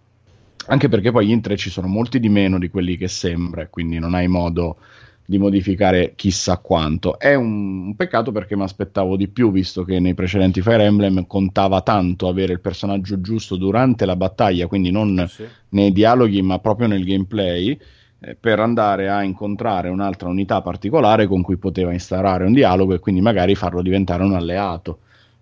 anche 0.69 0.89
perché 0.89 1.11
poi 1.11 1.27
gli 1.27 1.31
intrecci 1.31 1.71
sono 1.71 1.87
molti 1.87 2.21
di 2.21 2.29
meno 2.29 2.59
di 2.59 2.69
quelli 2.69 2.97
che 2.97 3.09
sembra, 3.09 3.67
quindi 3.69 3.99
non 3.99 4.15
hai 4.15 4.29
modo 4.29 4.77
di 5.25 5.39
modificare 5.39 6.13
chissà 6.15 6.59
quanto. 6.59 7.19
È 7.19 7.35
un, 7.35 7.87
un 7.87 7.97
peccato 7.97 8.33
perché 8.33 8.57
mi 8.57 8.63
aspettavo 8.63 9.17
di 9.17 9.29
più, 9.29 9.51
visto 9.51 9.85
che 9.85 9.99
nei 10.01 10.15
precedenti 10.15 10.63
Fire 10.63 10.85
Emblem 10.85 11.27
contava 11.27 11.83
tanto 11.83 12.29
avere 12.29 12.53
il 12.55 12.61
personaggio 12.61 13.21
giusto 13.21 13.57
durante 13.57 14.07
la 14.07 14.17
battaglia, 14.17 14.67
quindi 14.67 14.91
non 14.91 15.27
Sì. 15.29 15.45
nei 15.71 15.93
dialoghi, 15.93 16.41
ma 16.43 16.59
proprio 16.59 16.87
nel 16.87 17.05
gameplay, 17.05 17.79
eh, 18.21 18.35
per 18.35 18.61
andare 18.61 19.09
a 19.09 19.23
incontrare 19.23 19.89
un'altra 19.89 20.29
unità 20.29 20.61
particolare 20.63 21.27
con 21.27 21.43
cui 21.43 21.57
poteva 21.57 21.93
instaurare 21.93 22.45
un 22.45 22.53
dialogo 22.53 22.95
e 22.95 22.99
quindi 22.99 23.21
magari 23.21 23.55
farlo 23.55 23.83
diventare 23.83 24.23
un 24.23 24.35
alleato 24.35 25.01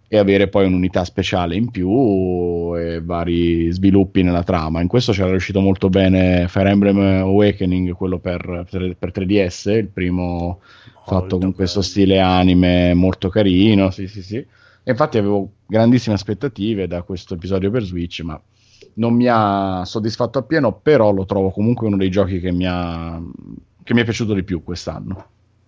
e 0.08 0.18
avere 0.18 0.48
poi 0.48 0.66
un'unità 0.66 1.04
speciale 1.04 1.56
in 1.56 1.70
più 1.70 2.74
e 2.76 3.00
vari 3.02 3.72
sviluppi 3.72 4.22
nella 4.22 4.44
trama. 4.44 4.80
In 4.80 4.88
questo 4.88 5.12
c'era 5.12 5.30
riuscito 5.30 5.60
molto 5.60 5.88
bene 5.88 6.46
Fire 6.48 6.70
Emblem 6.70 6.98
Awakening, 6.98 7.92
quello 7.92 8.18
per, 8.18 8.66
per 8.70 9.12
3DS, 9.12 9.70
il 9.70 9.88
primo 9.88 10.60
fatto 11.04 11.38
con 11.38 11.54
questo 11.54 11.80
bello. 11.80 11.90
stile 11.90 12.20
anime 12.20 12.94
molto 12.94 13.28
carino, 13.28 13.90
sì 13.90 14.06
sì 14.06 14.22
sì. 14.22 14.36
E 14.36 14.90
infatti 14.90 15.18
avevo 15.18 15.50
grandissime 15.66 16.14
aspettative 16.14 16.86
da 16.86 17.02
questo 17.02 17.34
episodio 17.34 17.70
per 17.70 17.82
Switch, 17.82 18.20
ma 18.20 18.40
non 18.94 19.14
mi 19.14 19.26
ha 19.28 19.82
soddisfatto 19.84 20.38
appieno, 20.38 20.78
però 20.80 21.10
lo 21.10 21.24
trovo 21.24 21.50
comunque 21.50 21.88
uno 21.88 21.96
dei 21.96 22.10
giochi 22.10 22.38
che 22.38 22.52
mi 22.52 22.66
ha, 22.66 23.20
che 23.82 23.94
mi 23.94 24.00
è 24.00 24.04
piaciuto 24.04 24.34
di 24.34 24.44
più 24.44 24.62
quest'anno. 24.62 25.26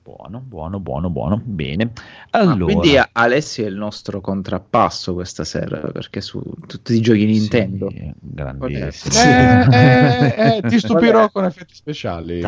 Buono, 0.08 0.40
buono, 0.40 0.80
buono, 0.80 1.10
buono. 1.10 1.38
Bene. 1.44 1.92
Ah, 2.30 2.40
Allora, 2.40 2.72
quindi 2.72 2.96
a- 2.96 3.10
Alessio 3.12 3.66
è 3.66 3.68
il 3.68 3.74
nostro 3.74 4.22
contrappasso 4.22 5.12
questa 5.12 5.44
sera 5.44 5.80
perché 5.80 6.22
su 6.22 6.40
tutti 6.66 6.94
i 6.94 7.00
giochi 7.02 7.26
Nintendo. 7.26 7.90
Sì, 7.90 8.10
grandissimo. 8.18 9.70
Eh, 9.70 10.34
eh, 10.34 10.56
eh, 10.56 10.62
ti 10.66 10.78
stupirò 10.80 11.30
con 11.30 11.44
effetti 11.44 11.74
speciali. 11.74 12.40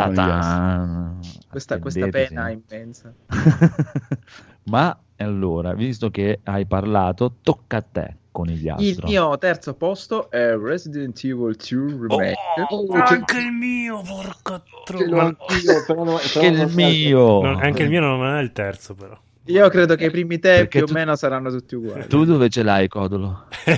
Questa, 1.50 1.78
questa 1.80 2.08
pena 2.08 2.48
sì. 2.48 2.62
immensa. 2.66 3.12
Ma 4.64 4.98
allora, 5.16 5.74
visto 5.74 6.08
che 6.08 6.40
hai 6.44 6.64
parlato, 6.64 7.36
tocca 7.42 7.76
a 7.76 7.82
te 7.82 8.19
con 8.32 8.48
il 8.48 8.74
Il 8.78 8.98
mio 9.04 9.36
terzo 9.38 9.74
posto 9.74 10.30
è 10.30 10.56
Resident 10.56 11.18
Evil 11.24 11.56
2 11.56 12.06
Remake. 12.08 12.36
Oh, 12.68 12.86
Anche 12.92 13.38
il 13.38 13.50
mio, 13.52 14.02
porca 14.02 14.62
Ce 14.86 14.92
l'ho 15.04 15.16
tro- 15.16 15.20
anch'io, 15.20 15.84
però 15.86 16.04
non- 16.04 16.18
però 16.32 16.40
Che 16.40 16.46
il 16.46 16.56
non- 16.56 16.72
mio. 16.74 17.40
No, 17.42 17.58
anche 17.58 17.82
il 17.82 17.88
mio 17.88 18.00
non 18.00 18.24
è 18.36 18.40
il 18.40 18.52
terzo, 18.52 18.94
però. 18.94 19.18
Io 19.46 19.68
credo 19.68 19.96
che 19.96 20.04
i 20.04 20.10
primi 20.10 20.38
te 20.38 20.48
Perché 20.58 20.78
più 20.78 20.86
tu- 20.86 20.92
o 20.92 20.94
meno 20.96 21.16
saranno 21.16 21.50
tutti 21.50 21.74
uguali. 21.74 22.06
Tu 22.06 22.24
dove 22.24 22.48
ce 22.48 22.62
l'hai, 22.62 22.86
Codolo? 22.88 23.46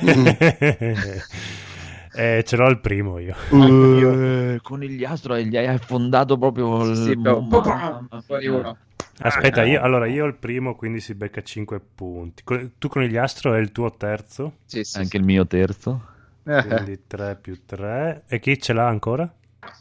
Eh, 2.14 2.42
ce 2.46 2.56
l'ho 2.56 2.68
il 2.68 2.78
primo 2.78 3.18
io. 3.18 3.34
Uh, 3.48 4.58
conigliastro 4.60 5.34
e 5.34 5.46
gli 5.46 5.56
hai 5.56 5.66
affondato 5.66 6.36
proprio 6.36 6.84
il... 6.84 6.94
Sì, 6.94 7.18
però- 7.18 7.40
Mamma 7.40 8.22
Poi 8.26 8.40
mia. 8.48 8.52
uno. 8.58 8.76
Aspetta, 9.22 9.62
io, 9.64 9.80
allora 9.80 10.06
io 10.06 10.24
ho 10.24 10.26
il 10.26 10.34
primo, 10.34 10.74
quindi 10.74 11.00
si 11.00 11.14
becca 11.14 11.42
5 11.42 11.80
punti. 11.94 12.42
Tu 12.78 12.88
con 12.88 13.02
il 13.02 13.18
astro 13.18 13.54
è 13.54 13.58
il 13.58 13.72
tuo 13.72 13.90
terzo, 13.92 14.54
Sì, 14.66 14.84
sì, 14.84 14.98
Anche 14.98 15.16
il 15.16 15.24
mio 15.24 15.46
terzo. 15.46 16.04
sì. 16.44 16.52
quindi 16.66 17.00
3 17.06 17.36
più 17.40 17.64
3. 17.64 18.24
E 18.26 18.38
chi 18.40 18.58
ce 18.60 18.72
l'ha 18.72 18.86
ancora? 18.86 19.32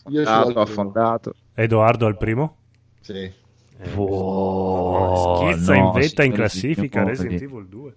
Io 0.09 0.23
ce 0.23 0.30
Ah, 0.30 0.45
l'ho 0.45 0.61
affondato. 0.61 1.34
Edoardo 1.53 2.05
al 2.05 2.18
primo? 2.18 2.57
Sì. 3.01 3.13
Eh, 3.84 3.89
Oh, 3.95 5.51
schizza 5.53 5.73
no, 5.76 5.85
in 5.85 5.91
vetta 5.91 6.23
in 6.23 6.34
classifica. 6.34 7.03
Resident 7.03 7.41
Evil 7.41 7.65
2. 7.68 7.93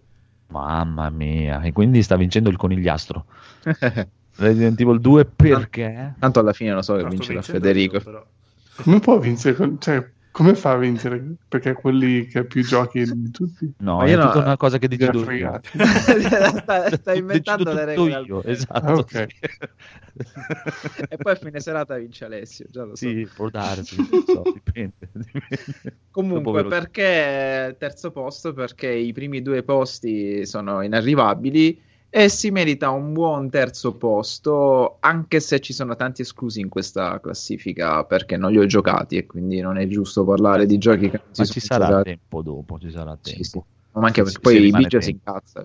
Mamma 0.49 1.11
mia. 1.11 1.61
E 1.63 1.73
quindi 1.73 2.03
sta 2.03 2.17
vincendo 2.17 2.49
il 2.49 2.57
conigliastro. 2.57 3.27
Resident 4.37 4.81
Evil 4.81 5.01
2 5.01 5.25
perché? 5.27 6.15
Tanto 6.19 6.41
alla 6.41 6.53
fine 6.53 6.73
lo 6.73 6.83
so 6.83 6.97
che 6.97 7.05
vincerà 7.07 7.35
vincendo 7.35 7.61
Federico. 7.61 7.97
io, 7.97 8.03
però. 8.03 8.27
Come 8.83 8.99
può 9.01 9.19
vincere? 9.19 9.55
con- 9.55 9.79
Cioè, 9.81 10.11
come 10.35 10.57
fa 10.57 10.73
a 10.73 10.77
vincere? 10.79 11.37
Perché 11.47 11.71
è 11.71 11.75
quelli 11.75 12.27
che 12.27 12.41
ha 12.41 12.45
più 12.45 12.65
giochi 12.65 13.05
di 13.05 13.31
tutti. 13.31 13.73
No, 13.79 13.99
Ma 13.99 14.05
è 14.05 14.11
io 14.11 14.17
no- 14.17 14.27
tutta 14.31 14.39
una 14.41 14.57
cosa 14.57 14.79
che 14.79 14.89
tu. 14.89 15.23
fregate. 15.23 15.69
sta, 15.79 16.89
sta 16.89 16.89
Decido 16.89 17.13
inventando 17.15 17.73
le 17.73 17.85
regole. 17.85 18.21
io, 18.21 18.43
esatto. 18.43 18.85
Ah, 18.85 18.95
ok. 18.95 19.27
e 21.09 21.17
poi 21.19 21.33
a 21.33 21.37
fine 21.37 21.61
serata 21.61 21.97
vince 21.99 22.25
Alessio, 22.25 22.67
già 22.69 22.83
lo 22.83 22.97
so. 22.97 23.07
Sì, 23.07 23.29
può 23.33 23.49
darsi, 23.49 23.95
so, 23.95 24.43
dipende. 24.53 24.95
dipende. 25.13 25.99
Comunque, 26.11 26.65
perché 26.65 27.77
terzo 27.79 28.11
posto? 28.11 28.53
Perché 28.53 28.89
i 28.89 29.13
primi 29.13 29.41
due 29.41 29.63
posti 29.63 30.45
sono 30.47 30.83
inarrivabili 30.83 31.81
e 32.17 32.29
si 32.29 32.53
merita 32.53 32.91
un 32.91 33.13
buon 33.13 33.51
terzo 33.51 33.97
posto, 33.97 34.99
anche 35.01 35.41
se 35.41 35.59
ci 35.59 35.73
sono 35.73 35.97
tanti 35.97 36.23
esclusi 36.23 36.61
in 36.61 36.69
questa 36.69 37.19
classifica 37.21 38.05
perché 38.05 38.37
non 38.37 38.53
li 38.53 38.59
ho 38.59 38.67
giocati 38.67 39.17
e 39.17 39.27
quindi 39.27 39.59
non 39.61 39.79
è 39.79 39.89
giusto 39.89 40.25
parlare 40.25 40.65
di 40.65 40.79
giochi 40.79 41.11
che 41.11 41.19
non 41.25 41.35
si 41.35 41.41
Ma 41.41 41.47
ci 41.47 41.61
sarà 41.61 41.87
giocati. 41.89 42.03
tempo 42.03 42.43
dopo, 42.43 42.79
ci 42.79 42.91
sarà 42.93 43.19
Sì, 43.21 43.33
tempo. 43.33 43.43
sì. 43.43 43.61
Ma 43.99 44.07
anche 44.07 44.23
perché 44.23 44.39
poi 44.39 44.59
rimane 44.59 44.85
Biggio 44.85 45.01
si 45.01 45.11
tempo. 45.11 45.31
incazza. 45.31 45.65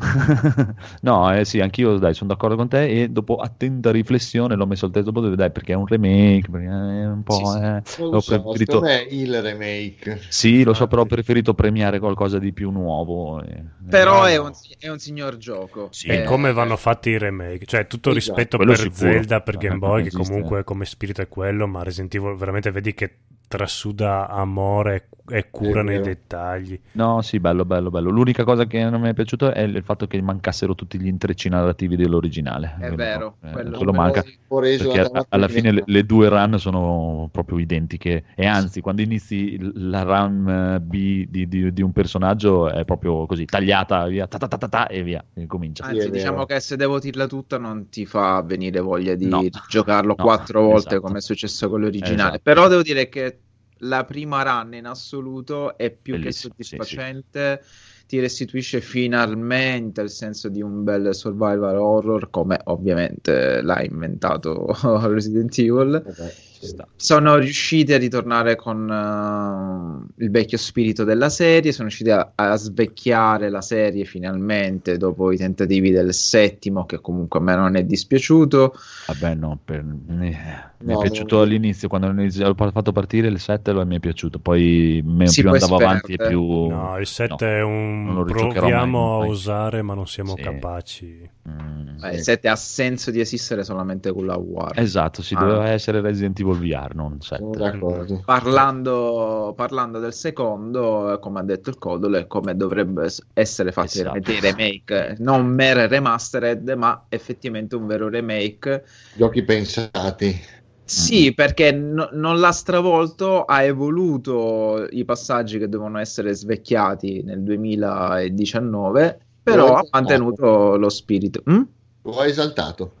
no, 1.02 1.34
eh 1.34 1.44
sì, 1.44 1.60
anch'io 1.60 1.98
dai, 1.98 2.14
sono 2.14 2.30
d'accordo 2.30 2.56
con 2.56 2.68
te 2.68 2.88
e 3.02 3.08
dopo 3.08 3.36
attenta 3.36 3.90
riflessione 3.90 4.54
l'ho 4.54 4.66
messo 4.66 4.86
al 4.86 4.92
terzo 4.92 5.12
posto, 5.12 5.34
dai, 5.34 5.50
perché 5.50 5.72
è 5.72 5.76
un 5.76 5.86
remake, 5.86 6.48
perché 6.50 6.66
è 6.66 7.06
un 7.06 7.22
po'... 7.22 7.34
Sì, 7.34 7.44
sì. 7.44 7.58
eh, 7.58 7.82
lo 8.10 8.20
so, 8.20 8.40
preferito... 8.42 8.84
è 8.84 9.06
il 9.10 9.42
remake. 9.42 10.20
Sì, 10.28 10.62
lo 10.62 10.72
so, 10.72 10.86
però 10.86 11.02
ho 11.02 11.06
preferito 11.06 11.54
premiare 11.54 11.98
qualcosa 11.98 12.38
di 12.38 12.52
più 12.52 12.70
nuovo. 12.70 13.42
e- 13.42 13.62
Però 13.88 14.24
è 14.24 14.36
un, 14.38 14.52
è 14.78 14.88
un 14.88 14.98
signor 14.98 15.36
gioco. 15.36 15.88
Sì, 15.90 16.06
E 16.06 16.14
Eh, 16.14 16.24
come 16.24 16.52
vanno 16.52 16.76
fatti 16.76 17.10
i 17.10 17.18
remake? 17.18 17.66
Cioè, 17.66 17.86
tutto 17.86 18.10
Esatto, 18.10 18.36
rispetto 18.36 18.58
per 18.58 18.76
sicuro. 18.78 18.94
Zelda, 19.12 19.40
per 19.42 19.54
Eh, 19.56 19.58
Game 19.58 19.78
Boy, 19.78 20.04
che 20.04 20.10
comunque 20.10 20.64
come 20.64 20.84
spirito 20.84 21.20
è 21.20 21.28
quello, 21.28 21.66
ma 21.66 21.82
Resident 21.82 22.14
Evil 22.14 22.36
veramente 22.36 22.70
vedi 22.70 22.94
che 22.94 23.16
trasuda 23.54 24.28
amore 24.28 25.08
e 25.28 25.48
cura 25.50 25.82
nei 25.82 26.00
dettagli. 26.00 26.78
No, 26.92 27.20
sì, 27.22 27.38
bello, 27.40 27.64
bello, 27.64 27.90
bello. 27.90 28.10
L'unica 28.10 28.42
cosa 28.44 28.66
che 28.66 28.88
non 28.88 29.00
mi 29.00 29.08
è 29.10 29.14
piaciuto 29.14 29.52
è 29.52 29.60
il 29.62 29.82
fatto 29.84 30.06
che 30.08 30.20
mancassero 30.22 30.74
tutti 30.76 31.00
gli 31.00 31.06
intrecci 31.06 31.48
narrativi 31.48 31.94
dell'originale. 31.96 32.74
È 32.76 32.78
Quello- 32.78 32.96
vero, 32.96 33.36
eh, 33.42 33.50
quello- 33.50 33.76
quello 33.76 33.92
manca. 33.92 34.22
Perché 34.48 35.10
alla 35.28 35.48
fine- 35.48 35.72
le, 35.72 35.82
le 35.86 36.04
due 36.06 36.28
run 36.28 36.58
sono 36.58 37.28
proprio 37.32 37.58
identiche 37.58 38.24
e 38.36 38.46
anzi 38.46 38.80
quando 38.80 39.02
inizi 39.02 39.56
la 39.74 40.02
run 40.02 40.48
eh, 40.76 40.80
B 40.80 41.26
di, 41.28 41.48
di- 41.48 41.72
di 41.72 41.82
un 41.82 41.92
personaggio 41.92 42.68
è 42.70 42.84
proprio 42.84 43.26
così 43.26 43.44
tagliata 43.44 44.06
via 44.06 44.26
ta 44.28 44.38
ta 44.38 44.46
ta 44.48 44.56
ta 44.58 44.68
ta, 44.68 44.86
e 44.88 45.02
via 45.02 45.24
e 45.34 45.46
comincia 45.46 45.84
Sì, 45.84 45.90
Anzi, 45.94 46.06
è 46.06 46.10
diciamo 46.10 46.32
vero. 46.44 46.46
che 46.46 46.60
se 46.60 46.76
devo 46.76 46.98
dirla 47.00 47.26
tutta 47.26 47.58
non 47.58 47.88
ti 47.88 48.06
fa 48.06 48.42
venire 48.42 48.80
voglia 48.80 49.14
di 49.16 49.26
No. 49.26 49.42
giocarlo 49.68 50.14
No, 50.16 50.24
quattro 50.24 50.62
volte 50.62 50.88
esatto. 50.88 51.00
come 51.02 51.18
è 51.18 51.20
successo 51.20 51.68
con 51.68 51.80
l'originale. 51.80 52.14
Esatto. 52.14 52.40
Però 52.42 52.66
devo 52.68 52.82
dire 52.82 53.08
che 53.08 53.39
la 53.80 54.04
prima 54.04 54.42
run 54.42 54.74
in 54.74 54.86
assoluto 54.86 55.76
è 55.76 55.90
più 55.90 56.18
Bellissimo, 56.18 56.54
che 56.56 56.64
sì, 56.64 56.76
soddisfacente. 56.76 57.62
Ti 58.06 58.18
restituisce 58.18 58.80
finalmente 58.80 60.00
il 60.00 60.10
senso 60.10 60.48
di 60.48 60.60
un 60.62 60.82
bel 60.82 61.14
survival 61.14 61.76
horror, 61.76 62.28
come 62.30 62.60
ovviamente 62.64 63.62
l'ha 63.62 63.82
inventato 63.82 64.66
Resident 65.06 65.56
Evil. 65.58 66.02
Sì. 66.12 66.49
Sono 66.96 67.36
riusciti 67.36 67.92
a 67.94 67.98
ritornare 67.98 68.54
con 68.56 68.88
eh, 68.90 70.22
il 70.24 70.30
vecchio 70.30 70.58
spirito 70.58 71.04
della 71.04 71.28
serie, 71.30 71.72
sono 71.72 71.88
riusciti 71.88 72.10
a, 72.10 72.32
a 72.34 72.54
svecchiare 72.56 73.48
la 73.48 73.62
serie 73.62 74.04
finalmente 74.04 74.96
dopo 74.98 75.32
i 75.32 75.36
tentativi 75.36 75.90
del 75.90 76.12
settimo, 76.12 76.84
che 76.84 77.00
comunque 77.00 77.38
a 77.40 77.42
me 77.42 77.56
non 77.56 77.76
è 77.76 77.84
dispiaciuto. 77.84 78.74
vabbè 79.06 79.34
no 79.34 79.58
per- 79.64 79.82
mi, 79.82 79.96
mi 80.08 80.28
è 80.32 80.68
No, 80.82 80.98
piaciuto 80.98 81.36
no. 81.36 81.42
all'inizio 81.42 81.88
quando 81.88 82.08
ho 82.08 82.54
fatto 82.54 82.92
partire 82.92 83.28
il 83.28 83.38
7 83.38 83.72
lo 83.72 83.84
mi 83.86 83.96
è 83.96 84.00
piaciuto 84.00 84.38
poi 84.38 85.02
me- 85.04 85.26
Sì, 85.28 85.40
più 85.42 85.50
andavo 85.50 85.76
si 85.78 85.82
avanti 85.82 86.12
e 86.14 86.16
più 86.16 86.42
No, 86.68 86.96
il 86.98 87.06
7 87.06 87.44
no, 87.44 87.50
è 87.52 87.62
un 87.62 88.24
proviamo 88.26 88.98
mai, 89.06 89.14
a 89.16 89.18
mai. 89.20 89.28
usare, 89.28 89.82
ma 89.82 89.94
non 89.94 90.06
siamo 90.06 90.34
Sì. 90.36 90.42
capaci. 90.42 91.30
Mm, 91.48 92.02
Eh, 92.04 92.10
il 92.12 92.16
sì. 92.18 92.24
7 92.24 92.48
ha 92.48 92.56
senso 92.56 93.10
di 93.10 93.20
esistere 93.20 93.64
solamente 93.64 94.12
con 94.12 94.24
la 94.26 94.36
War. 94.36 94.78
esatto 94.78 95.22
si 95.22 95.34
Ah. 95.34 95.40
doveva 95.40 95.68
essere 95.68 96.00
Resident 96.00 96.38
Evil 96.40 96.49
VR 96.56 96.94
non 96.94 97.20
7 97.20 97.38
Sono 97.38 97.52
d'accordo. 97.54 98.22
Parlando, 98.24 99.52
parlando 99.56 99.98
del 99.98 100.12
secondo, 100.12 101.18
come 101.20 101.40
ha 101.40 101.42
detto 101.42 101.70
il 101.70 101.78
Codole, 101.78 102.26
come 102.26 102.56
dovrebbe 102.56 103.08
essere 103.32 103.72
fatti 103.72 103.98
Esatto. 103.98 104.20
veramente 104.20 104.32
i 104.32 104.40
remake, 104.40 105.16
non 105.18 105.46
mere 105.46 105.86
remastered, 105.86 106.68
ma 106.70 107.06
effettivamente 107.08 107.76
un 107.76 107.86
vero 107.86 108.08
remake. 108.08 108.84
Giochi 109.16 109.42
pensati. 109.42 110.58
Sì, 110.84 111.32
perché 111.34 111.70
no- 111.70 112.08
non 112.12 112.40
l'ha 112.40 112.50
stravolto, 112.50 113.44
ha 113.44 113.62
evoluto 113.62 114.86
i 114.90 115.04
passaggi 115.04 115.58
che 115.58 115.68
devono 115.68 115.98
essere 115.98 116.34
svecchiati 116.34 117.22
nel 117.22 117.42
2019, 117.42 119.20
però 119.42 119.74
ha 119.74 119.78
ha 119.78 119.86
mantenuto 119.92 120.76
lo 120.76 120.88
spirito. 120.88 121.42
Mm? 121.48 121.62
Lo 122.02 122.18
hai 122.18 122.30
esaltato. 122.30 122.92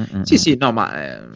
Mm, 0.00 0.18
mm, 0.18 0.22
Sì, 0.22 0.36
sì, 0.38 0.56
no, 0.56 0.72
ma 0.72 1.16
eh, 1.16 1.26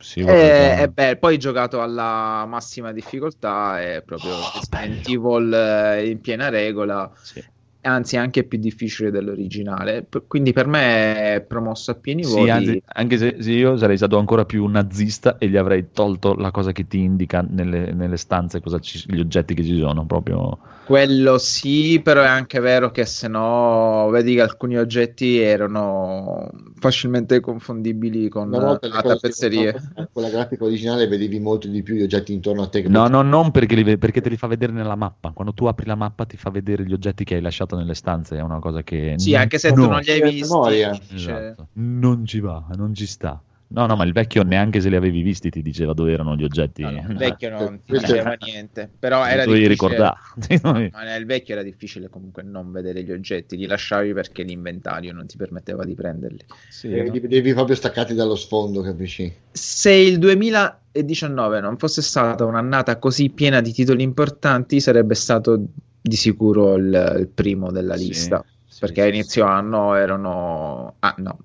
Sì, 0.00 0.22
è, 0.22 0.22
guarda, 0.22 0.82
è 0.82 0.88
bello. 0.88 1.18
Poi 1.18 1.38
giocato 1.38 1.80
alla 1.82 2.44
massima 2.46 2.92
difficoltà, 2.92 3.80
è 3.80 4.02
proprio 4.04 4.42
Oh, 4.42 4.50
Resident. 4.52 5.06
Evil 5.06 5.52
eh, 5.52 6.08
in 6.10 6.20
piena 6.20 6.48
regola, 6.48 7.10
sì. 7.22 7.42
anzi 7.82 8.16
anche 8.16 8.44
più 8.46 8.58
difficile 8.58 9.10
dell'originale. 9.10 10.04
P- 10.04 10.26
quindi 10.26 10.52
per 10.52 10.66
me 10.66 11.34
è 11.34 11.42
promosso 11.42 11.90
a 11.92 11.94
pieni 11.98 12.22
Sì, 12.22 12.48
voti. 12.48 12.50
anzi, 12.50 12.82
anche 12.84 13.16
se, 13.16 13.36
se 13.40 13.50
io 13.52 13.76
sarei 13.78 13.96
stato 13.96 14.18
ancora 14.18 14.44
più 14.44 14.66
nazista 14.66 15.38
e 15.38 15.48
gli 15.48 15.56
avrei 15.56 15.90
tolto 15.90 16.34
la 16.34 16.50
cosa 16.50 16.70
che 16.72 16.86
ti 16.86 16.98
indica 17.00 17.40
nelle, 17.40 17.92
nelle 17.92 18.18
stanze 18.18 18.60
cosa 18.60 18.78
ci- 18.78 19.02
gli 19.10 19.18
oggetti 19.20 19.54
che 19.54 19.64
ci 19.64 19.78
sono, 19.78 20.04
proprio 20.04 20.58
Quello 20.84 21.38
sì, 21.38 22.00
però 22.02 22.22
è 22.22 22.26
anche 22.26 22.58
vero 22.58 22.90
che 22.90 23.04
se 23.04 23.28
no 23.28 24.08
vedi 24.10 24.34
che 24.34 24.40
alcuni 24.40 24.76
oggetti 24.76 25.38
erano 25.38 26.50
facilmente 26.80 27.38
confondibili 27.38 28.28
con 28.28 28.50
volta 28.50 28.88
le 28.88 28.94
la 28.94 29.02
tappezzeria. 29.02 29.72
Con 30.12 30.22
la 30.22 30.30
grafica 30.30 30.64
originale 30.64 31.06
vedevi 31.06 31.38
molto 31.38 31.68
di 31.68 31.82
più 31.82 31.94
gli 31.94 32.02
oggetti 32.02 32.32
intorno 32.32 32.62
a 32.62 32.68
te. 32.68 32.82
che 32.82 32.88
No, 32.88 33.06
no, 33.06 33.22
non 33.22 33.52
perché, 33.52 33.76
li 33.76 33.98
perché 33.98 34.20
te 34.20 34.28
li 34.28 34.36
fa 34.36 34.48
vedere 34.48 34.72
nella 34.72 34.96
mappa. 34.96 35.30
Quando 35.30 35.54
tu 35.54 35.66
apri 35.66 35.86
la 35.86 35.94
mappa 35.94 36.24
ti 36.24 36.36
fa 36.36 36.50
vedere 36.50 36.84
gli 36.84 36.92
oggetti 36.92 37.22
che 37.22 37.36
hai 37.36 37.40
lasciato 37.40 37.76
nelle 37.76 37.94
stanze, 37.94 38.38
è 38.38 38.42
una 38.42 38.58
cosa 38.58 38.82
che... 38.82 39.14
Sì, 39.16 39.34
anche 39.36 39.58
se 39.58 39.72
tu 39.72 39.82
no, 39.82 39.90
non 39.90 40.00
li 40.00 40.10
hai 40.10 40.22
visti. 40.22 40.48
cioè, 40.48 40.90
esatto. 41.14 41.68
Non 41.74 42.24
ci 42.26 42.40
va, 42.40 42.64
non 42.74 42.94
ci 42.94 43.06
sta. 43.06 43.40
No, 43.72 43.86
no, 43.86 43.94
ma 43.94 44.02
il 44.04 44.12
vecchio 44.12 44.42
neanche 44.42 44.80
se 44.80 44.88
li 44.88 44.96
avevi 44.96 45.22
visti 45.22 45.48
ti 45.48 45.62
diceva 45.62 45.92
dove 45.92 46.12
erano 46.12 46.34
gli 46.34 46.42
oggetti. 46.42 46.82
no, 46.82 46.90
no, 46.90 47.04
il 47.08 47.16
vecchio 47.16 47.50
non 47.50 47.80
ti 47.80 47.92
diceva 47.92 48.36
niente, 48.40 48.90
però 48.98 49.24
era 49.24 49.44
difficile. 49.44 49.68
ricordare. 49.68 50.16
Ma 50.92 51.02
nel 51.04 51.24
vecchio 51.24 51.54
era 51.54 51.62
difficile 51.62 52.08
comunque 52.08 52.42
non 52.42 52.72
vedere 52.72 53.04
gli 53.04 53.12
oggetti, 53.12 53.56
li 53.56 53.66
lasciavi 53.66 54.12
perché 54.12 54.42
l'inventario 54.42 55.12
non 55.12 55.26
ti 55.26 55.36
permetteva 55.36 55.84
di 55.84 55.94
prenderli. 55.94 56.44
Sì, 56.68 56.88
Eh, 56.88 57.04
no? 57.04 57.12
li 57.12 57.20
vedevi 57.20 57.52
proprio 57.52 57.76
staccati 57.76 58.14
dallo 58.14 58.34
sfondo, 58.34 58.80
capisci? 58.82 59.32
Se 59.52 59.92
il 59.92 60.18
2019 60.18 61.60
non 61.60 61.76
fosse 61.78 62.02
stata 62.02 62.44
un'annata 62.44 62.98
così 62.98 63.30
piena 63.30 63.60
di 63.60 63.72
titoli 63.72 64.02
importanti, 64.02 64.80
sarebbe 64.80 65.14
stato 65.14 65.62
di 66.00 66.16
sicuro 66.16 66.74
il, 66.74 67.16
il 67.20 67.28
primo 67.28 67.70
della 67.70 67.94
lista. 67.94 68.44
sì, 68.66 68.80
perché 68.80 69.02
a 69.02 69.06
inizio 69.06 69.44
anno 69.44 69.94
erano. 69.94 70.96
Ah, 70.98 71.14
no, 71.18 71.38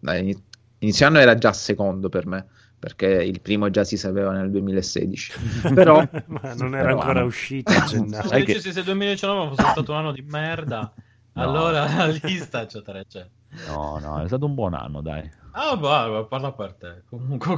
inizio 0.80 1.08
anno 1.08 1.20
era 1.20 1.36
già 1.36 1.54
secondo 1.54 2.10
per 2.10 2.26
me. 2.28 2.46
Perché 2.78 3.08
il 3.08 3.42
primo 3.42 3.70
già 3.72 3.84
si 3.84 3.98
sapeva 3.98 4.32
nel 4.32 4.52
2016. 4.52 5.34
Però 5.74 5.98
Ma 6.28 6.54
non 6.54 6.76
era 6.76 6.88
Però- 6.88 7.00
ancora 7.00 7.24
uscito 7.24 7.72
a 7.72 7.84
gennaio. 7.84 8.28
Sai 8.28 8.46
Se 8.46 8.54
che- 8.54 8.60
se 8.72 8.80
il 8.80 8.86
2019 8.86 9.48
fosse 9.56 9.70
stato 9.72 9.92
un 9.92 9.98
anno 9.98 10.12
di 10.12 10.22
merda, 10.28 10.92
No. 11.36 11.42
allora 11.42 11.86
la 11.94 12.06
lista, 12.22 12.62
eccetera, 12.62 13.00
eccetera. 13.00 13.30
No, 13.68 13.98
no, 14.00 14.22
è 14.22 14.28
stato 14.28 14.46
un 14.46 14.54
buon 14.54 14.74
anno, 14.74 15.02
dai. 15.02 15.30
Ah, 15.57 15.73
va, 15.77 16.26
parla 16.27 16.52
per 16.52 16.73
te. 16.73 17.03
Comunque. 17.10 17.56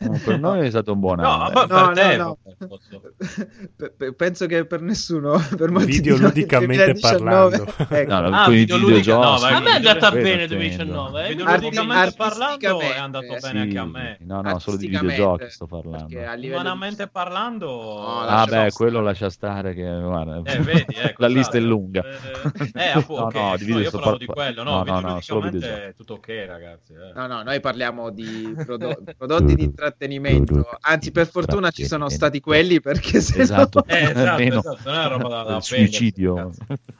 No, 0.00 0.20
per 0.24 0.38
noi 0.40 0.66
è 0.66 0.70
stato 0.70 0.92
un 0.94 0.98
buon 1.00 1.20
No, 1.20 1.30
anno. 1.30 1.60
No, 1.60 1.66
per 1.66 1.92
te, 1.94 2.16
no, 2.16 2.38
no. 2.58 4.12
penso 4.16 4.46
che 4.46 4.64
per 4.66 4.80
nessuno, 4.82 5.38
per 5.56 5.70
molti 5.70 5.86
di 5.92 5.96
Videoludicamente 5.98 6.84
il 6.90 6.98
2019 6.98 7.56
parlando. 7.58 7.74
ecco. 7.94 8.10
No, 8.12 8.20
no, 8.28 8.36
Ah, 8.36 8.48
videoludica- 8.48 9.14
no, 9.14 9.38
vai, 9.38 9.54
A 9.54 9.60
me 9.60 9.70
è 9.70 9.74
andata 9.76 10.10
bene 10.10 10.44
il 10.44 10.52
intendo. 10.52 10.54
2019. 10.56 11.24
eh. 11.24 11.28
Videoludicamente 11.28 12.14
parlando 12.16 12.80
è 12.80 12.96
andato 12.98 13.32
sì. 13.38 13.40
bene 13.46 13.60
anche 13.60 13.78
a 13.78 13.84
Sì, 13.84 13.90
me. 13.90 14.16
No, 14.22 14.40
no, 14.42 14.58
solo 14.58 14.76
di 14.76 14.86
videogiochi 14.88 15.50
sto 15.50 15.66
parlando. 15.66 16.18
Umanamente 16.18 17.06
parlando... 17.06 17.66
No, 17.70 18.20
Ah, 18.20 18.24
lascia 18.24 18.44
beh, 18.44 18.50
stare. 18.50 18.72
quello 18.72 19.00
lascia 19.02 19.30
stare 19.30 19.72
che 19.74 20.00
guarda, 20.00 20.40
Eh, 20.52 20.58
vedi, 20.58 20.84
ecco, 20.96 21.22
la 21.22 21.28
lista 21.28 21.52
è 21.56 21.60
esatto. 21.60 21.72
lunga. 21.72 22.02
Eh, 22.04 22.70
eh, 22.74 22.88
appunto, 22.90 23.38
No, 23.38 23.48
no, 23.50 23.56
di 23.56 23.64
video 23.64 23.76
no, 23.78 23.82
io 23.84 23.90
parlavo 23.90 24.10
par- 24.10 24.18
di 24.18 24.26
quello, 24.26 24.62
no, 24.64 24.82
no, 24.82 25.00
no, 25.00 25.00
no, 25.00 25.20
solo 25.20 25.40
videoludicamente 25.42 25.50
videogiochi. 25.50 25.88
è 25.90 25.94
tutto 25.94 26.14
ok, 26.14 26.44
ragazzi. 26.48 26.94
No, 27.20 27.26
no, 27.26 27.42
noi 27.42 27.60
parliamo 27.60 28.08
di 28.08 28.54
prodo- 28.64 28.96
prodotti 29.18 29.54
di 29.54 29.64
intrattenimento. 29.64 30.66
Anzi, 30.80 31.12
per 31.12 31.26
fortuna 31.26 31.70
ci 31.70 31.84
sono 31.84 32.08
stati 32.08 32.40
quelli 32.40 32.80
perché 32.80 33.20
se 33.20 33.42
Esatto, 33.42 33.84
no... 33.86 33.88
Eh, 33.94 34.04
esatto, 34.04 34.30
almeno 34.30 34.58
esatto, 34.60 34.90
non 34.90 34.94
è 34.94 35.08
roba 35.08 35.28
da- 35.28 35.42
da 35.42 35.60
suicidio. 35.60 36.50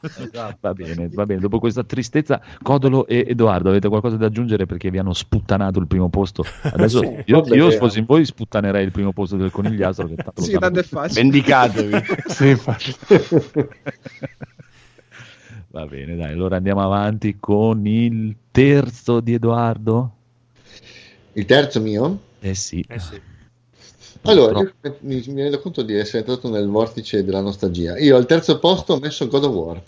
Esatto. 0.01 0.57
Va 0.61 0.73
bene, 0.73 1.09
va 1.11 1.25
bene. 1.25 1.39
Dopo 1.39 1.57
questa 1.59 1.83
tristezza, 1.83 2.41
Codolo 2.61 3.07
e 3.07 3.25
Edoardo, 3.29 3.69
avete 3.69 3.87
qualcosa 3.87 4.17
da 4.17 4.27
aggiungere 4.27 4.65
perché 4.65 4.89
vi 4.91 4.97
hanno 4.99 5.13
sputtanato 5.13 5.79
il 5.79 5.87
primo 5.87 6.09
posto? 6.09 6.43
Adesso 6.61 6.99
Sì, 6.99 7.23
io, 7.25 7.43
io, 7.53 7.69
se 7.71 7.77
fossi 7.77 7.99
in 7.99 8.05
voi, 8.05 8.25
sputtanerei 8.25 8.83
il 8.83 8.91
primo 8.91 9.13
posto 9.13 9.37
del 9.37 9.51
conigliastro. 9.51 10.07
Che 10.07 10.15
tanto 10.15 10.41
Sì, 10.41 10.57
tanto 10.57 10.79
è 10.79 10.83
facile. 10.83 11.21
Vendicatevi. 11.21 12.03
Sì, 12.27 12.49
infatti. 12.49 12.95
Va 15.71 15.85
bene, 15.85 16.15
dai, 16.17 16.33
allora 16.33 16.57
andiamo 16.57 16.81
avanti 16.81 17.37
con 17.39 17.85
il 17.87 18.35
terzo 18.51 19.21
di 19.21 19.33
Edoardo. 19.33 20.11
Il 21.33 21.45
terzo 21.45 21.79
mio? 21.79 22.19
Eh 22.41 22.53
sì. 22.55 22.83
Eh 22.87 22.99
sì. 22.99 23.19
Allora, 24.23 24.59
mi, 24.99 25.23
mi 25.27 25.41
rendo 25.41 25.59
conto 25.61 25.81
di 25.81 25.95
essere 25.95 26.19
entrato 26.19 26.49
nel 26.49 26.67
vortice 26.67 27.23
della 27.23 27.39
nostalgia. 27.41 27.97
Io 27.97 28.17
al 28.17 28.25
terzo 28.25 28.59
posto 28.59 28.93
ho 28.93 28.99
messo 28.99 29.27
God 29.27 29.43
of 29.45 29.53
War. 29.55 29.81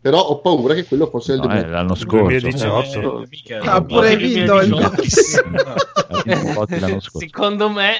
Però 0.00 0.20
ho 0.20 0.40
paura 0.40 0.74
che 0.74 0.84
quello 0.84 1.06
fosse 1.06 1.34
il 1.34 1.38
No, 1.38 1.44
eh, 1.44 1.48
2000. 1.60 1.70
l'anno 1.70 1.94
scorso. 1.94 2.24
2018. 2.40 3.22
Eh, 3.22 3.26
mica- 3.30 3.60
Ha 3.60 3.82
pure 3.84 4.16
vinto 4.16 4.58
il 4.58 4.68
2018. 4.68 5.46
Ha 6.08 6.22
vinto 6.24 6.52
Totti 6.52 6.78
l'anno 6.80 7.00
scorso. 7.00 7.18
Secondo 7.20 7.70
me, 7.70 7.92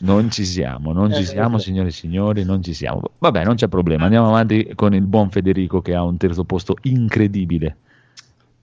Non 0.00 0.30
ci 0.30 0.44
siamo, 0.44 0.92
non 0.92 1.12
ci 1.12 1.22
Eh, 1.22 1.24
siamo, 1.24 1.56
eh. 1.56 1.60
signore 1.60 1.88
e 1.88 1.92
signori, 1.92 2.44
non 2.44 2.62
ci 2.62 2.74
siamo. 2.74 3.00
Vabbè, 3.18 3.44
non 3.44 3.54
c'è 3.54 3.68
problema. 3.68 4.04
Andiamo 4.04 4.28
avanti 4.28 4.72
con 4.74 4.94
il 4.94 5.06
buon 5.06 5.30
Federico 5.30 5.80
che 5.80 5.94
ha 5.94 6.02
un 6.02 6.16
terzo 6.16 6.44
posto 6.44 6.76
incredibile. 6.82 7.76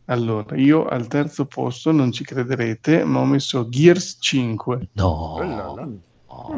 Allora, 0.06 0.56
io 0.58 0.86
al 0.86 1.08
terzo 1.08 1.46
posto, 1.46 1.92
non 1.92 2.12
ci 2.12 2.24
crederete, 2.24 3.04
ma 3.04 3.20
ho 3.20 3.26
messo 3.26 3.68
Gears 3.70 4.18
5, 4.20 4.90
No. 4.94 5.40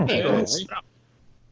Eh, 0.07 0.43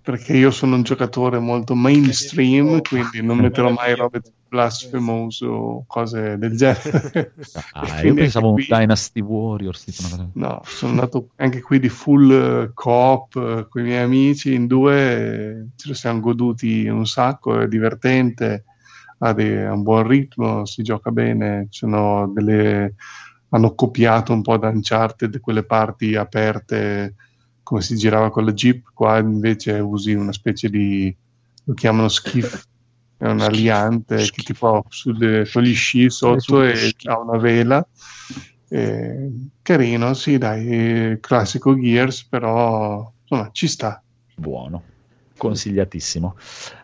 perché 0.02 0.36
io 0.36 0.52
sono 0.52 0.76
un 0.76 0.84
giocatore 0.84 1.40
molto 1.40 1.76
mainstream, 1.76 2.82
quindi 2.82 3.22
non 3.22 3.38
metterò 3.38 3.72
mai 3.72 3.96
robe 3.96 4.22
blasphemous 4.54 5.44
cose 5.88 6.38
del 6.38 6.56
genere. 6.56 7.34
Ah, 7.74 8.02
io 8.04 8.14
pensavo 8.14 8.54
qui- 8.54 8.68
Dynasty 8.68 9.20
Warriors. 9.20 9.84
Tipo. 9.84 10.30
No, 10.34 10.62
sono 10.64 10.92
andato 10.92 11.30
anche 11.38 11.62
qui 11.62 11.80
di 11.80 11.90
full 11.90 12.32
eh, 12.32 12.72
coop 12.74 13.68
con 13.68 13.82
i 13.82 13.86
miei 13.86 14.04
amici, 14.04 14.54
in 14.54 14.68
due 14.68 14.96
eh, 14.96 15.66
ce 15.76 15.88
lo 15.88 15.94
siamo 15.96 16.20
goduti 16.20 16.88
un 16.88 17.06
sacco, 17.08 17.60
è 17.60 17.68
divertente, 17.68 18.66
ha, 19.20 19.34
dei- 19.34 19.64
ha 19.66 19.74
un 19.74 19.82
buon 19.82 20.08
ritmo, 20.08 20.66
si 20.66 20.84
gioca 20.84 21.10
bene, 21.12 21.68
delle... 22.34 22.94
hanno 23.50 23.74
copiato 23.74 24.34
un 24.34 24.42
po' 24.42 24.58
da 24.58 24.70
Uncharted 24.70 25.40
quelle 25.40 25.64
parti 25.64 26.16
aperte 26.16 27.16
come 27.64 27.82
si 27.82 27.96
girava 27.96 28.30
con 28.30 28.46
la 28.46 28.52
Jeep, 28.52 28.92
qua 28.94 29.18
invece 29.18 29.80
usi 29.80 30.14
una 30.14 30.34
specie 30.34 30.70
di, 30.70 31.16
lo 31.64 31.74
chiamano 31.74 32.10
skiff, 32.10 32.64
è 33.24 33.30
un 33.30 33.40
aliante 33.40 34.18
che 34.18 34.44
ti 34.44 34.54
fa 34.54 34.84
sulle, 34.90 35.50
con 35.50 35.64
gli 35.64 35.74
sci 35.74 36.10
sotto 36.10 36.62
e 36.62 36.94
ha 37.06 37.18
una 37.18 37.38
vela. 37.38 37.88
Eh, 38.68 39.32
carino, 39.62 40.14
sì, 40.14 40.38
dai, 40.38 41.18
classico 41.22 41.74
Gears, 41.80 42.26
però 42.26 43.10
insomma 43.22 43.50
ci 43.54 43.68
sta. 43.68 44.04
Buono. 44.36 44.84
Consigliatissimo. 45.38 46.36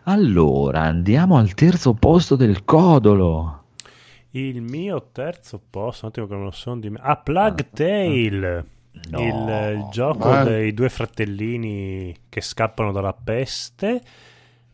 Allora, 0.04 0.80
andiamo 0.80 1.36
al 1.36 1.52
terzo 1.52 1.92
posto 1.92 2.36
del 2.36 2.64
Codolo. 2.64 3.64
Il 4.30 4.62
mio 4.62 5.10
terzo 5.12 5.60
posto, 5.68 6.06
un 6.06 6.10
attimo 6.10 6.26
che 6.26 6.34
non 6.34 6.44
lo 6.44 6.52
so 6.52 6.74
di 6.76 6.88
me. 6.88 7.00
Ah, 7.02 7.16
Plug 7.16 7.68
Tale. 7.68 8.64
No. 9.10 9.20
Il, 9.20 9.76
il 9.76 9.88
gioco 9.90 10.28
Ma- 10.30 10.42
dei 10.42 10.72
due 10.72 10.88
fratellini 10.88 12.14
che 12.30 12.40
scappano 12.40 12.92
dalla 12.92 13.12
peste. 13.12 14.00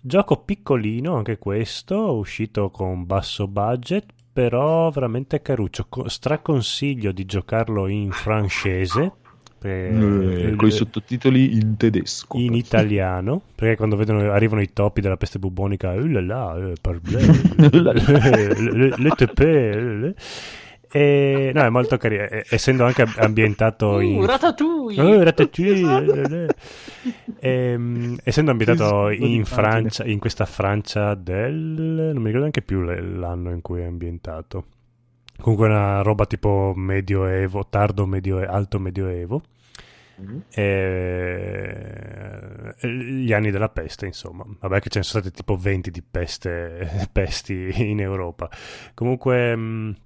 Gioco 0.07 0.37
piccolino 0.37 1.17
anche 1.17 1.37
questo, 1.37 2.15
uscito 2.15 2.71
con 2.71 3.07
basso 3.07 3.49
budget, 3.49 4.05
però 4.33 4.89
veramente 4.91 5.43
caruccio. 5.43 5.87
Co- 5.89 6.09
straconsiglio 6.09 7.11
di 7.11 7.25
giocarlo 7.25 7.89
in 7.89 8.13
francese. 8.13 9.13
per- 9.59 10.55
con 10.55 10.69
i 10.69 10.71
sottotitoli 10.71 11.57
in 11.57 11.77
tedesco. 11.77 12.39
in 12.39 12.55
italiano 12.55 13.41
perché 13.55 13.75
quando 13.75 13.97
vedono 13.97 14.31
arrivano 14.31 14.61
i 14.61 14.73
topi 14.73 15.01
della 15.01 15.17
peste 15.17 15.41
bubonica 15.41 15.93
là 15.95 16.21
là, 16.21 16.57
eh, 16.57 16.75
parbleu, 16.81 17.19
le, 17.57 18.71
le, 18.71 18.95
le 18.97 19.11
tepe, 19.17 19.81
le. 19.81 20.15
E, 20.97 21.51
no 21.53 21.63
è 21.63 21.69
molto 21.69 21.99
carino 21.99 22.23
eh, 22.23 22.47
essendo 22.49 22.87
anche 22.87 23.05
ambientato 23.19 24.01
in 24.01 24.17
uh, 24.17 24.25
Ratatouille. 24.25 25.03
Oh, 25.03 25.23
Ratatouille, 25.23 26.01
le, 26.01 26.27
le. 26.27 26.49
Ehm, 27.39 28.17
essendo 28.25 28.51
ambientato 28.51 29.11
in. 29.11 29.45
Francia 29.45 30.05
in 30.05 30.19
questa 30.19 30.47
Francia 30.47 31.15
del 31.15 31.55
non 31.55 32.17
mi 32.17 32.33
ricordo 32.33 32.39
neanche 32.39 32.63
più 32.63 32.81
l'anno 32.81 33.51
in 33.51 33.61
cui 33.61 33.83
è 33.83 33.85
ambientato 33.85 34.65
comunque 35.39 35.69
una 35.69 36.01
roba 36.01 36.25
tipo 36.25 36.73
medioevo 36.75 37.67
tardo 37.69 38.07
medioevo 38.07 38.51
alto 38.51 38.79
medioevo 38.79 39.43
eh, 40.51 42.75
gli 42.81 43.35
anni 43.35 43.51
della 43.51 43.69
peste, 43.69 44.07
insomma. 44.07 44.47
Vabbè, 44.61 44.81
che 44.81 44.89
ce 44.89 45.01
ne 45.01 45.05
sono 45.05 45.23
state 45.23 45.37
tipo 45.37 45.57
20 45.57 45.91
di 45.91 46.03
peste, 46.03 47.09
pesti 47.13 47.71
in 47.75 48.01
Europa. 48.01 48.49
Comunque, 48.95 49.55
mh, 49.55 49.97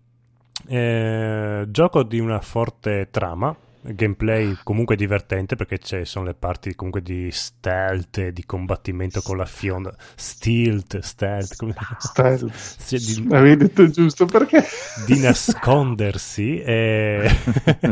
eh, 0.67 1.65
gioco 1.69 2.03
di 2.03 2.19
una 2.19 2.41
forte 2.41 3.09
trama. 3.11 3.55
Gameplay 3.83 4.59
comunque 4.63 4.95
divertente 4.95 5.57
perché 5.57 5.79
ci 5.79 6.05
sono 6.05 6.27
le 6.27 6.35
parti 6.35 6.75
comunque 6.75 7.01
di 7.01 7.31
stealth 7.31 8.29
di 8.29 8.45
combattimento 8.45 9.23
con 9.23 9.39
la 9.39 9.47
fionda. 9.47 9.95
Stealth, 10.15 10.99
stealth, 10.99 11.57
come 11.57 11.75
Stealth. 11.99 12.51
Sì, 12.79 12.99
di- 12.99 13.35
Avevi 13.35 13.57
detto 13.57 13.89
giusto 13.89 14.27
perché? 14.27 14.63
di 15.07 15.19
nascondersi 15.19 16.61
e 16.61 17.27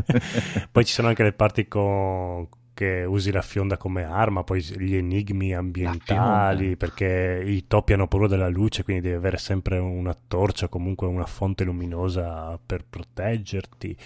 poi 0.70 0.84
ci 0.84 0.92
sono 0.92 1.08
anche 1.08 1.22
le 1.22 1.32
parti 1.32 1.66
con 1.68 2.46
che 2.78 3.02
usi 3.04 3.32
la 3.32 3.42
fionda 3.42 3.76
come 3.76 4.04
arma, 4.04 4.44
poi 4.44 4.62
gli 4.62 4.94
enigmi 4.94 5.52
ambientali, 5.52 6.76
perché 6.76 7.42
i 7.44 7.66
topi 7.66 7.92
hanno 7.92 8.06
paura 8.06 8.28
della 8.28 8.46
luce, 8.46 8.84
quindi 8.84 9.02
devi 9.02 9.16
avere 9.16 9.36
sempre 9.36 9.78
una 9.78 10.16
torcia, 10.28 10.66
o 10.66 10.68
comunque 10.68 11.08
una 11.08 11.26
fonte 11.26 11.64
luminosa 11.64 12.56
per 12.64 12.84
proteggerti. 12.88 13.96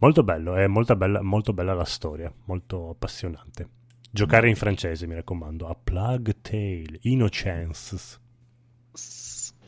Molto 0.00 0.22
bello, 0.24 0.56
è 0.56 0.66
molto 0.66 0.94
bella, 0.94 1.22
molto 1.22 1.54
bella 1.54 1.72
la 1.72 1.86
storia, 1.86 2.30
molto 2.44 2.90
appassionante. 2.90 3.66
Giocare 4.10 4.50
in 4.50 4.56
francese, 4.56 5.06
mi 5.06 5.14
raccomando, 5.14 5.66
a 5.66 5.74
Plug 5.82 6.36
Tale, 6.42 6.98
Innocence. 7.04 8.18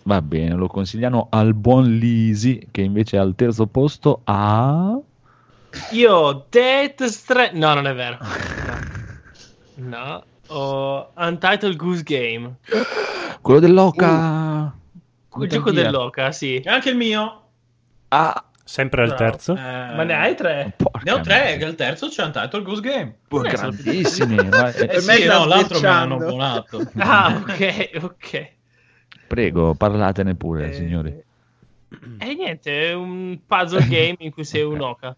Va 0.03 0.21
bene, 0.21 0.55
lo 0.55 0.67
consigliamo 0.67 1.29
al 1.31 1.55
buon 1.55 1.97
Lisi 1.97 2.69
che 2.71 2.83
invece 2.83 3.17
al 3.17 3.35
terzo 3.35 3.69
posto 3.69 4.21
ha... 4.25 5.01
Io 5.93 6.47
Death 6.51 7.05
Stranding. 7.05 7.63
No, 7.63 7.75
non 7.75 7.87
è 7.87 7.95
vero. 7.95 8.19
No. 9.77 9.89
No. 9.99 10.25
Ho 10.49 11.13
Untitled 11.17 11.77
Goose 11.77 12.03
Game. 12.03 12.57
Quello 13.41 13.61
dell'Oca. 13.61 14.75
Quel 15.29 15.49
gioco 15.49 15.71
dell'Oca, 15.73 16.33
sì. 16.33 16.61
E 16.61 16.69
anche 16.71 16.91
il 16.91 16.97
mio. 16.97 17.41
Ah, 18.09 18.45
Sempre 18.67 19.03
al 19.03 19.09
Bravo. 19.09 19.23
terzo? 19.25 19.53
Eh, 19.53 19.57
Ma 19.57 20.03
ne 20.05 20.15
hai 20.15 20.35
tre? 20.35 20.73
porca 20.75 21.01
Ne 21.03 21.11
ho 21.13 21.21
tre, 21.21 21.57
che 21.59 21.65
il 21.67 21.75
terzo 21.75 22.09
c'è 22.09 22.25
Untitled 22.25 22.63
Goose 22.63 22.81
Game. 22.81 23.19
Poi 23.29 23.47
Eh, 23.47 23.51
grandissimi. 23.51 24.49
ma- 24.49 24.71
eh, 24.73 24.85
Eh 24.85 24.87
Per 24.87 24.95
me 24.97 25.01
sì, 25.17 25.23
sta 25.23 25.39
no, 25.39 25.45
l'altro 25.45 25.81
me 25.81 25.87
l'hanno 25.89 26.15
abbonato. 26.15 26.83
Ah, 26.97 27.35
ok, 27.37 27.91
ok. 28.03 28.53
Prego, 29.27 29.75
parlatene 29.75 30.35
pure, 30.35 30.69
Eh, 30.69 30.73
signori. 30.73 31.23
E 32.19 32.35
niente, 32.35 32.91
è 32.91 32.93
un 32.95 33.39
puzzle 33.47 33.87
game 33.87 34.17
in 34.21 34.31
cui 34.31 34.45
sei 34.45 34.63
un 34.63 34.81
oca 34.83 35.15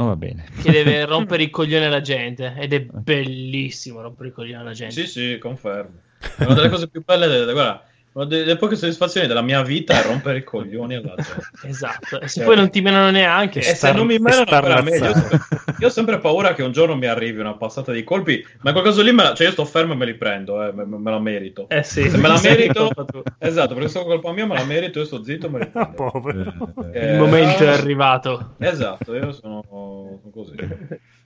Oh, 0.00 0.06
va 0.06 0.16
bene. 0.16 0.46
che 0.62 0.70
deve 0.70 1.04
rompere 1.06 1.42
i 1.42 1.50
coglioni 1.50 1.84
alla 1.84 2.00
gente. 2.00 2.54
Ed 2.56 2.72
è 2.72 2.80
bellissimo 2.80 4.00
rompere 4.00 4.30
i 4.30 4.32
coglioni 4.32 4.60
alla 4.60 4.72
gente. 4.72 4.94
Sì, 4.94 5.06
sì, 5.06 5.38
confermo. 5.38 6.00
È 6.38 6.44
una 6.44 6.54
delle 6.54 6.70
cose 6.70 6.88
più 6.88 7.04
belle. 7.04 7.26
Guarda, 7.52 7.84
Una 8.12 8.24
delle 8.24 8.56
poche 8.56 8.74
soddisfazioni 8.74 9.28
della 9.28 9.40
mia 9.40 9.62
vita 9.62 9.96
è 10.00 10.04
rompere 10.04 10.38
i 10.38 10.42
coglioni 10.44 10.96
alla 10.96 11.14
gente. 11.14 11.48
Esatto. 11.68 12.20
E 12.20 12.26
se 12.26 12.42
poi 12.42 12.56
non 12.56 12.68
ti 12.68 12.80
menano 12.80 13.10
neanche. 13.10 13.60
E 13.60 13.62
se 13.62 13.74
star- 13.76 13.94
non 13.94 14.06
mi 14.06 14.18
menano 14.18 14.42
star 14.46 14.64
ancora 14.64 14.82
meglio. 14.82 14.96
Io 15.04 15.10
ho 15.10 15.12
razzando. 15.12 15.28
sempre- 15.38 15.76
Io 15.78 15.86
ho 15.86 15.90
sempre 15.90 16.18
paura 16.18 16.54
che 16.54 16.62
un 16.64 16.72
giorno 16.72 16.96
mi 16.96 17.06
arrivi 17.06 17.38
una 17.38 17.54
passata 17.54 17.92
di 17.92 18.02
colpi, 18.02 18.44
ma 18.62 18.72
quel 18.72 18.82
caso 18.84 19.02
lì 19.02 19.12
me 19.12 19.22
la- 19.22 19.34
cioè 19.34 19.46
io 19.46 19.52
sto 19.52 19.64
fermo 19.64 19.92
e 19.92 19.96
me 19.96 20.06
li 20.06 20.14
prendo, 20.14 20.60
eh, 20.64 20.72
me, 20.72 20.84
me 20.86 21.10
la 21.10 21.20
merito. 21.20 21.68
Eh 21.68 21.84
sì, 21.84 22.10
Se 22.10 22.16
me 22.16 22.26
la 22.28 22.40
merito, 22.42 22.90
esatto, 23.38 23.74
perché 23.74 23.88
sono 23.88 24.04
colpa 24.06 24.32
mia, 24.32 24.44
me 24.46 24.54
la 24.56 24.64
merito, 24.64 24.98
io 24.98 25.04
sto 25.04 25.22
zitto 25.22 25.46
e 25.46 25.48
me 25.50 25.58
li 25.60 25.70
Ah, 25.74 25.86
prendo. 25.86 26.10
povero. 26.10 26.52
Eh, 26.92 27.12
Il 27.12 27.18
momento 27.18 27.62
è 27.62 27.68
arrivato. 27.68 28.54
Esatto, 28.58 29.14
io 29.14 29.30
sono, 29.32 29.62
sono 29.68 30.20
così. 30.32 30.54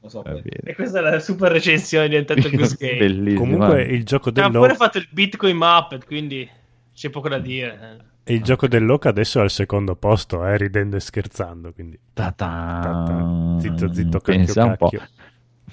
So. 0.07 0.23
E 0.23 0.75
questa 0.75 0.99
è 0.99 1.01
la 1.03 1.19
super 1.19 1.51
recensione 1.51 2.09
di 2.09 2.17
Untitled 2.17 2.55
Goose 2.55 2.77
Game. 2.79 2.99
Bellissimo. 2.99 3.41
Comunque 3.41 3.83
il 3.85 4.05
gioco 4.05 4.29
Abbiamo 4.29 4.51
dell'Oca 4.51 4.67
pure 4.67 4.79
fatto 4.79 4.99
il 4.99 5.09
Bitcoin 5.11 5.57
Muppet, 5.57 6.05
quindi 6.05 6.47
c'è 6.95 7.11
poco 7.11 7.29
da 7.29 7.39
dire. 7.39 7.99
il 8.25 8.43
gioco 8.43 8.67
dell'Oca 8.69 9.09
adesso 9.11 9.39
è 9.41 9.43
al 9.43 9.51
secondo 9.51 9.97
posto, 9.97 10.45
eh, 10.47 10.57
ridendo 10.57 10.97
e 10.97 11.01
scherzando, 11.01 11.73
quindi 11.73 11.99
Ta-ta. 12.15 12.81
Ta-ta. 12.83 13.57
Zitto, 13.61 13.93
zitto, 13.93 14.19
cacchio, 14.21 14.35
Pensa 14.45 14.65
un 14.65 14.77
po'. 14.77 14.89
cacchio. 14.89 15.09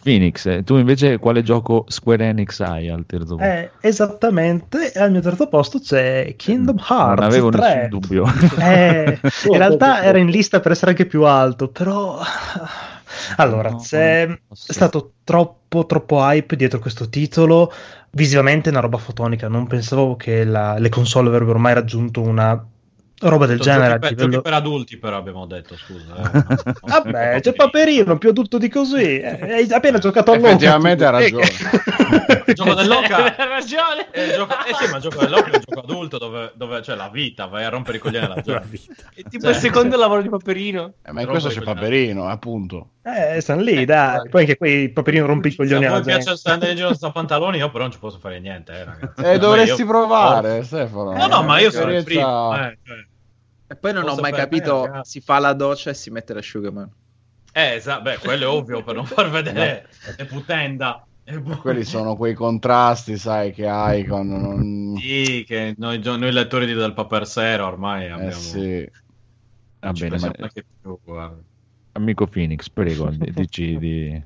Phoenix, 0.04 0.46
eh, 0.48 0.64
tu 0.64 0.78
invece 0.78 1.20
quale 1.20 1.44
gioco 1.44 1.86
Square 1.88 2.26
Enix 2.30 2.60
hai 2.62 2.90
al 2.90 3.06
terzo 3.06 3.36
posto? 3.36 3.44
Eh, 3.52 3.72
esattamente, 3.82 4.92
al 4.96 5.12
mio 5.12 5.20
terzo 5.22 5.48
posto 5.48 5.80
c'è 5.80 6.34
Kingdom 6.38 6.78
Hearts 6.78 7.20
non 7.20 7.24
avevo 7.24 7.50
3. 7.52 7.60
nessun 7.76 7.90
dubbio. 7.90 8.26
Eh, 8.58 9.20
in 9.52 9.58
realtà 9.58 10.02
era 10.02 10.18
in 10.18 10.28
lista 10.28 10.60
per 10.60 10.72
essere 10.72 10.92
anche 10.92 11.06
più 11.06 11.24
alto, 11.24 11.68
però... 11.68 12.20
Allora, 13.38 13.70
No, 13.72 13.78
c'è 13.78 14.38
posso. 14.48 14.74
stato 14.74 15.14
troppo, 15.24 15.86
troppo 15.86 16.18
hype 16.20 16.56
dietro 16.56 16.80
questo 16.80 17.10
titolo, 17.10 17.72
visivamente 18.12 18.70
è 18.70 18.72
una 18.72 18.82
roba 18.82 18.98
fotonica, 18.98 19.48
non 19.48 19.68
pensavo 19.68 20.16
che 20.16 20.44
la- 20.44 20.78
le 20.78 20.90
console 20.90 21.30
avrebbero 21.30 21.60
mai 21.60 21.74
raggiunto 21.74 22.22
una 22.22 22.64
roba 23.24 23.46
del 23.46 23.58
Giochi 23.58 23.70
genere. 23.70 24.00
per, 24.00 24.10
livello- 24.10 24.30
giochi 24.32 24.44
per 24.44 24.54
adulti, 24.54 24.98
però 24.98 25.18
abbiamo 25.18 25.46
detto, 25.46 25.76
scusa. 25.78 26.16
eh. 26.18 26.74
Vabbè, 26.82 27.40
c'è 27.42 27.54
Paperino, 27.54 28.18
più 28.18 28.30
adulto 28.30 28.58
di 28.58 28.68
così. 28.70 29.20
eh, 29.20 29.54
Hai 29.54 29.72
appena 29.72 30.00
giocato 30.00 30.32
a. 30.32 30.38
Effettivamente 30.38 31.06
ha 31.06 31.10
ragione. 31.12 31.46
Il 32.46 32.54
gioco 32.54 32.74
dell'Oca 32.74 33.36
Ha 33.38 33.46
ragione. 33.46 34.10
è 34.12 34.22
il 34.22 34.34
gioco, 34.34 34.54
eh 34.66 34.74
sì, 34.74 34.90
ma 34.90 34.98
il 34.98 35.02
gioco 35.02 35.20
dell'Oca 35.20 35.50
è 35.50 35.56
un 35.56 35.62
gioco 35.68 35.80
adulto 35.80 36.18
dove, 36.18 36.52
dove 36.56 36.80
c'è 36.82 36.96
la 36.96 37.10
vita, 37.10 37.46
vai 37.46 37.64
a 37.64 37.70
rompere 37.70 37.98
i 37.98 38.00
coglioni 38.00 38.26
alla 38.26 38.36
La 38.40 38.42
gente. 38.42 38.68
vita. 38.68 38.94
È 39.14 39.24
tipo 39.24 39.50
il 39.50 39.56
secondo 39.56 39.98
lavoro 39.98 40.22
di 40.22 40.30
Paperino. 40.30 40.94
Eh, 41.06 41.12
ma 41.12 41.22
in 41.22 41.28
questo 41.28 41.50
c'è 41.50 41.62
Paperino, 41.62 42.28
appunto. 42.28 42.90
Eh, 43.04 43.40
stanno 43.42 43.62
lì, 43.62 43.86
dai. 43.86 44.28
Poi 44.30 44.42
anche 44.42 44.58
quei 44.58 44.90
Paperino 44.90 45.26
rompi 45.26 45.48
i 45.48 45.52
Se 45.52 45.58
coglioni 45.58 45.86
a 45.86 45.88
alla 45.90 45.98
voi 45.98 46.06
piace 46.06 46.24
gente. 46.24 46.38
stare 46.38 46.70
in 46.70 46.76
giro 46.76 46.88
senza 46.90 47.12
pantaloni, 47.12 47.58
io 47.58 47.70
però 47.72 47.84
non 47.84 47.92
ci 47.94 48.00
posso 48.00 48.20
fare 48.20 48.40
niente, 48.40 48.72
eh, 48.74 48.84
ragazzi. 48.84 49.22
Eh, 49.24 49.38
dovresti 49.40 49.82
Io- 49.82 49.88
provare, 49.88 50.64
Stefano. 50.64 51.14
No, 51.16 51.28
no, 51.28 51.44
ma 51.44 51.60
io 51.60 51.72
sono 51.72 51.94
il 51.96 52.04
primo. 52.04 52.56
Eh, 52.56 52.78
cioè. 52.86 52.98
E 53.68 53.76
poi 53.78 53.94
non 53.94 54.04
Posso 54.04 54.18
ho 54.18 54.22
mai 54.22 54.32
me, 54.32 54.38
capito, 54.38 55.00
si 55.04 55.22
fa 55.22 55.40
la 55.40 55.54
doccia 55.54 55.92
e 55.92 55.94
si 55.94 56.10
mette 56.10 56.34
l'asciugamano. 56.34 56.92
Eh, 57.54 57.74
esatto, 57.76 58.02
beh, 58.04 58.18
quello 58.20 58.44
è 58.44 58.48
ovvio 58.48 58.84
per 58.84 58.96
non 58.96 59.06
far 59.06 59.30
vedere 59.30 59.88
le 60.18 60.26
putenda. 60.26 61.06
E 61.32 61.42
Quelli 61.62 61.84
sono 61.86 62.16
quei 62.16 62.34
contrasti, 62.34 63.18
sai, 63.18 63.52
che 63.54 63.68
hai 63.68 64.06
con... 64.06 64.28
non- 64.28 64.98
Sì, 64.98 65.44
che 65.46 65.74
noi, 65.78 66.00
noi 66.04 66.32
lettori 66.32 66.66
di 66.66 66.74
Del 66.74 66.94
Paper 66.94 67.26
Zero 67.26 67.68
ormai 67.68 68.10
abbiamo... 68.10 68.30
Eh 68.30 68.32
sì. 68.34 68.90
Va 69.80 69.94
ci 69.94 70.04
bene, 70.10 70.18
ma- 70.20 70.50
più, 70.82 71.00
guarda. 71.04 71.42
Amico 71.94 72.26
Phoenix, 72.28 72.70
prego, 72.70 73.10
di- 73.10 73.32
dici 73.32 73.78
di, 73.78 74.24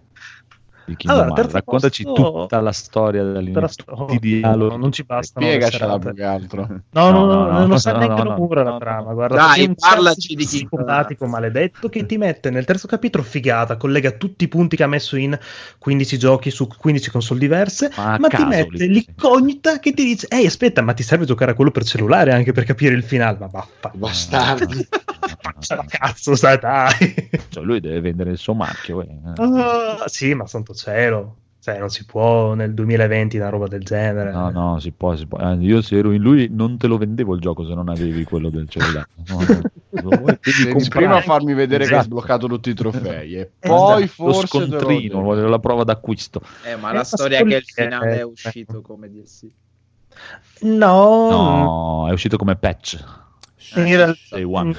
di 0.85 0.95
Kingdom 0.95 1.23
Allora, 1.23 1.39
Hearts. 1.41 1.53
Raccontaci 1.53 2.03
posto- 2.03 2.31
tutta 2.41 2.59
la 2.61 2.71
storia 2.71 3.23
storia. 3.67 4.05
tutti 4.05 4.15
i 4.15 4.19
dialoghi. 4.19 4.77
non 4.77 4.91
ci 4.91 5.03
bastano 5.03 5.45
le 5.45 5.51
Spiegacela 5.53 5.97
più 5.99 6.13
che 6.13 6.23
altro. 6.23 6.67
No, 6.91 7.09
no, 7.11 7.11
No, 7.11 7.25
no, 7.25 7.33
no, 7.45 7.51
no, 7.51 7.65
non 7.65 7.77
sa 7.79 7.91
no, 7.93 7.97
neanche 7.99 8.23
no, 8.23 8.35
no, 8.35 8.63
la 8.63 8.77
trama. 8.77 9.13
Guarda, 9.13 9.35
Dai, 9.35 9.73
parlaci 9.75 10.35
di 10.35 10.45
Kingdom 10.45 10.87
Hearts. 10.87 11.21
maledetto 11.21 11.89
che 11.89 12.05
ti 12.05 12.17
mette 12.17 12.49
nel 12.49 12.65
terzo 12.65 12.87
capitolo 12.87 13.23
figata, 13.23 13.77
collega 13.77 14.11
tutti 14.11 14.43
i 14.43 14.47
punti 14.47 14.75
che 14.75 14.83
ha 14.83 14.87
messo 14.87 15.17
in 15.17 15.37
15 15.79 16.17
giochi 16.17 16.51
su 16.51 16.67
15 16.67 17.09
console 17.09 17.39
diverse, 17.39 17.91
Ma 17.95 18.17
ma, 18.19 18.27
ti 18.27 18.43
mette 18.45 18.85
li- 18.85 18.89
l'incognita 18.89 19.79
che 19.79 19.93
ti 19.93 20.03
dice 20.03 20.27
ehi 20.29 20.45
aspetta, 20.45 20.81
ma 20.81 20.93
ti 20.93 21.03
serve 21.03 21.25
giocare 21.25 21.51
a 21.51 21.53
quello 21.55 21.71
per 21.71 21.83
cellulare 21.83 22.31
anche 22.31 22.51
per 22.51 22.63
capire 22.63 22.93
il 22.95 23.03
finale, 23.03 23.37
ma 23.39 23.47
vaffa. 23.47 23.91
Bastardi. 23.93 24.87
Faccia 25.41 25.75
la 25.75 25.85
cazzo, 25.87 26.35
sai, 26.35 26.59
dai. 26.59 26.91
Cioè, 27.49 27.63
lui 27.63 27.79
deve 27.79 27.99
vendere 28.01 28.31
il 28.31 28.37
suo 28.37 28.53
marchio. 28.53 29.01
eh. 29.01 29.07
Ah, 29.37 30.03
sì, 30.07 30.33
ma 30.33 30.45
santo 30.45 30.73
cielo. 30.75 31.37
Cioè, 31.65 31.79
non 31.79 31.89
si 31.89 32.05
può 32.05 32.53
nel 32.53 32.75
2020 32.75 33.37
una 33.37 33.49
roba 33.49 33.65
del 33.67 33.81
genere. 33.83 34.31
No, 34.31 34.51
no, 34.51 34.79
si 34.79 34.91
può, 34.91 35.15
si 35.15 35.25
può. 35.25 35.39
Eh, 35.39 35.55
Io 35.61 35.81
se 35.81 35.97
ero 35.97 36.11
in 36.11 36.21
lui 36.21 36.47
non 36.51 36.77
te 36.77 36.85
lo 36.85 36.99
vendevo 36.99 37.33
il 37.33 37.41
gioco 37.41 37.65
se 37.65 37.73
non 37.73 37.89
avevi 37.89 38.23
quello 38.23 38.49
del 38.51 38.69
cellulare. 38.69 39.07
No, 39.25 39.39
no. 39.39 39.61
Lo 40.03 40.37
devi 40.43 40.87
prima 40.89 41.21
farmi 41.21 41.53
vedere 41.55 41.85
che 41.85 41.93
hai 41.93 41.99
Esatto. 42.01 42.03
sbloccato 42.17 42.47
tutti 42.47 42.69
i 42.69 42.73
trofei 42.75 43.33
e 43.35 43.51
Esatto. 43.59 43.83
poi 43.93 44.01
lo 44.01 44.07
forse 44.07 44.41
lo 44.41 44.45
scontrino, 44.67 45.21
voglio 45.21 45.47
la 45.47 45.57
prova 45.57 45.83
d'acquisto. 45.83 46.41
Eh, 46.65 46.75
ma 46.75 46.91
Eh, 46.91 46.93
la 46.93 47.03
storia 47.05 47.41
che 47.43 47.55
il 47.55 47.63
finale 47.63 48.15
eh, 48.15 48.19
è 48.19 48.23
uscito 48.23 48.81
come 48.81 49.09
DLC. 49.09 49.47
No, 50.61 51.29
No, 51.29 52.07
è 52.09 52.11
uscito 52.11 52.37
come 52.37 52.55
patch. 52.57 53.03
in, 53.75 53.83
real- 53.85 54.17
Day 54.29 54.43
one. 54.43 54.75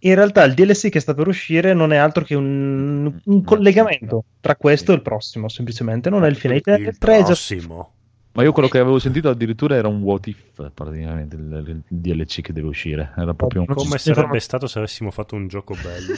In 0.00 0.14
realtà 0.14 0.44
il 0.44 0.54
DLC 0.54 0.88
che 0.88 1.00
sta 1.00 1.14
per 1.14 1.28
uscire 1.28 1.74
non 1.74 1.92
è 1.92 1.96
altro 1.96 2.24
che 2.24 2.34
un, 2.34 3.12
un 3.22 3.44
collegamento 3.44 4.24
tra 4.40 4.56
questo 4.56 4.92
e 4.92 4.96
il 4.96 5.02
prossimo, 5.02 5.48
semplicemente. 5.48 6.10
Non 6.10 6.24
è 6.24 6.28
il 6.28 6.36
finale. 6.36 6.62
Il 6.64 6.86
Il 6.86 6.98
3 6.98 7.14
è 7.14 7.18
già 7.18 7.24
prossimo. 7.24 7.92
Ma 8.32 8.44
io 8.44 8.52
quello 8.52 8.68
che 8.68 8.78
avevo 8.78 9.00
sentito 9.00 9.28
addirittura 9.28 9.74
era 9.74 9.88
un 9.88 10.02
what 10.02 10.28
if, 10.28 10.70
praticamente, 10.72 11.34
il, 11.34 11.82
il 11.88 11.98
DLC 11.98 12.42
che 12.42 12.52
deve 12.52 12.68
uscire. 12.68 13.12
Era 13.16 13.34
proprio 13.34 13.62
un... 13.62 13.66
Come 13.74 13.98
sarebbe 13.98 14.38
stato 14.38 14.68
se 14.68 14.78
avessimo 14.78 15.10
fatto 15.10 15.34
un 15.34 15.48
gioco 15.48 15.74
bello? 15.74 16.14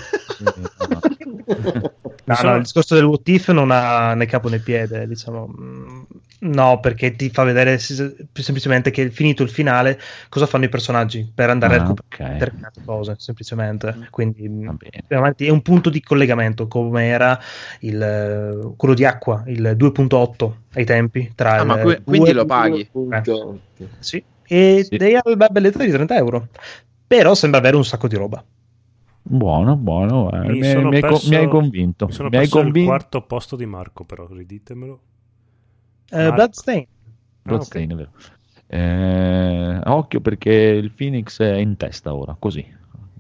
No, 2.25 2.37
no, 2.43 2.55
il 2.55 2.63
discorso 2.63 2.95
del 2.95 3.05
what 3.05 3.27
if 3.29 3.49
non 3.51 3.71
ha 3.73 4.15
né 4.15 4.27
capo 4.27 4.49
né 4.49 4.61
piede, 4.61 5.09
diciamo. 5.09 6.07
Mm, 6.45 6.53
No, 6.53 6.81
perché 6.81 7.15
ti 7.15 7.31
fa 7.31 7.45
vedere 7.45 7.79
più 8.33 8.43
semplicemente 8.43 8.91
che 8.91 9.11
finito 9.11 9.43
il 9.43 9.51
finale 9.51 9.99
cosa 10.29 10.47
fanno 10.47 10.65
i 10.65 10.69
personaggi 10.69 11.31
per 11.33 11.51
andare 11.51 11.75
Ah, 11.75 11.77
a 11.77 11.79
recuperare 11.79 12.01
ok. 12.09 12.19
determinate 12.33 12.81
cose, 12.85 13.15
semplicemente. 13.19 13.99
Quindi 14.11 14.49
mm, 14.49 14.69
più 15.07 15.17
avanti 15.17 15.47
è 15.47 15.51
un 15.51 15.63
punto 15.63 15.91
di 15.91 16.01
collegamento 16.03 16.67
come 16.67 17.07
era 17.07 17.39
il, 17.81 18.01
eh, 18.03 18.75
quello 18.77 18.95
di 18.95 19.05
acqua, 19.05 19.43
il 19.47 19.75
2.8 19.77 20.65
ai 20.73 20.85
tempi 20.85 21.33
tra 21.35 21.59
Ah, 21.59 21.63
il 21.63 21.67
ma 21.67 21.77
2 21.77 22.03
quindi 22.05 22.33
lo 22.33 22.45
paghi? 22.47 22.89
Punto. 22.91 23.61
Sì, 23.99 24.25
e 24.43 24.85
Sì. 24.89 24.97
dei 24.97 25.15
alla 25.21 25.49
bellezza 25.49 25.85
di 25.85 25.91
30 25.91 26.17
euro. 26.17 26.49
Però 27.07 27.35
sembra 27.35 27.61
avere 27.61 27.77
un 27.77 27.85
sacco 27.85 28.09
di 28.09 28.17
roba. 28.17 28.45
Buono, 29.25 29.77
buono. 29.77 30.31
eh, 30.33 30.49
Mi 30.49 30.59
Mi, 30.59 30.85
mi 30.85 30.97
hai, 30.97 31.01
co- 31.03 31.09
perso- 31.09 31.29
mi 31.29 31.37
hai 31.37 31.49
convinto. 31.49 32.07
Mi 32.07 32.13
sono 32.13 32.29
mi 32.29 32.37
hai 32.37 32.43
perso 32.43 32.59
il 32.59 32.65
convinto. 32.65 32.91
quarto 32.91 33.23
posto 33.27 33.57
di 33.57 33.67
Marco, 33.67 34.05
però 34.05 34.27
riditemelo. 34.27 35.01
Eh. 36.13 36.31
Bloodstain. 36.33 36.87
Bloodstain, 37.43 37.91
è 37.91 37.95
vero. 37.95 38.11
Eh, 38.67 39.81
occhio 39.85 40.21
perché 40.21 40.53
il 40.53 40.93
Phoenix 40.93 41.41
è 41.41 41.57
in 41.57 41.77
testa 41.77 42.15
ora, 42.15 42.37
così, 42.39 42.65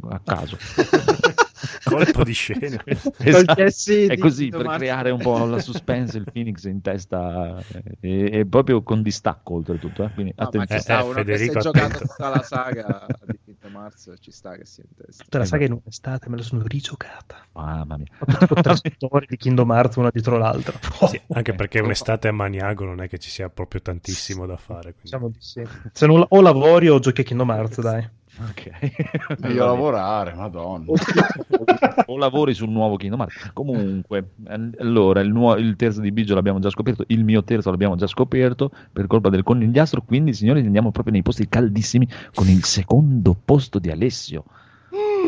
a 0.09 0.21
caso. 0.25 0.57
Colpo 1.85 2.25
di 2.25 2.33
scena. 2.33 2.83
Esatto. 3.19 3.63
È 3.63 4.19
così 4.19 4.49
per 4.49 4.67
creare 4.67 5.11
un 5.11 5.21
po' 5.21 5.45
la 5.45 5.59
suspense. 5.61 6.19
Il 6.19 6.25
Phoenix 6.33 6.65
in 6.65 6.81
testa 6.81 7.59
eh, 7.73 7.97
e, 8.01 8.39
e 8.41 8.47
proprio 8.47 8.83
con 8.83 9.03
distacco, 9.03 9.55
oltretutto. 9.55 10.05
eh, 10.05 10.11
Quindi 10.13 10.35
No, 10.37 10.45
ma 10.45 10.51
ci 10.51 10.57
attenzione. 10.59 10.81
sta 10.81 10.99
Eh, 11.01 11.03
uno 11.05 11.13
Federico, 11.13 11.53
che 11.55 11.61
si 11.61 11.69
è 11.69 11.71
giocato 11.71 11.99
tutta 12.07 12.29
la 12.29 12.43
saga 12.43 13.07
di 13.27 13.39
Kingdom 13.45 13.75
Hearts, 13.83 14.13
ci 14.21 14.31
sta 14.31 14.57
che 14.57 14.65
sia 14.65 14.85
in 14.89 14.95
testa. 15.05 15.23
Tutta 15.25 15.39
la 15.39 15.45
saga 15.45 15.65
in 15.65 15.71
Esatto. 15.73 15.83
un'estate 15.85 16.29
me 16.29 16.37
la 16.37 16.43
sono 16.43 16.63
rigiocata. 16.67 17.37
Mamma 17.53 17.97
mia. 17.97 18.07
Ho 18.19 18.25
tipo 18.39 18.55
tre 18.55 18.75
storie 18.97 19.27
di 19.29 19.37
Kingdom 19.37 19.71
Hearts 19.71 19.97
una 19.97 20.11
dietro 20.11 20.37
l'altra. 20.39 20.79
Sì, 21.09 21.21
anche 21.33 21.55
perché 21.55 21.81
un'estate 21.81 22.29
a 22.29 22.33
Maniago 22.33 22.85
non 22.85 23.01
è 23.01 23.09
che 23.09 23.19
ci 23.19 23.31
sia 23.31 23.49
proprio 23.49 23.81
tantissimo 23.83 24.47
da 24.47 24.57
fare. 24.57 24.93
quindi- 24.95 25.01
Diciamo 25.03 25.29
di 25.29 25.37
sì. 25.41 25.63
Se 25.93 26.07
non 26.07 26.25
o 26.29 26.41
lavori 26.41 26.89
o 26.89 26.99
giochi 26.99 27.21
a 27.21 27.25
Kingdom 27.25 27.51
Hearts, 27.51 27.81
dai. 27.81 28.09
Ok. 28.39 28.71
Meglio 29.41 29.67
lavorare, 29.67 30.33
madonna. 30.35 30.87
o 32.07 32.17
lavori 32.17 32.55
sul 32.55 32.71
nuovo 32.71 32.97
Kingdom 32.97 33.21
Hearts. 33.21 33.51
Comunque, 33.53 34.31
allora, 34.79 35.21
il, 35.21 35.31
nuo- 35.31 35.57
il 35.57 35.77
terzo 35.77 36.01
di 36.01 36.11
Biggio 36.13 36.35
l'abbiamo 36.35 36.59
già 36.59 36.71
scoperto, 36.71 37.05
il 37.09 37.25
mio 37.25 37.45
terzo 37.45 37.71
l'abbiamo 37.71 37.95
già 37.97 38.07
scoperto 38.07 38.71
per 38.93 39.07
colpa 39.07 39.29
del 39.29 39.43
conigliastro, 39.43 40.03
quindi 40.03 40.33
signori 40.33 40.61
andiamo 40.61 40.91
proprio 40.91 41.13
nei 41.13 41.23
posti 41.23 41.47
caldissimi 41.49 42.09
con 42.35 42.49
il 42.49 42.65
secondo 42.65 43.37
posto 43.45 43.79
di 43.79 43.91
Alessio. 43.91 44.45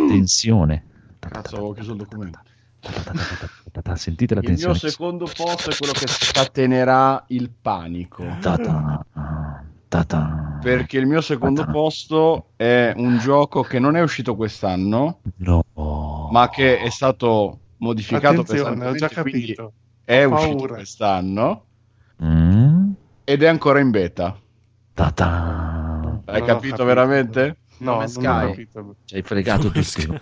Tensione. 0.09 0.85
Cazzo, 1.19 1.57
avevo 1.57 1.73
chiuso 1.73 1.93
il 1.93 1.99
documento. 1.99 2.41
Sentite 3.95 4.35
la 4.35 4.41
Il 4.41 4.49
mio 4.49 4.57
tensione. 4.59 4.79
secondo 4.79 5.25
posto 5.25 5.71
è 5.71 5.77
quello 5.77 5.93
che 5.93 6.07
scatenerà 6.07 7.25
il 7.29 7.51
panico. 7.51 8.25
Ta-ta, 8.41 9.05
ta-ta. 9.99 10.59
Perché 10.61 10.99
il 10.99 11.07
mio 11.07 11.21
secondo 11.21 11.61
Ta-ta. 11.61 11.73
posto 11.73 12.47
è 12.57 12.93
un 12.97 13.19
gioco 13.19 13.63
che 13.63 13.79
non 13.79 13.97
è 13.97 14.03
uscito 14.03 14.35
quest'anno, 14.35 15.21
No. 15.37 16.29
ma 16.33 16.49
che 16.49 16.79
è 16.79 16.89
stato 16.91 17.59
modificato 17.79 18.41
Attenzione, 18.41 18.87
ho 18.87 18.95
già 18.95 19.09
capito. 19.09 19.73
è 20.05 20.25
Ho 20.27 20.33
uscito 20.35 20.57
paura. 20.57 20.75
quest'anno 20.75 21.65
Mm? 22.23 22.91
ed 23.25 23.43
è 23.43 23.47
ancora 23.47 23.81
in 23.81 23.91
beta. 23.91 24.39
Ta-ta. 24.95 26.21
Hai 26.25 26.41
Non 26.41 26.43
ho 26.43 26.45
capito 26.45 26.85
veramente? 26.85 27.57
No, 27.79 27.97
non 27.97 28.09
Sky. 28.09 28.45
ho 28.45 28.49
capito. 28.51 28.97
Ci 29.05 29.15
hai 29.17 29.23
fregato 29.23 29.71
tutti. 29.71 30.21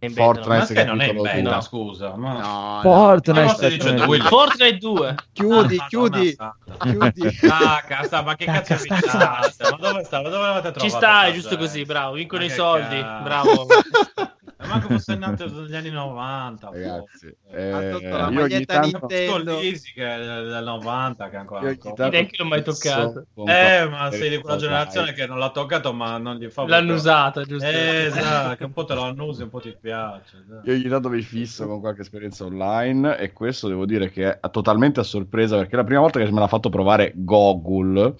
È 0.00 0.08
Fortnite. 0.10 0.48
Ma 0.58 0.64
che 0.64 0.84
non 0.84 1.00
è 1.00 1.08
in 1.08 1.22
beta, 1.22 1.50
due. 1.50 1.60
scusa. 1.60 2.14
Ma... 2.14 2.32
No, 2.34 2.74
no. 2.74 2.80
Fortnite. 2.82 3.70
Stai 3.80 3.94
no? 3.96 4.12
Fortnite 4.20 4.76
2. 4.78 5.14
Chiudi, 5.32 5.76
Ah, 5.76 5.86
chiudi, 5.88 6.36
chiudi. 6.78 7.30
Sta, 7.32 8.22
ma 8.22 8.36
che 8.36 8.44
cazzo 8.44 8.74
mi 8.74 8.78
stacca. 8.78 9.42
state? 9.50 9.70
Ma 9.70 9.76
dove 9.88 10.04
sta? 10.04 10.22
Ma 10.22 10.28
dove 10.28 10.44
l'avete 10.44 10.70
trovato? 10.70 10.80
Ci 10.80 10.88
sta, 10.90 11.22
è 11.24 11.26
sta 11.26 11.32
giusto 11.32 11.56
così, 11.56 11.84
bravo. 11.84 12.14
Vincono 12.14 12.44
i 12.44 12.50
soldi. 12.50 12.96
Bravo. 13.00 13.66
Ma 14.58 14.66
manco 14.66 14.88
fosse 14.88 15.14
nato 15.16 15.46
negli 15.48 15.76
anni 15.76 15.90
90. 15.90 16.70
Ragazzi, 16.74 17.36
boh. 17.48 17.56
eh, 17.56 18.00
la 18.00 18.30
maglietta 18.30 18.80
tanto... 18.80 18.98
Nintendo. 19.08 19.56
Che 19.58 20.14
è 20.14 20.18
del 20.18 20.48
del 20.48 20.64
90 20.64 21.28
che 21.28 21.36
ancora 21.36 21.60
io 21.60 21.66
ogni 21.66 21.74
ancora- 21.76 21.94
tanto 21.94 22.10
Neanche 22.16 22.36
l'ho 22.38 22.44
mai 22.48 22.62
toccato. 22.62 23.26
Eh, 23.46 23.88
ma 23.88 24.10
sei 24.10 24.30
di 24.30 24.38
quella 24.38 24.56
generazione 24.56 25.12
che 25.12 25.26
non 25.26 25.38
l'ha 25.38 25.50
toccato, 25.50 25.92
ma 25.92 26.18
non 26.18 26.36
gli 26.36 26.48
fa 26.48 26.66
L'hanno 26.66 26.94
usata, 26.94 27.42
giusto? 27.44 27.68
Eh, 27.68 28.06
esatto, 28.10 28.56
che 28.56 28.64
un 28.64 28.72
po' 28.72 28.84
te 28.84 28.94
lo 28.94 29.02
annusi, 29.02 29.42
un 29.42 29.48
po' 29.48 29.60
ti 29.60 29.76
piace. 29.80 30.44
Io 30.64 30.72
ogni 30.72 30.88
tanto 30.88 31.08
mi 31.08 31.22
fisso 31.22 31.66
con 31.66 31.80
qualche 31.80 32.02
esperienza 32.02 32.44
online 32.44 33.16
e 33.16 33.32
questo 33.32 33.68
devo 33.68 33.86
dire 33.86 34.10
che 34.10 34.40
è 34.40 34.50
totalmente 34.50 35.00
a 35.00 35.04
sorpresa 35.04 35.56
perché 35.56 35.76
la 35.76 35.84
prima 35.84 36.00
volta 36.00 36.18
che 36.18 36.30
me 36.30 36.40
l'ha 36.40 36.48
fatto 36.48 36.68
provare 36.68 37.12
Goggle 37.14 38.14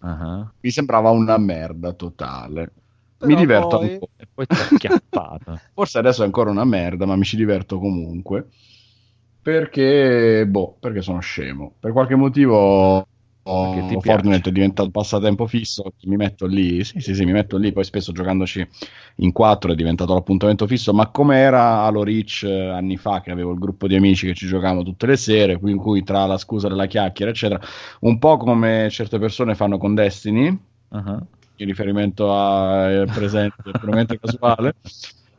Ah, 0.00 0.52
mi 0.60 0.70
sembrava 0.70 1.10
una 1.10 1.38
merda 1.38 1.92
totale. 1.92 2.72
Mi 3.24 3.34
diverto 3.34 3.78
poi- 3.78 3.92
ancora. 3.92 4.12
E 4.16 4.26
poi 4.32 4.46
ti 4.46 4.60
ha 4.60 4.64
acchiappato. 4.70 5.60
Forse 5.72 5.98
adesso 5.98 6.22
è 6.22 6.24
ancora 6.24 6.50
una 6.50 6.64
merda, 6.64 7.06
ma 7.06 7.16
mi 7.16 7.24
ci 7.24 7.36
diverto 7.36 7.78
comunque. 7.78 8.48
Perché, 9.42 10.46
boh, 10.48 10.76
perché 10.80 11.02
sono 11.02 11.20
scemo. 11.20 11.74
Per 11.78 11.92
qualche 11.92 12.14
motivo 12.14 13.02
ti 13.42 13.50
oh, 13.50 13.86
piace. 13.86 14.00
Fortnite 14.00 14.48
è 14.48 14.52
diventato 14.52 14.90
passatempo 14.90 15.46
fisso. 15.46 15.92
Mi 16.04 16.16
metto 16.16 16.46
lì, 16.46 16.82
sì, 16.82 17.00
sì, 17.00 17.14
sì, 17.14 17.24
mi 17.26 17.32
metto 17.32 17.58
lì. 17.58 17.70
Poi 17.72 17.84
spesso 17.84 18.12
giocandoci 18.12 18.66
in 19.16 19.32
quattro 19.32 19.72
è 19.72 19.74
diventato 19.74 20.14
l'appuntamento 20.14 20.66
fisso. 20.66 20.94
Ma 20.94 21.10
come 21.10 21.36
era 21.36 21.82
Halo 21.82 22.02
Reach 22.04 22.44
eh, 22.44 22.68
anni 22.70 22.96
fa, 22.96 23.20
che 23.20 23.30
avevo 23.30 23.52
il 23.52 23.58
gruppo 23.58 23.86
di 23.86 23.96
amici 23.96 24.26
che 24.26 24.34
ci 24.34 24.46
giocavamo 24.46 24.82
tutte 24.82 25.06
le 25.06 25.16
sere, 25.16 25.58
qui 25.58 25.72
in 25.72 25.78
cui 25.78 26.02
tra 26.02 26.24
la 26.24 26.38
scusa 26.38 26.68
della 26.68 26.86
chiacchiera, 26.86 27.30
eccetera, 27.30 27.60
un 28.00 28.18
po' 28.18 28.38
come 28.38 28.88
certe 28.90 29.18
persone 29.18 29.54
fanno 29.54 29.76
con 29.76 29.94
Destiny, 29.94 30.58
Ah, 30.90 31.26
in 31.56 31.66
riferimento 31.66 32.32
al 32.34 33.08
presente 33.12 33.56
puramente 33.78 34.18
casuale. 34.18 34.74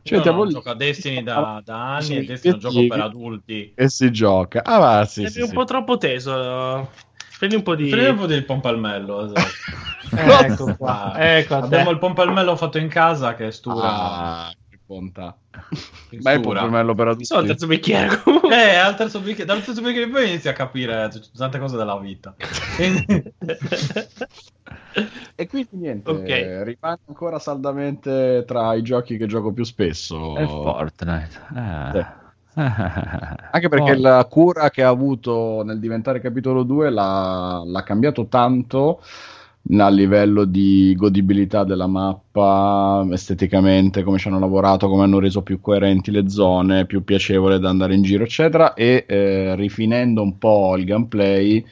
Ci 0.02 0.14
Io 0.14 0.16
mettiamo 0.16 0.38
non 0.38 0.46
lì 0.46 0.52
gioco 0.52 0.70
a 0.70 0.74
Destiny 0.74 1.22
da, 1.22 1.60
da 1.64 1.96
anni 1.96 2.16
e 2.16 2.24
Destiny 2.24 2.52
è 2.52 2.56
un 2.56 2.60
gioco 2.60 2.86
per 2.86 3.00
adulti. 3.00 3.72
e 3.74 3.88
si 3.88 4.10
gioca. 4.12 4.62
Ah, 4.64 4.78
va, 4.78 5.04
sì, 5.04 5.22
Sei 5.22 5.30
sì, 5.30 5.40
un 5.40 5.48
sì. 5.48 5.54
po' 5.54 5.64
troppo 5.64 5.96
teso. 5.98 6.90
Prendi 7.38 7.56
un 7.56 7.62
po' 7.62 7.74
di. 7.74 7.88
Prendi 7.88 8.10
un 8.10 8.16
po' 8.16 8.26
del 8.26 8.44
pompalmello, 8.44 9.24
esatto. 9.26 9.54
Eh, 10.16 10.44
ecco 10.44 10.76
qua. 10.76 11.12
Ah, 11.12 11.36
Ecco 11.38 11.58
te. 11.58 11.64
Abbiamo 11.64 11.90
il 11.90 11.98
pompalmello 11.98 12.54
fatto 12.56 12.78
in 12.78 12.88
casa 12.88 13.34
che 13.34 13.48
è 13.48 13.50
stura. 13.50 13.88
Ah, 13.88 14.54
bontà. 14.86 15.36
Ma 16.22 16.32
è 16.32 16.40
pompelmello 16.40 16.94
per 16.94 17.08
adulti. 17.08 17.24
Sono 17.24 17.40
il 17.40 17.48
terzo 17.48 17.66
bicchiere 17.66 18.20
comunque. 18.22 18.54
Eh, 18.54 18.76
al 18.76 18.96
terzo 18.96 19.20
bicchiere, 19.20 19.44
dal 19.44 19.62
terzo 19.62 19.82
bicchiere 19.82 20.08
poi 20.08 20.28
inizi 20.28 20.48
a 20.48 20.52
capire 20.52 21.10
tante 21.36 21.58
cose 21.58 21.76
della 21.76 21.98
vita. 21.98 22.34
E 25.34 25.46
quindi 25.46 25.76
niente, 25.76 26.10
Ok. 26.10 26.28
eh, 26.28 26.64
rimane 26.64 27.00
ancora 27.06 27.38
saldamente 27.38 28.44
tra 28.46 28.72
i 28.74 28.80
giochi 28.82 29.18
che 29.18 29.26
gioco 29.26 29.52
più 29.52 29.62
spesso. 29.64 30.36
È 30.36 30.44
Fortnite. 30.46 31.40
Ah. 31.54 31.90
Sì. 31.92 32.06
Anche 32.58 33.68
perché 33.68 33.92
Fortnite. 33.92 34.00
la 34.00 34.24
cura 34.24 34.70
che 34.70 34.82
ha 34.82 34.88
avuto 34.88 35.62
nel 35.62 35.78
diventare 35.78 36.20
capitolo 36.20 36.62
2 36.62 36.88
l'ha, 36.90 37.62
l'ha 37.66 37.82
cambiato 37.82 38.26
tanto 38.28 39.02
a 39.78 39.88
livello 39.90 40.44
di 40.44 40.94
godibilità 40.96 41.64
della 41.64 41.88
mappa, 41.88 43.06
esteticamente, 43.10 44.02
come 44.04 44.18
ci 44.18 44.28
hanno 44.28 44.38
lavorato, 44.38 44.88
come 44.88 45.02
hanno 45.02 45.18
reso 45.18 45.42
più 45.42 45.60
coerenti 45.60 46.10
le 46.12 46.28
zone, 46.28 46.86
più 46.86 47.02
piacevole 47.02 47.58
da 47.58 47.68
andare 47.68 47.94
in 47.94 48.02
giro, 48.02 48.22
eccetera, 48.22 48.74
e 48.74 49.04
eh, 49.08 49.56
rifinendo 49.56 50.22
un 50.22 50.38
po' 50.38 50.76
il 50.76 50.84
gameplay, 50.84 51.64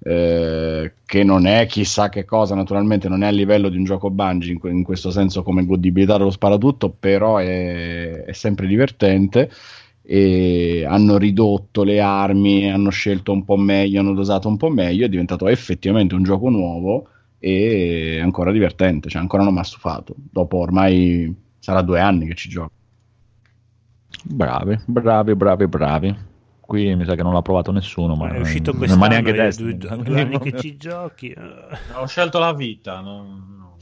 eh, 0.00 0.92
che 1.06 1.24
non 1.24 1.46
è 1.46 1.66
chissà 1.66 2.08
che 2.10 2.24
cosa, 2.26 2.54
naturalmente 2.54 3.08
non 3.08 3.22
è 3.22 3.26
a 3.28 3.30
livello 3.30 3.68
di 3.70 3.78
un 3.78 3.84
gioco 3.84 4.10
Bungie 4.10 4.52
in, 4.52 4.60
in 4.70 4.82
questo 4.82 5.10
senso 5.10 5.42
come 5.42 5.64
godibilità 5.64 6.18
dello 6.18 6.30
sparatutto, 6.30 6.90
però 6.90 7.38
è, 7.38 8.24
è 8.24 8.32
sempre 8.32 8.66
divertente. 8.66 9.50
Hanno 10.10 11.18
ridotto 11.18 11.82
le 11.82 12.00
armi, 12.00 12.70
hanno 12.70 12.88
scelto 12.90 13.32
un 13.32 13.44
po' 13.44 13.56
meglio, 13.56 14.00
hanno 14.00 14.14
dosato 14.14 14.48
un 14.48 14.56
po' 14.56 14.70
meglio, 14.70 15.04
è 15.04 15.08
diventato 15.08 15.48
effettivamente 15.48 16.14
un 16.14 16.22
gioco 16.22 16.48
nuovo 16.48 17.08
e 17.38 18.20
ancora 18.20 18.50
divertente, 18.52 19.08
cioè 19.08 19.20
ancora 19.20 19.42
non 19.44 19.54
mi 19.54 19.60
ha 19.60 19.64
stufato. 19.64 20.14
Dopo 20.16 20.56
ormai 20.58 21.34
sarà 21.58 21.82
due 21.82 22.00
anni 22.00 22.26
che 22.26 22.34
ci 22.34 22.48
gioco. 22.48 22.72
Bravi, 24.24 24.78
bravi, 24.86 25.34
bravi, 25.36 25.66
bravi. 25.68 26.16
Qui 26.60 26.94
mi 26.96 27.04
sa 27.06 27.14
che 27.14 27.22
non 27.22 27.32
l'ha 27.32 27.40
provato 27.42 27.72
nessuno, 27.72 28.14
ma, 28.14 28.30
è 28.30 28.38
uscito 28.40 28.72
ma 28.72 28.78
quest'anno, 28.78 29.06
neanche 29.06 29.30
è 29.30 29.34
Destiny. 29.34 29.76
due, 29.78 29.96
due 30.02 30.20
anni 30.20 30.38
che 30.38 30.58
ci 30.60 30.76
giochi. 30.76 31.30
eh. 31.30 31.42
Ho 31.94 32.06
scelto 32.06 32.38
la 32.38 32.52
vita. 32.52 33.00
no- 33.00 33.22
no. 33.22 33.76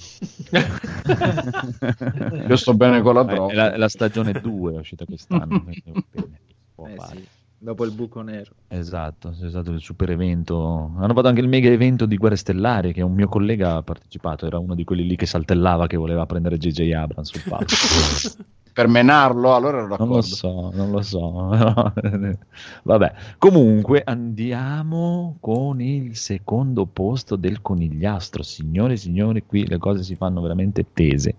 Io 2.48 2.56
sto 2.56 2.74
bene 2.74 3.00
con 3.00 3.14
la 3.14 3.22
droga. 3.24 3.52
è 3.52 3.56
la, 3.56 3.72
è 3.72 3.76
la 3.76 3.88
stagione 3.88 4.32
2 4.32 4.74
è 4.74 4.78
uscita 4.78 5.04
quest'anno. 5.04 5.62
quindi 5.64 5.82
bene, 6.12 6.40
può 6.74 6.86
Eh 6.86 6.94
fare. 6.94 7.16
sì, 7.16 7.28
dopo 7.58 7.84
il 7.84 7.92
buco 7.92 8.20
nero. 8.22 8.52
Esatto, 8.68 9.34
è 9.40 9.48
stato 9.48 9.70
il 9.72 9.80
super 9.80 10.10
evento. 10.10 10.92
Hanno 10.96 11.14
fatto 11.14 11.28
anche 11.28 11.40
il 11.40 11.48
mega 11.48 11.68
evento 11.68 12.06
di 12.06 12.16
Guerre 12.16 12.36
Stellari 12.36 12.92
che 12.92 13.02
un 13.02 13.14
mio 13.14 13.28
collega 13.28 13.76
ha 13.76 13.82
partecipato, 13.82 14.46
era 14.46 14.58
uno 14.58 14.74
di 14.74 14.84
quelli 14.84 15.06
lì 15.06 15.16
che 15.16 15.26
saltellava 15.26 15.86
che 15.86 15.96
voleva 15.96 16.26
prendere 16.26 16.58
JJ 16.58 16.92
Abrams 16.92 17.30
sul 17.30 17.42
palco. 17.48 17.74
Per 18.76 18.88
menarlo, 18.88 19.54
allora 19.54 19.78
ero 19.78 19.86
Non 19.86 19.96
d'accordo. 19.96 20.14
lo 20.16 20.20
so, 20.22 20.70
non 20.74 20.90
lo 20.90 21.00
so. 21.00 21.48
Vabbè, 22.84 23.14
comunque 23.38 24.02
andiamo 24.04 25.38
con 25.40 25.80
il 25.80 26.14
secondo 26.14 26.84
posto 26.84 27.36
del 27.36 27.62
conigliastro. 27.62 28.42
Signore 28.42 28.92
e 28.92 28.96
signori, 28.98 29.44
qui 29.46 29.66
le 29.66 29.78
cose 29.78 30.02
si 30.02 30.14
fanno 30.14 30.42
veramente 30.42 30.84
tese. 30.92 31.36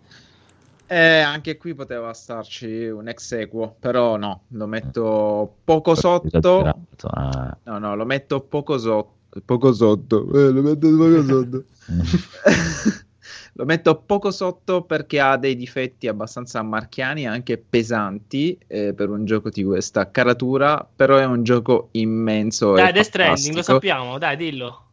Eh, 0.87 1.19
anche 1.19 1.57
qui 1.57 1.75
poteva 1.75 2.13
starci 2.13 2.87
un 2.87 3.09
ex 3.09 3.33
equo, 3.33 3.75
però 3.77 4.15
no, 4.15 4.43
lo 4.49 4.67
metto 4.67 5.57
poco 5.63 5.95
sotto. 5.95 6.63
Ah. 7.07 7.57
No, 7.63 7.77
no, 7.77 7.95
lo 7.95 8.05
metto 8.05 8.39
poco 8.41 8.77
sotto. 8.77 9.15
Poco 9.43 9.73
sotto. 9.73 10.31
Eh, 10.33 10.51
lo 10.51 10.61
metto 10.61 10.87
poco 10.95 11.23
sotto. 11.27 11.63
lo 13.53 13.65
metto 13.65 13.95
poco 13.97 14.31
sotto 14.31 14.83
perché 14.83 15.19
ha 15.19 15.35
dei 15.35 15.57
difetti 15.57 16.07
abbastanza 16.07 16.61
marchiani 16.61 17.23
e 17.23 17.27
anche 17.27 17.57
pesanti 17.57 18.57
eh, 18.67 18.93
per 18.93 19.09
un 19.09 19.25
gioco 19.25 19.49
di 19.49 19.65
questa 19.65 20.09
caratura, 20.09 20.87
però 20.95 21.17
è 21.17 21.25
un 21.25 21.43
gioco 21.43 21.89
immenso. 21.91 22.75
Dai, 22.75 22.89
e 22.89 22.91
Death 22.93 23.05
Stranding, 23.07 23.55
lo 23.55 23.61
sappiamo, 23.61 24.17
dai, 24.17 24.37
dillo. 24.37 24.86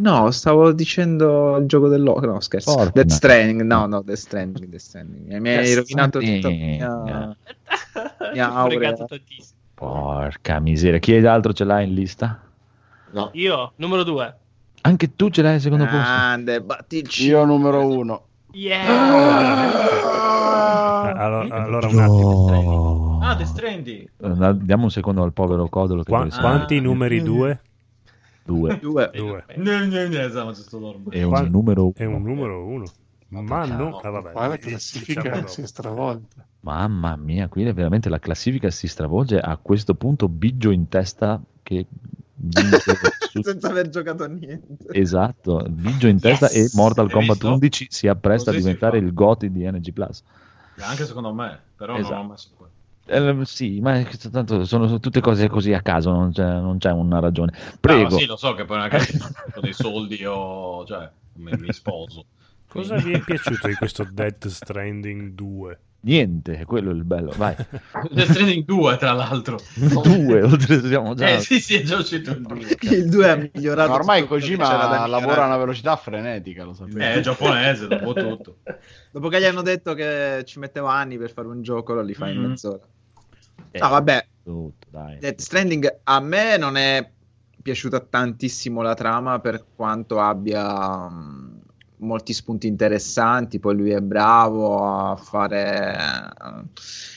No, 0.00 0.30
stavo 0.30 0.72
dicendo 0.72 1.58
il 1.58 1.66
gioco 1.66 1.88
dell'occhio. 1.88 2.32
No, 2.32 2.40
scherzo. 2.40 2.72
Fortnite. 2.72 2.92
Death 2.94 3.10
Stranding. 3.10 3.62
No, 3.62 3.86
no, 3.86 4.00
Death 4.02 4.18
Stranding. 4.18 4.66
Death 4.66 4.80
Stranding. 4.80 5.38
Mi 5.38 5.48
hai 5.50 5.74
rovinato 5.74 6.18
tutto. 6.18 6.36
Stranding. 6.38 7.36
Mia... 8.32 8.52
Aurea. 8.52 8.94
tantissimo. 9.06 9.58
Porca 9.74 10.58
miseria, 10.60 10.98
chi 10.98 11.16
altro 11.24 11.52
ce 11.54 11.64
l'ha 11.64 11.80
in 11.80 11.94
lista? 11.94 12.38
No, 13.12 13.30
Io, 13.32 13.72
numero 13.76 14.02
due. 14.04 14.36
Anche 14.82 15.16
tu 15.16 15.30
ce 15.30 15.42
l'hai 15.42 15.54
al 15.54 15.60
secondo 15.60 15.84
posto. 15.84 15.98
Grande, 15.98 16.60
battici. 16.60 17.26
Io 17.26 17.44
numero 17.44 17.86
uno. 17.86 18.24
Yeah! 18.52 19.78
Eh, 21.08 21.18
allora, 21.18 21.64
allora 21.64 21.86
un 21.88 21.98
attimo. 21.98 23.20
Ah, 23.22 23.36
The 23.36 23.44
Stranding. 23.44 24.08
Diamo 24.62 24.84
un 24.84 24.90
secondo 24.90 25.22
al 25.22 25.32
povero 25.32 25.68
Codolo. 25.68 26.02
Che 26.02 26.10
Qua- 26.10 26.24
deve 26.24 26.36
quanti 26.38 26.80
numeri? 26.80 27.22
Due? 27.22 27.60
Due. 28.42 28.78
Due. 28.78 29.10
Due. 29.12 29.44
No, 29.56 29.84
no, 29.86 30.08
no, 30.08 30.18
esatto, 30.18 30.78
dormendo. 30.78 31.10
È 31.10 31.22
un 31.22 31.48
numero 31.50 31.84
uno. 31.84 31.92
È 31.94 32.04
un 32.04 32.22
numero 32.22 32.64
uno. 32.64 32.84
Ma 33.28 33.60
ah, 33.60 34.10
vabbè, 34.10 34.32
Qua 34.32 34.46
la 34.48 34.56
diciamo 34.56 34.70
classifica 34.70 35.46
si 35.46 35.60
è 35.62 35.66
stravolta. 35.66 36.44
Mamma 36.60 37.14
mia, 37.16 37.48
qui 37.48 37.64
è 37.64 37.72
veramente 37.72 38.08
la 38.08 38.18
classifica 38.18 38.70
si 38.70 38.88
stravolge. 38.88 39.38
A 39.38 39.56
questo 39.56 39.94
punto 39.94 40.28
Biggio 40.28 40.70
in 40.70 40.88
testa 40.88 41.40
che 41.62 41.86
Senza 43.42 43.68
aver 43.68 43.88
giocato 43.88 44.24
a 44.24 44.26
niente. 44.26 44.86
Esatto, 44.92 45.64
Biggio 45.68 46.08
in 46.08 46.18
testa 46.18 46.50
Yes! 46.50 46.74
e 46.74 46.76
Mortal 46.76 47.06
Hai 47.06 47.12
Kombat 47.12 47.36
visto? 47.36 47.52
11 47.52 47.86
si 47.90 48.08
appresta 48.08 48.50
Così 48.50 48.56
a 48.56 48.66
diventare 48.66 48.98
il 48.98 49.12
GOTY 49.12 49.50
di 49.50 49.70
NG 49.70 49.92
Plus. 49.92 50.22
Anche 50.80 51.04
secondo 51.04 51.32
me, 51.32 51.60
però 51.76 51.96
Esatto. 51.96 52.14
non 52.14 52.24
ho 52.24 52.28
messo. 52.30 52.48
Eh, 53.10 53.44
sì, 53.44 53.80
ma 53.80 53.98
è 53.98 54.06
tanto 54.30 54.64
sono 54.64 55.00
tutte 55.00 55.20
cose 55.20 55.48
così 55.48 55.72
a 55.72 55.82
caso, 55.82 56.12
non 56.12 56.30
c'è, 56.32 56.44
non 56.44 56.78
c'è 56.78 56.92
una 56.92 57.18
ragione. 57.18 57.52
Prego. 57.80 58.06
Ah, 58.06 58.10
ma 58.10 58.18
sì, 58.18 58.26
lo 58.26 58.36
so 58.36 58.54
che 58.54 58.64
poi 58.64 58.78
magari 58.78 59.04
ho 59.54 59.60
dei 59.60 59.72
soldi 59.72 60.24
o... 60.24 60.84
cioè, 60.86 61.10
mi, 61.34 61.52
mi 61.58 61.72
sposo. 61.72 62.24
Cosa 62.68 62.94
vi 62.96 63.12
è 63.12 63.18
piaciuto 63.20 63.66
di 63.66 63.74
questo 63.74 64.04
Death 64.08 64.46
Stranding 64.46 65.30
2? 65.32 65.78
Niente, 66.02 66.56
è 66.56 66.64
quello 66.64 66.92
il 66.92 67.02
bello. 67.04 67.32
Vai. 67.36 67.54
Death 68.10 68.30
Stranding 68.30 68.64
2, 68.64 68.96
tra 68.96 69.12
l'altro. 69.12 69.58
Due, 69.74 70.42
oltre 70.42 70.80
siamo 70.86 71.14
già. 71.14 71.28
Eh 71.30 71.40
sì, 71.40 71.60
sì, 71.60 71.74
è 71.74 71.82
già 71.82 71.96
uscito 71.96 72.30
il 72.30 72.42
2. 72.42 72.76
Il 72.82 73.08
2 73.08 73.28
ha 73.28 73.34
migliorato. 73.34 73.88
Ma 73.90 73.94
ormai 73.96 74.26
Kojima 74.26 75.06
lavora 75.08 75.42
a 75.42 75.46
una 75.46 75.56
velocità 75.56 75.96
frenetica, 75.96 76.64
lo 76.64 76.72
sapete. 76.72 77.00
Eh, 77.00 77.12
È 77.14 77.20
giapponese, 77.20 77.88
dopo 77.88 78.12
tutto. 78.14 78.58
Dopo 79.10 79.28
che 79.28 79.40
gli 79.40 79.44
hanno 79.44 79.62
detto 79.62 79.92
che 79.94 80.42
ci 80.46 80.60
metteva 80.60 80.92
anni 80.92 81.18
per 81.18 81.32
fare 81.32 81.48
un 81.48 81.60
gioco, 81.60 81.92
lo 81.92 82.02
li 82.02 82.14
fa 82.14 82.28
in 82.28 82.38
Mhm. 82.38 82.48
mezz'ora. 82.48 82.80
Eh, 83.72 83.78
No, 83.78 83.88
vabbè, 83.88 84.26
tutto, 84.42 84.86
dai. 84.90 85.18
Death 85.18 85.40
Stranding 85.40 86.00
a 86.04 86.20
me 86.20 86.56
non 86.56 86.76
è 86.76 87.08
piaciuta 87.62 88.00
tantissimo 88.00 88.82
la 88.82 88.94
trama 88.94 89.38
per 89.38 89.64
quanto 89.76 90.18
abbia 90.20 91.08
mh, 91.08 91.60
molti 91.98 92.32
spunti 92.32 92.66
interessanti. 92.66 93.58
Poi 93.60 93.76
lui 93.76 93.90
è 93.90 94.00
bravo 94.00 94.84
a 94.84 95.16
fare 95.16 95.96
eh, 95.96 96.68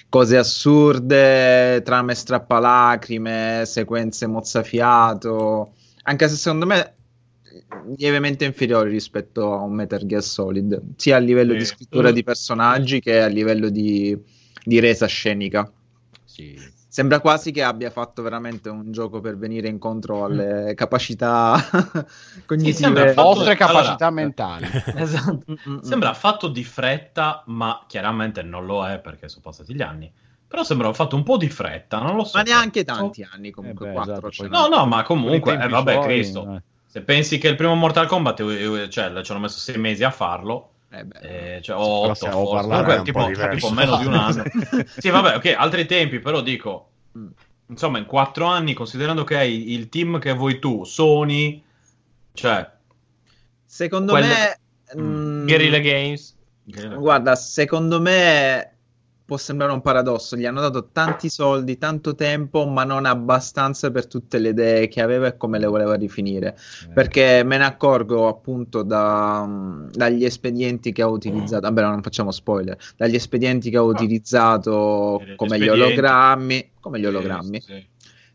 cose 0.10 0.38
assurde, 0.38 1.82
trame 1.84 2.14
strappalacrime, 2.14 3.64
sequenze 3.66 4.28
mozzafiato. 4.28 5.74
Anche 6.04 6.28
se 6.28 6.36
secondo 6.36 6.66
me 6.66 6.96
lievemente 7.96 8.46
inferiori 8.46 8.90
rispetto 8.90 9.54
a 9.54 9.62
un 9.62 9.74
Metal 9.74 10.06
Gear 10.06 10.22
Solid, 10.24 10.82
sia 10.98 11.16
a 11.16 11.20
livello 11.20 11.54
Sì. 11.54 11.58
di 11.60 11.66
scrittura 11.66 12.12
di 12.12 12.24
personaggi 12.24 13.00
che 13.00 13.22
a 13.22 13.28
livello 13.28 13.70
di, 13.70 14.18
di 14.64 14.80
resa 14.80 15.06
scenica. 15.06 15.72
Sì. 16.34 16.60
Sembra 16.88 17.20
quasi 17.20 17.52
che 17.52 17.62
abbia 17.62 17.92
fatto 17.92 18.24
veramente 18.24 18.68
un 18.70 18.92
gioco 18.92 19.20
per 19.22 19.38
venire 19.38 19.68
incontro 19.68 20.24
alle 20.26 20.74
capacità 20.76 21.56
sembra 21.62 22.06
cognitive. 22.48 23.14
fatto- 23.14 23.22
Vostre 23.22 23.56
capacità 23.56 24.08
allora- 24.08 24.10
mentali. 24.10 24.68
Esatto. 24.98 25.44
Mm-mm. 25.52 25.82
Sembra 25.82 26.14
fatto 26.16 26.48
di 26.48 26.64
fretta, 26.64 27.44
ma 27.48 27.84
chiaramente 27.88 28.42
non 28.42 28.66
lo 28.66 28.84
è 28.88 28.98
perché 29.00 29.30
sono 29.30 29.42
passati 29.44 29.76
gli 29.76 29.82
anni. 29.84 30.12
Però 30.48 30.64
sembra 30.64 30.92
fatto 30.94 31.16
un 31.16 31.24
po' 31.24 31.38
di 31.38 31.50
fretta, 31.50 32.00
non 32.00 32.16
lo 32.16 32.24
so. 32.24 32.38
Ma 32.38 32.44
neanche 32.44 32.84
tanti 32.84 33.28
anni, 33.32 33.52
comunque 33.52 33.88
Eh 33.90 33.90
beh, 33.90 33.96
4 33.96 34.30
esatto. 34.30 34.48
No, 34.50 34.68
no, 34.68 34.86
ma 34.88 35.04
comunque, 35.04 35.54
eh, 35.54 35.68
vabbè, 35.68 35.94
suoi, 35.94 36.04
Cristo. 36.06 36.56
eh. 36.56 36.62
Se 36.88 37.02
pensi 37.02 37.38
che 37.38 37.48
il 37.48 37.56
primo 37.56 37.76
Mortal 37.76 38.08
Kombat, 38.08 38.40
eh, 38.40 38.84
eh, 38.84 38.90
cioè, 38.90 39.22
ci 39.24 39.32
hanno 39.32 39.40
messo 39.42 39.58
sei 39.60 39.78
mesi 39.78 40.04
a 40.04 40.12
farlo, 40.12 40.73
Eh 40.94 41.04
beh. 41.06 41.56
eh, 41.56 41.62
cioè, 41.62 41.76
o 41.76 42.02
Però 42.02 42.12
otto, 42.12 42.60
Comunque, 42.68 42.94
di 42.94 43.00
un 43.00 43.04
tipo, 43.06 43.20
po' 43.20 43.28
diverso. 43.28 43.56
tipo 43.68 43.74
meno 43.74 43.98
di 43.98 44.06
un 44.06 44.14
anno. 44.14 44.44
sì, 44.98 45.10
vabbè, 45.10 45.36
ok, 45.38 45.56
altri 45.58 45.86
tempi, 45.86 46.20
però 46.20 46.42
dico, 46.42 46.90
Mm. 47.18 47.28
insomma, 47.68 47.98
in 48.00 48.06
quattro 48.06 48.46
anni, 48.46 48.74
considerando 48.74 49.24
che 49.24 49.38
hai 49.38 49.72
il 49.74 49.90
team 49.90 50.20
che 50.20 50.34
vuoi 50.34 50.60
tu, 50.60 50.84
Sony, 50.84 51.64
cioè, 52.34 52.72
Secondo 53.66 54.14
Quelle- 54.14 54.60
me... 54.96 55.02
mm, 55.02 55.46
Guerrilla 55.46 55.80
Games. 55.80 56.38
Guarda, 57.00 57.36
secondo 57.36 58.00
me 58.00 58.73
può 59.26 59.38
sembrare 59.38 59.72
un 59.72 59.82
paradosso. 59.82 60.36
Gli 60.36 60.46
hanno 60.46 60.62
dato 60.62 60.90
tanti 60.92 61.30
soldi, 61.30 61.78
tanto 61.78 62.16
tempo, 62.16 62.66
ma 62.68 62.84
non 62.84 63.06
abbastanza 63.06 63.92
per 63.92 64.08
tutte 64.08 64.40
le 64.40 64.50
idee 64.50 64.88
che 64.88 65.02
aveva 65.02 65.28
e 65.28 65.38
come 65.38 65.60
le 65.60 65.66
voleva 65.68 65.96
rifinire. 65.96 66.56
Perché 66.94 67.44
me 67.44 67.58
ne 67.58 67.66
accorgo 67.66 68.28
appunto 68.28 68.84
da- 68.84 69.48
dagli 69.92 70.26
espedienti 70.26 70.92
che 70.92 71.02
ha 71.02 71.08
utilizzato. 71.08 71.62
Vabbè, 71.68 71.82
non 71.82 72.02
facciamo 72.02 72.32
spoiler. 72.32 72.78
Dagli 72.96 73.16
espedienti 73.16 73.70
che 73.70 73.78
ha 73.78 73.82
utilizzato 73.82 75.22
Gli 75.26 75.36
come 75.36 75.60
gli 75.60 75.68
ologrammi. 75.68 76.72
Come 76.80 77.00
gli 77.00 77.06
ologrammi. 77.06 77.62
Sì, 77.62 77.74
sì. 77.74 77.88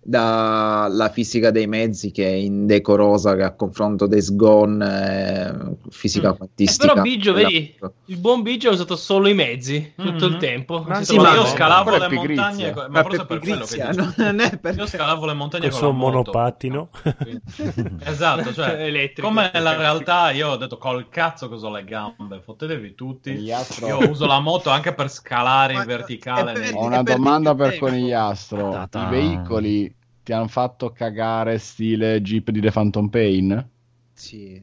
Dalla 0.08 1.10
fisica 1.10 1.50
dei 1.50 1.66
mezzi 1.66 2.10
che 2.10 2.26
è 2.26 2.32
indecorosa, 2.32 3.36
che 3.36 3.42
a 3.42 3.52
confronto 3.54 4.06
dei 4.06 4.22
Sgone 4.22 4.86
è 4.86 5.54
fisica 5.90 6.32
Mm. 6.32 6.36
quantistica. 6.36 6.84
Eh, 6.84 6.88
però 6.88 7.02
Biggio, 7.02 7.32
vedi, 7.34 7.74
il 8.06 8.16
buon 8.16 8.40
Biggio 8.40 8.70
ha 8.70 8.72
usato 8.72 8.96
solo 8.96 9.28
i 9.28 9.34
mezzi 9.34 9.92
tutto 9.94 10.24
il 10.26 10.32
Mhm. 10.34 10.38
tempo. 10.38 10.82
Ma 10.86 11.02
sì, 11.04 11.16
Ma 11.16 11.34
io 11.34 11.44
scalavo 11.44 11.90
le 11.98 12.08
montagne, 12.08 12.72
ma 12.72 12.88
Ma 12.88 13.02
forse 13.02 13.26
per 13.26 13.38
quello 13.38 13.64
che 13.66 13.84
non 14.16 14.40
è 14.40 14.56
per... 14.58 14.76
Io 14.76 14.86
scalavo 14.86 15.26
le 15.26 15.34
montagne 15.34 15.68
con 15.68 15.80
la 15.80 15.86
moto. 15.90 15.96
monopattino. 16.06 16.88
Esatto, 18.04 18.52
cioè, 18.54 18.76
Elettrico. 18.88 19.28
come 19.28 19.50
nella 19.52 19.76
realtà 19.76 20.30
io 20.30 20.48
ho 20.50 20.56
detto 20.56 20.78
col 20.78 21.08
cazzo 21.10 21.48
che 21.48 21.54
uso 21.54 21.70
le 21.70 21.84
gambe, 21.84 22.40
fottetevi 22.42 22.94
tutti. 22.94 23.30
Io 23.32 24.08
uso 24.10 24.26
la 24.26 24.40
moto 24.40 24.70
anche 24.70 24.94
per 24.94 25.10
scalare 25.10 25.74
Ma- 25.74 25.80
in 25.80 25.86
verticale. 25.86 26.52
per- 26.52 26.74
Ho 26.74 26.84
una 26.84 27.02
domanda 27.02 27.54
per. 27.54 27.76
Conigliastro. 27.78 28.88
I 28.92 29.06
veicoli 29.10 29.94
ti 30.28 30.34
hanno 30.34 30.48
fatto 30.48 30.90
cagare 30.90 31.56
stile 31.56 32.20
Jeep 32.20 32.50
di 32.50 32.60
The 32.60 32.70
Phantom 32.70 33.08
Pain? 33.08 33.66
Sì. 34.12 34.62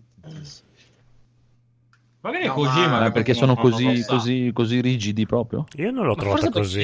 Magari 2.22 2.46
No, 2.46 2.54
Kojima, 2.54 2.88
ma- 2.88 3.06
Ah, 3.06 3.12
perché 3.12 3.34
qualcuno 3.34 3.56
sono 3.56 3.72
così, 3.72 4.06
così, 4.06 4.52
così 4.54 4.80
rigidi 4.80 5.26
proprio? 5.26 5.66
Io 5.78 5.90
non 5.90 6.06
l'ho 6.06 6.14
Ma 6.14 6.24
perché 6.36 6.50
gli 6.50 6.52
così. 6.52 6.84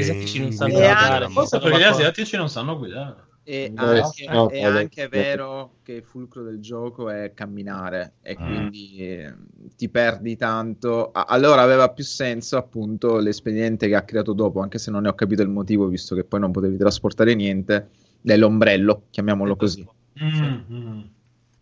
guidare, 0.56 1.30
forse. 1.30 1.60
Perché 1.60 1.78
gli 1.78 1.84
asiatici 1.84 2.38
non 2.38 2.49
sanno 2.49 2.76
guidare. 2.80 3.30
E 3.44 3.72
No, 3.72 3.84
anche, 3.86 4.26
no, 4.28 4.48
è 4.49 4.62
no, 4.64 4.78
anche 4.78 5.03
no. 5.03 5.10
vero 5.10 5.74
che 5.84 5.94
il 5.94 6.03
fulcro 6.03 6.41
del 6.41 6.60
gioco 6.60 7.10
è 7.12 7.34
camminare 7.36 8.14
e 8.24 8.36
Ah. 8.40 8.45
quindi 8.45 8.98
eh, 8.98 9.32
ti 9.76 9.90
perdi 9.90 10.36
tanto. 10.38 11.12
Allora 11.12 11.62
aveva 11.62 11.91
più 11.91 12.03
senso 12.03 12.58
appunto 12.58 13.18
l'espediente 13.20 13.88
che 13.88 13.95
ha 13.95 14.02
creato 14.03 14.34
dopo, 14.34 14.60
anche 14.60 14.80
se 14.80 14.90
non 14.90 15.03
ne 15.03 15.10
ho 15.10 15.14
capito 15.14 15.44
il 15.44 15.49
motivo, 15.49 15.86
visto 15.88 16.16
che 16.16 16.24
poi 16.24 16.40
non 16.40 16.52
potevi 16.52 16.78
trasportare 16.78 17.36
niente, 17.36 17.90
dell'ombrello, 18.22 19.03
chiamiamolo 19.10 19.56
così. 19.56 19.88
Mm, 20.23 20.53
mm. 20.72 21.02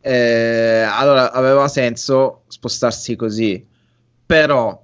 Eh, 0.02 0.82
allora 0.82 1.32
aveva 1.32 1.68
senso 1.68 2.44
spostarsi 2.48 3.16
così, 3.16 3.66
però 4.26 4.82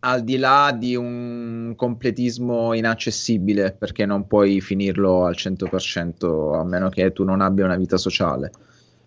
al 0.00 0.22
di 0.22 0.36
là 0.36 0.74
di 0.78 0.94
un 0.96 1.72
completismo 1.76 2.74
inaccessibile, 2.74 3.72
perché 3.72 4.04
non 4.04 4.26
puoi 4.26 4.60
finirlo 4.60 5.24
al 5.24 5.34
100% 5.34 6.58
a 6.58 6.64
meno 6.64 6.88
che 6.90 7.12
tu 7.12 7.24
non 7.24 7.40
abbia 7.40 7.64
una 7.64 7.76
vita 7.76 7.96
sociale. 7.96 8.52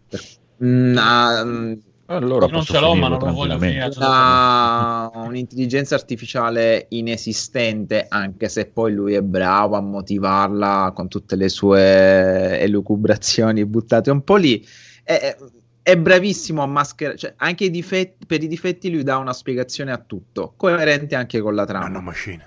Per- 0.09 0.23
mm, 0.63 0.97
ha- 0.97 1.43
mm, 1.45 1.73
Allora 2.09 2.47
non 2.47 2.63
ce 2.63 2.79
l'ho, 2.79 2.95
ma 2.95 3.09
non 3.09 3.19
lo 3.19 3.33
voglio 3.33 3.59
finire. 3.59 3.91
ha 3.97 5.11
un'intelligenza 5.13 5.95
artificiale 5.95 6.85
inesistente, 6.89 8.05
anche 8.07 8.47
se 8.47 8.67
poi 8.67 8.93
lui 8.93 9.13
è 9.13 9.21
bravo 9.21 9.75
a 9.75 9.81
motivarla 9.81 10.93
con 10.95 11.09
tutte 11.09 11.35
le 11.35 11.49
sue 11.49 12.59
elucubrazioni 12.59 13.65
buttate 13.65 14.09
un 14.09 14.23
po' 14.23 14.37
lì. 14.37 14.65
È, 15.03 15.35
è 15.81 15.97
bravissimo 15.97 16.61
a 16.61 16.65
mascherare, 16.65 17.17
cioè, 17.17 17.33
anche 17.37 17.65
i 17.65 17.69
difetti, 17.69 18.25
per 18.25 18.41
i 18.41 18.47
difetti 18.47 18.89
lui 18.89 19.03
dà 19.03 19.17
una 19.17 19.33
spiegazione 19.33 19.91
a 19.91 19.97
tutto, 19.97 20.53
coerente 20.55 21.15
anche 21.15 21.41
con 21.41 21.55
la 21.55 21.65
trama. 21.65 21.87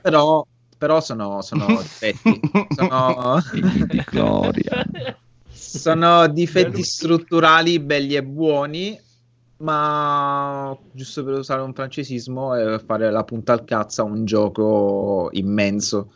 Però, 0.00 0.46
però 0.76 1.00
sono, 1.02 1.42
sono 1.42 1.66
difetti, 1.80 2.40
sono, 2.74 3.40
gloria. 4.10 4.86
sono 5.52 6.26
difetti 6.28 6.82
strutturali 6.82 7.78
belli 7.78 8.14
e 8.14 8.22
buoni, 8.22 8.98
ma 9.60 10.76
giusto 10.92 11.24
per 11.24 11.34
usare 11.34 11.62
un 11.62 11.72
francesismo 11.74 12.54
e 12.54 12.78
fare 12.78 13.10
la 13.10 13.24
punta 13.24 13.52
al 13.52 13.64
cazzo 13.64 14.02
a 14.02 14.04
un 14.04 14.24
gioco 14.24 15.28
immenso, 15.32 16.12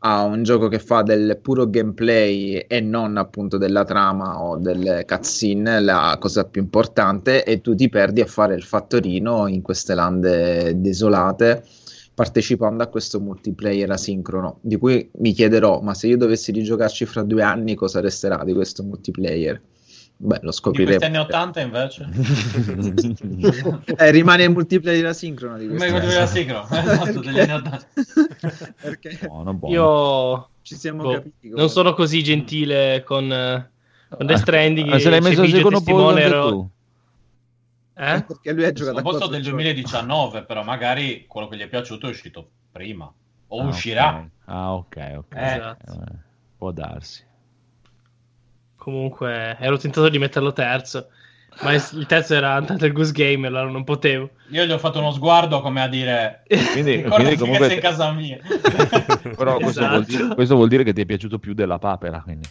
a 0.00 0.22
un 0.22 0.42
gioco 0.42 0.68
che 0.68 0.78
fa 0.78 1.02
del 1.02 1.38
puro 1.42 1.68
gameplay 1.68 2.58
e 2.58 2.80
non 2.80 3.16
appunto 3.16 3.58
della 3.58 3.84
trama 3.84 4.42
o 4.42 4.56
delle 4.56 5.04
cutscene, 5.04 5.80
la 5.80 6.16
cosa 6.20 6.44
più 6.44 6.62
importante, 6.62 7.44
e 7.44 7.60
tu 7.60 7.74
ti 7.74 7.88
perdi 7.88 8.20
a 8.20 8.26
fare 8.26 8.54
il 8.54 8.62
fattorino 8.62 9.48
in 9.48 9.62
queste 9.62 9.94
lande 9.94 10.80
desolate 10.80 11.64
partecipando 12.14 12.82
a 12.82 12.86
questo 12.86 13.20
multiplayer 13.20 13.90
asincrono, 13.90 14.58
di 14.62 14.78
cui 14.78 15.10
mi 15.18 15.32
chiederò, 15.32 15.80
ma 15.82 15.92
se 15.92 16.06
io 16.06 16.16
dovessi 16.16 16.50
rigiocarci 16.50 17.04
fra 17.04 17.22
due 17.22 17.42
anni 17.42 17.74
cosa 17.74 18.00
resterà 18.00 18.42
di 18.42 18.54
questo 18.54 18.82
multiplayer? 18.82 19.60
Beh, 20.18 20.38
lo 20.40 20.48
Di 20.50 20.56
scopriremo. 20.56 20.96
questi 20.98 21.04
anni 21.04 21.18
80 21.18 21.60
invece. 21.60 22.08
Eh, 23.98 24.10
rimane 24.10 24.44
il 24.44 24.50
multiplayer 24.50 25.04
asincrono 25.06 25.58
di 25.58 25.66
Come 25.66 25.78
questo. 25.78 25.94
quello 25.96 26.08
della 26.12 26.26
Sigro, 26.26 26.66
esatto, 26.70 27.20
degli 27.20 27.38
anni 27.40 27.52
80. 27.52 27.86
Perché 28.80 29.18
Buono, 29.26 29.52
buono. 29.54 29.74
Io 29.74 30.48
ci 30.62 30.74
siamo 30.76 31.02
boh, 31.02 31.12
capiti. 31.12 31.48
come- 31.50 31.60
non 31.60 31.68
sono 31.70 31.92
così 31.92 32.22
gentile 32.22 33.02
con, 33.04 33.30
eh, 33.30 33.70
con 34.08 34.26
Death 34.26 34.38
Stranding. 34.40 34.90
Ah, 34.92 34.98
se 34.98 35.10
l'hai 35.10 35.20
messo 35.20 35.46
secondo 35.46 35.78
anche 36.08 36.22
ero- 36.22 36.48
tu. 36.48 36.68
Eh? 37.98 38.24
Perché 38.26 38.52
lui 38.52 38.64
ha 38.64 38.72
giocato 38.72 38.98
a 38.98 39.02
posto 39.02 39.26
del 39.26 39.42
giochi. 39.42 39.54
2019, 39.62 40.44
però 40.44 40.62
magari 40.62 41.24
quello 41.26 41.48
che 41.48 41.56
gli 41.56 41.62
è 41.62 41.68
piaciuto 41.68 42.06
è 42.06 42.10
uscito 42.10 42.48
prima. 42.72 43.10
O 43.48 43.60
Ah, 43.60 43.66
uscirà. 43.66 44.16
ok. 44.16 44.28
Ah, 44.46 44.74
ok, 44.74 45.12
ok. 45.16 45.34
Esatto. 45.36 45.92
Eh, 45.92 46.14
può 46.58 46.72
darsi. 46.72 47.22
Comunque 48.86 49.56
ero 49.58 49.76
tentato 49.78 50.08
di 50.08 50.16
metterlo 50.16 50.52
terzo. 50.52 51.08
Ma 51.62 51.72
il 51.72 52.06
terzo 52.06 52.34
era 52.34 52.56
Untitled 52.58 52.92
Goose 52.92 53.10
Game, 53.10 53.44
allora 53.48 53.68
non 53.68 53.82
potevo. 53.82 54.30
Io 54.50 54.64
gli 54.64 54.70
ho 54.70 54.78
fatto 54.78 55.00
uno 55.00 55.10
sguardo 55.10 55.60
come 55.60 55.82
a 55.82 55.88
dire... 55.88 56.44
Quindi, 56.46 57.02
quindi 57.02 57.30
che 57.30 57.36
comunque... 57.36 57.66
sei 57.66 57.74
in 57.74 57.82
casa 57.82 58.12
mia. 58.12 58.38
Però 59.36 59.56
questo, 59.56 59.80
Esatto. 59.80 59.88
vuol 59.88 60.04
dire, 60.04 60.34
questo 60.36 60.54
vuol 60.54 60.68
dire 60.68 60.84
che 60.84 60.92
ti 60.92 61.00
è 61.00 61.04
piaciuto 61.04 61.40
più 61.40 61.52
della 61.52 61.80
papera. 61.80 62.20
Quindi. 62.20 62.48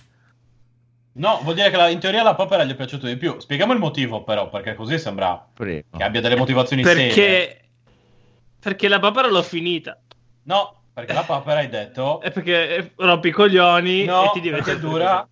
No, 1.14 1.40
vuol 1.44 1.56
dire 1.56 1.70
che 1.70 1.78
la- 1.78 1.88
in 1.88 2.00
teoria 2.00 2.22
la 2.22 2.36
papera 2.36 2.66
gli 2.66 2.72
è 2.72 2.76
piaciuto 2.76 3.08
di 3.08 3.16
più. 3.16 3.40
Spieghiamo 3.40 3.72
il 3.72 3.80
motivo 3.80 4.26
però, 4.26 4.50
perché 4.50 4.76
così 4.76 5.00
sembra 5.00 5.42
Prego. 5.54 5.98
che 5.98 6.04
abbia 6.04 6.20
delle 6.20 6.36
motivazioni 6.36 6.84
serie. 6.84 7.06
Perché, 7.06 7.62
perché 8.60 8.90
la 8.90 9.00
papera 9.00 9.30
l'ho 9.30 9.42
finita. 9.42 9.98
No, 10.44 10.82
perché 10.94 11.14
la 11.14 11.24
papera 11.24 11.60
hai 11.60 11.70
detto... 11.70 12.20
È 12.20 12.30
perché 12.30 12.92
rompi 12.98 13.30
i 13.30 13.32
coglioni 13.32 14.04
No, 14.04 14.26
e 14.26 14.32
ti 14.34 14.42
diventi 14.42 14.72
perché 14.72 14.82
dura... 14.82 15.26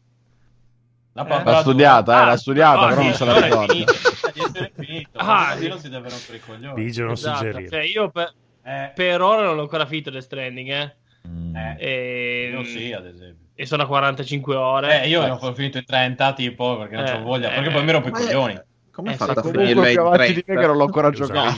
La 1.16 1.24
Eh. 1.24 1.28
papera 1.28 1.52
L'ha 1.52 1.60
studiata, 1.62 2.12
eh, 2.14 2.16
Ah, 2.22 2.26
l'ha 2.26 2.38
studiata, 2.38 2.80
no, 2.82 2.88
però 2.88 3.02
non 3.02 3.12
sì, 3.12 3.18
se 3.18 3.26
la 3.26 3.34
finito, 3.68 3.94
di 4.34 4.40
essere 4.42 4.72
finito. 4.76 5.10
Ah, 5.20 5.56
sì. 5.58 5.68
non 5.68 5.80
si 5.80 5.90
deve 5.90 6.10
rompere 6.10 6.38
i 6.38 6.42
coglioni. 6.42 6.74
Bigio 6.84 7.04
non 7.04 7.12
Esatto, 7.14 7.38
suggerire. 7.38 7.70
cioè, 7.70 7.82
io 7.82 8.10
per, 8.10 8.34
Eh, 8.66 8.92
per 8.96 9.22
ora 9.22 9.44
non 9.44 9.58
ho 9.58 9.62
ancora 9.62 9.86
finito 9.86 10.10
The 10.12 10.22
Stranding, 10.22 10.70
eh. 10.70 10.96
Mm. 11.28 11.56
eh, 11.56 11.76
E, 11.80 12.50
io 12.52 12.64
sì, 12.64 12.92
ad 12.94 13.06
esempio. 13.06 13.48
e 13.56 13.66
sono 13.66 13.84
a 13.84 13.88
45 13.88 14.56
ore. 14.56 15.04
Eh, 15.04 15.08
io 15.10 15.22
ne 15.22 15.30
ho 15.40 15.54
finito 15.54 15.78
in 15.78 15.86
30 15.86 16.34
tipo 16.34 16.78
perché 16.78 16.96
non 16.96 17.06
Eh, 17.06 17.12
c'ho 17.12 17.22
voglia, 17.22 17.52
eh, 17.52 17.56
perché 17.56 17.70
poi 17.72 17.84
mi 17.84 17.92
rompo 17.92 18.08
i 18.08 18.12
coglioni. 18.12 18.60
Come 18.92 19.14
Eh, 19.14 19.16
fatto 19.16 19.40
a 19.40 19.42
di 19.52 19.58
me 19.58 19.92
30? 19.92 20.44
che 20.44 20.54
non 20.54 20.78
l'ho 20.78 20.84
ancora 20.86 21.10
giocato. 21.10 21.56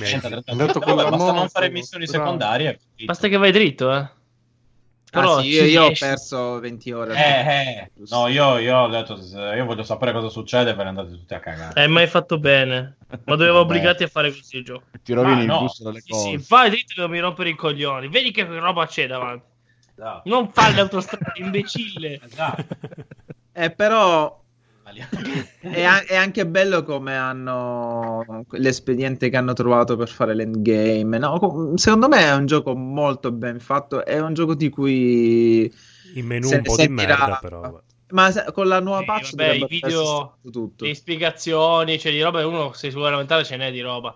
basta 1.09 1.31
non 1.31 1.49
fare 1.49 1.69
missioni 1.69 2.07
secondarie. 2.07 2.79
Basta 3.05 3.27
che 3.27 3.37
vai 3.37 3.51
dritto, 3.51 3.93
eh. 3.95 4.07
Ah, 5.11 5.19
Però 5.21 5.39
sì, 5.39 5.43
ci 5.45 5.49
io, 5.51 5.63
io 5.65 5.81
ho 5.83 5.85
riesci. 5.87 6.05
perso 6.05 6.59
20 6.59 6.91
ore. 6.91 7.13
Eh, 7.15 7.51
eh. 7.69 7.91
No, 8.09 8.27
io, 8.27 8.57
io 8.57 8.77
ho 8.79 8.87
detto, 8.89 9.13
io 9.15 9.65
voglio 9.65 9.83
sapere 9.83 10.11
cosa 10.11 10.27
succede 10.29 10.75
per 10.75 10.87
andate 10.87 11.11
tutti 11.11 11.33
a 11.33 11.39
cagare. 11.39 11.79
Hai 11.81 11.87
mai 11.87 12.07
fatto 12.07 12.37
bene. 12.37 12.97
Ma 13.23 13.35
dovevo 13.35 13.59
obbligati 13.61 14.03
a 14.03 14.07
fare 14.07 14.29
così 14.29 14.57
il 14.57 14.63
gioco. 14.65 14.83
Ti 15.03 15.13
rovini 15.13 15.35
Ma 15.35 15.41
il 15.41 15.47
no, 15.47 15.59
gusto 15.59 15.83
delle 15.85 16.01
Sì, 16.01 16.09
cose. 16.11 16.39
sì, 16.39 16.45
vai 16.49 16.69
dritto 16.69 17.01
che 17.01 17.07
mi 17.07 17.19
rompere 17.19 17.49
i 17.49 17.55
coglioni. 17.55 18.09
Vedi 18.09 18.31
che 18.31 18.43
roba 18.43 18.85
c'è 18.87 19.07
davanti. 19.07 19.45
Esatto. 19.97 20.29
Non 20.29 20.51
fare 20.51 20.73
le 20.73 20.81
autostrade, 20.81 21.31
imbecille. 21.35 22.19
Esatto. 22.21 22.65
Eh, 23.53 23.71
però 23.71 24.43
è, 25.59 25.83
a- 25.83 26.03
è 26.05 26.15
anche 26.15 26.45
bello 26.47 26.83
come 26.83 27.15
hanno 27.15 28.45
l'espediente 28.51 29.29
che 29.29 29.37
hanno 29.37 29.53
trovato 29.53 29.95
per 29.95 30.09
fare 30.09 30.33
l'endgame. 30.33 31.17
No, 31.17 31.37
co- 31.39 31.77
secondo 31.77 32.07
me 32.07 32.19
è 32.19 32.33
un 32.33 32.45
gioco 32.45 32.75
molto 32.75 33.31
ben 33.31 33.59
fatto. 33.59 34.05
È 34.05 34.19
un 34.19 34.33
gioco 34.33 34.55
di 34.55 34.69
cui. 34.69 35.73
In 36.13 36.25
menu 36.25 36.47
se 36.47 36.55
un 36.55 36.61
po' 36.61 36.75
di 36.77 36.87
merda, 36.87 37.39
però. 37.41 37.81
Ma 38.09 38.31
se- 38.31 38.45
con 38.53 38.67
la 38.67 38.79
nuova 38.79 38.99
Sì, 38.99 39.05
patch 39.05 39.35
vabbè, 39.35 39.53
i 39.53 39.65
video- 39.67 40.37
tutto. 40.51 40.85
Le 40.85 40.93
spiegazioni, 40.93 41.99
cioè 41.99 42.11
di 42.11 42.21
roba 42.21 42.45
uno 42.45 42.71
se 42.73 42.89
si 42.89 42.95
vuole 42.95 43.11
lamentare 43.11 43.43
ce 43.43 43.57
n'è 43.57 43.71
di 43.71 43.81
roba. 43.81 44.15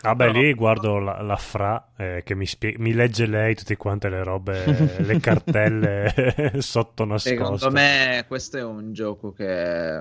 Vabbè, 0.00 0.26
Però- 0.26 0.38
lì 0.40 0.54
guardo 0.54 0.98
la, 0.98 1.20
la 1.22 1.36
Fra 1.36 1.88
eh, 1.96 2.22
che 2.24 2.34
mi, 2.36 2.46
spie- 2.46 2.76
mi 2.78 2.92
legge 2.92 3.26
lei 3.26 3.54
tutte 3.56 3.76
quante 3.76 4.08
le 4.08 4.22
robe, 4.22 4.64
le 5.02 5.18
cartelle 5.20 6.52
sotto 6.58 7.04
nascoste. 7.04 7.36
Secondo 7.36 7.70
me 7.72 8.24
questo 8.28 8.58
è 8.58 8.62
un 8.62 8.92
gioco 8.92 9.32
che 9.32 9.98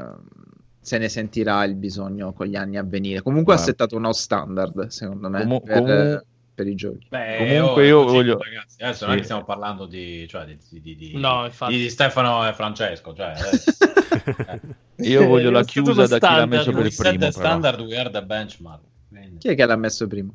se 0.80 0.98
ne 1.00 1.10
sentirà 1.10 1.64
il 1.64 1.74
bisogno 1.76 2.32
con 2.34 2.46
gli 2.46 2.56
anni 2.56 2.78
a 2.78 2.84
venire. 2.84 3.22
Comunque 3.24 3.56
ha 3.56 3.58
settato 3.58 3.96
uno 3.96 4.14
standard, 4.14 4.88
secondo 4.88 5.30
me, 5.30 5.42
Comu- 5.42 5.64
per, 5.64 5.76
comu- 5.78 6.24
per 6.54 6.68
i 6.68 6.76
giochi. 6.76 7.08
Beh, 7.10 7.36
Comunque 7.40 7.82
oh, 7.82 7.86
io 7.86 8.04
così, 8.04 8.16
voglio- 8.16 8.38
Ragazzi, 8.42 8.82
adesso 8.84 9.06
non 9.06 9.14
è 9.14 9.18
Sì. 9.18 9.20
che 9.22 9.26
stiamo 9.26 9.44
parlando 9.46 9.86
di, 9.88 10.28
cioè, 10.30 10.46
di, 10.46 10.58
di, 10.70 10.80
di, 10.82 10.96
di- 10.96 11.18
No, 11.20 11.50
Stefano 11.90 12.48
e 12.48 12.54
Francesco. 12.54 13.14
Cioè, 13.16 13.34
adesso. 13.36 13.72
Io 15.02 15.26
voglio 15.28 15.50
la 15.52 15.64
chiusa 15.64 16.06
da 16.08 16.20
chi 16.20 16.36
l'ha 16.36 16.46
messo 16.46 16.72
per 16.72 16.86
il 16.86 16.92
set 16.92 17.04
primo. 17.18 17.20
però. 17.20 17.32
standard, 17.32 17.80
we 17.82 17.98
are 17.98 18.10
the 18.12 18.24
benchmark. 18.24 18.82
Quindi- 19.10 19.38
Chi 19.38 19.48
è 19.50 19.56
che 19.56 19.66
l'ha 19.66 19.76
messo 19.76 20.08
prima? 20.08 20.32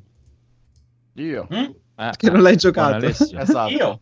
Io. 1.15 1.47
Mm? 1.53 1.65
Ah, 1.97 2.11
Che 2.17 2.31
non 2.31 2.41
l'hai 2.43 2.53
con 2.53 2.59
giocato. 2.61 2.95
Alessio. 2.95 3.39
Esatto. 3.41 3.71
Io? 3.73 4.01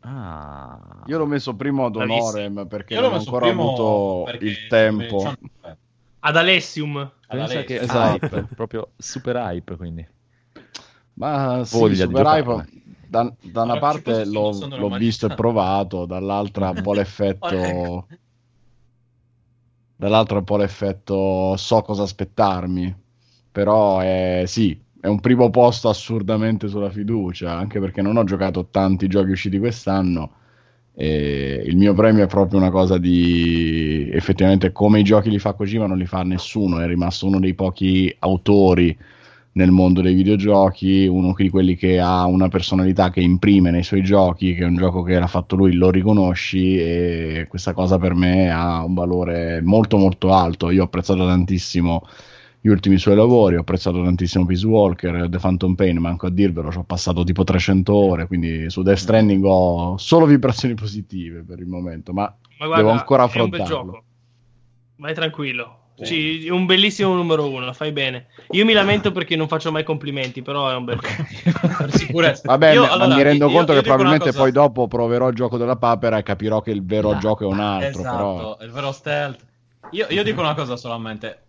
Ah. 0.00 1.02
Io 1.06 1.18
l'ho 1.18 1.26
messo 1.26 1.54
primo 1.54 1.86
ad 1.86 1.96
honorem 1.96 2.66
perché 2.66 2.94
non 3.00 3.12
ho 3.12 3.16
ancora 3.16 3.48
avuto 3.48 4.26
il 4.40 4.66
tempo. 4.68 5.32
eh, 5.62 5.76
Ad 6.20 6.36
Alessium. 6.36 6.96
ad 6.98 7.10
Pensa 7.26 7.44
Alessio. 7.58 7.64
che 7.64 7.80
Esatto. 7.82 8.24
hype, 8.26 8.46
proprio 8.54 8.90
super 8.96 9.36
hype, 9.36 9.76
quindi. 9.76 10.06
Ma 11.14 11.62
sì, 11.64 11.78
Voglia 11.78 12.04
Super 12.06 12.22
giocare. 12.24 12.40
Hype, 12.40 12.82
da, 13.08 13.32
da 13.40 13.62
una 13.62 13.78
parte 13.78 14.24
l'ho, 14.24 14.50
l'ho 14.76 14.88
visto 14.90 15.26
e 15.30 15.34
provato, 15.34 16.04
dall'altra 16.06 16.70
un 16.70 16.82
po' 16.82 16.92
l'effetto... 16.94 18.06
dall'altra 19.96 20.38
un 20.38 20.44
po' 20.44 20.56
l'effetto 20.56 21.56
so 21.56 21.82
cosa 21.82 22.02
aspettarmi, 22.02 22.94
però 23.54 24.00
è, 24.00 24.42
sì, 24.46 24.76
è 25.00 25.06
un 25.06 25.20
primo 25.20 25.48
posto 25.48 25.88
assurdamente 25.88 26.66
sulla 26.66 26.90
fiducia, 26.90 27.56
anche 27.56 27.78
perché 27.78 28.02
non 28.02 28.16
ho 28.16 28.24
giocato 28.24 28.66
tanti 28.68 29.06
giochi 29.06 29.30
usciti 29.30 29.60
quest'anno 29.60 30.32
e 30.92 31.62
il 31.64 31.76
mio 31.76 31.94
premio 31.94 32.24
è 32.24 32.26
proprio 32.26 32.58
una 32.58 32.72
cosa 32.72 32.98
di 32.98 34.10
effettivamente 34.12 34.72
come 34.72 34.98
i 34.98 35.04
giochi 35.04 35.30
li 35.30 35.38
fa 35.38 35.52
Kojima 35.52 35.86
non 35.86 35.98
li 35.98 36.06
fa 36.06 36.24
nessuno, 36.24 36.80
è 36.80 36.86
rimasto 36.88 37.28
uno 37.28 37.38
dei 37.38 37.54
pochi 37.54 38.12
autori 38.18 38.98
nel 39.52 39.70
mondo 39.70 40.00
dei 40.00 40.14
videogiochi, 40.14 41.06
uno 41.06 41.32
di 41.36 41.48
quelli 41.48 41.76
che 41.76 42.00
ha 42.00 42.26
una 42.26 42.48
personalità 42.48 43.10
che 43.10 43.20
imprime 43.20 43.70
nei 43.70 43.84
suoi 43.84 44.02
giochi, 44.02 44.56
che 44.56 44.64
è 44.64 44.66
un 44.66 44.74
gioco 44.74 45.02
che 45.04 45.16
l'ha 45.16 45.28
fatto 45.28 45.54
lui, 45.54 45.74
lo 45.74 45.90
riconosci 45.92 46.76
e 46.76 47.46
questa 47.48 47.72
cosa 47.72 47.98
per 47.98 48.14
me 48.14 48.50
ha 48.50 48.82
un 48.82 48.94
valore 48.94 49.60
molto 49.62 49.96
molto 49.96 50.32
alto. 50.32 50.70
Io 50.70 50.82
ho 50.82 50.86
apprezzato 50.86 51.24
tantissimo 51.24 52.02
gli 52.64 52.70
ultimi 52.70 52.96
suoi 52.96 53.14
lavori, 53.14 53.56
ho 53.56 53.60
apprezzato 53.60 54.02
tantissimo 54.02 54.46
Peace 54.46 54.66
Walker, 54.66 55.28
The 55.28 55.36
Phantom 55.36 55.74
Pain, 55.74 55.98
manco 55.98 56.24
a 56.24 56.30
dirvelo, 56.30 56.72
ci 56.72 56.78
ho 56.78 56.84
passato 56.84 57.22
tipo 57.22 57.44
300 57.44 57.94
ore, 57.94 58.26
quindi 58.26 58.70
su 58.70 58.80
Death 58.80 58.96
Stranding 58.96 59.44
ho 59.44 59.98
solo 59.98 60.24
vibrazioni 60.24 60.72
positive 60.72 61.44
per 61.46 61.58
il 61.58 61.66
momento, 61.66 62.14
ma 62.14 62.22
Ma 62.22 62.64
guarda, 62.64 62.76
devo 62.76 62.98
ancora 62.98 63.24
è 63.30 63.38
un 63.38 63.50
bel 63.50 63.60
affrontarlo. 63.60 64.04
Vai 64.96 65.12
tranquillo. 65.12 65.78
Ci- 66.02 66.48
un 66.48 66.64
bellissimo 66.64 67.14
numero 67.14 67.50
uno, 67.50 67.70
fai 67.74 67.92
bene. 67.92 68.28
Io 68.52 68.64
mi 68.64 68.72
lamento 68.72 69.12
perché 69.12 69.36
non 69.36 69.46
faccio 69.46 69.70
mai 69.70 69.84
complimenti, 69.84 70.40
però 70.40 70.70
è 70.70 70.74
un 70.74 70.84
bel. 70.86 70.98
Per 70.98 71.92
sicurezza. 71.92 72.42
Vabbè, 72.46 72.72
Io, 72.72 72.80
ma 72.80 72.92
allora, 72.92 73.14
mi 73.14 73.22
rendo 73.22 73.46
io- 73.46 73.52
conto 73.52 73.72
io 73.72 73.82
che 73.82 73.86
probabilmente 73.86 74.32
poi 74.32 74.52
dopo 74.52 74.88
proverò 74.88 75.28
il 75.28 75.34
gioco 75.34 75.58
della 75.58 75.76
papera 75.76 76.16
e 76.16 76.22
capirò 76.22 76.62
che 76.62 76.70
il 76.70 76.82
vero 76.82 77.10
Ah, 77.10 77.18
gioco 77.18 77.44
è 77.44 77.46
un 77.46 77.60
altro. 77.60 78.00
Esatto, 78.00 78.16
Però... 78.16 78.56
il 78.62 78.70
vero 78.70 78.90
stealth. 78.90 79.44
Io, 79.90 80.06
io 80.08 80.22
dico 80.24 80.40
una 80.40 80.54
cosa 80.54 80.76
solamente. 80.76 81.42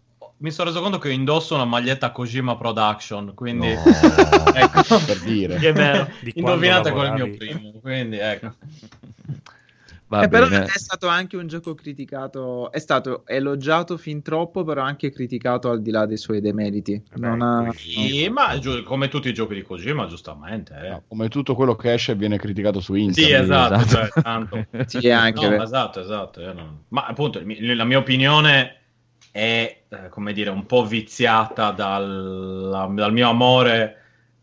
Mi 0.45 0.51
sono 0.51 0.69
reso 0.69 0.79
conto 0.79 0.99
che 0.99 1.09
indosso 1.11 1.55
una 1.55 1.65
maglietta 1.65 2.11
Kojima 2.11 2.55
Production, 2.55 3.33
quindi 3.33 3.73
No. 3.73 3.81
ecco, 4.53 4.81
per 5.03 5.19
dire. 5.21 5.55
Che 5.57 5.69
è 5.69 5.73
vero. 5.73 6.07
Di 6.21 6.33
quando 6.33 6.63
indovinate 6.63 6.89
il 6.89 7.13
mio 7.13 7.35
primo, 7.35 7.71
quindi 7.81 8.17
ecco. 8.19 8.53
Va 10.07 10.21
Eh, 10.21 10.27
però 10.27 10.45
è 10.47 10.67
stato 10.67 11.07
anche 11.07 11.35
un 11.35 11.47
gioco 11.47 11.73
criticato, 11.73 12.71
è 12.71 12.77
stato 12.77 13.23
elogiato 13.25 13.97
fin 13.97 14.21
troppo, 14.21 14.63
però 14.63 14.83
anche 14.83 15.09
criticato 15.11 15.71
al 15.71 15.81
di 15.81 15.89
là 15.89 16.05
dei 16.05 16.17
suoi 16.17 16.41
demeriti. 16.41 17.01
Vabbè, 17.15 17.25
Non 17.27 17.41
ha- 17.41 17.73
Sì, 17.75 18.29
ma 18.29 18.59
giu- 18.59 18.83
come 18.83 19.07
tutti 19.07 19.29
i 19.29 19.33
giochi 19.33 19.55
di 19.55 19.63
Kojima, 19.63 20.05
giustamente. 20.05 20.75
eh. 20.79 20.89
No, 20.89 21.03
come 21.07 21.27
tutto 21.27 21.55
quello 21.55 21.75
che 21.75 21.91
esce 21.93 22.13
viene 22.13 22.37
criticato 22.37 22.79
su 22.81 22.93
internet. 22.93 23.33
Sì, 23.35 23.41
esatto, 23.41 23.73
esatto. 23.81 23.95
cioè, 24.11 24.21
tanto. 24.21 24.65
Sì, 24.85 25.09
anche 25.09 25.49
No, 25.49 25.63
esatto, 25.63 25.99
esatto. 26.01 26.39
io 26.39 26.53
non- 26.53 26.83
Ma 26.89 27.07
appunto, 27.07 27.41
la 27.43 27.83
mia 27.83 27.97
opinione 27.97 28.81
è, 29.35 29.77
eh, 29.89 30.07
come 30.09 30.31
dire, 30.31 30.49
un 30.49 30.65
po' 30.65 30.85
viziata 30.85 31.71
dal, 31.71 32.89
dal 32.93 33.11
mio 33.11 33.27
amore 33.27 33.97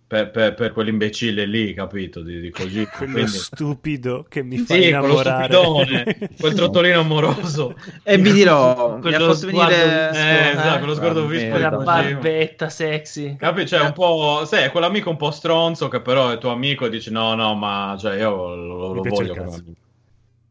per, 0.06 0.30
per- 0.30 0.52
per 0.52 0.72
quell'imbecille 0.74 1.46
lì, 1.46 1.72
capito? 1.72 2.20
Di, 2.20 2.40
di 2.40 2.50
Kojima. 2.50 2.90
Quello 2.94 3.12
Quindi- 3.12 3.30
stupido 3.30 4.26
che 4.28 4.42
mi 4.42 4.58
fa 4.58 4.74
Sì, 4.74 4.88
innamorare. 4.88 5.44
stupidone, 5.50 6.18
quel 6.38 6.52
trottolino 6.52 7.00
amoroso. 7.00 7.74
E 8.04 8.18
vi 8.18 8.32
dirò, 8.32 8.90
mi 8.90 9.14
ha 9.14 9.16
Quello 9.16 9.32
fatto 9.32 9.46
venire... 9.46 9.74
sguardo- 9.74 10.18
Eh, 10.18 10.48
esatto, 10.50 10.78
quello 10.80 10.94
sguardo 10.94 11.26
vispo 11.26 11.50
Kojima. 11.52 11.76
barbetta 11.78 12.68
sexy. 12.68 13.36
Capi? 13.36 13.66
Cioè, 13.66 13.80
un 13.80 13.92
po'. 13.94 14.42
Sai, 14.44 14.64
è 14.64 14.70
quell'amico 14.70 15.08
un 15.08 15.16
po' 15.16 15.30
stronzo 15.30 15.88
che 15.88 16.02
però 16.02 16.28
è 16.28 16.36
tuo 16.36 16.50
amico 16.50 16.84
e 16.84 16.90
dici: 16.90 17.10
No, 17.10 17.34
no, 17.34 17.54
ma 17.54 17.96
cioè, 17.98 18.18
io 18.18 18.54
lo, 18.54 18.88
Mi 18.90 18.96
lo 18.96 19.02
voglio 19.08 19.32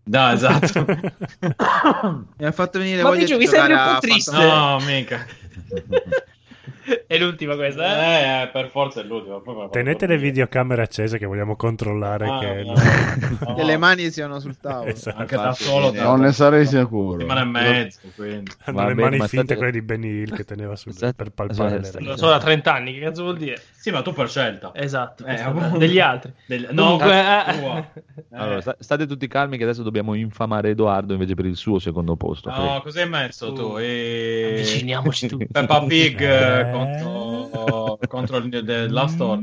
No, 0.04 0.32
esatto. 0.32 0.86
Mi 2.38 2.46
ha 2.46 2.52
fatto 2.52 2.80
venire 2.80 3.04
Ma 3.04 3.10
voglia 3.10 3.26
di 3.26 3.36
mi 3.36 3.48
sembri 3.48 3.74
giocare 3.74 3.74
un 3.74 3.80
a 3.80 3.94
po' 3.94 4.00
triste. 4.00 4.32
Phantom- 4.32 4.82
no, 4.82 4.86
mica. 4.86 5.26
È 7.08 7.18
l'ultima 7.18 7.56
questa, 7.56 7.84
eh? 7.84 8.40
Eh, 8.40 8.42
eh, 8.44 8.48
per 8.48 8.70
forza 8.70 9.02
è 9.02 9.06
poi 9.06 9.24
la 9.56 9.68
Tenete 9.70 10.08
le 10.08 10.18
videocamere 10.18 10.82
accese 10.82 11.18
che 11.18 11.26
vogliamo 11.26 11.56
controllare 11.56 12.26
Ah, 12.28 12.40
che... 12.40 12.64
no, 12.64 12.74
no. 12.74 13.54
Che 13.56 13.64
le 13.64 13.78
mani 13.78 14.10
siano 14.12 14.40
sul 14.40 14.58
tavolo. 14.62 14.90
Esatto. 14.90 15.18
Anche 15.20 15.36
da 15.36 15.54
solo. 15.54 15.92
viene- 15.92 16.06
Non 16.08 16.22
ne 16.22 16.32
sarei 16.32 16.66
sicuro. 16.66 17.20
settimana 17.20 17.42
e 17.42 17.46
mezzo, 17.46 18.00
quindi. 18.16 18.52
Hanno 18.66 18.80
le 18.80 18.86
bene, 18.96 19.02
mani 19.02 19.18
ma 19.18 19.28
finte 19.28 19.46
state- 19.46 19.56
quelle 19.58 19.72
di 19.72 19.82
Benny 19.82 20.08
Hill 20.22 20.36
che 20.36 20.44
teneva 20.44 20.76
sul, 20.76 20.94
State- 20.94 21.14
per 21.14 21.30
palpare 21.32 21.84
state- 21.84 22.04
le 22.04 22.10
Lo 22.12 22.18
so 22.18 22.28
da 22.30 22.40
30 22.40 22.74
anni, 22.74 22.94
che 22.94 23.00
cazzo 23.02 23.24
vuol 23.24 23.38
dire? 23.38 23.62
Sì, 23.72 23.90
ma 23.92 24.02
tu 24.02 24.14
per 24.14 24.30
scelta. 24.30 24.72
Esatto, 24.76 25.26
Eh, 25.26 25.78
degli 25.78 26.00
altri. 26.00 26.32
Del- 26.46 26.70
No, 26.72 26.98
Comunque, 26.98 27.20
eh. 27.20 27.60
tua. 27.60 27.78
Eh. 27.78 28.02
Allora, 28.34 28.62
sta- 28.62 28.76
state 28.80 29.06
tutti 29.08 29.28
calmi 29.28 29.58
che 29.58 29.64
adesso 29.64 29.84
dobbiamo 29.84 30.14
infamare 30.14 30.70
Edoardo 30.70 31.14
invece 31.14 31.34
per 31.34 31.46
il 31.46 31.56
suo 31.56 31.80
secondo 31.80 32.16
posto. 32.16 32.50
No, 32.50 32.80
cosa 32.84 33.02
hai 33.02 33.10
messo 33.10 33.52
tu? 33.54 33.78
E... 33.78 34.50
Avviciniamoci 34.54 35.28
tutti. 35.28 35.48
Peppa 35.48 35.82
Pig 35.84 36.22
eh, 36.22 36.60
Eh. 36.60 36.71
Contro, 36.72 38.00
contro 38.08 38.38
il 38.38 38.64
The 38.64 38.88
Last 38.88 39.18
Door. 39.18 39.40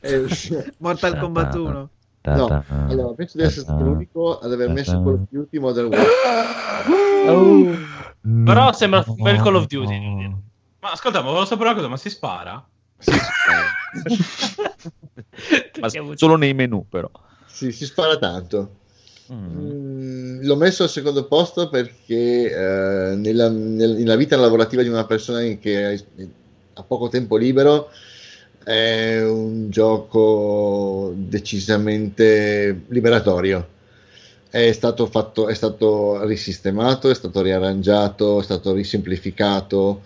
Eh, 0.00 0.26
Mortal 0.78 1.18
Kombat 1.18 1.54
1. 1.54 1.90
No, 2.24 2.64
allora 2.68 3.14
penso 3.14 3.36
di 3.36 3.42
essere 3.42 3.62
stato 3.62 3.82
l'unico 3.82 4.38
ad 4.38 4.52
aver 4.52 4.68
messo 4.68 4.92
Call 4.92 5.12
of 5.14 5.20
Duty 5.28 5.58
Modern 5.58 5.88
Warfare. 5.88 6.84
Però 8.44 8.72
sembra 8.72 9.04
un 9.06 9.16
bel 9.22 9.40
Call 9.40 9.54
of 9.56 9.66
Duty. 9.66 10.28
Ma 10.80 10.90
ascolta, 10.92 11.20
ma 11.20 11.26
volevo 11.26 11.44
sapere 11.44 11.68
una 11.68 11.76
cosa, 11.76 11.88
ma 11.88 11.96
si 11.96 12.10
spara? 12.10 12.64
Sì, 12.98 13.12
sì, 13.12 14.60
Ma 15.80 15.88
solo 16.14 16.36
nei 16.36 16.54
menu, 16.54 16.86
però. 16.88 17.10
Sì, 17.46 17.72
si 17.72 17.84
spara 17.84 18.16
tanto. 18.18 18.76
Mm. 19.32 19.60
Mm, 19.60 20.42
l'ho 20.42 20.56
messo 20.56 20.82
al 20.82 20.88
secondo 20.88 21.26
posto 21.26 21.68
perché 21.68 22.50
eh, 22.50 23.14
nella, 23.16 23.48
nel- 23.48 23.94
nella 23.96 24.16
vita 24.16 24.36
lavorativa 24.36 24.82
di 24.82 24.88
una 24.88 25.06
persona 25.06 25.40
che 25.40 26.04
ha 26.74 26.82
poco 26.82 27.08
tempo 27.08 27.36
libero 27.36 27.90
è 28.64 29.20
un 29.22 29.70
gioco 29.70 31.12
decisamente 31.16 32.82
liberatorio. 32.88 33.68
È 34.48 34.70
stato 34.72 35.06
fatto, 35.06 35.48
è 35.48 35.54
stato 35.54 36.24
risistemato, 36.26 37.10
è 37.10 37.14
stato 37.14 37.40
riarrangiato, 37.42 38.40
è 38.40 38.42
stato 38.42 38.72
risemplificato. 38.72 40.02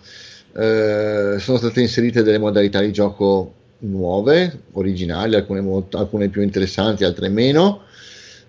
eh, 0.55 1.35
sono 1.39 1.57
state 1.57 1.81
inserite 1.81 2.23
delle 2.23 2.39
modalità 2.39 2.79
di 2.81 2.91
gioco 2.91 3.53
nuove, 3.79 4.61
originali, 4.73 5.35
alcune, 5.35 5.61
molto- 5.61 5.97
alcune 5.99 6.29
più 6.29 6.41
interessanti, 6.41 7.03
altre 7.03 7.29
meno. 7.29 7.81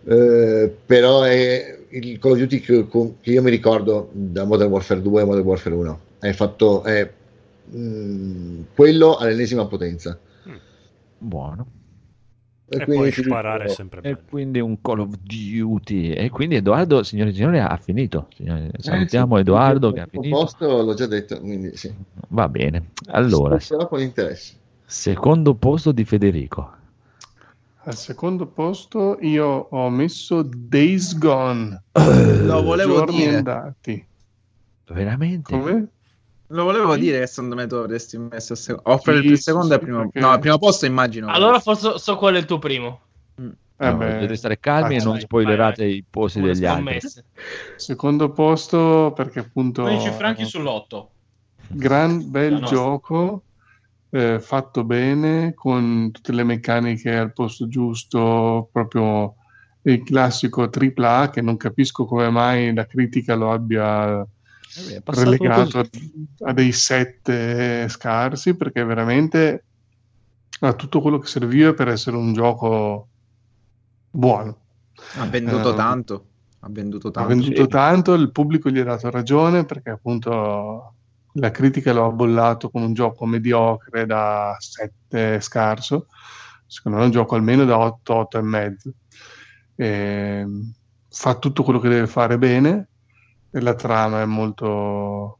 Eh, 0.05 0.73
però 0.87 1.23
è 1.23 1.79
il 1.91 2.19
Call 2.19 2.33
of 2.33 2.39
Duty 2.39 2.61
che, 2.61 2.87
che 3.21 3.31
io 3.31 3.43
mi 3.43 3.51
ricordo 3.51 4.09
da 4.13 4.45
Modern 4.45 4.71
Warfare 4.71 5.03
2 5.03 5.21
e 5.23 5.25
Modern 5.25 5.47
Warfare 5.47 5.75
1 5.75 6.01
è 6.21 6.33
fatto 6.33 6.83
è, 6.83 7.09
mm, 7.77 8.63
quello 8.75 9.17
all'ennesima 9.17 9.67
potenza 9.67 10.19
Buono. 11.21 11.67
E 12.71 12.85
quindi 12.85 12.95
poi 13.05 13.13
ti 13.13 13.23
sparare 13.23 13.69
sempre 13.71 14.01
E 14.01 14.03
bello. 14.13 14.19
quindi 14.29 14.61
un 14.61 14.81
Call 14.83 14.99
of 15.01 15.17
Duty. 15.23 16.11
E 16.11 16.29
quindi 16.29 16.57
Edoardo, 16.57 17.03
signori 17.03 17.31
e 17.31 17.33
signori, 17.33 17.59
ha 17.59 17.77
finito. 17.79 18.29
Signori, 18.37 18.71
salutiamo 18.77 19.35
Eh, 19.35 19.39
sì, 19.39 19.49
Edoardo 19.49 19.89
il 19.89 19.95
che 19.95 20.01
ha 20.01 20.07
primo 20.07 20.23
finito. 20.23 20.41
posto 20.41 20.83
l'ho 20.83 20.95
già 20.95 21.07
detto 21.07 21.41
quindi 21.41 21.75
sì 21.77 21.93
Va 22.29 22.49
bene. 22.49 22.91
Allora, 23.07 23.57
Ascolterò 23.57 23.89
con 23.89 24.01
interesse 24.01 24.55
secondo 24.85 25.55
posto 25.55 25.93
di 25.93 26.05
Federico. 26.05 26.73
Al 27.85 27.97
secondo 27.97 28.47
posto 28.47 29.17
io 29.23 29.47
ho 29.71 29.89
messo 29.89 30.43
Days 30.43 31.17
Gone. 31.19 31.85
Lo 31.93 32.63
volevo 32.63 32.97
Giorni 32.99 33.17
dire. 33.17 33.37
andati. 33.37 34.07
Veramente? 34.89 35.53
Come? 35.59 35.89
Lo 36.51 36.65
volevo 36.65 36.95
Sì. 36.95 37.01
dire 37.01 37.21
che 37.21 37.27
secondo 37.27 37.55
me 37.57 37.67
tu 37.67 37.75
avresti 37.75 38.17
messo 38.19 38.53
il 38.55 38.59
secondo. 38.59 38.91
O 38.91 38.99
per 38.99 39.19
Sì, 39.21 39.27
il 39.27 39.39
secondo 39.39 39.67
e 39.67 39.71
sì, 39.71 39.75
il 39.75 39.81
primo. 39.81 40.03
perché- 40.03 40.21
No, 40.21 40.33
il 40.33 40.39
primo 40.41 40.59
posto 40.59 40.87
immagino. 40.87 41.29
Allora 41.29 41.61
forse 41.61 41.99
so 41.99 42.17
qual 42.17 42.35
è 42.35 42.39
il 42.39 42.45
tuo 42.47 42.59
primo. 42.59 43.01
Eh 43.81 43.91
No, 43.91 43.97
beh, 43.97 44.13
dovete 44.15 44.35
stare 44.37 44.59
calmi 44.59 44.95
e 44.97 44.99
ah, 44.99 45.03
non 45.05 45.13
vai, 45.13 45.21
spoilerate 45.21 45.83
vai, 45.83 45.91
vai. 45.91 45.99
i 45.99 46.05
posti 46.09 46.41
degli 46.41 46.65
altri. 46.65 46.85
scommesse. 47.01 47.25
secondo 47.77 48.31
posto 48.33 49.13
perché 49.15 49.39
appunto 49.41 49.83
15 49.83 50.11
franchi 50.11 50.45
sull'otto. 50.47 51.11
gran 51.69 52.29
bel 52.31 52.63
gioco 52.65 53.45
eh, 54.11 54.41
fatto 54.41 54.83
bene 54.85 55.55
con 55.55 56.11
tutte 56.11 56.33
le 56.33 56.43
meccaniche 56.43 57.15
al 57.17 57.33
posto 57.33 57.69
giusto 57.69 58.69
proprio 58.73 59.35
il 59.83 60.03
classico 60.03 60.69
AAA 60.69 61.31
che 61.31 61.41
non 61.41 61.57
capisco 61.57 62.05
come 62.05 62.31
mai 62.31 62.75
la 62.75 62.85
critica 62.87 63.35
lo 63.37 63.53
abbia 63.53 64.21
Eh, 64.23 64.27
è 64.97 65.01
passato 65.03 65.31
relegato 65.31 65.79
a, 65.79 65.89
a 66.49 66.53
dei 66.53 66.73
set 66.73 67.29
eh, 67.29 67.87
scarsi 67.89 68.55
perché 68.57 68.85
veramente 68.85 69.65
ha 70.61 70.73
tutto 70.75 71.01
quello 71.01 71.19
che 71.19 71.27
serviva 71.27 71.73
per 71.75 71.89
essere 71.89 72.17
un 72.17 72.33
gioco 72.33 73.09
buono. 74.11 74.59
Ha 75.17 75.27
venduto 75.27 75.73
Eh, 75.73 75.75
tanto. 75.77 76.27
Ha 76.61 76.69
venduto 76.71 77.09
Ha 77.09 77.11
tanto. 77.13 77.29
venduto 77.29 77.67
tanto, 77.69 78.15
il 78.15 78.33
pubblico 78.33 78.69
gli 78.71 78.79
ha 78.79 78.85
dato 78.85 79.11
ragione 79.11 79.65
perché 79.65 79.91
appunto 79.91 80.95
la 81.33 81.51
critica 81.53 81.93
lo 81.93 82.07
ha 82.07 82.11
bollato 82.11 82.69
come 82.71 82.85
un 82.87 82.95
gioco 82.95 83.25
mediocre 83.27 84.07
da 84.07 84.57
7 84.59 85.41
scarso, 85.41 86.07
secondo 86.67 86.99
me 86.99 87.05
è 87.05 87.07
un 87.07 87.13
gioco 87.13 87.37
almeno 87.37 87.65
da 87.65 87.79
8, 87.79 88.15
8 88.15 88.39
e 88.39 88.43
mezzo. 88.43 88.93
Ehm, 89.77 90.73
fa 91.09 91.39
tutto 91.39 91.63
quello 91.63 91.79
che 91.79 91.89
deve 91.89 92.07
fare 92.09 92.39
bene, 92.39 92.88
e 93.51 93.61
la 93.61 93.75
trama 93.75 94.23
è 94.23 94.25
molto 94.25 95.39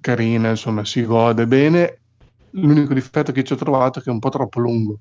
carina, 0.00 0.50
insomma 0.50 0.84
si 0.84 1.04
gode 1.04 1.46
bene. 1.46 2.00
L'unico 2.52 2.94
difetto 2.94 3.32
che 3.32 3.44
ci 3.44 3.52
ho 3.52 3.56
trovato 3.56 3.98
è 3.98 4.02
che 4.02 4.10
è 4.10 4.12
un 4.12 4.18
po' 4.18 4.30
troppo 4.30 4.60
lungo, 4.60 4.98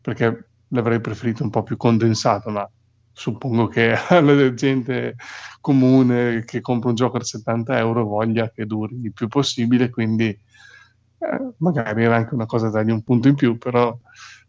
perché 0.00 0.48
l'avrei 0.68 1.00
preferito 1.00 1.42
un 1.42 1.50
po' 1.50 1.62
più 1.62 1.76
condensato, 1.76 2.50
ma 2.50 2.68
suppongo 3.12 3.68
che 3.68 3.94
la 4.08 4.54
gente 4.54 5.16
comune 5.60 6.44
che 6.44 6.60
compra 6.60 6.88
un 6.88 6.94
gioco 6.94 7.18
a 7.18 7.24
70 7.24 7.78
euro 7.78 8.04
voglia 8.04 8.50
che 8.50 8.66
duri 8.66 9.00
il 9.02 9.12
più 9.12 9.28
possibile, 9.28 9.90
quindi 9.90 10.28
eh, 10.28 11.52
magari 11.58 12.04
era 12.04 12.16
anche 12.16 12.34
una 12.34 12.46
cosa 12.46 12.66
da 12.66 12.78
dargli 12.78 12.90
un 12.90 13.02
punto 13.02 13.28
in 13.28 13.34
più, 13.34 13.58
però 13.58 13.96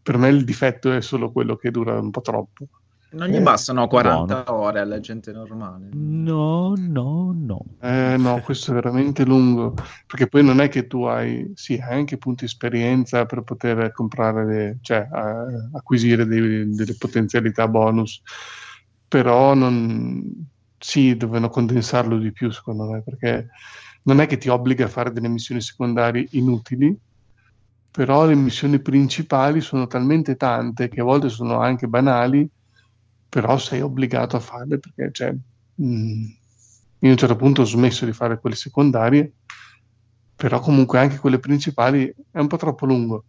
per 0.01 0.17
me 0.17 0.29
il 0.29 0.43
difetto 0.43 0.91
è 0.91 1.01
solo 1.01 1.31
quello 1.31 1.55
che 1.55 1.71
dura 1.71 1.99
un 1.99 2.09
po' 2.11 2.21
troppo. 2.21 2.67
Non 3.13 3.27
gli 3.29 3.35
Eh, 3.35 3.41
bastano 3.41 3.87
40 3.87 4.53
ore 4.53 4.79
alla 4.79 4.99
gente 4.99 5.31
normale. 5.31 5.89
No, 5.95 6.75
no, 6.75 7.33
no. 7.33 7.65
Eh, 7.79 8.15
no, 8.17 8.39
questo 8.41 8.71
è 8.71 8.73
veramente 8.75 9.25
lungo, 9.25 9.73
perché 10.07 10.27
poi 10.27 10.41
non 10.43 10.61
è 10.61 10.69
che 10.69 10.87
tu 10.87 11.03
hai, 11.03 11.51
sì, 11.53 11.73
hai 11.75 11.97
anche 11.97 12.17
punti 12.17 12.45
esperienza 12.45 13.25
per 13.25 13.43
poter 13.43 13.91
comprare, 13.91 14.45
le- 14.45 14.77
cioè 14.81 14.99
eh, 14.99 15.69
acquisire 15.77 16.25
dei- 16.25 16.73
delle 16.73 16.95
potenzialità 16.97 17.67
bonus, 17.67 18.21
però 19.07 19.53
non, 19.53 20.49
sì, 20.77 21.15
devono 21.17 21.49
condensarlo 21.49 22.17
di 22.17 22.31
più 22.31 22.49
secondo 22.51 22.85
me, 22.89 23.03
perché 23.03 23.49
non 24.03 24.21
è 24.21 24.27
che 24.27 24.37
ti 24.37 24.47
obbliga 24.49 24.85
a 24.85 24.87
fare 24.87 25.11
delle 25.11 25.27
missioni 25.27 25.59
secondarie 25.61 26.25
inutili, 26.31 26.97
però 27.91 28.25
le 28.25 28.35
missioni 28.35 28.81
principali 28.81 29.61
sono 29.61 29.85
talmente 29.87 30.35
tante 30.35 30.89
che 30.89 31.01
a 31.01 31.03
volte 31.03 31.29
sono 31.29 31.59
anche 31.59 31.87
banali, 31.87 32.47
però 33.33 33.57
sei 33.57 33.81
obbligato 33.81 34.35
a 34.35 34.39
farle 34.39 34.77
perché, 34.77 35.09
cioè, 35.11 35.33
mh, 35.73 36.23
io 36.99 37.07
a 37.07 37.11
un 37.11 37.17
certo 37.17 37.35
punto 37.35 37.61
ho 37.61 37.65
smesso 37.65 38.05
di 38.05 38.13
fare 38.13 38.39
quelle 38.39 38.55
secondarie, 38.55 39.31
però 40.35 40.59
comunque 40.59 40.99
anche 40.99 41.17
quelle 41.17 41.39
principali 41.39 42.13
è 42.29 42.37
un 42.37 42.45
po' 42.45 42.57
troppo 42.57 42.85
lungo, 42.85 43.25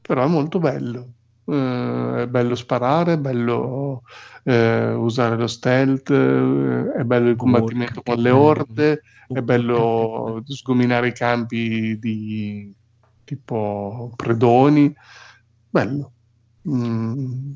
però 0.00 0.22
è 0.22 0.28
molto 0.28 0.60
bello. 0.60 1.14
Eh, 1.44 2.22
è 2.22 2.26
bello 2.28 2.54
sparare, 2.54 3.14
è 3.14 3.18
bello 3.18 4.02
eh, 4.44 4.92
usare 4.92 5.36
lo 5.36 5.48
stealth, 5.48 6.10
eh, 6.10 6.92
è 7.00 7.02
bello 7.02 7.30
il 7.30 7.36
combattimento 7.36 8.00
con 8.00 8.18
le 8.18 8.30
orde, 8.30 9.02
bello. 9.26 9.40
è 9.40 9.42
bello 9.42 10.42
sgominare 10.46 11.08
i 11.08 11.12
campi 11.12 11.98
di 11.98 12.72
tipo 13.24 14.12
predoni, 14.14 14.94
bello. 15.68 16.12
Mm, 16.68 17.54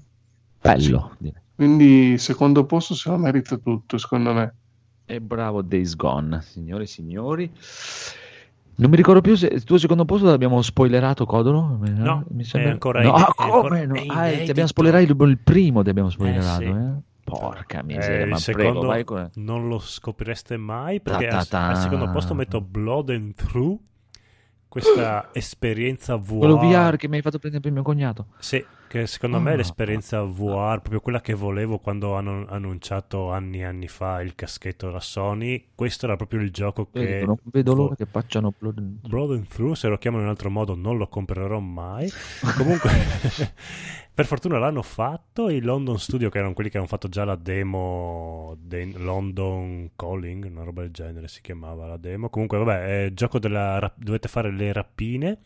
Bello. 0.60 1.16
Quindi 1.56 2.16
secondo 2.18 2.64
posto 2.64 2.94
se 2.94 3.08
lo 3.10 3.16
merita 3.16 3.56
tutto, 3.56 3.98
secondo 3.98 4.32
me. 4.32 4.54
E 5.06 5.20
bravo 5.20 5.62
Days 5.62 5.96
Gone, 5.96 6.40
signore 6.42 6.84
e 6.84 6.86
signori. 6.86 7.50
Non 8.78 8.90
mi 8.90 8.96
ricordo 8.96 9.22
più 9.22 9.34
se 9.36 9.46
il 9.46 9.64
tuo 9.64 9.78
secondo 9.78 10.04
posto 10.04 10.26
l'abbiamo 10.26 10.60
spoilerato, 10.60 11.24
Codolo? 11.24 11.78
No, 11.80 12.24
mi 12.28 12.44
è 12.44 12.68
ancora 12.68 13.00
no, 13.02 13.08
in- 13.08 13.14
ah, 13.14 13.18
è 13.34 13.42
ancora- 13.42 13.60
come? 13.62 13.86
No? 13.86 13.94
Ah, 14.08 14.28
ti 14.30 14.50
abbiamo 14.50 14.68
spoilerato 14.68 15.24
il, 15.24 15.38
primo, 15.38 15.82
ti 15.82 15.88
abbiamo 15.90 16.10
spoilerato. 16.10 16.60
sì. 16.60 16.66
eh? 16.68 16.92
Porca 17.24 17.80
Eh, 17.80 17.82
miseria, 17.82 18.24
il 18.24 18.28
ma 18.30 18.36
secondo 18.38 18.70
prego, 18.72 18.86
vai 18.86 19.04
con... 19.04 19.30
non 19.36 19.66
lo 19.66 19.78
scoprireste 19.80 20.56
mai 20.56 21.00
perché 21.00 21.26
Ta 21.26 21.38
al, 21.38 21.48
ta 21.48 21.58
ta. 21.58 21.66
al 21.70 21.76
secondo 21.78 22.08
posto 22.10 22.34
metto 22.34 22.60
Blood 22.60 23.10
and 23.10 23.34
Through 23.34 23.78
questa 24.68 25.30
esperienza 25.34 26.14
VR 26.16 26.38
Quello 26.38 26.56
VR 26.58 26.96
che 26.96 27.08
mi 27.08 27.16
hai 27.16 27.22
fatto 27.22 27.38
prendere 27.38 27.62
per 27.62 27.72
mio 27.72 27.82
cognato. 27.82 28.26
Sì, 28.38 28.64
che 28.88 29.06
secondo 29.06 29.40
me 29.40 29.50
è 29.50 29.54
Ah. 29.54 29.56
l'esperienza 29.56 30.22
VR, 30.22 30.80
proprio 30.80 31.00
quella 31.00 31.20
che 31.20 31.34
volevo 31.34 31.78
quando 31.78 32.14
hanno 32.14 32.46
annunciato 32.48 33.30
anni 33.30 33.58
e 33.60 33.64
anni 33.64 33.88
fa 33.88 34.20
il 34.22 34.34
caschetto 34.34 34.90
da 34.90 35.00
Sony. 35.00 35.68
Questo 35.74 36.06
era 36.06 36.16
proprio 36.16 36.40
il 36.40 36.50
gioco 36.50 36.88
Vedi, 36.92 37.06
che... 37.06 37.24
non 37.26 37.36
vedo 37.44 37.74
l'ora 37.74 37.94
che 37.96 38.06
facciano 38.06 38.52
Blood 38.56 38.78
and- 38.78 39.08
Blood 39.08 39.30
and 39.32 39.46
Through, 39.48 39.74
se 39.74 39.88
lo 39.88 39.98
chiamano 39.98 40.22
in 40.22 40.28
un 40.28 40.34
altro 40.34 40.50
modo 40.50 40.74
non 40.74 40.96
lo 40.96 41.08
comprerò 41.08 41.58
mai. 41.60 42.08
Comunque, 42.56 42.90
per 44.14 44.26
fortuna 44.26 44.58
l'hanno 44.58 44.82
fatto. 44.82 45.48
I 45.50 45.60
London 45.60 45.98
Studio, 45.98 46.30
che 46.30 46.38
erano 46.38 46.54
quelli 46.54 46.70
che 46.70 46.78
hanno 46.78 46.86
fatto 46.86 47.08
già 47.08 47.24
la 47.24 47.36
demo 47.36 48.56
dei 48.60 48.92
London 48.92 49.90
Calling, 49.96 50.44
una 50.44 50.62
roba 50.64 50.82
del 50.82 50.90
genere 50.90 51.28
si 51.28 51.40
chiamava 51.42 51.86
la 51.86 51.96
demo. 51.96 52.30
Comunque, 52.30 52.58
vabbè, 52.58 53.04
è 53.06 53.12
gioco 53.12 53.38
della 53.38 53.78
rap- 53.78 53.98
dovete 53.98 54.28
fare 54.28 54.50
le 54.50 54.72
rapine. 54.72 55.38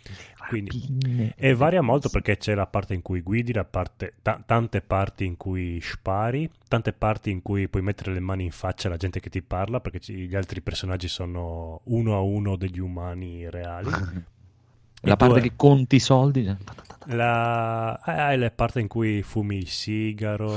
Quindi, 0.49 1.33
e 1.37 1.55
varia 1.55 1.81
molto 1.83 2.09
perché 2.09 2.37
c'è 2.37 2.55
la 2.55 2.67
parte 2.67 2.95
in 2.95 3.03
cui 3.03 3.21
guidi, 3.21 3.53
la 3.53 3.65
parte, 3.65 4.15
ta- 4.23 4.43
tante 4.45 4.81
parti 4.81 5.25
in 5.25 5.37
cui 5.37 5.81
spari, 5.81 6.51
tante 6.67 6.93
parti 6.93 7.31
in 7.31 7.43
cui 7.43 7.69
puoi 7.69 7.83
mettere 7.83 8.13
le 8.13 8.21
mani 8.21 8.45
in 8.45 8.51
faccia 8.51 8.89
alla 8.89 8.97
gente 8.97 9.21
che 9.21 9.31
ti 9.31 9.43
parla, 9.43 9.81
perché 9.81 10.01
ci- 10.01 10.27
gli 10.27 10.35
altri 10.35 10.61
personaggi 10.61 11.09
sono 11.09 11.81
uno 11.85 12.17
a 12.17 12.21
uno 12.21 12.57
degli 12.57 12.81
umani 12.81 13.49
reali. 13.49 13.91
La 15.03 15.15
E 15.15 15.17
parte 15.17 15.41
che 15.41 15.53
conti 15.57 15.97
i 15.97 16.01
soldi. 16.01 16.45
La... 17.07 17.99
È 18.05 18.37
la 18.37 18.51
parte 18.51 18.81
in 18.81 18.89
cui 18.89 19.23
fumi 19.23 19.57
il 19.57 19.69
sigaro. 19.69 20.49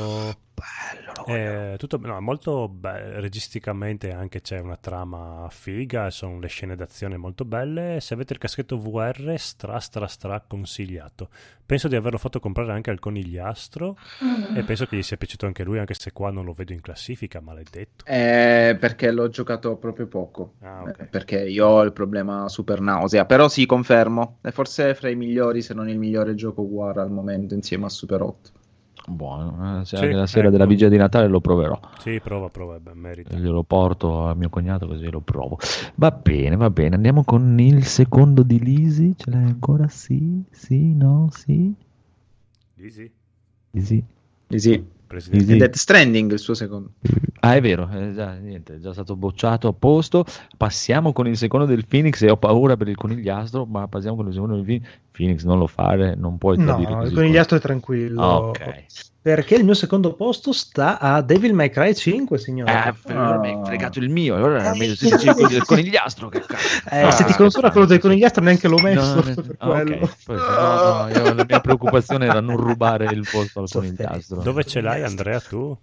Bello. 0.54 1.03
Eh, 1.26 1.76
tutto, 1.78 1.98
no, 1.98 2.20
molto 2.22 2.68
be- 2.68 3.20
registicamente 3.20 4.12
anche 4.12 4.42
c'è 4.42 4.60
una 4.60 4.78
trama 4.78 5.48
figa, 5.50 6.10
sono 6.10 6.40
le 6.40 6.48
scene 6.48 6.76
d'azione 6.76 7.18
molto 7.18 7.46
belle. 7.46 8.00
Se 8.02 8.14
avete 8.14 8.34
il 8.34 8.40
caschetto 8.40 8.78
VR, 8.78 9.36
stra 9.38 9.80
stra 9.80 10.08
stra 10.08 10.42
consigliato. 10.46 11.30
Penso 11.66 11.88
di 11.88 11.96
averlo 11.96 12.18
fatto 12.18 12.40
comprare 12.40 12.72
anche 12.74 12.90
al 12.90 13.00
conigliastro 13.00 13.98
e 14.54 14.64
penso 14.64 14.86
che 14.86 14.98
gli 14.98 15.04
sia 15.04 15.18
piaciuto 15.18 15.46
anche 15.46 15.64
lui, 15.64 15.80
anche 15.80 15.94
se 15.94 16.12
qua 16.12 16.30
non 16.30 16.46
lo 16.46 16.54
vedo 16.54 16.74
in 16.74 16.82
classifica, 16.82 17.40
maledetto. 17.40 18.04
Eh, 18.06 18.76
perché 18.80 19.12
l'ho 19.12 19.30
giocato 19.30 19.78
proprio 19.78 20.08
poco. 20.08 20.54
Ah, 20.62 20.84
ok. 20.84 21.00
Eh, 21.00 21.06
Perché 21.06 21.48
io 21.48 21.68
ho 21.68 21.84
il 21.84 21.94
problema 21.94 22.50
super 22.50 22.82
nausea. 22.82 23.26
Però 23.26 23.48
sì, 23.48 23.66
confermo. 23.66 24.40
È 24.42 24.52
forse 24.52 24.94
fra 24.94 25.10
i 25.10 25.16
migliori, 25.16 25.62
se 25.62 25.74
non 25.74 25.88
il 25.90 25.98
migliore 25.98 26.36
gioco 26.36 26.68
VR 26.68 26.98
al 27.00 27.12
momento, 27.12 27.54
insieme 27.54 27.86
a 27.86 27.90
Super 27.90 28.22
8. 28.22 28.52
Buono, 29.06 29.82
eh, 29.82 29.86
Sì, 29.86 29.96
anche 29.96 30.14
la 30.14 30.26
sera 30.28 30.44
ecco. 30.44 30.52
della 30.52 30.66
vigilia 30.66 30.90
di 30.90 30.98
Natale 30.98 31.28
lo 31.28 31.42
proverò. 31.42 31.78
Sì, 32.00 32.22
prova, 32.24 32.48
prova, 32.50 32.80
beh, 32.80 32.94
merita. 32.94 33.36
Glielo 33.36 33.64
porto 33.64 34.28
a 34.28 34.34
mio 34.34 34.50
cognato 34.50 34.88
così 34.88 35.10
lo 35.10 35.20
provo. 35.20 35.58
Va 35.96 36.12
bene, 36.12 36.56
va 36.56 36.70
bene. 36.70 36.96
Andiamo 36.96 37.24
con 37.26 37.60
il 37.60 37.84
secondo 37.86 38.44
di 38.44 38.60
Lisi. 38.60 39.14
Ce 39.18 39.30
l'hai 39.30 39.44
ancora? 39.44 39.90
Sì, 39.90 40.42
sì, 40.52 40.94
no, 40.94 41.28
sì. 41.32 41.74
Lisi. 42.76 43.12
Sì, 44.48 44.60
sì. 44.60 44.86
Presidente. 45.14 45.46
Sì. 45.52 45.58
Death 45.58 45.76
Stranding 45.76 46.32
il 46.32 46.40
suo 46.40 46.54
secondo. 46.54 46.92
Ah, 47.42 47.56
è 47.56 47.62
vero, 47.62 47.90
è 47.90 48.12
già, 48.14 48.34
niente, 48.34 48.76
è 48.76 48.80
già 48.80 48.94
stato 48.94 49.16
bocciato 49.16 49.68
a 49.68 49.74
posto. 49.74 50.26
Passiamo 50.58 51.12
con 51.14 51.28
il 51.28 51.38
secondo 51.38 51.66
del 51.66 51.86
Phoenix 51.86 52.22
e 52.24 52.30
ho 52.32 52.38
paura 52.38 52.78
per 52.78 52.88
il 52.88 52.96
conigliastro, 52.96 53.66
ma 53.66 53.88
passiamo 53.88 54.16
con 54.16 54.28
il 54.28 54.34
secondo 54.34 54.56
del 54.56 54.64
Phoenix. 54.66 54.88
Phoenix 55.12 55.44
non 55.44 55.58
lo 55.60 55.68
fare, 55.68 56.16
non 56.16 56.38
puoi 56.38 56.58
No, 56.58 56.80
il 56.80 56.86
così. 56.88 57.14
conigliastro 57.14 57.58
è 57.58 57.60
tranquillo. 57.60 58.22
Ah, 58.22 58.38
ok. 58.40 58.86
Perché 59.24 59.56
il 59.56 59.64
mio 59.64 59.74
secondo 59.74 60.16
posto 60.16 60.52
sta 60.52 61.00
a 61.00 61.22
Devil 61.22 61.54
May 61.54 61.70
Cry 61.70 61.96
5, 61.96 62.38
signore. 62.38 62.72
Eh, 62.74 63.14
allora 63.14 63.40
mi 63.40 63.48
hai 63.48 63.60
fregato 63.64 64.00
il 64.00 64.10
mio, 64.10 64.36
allora 64.36 64.60
era 64.60 64.76
meglio 64.76 64.96
se 64.96 65.08
dicevi 65.16 65.34
quello 65.34 65.48
del 65.48 65.64
conigliastro. 65.66 66.28
Che 66.28 66.42
cazzo. 66.42 66.90
Eh, 66.92 67.12
se 67.12 67.24
ti 67.24 67.32
Ah, 67.32 67.36
consola 67.38 67.72
quello 67.72 67.86
del 67.88 68.00
conigliastro 68.00 68.44
neanche 68.44 68.68
l'ho 68.68 68.80
messo 68.82 69.16
No, 69.16 69.22
per 69.24 69.56
ah, 69.60 69.70
ok. 69.70 69.84
quello. 69.86 70.10
Poi, 70.26 70.36
no, 70.36 70.78
no, 70.84 71.08
io- 71.08 71.34
la 71.34 71.46
mia 71.46 71.62
preoccupazione 71.62 72.26
era 72.26 72.42
non 72.42 72.58
rubare 72.58 73.06
il 73.06 73.26
posto 73.32 73.62
al 73.62 73.70
conigliastro. 73.70 74.42
Dove 74.42 74.66
ce 74.66 74.82
l'hai, 74.82 75.04
Andrea, 75.04 75.40
tu? 75.40 75.78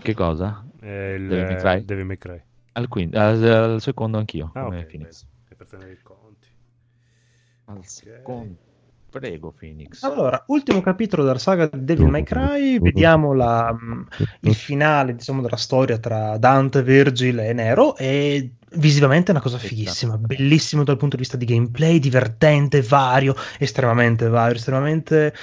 Che 0.00 0.14
cosa? 0.14 0.64
Eh, 0.80 1.14
il, 1.16 1.26
Devil 1.26 1.46
May 1.46 1.56
Cry? 1.56 1.84
Devil 1.84 2.04
May 2.04 2.18
Cry. 2.18 2.40
Al, 2.72 2.86
quinto, 2.86 3.18
al, 3.18 3.42
al 3.42 3.80
secondo 3.80 4.16
anch'io, 4.18 4.52
Ah, 4.54 4.62
come 4.66 4.78
ok, 4.78 5.08
per 5.56 5.66
tenere 5.66 5.92
i 5.92 5.98
conti. 6.04 6.46
Al 7.64 7.84
secondo. 7.84 8.69
Prego, 9.10 9.52
Phoenix. 9.52 10.02
Allora, 10.04 10.42
ultimo 10.46 10.80
capitolo 10.80 11.24
della 11.24 11.38
saga 11.38 11.66
di 11.66 11.84
Devil 11.84 12.06
May 12.06 12.22
Cry, 12.22 12.78
vediamo 12.78 13.34
la, 13.34 13.72
mh, 13.72 14.06
il 14.42 14.54
finale, 14.54 15.14
diciamo, 15.14 15.42
della 15.42 15.56
storia 15.56 15.98
tra 15.98 16.38
Dante, 16.38 16.82
Virgil 16.82 17.40
e 17.40 17.52
Nero 17.52 17.96
e 17.96 18.52
visivamente 18.74 19.28
è 19.28 19.34
una 19.34 19.42
cosa 19.42 19.58
fighissima, 19.58 20.16
bellissimo 20.16 20.84
dal 20.84 20.96
punto 20.96 21.16
di 21.16 21.22
vista 21.22 21.36
di 21.36 21.44
gameplay, 21.44 21.98
divertente, 21.98 22.82
vario, 22.82 23.34
estremamente 23.58 24.28
vario, 24.28 24.56
estremamente 24.56 25.34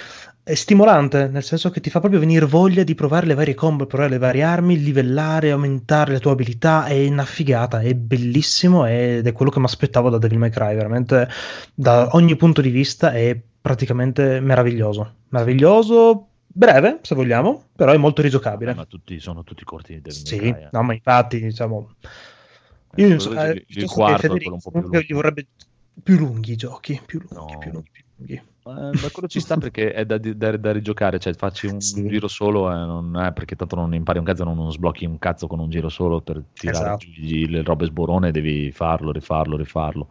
eh, 0.43 0.55
stimolante, 0.55 1.27
nel 1.27 1.43
senso 1.43 1.69
che 1.69 1.81
ti 1.81 1.89
fa 1.89 1.99
proprio 1.99 2.21
venire 2.21 2.45
voglia 2.45 2.83
di 2.83 2.95
provare 2.95 3.25
le 3.25 3.33
varie 3.33 3.53
combo, 3.53 3.85
provare 3.85 4.11
le 4.11 4.17
varie 4.17 4.43
armi, 4.43 4.81
livellare, 4.81 5.51
aumentare 5.51 6.13
le 6.13 6.19
tue 6.21 6.31
abilità, 6.31 6.85
è 6.85 7.05
una 7.05 7.25
figata, 7.25 7.81
è 7.81 7.93
bellissimo 7.93 8.85
ed 8.85 9.27
è 9.27 9.31
quello 9.33 9.51
che 9.51 9.59
mi 9.59 9.65
aspettavo 9.65 10.09
da 10.09 10.17
Devil 10.17 10.37
May 10.37 10.49
Cry, 10.49 10.73
veramente 10.73 11.27
da 11.73 12.09
ogni 12.13 12.37
punto 12.37 12.61
di 12.61 12.69
vista 12.69 13.11
è 13.11 13.37
praticamente 13.61 14.39
meraviglioso. 14.39 15.15
Meraviglioso, 15.29 16.27
breve 16.47 16.99
se 17.01 17.15
vogliamo, 17.15 17.65
però 17.75 17.91
è 17.91 17.97
molto 17.97 18.21
rigiocabile. 18.21 18.71
Eh, 18.71 18.75
ma 18.75 18.85
tutti 18.85 19.19
sono 19.19 19.43
tutti 19.43 19.63
corti 19.63 20.01
del 20.01 20.13
Sì, 20.13 20.37
Cry, 20.37 20.49
eh. 20.49 20.67
no, 20.71 20.83
ma 20.83 20.93
infatti, 20.93 21.39
diciamo. 21.39 21.95
Eh, 22.95 23.01
Io 23.01 23.09
non 23.09 23.19
so, 23.19 23.33
eh, 23.39 23.51
il- 23.51 23.65
il 23.67 23.85
quarto 23.89 24.25
è 24.25 24.29
quello 24.29 24.53
un 24.53 24.59
po' 24.59 24.71
più 24.71 24.81
lungo. 24.81 24.99
gli 24.99 25.13
vorrebbe 25.13 25.47
più 26.01 26.17
lunghi 26.17 26.51
i 26.53 26.55
giochi, 26.55 26.99
più 27.05 27.19
lunghi, 27.19 27.53
No. 27.53 27.57
più 27.59 27.71
lunghi, 27.71 27.89
più 27.91 28.03
lunghi. 28.15 28.33
Eh, 28.35 28.41
ma 29.01 29.09
quello 29.11 29.27
ci 29.27 29.39
sta 29.39 29.55
perché 29.71 29.93
è 29.93 30.05
da, 30.05 30.17
da- 30.17 30.57
da 30.57 30.71
rigiocare, 30.71 31.19
cioè 31.19 31.33
facci 31.33 31.67
un 31.67 31.79
Sì. 31.79 32.07
giro 32.07 32.27
solo, 32.27 32.69
non 32.69 33.17
è 33.17 33.31
perché 33.33 33.55
tanto 33.55 33.75
non 33.75 33.93
impari 33.93 34.19
un 34.19 34.25
cazzo, 34.25 34.43
non, 34.43 34.55
non 34.57 34.71
sblocchi 34.71 35.05
un 35.05 35.17
cazzo 35.19 35.47
con 35.47 35.59
un 35.59 35.69
giro 35.69 35.89
solo 35.89 36.21
per 36.21 36.41
tirare 36.53 36.95
Esatto. 36.95 37.05
giù 37.09 37.45
le 37.47 37.61
robe 37.63 37.85
sborone, 37.85 38.31
devi 38.31 38.71
farlo, 38.71 39.11
rifarlo, 39.11 39.57
rifarlo. 39.57 40.07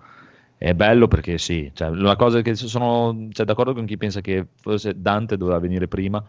È 0.58 0.72
bello 0.74 1.06
perché 1.06 1.36
sì, 1.38 1.70
cioè, 1.74 1.90
la 1.90 2.16
cosa 2.16 2.40
che 2.40 2.54
sono 2.54 3.28
cioè, 3.32 3.44
d'accordo 3.44 3.74
con 3.74 3.84
chi 3.84 3.96
pensa 3.98 4.20
che 4.22 4.46
forse 4.56 4.98
Dante 5.00 5.36
doveva 5.36 5.58
venire 5.58 5.86
prima, 5.86 6.24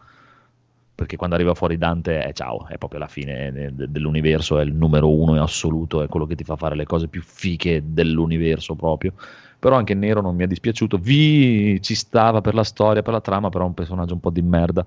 perché 0.94 1.16
quando 1.16 1.36
arriva 1.36 1.54
fuori 1.54 1.78
Dante 1.78 2.20
è 2.22 2.34
ciao, 2.34 2.68
è 2.68 2.78
proprio 2.78 3.00
la 3.00 3.08
fine 3.08 3.52
de- 3.52 3.76
de- 3.76 3.92
dell'universo, 3.92 4.58
è 4.60 4.64
il 4.64 4.74
numero 4.74 5.14
uno 5.14 5.34
in 5.36 5.42
assoluto, 5.42 6.02
è 6.02 6.08
quello 6.08 6.26
che 6.26 6.36
ti 6.36 6.44
fa 6.44 6.56
fare 6.56 6.76
le 6.76 6.86
cose 6.86 7.08
più 7.08 7.22
fiche 7.22 7.84
dell'universo 7.86 8.76
proprio. 8.76 9.14
Però 9.60 9.76
anche 9.76 9.94
Nero 9.94 10.22
non 10.22 10.36
mi 10.36 10.44
è 10.44 10.48
dispiaciuto, 10.48 10.98
Vi 10.98 11.82
ci 11.82 11.96
stava 11.96 12.42
per 12.42 12.54
la 12.56 12.64
storia, 12.64 13.02
per 13.04 13.14
la 13.14 13.22
trama, 13.22 13.50
però 13.50 13.64
è 13.64 13.68
un 13.68 13.74
personaggio 13.76 14.14
un 14.14 14.20
po' 14.20 14.30
di 14.32 14.42
merda, 14.42 14.86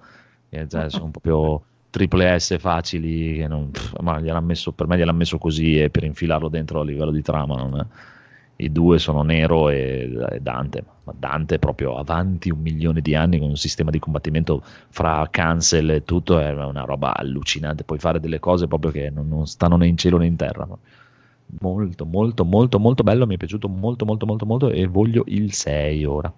e, 0.48 0.66
cioè, 0.68 0.90
sono 0.90 1.10
proprio 1.12 1.62
triple 1.90 2.38
S 2.38 2.56
facili, 2.58 3.44
non, 3.46 3.72
pff, 3.72 3.98
ma 4.00 4.20
gliel'ha 4.20 4.40
messo, 4.40 4.72
per 4.72 4.86
me 4.86 4.96
gliel'ha 4.96 5.12
messo 5.12 5.38
così 5.38 5.80
e 5.80 5.90
per 5.90 6.04
infilarlo 6.04 6.48
dentro 6.48 6.80
a 6.80 6.84
livello 6.84 7.10
di 7.10 7.22
trama 7.22 7.56
non 7.56 7.78
è- 7.80 7.86
i 8.60 8.72
due 8.72 8.98
sono 8.98 9.22
Nero 9.22 9.68
e, 9.70 10.10
e 10.30 10.40
Dante, 10.40 10.84
ma 11.04 11.14
Dante 11.16 11.56
è 11.56 11.58
proprio 11.58 11.96
avanti 11.96 12.50
un 12.50 12.60
milione 12.60 13.00
di 13.00 13.14
anni 13.14 13.38
con 13.38 13.48
un 13.48 13.56
sistema 13.56 13.90
di 13.90 13.98
combattimento 13.98 14.62
fra 14.90 15.26
cancel 15.30 15.90
e 15.90 16.04
tutto, 16.04 16.38
è 16.38 16.50
una 16.52 16.84
roba 16.84 17.16
allucinante, 17.16 17.84
puoi 17.84 17.98
fare 17.98 18.20
delle 18.20 18.38
cose 18.38 18.66
proprio 18.66 18.90
che 18.90 19.10
non, 19.10 19.28
non 19.28 19.46
stanno 19.46 19.76
né 19.76 19.86
in 19.86 19.96
cielo 19.96 20.18
né 20.18 20.26
in 20.26 20.36
terra. 20.36 20.68
Molto, 21.60 22.06
molto, 22.06 22.44
molto, 22.44 22.78
molto 22.78 23.02
bello, 23.02 23.26
mi 23.26 23.34
è 23.34 23.38
piaciuto 23.38 23.68
molto, 23.68 24.04
molto, 24.04 24.24
molto, 24.24 24.46
molto 24.46 24.70
e 24.70 24.86
voglio 24.86 25.24
il 25.26 25.52
6 25.52 26.04
ora. 26.04 26.32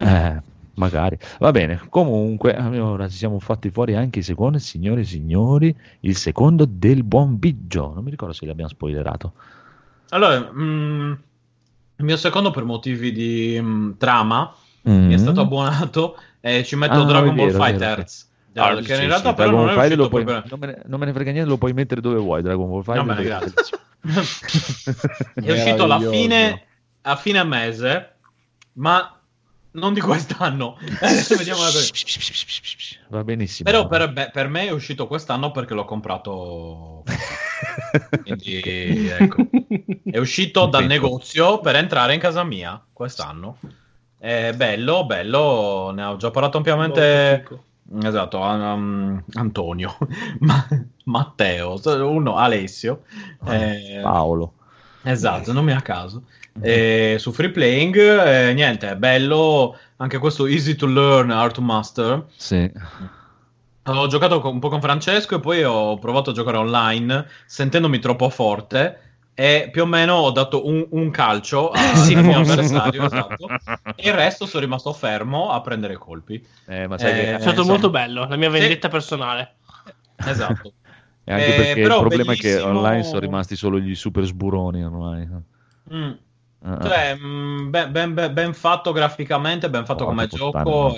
Eh, 0.00 0.42
magari. 0.74 1.18
Va 1.40 1.50
bene, 1.50 1.80
comunque, 1.88 2.56
ora 2.56 3.08
ci 3.08 3.16
siamo 3.16 3.40
fatti 3.40 3.68
fuori 3.70 3.96
anche 3.96 4.20
i 4.20 4.22
secondi, 4.22 4.60
signori 4.60 5.00
e 5.00 5.04
signori, 5.04 5.76
il 6.00 6.16
secondo 6.16 6.64
del 6.64 7.02
buon 7.02 7.36
Biggio, 7.36 7.92
non 7.92 8.04
mi 8.04 8.10
ricordo 8.10 8.32
se 8.32 8.46
l'abbiamo 8.46 8.70
spoilerato. 8.70 9.32
Allora, 10.10 10.50
mm, 10.52 11.12
il 11.96 12.04
mio 12.04 12.16
secondo 12.16 12.50
per 12.50 12.64
motivi 12.64 13.12
di 13.12 13.58
mm, 13.60 13.92
trama 13.98 14.54
Mm. 14.88 15.06
mi 15.06 15.14
è 15.14 15.18
stato 15.18 15.40
abbonato 15.42 16.16
e 16.40 16.64
ci 16.64 16.76
metto 16.76 17.00
Ah, 17.00 17.04
Dragon 17.04 17.34
Ball 17.34 17.50
vero, 17.50 17.62
Fighters. 17.62 18.30
Ah, 18.54 18.74
che 18.76 18.94
sì, 18.94 19.02
in 19.02 19.08
realtà 19.08 19.28
sì, 19.30 19.34
però 19.34 19.50
Dragon 19.50 19.74
non 19.74 19.96
lo 19.96 20.08
puoi- 20.08 20.24
non, 20.24 20.42
me 20.58 20.66
ne, 20.66 20.82
non 20.86 21.00
me 21.00 21.06
ne 21.06 21.12
frega 21.12 21.30
niente, 21.30 21.48
lo 21.50 21.58
puoi 21.58 21.72
mettere 21.72 22.00
dove 22.00 22.18
vuoi. 22.18 22.42
Dragon 22.42 22.68
Ball 22.68 22.82
Fighter 22.82 23.04
No, 23.04 23.14
bene, 23.14 23.24
grazie. 23.24 23.52
È 25.34 25.52
uscito 25.52 25.84
alla 25.84 25.98
fine, 26.00 26.66
a 27.02 27.16
fine 27.16 27.44
mese, 27.44 28.14
ma 28.74 29.17
non 29.72 29.92
di 29.92 30.00
quest'anno. 30.00 30.76
Adesso 31.00 31.36
vediamo 31.38 31.62
la 31.62 31.70
Va 33.08 33.24
benissimo. 33.24 33.70
Però 33.70 33.86
per, 33.86 34.12
beh, 34.12 34.30
per 34.30 34.48
me 34.48 34.66
è 34.66 34.70
uscito 34.70 35.06
quest'anno 35.06 35.50
perché 35.50 35.74
l'ho 35.74 35.84
comprato. 35.84 37.04
Quindi, 38.22 39.08
ecco. 39.08 39.48
È 40.04 40.18
uscito 40.18 40.66
dal 40.66 40.86
negozio 40.86 41.60
per 41.60 41.76
entrare 41.76 42.14
in 42.14 42.20
casa 42.20 42.44
mia 42.44 42.82
quest'anno. 42.92 43.58
È 44.18 44.52
bello, 44.54 45.06
bello. 45.06 45.90
Ne 45.92 46.04
ho 46.04 46.16
già 46.16 46.30
parlato 46.30 46.56
ampiamente. 46.56 47.46
Esatto, 48.02 48.38
um, 48.38 49.22
Antonio, 49.34 49.96
Ma- 50.40 50.68
Matteo, 51.04 51.80
uno 52.06 52.36
Alessio. 52.36 53.04
eh, 53.46 54.00
Paolo. 54.02 54.52
Esatto, 55.02 55.52
nomi 55.52 55.72
a 55.72 55.80
caso. 55.80 56.24
Eh, 56.62 57.16
su 57.18 57.32
Free 57.32 57.50
Playing, 57.50 57.96
eh, 57.96 58.52
niente, 58.54 58.90
è 58.90 58.96
bello 58.96 59.76
anche 59.96 60.18
questo 60.18 60.46
Easy 60.46 60.74
to 60.74 60.86
Learn, 60.86 61.30
Hard 61.30 61.52
to 61.54 61.60
Master. 61.60 62.24
Sì. 62.36 62.70
Ho 63.84 64.06
giocato 64.06 64.40
con- 64.40 64.54
un 64.54 64.58
po' 64.60 64.68
con 64.68 64.80
Francesco 64.80 65.36
e 65.36 65.40
poi 65.40 65.62
ho 65.64 65.98
provato 65.98 66.30
a 66.30 66.32
giocare 66.34 66.58
online 66.58 67.26
sentendomi 67.46 67.98
troppo 67.98 68.28
forte 68.28 69.00
e 69.32 69.68
più 69.72 69.82
o 69.82 69.86
meno 69.86 70.14
ho 70.14 70.30
dato 70.30 70.66
un, 70.66 70.84
un 70.90 71.10
calcio 71.10 71.70
al 71.70 71.78
Sì, 71.96 72.14
mio 72.16 72.40
avversario 72.40 73.04
esatto, 73.04 73.46
e 73.96 74.08
il 74.08 74.12
resto 74.12 74.44
sono 74.46 74.62
rimasto 74.64 74.92
fermo 74.92 75.50
a 75.52 75.60
prendere 75.62 75.96
colpi. 75.96 76.44
Eh, 76.66 76.86
ma 76.86 76.98
sai 76.98 77.10
Eh, 77.12 77.14
che 77.14 77.22
È 77.36 77.40
stato 77.40 77.48
insomma. 77.50 77.70
molto 77.70 77.88
bello, 77.90 78.26
la 78.28 78.36
mia 78.36 78.50
Sì. 78.52 78.58
vendetta 78.58 78.88
personale. 78.88 79.54
Esatto. 80.16 80.72
E 81.24 81.32
anche 81.32 81.54
Eh, 81.54 81.56
perché 81.56 81.80
il 81.80 81.86
problema 81.88 82.32
è 82.32 82.36
che 82.36 82.48
bellissimo- 82.48 82.78
online 82.78 83.02
sono 83.04 83.20
rimasti 83.20 83.56
solo 83.56 83.78
gli 83.78 83.94
super 83.94 84.24
sburoni 84.24 84.84
ormai. 84.84 85.28
Mm. 85.94 86.10
Ah. 86.60 86.80
Cioè, 86.82 87.16
mm, 87.16 87.70
ben, 87.70 87.92
ben- 87.92 88.32
ben- 88.32 88.54
fatto 88.54 88.92
graficamente, 88.92 89.70
ben 89.70 89.84
fatto 89.84 90.04
Porca 90.04 90.10
come 90.10 90.26
gioco, 90.26 90.96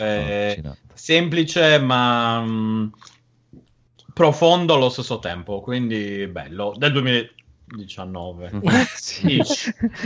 semplice 0.94 1.78
ma 1.78 2.40
mm, 2.40 2.86
profondo 4.14 4.74
allo 4.74 4.88
stesso 4.88 5.18
tempo, 5.18 5.60
quindi 5.60 6.26
bello. 6.28 6.72
Del 6.76 6.92
2000 6.92 7.28
19. 7.74 8.50
Sì. 9.00 9.40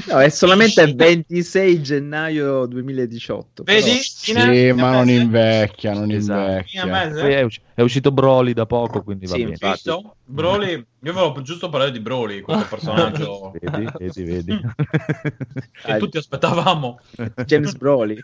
No, 0.09 0.21
è 0.21 0.29
solamente 0.29 0.93
26 0.95 1.83
gennaio 1.83 2.67
2018. 2.67 3.63
però- 3.65 3.79
Vedi? 3.79 3.99
Sì, 3.99 4.33
Fine- 4.33 4.73
ma 4.73 4.93
non 4.93 5.09
invecchia, 5.09 5.93
non 5.93 6.11
Esatto. 6.11 6.51
invecchia. 6.51 6.87
Poi 6.87 7.33
è, 7.33 7.43
usci- 7.43 7.61
è 7.75 7.81
uscito 7.83 8.13
Broly 8.13 8.53
da 8.53 8.67
poco, 8.67 9.03
quindi 9.03 9.27
va 9.27 9.35
Sì, 9.35 9.45
bene. 9.45 9.57
Visto? 9.61 10.17
Broly, 10.25 10.73
io 10.73 11.13
volevo 11.13 11.43
giusto 11.43 11.69
parlare 11.69 11.91
di 11.91 12.01
Broly, 12.01 12.41
questo 12.41 12.67
personaggio 12.71 13.53
Vedi, 13.61 13.89
vedi, 13.99 14.23
vedi. 14.23 14.61
che 15.85 15.97
tutti 15.99 16.17
aspettavamo. 16.19 16.99
James 17.45 17.75
Broly. 17.77 18.19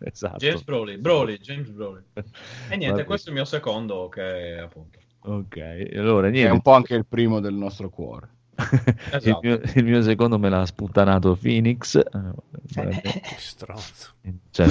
esatto. 0.00 0.36
James 0.38 0.62
Broly, 0.62 0.96
Broly, 0.98 1.38
James 1.38 1.68
Broly. 1.70 2.02
E 2.14 2.76
niente, 2.76 2.88
Vabbè. 2.90 3.04
questo 3.04 3.28
è 3.28 3.30
il 3.32 3.36
mio 3.36 3.44
secondo 3.46 4.08
che 4.08 4.58
appunto. 4.62 4.98
Ok, 5.22 5.88
allora 5.96 6.28
È 6.28 6.30
niente. 6.30 6.52
un 6.52 6.62
po' 6.62 6.72
anche 6.72 6.94
il 6.94 7.04
primo 7.06 7.40
del 7.40 7.54
nostro 7.54 7.90
cuore. 7.90 8.28
il, 9.12 9.16
Esatto. 9.16 9.40
mio, 9.42 9.60
il 9.74 9.84
mio 9.84 10.02
secondo 10.02 10.38
me 10.38 10.48
l'ha 10.48 10.66
sputtanato 10.66 11.36
Phoenix. 11.40 11.96
eh, 11.96 13.00
Che 13.00 13.22
stronzo. 13.38 14.10
cioè, 14.50 14.68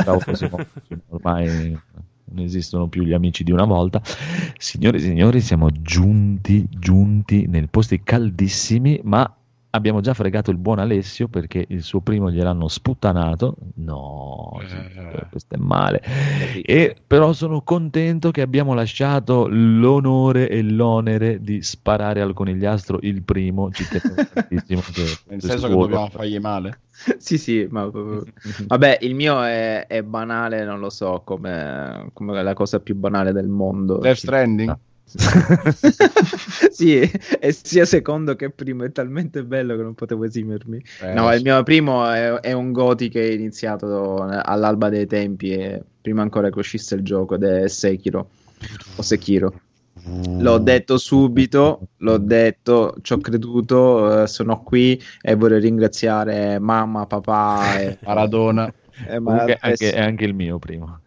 stavo 0.00 0.18
così, 0.20 0.48
ormai 1.08 1.78
non 2.30 2.44
esistono 2.44 2.88
più 2.88 3.02
gli 3.04 3.12
amici 3.14 3.42
di 3.44 3.52
una 3.52 3.64
volta. 3.64 4.02
Signore 4.58 4.98
e 4.98 5.00
signori, 5.00 5.40
siamo 5.40 5.70
giunti, 5.70 6.66
giunti 6.70 7.46
nel 7.46 7.68
posti 7.70 8.02
caldissimi, 8.02 9.00
ma 9.04 9.32
abbiamo 9.70 10.00
già 10.00 10.14
fregato 10.14 10.50
il 10.50 10.56
buon 10.56 10.78
Alessio 10.78 11.28
perché 11.28 11.64
il 11.68 11.82
suo 11.82 12.00
primo 12.00 12.30
gliel'hanno 12.30 12.68
sputtanato. 12.68 13.56
No, 13.76 14.58
sì, 14.66 14.74
Eh. 14.76 15.26
questo 15.30 15.54
è 15.54 15.58
male. 15.58 16.02
E 16.62 16.96
però 17.06 17.32
sono 17.32 17.62
contento 17.62 18.30
che 18.30 18.40
abbiamo 18.42 18.74
lasciato 18.74 19.46
l'onore 19.48 20.48
e 20.48 20.62
l'onere 20.62 21.40
di 21.40 21.62
sparare 21.62 22.20
al 22.20 22.32
conigliastro 22.34 22.98
il 23.02 23.22
primo. 23.22 23.70
Ci 23.70 23.86
tenevo 23.88 24.22
tantissimo 24.32 24.80
che 24.92 25.04
Nel 25.28 25.42
senso 25.42 25.68
che 25.68 25.74
dobbiamo 25.74 26.08
fargli 26.08 26.38
male. 26.38 26.80
sì, 27.18 27.38
sì, 27.38 27.66
ma 27.70 27.88
vabbè, 28.66 28.98
il 29.02 29.14
mio 29.14 29.42
è, 29.42 29.86
è 29.86 30.02
banale, 30.02 30.64
non 30.64 30.80
lo 30.80 30.90
so, 30.90 31.22
come, 31.24 32.10
come 32.12 32.42
la 32.42 32.54
cosa 32.54 32.80
più 32.80 32.94
banale 32.96 33.32
del 33.32 33.48
mondo. 33.48 33.98
Death 33.98 34.16
Stranding? 34.16 34.76
Sì, 36.70 36.98
è 36.98 37.50
sia 37.50 37.84
secondo 37.84 38.36
che 38.36 38.50
primo, 38.50 38.84
è 38.84 38.92
talmente 38.92 39.42
bello 39.44 39.76
che 39.76 39.82
non 39.82 39.94
potevo 39.94 40.24
esimermi. 40.24 40.82
Eh, 41.00 41.12
No, 41.12 41.30
il 41.32 41.38
sì. 41.38 41.44
mio 41.44 41.62
primo 41.62 42.08
è, 42.10 42.32
è 42.40 42.52
un 42.52 42.72
Goti 42.72 43.08
che 43.08 43.22
è 43.28 43.32
iniziato 43.32 44.22
all'alba 44.22 44.88
dei 44.88 45.06
tempi, 45.06 45.50
e 45.52 45.82
prima 46.00 46.22
ancora 46.22 46.50
che 46.50 46.58
uscisse 46.58 46.94
il 46.94 47.02
gioco, 47.02 47.34
ed 47.36 47.44
è 47.44 47.68
Sekiro. 47.68 48.30
O 48.96 49.02
Sekiro. 49.02 49.60
L'ho 50.38 50.58
detto 50.58 50.96
subito, 50.96 51.88
l'ho 51.98 52.18
detto, 52.18 52.94
ci 53.02 53.12
ho 53.12 53.18
creduto, 53.18 54.22
eh, 54.22 54.26
sono 54.26 54.62
qui 54.62 54.98
e 55.20 55.34
vorrei 55.34 55.60
ringraziare 55.60 56.58
mamma, 56.58 57.06
papà 57.06 57.80
e, 57.80 57.98
Maradona. 58.06 58.72
e 59.06 59.20
Comunque 59.20 59.20
Mar- 59.20 59.58
anche, 59.60 59.92
è 59.92 60.00
anche 60.00 60.24
il 60.24 60.34
mio 60.34 60.58
primo. 60.58 61.00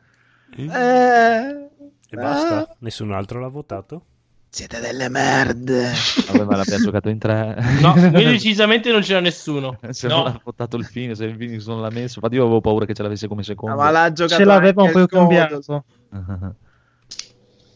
Eh, 0.55 1.69
E 2.11 2.15
basta? 2.17 2.57
ah, 2.57 2.75
Nessun 2.79 3.11
altro 3.13 3.39
l'ha 3.39 3.47
votato? 3.47 4.05
siete 4.53 4.81
delle 4.81 5.07
merde. 5.07 5.91
Vabbè, 6.29 6.43
ma 6.43 6.57
l'abbiamo 6.57 6.83
giocato 6.83 7.07
in 7.07 7.17
tre. 7.17 7.55
No, 7.79 7.93
qui 8.11 8.25
decisamente 8.25 8.91
non 8.91 8.99
c'era 9.01 9.21
nessuno. 9.21 9.79
se 9.91 10.07
No. 10.09 10.17
non 10.17 10.27
ha 10.27 10.41
votato 10.43 10.75
il 10.75 10.89
Phoenix, 10.91 11.15
se 11.15 11.23
il 11.25 11.37
Phoenix 11.37 11.65
non 11.67 11.79
l'ha 11.79 11.89
messo. 11.89 12.15
Infatti 12.15 12.35
io 12.35 12.41
avevo 12.43 12.59
paura 12.59 12.85
che 12.85 12.93
ce 12.93 13.01
l'avesse 13.01 13.29
come 13.29 13.43
secondo. 13.43 13.75
Ah, 13.75 13.85
ma 13.85 13.91
l'ha 13.91 14.11
giocato 14.11 14.41
Ce 14.41 14.43
l'aveva 14.45 14.83
un 14.83 14.91
po' 14.91 15.05
cambiato. 15.05 15.85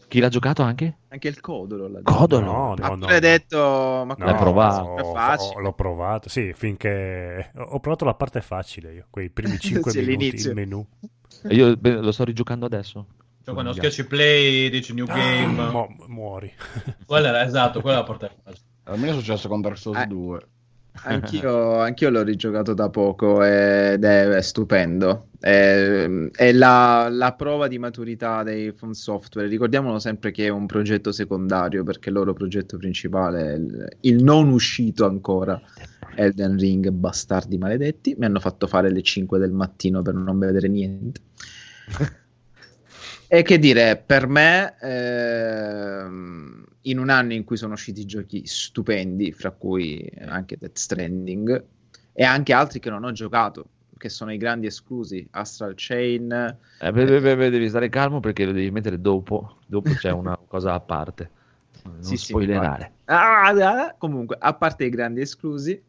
Chi 0.08 0.20
l'ha 0.20 0.28
giocato 0.28 0.62
anche? 0.62 0.98
Anche 1.08 1.28
il 1.28 1.40
Codolo 1.40 1.88
l'ha 1.88 1.98
giocato. 2.02 2.16
Codolo. 2.18 2.44
No, 2.52 2.72
Ha 2.74 2.88
no, 2.88 2.94
no. 2.94 3.06
pure 3.06 3.20
detto, 3.20 3.56
ma 4.06 4.14
No, 4.16 4.24
L'hai 4.24 4.34
provato? 4.36 4.84
ho- 4.84 5.60
l'ho 5.60 5.72
provato, 5.72 6.28
sì, 6.28 6.52
finché 6.54 7.52
ho 7.56 7.80
provato 7.80 8.04
la 8.04 8.14
parte 8.14 8.40
facile 8.42 8.92
io, 8.92 9.06
quei 9.10 9.30
primi 9.30 9.58
5 9.58 9.90
Sì, 9.92 9.98
minuti, 10.00 10.18
l'inizio. 10.24 10.50
il 10.50 10.56
menu. 10.56 10.86
E 11.42 11.54
io 11.54 11.76
lo 11.80 12.12
sto 12.12 12.24
rigiocando 12.24 12.66
adesso. 12.66 13.06
Cioè, 13.46 13.54
quando 13.54 13.72
schiacci 13.74 14.06
play, 14.06 14.68
dici 14.70 14.92
new 14.92 15.06
game. 15.06 15.62
Ah, 15.62 15.70
mo- 15.70 15.94
muori. 16.08 16.52
Quella 17.06 17.28
era 17.28 17.44
esatto, 17.44 17.80
quella 17.80 17.98
è 17.98 18.00
la 18.00 18.04
porta. 18.04 18.28
A 18.82 18.96
me 18.96 19.08
è 19.08 19.12
successo 19.12 19.46
con 19.46 19.60
Dark 19.60 19.78
Souls 19.78 20.00
Eh. 20.00 20.06
2. 20.06 20.40
Anch'io, 21.04 21.78
anch'io 21.78 22.10
l'ho 22.10 22.24
rigiocato 22.24 22.74
da 22.74 22.88
poco 22.90 23.44
ed 23.44 24.02
è, 24.02 24.28
è 24.30 24.42
stupendo. 24.42 25.28
È, 25.38 26.08
è 26.32 26.52
la, 26.52 27.06
la 27.08 27.34
prova 27.34 27.68
di 27.68 27.78
maturità 27.78 28.42
dei 28.42 28.72
From 28.72 28.90
Software. 28.90 29.46
Ricordiamolo 29.46 30.00
sempre 30.00 30.32
che 30.32 30.46
è 30.46 30.48
un 30.48 30.66
progetto 30.66 31.12
secondario 31.12 31.84
perché 31.84 32.08
il 32.08 32.16
loro 32.16 32.32
progetto 32.32 32.76
principale 32.78 33.52
è 33.52 33.54
il, 33.54 33.96
il 34.00 34.24
non 34.24 34.48
uscito 34.48 35.06
ancora 35.06 35.60
Elden 36.16 36.58
Ring, 36.58 36.88
bastardi 36.88 37.58
maledetti. 37.58 38.16
Mi 38.18 38.24
hanno 38.24 38.40
fatto 38.40 38.66
fare 38.66 38.90
le 38.90 39.02
5 39.02 39.38
del 39.38 39.52
mattino 39.52 40.02
per 40.02 40.14
non 40.14 40.36
vedere 40.36 40.66
niente. 40.66 41.20
E 43.28 43.42
che 43.42 43.58
dire, 43.58 43.96
per 43.96 44.28
me, 44.28 44.76
ehm, 44.80 46.64
in 46.82 46.98
un 46.98 47.08
anno 47.10 47.32
in 47.32 47.44
cui 47.44 47.56
sono 47.56 47.72
usciti 47.72 48.04
giochi 48.04 48.46
stupendi, 48.46 49.32
fra 49.32 49.50
cui 49.50 50.08
anche 50.26 50.56
Death 50.56 50.76
Stranding, 50.76 51.64
e 52.12 52.24
anche 52.24 52.52
altri 52.52 52.78
che 52.78 52.88
non 52.88 53.02
ho 53.02 53.10
giocato, 53.10 53.66
che 53.96 54.08
sono 54.08 54.32
i 54.32 54.36
grandi 54.36 54.66
esclusi, 54.66 55.26
Astral 55.32 55.72
Chain, 55.74 56.56
Eh, 56.80 56.92
beh, 56.92 57.04
beh, 57.04 57.20
beh, 57.20 57.36
beh, 57.36 57.50
devi 57.50 57.68
stare 57.68 57.88
calmo 57.88 58.20
perché 58.20 58.44
lo 58.44 58.52
devi 58.52 58.70
mettere 58.70 59.00
dopo. 59.00 59.58
Dopo 59.66 59.92
c'è 59.94 60.10
una 60.12 60.38
cosa 60.46 60.74
a 60.74 60.80
parte. 60.80 61.30
Non 61.84 62.02
Sì, 62.02 62.16
sì, 62.16 62.26
spoilerare. 62.26 62.92
Ah, 63.06 63.48
ah, 63.48 63.94
comunque, 63.98 64.36
a 64.38 64.54
parte 64.54 64.84
i 64.84 64.90
grandi 64.90 65.20
esclusi, 65.20 65.80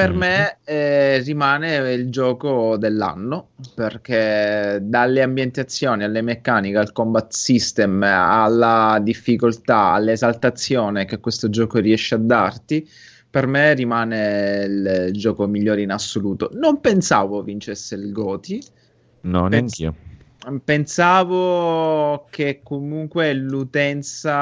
per 0.00 0.12
Mhm. 0.12 0.18
me 0.18 0.58
eh, 0.64 1.18
rimane 1.18 1.92
il 1.92 2.10
gioco 2.10 2.76
dell'anno 2.78 3.50
perché 3.74 4.78
dalle 4.82 5.22
ambientazioni 5.22 6.04
alle 6.04 6.22
meccaniche, 6.22 6.78
al 6.78 6.92
combat 6.92 7.30
system, 7.32 8.02
alla 8.02 8.98
difficoltà, 9.02 9.92
all'esaltazione 9.92 11.04
che 11.04 11.20
questo 11.20 11.50
gioco 11.50 11.78
riesce 11.80 12.14
a 12.14 12.18
darti, 12.18 12.88
per 13.28 13.46
me 13.46 13.74
rimane 13.74 14.64
il 14.66 15.08
gioco 15.12 15.46
migliore 15.46 15.82
in 15.82 15.90
assoluto. 15.90 16.48
Non 16.54 16.80
pensavo 16.80 17.42
vincesse 17.42 17.94
il 17.94 18.10
Goti. 18.10 18.60
No, 19.22 19.48
Pens- 19.48 19.78
neanch'io. 19.78 20.08
Pensavo 20.64 22.26
che 22.30 22.60
comunque 22.64 23.34
l'utenza 23.34 24.32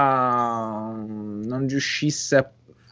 non 1.05 1.66
riuscisse 1.66 2.36
a, 2.36 2.48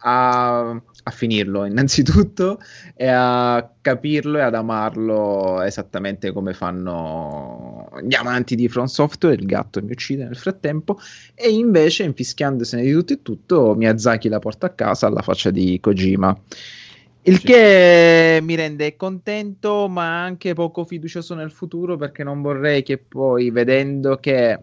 a 0.09 0.81
finirlo 1.11 1.65
innanzitutto 1.65 2.61
e 2.95 3.09
a 3.09 3.69
capirlo 3.81 4.39
e 4.39 4.43
ad 4.43 4.55
amarlo 4.55 5.63
esattamente 5.63 6.33
come 6.33 6.53
fanno 6.53 7.89
gli 8.03 8.15
amanti 8.15 8.55
di 8.55 8.69
From 8.69 8.87
Software. 8.87 9.35
Il 9.35 9.47
gatto 9.47 9.83
mi 9.83 9.91
uccide 9.91 10.25
nel 10.25 10.37
frattempo. 10.37 10.99
E 11.35 11.51
invece, 11.51 12.05
infischiandosene 12.05 12.83
di 12.83 12.93
tutto 12.93 13.13
e 13.13 13.23
tutto, 13.23 13.75
Miyazaki 13.75 14.29
la 14.29 14.39
porta 14.39 14.67
a 14.67 14.71
casa 14.71 15.09
alla 15.09 15.23
faccia 15.23 15.51
di 15.51 15.79
Kojima. 15.81 16.37
Il 17.23 17.41
che 17.41 18.39
mi 18.41 18.55
rende 18.55 18.95
contento, 18.95 19.89
ma 19.89 20.23
anche 20.23 20.55
poco 20.55 20.85
fiducioso 20.85 21.35
nel 21.35 21.51
futuro, 21.51 21.97
perché 21.97 22.23
non 22.23 22.41
vorrei 22.41 22.85
che 22.85 22.99
poi, 22.99 23.51
vedendo 23.51 24.19
che, 24.19 24.57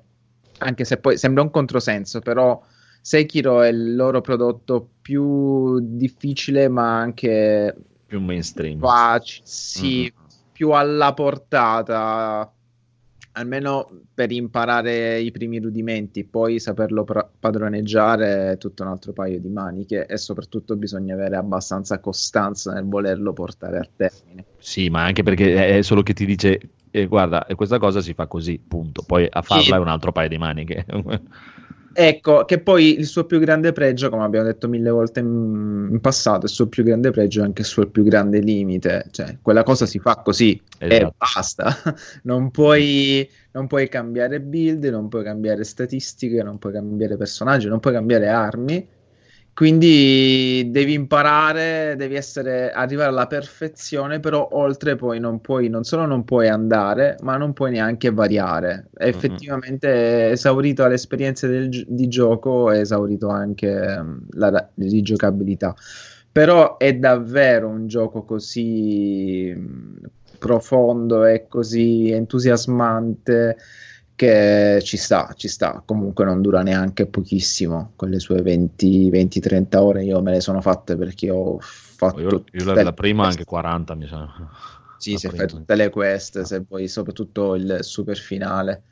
anche 0.59 0.85
se 0.85 0.95
poi 0.97 1.17
sembra 1.17 1.43
un 1.43 1.51
controsenso, 1.51 2.21
però 2.21 2.61
Sekiro 3.05 3.61
è 3.61 3.67
il 3.67 3.95
loro 3.95 4.21
prodotto 4.21 4.87
più 5.01 5.77
difficile, 5.81 6.69
ma 6.69 6.99
anche 6.99 7.75
Più 8.05 8.21
mainstream. 8.21 8.79
facile, 8.79 9.41
sì, 9.45 10.09
Mhm. 10.15 10.27
più 10.53 10.69
alla 10.71 11.13
portata, 11.13 12.49
almeno 13.33 13.89
per 14.13 14.31
imparare 14.31 15.19
i 15.19 15.31
primi 15.31 15.59
rudimenti, 15.59 16.23
poi 16.23 16.59
saperlo 16.59 17.03
pra- 17.03 17.29
padroneggiare 17.37 18.51
è 18.51 18.57
tutto 18.57 18.83
un 18.83 18.89
altro 18.89 19.11
paio 19.11 19.39
di 19.39 19.49
maniche 19.49 20.05
e 20.05 20.17
soprattutto 20.17 20.77
bisogna 20.77 21.15
avere 21.15 21.35
abbastanza 21.35 21.99
costanza 21.99 22.71
nel 22.71 22.85
volerlo 22.85 23.33
portare 23.33 23.79
a 23.79 23.89
termine. 23.97 24.45
Sì, 24.59 24.89
ma 24.89 25.03
anche 25.03 25.23
perché 25.23 25.77
è 25.77 25.81
solo 25.81 26.03
che 26.03 26.13
ti 26.13 26.25
dice, 26.25 26.59
eh, 26.91 27.07
guarda, 27.07 27.45
questa 27.55 27.79
cosa 27.79 27.99
si 27.99 28.13
fa 28.13 28.27
così, 28.27 28.59
punto. 28.65 29.03
Poi 29.03 29.27
a 29.29 29.41
farla 29.41 29.63
Sì. 29.63 29.71
è 29.71 29.77
un 29.79 29.87
altro 29.89 30.13
paio 30.13 30.29
di 30.29 30.37
maniche. 30.37 30.85
Ecco, 31.95 32.43
che 32.45 32.59
poi 32.59 32.97
il 32.97 33.05
suo 33.05 33.25
più 33.25 33.39
grande 33.39 33.71
pregio, 33.71 34.09
come 34.09 34.23
abbiamo 34.23 34.47
detto 34.47 34.67
mille 34.67 34.89
volte 34.89 35.19
in, 35.19 35.89
in 35.91 35.99
passato, 36.01 36.45
il 36.45 36.51
suo 36.51 36.67
più 36.67 36.83
grande 36.83 37.11
pregio 37.11 37.41
è 37.41 37.45
anche 37.45 37.61
il 37.61 37.67
suo 37.67 37.87
più 37.87 38.03
grande 38.03 38.39
limite, 38.39 39.05
cioè 39.11 39.37
quella 39.43 39.61
cosa 39.61 39.85
si 39.85 39.99
fa 39.99 40.15
così 40.23 40.59
e 40.79 40.87
Esatto. 40.95 41.13
basta, 41.17 41.75
non 42.23 42.49
puoi, 42.49 43.29
non 43.51 43.67
puoi 43.67 43.87
cambiare 43.89 44.41
build, 44.41 44.83
non 44.85 45.07
puoi 45.07 45.23
cambiare 45.23 45.63
statistiche, 45.63 46.41
non 46.41 46.57
puoi 46.57 46.73
cambiare 46.73 47.15
personaggi, 47.15 47.67
non 47.67 47.79
puoi 47.79 47.93
cambiare 47.93 48.27
armi, 48.27 48.87
Quindi 49.53 50.69
devi 50.71 50.93
imparare, 50.93 51.93
devi 51.95 52.15
essere, 52.15 52.71
arrivare 52.71 53.09
alla 53.09 53.27
perfezione, 53.27 54.19
però 54.19 54.47
oltre 54.53 54.95
poi 54.95 55.19
non 55.19 55.41
puoi, 55.41 55.69
non 55.69 55.83
solo 55.83 56.07
non 56.07 56.23
puoi 56.23 56.47
andare, 56.47 57.17
ma 57.21 57.37
non 57.37 57.53
puoi 57.53 57.69
neanche 57.69 58.09
variare. 58.09 58.89
Effettivamente, 58.97 60.31
esaurito 60.31 60.87
le 60.87 60.95
esperienze 60.95 61.47
del 61.47 61.85
di 61.87 62.07
gioco, 62.07 62.71
è 62.71 62.79
esaurito 62.79 63.27
anche 63.27 63.69
ehm, 63.69 64.25
la, 64.31 64.49
la 64.49 64.69
rigiocabilità. 64.75 65.75
Però 66.31 66.77
è 66.77 66.95
davvero 66.95 67.67
un 67.67 67.85
gioco 67.85 68.23
così 68.23 69.53
mh, 69.55 70.09
profondo 70.39 71.25
e 71.25 71.45
così 71.47 72.09
entusiasmante 72.09 73.57
che 74.15 74.79
ci 74.83 74.97
sta, 74.97 75.33
ci 75.35 75.47
sta. 75.47 75.81
Comunque 75.85 76.25
non 76.25 76.41
dura 76.41 76.61
neanche 76.61 77.07
pochissimo, 77.07 77.93
con 77.95 78.09
le 78.09 78.19
sue 78.19 78.41
20, 78.41 79.09
20-30 79.11 79.77
ore 79.77 80.03
io 80.03 80.21
me 80.21 80.31
le 80.31 80.41
sono 80.41 80.61
fatte 80.61 80.95
perché 80.95 81.29
ho 81.29 81.57
fatto 81.59 82.19
Io, 82.19 82.43
io 82.51 82.63
la, 82.65 82.75
la 82.81 82.93
prima 82.93 83.23
quest. 83.23 83.39
anche 83.39 83.43
40 83.45 83.95
mi 83.95 84.07
sa. 84.07 84.27
Sì, 84.97 85.13
La 85.13 85.17
se 85.17 85.27
prima. 85.27 85.43
fai 85.43 85.47
tutte 85.47 85.75
le 85.75 85.89
quest, 85.89 86.41
se 86.41 86.59
vuoi 86.67 86.87
soprattutto 86.87 87.55
il 87.55 87.77
super 87.81 88.17
finale. 88.17 88.83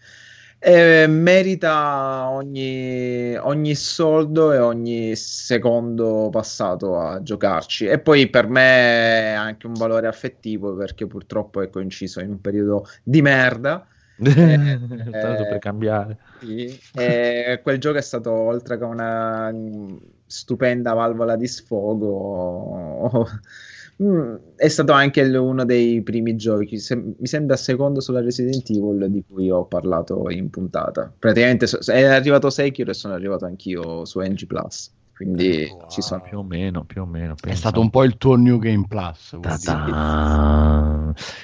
E 0.63 1.07
merita 1.07 2.29
ogni, 2.29 3.35
ogni 3.37 3.73
soldo 3.75 4.51
e 4.53 4.59
ogni 4.59 5.15
secondo 5.15 6.29
passato 6.31 6.99
a 6.99 7.21
giocarci. 7.23 7.85
E 7.87 7.99
poi 7.99 8.29
per 8.29 8.47
me 8.47 8.61
è 8.61 9.31
anche 9.33 9.65
un 9.67 9.73
valore 9.73 10.07
affettivo 10.07 10.75
perché 10.75 11.07
purtroppo 11.07 11.61
è 11.61 11.69
coinciso 11.69 12.19
in 12.19 12.29
un 12.31 12.41
periodo 12.41 12.85
di 13.03 13.21
merda. 13.21 13.87
Tanto 14.23 15.45
per 15.45 15.57
cambiare. 15.59 16.17
Sì, 16.39 16.79
e 16.93 17.59
quel 17.63 17.79
gioco 17.79 17.97
è 17.97 18.01
stato 18.01 18.31
oltre 18.31 18.77
che 18.77 18.83
una 18.83 19.51
stupenda 20.25 20.93
valvola 20.93 21.35
di 21.35 21.47
sfogo, 21.47 23.25
mm, 24.03 24.35
è 24.55 24.67
stato 24.67 24.91
anche 24.91 25.21
uno 25.23 25.65
dei 25.65 26.01
primi 26.03 26.35
giochi, 26.35 26.77
se- 26.79 26.95
mi 26.95 27.25
sembra 27.27 27.55
secondo 27.55 27.99
sulla 27.99 28.21
Resident 28.21 28.69
Evil 28.69 29.07
di 29.09 29.23
cui 29.27 29.49
ho 29.49 29.65
parlato 29.65 30.29
in 30.29 30.49
puntata. 30.49 31.13
Praticamente 31.17 31.67
so- 31.67 31.79
è 31.91 32.03
arrivato 32.03 32.49
Sekiro 32.49 32.91
e 32.91 32.93
sono 32.93 33.13
arrivato 33.13 33.45
anch'io 33.45 34.05
su 34.05 34.19
NG 34.19 34.45
Plus, 34.45 34.91
quindi 35.21 35.67
Wow. 35.69 35.87
ci 35.87 36.01
sono. 36.01 36.21
Più 36.21 36.39
o 36.39 36.43
meno, 36.43 36.83
più 36.83 37.03
o 37.03 37.05
meno. 37.05 37.35
È 37.39 37.53
stato 37.53 37.79
un 37.79 37.91
po' 37.91 38.03
il 38.03 38.17
tuo 38.17 38.35
New 38.35 38.57
Game 38.57 38.85
Plus. 38.87 39.37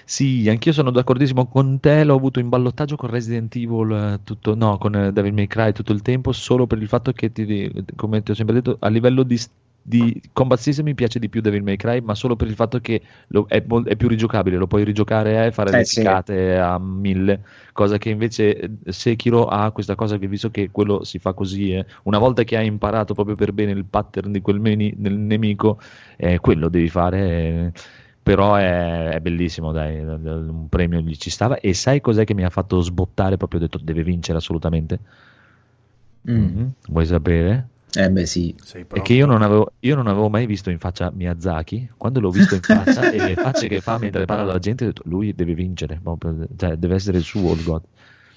Sì, 0.03 0.49
anch'io 0.49 0.73
sono 0.73 0.89
d'accordissimo 0.89 1.45
con 1.47 1.79
te. 1.79 2.03
L'ho 2.03 2.15
avuto 2.15 2.39
in 2.39 2.49
ballottaggio 2.49 2.95
con 2.95 3.09
Resident 3.09 3.55
Evil, 3.55 3.91
eh, 3.91 4.19
tutto, 4.23 4.55
no, 4.55 4.77
con 4.79 4.95
eh, 4.95 5.11
Devil 5.11 5.33
May 5.33 5.47
Cry 5.47 5.73
tutto 5.73 5.93
il 5.93 6.01
tempo, 6.01 6.31
solo 6.31 6.65
per 6.65 6.81
il 6.81 6.87
fatto 6.87 7.11
che, 7.11 7.31
ti- 7.31 7.71
come 7.95 8.23
ti 8.23 8.31
ho 8.31 8.33
sempre 8.33 8.55
detto, 8.55 8.77
a 8.79 8.87
livello 8.87 9.21
di, 9.21 9.39
di 9.87 10.21
combat 10.33 10.59
system 10.59 10.83
mi 10.85 10.95
piace 10.95 11.17
di 11.19 11.29
più 11.29 11.39
Devil 11.39 11.63
May 11.63 11.77
Cry, 11.77 12.01
ma 12.01 12.13
solo 12.13 12.35
per 12.35 12.47
il 12.47 12.55
fatto 12.55 12.79
che 12.79 13.01
lo- 13.27 13.45
è, 13.47 13.63
è 13.65 13.95
più 13.95 14.09
rigiocabile, 14.09 14.57
lo 14.57 14.67
puoi 14.67 14.83
rigiocare 14.83 15.45
e 15.45 15.51
fare 15.53 15.71
Eh, 15.71 15.77
le 15.77 15.85
sì. 15.85 16.01
picate 16.03 16.57
a 16.57 16.77
mille, 16.77 17.43
cosa 17.71 17.97
che 17.97 18.09
invece 18.09 18.57
eh, 18.57 18.69
Sekiro 18.91 19.45
ha 19.47 19.71
questa 19.71 19.95
cosa 19.95 20.17
che 20.17 20.27
visto 20.27 20.49
che 20.51 20.71
quello 20.71 21.03
si 21.05 21.19
fa 21.19 21.33
così, 21.33 21.71
eh, 21.73 21.85
una 22.03 22.17
volta 22.17 22.43
che 22.43 22.57
hai 22.57 22.67
imparato 22.67 23.13
proprio 23.13 23.35
per 23.35 23.53
bene 23.53 23.71
il 23.71 23.85
pattern 23.85 24.31
di 24.33 24.41
quel 24.41 24.59
meni- 24.59 24.93
del 24.97 25.17
nemico, 25.17 25.79
eh, 26.17 26.39
quello 26.39 26.67
devi 26.69 26.89
fare. 26.89 27.19
eh, 27.67 27.71
però 28.27 28.55
è, 28.55 29.09
è 29.11 29.19
bellissimo, 29.21 29.71
dai, 29.71 29.99
un 30.03 30.67
premio 30.69 30.99
gli 30.99 31.15
ci 31.15 31.29
stava. 31.29 31.59
E 31.59 31.73
sai 31.73 32.01
cos'è 32.01 32.25
che 32.25 32.33
mi 32.33 32.43
ha 32.43 32.49
fatto 32.49 32.81
sbottare? 32.81 33.37
Proprio 33.37 33.61
ho 33.61 33.63
detto 33.63 33.77
deve 33.81 34.03
vincere 34.03 34.37
assolutamente. 34.37 34.99
Mm. 36.25 36.51
Mhm. 36.51 36.73
Vuoi 36.89 37.05
sapere? 37.05 37.69
Eh 37.95 38.11
beh 38.11 38.25
sì, 38.25 38.53
È 38.91 39.01
che 39.01 39.13
io 39.13 39.25
non, 39.25 39.41
avevo, 39.41 39.73
io 39.79 39.95
non 39.95 40.07
avevo 40.07 40.29
mai 40.29 40.45
visto 40.45 40.69
in 40.69 40.77
faccia 40.77 41.09
Miyazaki. 41.09 41.89
Quando 41.97 42.19
l'ho 42.19 42.29
visto 42.31 42.53
in 42.55 42.61
faccia 42.61 43.09
e 43.09 43.17
le 43.17 43.35
facce 43.35 43.67
che 43.67 43.79
fa 43.81 43.97
mentre 43.97 44.25
parla 44.25 44.43
alla 44.43 44.59
gente, 44.59 44.83
ho 44.83 44.87
detto 44.87 45.03
lui 45.05 45.33
deve 45.33 45.53
vincere, 45.53 45.99
cioè, 46.57 46.75
deve 46.75 46.95
essere 46.95 47.17
il 47.17 47.23
suo 47.23 47.53
il 47.53 47.63
God. 47.63 47.83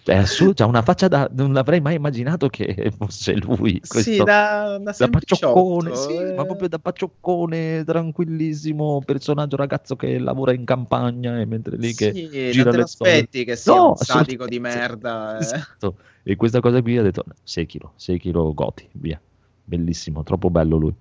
Cioè, 0.02 0.14
è 0.14 0.18
assurdo, 0.18 0.62
ha 0.64 0.66
una 0.66 0.82
faccia 0.82 1.08
da. 1.08 1.28
Non 1.30 1.56
avrei 1.56 1.80
mai 1.80 1.96
immaginato 1.96 2.48
che 2.48 2.90
fosse 2.96 3.34
lui. 3.36 3.80
sì, 3.82 3.88
questo- 3.88 4.24
da, 4.24 4.78
da 4.78 4.78
da 4.78 4.92
sempliciotto, 4.92 5.52
paccioccone, 5.52 5.94
sì, 5.96 6.16
eh. 6.30 6.32
ma 6.34 6.44
proprio 6.46 6.68
da 6.68 6.78
paccioccone, 6.78 7.84
tranquillissimo 7.84 9.02
personaggio 9.04 9.56
ragazzo 9.56 9.96
che 9.96 10.18
lavora 10.18 10.52
in 10.54 10.64
campagna 10.64 11.38
e 11.38 11.44
mentre 11.44 11.76
lì 11.76 11.92
che 11.94 12.12
Sì, 12.14 12.28
gira 12.28 12.62
non 12.64 12.72
te 12.72 12.78
l'aspetti 12.78 13.44
che 13.44 13.56
sia 13.56 13.74
No, 13.74 13.90
un 13.90 13.96
sadico 13.96 14.46
di 14.46 14.58
merda. 14.58 15.36
eh. 15.36 15.40
Esatto. 15.42 15.96
E 16.22 16.36
questa 16.36 16.60
cosa 16.60 16.80
qui 16.80 16.96
ha 16.96 17.02
detto 17.02 17.24
Sekiro, 17.42 17.92
Sekiro 17.96 18.54
Goti, 18.54 18.88
via. 18.92 19.20
Bellissimo, 19.70 20.22
troppo 20.22 20.50
bello 20.50 20.76
lui. 20.76 20.94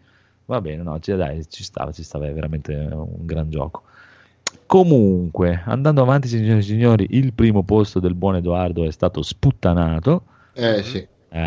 Va 0.46 0.62
bene, 0.62 0.84
no, 0.84 1.00
ci, 1.00 1.14
dai, 1.16 1.48
ci 1.50 1.64
stava, 1.64 1.92
ci 1.92 2.04
stava, 2.04 2.28
è 2.28 2.34
veramente 2.34 2.74
un 2.76 3.26
gran 3.26 3.50
gioco. 3.50 3.84
Comunque, 4.66 5.62
andando 5.66 6.02
avanti, 6.02 6.28
signori 6.28 6.60
e 6.60 6.62
signori, 6.64 7.08
il 7.12 7.34
primo 7.34 7.64
posto 7.64 8.00
del 8.00 8.16
buon 8.16 8.36
Edoardo 8.36 8.86
è 8.86 8.92
stato 8.92 9.22
sputtanato. 9.22 10.24
Eh 10.54 10.84
sì. 10.84 11.08
Eh, 11.30 11.38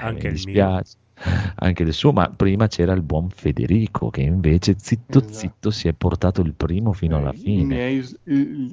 Anche 0.00 0.28
mi 0.28 0.32
il 0.32 0.32
dispiace. 0.34 0.96
Anche 1.56 1.82
il 1.84 1.92
suo, 1.92 2.12
ma 2.12 2.28
prima 2.30 2.66
c'era 2.66 2.92
il 2.92 3.02
buon 3.02 3.28
Federico 3.30 4.10
che 4.10 4.22
invece 4.22 4.74
zitto 4.78 5.20
Esatto. 5.20 5.32
zitto 5.32 5.70
si 5.70 5.88
è 5.88 5.92
portato 5.92 6.40
il 6.40 6.52
primo 6.54 6.92
fino 6.92 7.16
alla 7.16 7.30
Eh, 7.30 7.36
I 7.36 7.40
fine. 7.40 7.64
miei, 7.64 8.04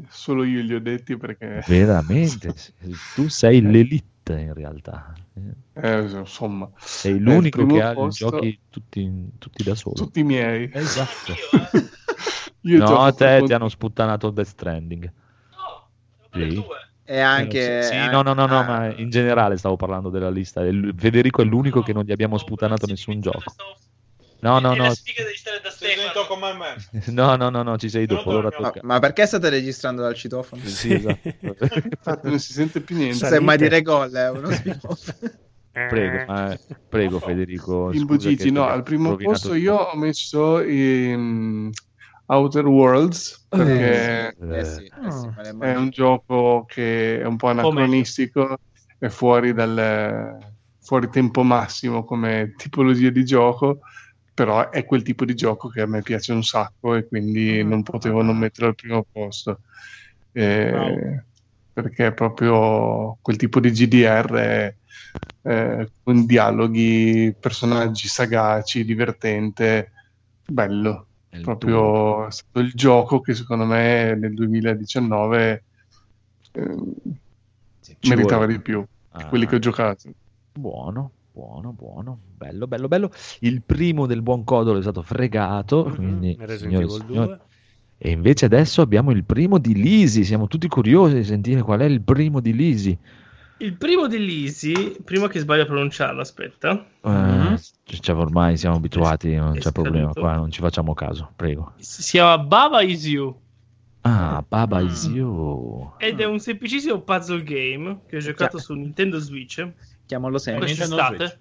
solo 0.10 0.44
io 0.44 0.62
li 0.62 0.74
ho 0.74 0.82
detti 0.82 1.18
perché, 1.18 1.64
Veramente, 1.68 2.54
tu 3.16 3.28
sei 3.28 3.62
l'elite 3.62 4.10
in 4.30 4.54
realtà. 4.54 5.14
eh, 5.74 6.02
insomma, 6.02 6.70
Sei 6.78 7.20
l'unico 7.20 7.66
che 7.66 7.82
ha 7.82 7.94
posto- 7.94 8.28
i 8.28 8.30
giochi 8.30 8.60
tutti, 8.70 9.30
tutti 9.40 9.64
da 9.64 9.76
solo. 9.76 9.96
tutti 9.96 10.20
i 10.20 10.24
miei. 10.24 10.70
Esatto. 10.74 11.34
Io 12.62 12.78
no, 12.88 13.14
te 13.14 13.38
con- 13.40 13.48
ti 13.48 13.54
hanno 13.54 13.70
sputtanato 13.70 14.30
Death 14.30 14.48
Stranding. 14.48 15.12
Sì. 16.34 16.64
E 17.04 17.20
anche... 17.20 17.82
Sì, 17.84 17.96
no, 18.10 18.22
no, 18.22 18.34
no, 18.34 18.46
no, 18.46 18.60
ah, 18.60 18.64
ma 18.64 18.94
in 18.96 19.10
generale 19.10 19.58
stavo 19.58 19.76
parlando 19.76 20.10
della 20.10 20.30
lista. 20.30 20.62
Federico 20.96 21.42
è 21.42 21.46
l'unico 21.46 21.82
che 21.82 21.94
non 21.94 22.04
gli 22.04 22.12
abbiamo 22.12 22.38
sputtanato 22.38 22.86
nessun 22.86 23.20
gioco. 23.20 23.56
No, 24.42 24.60
no, 24.60 24.74
no, 24.74 24.92
no, 27.12 27.36
no, 27.36 27.50
no, 27.52 27.64
no, 27.64 27.78
ci 27.78 27.90
sei 27.90 28.08
dopo. 28.08 28.32
Allora 28.32 28.50
Ma, 28.50 28.70
tocca. 28.70 28.80
ma 28.84 29.00
perché 29.00 29.28
state 29.28 29.50
registrando 29.50 30.02
dal 30.02 30.16
citofono? 30.16 30.64
Sì, 30.64 30.94
esatto. 30.94 31.30
Infatti 31.62 32.28
non 32.28 32.40
si 32.40 32.54
sente 32.54 32.82
più 32.82 32.96
niente. 32.96 33.18
Salite. 33.18 33.40
Mai 33.40 33.58
dire 33.58 33.82
gol 33.84 34.12
è 34.12 34.30
uno 34.32 34.52
spin-off. 34.52 35.14
Prego, 35.72 36.26
ma- 36.28 36.58
prego 36.90 37.20
Federico. 37.20 37.92
Bugigi, 38.04 38.36
che 38.36 38.52
no, 38.52 38.66
al 38.66 38.84
primo 38.84 39.16
posto 39.16 39.54
il- 39.54 39.64
io 39.64 39.76
ho 39.76 39.96
messo 39.96 40.62
in 40.62 41.70
Outer 42.26 42.66
Worlds 42.66 43.46
perché 43.50 44.36
Eh 44.38 44.66
sì, 44.66 44.84
eh 44.86 45.12
sì, 45.12 45.28
me 45.36 45.44
le 45.44 45.72
è 45.72 45.76
un 45.76 45.90
gioco 45.90 46.66
che 46.68 47.22
è 47.22 47.26
un 47.26 47.38
po' 47.38 47.48
anacronistico, 47.48 48.58
è 48.98 49.08
fuori 49.08 49.54
dal 49.54 50.38
fuori 50.80 51.10
tempo 51.10 51.44
massimo 51.44 52.04
come 52.04 52.54
tipologia 52.58 53.10
di 53.10 53.24
gioco, 53.24 53.80
però 54.42 54.72
è 54.72 54.86
quel 54.86 55.04
tipo 55.04 55.24
di 55.24 55.36
gioco 55.36 55.68
che 55.70 55.82
a 55.82 55.86
me 55.86 56.02
piace 56.02 56.34
un 56.34 56.42
sacco 56.44 56.96
e 56.96 57.08
quindi 57.08 57.64
non 57.64 57.84
potevo 57.84 58.24
non 58.24 58.38
metterlo 58.38 58.70
al 58.70 58.76
primo 58.76 59.06
posto. 59.12 59.62
Eh, 60.32 61.24
Perché 61.72 62.08
è 62.08 62.14
proprio 62.14 63.18
quel 63.22 63.38
tipo 63.38 63.60
di 63.60 63.70
GDR 63.70 64.76
eh, 65.44 65.92
con 66.04 66.26
dialoghi, 66.26 67.36
personaggi 67.40 68.08
sagaci, 68.08 68.84
divertente, 68.84 69.92
bello 70.44 71.08
è 71.30 71.40
proprio 71.40 72.26
è 72.28 72.32
stato 72.32 72.60
il 72.60 72.72
gioco 72.74 73.22
che 73.22 73.36
secondo 73.36 73.66
me 73.66 74.16
nel 74.16 74.34
2019 74.34 75.64
eh, 76.54 76.76
meritava 78.08 78.46
vuole. 78.46 78.58
di 78.58 78.62
più 78.62 78.82
di 78.82 79.24
Ah, 79.24 79.28
quelli 79.28 79.46
che 79.46 79.56
ho 79.56 79.60
giocato. 79.60 80.10
Buono, 80.54 81.12
buono, 81.32 81.72
buono, 81.72 82.20
bello, 82.38 82.68
bello, 82.68 82.88
bello. 82.88 83.12
Il 83.40 83.62
primo 83.64 84.06
del 84.06 84.22
buon 84.22 84.44
Codolo 84.44 84.80
è 84.80 84.82
stato 84.82 85.02
fregato, 85.02 85.86
Mhm, 85.86 85.96
quindi, 85.96 86.34
signori 86.34 86.54
e 86.54 86.58
signori, 86.90 87.06
2. 87.06 87.40
E 87.98 88.10
invece 88.10 88.46
adesso 88.46 88.82
abbiamo 88.82 89.12
il 89.12 89.24
primo 89.24 89.60
di 89.60 89.76
Lisi, 89.76 90.24
siamo 90.24 90.48
tutti 90.48 90.68
curiosi 90.68 91.16
di 91.16 91.24
sentire 91.24 91.62
qual 91.62 91.82
è 91.82 91.86
il 91.86 92.02
primo 92.02 92.40
di 92.40 92.54
Lisi. 92.54 92.98
Il 93.58 93.74
primo 93.78 94.08
di 94.08 94.18
Lisi, 94.18 94.98
prima 95.06 95.28
che 95.28 95.40
sbaglio 95.40 95.64
a 95.64 95.66
pronunciarlo, 95.68 96.20
aspetta. 96.20 96.84
Eh, 97.04 97.60
cioè, 98.00 98.16
ormai 98.16 98.58
siamo 98.58 98.78
abituati, 98.78 99.36
non 99.36 99.56
è 99.56 99.60
c'è 99.60 99.72
problema 99.72 100.06
scaduto. 100.12 100.20
qua, 100.20 100.36
non 100.36 100.50
ci 100.50 100.62
facciamo 100.62 100.96
caso, 100.96 101.32
prego. 101.36 101.74
Si 101.78 102.02
chiama 102.12 102.40
Baba 102.40 102.82
Is 102.82 103.06
You 103.06 103.40
Ah, 104.04 104.44
Baba 104.48 104.82
Mm. 104.82 104.88
is 104.88 105.04
you. 105.06 105.92
ed 106.00 106.20
è 106.20 106.26
un 106.26 106.40
semplicissimo 106.40 107.02
puzzle 107.02 107.44
game 107.44 108.02
che 108.08 108.16
ho 108.18 108.20
giocato 108.20 108.58
su 108.58 108.74
Nintendo 108.74 109.20
Switch 109.20 109.64
Chiamalo 110.12 110.38
sempre. 110.40 110.66
quest'estate. 110.66 111.38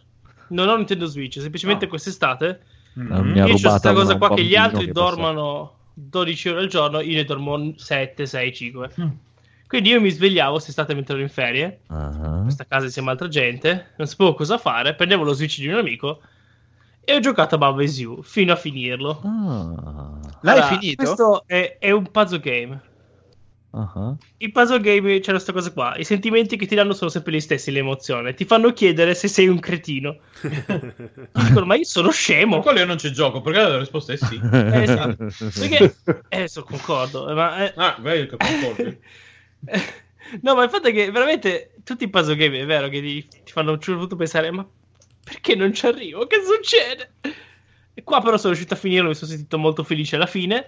Non 0.50 0.68
ho 0.68 0.76
Nintendo 0.76 1.06
Switch, 1.06 1.40
semplicemente 1.40 1.88
quest'estate. 1.88 2.60
Ah, 3.08 3.20
mi 3.20 3.40
ha 3.40 3.46
Io 3.46 3.56
rubato 3.56 3.68
questa 3.68 3.92
cosa 3.92 4.16
qua 4.16 4.32
che 4.32 4.44
gli 4.44 4.54
altri 4.54 4.86
che 4.86 4.92
dormono 4.92 5.74
12 5.94 6.48
ore 6.50 6.60
al 6.60 6.68
giorno, 6.68 7.00
io 7.00 7.16
ne 7.16 7.24
dormo 7.24 7.72
7, 7.76 8.26
6, 8.26 8.54
5. 8.54 8.90
Quindi 9.66 9.88
io 9.88 10.00
mi 10.00 10.10
svegliavo 10.10 10.52
quest'estate 10.52 10.94
mentre 10.94 11.14
ero 11.14 11.22
in 11.22 11.28
ferie, 11.28 11.80
Ah, 11.88 12.12
in 12.14 12.40
questa 12.42 12.64
casa 12.64 12.84
insieme 12.86 13.08
a 13.08 13.12
altra 13.12 13.26
gente, 13.26 13.90
non 13.96 14.06
sapevo 14.06 14.34
cosa 14.34 14.56
fare, 14.56 14.94
prendevo 14.94 15.24
lo 15.24 15.32
Switch 15.32 15.58
di 15.58 15.66
un 15.66 15.78
amico 15.78 16.20
e 17.00 17.14
ho 17.14 17.18
giocato 17.18 17.56
a 17.56 17.58
Baba 17.58 17.82
Is 17.82 17.98
You 17.98 18.22
fino 18.22 18.52
a 18.52 18.56
finirlo. 18.56 19.20
Ah. 19.24 20.18
L'hai 20.42 20.58
Allora, 20.58 20.78
finito? 20.78 21.02
Questo 21.02 21.42
è, 21.46 21.76
è 21.80 21.90
un 21.90 22.08
puzzle 22.08 22.38
game. 22.38 22.80
Ah. 23.72 24.16
Il 24.38 24.50
puzzle 24.50 24.80
game 24.80 25.20
c'è 25.20 25.30
questa 25.30 25.52
cosa 25.52 25.72
qua. 25.72 25.96
I 25.96 26.02
sentimenti 26.04 26.56
che 26.56 26.66
ti 26.66 26.74
danno 26.74 26.92
sono 26.92 27.08
sempre 27.10 27.32
gli 27.32 27.40
stessi, 27.40 27.70
l'emozione. 27.70 28.34
Ti 28.34 28.44
fanno 28.44 28.72
chiedere 28.72 29.14
se 29.14 29.28
sei 29.28 29.46
un 29.46 29.60
cretino. 29.60 30.18
Ti 30.40 30.48
dicono, 31.46 31.66
ma 31.66 31.76
io 31.76 31.84
sono 31.84 32.08
Ma 32.08 32.12
scemo. 32.12 32.60
quello 32.60 32.80
io 32.80 32.86
non 32.86 32.98
ci 32.98 33.12
gioco, 33.12 33.40
perché 33.40 33.60
la 33.60 33.78
risposta 33.78 34.12
è 34.12 34.16
sì. 34.16 34.40
Eh, 34.42 34.82
esatto. 34.82 35.26
Perché, 35.54 35.94
eh, 36.28 36.48
sono 36.48 36.66
concordo. 36.66 37.32
Ma, 37.32 37.64
eh, 37.64 37.72
Ah, 37.76 37.96
vedi 38.00 38.26
che 38.28 38.36
concordi. 38.36 38.98
no, 40.42 40.54
ma 40.54 40.64
il 40.64 40.70
fatto 40.70 40.88
è 40.88 40.92
che 40.92 41.10
veramente 41.10 41.74
tutti 41.84 42.04
i 42.04 42.10
puzzle 42.10 42.34
game 42.36 42.58
è 42.60 42.66
vero 42.66 42.88
che 42.88 43.00
ti, 43.00 43.26
ti 43.28 43.52
fanno 43.52 43.70
un 43.72 43.80
certo 43.80 44.00
punto 44.00 44.16
pensare, 44.16 44.50
ma 44.50 44.66
perché 45.22 45.54
non 45.54 45.72
ci 45.72 45.86
arrivo? 45.86 46.26
Che 46.26 46.38
succede? 46.44 47.12
E 47.94 48.02
qua 48.02 48.20
però 48.20 48.36
sono 48.36 48.52
riuscito 48.52 48.74
a 48.74 48.78
finirlo, 48.78 49.08
mi 49.08 49.14
sono 49.14 49.30
sentito 49.30 49.58
molto 49.58 49.84
felice 49.84 50.16
alla 50.16 50.26
fine. 50.26 50.66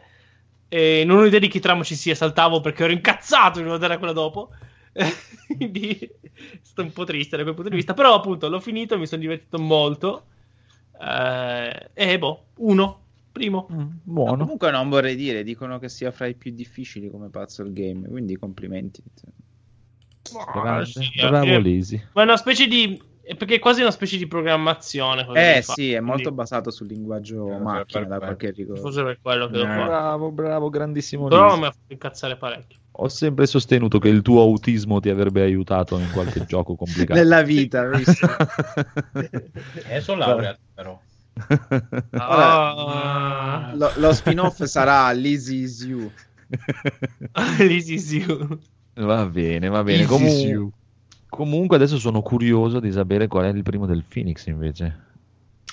E 0.72 1.04
non 1.04 1.18
ho 1.18 1.26
idea 1.26 1.38
di 1.38 1.48
che 1.48 1.60
trama 1.60 1.82
ci 1.82 1.94
sia, 1.94 2.14
saltavo 2.14 2.62
perché 2.62 2.84
ero 2.84 2.94
incazzato 2.94 3.58
di 3.58 3.64
non 3.66 3.74
vedere 3.74 3.98
quella 3.98 4.14
dopo. 4.14 4.52
Quindi 5.46 5.98
è 5.98 6.58
stato 6.62 6.80
un 6.88 6.94
po' 6.94 7.04
triste 7.04 7.36
da 7.36 7.42
quel 7.42 7.54
punto 7.54 7.68
di 7.68 7.76
vista. 7.76 7.92
Però 7.92 8.14
appunto 8.14 8.48
l'ho 8.48 8.58
finito, 8.58 8.98
mi 8.98 9.06
sono 9.06 9.20
divertito 9.20 9.58
molto. 9.58 10.28
Eh, 10.98 11.90
e 11.92 12.18
boh, 12.18 12.46
uno, 12.56 13.02
primo. 13.30 13.68
Mm, 13.70 13.76
No, 13.76 13.90
Buono. 14.02 14.36
comunque 14.38 14.70
non 14.70 14.88
vorrei 14.88 15.14
dire, 15.14 15.42
dicono 15.42 15.78
che 15.78 15.90
sia 15.90 16.10
fra 16.10 16.26
i 16.26 16.34
più 16.34 16.52
difficili 16.52 17.10
come 17.10 17.28
puzzle 17.28 17.70
game, 17.70 18.08
quindi 18.08 18.38
complimenti. 18.38 19.02
Ah, 20.46 20.82
sì, 20.86 21.10
Bravo 21.16 21.58
Lisi. 21.58 22.02
Ma 22.14 22.22
è 22.22 22.24
una 22.24 22.38
specie 22.38 22.66
di. 22.66 22.98
È 23.24 23.36
Perché 23.36 23.54
è 23.54 23.58
quasi 23.58 23.80
una 23.80 23.90
specie 23.90 24.16
di 24.16 24.26
programmazione. 24.26 25.24
quello 25.24 25.38
Eh 25.40 25.52
che 25.54 25.62
fa, 25.62 25.72
sì, 25.74 25.88
è 25.92 25.96
quindi 25.96 26.06
molto 26.10 26.32
basato 26.32 26.70
sul 26.70 26.88
linguaggio 26.88 27.48
Eh, 27.52 27.58
macchina 27.58 28.04
da 28.06 28.18
qualche 28.18 28.50
ricordo. 28.50 28.80
Forse 28.80 29.02
per 29.04 29.18
quello 29.22 29.46
che 29.48 29.56
lo 29.58 29.64
Eh. 29.64 29.66
fa. 29.66 29.84
Bravo, 29.84 30.30
bravo, 30.32 30.70
grandissimo 30.70 31.28
Però 31.28 31.56
mi 31.56 31.64
ha 31.66 31.70
fatto 31.70 31.92
incazzare 31.92 32.36
parecchio. 32.36 32.78
Ho 32.96 33.08
sempre 33.08 33.46
sostenuto 33.46 33.98
che 33.98 34.08
il 34.08 34.20
tuo 34.22 34.42
autismo 34.42 35.00
ti 35.00 35.08
avrebbe 35.08 35.40
aiutato 35.42 35.98
in 35.98 36.10
qualche 36.12 36.44
gioco 36.46 36.74
complicato. 36.74 37.18
Nella 37.18 37.42
vita, 37.42 37.86
visto? 37.88 38.26
Eh, 39.88 40.00
sono 40.00 40.18
laureato, 40.18 40.60
però. 40.74 41.00
Ah, 42.14 43.72
Lo, 43.74 43.90
lo 43.96 44.12
spin-off 44.12 44.62
sarà 44.64 45.10
Lizzy 45.12 45.62
is 45.62 45.82
You. 45.84 46.10
Lizzy 47.58 47.98
Siu. 47.98 48.58
Va 48.94 49.24
bene, 49.26 49.68
va 49.68 49.82
bene. 49.82 50.02
Easy 50.02 50.08
Comu- 50.08 50.44
you. 50.46 50.70
Comunque 51.32 51.76
adesso 51.76 51.98
sono 51.98 52.20
curioso 52.20 52.78
di 52.78 52.92
sapere 52.92 53.26
qual 53.26 53.46
è 53.46 53.48
il 53.48 53.62
primo 53.62 53.86
del 53.86 54.04
Phoenix 54.06 54.46
invece. 54.46 55.10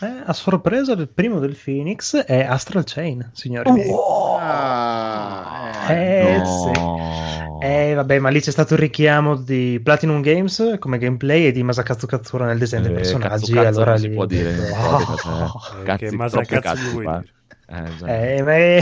Eh, 0.01 0.23
a 0.25 0.31
sorpresa 0.31 0.95
del 0.95 1.09
primo 1.09 1.39
del 1.39 1.57
Phoenix 1.61 2.15
è 2.15 2.41
Astral 2.45 2.85
Chain, 2.85 3.29
signori 3.33 3.69
miei. 3.71 3.91
Ah, 4.39 5.87
Eh, 5.89 6.37
No. 6.37 6.45
sì. 6.45 7.65
Eh, 7.67 7.93
vabbè, 7.93 8.19
ma 8.19 8.29
lì 8.29 8.39
c'è 8.39 8.51
stato 8.51 8.75
il 8.75 8.79
richiamo 8.79 9.35
di 9.35 9.81
Platinum 9.83 10.21
Games 10.21 10.77
come 10.79 10.97
gameplay 10.97 11.47
e 11.47 11.51
di 11.51 11.61
Masakatsu 11.63 12.05
Katsura 12.07 12.45
nel 12.45 12.57
design 12.57 12.83
dei 12.83 12.91
Eh, 12.91 12.95
personaggi. 12.95 13.29
cazzo, 13.29 13.53
cazzo 13.53 13.67
allora 13.67 13.91
non 13.91 13.99
si 13.99 14.07
lì... 14.07 14.15
può 14.15 14.25
dire, 14.25 14.55
Oh. 14.71 14.99
eh. 15.01 15.81
Eh, 15.81 15.83
Cazzi, 15.83 16.05
che 16.05 16.11
Masa 16.15 16.37
troppe 16.41 16.59
cazzo 16.61 16.75
cazzi 16.81 16.89
vuoi 16.91 17.05
dire? 17.05 17.25
Eh, 17.67 17.83
esatto. 17.83 18.05
Eh, 18.11 18.41
ma 18.43 18.55
è- 18.55 18.81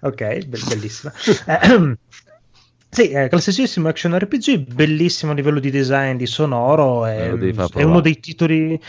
ok, 0.02 0.44
be- 0.46 0.58
bellissima. 0.68 1.12
Eh, 2.90 2.94
sì, 2.94 3.08
è 3.10 3.28
classicissimo 3.28 3.88
action 3.88 4.18
RPG, 4.18 4.74
bellissimo 4.74 5.32
a 5.32 5.34
livello 5.34 5.60
di 5.60 5.70
design, 5.70 6.16
di 6.16 6.26
sonoro. 6.26 7.06
È, 7.06 7.30
è 7.30 7.82
uno 7.82 8.00
dei 8.00 8.18
titoli. 8.18 8.80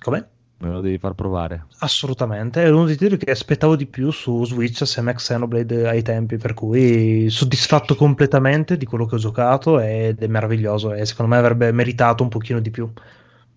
Come? 0.00 0.28
Me 0.58 0.70
lo 0.70 0.80
devi 0.80 0.98
far 0.98 1.14
provare. 1.14 1.66
Assolutamente, 1.78 2.62
è 2.62 2.68
uno 2.68 2.84
dei 2.84 2.96
titoli 2.96 3.16
che 3.16 3.30
aspettavo 3.30 3.76
di 3.76 3.86
più 3.86 4.10
su 4.10 4.44
Switch 4.44 4.82
assieme 4.82 5.10
a 5.10 5.14
Xenoblade 5.14 5.88
ai 5.88 6.02
tempi, 6.02 6.36
per 6.36 6.54
cui 6.54 7.30
soddisfatto 7.30 7.96
completamente 7.96 8.76
di 8.76 8.84
quello 8.84 9.06
che 9.06 9.14
ho 9.14 9.18
giocato 9.18 9.80
ed 9.80 10.22
è 10.22 10.26
meraviglioso 10.26 10.92
e 10.92 11.04
secondo 11.06 11.32
me 11.32 11.38
avrebbe 11.38 11.72
meritato 11.72 12.22
un 12.22 12.28
pochino 12.28 12.60
di 12.60 12.70
più. 12.70 12.90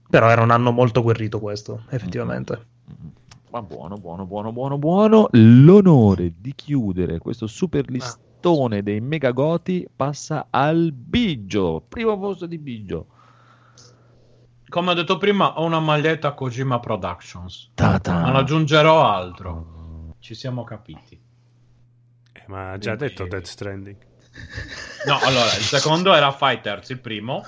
Però 0.09 0.29
era 0.29 0.41
un 0.41 0.51
anno 0.51 0.71
molto 0.71 0.99
agguerrito 1.01 1.39
questo, 1.39 1.83
effettivamente. 1.89 2.65
Ma 3.49 3.61
buono, 3.61 3.97
buono, 3.97 4.25
buono, 4.25 4.51
buono, 4.51 4.77
buono. 4.77 5.27
L'onore 5.33 6.31
di 6.39 6.53
chiudere 6.55 7.19
questo 7.19 7.47
super 7.47 7.85
listone 8.43 8.83
dei 8.83 8.99
megagoti 8.99 9.87
passa 9.95 10.47
al 10.49 10.91
Biggio. 10.91 11.85
Primo 11.87 12.19
posto 12.19 12.45
di 12.45 12.57
Biggio. 12.57 13.07
Come 14.67 14.91
ho 14.91 14.93
detto 14.93 15.17
prima, 15.17 15.59
ho 15.59 15.63
una 15.63 15.79
maglietta 15.79 16.33
Kojima 16.33 16.79
Productions. 16.79 17.71
Ta-ta. 17.75 18.19
Non 18.19 18.35
aggiungerò 18.35 19.05
altro. 19.09 20.15
Ci 20.19 20.33
siamo 20.35 20.63
capiti. 20.65 21.17
Eh, 22.33 22.43
ma 22.47 22.71
ha 22.71 22.77
già 22.77 22.97
Quindi- 22.97 23.15
detto 23.15 23.27
Death 23.29 23.45
Stranding. 23.45 23.97
No, 25.05 25.19
allora, 25.21 25.45
il 25.45 25.61
secondo 25.63 26.13
era 26.13 26.31
Fighters, 26.31 26.89
il 26.89 26.99
primo 26.99 27.43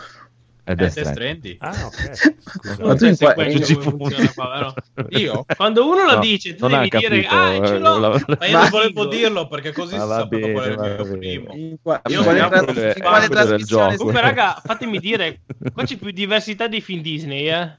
è 0.65 0.71
è 0.71 0.75
Death 0.75 0.89
strano. 0.89 1.11
Stranding. 1.11 1.55
Ah, 1.59 1.85
ok. 1.85 2.33
Scusa. 2.45 2.83
Ma 2.85 2.95
tu 2.95 3.05
in 3.05 3.17
qua- 3.17 3.33
funziona? 3.35 4.73
Io? 5.09 5.45
Quando 5.55 5.87
uno 5.87 6.03
lo 6.05 6.13
No, 6.15 6.19
dice, 6.19 6.55
tu 6.55 6.67
devi 6.67 6.89
dire, 6.89 7.21
capito, 7.21 7.33
ah, 7.35 7.67
ce 7.67 7.75
eh, 7.75 7.79
l'ho. 7.79 7.97
la- 7.99 8.25
Ma 8.39 8.45
io 8.47 8.57
non 8.57 8.69
volevo 8.69 9.05
dirlo 9.05 9.47
perché 9.47 9.71
così 9.71 9.95
Ma 9.95 10.01
si 10.01 10.07
va 10.07 10.15
sapevo 10.17 10.51
qual 10.51 10.65
era 10.65 10.73
il 10.73 10.77
va 10.77 11.03
mio 11.03 11.03
bene. 11.03 11.17
primo. 11.17 11.53
In, 11.53 11.75
qua- 11.81 12.01
Io 12.07 12.17
in 12.17 12.23
quale, 12.23 12.39
tra- 12.39 12.63
quello- 12.63 12.81
in 12.87 12.93
quale 13.01 13.27
trasmissione. 13.29 13.97
Comunque, 13.97 14.21
raga, 14.21 14.61
fatemi 14.63 14.99
dire, 14.99 15.41
qua 15.73 15.83
c'è 15.83 15.97
più 15.97 16.11
diversità 16.11 16.67
dei 16.67 16.81
film 16.81 17.01
Disney, 17.01 17.47
eh. 17.49 17.77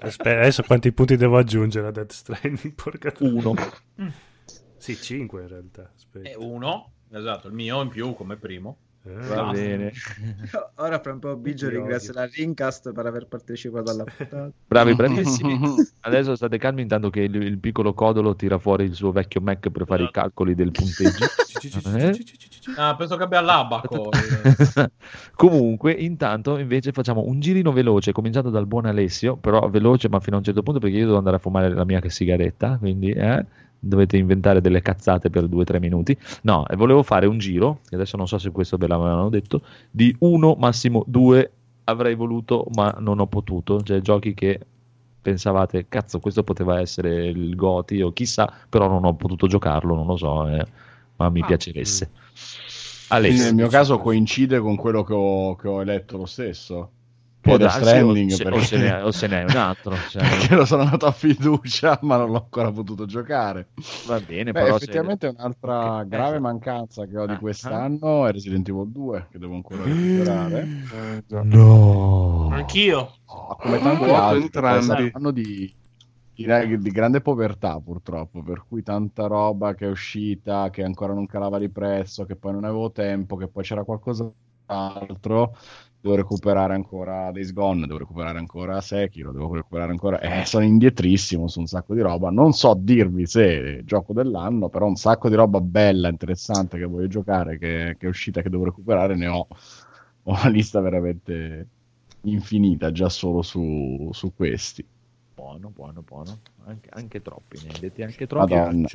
Aspetta, 0.00 0.30
adesso 0.40 0.62
quanti 0.62 0.90
punti 0.92 1.16
devo 1.16 1.36
aggiungere 1.38 1.86
a 1.86 1.90
Death 1.90 2.12
Stranding? 2.12 2.72
Porca 2.74 3.12
Uno. 3.18 3.54
Sì, 4.78 4.96
5 4.96 5.42
in 5.42 5.48
realtà. 5.48 5.90
Aspetta. 5.94 6.28
E 6.28 6.34
uno, 6.36 6.90
esatto, 7.12 7.46
il 7.48 7.54
mio 7.54 7.80
in 7.82 7.88
più 7.88 8.14
come 8.14 8.36
primo. 8.36 8.76
Eh, 9.04 9.12
Va 9.14 9.34
Basta. 9.34 9.52
bene. 9.52 9.92
Ora 10.76 11.00
fra 11.00 11.12
un 11.12 11.18
po' 11.18 11.34
Biggio 11.36 11.68
Ti 11.68 11.74
ringrazia 11.74 12.12
la 12.12 12.24
Rincast 12.26 12.92
per 12.92 13.06
aver 13.06 13.26
partecipato 13.26 13.90
alla 13.90 14.04
puntata. 14.04 14.50
Bravi, 14.66 14.94
bravissimi. 14.94 15.58
Adesso 16.02 16.36
state 16.36 16.56
calmi 16.58 16.82
intanto 16.82 17.10
che 17.10 17.20
il, 17.22 17.34
il 17.34 17.58
piccolo 17.58 17.94
Codolo 17.94 18.36
tira 18.36 18.58
fuori 18.58 18.84
il 18.84 18.94
suo 18.94 19.10
vecchio 19.10 19.40
Mac 19.40 19.70
per 19.70 19.86
fare 19.86 20.04
i 20.04 20.10
calcoli 20.10 20.54
del 20.54 20.70
punteggio. 20.70 21.24
Eh? 21.96 22.16
Ah, 22.76 22.94
penso 22.94 23.16
che 23.16 23.24
abbia 23.24 23.40
l'abaco. 23.40 24.10
Comunque, 25.34 25.92
intanto 25.92 26.58
invece 26.58 26.92
facciamo 26.92 27.24
un 27.26 27.40
girino 27.40 27.72
veloce, 27.72 28.12
cominciato 28.12 28.50
dal 28.50 28.66
buon 28.66 28.86
Alessio, 28.86 29.36
però 29.36 29.68
veloce 29.68 30.08
ma 30.08 30.20
fino 30.20 30.36
a 30.36 30.38
un 30.38 30.44
certo 30.44 30.62
punto 30.62 30.78
perché 30.78 30.96
io 30.96 31.06
devo 31.06 31.18
andare 31.18 31.36
a 31.36 31.40
fumare 31.40 31.68
la 31.74 31.84
mia 31.84 32.00
sigaretta, 32.08 32.76
quindi 32.78 33.10
eh, 33.10 33.44
dovete 33.84 34.16
inventare 34.16 34.60
delle 34.60 34.80
cazzate 34.80 35.28
per 35.28 35.48
due 35.48 35.62
o 35.62 35.64
tre 35.64 35.80
minuti. 35.80 36.16
No, 36.42 36.66
e 36.68 36.76
volevo 36.76 37.02
fare 37.02 37.26
un 37.26 37.38
giro, 37.38 37.80
che 37.88 37.96
adesso 37.96 38.16
non 38.16 38.28
so 38.28 38.38
se 38.38 38.50
questo 38.52 38.76
ve 38.76 38.86
l'avevano 38.86 39.28
detto, 39.28 39.62
di 39.90 40.14
uno, 40.20 40.54
massimo 40.58 41.02
due 41.06 41.50
avrei 41.84 42.14
voluto 42.14 42.66
ma 42.74 42.94
non 43.00 43.18
ho 43.18 43.26
potuto, 43.26 43.82
cioè 43.82 44.00
giochi 44.00 44.34
che 44.34 44.60
pensavate, 45.20 45.86
cazzo, 45.88 46.20
questo 46.20 46.44
poteva 46.44 46.80
essere 46.80 47.26
il 47.26 47.54
Goti 47.56 48.00
o 48.02 48.12
chissà, 48.12 48.52
però 48.68 48.88
non 48.88 49.04
ho 49.04 49.14
potuto 49.14 49.46
giocarlo, 49.46 49.94
non 49.94 50.06
lo 50.06 50.16
so, 50.16 50.48
eh, 50.48 50.64
ma 51.16 51.28
mi 51.28 51.44
piaceresse. 51.44 52.10
Quindi 53.08 53.26
Alessio. 53.28 53.44
nel 53.44 53.54
mio 53.54 53.68
caso 53.68 53.98
coincide 53.98 54.58
con 54.58 54.76
quello 54.76 55.02
che 55.04 55.12
ho, 55.12 55.54
che 55.56 55.68
ho 55.68 55.80
eletto 55.80 56.16
lo 56.16 56.26
stesso. 56.26 56.90
Può 57.42 57.56
Che 57.56 57.58
darsi, 57.58 57.98
o, 58.00 58.14
Stranding, 58.14 58.26
se, 58.26 58.46
o 58.48 58.60
perché... 58.60 58.68
se 58.68 58.76
ne, 58.78 59.00
o 59.02 59.10
se 59.10 59.26
ne 59.26 59.40
è 59.40 59.44
un 59.44 59.56
altro. 59.56 60.02
cioè, 60.04 60.24
perché 60.28 60.54
lo 60.54 60.64
sono 60.64 60.82
andato 60.82 61.06
a 61.06 61.12
fiducia, 61.12 61.98
ma 62.02 62.16
non 62.16 62.30
l'ho 62.30 62.42
ancora 62.42 62.70
potuto 62.72 63.04
giocare. 63.06 63.70
va 64.02 64.20
bene, 64.20 64.54
Beh, 64.54 64.54
però 64.54 64.78
se- 64.78 64.98
effettivamente 64.98 65.26
un'altra 65.28 66.04
Ok, 66.04 66.04
grave 66.04 66.38
esatto. 66.38 66.40
mancanza 66.40 67.06
che 67.06 67.18
ho 67.18 67.26
di 67.26 67.36
Ah, 67.62 67.86
quest'anno 67.86 68.26
è 68.26 68.32
Resident 68.32 68.68
Evil 68.68 68.90
2, 68.90 69.28
che 69.30 69.38
devo 69.38 69.54
ancora 69.54 69.86
recuperare. 69.86 70.72
No. 71.42 72.52
Anch'io. 72.52 73.18
Oh, 73.26 73.56
come 73.56 73.80
tanti 73.80 74.12
Vuoto 74.12 74.14
altri, 74.14 74.62
entrambi. 74.72 75.16
di, 76.34 76.78
di 76.78 76.90
grande 76.90 77.20
povertà 77.20 77.80
purtroppo, 77.80 78.42
per 78.42 78.64
cui 78.66 78.82
tanta 78.82 79.26
roba 79.26 79.74
che 79.74 79.86
è 79.86 79.88
uscita, 79.90 80.70
che 80.70 80.82
ancora 80.82 81.12
non 81.14 81.26
calava 81.26 81.58
di 81.58 81.70
prezzo, 81.70 82.24
che 82.24 82.36
poi 82.36 82.52
non 82.52 82.64
avevo 82.64 82.90
tempo, 82.92 83.36
che 83.36 83.48
poi 83.48 83.62
c'era 83.64 83.84
qualcos'altro, 83.84 85.56
devo 86.02 86.16
recuperare 86.16 86.74
ancora 86.74 87.30
Days 87.30 87.52
Gone, 87.52 87.86
devo 87.86 87.98
recuperare 88.00 88.38
ancora 88.38 88.80
Sekiro, 88.80 89.30
devo 89.30 89.54
recuperare 89.54 89.92
ancora... 89.92 90.18
Eh, 90.18 90.44
sono 90.44 90.64
indietrissimo 90.64 91.46
su 91.46 91.60
un 91.60 91.66
sacco 91.66 91.94
di 91.94 92.00
roba, 92.00 92.28
non 92.30 92.52
so 92.52 92.74
dirvi 92.74 93.24
se 93.24 93.78
è 93.78 93.84
gioco 93.84 94.12
dell'anno, 94.12 94.68
però 94.68 94.86
un 94.86 94.96
sacco 94.96 95.28
di 95.28 95.36
roba 95.36 95.60
bella, 95.60 96.08
interessante 96.08 96.76
che 96.76 96.86
voglio 96.86 97.06
giocare, 97.06 97.56
che, 97.56 97.94
che 97.96 98.06
è 98.06 98.08
uscita, 98.08 98.42
che 98.42 98.50
devo 98.50 98.64
recuperare, 98.64 99.14
ne 99.14 99.28
ho. 99.28 99.46
Ho 100.24 100.32
una 100.32 100.48
lista 100.48 100.80
veramente 100.80 101.66
infinita 102.22 102.90
già 102.90 103.08
solo 103.08 103.42
su, 103.42 104.10
su 104.12 104.32
questi. 104.34 104.84
Buono, 105.34 105.70
buono, 105.70 106.02
buono. 106.02 106.38
Anche, 106.64 106.88
anche 106.92 107.22
troppi, 107.22 107.60
ne 107.62 107.74
hai 107.74 107.80
detti 107.80 108.02
anche 108.02 108.26
troppi. 108.26 108.54
Madonna. 108.54 108.88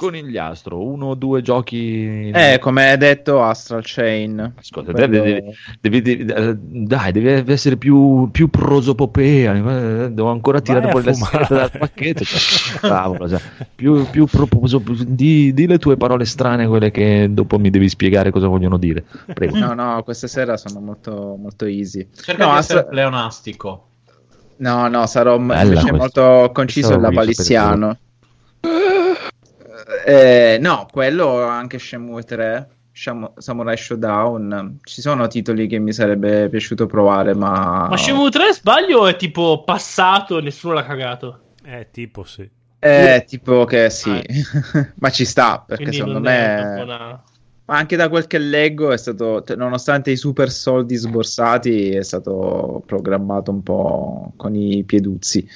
Conigliastro, 0.00 0.82
uno 0.82 1.06
o 1.08 1.14
due 1.14 1.42
giochi... 1.42 2.30
Eh, 2.30 2.58
come 2.58 2.90
hai 2.90 2.96
detto, 2.96 3.42
Astral 3.42 3.82
Chain. 3.84 4.54
Ascolta, 4.58 4.92
Quello- 4.92 5.06
devi, 5.22 5.42
devi- 5.80 6.00
devi- 6.02 6.32
eh, 6.32 6.56
dai, 6.56 7.12
devi 7.12 7.52
essere 7.52 7.76
più, 7.76 8.30
più 8.32 8.48
prosopopea. 8.48 9.54
eh, 9.54 10.10
Devo 10.10 10.30
ancora 10.30 10.60
tirare 10.62 10.88
fuori 10.90 11.04
le 11.06 11.12
fumare. 11.12 11.44
sigarette 11.44 11.54
dal 11.54 11.78
pacchetto. 11.78 12.24
cioè, 12.24 12.80
cavolo, 12.80 13.28
cioè, 13.28 13.40
più, 13.74 14.06
più 14.10 14.24
proposo- 14.26 14.82
di, 15.06 15.52
di 15.52 15.66
le 15.66 15.78
tue 15.78 15.96
parole 15.98 16.24
strane, 16.24 16.66
quelle 16.66 16.90
che 16.90 17.28
dopo 17.30 17.58
mi 17.58 17.68
devi 17.68 17.88
spiegare 17.90 18.30
cosa 18.30 18.46
vogliono 18.46 18.78
dire. 18.78 19.04
Prego. 19.34 19.58
No, 19.58 19.74
no, 19.74 20.02
questa 20.02 20.26
sera 20.28 20.56
sono 20.56 20.80
molto, 20.80 21.36
molto 21.38 21.66
easy. 21.66 22.06
Cerca 22.14 22.46
No, 22.46 22.52
di 22.52 22.58
Astra- 22.58 22.76
essere 22.78 22.90
pleonastico. 22.90 23.84
No, 24.56 24.88
no, 24.88 25.06
sarò 25.06 25.38
Bella 25.38 25.82
molto 25.92 26.50
conciso 26.54 26.92
e 26.92 26.96
la 26.96 27.08
lapalissiano. 27.08 27.96
Eh, 30.06 30.58
no, 30.60 30.86
quello 30.90 31.42
anche 31.42 31.78
Shenmue 31.78 32.22
3, 32.22 32.68
Sham- 32.92 33.32
Samurai 33.36 33.76
Showdown. 33.76 34.78
Ci 34.82 35.00
sono 35.00 35.26
titoli 35.26 35.66
che 35.66 35.78
mi 35.78 35.92
sarebbe 35.92 36.48
piaciuto 36.48 36.86
provare, 36.86 37.34
ma. 37.34 37.86
Ma 37.88 37.96
Shenmue 37.96 38.30
3 38.30 38.52
sbaglio 38.52 39.06
è 39.06 39.16
tipo 39.16 39.62
passato 39.64 40.38
e 40.38 40.42
nessuno 40.42 40.74
l'ha 40.74 40.84
cagato. 40.84 41.40
Eh, 41.64 41.88
tipo 41.90 42.24
sì. 42.24 42.48
Eh, 42.82 43.24
tipo 43.26 43.66
che 43.66 43.90
sì, 43.90 44.10
ma 45.00 45.10
ci 45.10 45.26
sta 45.26 45.62
perché 45.66 45.82
Quindi 45.82 45.98
secondo 45.98 46.20
me. 46.20 47.22
Ma 47.66 47.76
anche 47.76 47.94
da 47.94 48.08
quel 48.08 48.26
che 48.26 48.38
leggo 48.38 48.90
è 48.90 48.96
stato, 48.96 49.42
t- 49.44 49.54
nonostante 49.54 50.10
i 50.10 50.16
super 50.16 50.50
soldi 50.50 50.96
sborsati, 50.96 51.90
è 51.90 52.02
stato 52.02 52.82
programmato 52.84 53.52
un 53.52 53.62
po' 53.62 54.32
con 54.36 54.56
i 54.56 54.82
pieduzzi. 54.82 55.46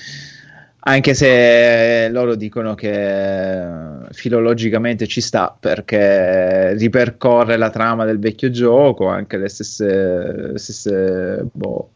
Anche 0.87 1.15
se 1.15 2.09
loro 2.11 2.35
dicono 2.35 2.75
che 2.75 4.03
eh, 4.03 4.13
filologicamente 4.13 5.07
ci 5.07 5.23
sta 5.23 5.57
perché 5.59 6.75
ripercorre 6.75 7.57
la 7.57 7.71
trama 7.71 8.05
del 8.05 8.19
vecchio 8.19 8.51
gioco, 8.51 9.07
anche 9.09 9.39
le 9.39 9.49
stesse, 9.49 10.51
le 10.53 10.59
stesse 10.59 11.47
boh. 11.51 11.91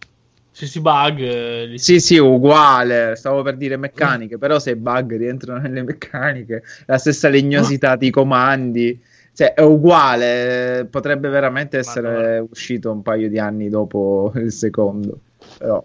Sì, 0.51 0.67
sì, 0.67 0.81
bug. 0.81 1.21
eh, 1.21 1.67
li- 1.67 1.79
Sì, 1.79 2.01
sì, 2.01 2.17
uguale. 2.17 3.15
Stavo 3.15 3.43
per 3.43 3.57
dire 3.57 3.77
meccaniche, 3.77 4.39
però 4.39 4.59
se 4.59 4.71
i 4.71 4.77
bug 4.77 5.17
rientrano 5.17 5.61
nelle 5.61 5.83
meccaniche, 5.83 6.63
la 6.87 6.97
stessa 6.97 7.29
legnosità 7.29 7.95
dei 7.95 8.11
comandi, 8.11 8.99
cioè 9.35 9.53
è 9.53 9.61
uguale. 9.61 10.87
Potrebbe 10.91 11.29
veramente 11.29 11.77
essere 11.79 12.09
Madonna. 12.11 12.47
uscito 12.51 12.91
un 12.91 13.03
paio 13.03 13.29
di 13.29 13.39
anni 13.39 13.69
dopo 13.69 14.33
il 14.37 14.51
secondo. 14.51 15.21
Però, 15.59 15.85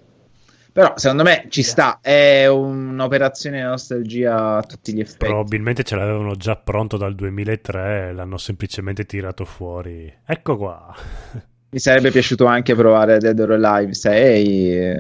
però 0.74 0.94
secondo 0.98 1.24
me 1.24 1.46
ci 1.50 1.62
sta. 1.64 2.00
È 2.02 2.48
un'operazione 2.48 3.58
di 3.58 3.64
nostalgia 3.64 4.58
a 4.58 4.64
tutti 4.64 4.92
gli 4.94 5.00
effetti. 5.00 5.26
Probabilmente 5.26 5.84
ce 5.84 5.96
l'avevano 5.96 6.36
già 6.36 6.56
pronto 6.56 6.98
dal 6.98 7.14
2003 7.16 8.10
e 8.10 8.14
l'hanno 8.14 8.38
semplicemente 8.38 9.06
tirato 9.06 9.46
fuori. 9.46 10.12
Ecco 10.26 10.58
qua. 10.58 10.94
Mi 11.70 11.80
sarebbe 11.80 12.12
piaciuto 12.12 12.46
anche 12.46 12.76
provare 12.76 13.20
Dead 13.20 13.40
or 13.40 13.52
Alive 13.52 13.94
6. 13.94 14.76
eh, 14.78 14.98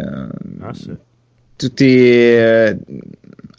Ah, 0.61 0.73
sì. 0.73 0.95
tutti 1.55 1.85
eh, 1.97 2.77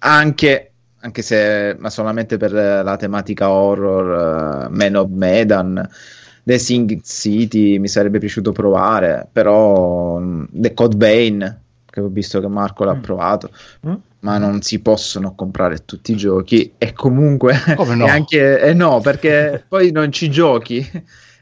anche, 0.00 0.72
anche 1.00 1.22
se 1.22 1.76
ma 1.78 1.90
solamente 1.90 2.36
per 2.38 2.52
la 2.52 2.96
tematica 2.96 3.50
horror 3.50 4.64
eh, 4.64 4.68
Man 4.70 4.94
of 4.96 5.08
Medan 5.10 5.88
The 6.42 6.58
Sing 6.58 7.00
City 7.02 7.78
mi 7.78 7.88
sarebbe 7.88 8.18
piaciuto 8.18 8.52
provare 8.52 9.26
però 9.30 10.18
mm, 10.18 10.44
The 10.50 10.74
Code 10.74 10.96
Vein 10.96 11.60
che 11.94 12.00
ho 12.00 12.08
visto 12.08 12.40
che 12.40 12.48
Marco 12.48 12.82
l'ha 12.84 12.94
Mm. 12.96 13.00
provato 13.00 13.50
Mm. 13.86 13.94
ma 14.20 14.38
non 14.38 14.60
si 14.62 14.80
possono 14.80 15.34
comprare 15.36 15.84
tutti 15.84 16.10
i 16.12 16.16
giochi 16.16 16.74
e 16.76 16.92
comunque 16.92 17.54
Come 17.76 17.94
no? 17.94 18.06
e 18.06 18.08
anche 18.10 18.60
eh 18.60 18.74
no 18.74 19.00
perché 19.00 19.64
poi 19.68 19.92
non 19.92 20.10
ci 20.10 20.28
giochi 20.28 20.78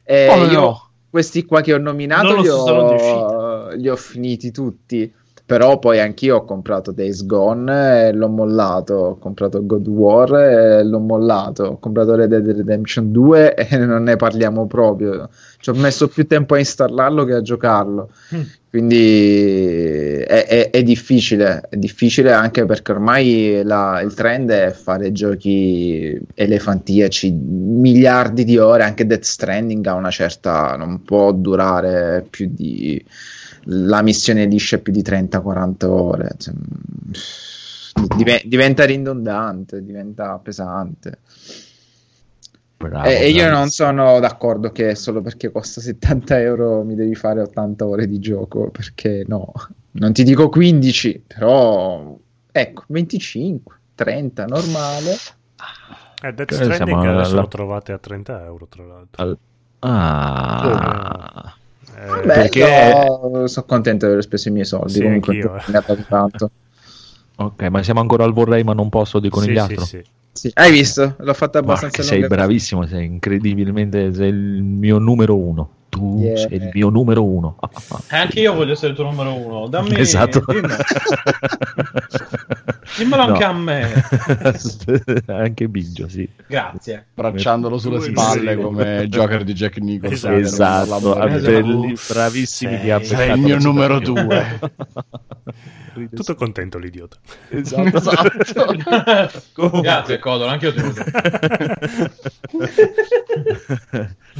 e 0.04 0.26
Come 0.28 0.52
io 0.52 0.60
no? 0.60 0.88
questi 1.08 1.44
qua 1.46 1.62
che 1.62 1.72
ho 1.72 1.78
nominato 1.78 2.38
li 2.40 2.48
ho, 2.48 3.70
li 3.70 3.88
ho 3.88 3.96
finiti 3.96 4.50
tutti 4.50 5.10
però 5.44 5.78
poi 5.78 6.00
anch'io 6.00 6.36
ho 6.36 6.44
comprato 6.44 6.92
Days 6.92 7.26
Gone 7.26 8.06
e 8.08 8.12
l'ho 8.12 8.28
mollato, 8.28 8.94
ho 8.94 9.18
comprato 9.18 9.64
God 9.66 9.86
War 9.86 10.34
e 10.34 10.82
l'ho 10.84 10.98
mollato, 11.00 11.64
ho 11.64 11.78
comprato 11.78 12.14
Red 12.14 12.30
Dead 12.30 12.56
Redemption 12.56 13.10
2 13.12 13.54
e 13.54 13.76
non 13.76 14.04
ne 14.04 14.16
parliamo 14.16 14.66
proprio. 14.66 15.28
Ci 15.58 15.68
ho 15.68 15.74
messo 15.74 16.08
più 16.08 16.26
tempo 16.26 16.54
a 16.54 16.58
installarlo 16.58 17.24
che 17.24 17.34
a 17.34 17.42
giocarlo. 17.42 18.08
Mm. 18.34 18.40
Quindi 18.72 20.16
è, 20.26 20.46
è- 20.46 20.70
è 20.70 20.82
difficile, 20.82 21.60
è 21.68 21.76
difficile 21.76 22.32
anche 22.32 22.64
perché 22.64 22.92
ormai 22.92 23.60
la- 23.62 24.00
il 24.00 24.14
trend 24.14 24.48
è 24.50 24.70
fare 24.72 25.12
giochi 25.12 26.18
elefantiaci, 26.32 27.30
miliardi 27.32 28.44
di 28.44 28.56
ore, 28.56 28.84
anche 28.84 29.04
Death 29.06 29.24
Stranding 29.24 29.84
ha 29.86 29.92
una 29.92 30.10
certa, 30.10 30.74
non 30.76 31.02
può 31.02 31.32
durare 31.32 32.24
più 32.30 32.48
di 32.50 33.04
la 33.66 34.00
missione 34.02 34.46
liscia 34.46 34.78
più 34.78 34.90
di 34.90 35.02
30-40 35.02 35.90
ore. 35.90 36.30
Cioè, 36.38 36.54
dive- 38.16 38.42
diventa 38.46 38.84
ridondante, 38.84 39.84
diventa 39.84 40.38
pesante. 40.42 41.18
Bravo, 42.88 43.06
e, 43.09 43.14
e 43.14 43.28
io 43.30 43.48
non 43.48 43.68
sono 43.68 44.18
d'accordo 44.20 44.70
che 44.70 44.94
solo 44.94 45.20
perché 45.22 45.50
costa 45.50 45.80
70 45.80 46.40
euro 46.40 46.82
mi 46.82 46.94
devi 46.94 47.14
fare 47.14 47.40
80 47.40 47.86
ore 47.86 48.06
di 48.06 48.18
gioco, 48.18 48.70
perché 48.70 49.24
no, 49.26 49.52
non 49.92 50.12
ti 50.12 50.24
dico 50.24 50.48
15, 50.48 51.22
però 51.26 52.16
ecco, 52.50 52.84
25, 52.88 53.78
30, 53.94 54.46
normale. 54.46 55.16
Eh, 56.24 56.32
Death 56.32 56.50
Eh, 56.52 56.54
Stranding 56.54 56.76
siamo 56.86 57.00
adesso 57.02 57.30
alla- 57.32 57.40
lo 57.42 57.48
trovate 57.48 57.92
a 57.92 57.98
30 57.98 58.44
euro, 58.44 58.66
tra 58.66 58.84
l'altro. 58.84 59.22
Al- 59.22 59.38
Ah, 59.84 61.56
Eh, 61.94 62.06
Vabbè, 62.06 62.24
perché- 62.48 63.48
sono 63.48 63.66
contento 63.66 64.06
di 64.06 64.12
aver 64.12 64.24
speso 64.24 64.48
i 64.48 64.52
miei 64.52 64.64
soldi, 64.64 64.92
Sì, 64.94 65.02
comunque 65.02 65.34
eh. 65.34 66.04
tanto. 66.09 66.50
ok, 67.36 67.62
ma 67.64 67.82
siamo 67.82 68.00
ancora 68.00 68.24
al 68.24 68.32
vorrei 68.32 68.62
ma 68.62 68.72
non 68.72 68.88
posso 68.88 69.18
di 69.18 69.28
conigliastro. 69.28 69.84
sì, 69.84 69.96
sì. 69.96 70.02
Sì, 70.02 70.10
Hai 70.54 70.72
visto? 70.72 71.16
L'ho 71.18 71.34
fatta 71.34 71.59
abbastanza 71.59 71.98
che 71.98 72.02
sei 72.02 72.26
bravissimo, 72.26 72.86
sei 72.86 73.06
incredibilmente, 73.06 74.12
sei 74.14 74.30
il 74.30 74.62
mio 74.62 74.98
numero 74.98 75.36
uno. 75.36 75.70
Tu 75.93 76.20
Yeah. 76.23 76.36
sei 76.39 76.56
il 76.56 76.70
mio 76.73 76.89
numero 76.89 77.23
uno. 77.23 77.59
E 78.10 78.16
anche 78.16 78.40
io 78.40 78.55
voglio 78.55 78.73
essere 78.73 78.93
il 78.93 78.94
tuo 78.97 79.05
numero 79.05 79.35
uno. 79.35 79.69
Dammi, 79.69 79.93
esatto. 80.01 80.43
dimmi- 80.47 80.73
Dimmelo 82.97 83.23
anche 83.23 83.44
a 83.44 83.52
me. 83.52 84.02
anche 85.27 85.69
Biggio, 85.69 86.09
sì. 86.09 86.27
Grazie. 86.47 87.06
bracciandolo 87.12 87.77
sulle 87.77 88.01
spalle 88.01 88.55
sì. 88.55 88.60
come 88.62 89.06
Joker 89.12 89.44
di 89.44 89.52
Jack 89.52 89.77
Nicholson. 89.78 90.32
Esatto. 90.35 90.94
Esatto, 90.97 91.27
Esatto. 91.27 91.51
belli- 91.51 91.94
bravissimi 92.09 92.78
Sei- 92.81 92.98
di 92.98 93.05
sei 93.05 93.32
il 93.35 93.40
mio 93.40 93.59
numero 93.59 93.98
due. 94.01 94.59
Tutto 96.14 96.35
contento 96.36 96.78
l'idiota. 96.78 97.19
Esatto. 97.51 98.01
Grazie, 99.82 100.19
Codor, 100.19 100.48
anche 100.48 100.66
io 100.69 100.73
ti 100.73 100.81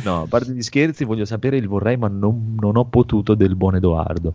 no, 0.03 0.23
a 0.23 0.27
parte 0.27 0.53
gli 0.53 0.63
scherzi, 0.63 1.05
voglio 1.05 1.25
sapere 1.27 1.42
il 1.49 1.69
vorrei, 1.69 1.97
ma 1.97 2.09
non, 2.09 2.57
non 2.59 2.77
ho 2.77 2.85
potuto 2.85 3.35
del 3.35 3.57
buon 3.57 3.77
Edoardo. 3.77 4.35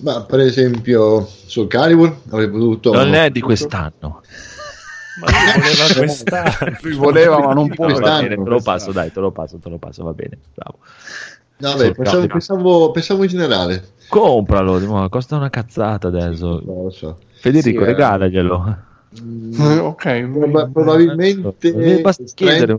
Ma 0.00 0.22
per 0.24 0.40
esempio 0.40 1.24
sul 1.24 1.68
Calibur 1.68 2.16
avrei 2.30 2.50
potuto... 2.50 2.92
Non 2.92 3.14
è 3.14 3.30
di 3.30 3.40
quest'anno. 3.40 4.22
Ma 5.20 5.26
lui 5.30 5.60
voleva 5.60 5.94
quest'anno. 5.94 6.76
Lui 6.82 6.94
voleva, 6.94 7.38
ma 7.38 7.52
non 7.52 7.68
può. 7.68 7.86
No, 7.86 7.98
bene, 7.98 8.28
te 8.28 8.48
lo 8.48 8.60
passo, 8.60 8.92
dai, 8.92 9.12
te 9.12 9.20
lo 9.20 9.30
passo, 9.30 9.58
te 9.58 9.68
lo 9.68 9.78
passo, 9.78 10.02
va 10.02 10.12
bene. 10.12 10.38
Bravo. 10.54 10.78
No, 11.58 11.70
vabbè, 11.70 11.84
Sul 11.84 11.94
pensavo, 11.94 12.26
pensavo, 12.26 12.90
pensavo 12.90 13.22
in 13.22 13.28
generale. 13.28 13.88
Compralo, 14.08 15.08
costa 15.08 15.36
una 15.36 15.50
cazzata 15.50 16.08
adesso. 16.08 16.60
Lo 16.64 16.90
so. 16.90 17.18
Federico, 17.34 17.78
Sì, 17.78 17.84
eh. 17.84 17.86
regalaglielo. 17.86 18.66
Eh, 18.68 18.93
ok, 19.80 20.28
proba- 20.30 20.68
probabilmente... 20.72 21.54
Eh, 21.60 22.00
basta 22.00 22.24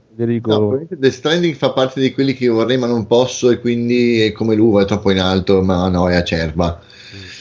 Federico. 0.10 0.50
No, 0.50 0.86
Death 0.90 1.14
Stranding 1.14 1.56
fa 1.56 1.72
parte 1.72 2.02
di 2.02 2.12
quelli 2.12 2.34
che 2.34 2.48
vorrei 2.48 2.78
ma 2.78 2.88
non 2.88 3.08
posso 3.08 3.50
e 3.50 3.60
quindi 3.60 4.22
è 4.22 4.32
come 4.32 4.56
l'uva 4.56 4.82
è 4.82 4.86
troppo 4.86 5.12
in 5.12 5.20
alto 5.20 5.62
ma 5.62 5.88
no 5.90 6.10
è 6.10 6.16
acerba 6.16 6.82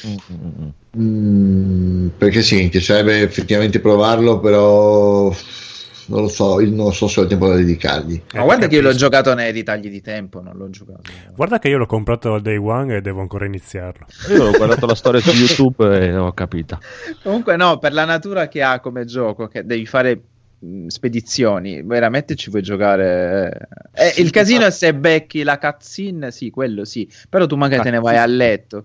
Mm, 0.06 0.16
mm, 0.30 0.64
mm. 0.64 0.68
Mm, 0.96 2.08
perché 2.16 2.42
sì 2.42 2.56
mi 2.56 2.68
piacerebbe 2.68 3.22
effettivamente 3.22 3.80
provarlo 3.80 4.38
però 4.38 5.34
non 6.06 6.22
lo 6.22 6.28
so 6.28 6.60
io 6.60 6.70
non 6.74 6.92
so 6.92 7.06
se 7.08 7.20
ho 7.20 7.22
il 7.22 7.28
tempo 7.28 7.48
da 7.48 7.56
dedicargli 7.56 8.22
Ma 8.34 8.42
guarda 8.42 8.66
che 8.66 8.74
io 8.76 8.80
l'ho 8.82 8.88
capisco. 8.88 9.04
giocato 9.08 9.34
nei 9.34 9.52
ritagli 9.52 9.88
di 9.90 10.00
tempo, 10.00 10.40
non 10.40 10.56
l'ho 10.56 10.70
giocato. 10.70 11.02
Guarda 11.34 11.58
che 11.58 11.68
io 11.68 11.78
l'ho 11.78 11.86
comprato 11.86 12.34
al 12.34 12.42
day 12.42 12.56
one 12.56 12.96
e 12.96 13.00
devo 13.00 13.20
ancora 13.20 13.46
iniziarlo. 13.46 14.06
Io 14.30 14.44
ho 14.48 14.50
guardato 14.52 14.86
la 14.86 14.94
storia 14.94 15.20
su 15.20 15.30
YouTube 15.36 15.98
e 15.98 16.14
ho 16.16 16.32
capito. 16.32 16.78
Comunque 17.22 17.56
no, 17.56 17.78
per 17.78 17.92
la 17.92 18.04
natura 18.04 18.48
che 18.48 18.62
ha 18.62 18.80
come 18.80 19.04
gioco, 19.04 19.46
che 19.48 19.64
devi 19.64 19.86
fare 19.86 20.20
spedizioni, 20.86 21.82
veramente 21.82 22.34
ci 22.36 22.50
puoi 22.50 22.62
giocare. 22.62 23.68
eh. 23.94 24.06
Eh, 24.08 24.22
il 24.22 24.30
casino 24.30 24.64
è 24.64 24.70
se 24.70 24.94
becchi 24.94 25.42
la 25.42 25.58
cutscene, 25.58 26.30
sì, 26.30 26.50
quello 26.50 26.84
sì, 26.84 27.08
però 27.28 27.46
tu 27.46 27.56
magari 27.56 27.82
te 27.82 27.90
ne 27.90 28.00
vai 28.00 28.16
a 28.16 28.26
letto. 28.26 28.84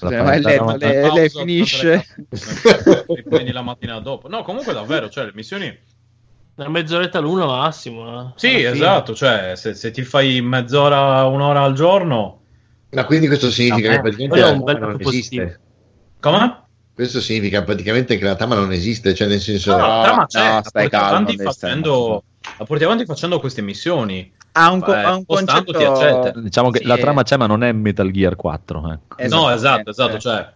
La 0.00 0.08
te 0.08 0.16
ne 0.16 0.22
vai 0.22 0.36
a 0.36 0.40
letto, 0.40 0.76
le, 0.76 1.00
Pausa 1.00 1.20
le 1.20 1.28
finisce. 1.28 2.04
e 3.06 3.22
prendi 3.22 3.52
la 3.52 3.62
mattina 3.62 3.98
dopo. 4.00 4.28
No, 4.28 4.42
comunque 4.42 4.72
davvero, 4.72 5.08
cioè 5.08 5.24
le 5.24 5.32
missioni 5.34 5.76
Una 6.58 6.68
mezz'oretta 6.70 7.20
l'uno 7.20 7.46
massimo. 7.46 8.20
eh. 8.20 8.32
Sì, 8.36 8.46
Alla 8.48 8.56
fine. 8.56 8.68
esatto, 8.70 9.14
cioè 9.14 9.52
se, 9.54 9.74
se 9.74 9.90
ti 9.92 10.02
fai 10.02 10.40
mezz'ora, 10.40 11.24
un'ora 11.26 11.62
al 11.62 11.72
giorno... 11.74 12.40
Ma 12.90 13.04
quindi 13.04 13.26
questo 13.26 13.50
significa 13.50 13.90
Ah, 13.90 13.94
che 13.96 14.00
praticamente 14.00 14.28
quello 14.28 14.46
è 14.46 14.50
la 14.50 14.56
trama 14.64 14.78
non 14.86 14.90
punto 14.96 15.08
esiste. 15.10 15.36
positivo. 15.36 15.58
Come? 16.20 16.62
Questo 16.94 17.20
significa 17.20 17.62
praticamente 17.62 18.16
che 18.18 18.24
la 18.24 18.34
trama 18.34 18.54
non 18.56 18.72
esiste, 18.72 19.14
cioè 19.14 19.28
nel 19.28 19.40
senso... 19.40 19.76
No, 19.76 19.86
la 19.86 20.02
trama 20.02 20.26
c'è, 20.26 20.52
no, 20.54 20.60
stai 20.64 20.88
porti 20.88 21.36
calmo, 21.36 21.42
facendo, 21.52 22.22
la 22.58 22.64
porti 22.64 22.84
avanti 22.84 23.04
facendo 23.04 23.38
queste 23.38 23.62
missioni. 23.62 24.32
Ha 24.52 24.70
un, 24.72 24.80
co- 24.80 24.94
Eh, 24.94 25.02
ha 25.04 25.14
un 25.14 25.26
concetto... 25.26 26.32
Diciamo 26.40 26.70
che 26.70 26.78
Sì, 26.80 26.86
la 26.86 26.94
è- 26.96 26.98
trama 26.98 27.22
c'è, 27.22 27.36
ma 27.36 27.46
non 27.46 27.62
è 27.62 27.70
Metal 27.70 28.10
Gear 28.10 28.34
4. 28.34 28.92
Ecco. 29.16 29.28
No, 29.28 29.50
esatto, 29.50 29.90
esatto, 29.90 30.18
cioè... 30.18 30.54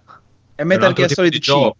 È 0.56 0.64
Metal 0.64 0.92
Gear 0.94 1.10
Solid 1.10 1.30
di 1.30 1.38
gioco. 1.38 1.76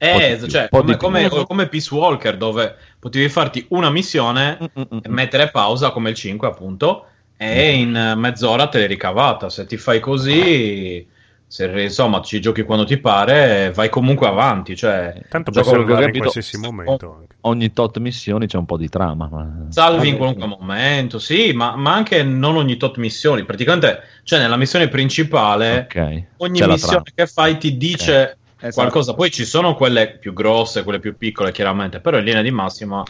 5. 0.00 0.28
Eh, 0.28 0.36
più, 0.36 0.46
cioè, 0.46 0.68
come, 0.70 0.96
come, 0.96 1.28
come 1.28 1.66
Peace 1.68 1.94
Walker, 1.94 2.36
dove 2.36 2.74
potevi 2.98 3.28
farti 3.28 3.66
una 3.70 3.90
missione, 3.90 4.58
e 4.74 5.08
mettere 5.08 5.50
pausa 5.50 5.90
come 5.90 6.10
il 6.10 6.16
5, 6.16 6.48
appunto, 6.48 7.04
e 7.36 7.72
in 7.72 8.14
mezz'ora 8.16 8.66
te 8.68 8.78
l'hai 8.78 8.86
ricavata. 8.86 9.50
Se 9.50 9.66
ti 9.66 9.76
fai 9.76 10.00
così, 10.00 11.06
se 11.46 11.64
insomma 11.82 12.22
ci 12.22 12.40
giochi 12.40 12.62
quando 12.62 12.84
ti 12.84 12.96
pare, 12.98 13.72
vai 13.74 13.88
comunque 13.90 14.26
avanti. 14.26 14.76
Cioè, 14.76 15.22
Tanto 15.28 15.58
ho 15.58 15.62
salvare 15.62 16.06
in 16.06 16.18
qualsiasi 16.18 16.56
momento. 16.58 17.16
anche. 17.18 17.34
Ogni 17.42 17.72
tot 17.72 17.98
missioni 17.98 18.46
c'è 18.46 18.56
un 18.56 18.66
po' 18.66 18.76
di 18.76 18.88
trama. 18.88 19.28
Ma... 19.30 19.66
Salvi 19.68 20.08
in 20.08 20.16
qualunque 20.16 20.46
momento, 20.46 21.18
sì, 21.18 21.52
ma, 21.52 21.76
ma 21.76 21.92
anche 21.92 22.22
non 22.22 22.56
ogni 22.56 22.76
tot 22.76 22.98
missioni. 22.98 23.44
Praticamente, 23.44 24.00
cioè, 24.22 24.38
nella 24.38 24.56
missione 24.56 24.88
principale, 24.88 25.88
Ok. 25.90 26.22
ogni 26.38 26.60
C'è 26.60 26.66
missione 26.66 27.02
che 27.14 27.26
fai 27.26 27.58
ti 27.58 27.76
dice 27.76 28.38
Esatto. 28.60 28.72
qualcosa. 28.74 29.14
Poi 29.14 29.30
ci 29.30 29.44
sono 29.44 29.74
quelle 29.74 30.18
più 30.18 30.32
grosse, 30.32 30.82
quelle 30.84 30.98
più 31.00 31.16
piccole, 31.16 31.52
chiaramente, 31.52 32.00
però 32.00 32.18
in 32.18 32.24
linea 32.24 32.42
di 32.42 32.50
massima, 32.50 33.02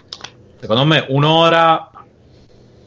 secondo 0.61 0.85
me, 0.85 1.05
un'ora 1.09 1.91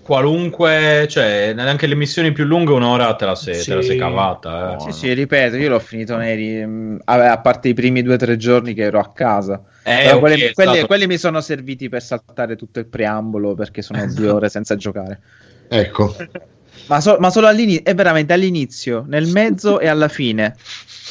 qualunque, 0.01 1.07
cioè, 1.09 1.53
anche 1.57 1.87
le 1.87 1.95
missioni 1.95 2.31
più 2.33 2.43
lunghe, 2.43 2.73
un'ora 2.73 3.13
te 3.15 3.25
la 3.25 3.35
sei, 3.35 3.63
te 3.63 3.75
la 3.75 3.81
sei 3.81 3.91
Sì. 3.91 3.97
cavata. 3.97 4.75
eh. 4.75 4.79
Sì, 4.79 4.91
sì, 4.91 5.13
ripeto, 5.13 5.55
io 5.55 5.69
l'ho 5.69 5.79
finito 5.79 6.15
neri, 6.17 6.61
vabbè, 6.61 7.25
a 7.27 7.39
parte 7.39 7.69
i 7.69 7.73
primi 7.73 8.01
due 8.01 8.15
o 8.15 8.17
tre 8.17 8.35
giorni 8.37 8.73
che 8.73 8.83
ero 8.83 8.99
a 8.99 9.11
casa. 9.13 9.61
Eh, 9.85 10.03
Però 10.03 10.15
ok, 10.15 10.19
quelli, 10.19 10.41
è 10.41 10.53
quelli- 10.53 10.71
stato- 10.71 10.87
quelli 10.87 11.07
mi 11.07 11.17
sono 11.17 11.41
serviti 11.41 11.89
per 11.89 12.01
saltare 12.01 12.55
tutto 12.55 12.79
il 12.79 12.87
preambolo 12.87 13.53
perché 13.55 13.81
sono 13.81 14.05
due 14.13 14.29
ore 14.29 14.49
senza 14.49 14.75
giocare. 14.77 15.21
Ecco, 15.69 16.13
Ma, 16.87 16.99
so- 17.01 17.17
ma 17.19 17.29
solo 17.29 17.47
all'inizio, 17.47 17.83
è 17.83 17.95
veramente 17.95 18.33
all'inizio, 18.33 19.03
nel 19.07 19.27
mezzo 19.27 19.79
e 19.79 19.87
alla 19.87 20.07
fine. 20.07 20.55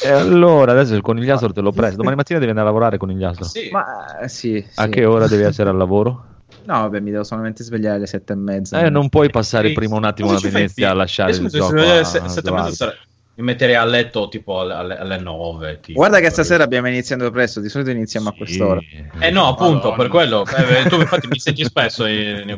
E 0.03 0.09
allora 0.09 0.71
adesso 0.71 0.95
il 0.95 1.01
conigliastro 1.01 1.51
te 1.51 1.61
lo 1.61 1.71
presto. 1.71 1.97
Domani 1.97 2.15
mattina 2.15 2.39
devi 2.39 2.51
andare 2.51 2.67
a 2.67 2.71
lavorare 2.71 2.97
con 2.97 3.09
il 3.09 3.15
conigliastro. 3.15 3.45
Sì. 3.47 3.69
Ma 3.71 4.19
eh, 4.19 4.27
sì, 4.29 4.63
A 4.75 4.83
sì. 4.83 4.89
che 4.89 5.05
ora 5.05 5.27
devi 5.27 5.43
essere 5.43 5.69
al 5.69 5.77
lavoro? 5.77 6.25
No, 6.65 6.73
vabbè, 6.81 6.99
mi 6.99 7.11
devo 7.11 7.23
solamente 7.23 7.63
svegliare 7.63 7.97
alle 7.97 8.07
sette 8.07 8.33
e 8.33 8.35
mezza. 8.35 8.79
Eh, 8.81 8.89
non 8.89 9.09
puoi 9.09 9.29
passare 9.29 9.69
Sì. 9.69 9.73
prima 9.73 9.95
un 9.95 10.05
attimo 10.05 10.31
a 10.31 10.39
Venezia 10.39 10.91
a 10.91 10.93
lasciare 10.93 11.31
Io 11.33 11.41
il 11.41 11.49
gioco 11.49 11.77
se- 11.77 11.97
a- 11.99 12.03
se- 12.03 12.17
a 12.19 12.27
sette 12.27 12.49
e 12.49 12.51
mezza 12.51 12.85
Edoardo. 12.85 12.97
Mi 13.35 13.43
metterei 13.45 13.73
a 13.75 13.83
letto 13.83 14.27
tipo 14.27 14.59
alle, 14.59 14.73
alle, 14.75 14.97
alle 14.97 15.17
9. 15.17 15.79
tipo. 15.79 15.97
Guarda 15.99 16.19
che 16.19 16.29
stasera 16.29 16.63
abbiamo 16.63 16.87
iniziato 16.87 17.31
presto, 17.31 17.59
di 17.61 17.69
solito 17.69 17.89
iniziamo 17.89 18.29
a 18.29 18.31
Sì. 18.31 18.37
quest'ora. 18.37 18.79
Eh 19.19 19.31
no, 19.31 19.47
appunto, 19.47 19.89
Madonna. 19.89 19.95
per 19.95 20.07
quello. 20.09 20.45
Eh, 20.45 20.87
tu 20.87 20.95
infatti 20.99 21.27
mi 21.27 21.39
senti 21.39 21.63
spesso 21.63 22.05
in. 22.05 22.57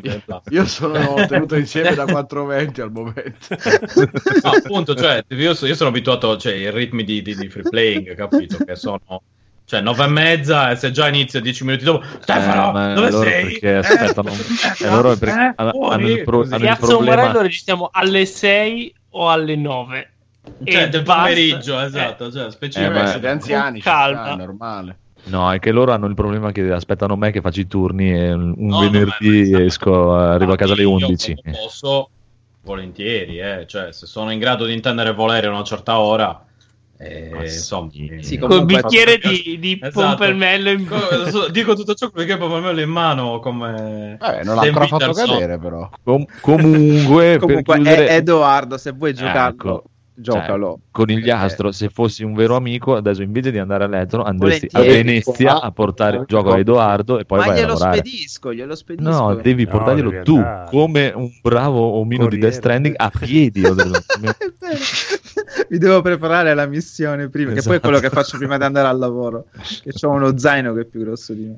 Io 0.50 0.66
sono 0.66 1.14
tenuto 1.26 1.56
insieme 1.56 1.94
da 1.94 2.04
420 2.04 2.80
al 2.82 2.90
momento. 2.92 3.46
No, 4.42 4.50
appunto, 4.50 4.94
cioè, 4.94 5.24
io, 5.28 5.54
so- 5.54 5.66
io 5.66 5.74
sono 5.74 5.88
abituato 5.88 6.36
cioè, 6.36 6.52
ai 6.52 6.70
ritmi 6.70 7.04
di, 7.04 7.22
di- 7.22 7.34
di 7.34 7.48
free 7.48 7.62
playing, 7.68 8.14
capito? 8.14 8.58
Che 8.64 8.76
sono 8.76 9.00
cioè 9.68 9.80
nove 9.80 10.04
e 10.04 10.08
mezza 10.08 10.70
e 10.70 10.76
se 10.76 10.92
già 10.92 11.08
inizia 11.08 11.40
dieci 11.40 11.64
minuti 11.64 11.82
dopo 11.84 12.04
Stefano, 12.20 12.90
Eh, 12.90 12.94
dove 12.94 13.10
loro 13.10 13.24
sei? 13.28 13.42
perché 13.44 13.68
Eh, 13.70 13.74
aspettano- 13.78 14.30
eh, 14.30 14.88
loro 14.90 15.16
perché 15.16 15.40
eh, 15.40 15.52
hanno- 15.56 15.88
hanno 15.88 16.08
il 16.08 16.22
pro- 16.22 16.42
hanno 16.48 16.68
il 16.68 16.76
problema- 16.78 16.98
Umarello 17.14 17.40
registriamo 17.42 17.88
alle 17.92 18.26
6 18.26 18.94
o 19.10 19.28
alle 19.30 19.56
9. 19.56 20.10
Cioè, 20.64 20.82
E 20.84 20.88
del 20.88 21.02
basta. 21.02 21.22
pomeriggio, 21.22 21.80
esatto, 21.80 22.32
cioè, 22.32 22.46
Eh, 22.46 22.50
specifico. 22.50 22.92
ma- 22.92 23.06
Siete 23.06 23.28
anziani, 23.28 23.80
calma. 23.80 24.22
sta, 24.24 24.32
è 24.32 24.36
normale. 24.36 24.98
No, 25.24 25.52
è 25.52 25.58
che 25.58 25.72
loro 25.72 25.92
hanno 25.92 26.06
il 26.06 26.14
problema 26.14 26.52
che 26.52 26.70
aspettano 26.70 27.16
me 27.16 27.32
che 27.32 27.40
faccio 27.40 27.60
i 27.60 27.66
turni 27.66 28.12
e 28.12 28.32
un 28.32 28.54
No, 28.56 28.78
venerdì 28.78 29.50
no, 29.50 29.58
esco, 29.58 30.14
arrivo 30.14 30.52
a 30.52 30.56
casa 30.56 30.72
alle 30.74 30.82
Io, 30.82 30.90
11. 30.92 31.34
quando 31.34 31.58
posso, 31.60 32.10
volentieri, 32.62 33.38
eh. 33.40 33.64
cioè, 33.66 33.92
se 33.92 34.06
sono 34.06 34.30
in 34.30 34.38
grado 34.38 34.64
di 34.66 34.72
intendere 34.72 35.12
volere 35.12 35.48
a 35.48 35.50
una 35.50 35.64
certa 35.64 35.98
ora, 35.98 36.44
eh, 36.98 37.30
insomma, 37.42 37.90
Sì, 38.20 38.38
Col 38.38 38.48
comunque- 38.48 38.82
bicchiere 38.82 39.18
di, 39.18 39.58
di 39.58 39.78
Esatto. 39.82 40.06
pompelmello 40.06 40.70
in 40.70 40.86
adesso 40.90 41.48
Dico 41.50 41.74
tutto 41.74 41.92
ciò 41.94 42.08
perché 42.10 42.36
pommello 42.38 42.80
in 42.80 42.88
mano 42.88 43.38
come 43.40 44.16
Vabbè, 44.18 44.44
non 44.44 44.54
l'ha 44.54 44.62
ancora 44.62 44.86
fatto 44.86 45.12
cadere, 45.12 45.58
però. 45.58 45.90
Com- 46.04 46.24
comunque, 46.40 47.36
Comunque, 47.38 47.62
per 47.62 47.62
chiudere, 47.82 48.08
Edoardo, 48.10 48.78
se 48.78 48.92
vuoi 48.92 49.12
giocarlo, 49.12 49.48
Ecco. 49.50 49.84
Giocalo. 50.16 50.80
Conigliastro, 50.90 51.70
se 51.72 51.88
fossi 51.88 52.24
un 52.24 52.34
vero 52.34 52.56
amico, 52.56 52.96
adesso 52.96 53.22
invece 53.22 53.50
di 53.50 53.58
andare 53.58 53.84
a 53.84 53.86
letto 53.86 54.22
andresti 54.22 54.68
a. 54.72 54.80
Venezia 54.80 55.60
a 55.60 55.70
portare 55.70 56.18
il 56.18 56.24
gioco 56.26 56.52
a 56.52 56.58
Edoardo 56.58 57.18
e 57.18 57.24
poi 57.24 57.38
Ma 57.38 57.44
vai 57.46 57.54
a 57.54 57.58
glielo 57.60 57.72
lavorare. 57.74 57.98
spedisco, 57.98 58.52
glielo 58.54 58.74
spedisco. 58.74 59.10
No, 59.10 59.34
devi 59.34 59.64
No, 59.64 59.70
portarglielo 59.70 60.10
devi 60.10 60.24
tu, 60.24 60.42
come 60.66 61.12
un 61.14 61.30
bravo 61.42 61.80
omino 61.98 62.24
di 62.24 62.38
Corriere. 62.38 62.46
Death 62.48 62.54
Stranding 62.58 62.94
a 62.96 63.10
piedi. 63.10 63.62
Mi 65.68 65.78
devo 65.78 66.00
preparare 66.02 66.50
alla 66.50 66.66
missione 66.66 67.28
prima, 67.28 67.52
che 67.52 67.62
poi 67.62 67.76
è 67.76 67.80
quello 67.80 67.98
che 67.98 68.06
Esatto. 68.06 68.22
faccio 68.22 68.38
prima 68.38 68.56
di 68.56 68.64
andare 68.64 68.88
al 68.88 68.98
lavoro. 68.98 69.46
Che 69.52 69.92
ho 70.06 70.10
uno 70.10 70.36
zaino 70.38 70.72
che 70.74 70.80
è 70.82 70.84
più 70.84 71.00
grosso 71.00 71.32
di 71.32 71.42
me. 71.44 71.56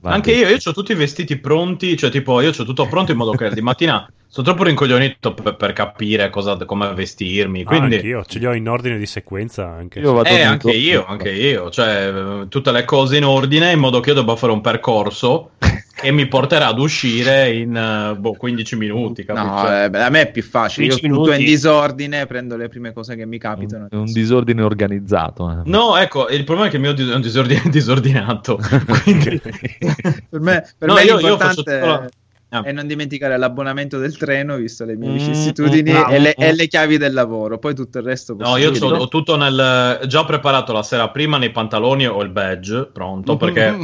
Va 0.00 0.12
Anche 0.12 0.32
io, 0.32 0.48
io 0.48 0.58
ho 0.62 0.72
tutti 0.72 0.92
i 0.92 0.94
vestiti 0.94 1.38
pronti, 1.38 1.96
cioè 1.96 2.10
tipo 2.10 2.40
io 2.40 2.50
ho 2.50 2.64
tutto 2.64 2.86
pronto 2.86 3.12
in 3.12 3.18
modo 3.18 3.32
che 3.32 3.50
di 3.50 3.62
mattina 3.62 4.08
sono 4.28 4.46
troppo 4.46 4.64
rincoglionito 4.64 5.32
per, 5.32 5.56
per 5.56 5.72
capire 5.72 6.28
cosa, 6.30 6.56
come 6.66 6.92
vestirmi, 6.92 7.62
Ah, 7.62 7.64
quindi... 7.64 7.94
anch'io, 7.96 8.24
ce 8.24 8.38
li 8.38 8.46
ho 8.46 8.52
in 8.54 8.68
ordine 8.68 8.98
di 8.98 9.06
sequenza 9.06 9.66
anche. 9.68 10.00
Io 10.00 10.12
vado 10.12 10.28
Eh, 10.28 10.42
anche 10.42 10.70
io, 10.72 11.04
anche 11.06 11.30
io, 11.30 11.70
cioè 11.70 12.46
tutte 12.48 12.70
le 12.72 12.84
cose 12.84 13.16
in 13.16 13.24
ordine 13.24 13.72
in 13.72 13.78
modo 13.78 14.00
che 14.00 14.10
io 14.10 14.16
debba 14.16 14.36
fare 14.36 14.52
un 14.52 14.60
percorso 14.60 15.52
che 15.96 16.10
mi 16.12 16.26
porterà 16.28 16.66
ad 16.68 16.78
uscire 16.78 17.50
in 17.52 17.74
eh, 17.74 18.14
boh, 18.18 18.32
15 18.32 18.76
minuti, 18.76 19.24
capito? 19.24 19.46
No, 19.46 19.66
eh, 19.66 19.84
a 19.98 20.10
me 20.10 20.20
è 20.20 20.30
più 20.30 20.42
facile. 20.42 20.86
Io 20.88 20.98
15 20.98 21.20
tutto 21.20 21.32
in 21.32 21.44
disordine, 21.44 22.26
prendo 22.26 22.54
le 22.56 22.68
prime 22.68 22.92
cose 22.92 23.16
che 23.16 23.24
mi 23.24 23.38
capitano. 23.38 23.88
È 23.90 23.94
un 23.96 24.12
disordine 24.12 24.62
organizzato. 24.62 25.50
eh. 25.50 25.62
No, 25.64 25.96
ecco, 25.96 26.28
il 26.28 26.44
problema 26.44 26.68
è 26.68 26.70
che 26.70 26.76
il 26.76 26.82
mio 26.82 26.92
dis- 26.92 27.08
è 27.10 27.14
un 27.14 27.20
disordine 27.22 27.62
disordinato, 27.70 28.58
quindi... 29.04 29.40
Per 30.28 30.40
me, 30.40 30.64
per 30.78 30.88
No, 30.88 30.94
me 30.94 31.02
io- 31.02 31.18
io 31.18 31.36
faccio 31.38 31.62
l'importante 31.62 31.62
tutto 31.80 31.86
la- 31.86 32.08
Ah. 32.48 32.62
è 32.62 32.70
non 32.70 32.86
dimenticare 32.86 33.36
l'abbonamento 33.38 33.98
del 33.98 34.16
treno, 34.16 34.54
visto 34.54 34.84
le 34.84 34.94
mie 34.96 35.08
Mm, 35.08 35.12
vicissitudini, 35.14 35.90
mm, 35.92 35.96
e, 36.08 36.18
le, 36.20 36.34
e 36.34 36.54
le 36.54 36.68
chiavi 36.68 36.96
del 36.96 37.12
lavoro. 37.12 37.58
Poi 37.58 37.74
tutto 37.74 37.98
il 37.98 38.04
resto. 38.04 38.36
No, 38.38 38.56
io 38.56 38.70
ho 38.70 39.08
tutto 39.08 39.36
nel... 39.36 40.02
già 40.06 40.24
preparato 40.24 40.72
la 40.72 40.84
sera 40.84 41.10
prima 41.10 41.38
nei 41.38 41.50
pantaloni 41.50 42.06
ho 42.06 42.22
il 42.22 42.28
badge 42.30 42.86
pronto, 42.92 43.36
perché 43.36 43.76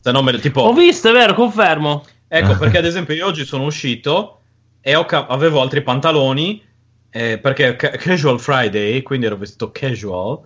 se 0.00 0.10
no 0.12 0.22
me 0.22 0.38
tipo... 0.38 0.60
Ho 0.62 0.72
visto, 0.72 1.08
è 1.08 1.12
vero, 1.12 1.34
confermo. 1.34 2.04
Ecco, 2.28 2.56
perché 2.56 2.78
ad 2.78 2.84
esempio 2.86 3.14
io 3.14 3.26
oggi 3.26 3.44
sono 3.44 3.64
uscito 3.64 4.38
e 4.80 4.94
ho 4.94 5.04
ca- 5.04 5.26
avevo 5.26 5.60
altri 5.60 5.82
pantaloni 5.82 6.62
eh, 7.10 7.38
perché 7.38 7.76
ca- 7.76 7.90
casual 7.90 8.40
Friday, 8.40 9.02
quindi 9.02 9.26
ero 9.26 9.36
vestito 9.36 9.70
casual 9.72 10.40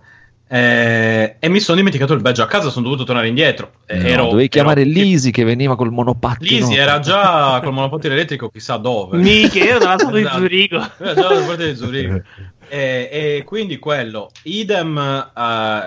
eh, 0.47 1.37
e 1.39 1.49
mi 1.49 1.59
sono 1.59 1.77
dimenticato 1.77 2.13
il 2.13 2.21
badge 2.21 2.41
a 2.43 2.45
casa, 2.47 2.69
sono 2.69 2.85
dovuto 2.85 3.03
tornare 3.03 3.27
indietro. 3.27 3.71
Eh, 3.85 3.97
No, 3.97 4.07
ero- 4.07 4.25
dovevi 4.29 4.47
chiamare 4.49 4.81
ero- 4.81 4.89
Lisi 4.91 5.31
che 5.31 5.43
veniva 5.43 5.75
col 5.75 5.91
monopattino. 5.91 6.67
Lisi 6.67 6.75
era 6.75 6.99
già 6.99 7.59
col 7.63 7.73
monopattino 7.73 8.13
elettrico 8.13 8.49
chissà 8.49 8.77
dove. 8.77 9.17
Mica, 9.17 9.57
io 9.63 9.79
dalla 9.79 9.95
parte 9.95 10.11
di 10.11 10.19
Esatto. 10.21 10.37
Zurigo. 10.39 10.75
Era 10.99 11.13
già 11.13 11.27
dalla 11.27 11.45
parte 11.45 11.71
di 11.71 11.75
Zurigo. 11.75 12.21
E, 12.67 13.09
e 13.11 13.43
quindi 13.45 13.77
quello, 13.77 14.31
idem, 14.41 14.97
eh, 14.97 15.31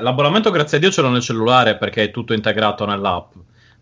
l'abbonamento 0.01 0.52
grazie 0.52 0.76
a 0.76 0.81
Dio 0.81 0.92
ce 0.92 1.02
l'ho 1.02 1.09
nel 1.09 1.20
cellulare 1.23 1.76
perché 1.76 2.05
è 2.05 2.10
tutto 2.12 2.34
integrato 2.34 2.86
nell'app, 2.86 3.33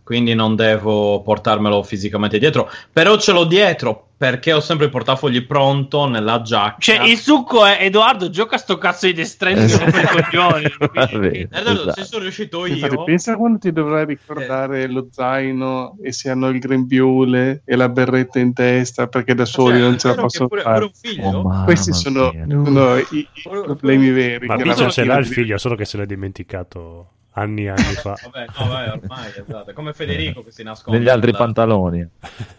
quindi 0.07 0.35
non 0.35 0.55
devo 0.55 1.21
portarmelo 1.21 1.83
fisicamente 1.83 2.39
dietro, 2.39 2.71
però 2.93 3.19
ce 3.19 3.33
l'ho 3.33 3.43
dietro 3.43 4.11
perché 4.17 4.53
ho 4.53 4.61
sempre 4.61 4.85
il 4.87 4.93
portafogli 4.93 5.45
pronto 5.45 6.07
nella 6.07 6.43
giacca. 6.43 6.77
Cioè, 6.79 7.03
il 7.09 7.19
succo 7.19 7.67
è 7.67 7.79
Edoardo, 7.81 8.31
gioca 8.31 8.57
sto 8.57 8.79
cazzo 8.79 9.07
di 9.07 9.15
destrendi 9.15 9.65
Esatto. 9.65 9.91
per 9.91 10.05
i 10.05 10.07
coglioni. 10.07 10.65
Vabbè, 10.95 11.27
Eh, 11.27 11.49
esatto. 11.51 11.93
se 11.93 12.05
sono 12.05 12.23
riuscito 12.23 12.67
io... 12.67 12.75
Infatti, 12.75 13.03
pensa 13.05 13.35
quando 13.35 13.59
ti 13.59 13.73
dovrai 13.73 14.05
ricordare 14.05 14.87
lo 14.87 15.09
zaino 15.11 15.97
e 16.01 16.13
si 16.13 16.29
hanno 16.29 16.51
il 16.51 16.61
grembiule 16.61 17.63
e 17.65 17.75
la 17.75 17.89
berretta 17.89 18.39
in 18.39 18.53
testa 18.53 19.09
perché 19.09 19.35
da 19.35 19.45
soli 19.45 19.79
Cioè, 19.79 19.83
non 19.89 19.99
ce 19.99 20.07
la 20.07 20.15
possono 20.15 20.47
pure, 20.47 20.63
fare. 20.63 20.75
pure 20.79 20.93
un 20.95 21.11
figlio... 21.11 21.39
Oh, 21.41 21.65
Questi 21.65 21.93
sono, 21.93 22.33
sono 22.49 22.97
i, 22.97 23.07
i 23.11 23.29
problemi 23.43 24.11
veri. 24.11 24.47
Ma 24.47 24.55
la 24.65 24.89
ce 24.89 25.05
l'ha 25.05 25.17
il 25.17 25.27
figlio, 25.27 25.59
solo 25.59 25.75
che 25.75 25.85
se 25.85 25.97
l'è 25.97 26.07
dimenticato 26.07 27.09
anni 27.39 27.65
e 27.65 27.69
anni 27.69 27.83
fa. 27.95 28.17
Vabbè, 28.25 28.47
no, 28.59 28.67
vabbè, 28.69 28.91
ormai, 28.93 29.29
esatto. 29.37 29.73
Come 29.75 29.93
Federico 29.93 30.43
che 30.43 30.51
si 30.51 30.63
nasconde 30.63 30.99
Negli 30.99 31.09
altri 31.11 31.31
nel- 31.33 31.41
pantaloni. 31.41 32.09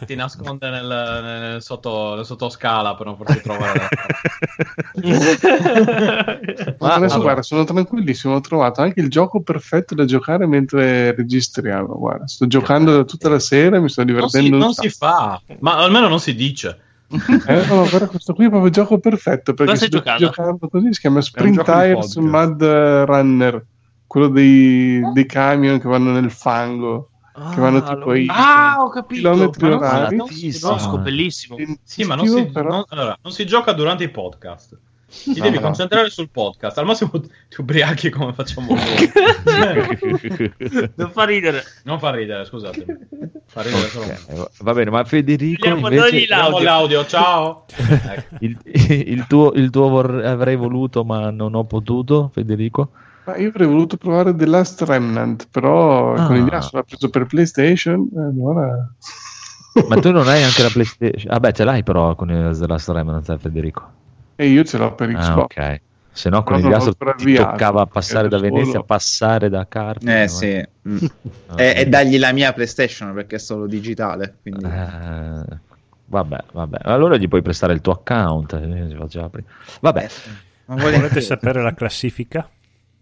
ti 0.05 0.15
nasconde 0.15 0.69
nel, 0.69 0.85
nel 1.23 1.61
sotto, 1.61 2.13
nel 2.15 2.25
sottoscala 2.25 2.95
per 2.95 3.05
non 3.07 3.17
farti 3.17 3.41
trovare 3.41 3.79
la- 3.79 3.89
Ma 6.79 6.93
adesso 6.93 7.13
allora. 7.15 7.17
guarda, 7.19 7.41
sono 7.41 7.63
tranquillissimo, 7.63 8.35
ho 8.35 8.41
trovato 8.41 8.81
anche 8.81 8.99
il 8.99 9.09
gioco 9.09 9.41
perfetto 9.41 9.95
da 9.95 10.05
giocare 10.05 10.45
mentre 10.47 11.15
registriamo. 11.15 11.97
Guarda, 11.97 12.27
sto 12.27 12.47
giocando 12.47 12.95
da 12.95 13.03
tutta 13.03 13.29
la 13.29 13.39
sera, 13.39 13.79
mi 13.79 13.89
sto 13.89 14.03
Non 14.03 14.09
si, 14.09 14.15
divertendo 14.15 14.57
non 14.57 14.73
si 14.73 14.89
fa, 14.89 15.41
ma 15.59 15.77
almeno 15.77 16.07
non 16.07 16.19
si 16.19 16.35
dice. 16.35 16.79
Eh, 17.09 17.65
no, 17.67 17.87
guarda, 17.87 18.07
questo 18.07 18.33
qui 18.33 18.45
è 18.45 18.49
proprio 18.49 18.67
il 18.67 18.73
gioco 18.73 18.99
perfetto 18.99 19.53
perché 19.53 19.75
stai 19.77 19.87
sta 19.87 19.97
giocando? 19.97 20.25
giocando 20.25 20.67
così, 20.69 20.93
si 20.93 20.99
chiama 20.99 21.21
Sprint 21.21 21.63
Tires. 21.63 22.15
Mud 22.17 22.61
Runner, 22.63 23.65
quello 24.07 24.27
dei, 24.29 25.01
dei 25.13 25.25
camion 25.25 25.79
che 25.79 25.87
vanno 25.87 26.11
nel 26.11 26.31
fango, 26.31 27.09
che 27.53 27.59
vanno 27.59 27.83
tipo 27.83 28.11
ai 28.11 28.25
Ah, 28.29 28.77
ho 28.79 28.89
capito. 28.89 29.21
chilometri 29.21 29.61
Ma 29.63 29.69
non- 29.69 29.77
orari. 29.83 30.15
non 30.15 30.27
conosco, 30.61 30.97
bellissimo. 30.97 31.57
Sì, 31.83 32.03
ma 32.03 32.15
non 32.15 32.27
si, 32.27 32.45
però- 32.47 32.69
non- 32.69 32.83
allora, 32.89 33.17
non 33.21 33.31
si 33.33 33.45
gioca 33.45 33.73
durante 33.73 34.03
i 34.05 34.09
podcast. 34.09 34.77
Ti 35.09 35.39
devi 35.39 35.55
no. 35.55 35.61
concentrare 35.61 36.09
sul 36.09 36.29
podcast. 36.29 36.77
Al 36.79 36.85
massimo 36.85 37.09
ti 37.11 37.29
ubriachi 37.61 38.09
come 38.09 38.33
facciamo 38.33 38.75
noi. 38.75 38.77
Non 40.95 41.11
fa 41.11 41.23
ridere. 41.23 41.63
non 41.83 41.97
fa 41.99 42.11
ridere, 42.11 42.43
scusate. 42.45 42.85
Fa 43.45 43.61
ridere 43.61 43.87
solo. 43.87 44.05
Ok, 44.05 44.49
va 44.63 44.73
bene, 44.73 44.89
ma 44.89 45.03
Federico 45.05 45.69
Vogliamo 45.69 45.87
invece 45.89 46.09
dargli 46.09 46.27
la- 46.27 46.35
Vediamo 46.43 46.59
l'audio, 46.59 47.05
ciao. 47.05 47.65
Ecco. 47.77 48.35
il, 48.39 48.57
il 48.65 49.25
tuo, 49.27 49.53
il 49.53 49.69
tuo 49.69 49.87
vor- 49.89 50.23
avrei 50.25 50.55
voluto 50.57 51.03
ma 51.05 51.29
non 51.31 51.55
ho 51.55 51.63
potuto, 51.65 52.29
Federico? 52.33 52.91
Ma 53.27 53.35
io 53.35 53.49
avrei 53.49 53.67
voluto 53.67 53.97
provare 53.97 54.33
The 54.33 54.45
Last 54.45 54.81
Remnant, 54.83 55.47
però 55.51 56.13
Ah. 56.13 56.27
con 56.27 56.37
il 56.37 56.45
Yasu 56.49 56.75
l'ha 56.77 56.83
preso 56.83 57.09
per 57.09 57.25
PlayStation, 57.25 58.07
e 58.15 58.19
allora... 58.21 58.89
Ma 59.89 59.95
tu 59.99 60.11
non 60.11 60.27
hai 60.29 60.43
anche 60.43 60.63
la 60.63 60.69
PlayStation? 60.73 61.31
Vabbè, 61.33 61.51
ce 61.51 61.63
l'hai 61.65 61.83
però 61.83 62.15
con 62.15 62.29
il 62.31 62.57
The 62.57 62.67
Last 62.67 62.87
Remnant, 62.89 63.27
eh, 63.29 63.37
Federico. 63.37 63.91
E 64.37 64.47
io 64.47 64.63
ce 64.63 64.77
l'ho 64.77 64.95
per 64.95 65.09
Ah, 65.09 65.19
Xbox. 65.19 65.41
ok. 65.57 65.81
Se 66.11 66.29
no, 66.29 66.41
con 66.43 66.55
il 66.55 66.61
ti 66.61 66.67
avviato, 66.73 66.95
toccava 67.51 67.85
passare 67.85 68.27
da 68.29 68.39
Venezia, 68.39 68.71
solo. 68.71 68.83
passare 68.85 69.49
da 69.49 69.67
Carpi. 69.67 70.05
Eh 70.05 70.27
sì, 70.29 70.65
Mm. 70.87 70.97
Ah, 71.47 71.61
e, 71.61 71.73
e 71.81 71.85
dagli 71.87 72.17
la 72.17 72.31
mia 72.31 72.53
PlayStation 72.53 73.13
perché 73.13 73.35
è 73.35 73.39
solo 73.39 73.67
digitale. 73.67 74.37
Quindi... 74.41 74.63
Eh, 74.65 75.43
vabbè, 76.05 76.37
vabbè. 76.53 76.77
Allora 76.83 77.17
gli 77.17 77.27
puoi 77.27 77.41
prestare 77.41 77.73
il 77.73 77.81
tuo 77.81 77.91
account. 77.91 78.53
eh, 78.53 78.87
si 78.89 78.95
faceva 78.95 79.27
prima. 79.29 79.47
Vabbè, 79.81 80.07
Ma 80.67 80.75
Volete 80.75 81.21
sapere 81.21 81.61
la 81.61 81.73
classifica? 81.73 82.49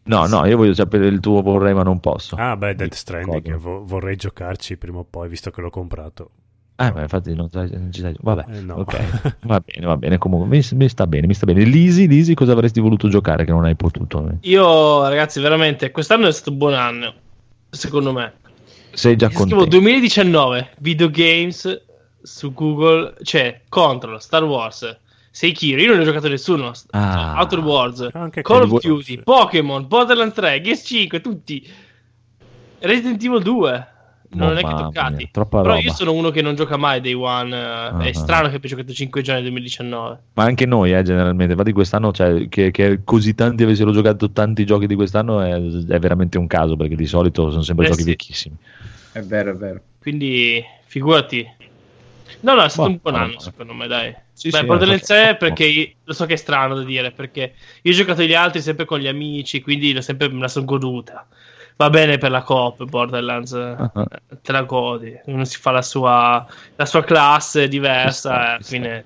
No, 0.06 0.26
no, 0.28 0.46
io 0.46 0.58
voglio 0.58 0.74
sapere 0.74 1.08
il 1.08 1.20
tuo 1.20 1.42
vorrei, 1.42 1.74
ma 1.74 1.84
non 1.84 2.00
posso. 2.00 2.36
Ah, 2.36 2.56
beh, 2.58 2.76
Dead 2.76 2.92
Stranding, 2.94 3.56
vo- 3.58 3.84
vorrei 3.86 4.16
giocarci 4.16 4.78
prima 4.78 5.00
o 5.00 5.04
poi, 5.10 5.28
visto 5.30 5.52
che 5.52 5.62
l'ho 5.62 5.70
comprato. 5.70 6.30
Eh, 6.78 6.92
ma 6.92 7.02
infatti 7.04 7.34
non, 7.34 7.48
non 7.54 7.90
ci 7.92 8.02
sai. 8.02 8.14
Vabbè, 8.20 8.46
Eh, 8.58 8.60
no. 8.62 8.76
ok. 8.76 9.36
Va 9.48 9.62
bene, 9.62 9.86
va 9.86 9.96
bene. 9.96 10.18
Comunque 10.18 10.50
mi, 10.50 10.62
mi 10.74 10.90
sta 10.90 11.08
bene, 11.08 11.26
mi 11.26 11.34
sta 11.34 11.46
bene. 11.46 11.64
Lisi, 11.64 12.06
Lisi, 12.06 12.34
cosa 12.34 12.52
avresti 12.52 12.82
voluto 12.82 13.08
giocare 13.08 13.46
che 13.46 13.52
non 13.52 13.64
hai 13.64 13.76
potuto? 13.76 14.30
Io, 14.42 15.08
ragazzi, 15.08 15.40
veramente, 15.40 15.92
quest'anno 15.92 16.28
è 16.28 16.32
stato 16.34 16.52
un 16.52 16.58
buon 16.58 16.74
anno. 16.74 17.14
Secondo 17.70 18.12
me. 18.12 18.34
Sei 18.92 19.16
già 19.16 19.28
Scrivo 19.28 19.42
contento. 19.56 19.66
2019 19.70 20.70
videogames 20.80 21.82
su 22.22 22.54
Google 22.54 23.14
c'è 23.24 23.62
Control, 23.70 24.22
Star 24.22 24.44
Wars, 24.44 25.00
Sekiro, 25.40 25.82
io 25.82 25.88
non 25.88 25.98
ne 25.98 26.04
ho 26.04 26.06
giocato 26.06 26.30
nessuno, 26.30 26.72
Ah. 26.92 27.36
Outer 27.42 27.60
Worlds, 27.60 28.08
Anche 28.14 28.42
Call 28.42 28.72
of 28.72 28.80
Duty, 28.82 29.22
Pokémon, 29.22 29.86
Borderlands 29.86 30.34
3, 30.34 30.62
Gears 30.62 30.82
5, 30.86 31.20
tutti. 31.20 31.68
Resident 32.80 33.22
Evil 33.22 33.42
2. 33.42 33.88
Non 34.30 34.52
Oh, 34.52 34.54
è 34.54 34.64
che 34.64 34.70
toccati. 34.70 35.16
mia, 35.16 35.28
troppa 35.34 35.58
Però 35.62 35.74
roba. 35.74 35.86
io 35.86 35.92
sono 35.94 36.14
uno 36.14 36.30
che 36.30 36.42
non 36.42 36.56
gioca 36.56 36.78
mai 36.78 37.02
Day 37.02 37.12
One. 37.14 37.54
eh, 37.54 38.06
È 38.06 38.10
Ah. 38.10 38.14
strano 38.14 38.48
che 38.50 38.56
abbia 38.56 38.70
giocato 38.70 38.94
5 38.94 39.22
giorni 39.22 39.42
nel 39.42 39.50
2019. 39.52 40.20
Ma 40.36 40.44
anche 40.46 40.66
noi, 40.66 40.94
eh, 40.94 41.04
generalmente. 41.04 41.52
Infatti, 41.52 41.74
quest'anno, 41.74 42.14
cioè, 42.14 42.48
che, 42.48 42.72
che 42.72 43.02
così 43.04 43.36
tanti 43.36 43.64
avessero 43.64 43.92
giocato 43.92 44.32
tanti 44.32 44.66
giochi 44.66 44.88
di 44.88 44.96
quest'anno 44.96 45.42
è, 45.42 45.52
è 45.54 46.00
veramente 46.00 46.38
un 46.38 46.48
caso, 46.48 46.78
perché 46.78 46.96
di 46.96 47.06
solito 47.06 47.50
sono 47.50 47.62
sempre 47.62 47.86
Eh, 47.88 47.90
giochi 47.90 48.02
sì. 48.04 48.08
vecchissimi. 48.10 48.56
È 49.12 49.20
vero, 49.22 49.52
è 49.52 49.56
vero. 49.56 49.82
Quindi 50.00 50.64
figurati. 50.86 51.46
No, 52.42 52.54
no, 52.54 52.64
è 52.64 52.70
stato 52.70 52.88
Boh, 52.88 52.94
un 52.94 53.00
buon 53.02 53.16
anno 53.16 53.40
secondo 53.40 53.74
me, 53.74 53.88
dai. 53.88 54.16
Sì, 54.34 54.50
Beh, 54.50 54.60
sì, 54.60 54.66
Borderlands 54.66 55.10
eh, 55.10 55.24
3 55.24 55.36
perché 55.38 55.96
lo 56.04 56.14
so 56.14 56.26
che 56.26 56.34
è 56.34 56.38
strano 56.38 56.76
da 56.76 56.84
dire, 56.84 57.12
perché 57.12 57.54
io 57.82 57.92
ho 57.92 57.96
giocato 57.96 58.22
gli 58.24 58.34
altri 58.34 58.62
sempre 58.62 58.86
con 58.86 59.00
gli 59.00 59.08
amici, 59.08 59.62
quindi 59.62 59.94
l'ho 59.94 60.02
sempre, 60.02 60.30
me 60.30 60.42
la 60.42 60.48
sono 60.48 60.66
goduta. 60.66 61.28
Va 61.78 61.90
bene 61.90 62.18
per 62.18 62.32
la 62.32 62.42
coop, 62.42 62.86
Borderlands, 62.86 63.52
eh, 63.52 63.76
te 64.42 64.52
la 64.52 64.64
godi. 64.64 65.18
Uno 65.26 65.44
si 65.44 65.58
fa 65.58 65.72
la 65.72 65.82
sua, 65.82 66.46
la 66.76 66.86
sua 66.86 67.04
classe 67.04 67.68
diversa, 67.68 68.10
Ci 68.10 68.18
sta, 68.18 68.42
e 68.44 68.48
alla 68.48 68.64
fine... 68.64 69.06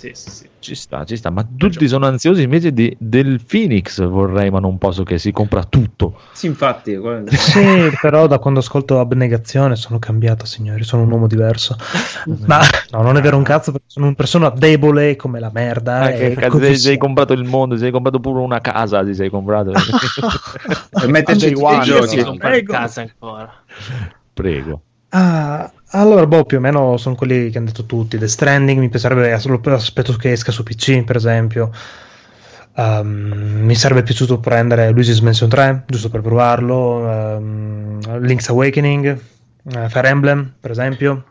Sì, 0.00 0.12
sì, 0.14 0.30
sì. 0.30 0.48
Ci 0.60 0.74
sta, 0.74 1.04
ci 1.04 1.14
sta. 1.14 1.28
Ma 1.28 1.46
tutti 1.56 1.86
sono 1.86 2.06
ansiosi 2.06 2.40
invece 2.40 2.72
di- 2.72 2.96
del 2.98 3.44
Phoenix, 3.46 4.02
vorrei, 4.02 4.50
ma 4.50 4.58
non 4.58 4.78
posso, 4.78 5.02
che 5.02 5.18
si 5.18 5.30
compra 5.30 5.62
tutto. 5.64 6.18
Sì, 6.32 6.46
infatti, 6.46 6.96
guarda. 6.96 7.30
Sì, 7.36 7.60
però 8.00 8.26
da 8.26 8.38
quando 8.38 8.60
ascolto 8.60 8.98
Abnegazione 8.98 9.76
sono 9.76 9.98
cambiato, 9.98 10.46
signori, 10.46 10.84
sono 10.84 11.02
un 11.02 11.10
uomo 11.10 11.26
diverso. 11.26 11.76
Ma 12.46 12.60
no, 12.92 13.02
non 13.02 13.18
è 13.18 13.20
vero 13.20 13.36
un 13.36 13.42
cazzo, 13.42 13.72
perché 13.72 13.88
sono 13.88 14.06
una 14.06 14.14
persona 14.14 14.48
debole 14.48 15.16
come 15.16 15.38
la 15.38 15.50
merda. 15.52 16.00
Ah, 16.00 16.10
e 16.10 16.30
che 16.30 16.34
cazzo, 16.36 16.58
ti 16.58 16.78
sei 16.78 16.96
comprato 16.96 17.34
il 17.34 17.44
mondo, 17.44 17.74
ti 17.74 17.82
sei 17.82 17.90
comprato 17.90 18.20
pure 18.20 18.40
una 18.40 18.62
casa, 18.62 19.04
ti 19.04 19.14
sei 19.14 19.28
comprato. 19.28 19.72
Per 20.90 21.08
metterci 21.08 21.48
i 21.48 21.80
giochi. 21.82 22.20
in 22.20 22.38
Prego. 22.38 22.72
casa 22.72 23.02
ancora. 23.02 23.52
Prego. 24.32 24.80
Ah, 25.10 25.70
allora, 25.92 26.26
boh, 26.26 26.44
più 26.44 26.58
o 26.58 26.60
meno 26.60 26.96
sono 26.96 27.14
quelli 27.14 27.50
che 27.50 27.58
hanno 27.58 27.66
detto 27.66 27.84
tutti. 27.84 28.16
The 28.18 28.28
Stranding 28.28 28.78
mi 28.78 28.88
piacerebbe, 28.88 29.32
aspetto 29.32 30.14
che 30.14 30.32
esca 30.32 30.52
su 30.52 30.62
PC, 30.62 31.04
per 31.04 31.16
esempio. 31.16 31.70
Um, 32.76 33.64
mi 33.64 33.74
sarebbe 33.74 34.02
piaciuto 34.04 34.38
prendere 34.38 34.90
Luigi's 34.90 35.20
Mansion 35.20 35.48
3, 35.48 35.84
giusto 35.86 36.08
per 36.08 36.20
provarlo. 36.20 36.98
Um, 36.98 38.20
Link's 38.20 38.48
Awakening, 38.48 39.06
eh, 39.74 39.88
Fire 39.88 40.08
Emblem, 40.08 40.52
per 40.60 40.70
esempio. 40.70 41.24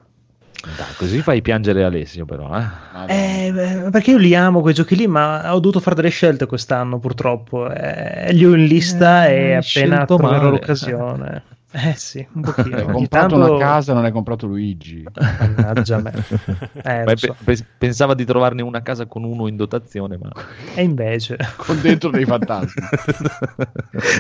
Dai, 0.61 0.93
così 0.97 1.21
fai 1.21 1.41
piangere 1.41 1.85
Alessio, 1.85 2.25
però. 2.25 2.51
Eh? 2.59 2.65
Eh, 3.07 3.51
beh, 3.53 3.89
perché 3.91 4.11
io 4.11 4.17
li 4.17 4.35
amo 4.35 4.59
quei 4.59 4.73
giochi 4.73 4.97
lì, 4.97 5.07
ma 5.07 5.53
ho 5.53 5.59
dovuto 5.59 5.79
fare 5.79 5.95
delle 5.95 6.09
scelte 6.09 6.45
quest'anno, 6.45 6.99
purtroppo. 6.99 7.71
Eh, 7.71 8.33
li 8.33 8.45
ho 8.45 8.53
in 8.53 8.65
lista 8.65 9.27
Eh, 9.27 9.51
e 9.51 9.53
appena 9.53 10.03
troverò 10.05 10.31
male. 10.31 10.49
l'occasione. 10.49 11.43
Eh 11.71 11.93
sì, 11.95 12.25
un 12.33 12.41
pochino. 12.41 12.77
Hai 12.77 12.85
comprato 12.85 13.07
tanto- 13.09 13.35
una 13.35 13.57
casa 13.59 13.91
e 13.91 13.95
non 13.95 14.03
hai 14.05 14.11
comprato 14.11 14.47
Luigi. 14.47 15.03
Mannaggia 15.13 15.99
me. 16.01 16.11
Eh, 16.81 17.03
pe- 17.03 17.17
so. 17.17 17.35
pe- 17.43 17.65
pensava 17.77 18.15
di 18.15 18.25
trovarne 18.25 18.61
una 18.63 18.81
casa 18.81 19.05
con 19.05 19.23
uno 19.23 19.47
in 19.47 19.55
dotazione, 19.55 20.17
ma 20.17 20.31
E 20.73 20.81
invece... 20.81 21.37
Con 21.57 21.79
dentro 21.81 22.09
dei 22.09 22.25
fantasmi. 22.25 22.81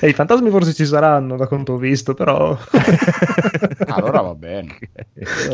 E 0.01 0.09
i 0.09 0.13
fantasmi 0.13 0.49
forse 0.51 0.73
ci 0.73 0.85
saranno, 0.85 1.35
da 1.37 1.47
quanto 1.47 1.73
ho 1.73 1.77
visto, 1.77 2.13
però... 2.13 2.55
Allora 3.87 4.21
va 4.21 4.35
bene. 4.35 4.77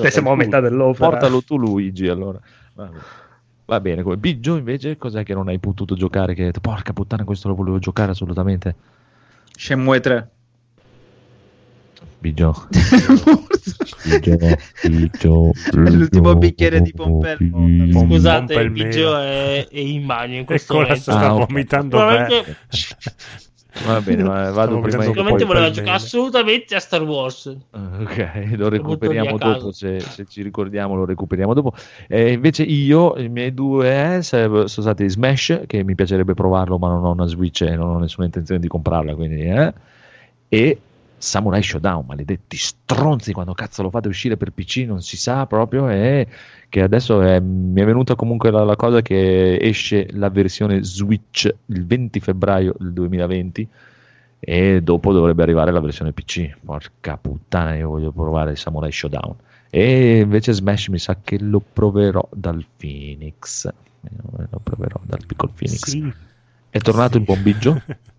Beh, 0.01 0.11
siamo 0.11 0.31
a 0.31 0.35
metà 0.35 0.59
dell'opera. 0.59 1.09
Portalo 1.11 1.41
tu, 1.43 1.57
Luigi. 1.57 2.07
Allora 2.07 2.39
va 2.73 2.85
bene. 2.85 2.99
Va 3.65 3.79
bene. 3.79 4.01
come- 4.03 4.17
Biggio, 4.17 4.57
invece, 4.57 4.97
cos'è 4.97 5.23
che 5.23 5.33
non 5.33 5.47
hai 5.47 5.59
potuto 5.59 5.95
giocare? 5.95 6.33
Che 6.33 6.41
hai 6.41 6.47
detto, 6.47 6.59
porca 6.59 6.91
puttana, 6.93 7.23
questo 7.23 7.47
lo 7.47 7.55
volevo 7.55 7.79
giocare 7.79 8.11
assolutamente. 8.11 8.75
Shenmue 9.55 9.99
3. 10.01 10.29
Biggio, 12.25 12.55
Biggio, 14.03 14.37
Biggio, 14.81 15.51
L'ultimo 15.73 16.35
bicchiere 16.35 16.81
di 16.81 16.91
Pompelmo. 16.91 18.01
Scusate, 18.07 18.55
il 18.55 18.71
video 18.71 19.15
è, 19.15 19.67
è 19.67 19.79
in 19.79 20.07
bagno 20.07 20.33
in 20.37 20.39
E 20.41 20.45
questo 20.45 20.73
momento. 20.73 20.95
sta 21.01 21.19
Ah, 21.19 21.29
vomitando 21.33 21.97
Sicuramente, 21.99 22.43
me? 22.47 22.55
Va 23.85 24.01
bene, 24.01 24.23
ma 24.23 24.49
vado 24.49 24.79
prima 24.79 25.03
sicuramente 25.03 25.45
voleva 25.45 25.69
giocare 25.69 25.97
assolutamente 25.97 26.73
a 26.73 26.79
Star 26.79 27.03
Wars. 27.03 27.55
Ah, 27.69 27.99
Ok, 28.01 28.53
lo 28.55 28.69
recuperiamo 28.69 29.37
dopo, 29.37 29.71
se, 29.71 29.99
se 29.99 30.25
ci 30.25 30.41
ricordiamo 30.41 30.95
lo 30.95 31.05
recuperiamo 31.05 31.53
dopo. 31.53 31.73
E 32.07 32.31
invece 32.31 32.63
io, 32.63 33.15
i 33.17 33.29
miei 33.29 33.53
due 33.53 34.15
eh, 34.17 34.23
sono 34.23 34.65
stati 34.67 35.07
Smash, 35.07 35.61
che 35.67 35.83
mi 35.83 35.93
piacerebbe 35.93 36.33
provarlo 36.33 36.79
ma 36.79 36.87
non 36.87 37.03
ho 37.05 37.11
una 37.11 37.27
Switch 37.27 37.61
e 37.61 37.75
non 37.75 37.89
ho 37.89 37.99
nessuna 37.99 38.25
intenzione 38.25 38.59
di 38.59 38.67
comprarla, 38.67 39.13
quindi 39.13 39.41
eh. 39.43 39.73
E 40.47 40.79
Samurai 41.25 41.63
Showdown, 41.63 42.05
maledetti 42.05 42.55
stronzi, 42.55 43.33
quando 43.33 43.53
cazzo 43.53 43.81
lo 43.81 43.89
fate 43.89 44.07
uscire 44.07 44.37
per 44.37 44.51
PC 44.51 44.85
non 44.85 45.01
si 45.01 45.17
sa 45.17 45.45
proprio 45.47 45.89
e 45.89 46.27
che 46.69 46.81
adesso 46.81 47.21
è- 47.21 47.39
mi 47.39 47.81
è 47.81 47.85
venuta 47.85 48.15
comunque 48.15 48.51
la, 48.51 48.63
la 48.63 48.75
cosa 48.75 49.01
che 49.01 49.57
esce 49.59 50.07
la 50.11 50.29
versione 50.29 50.83
Switch 50.83 51.51
il 51.65 51.85
20 51.85 52.19
febbraio 52.19 52.75
del 52.77 52.93
2020 52.93 53.67
e 54.39 54.81
dopo 54.83 55.11
dovrebbe 55.11 55.41
arrivare 55.41 55.71
la 55.71 55.79
versione 55.79 56.11
PC. 56.11 56.57
Porca 56.63 57.17
puttana, 57.17 57.75
io 57.75 57.89
voglio 57.89 58.11
provare 58.11 58.55
Samurai 58.55 58.91
Showdown. 58.91 59.35
E 59.71 60.19
invece 60.19 60.53
Smash 60.53 60.89
mi 60.89 60.99
sa 60.99 61.17
che 61.23 61.39
lo 61.39 61.59
proverò 61.59 62.27
dal 62.31 62.63
Phoenix. 62.77 63.67
Lo 64.49 64.59
proverò 64.61 64.99
dal 65.03 65.25
piccolo 65.25 65.51
Phoenix. 65.55 65.89
Sì. 65.89 66.13
È 66.69 66.77
tornato 66.79 67.17
il 67.17 67.23
buon 67.23 67.41
Biggio? 67.41 67.81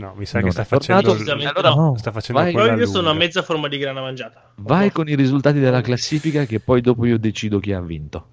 No, 0.00 0.14
mi 0.16 0.24
sa 0.24 0.38
Non 0.40 0.46
che 0.48 0.52
sta 0.54 0.64
facendo... 0.64 1.12
Allora, 1.12 1.74
no. 1.74 1.94
Sta 1.98 2.10
facendo 2.10 2.40
Vai. 2.40 2.54
io 2.54 2.86
sono 2.86 3.10
a 3.10 3.12
mezza 3.12 3.42
forma 3.42 3.68
di 3.68 3.76
grana 3.76 4.00
mangiata. 4.00 4.50
Vai 4.56 4.90
con 4.90 5.06
i 5.08 5.14
risultati 5.14 5.58
della 5.58 5.82
classifica 5.82 6.46
che 6.46 6.58
poi 6.58 6.80
dopo 6.80 7.04
io 7.04 7.18
decido 7.18 7.58
chi 7.60 7.72
ha 7.72 7.80
vinto. 7.82 8.28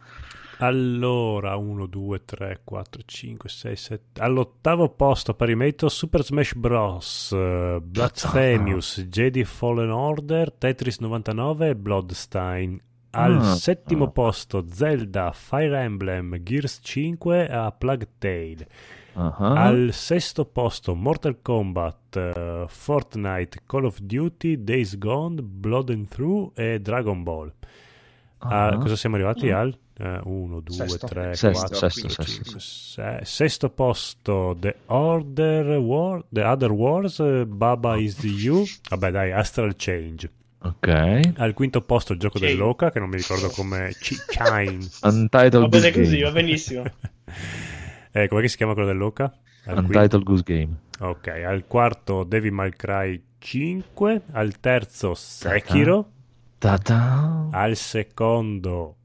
Allora, 0.59 1.55
1, 1.55 1.85
2, 1.85 2.25
3, 2.25 2.61
4, 2.63 3.01
5, 3.05 3.47
6, 3.49 3.75
7. 3.75 4.21
All'ottavo 4.21 4.89
posto, 4.89 5.33
pari 5.35 5.55
merito, 5.55 5.87
Super 5.89 6.23
Smash 6.23 6.53
Bros. 6.55 7.31
eh, 7.35 7.79
Blasphemous, 7.83 9.01
Jedi 9.07 9.43
Fallen 9.43 9.91
Order, 9.91 10.51
Tetris 10.53 10.99
99 10.99 11.69
e 11.69 11.75
Bloodstein. 11.75 12.81
Al 13.11 13.37
Ah. 13.37 13.43
settimo 13.55 14.05
Ah. 14.05 14.09
posto, 14.09 14.65
Zelda, 14.71 15.31
Fire 15.31 15.77
Emblem, 15.79 16.41
Gears 16.41 16.79
5 16.81 17.47
a 17.47 17.71
Plague 17.71 18.07
Tale. 18.17 18.67
Ah. 19.19 19.63
Al 19.65 19.89
sesto 19.93 20.45
posto, 20.45 20.93
Mortal 20.93 21.39
Kombat, 21.41 22.15
eh, 22.17 22.65
Fortnite, 22.67 23.61
Call 23.65 23.85
of 23.85 23.99
Duty, 23.99 24.63
Days 24.63 24.95
Gone, 24.97 25.41
Blood 25.41 25.89
and 25.89 26.07
Through 26.07 26.51
e 26.55 26.79
Dragon 26.79 27.23
Ball. 27.23 27.51
Ah, 28.39 28.67
Ah. 28.67 28.77
cosa 28.77 28.95
siamo 28.95 29.15
arrivati 29.15 29.49
al? 29.49 29.75
1, 29.99 30.59
2, 30.59 30.75
Sesto. 30.87 31.07
3, 31.07 31.33
Sesto, 31.33 31.59
4, 31.67 31.89
sesto, 31.89 32.07
5, 32.09 32.23
sesto. 32.25 32.59
6. 32.59 33.19
Sesto 33.25 33.69
posto, 33.71 34.55
The 34.59 34.75
Order 34.85 35.77
War, 35.79 36.23
The 36.29 36.43
Other 36.43 36.71
Wars, 36.71 37.17
eh, 37.19 37.45
Baba 37.47 37.97
is 37.97 38.15
the 38.17 38.27
You. 38.27 38.63
Vabbè, 38.89 39.09
dai, 39.09 39.31
Astral 39.31 39.73
Change. 39.75 40.29
Ok. 40.61 41.31
Al 41.37 41.53
quinto 41.55 41.81
posto, 41.81 42.13
il 42.13 42.19
gioco 42.19 42.37
Sì. 42.37 42.45
dell'Oca, 42.45 42.91
che 42.91 42.99
non 42.99 43.09
mi 43.09 43.15
ricordo 43.17 43.49
come. 43.49 43.89
Ch- 43.99 44.23
Chime. 44.27 44.85
Untitled 45.01 45.57
Va 45.61 45.67
bene 45.67 45.91
così, 45.91 46.21
va 46.21 46.31
benissimo. 46.31 46.83
eh, 48.23 48.27
com'è 48.27 48.41
che 48.41 48.47
si 48.47 48.57
chiama 48.57 48.73
quello 48.73 48.87
dell'Oca? 48.87 49.31
Al 49.65 49.77
Untitled 49.79 50.23
Goose 50.23 50.43
Game. 50.45 50.69
Ok, 50.99 51.27
al 51.27 51.65
quarto 51.67 52.23
Devil 52.23 52.51
May 52.53 52.71
Cry 52.71 53.21
5, 53.39 54.21
al 54.31 54.59
terzo 54.59 55.13
Sekiro, 55.13 56.09
Ta-ta. 56.57 57.47
al 57.51 57.75
secondo 57.75 58.95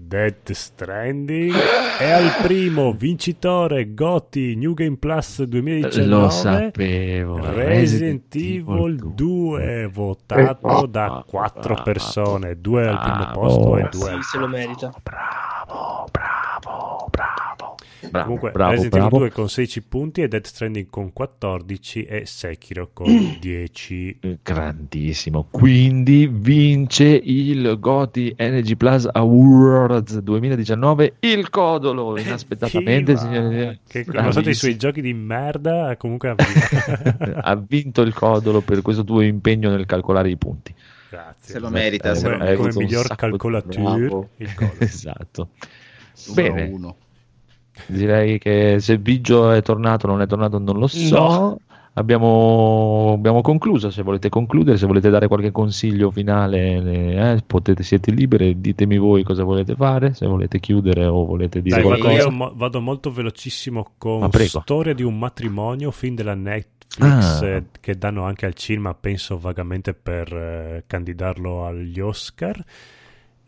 Death 0.00 0.52
Stranding 0.52 1.52
e 2.00 2.10
al 2.12 2.30
primo 2.42 2.92
vincitore 2.92 3.92
Gotti 3.94 4.54
New 4.54 4.72
Game 4.72 4.96
Plus 4.96 5.42
2019 5.42 6.06
Lo 6.22 6.30
sapevo. 6.30 7.52
Resident 7.52 8.32
Evil 8.36 9.12
2 9.14 9.86
votato 9.92 10.86
da 10.86 11.24
4 11.26 11.60
Bravo, 11.60 11.82
persone, 11.82 12.60
2 12.60 12.86
al 12.86 12.98
primo 13.00 13.16
bravo. 13.16 13.40
posto 13.40 13.76
e 13.78 13.88
2 13.90 14.00
Sì, 14.00 14.08
al 14.08 14.22
se 14.22 14.38
lo 14.38 14.46
merita. 14.46 14.92
Bravo, 15.02 16.06
bravo, 16.12 16.17
bravo. 18.10 18.24
Comunque, 18.24 18.50
bravo, 18.50 18.70
Resident 18.70 18.94
bravo. 18.94 19.16
Evil 19.16 19.28
2 19.28 19.30
con 19.32 19.48
16 19.48 19.82
punti 19.82 20.22
e 20.22 20.28
Death 20.28 20.46
Stranding 20.46 20.86
con 20.88 21.12
14 21.12 22.04
e 22.04 22.26
Sekiro 22.26 22.90
con 22.92 23.36
10. 23.40 24.18
Grandissimo. 24.42 25.46
Quindi 25.50 26.28
vince 26.30 27.06
il 27.06 27.76
Goti 27.78 28.32
Energy 28.36 28.76
Plus 28.76 29.08
Awards 29.10 30.18
2019 30.18 31.14
il 31.20 31.50
codolo 31.50 32.16
inaspettatamente, 32.20 33.14
Viva! 33.14 33.24
signore. 33.24 33.80
Che 33.86 34.04
nonostante 34.08 34.50
i 34.50 34.54
suoi 34.54 34.76
giochi 34.76 35.00
di 35.00 35.12
merda, 35.14 35.96
comunque 35.96 36.30
ha 36.30 36.34
vinto. 36.34 37.34
ha 37.40 37.54
vinto 37.56 38.02
il 38.02 38.14
codolo 38.14 38.60
per 38.60 38.82
questo 38.82 39.04
tuo 39.04 39.20
impegno 39.20 39.70
nel 39.70 39.86
calcolare 39.86 40.30
i 40.30 40.36
punti. 40.36 40.74
Grazie. 41.10 41.54
Se 41.54 41.58
lo 41.58 41.70
merita, 41.70 42.14
se 42.14 42.28
lo 42.28 42.36
Come, 42.36 42.48
Hai 42.48 42.56
come 42.56 42.68
un 42.68 42.74
miglior 42.76 43.06
Bravo. 43.16 44.28
il 44.36 44.54
codolo. 44.54 44.76
Esatto. 44.80 45.48
Numero 46.26 46.52
Bene. 46.52 46.70
uno. 46.70 46.96
Direi 47.86 48.38
che 48.38 48.76
se 48.80 48.98
Biggio 48.98 49.50
è 49.50 49.62
tornato 49.62 50.06
o 50.06 50.10
non 50.10 50.20
è 50.22 50.26
tornato 50.26 50.58
non 50.58 50.78
lo 50.78 50.86
so. 50.86 51.18
No. 51.18 51.58
Abbiamo, 51.94 53.12
abbiamo 53.14 53.40
concluso. 53.40 53.90
Se 53.90 54.02
volete 54.02 54.28
concludere, 54.28 54.76
se 54.76 54.86
volete 54.86 55.10
dare 55.10 55.26
qualche 55.26 55.50
consiglio 55.50 56.12
finale, 56.12 57.34
eh, 57.34 57.42
potete, 57.44 57.82
siete 57.82 58.12
liberi. 58.12 58.60
Ditemi 58.60 58.98
voi 58.98 59.24
cosa 59.24 59.42
volete 59.42 59.74
fare. 59.74 60.14
Se 60.14 60.24
volete 60.26 60.60
chiudere 60.60 61.04
o 61.06 61.24
volete 61.24 61.60
dire 61.60 61.80
Dai, 61.80 61.88
vado, 61.90 62.00
qualcosa. 62.02 62.22
io 62.28 62.30
mo- 62.30 62.52
vado 62.54 62.80
molto 62.80 63.10
velocissimo 63.10 63.94
con. 63.98 64.30
Storia 64.32 64.94
di 64.94 65.02
un 65.02 65.18
matrimonio, 65.18 65.90
film 65.90 66.14
della 66.14 66.34
Netflix 66.34 66.76
Ah. 67.42 67.46
eh, 67.46 67.64
che 67.80 67.98
danno 67.98 68.22
anche 68.24 68.46
al 68.46 68.54
cinema, 68.54 68.94
penso 68.94 69.36
vagamente 69.38 69.92
per 69.92 70.32
eh, 70.32 70.84
candidarlo 70.86 71.66
agli 71.66 71.98
Oscar. 72.00 72.64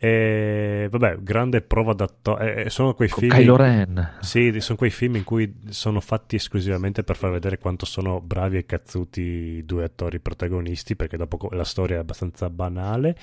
E 0.03 0.87
vabbè, 0.89 1.19
grande 1.19 1.61
prova 1.61 1.93
d'attore. 1.93 2.63
eh, 2.63 2.69
sono 2.71 2.95
quei 2.95 3.07
Con 3.07 3.21
film. 3.21 3.35
Kylo 3.35 3.55
Ren. 3.55 4.13
Sì, 4.21 4.59
sono 4.59 4.75
quei 4.75 4.89
film 4.89 5.17
in 5.17 5.23
cui 5.23 5.61
sono 5.69 5.99
fatti 5.99 6.37
esclusivamente 6.37 7.03
per 7.03 7.15
far 7.15 7.29
vedere 7.29 7.59
quanto 7.59 7.85
sono 7.85 8.19
bravi 8.19 8.57
e 8.57 8.65
cazzuti 8.65 9.21
i 9.21 9.63
due 9.63 9.83
attori 9.83 10.19
protagonisti, 10.19 10.95
perché 10.95 11.17
dopo 11.17 11.49
la 11.51 11.63
storia 11.63 11.97
è 11.97 11.99
abbastanza 11.99 12.49
banale. 12.49 13.15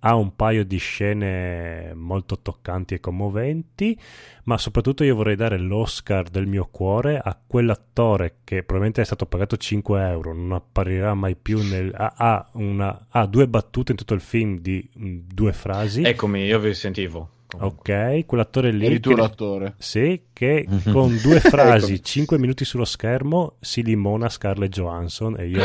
Ha 0.00 0.14
un 0.14 0.36
paio 0.36 0.64
di 0.64 0.76
scene 0.78 1.92
molto 1.94 2.38
toccanti 2.40 2.94
e 2.94 3.00
commoventi, 3.00 3.98
ma 4.44 4.56
soprattutto 4.56 5.02
io 5.02 5.16
vorrei 5.16 5.34
dare 5.34 5.58
l'Oscar 5.58 6.28
del 6.28 6.46
mio 6.46 6.68
cuore 6.70 7.18
a 7.18 7.36
quell'attore 7.44 8.36
che 8.44 8.58
probabilmente 8.58 9.02
è 9.02 9.04
stato 9.04 9.26
pagato 9.26 9.56
5 9.56 10.08
euro, 10.08 10.32
non 10.34 10.52
apparirà 10.52 11.14
mai 11.14 11.34
più 11.34 11.60
nel... 11.62 11.92
ha, 11.94 12.14
ha 12.16 12.48
una- 12.52 13.06
ha 13.10 13.26
due 13.26 13.48
battute 13.48 13.90
in 13.92 13.98
tutto 13.98 14.14
il 14.14 14.20
film 14.20 14.58
di 14.60 14.88
mm, 14.98 15.18
due 15.26 15.52
frasi. 15.52 16.02
Eccomi, 16.02 16.44
io 16.44 16.58
vi 16.60 16.74
sentivo. 16.74 17.30
Comunque. 17.48 18.16
Ok, 18.18 18.26
quell'attore 18.26 18.70
lì... 18.70 18.84
Eri 18.86 19.00
tu 19.00 19.10
che- 19.10 19.16
l'attore. 19.16 19.74
sì, 19.78 20.20
che 20.32 20.66
con 20.92 21.18
due 21.22 21.40
frasi, 21.40 22.02
5 22.02 22.38
minuti 22.38 22.64
sullo 22.64 22.84
schermo, 22.84 23.54
si 23.58 23.82
limona 23.82 24.28
Scarlett 24.28 24.70
Johansson 24.70 25.34
e 25.38 25.46
io 25.48 25.62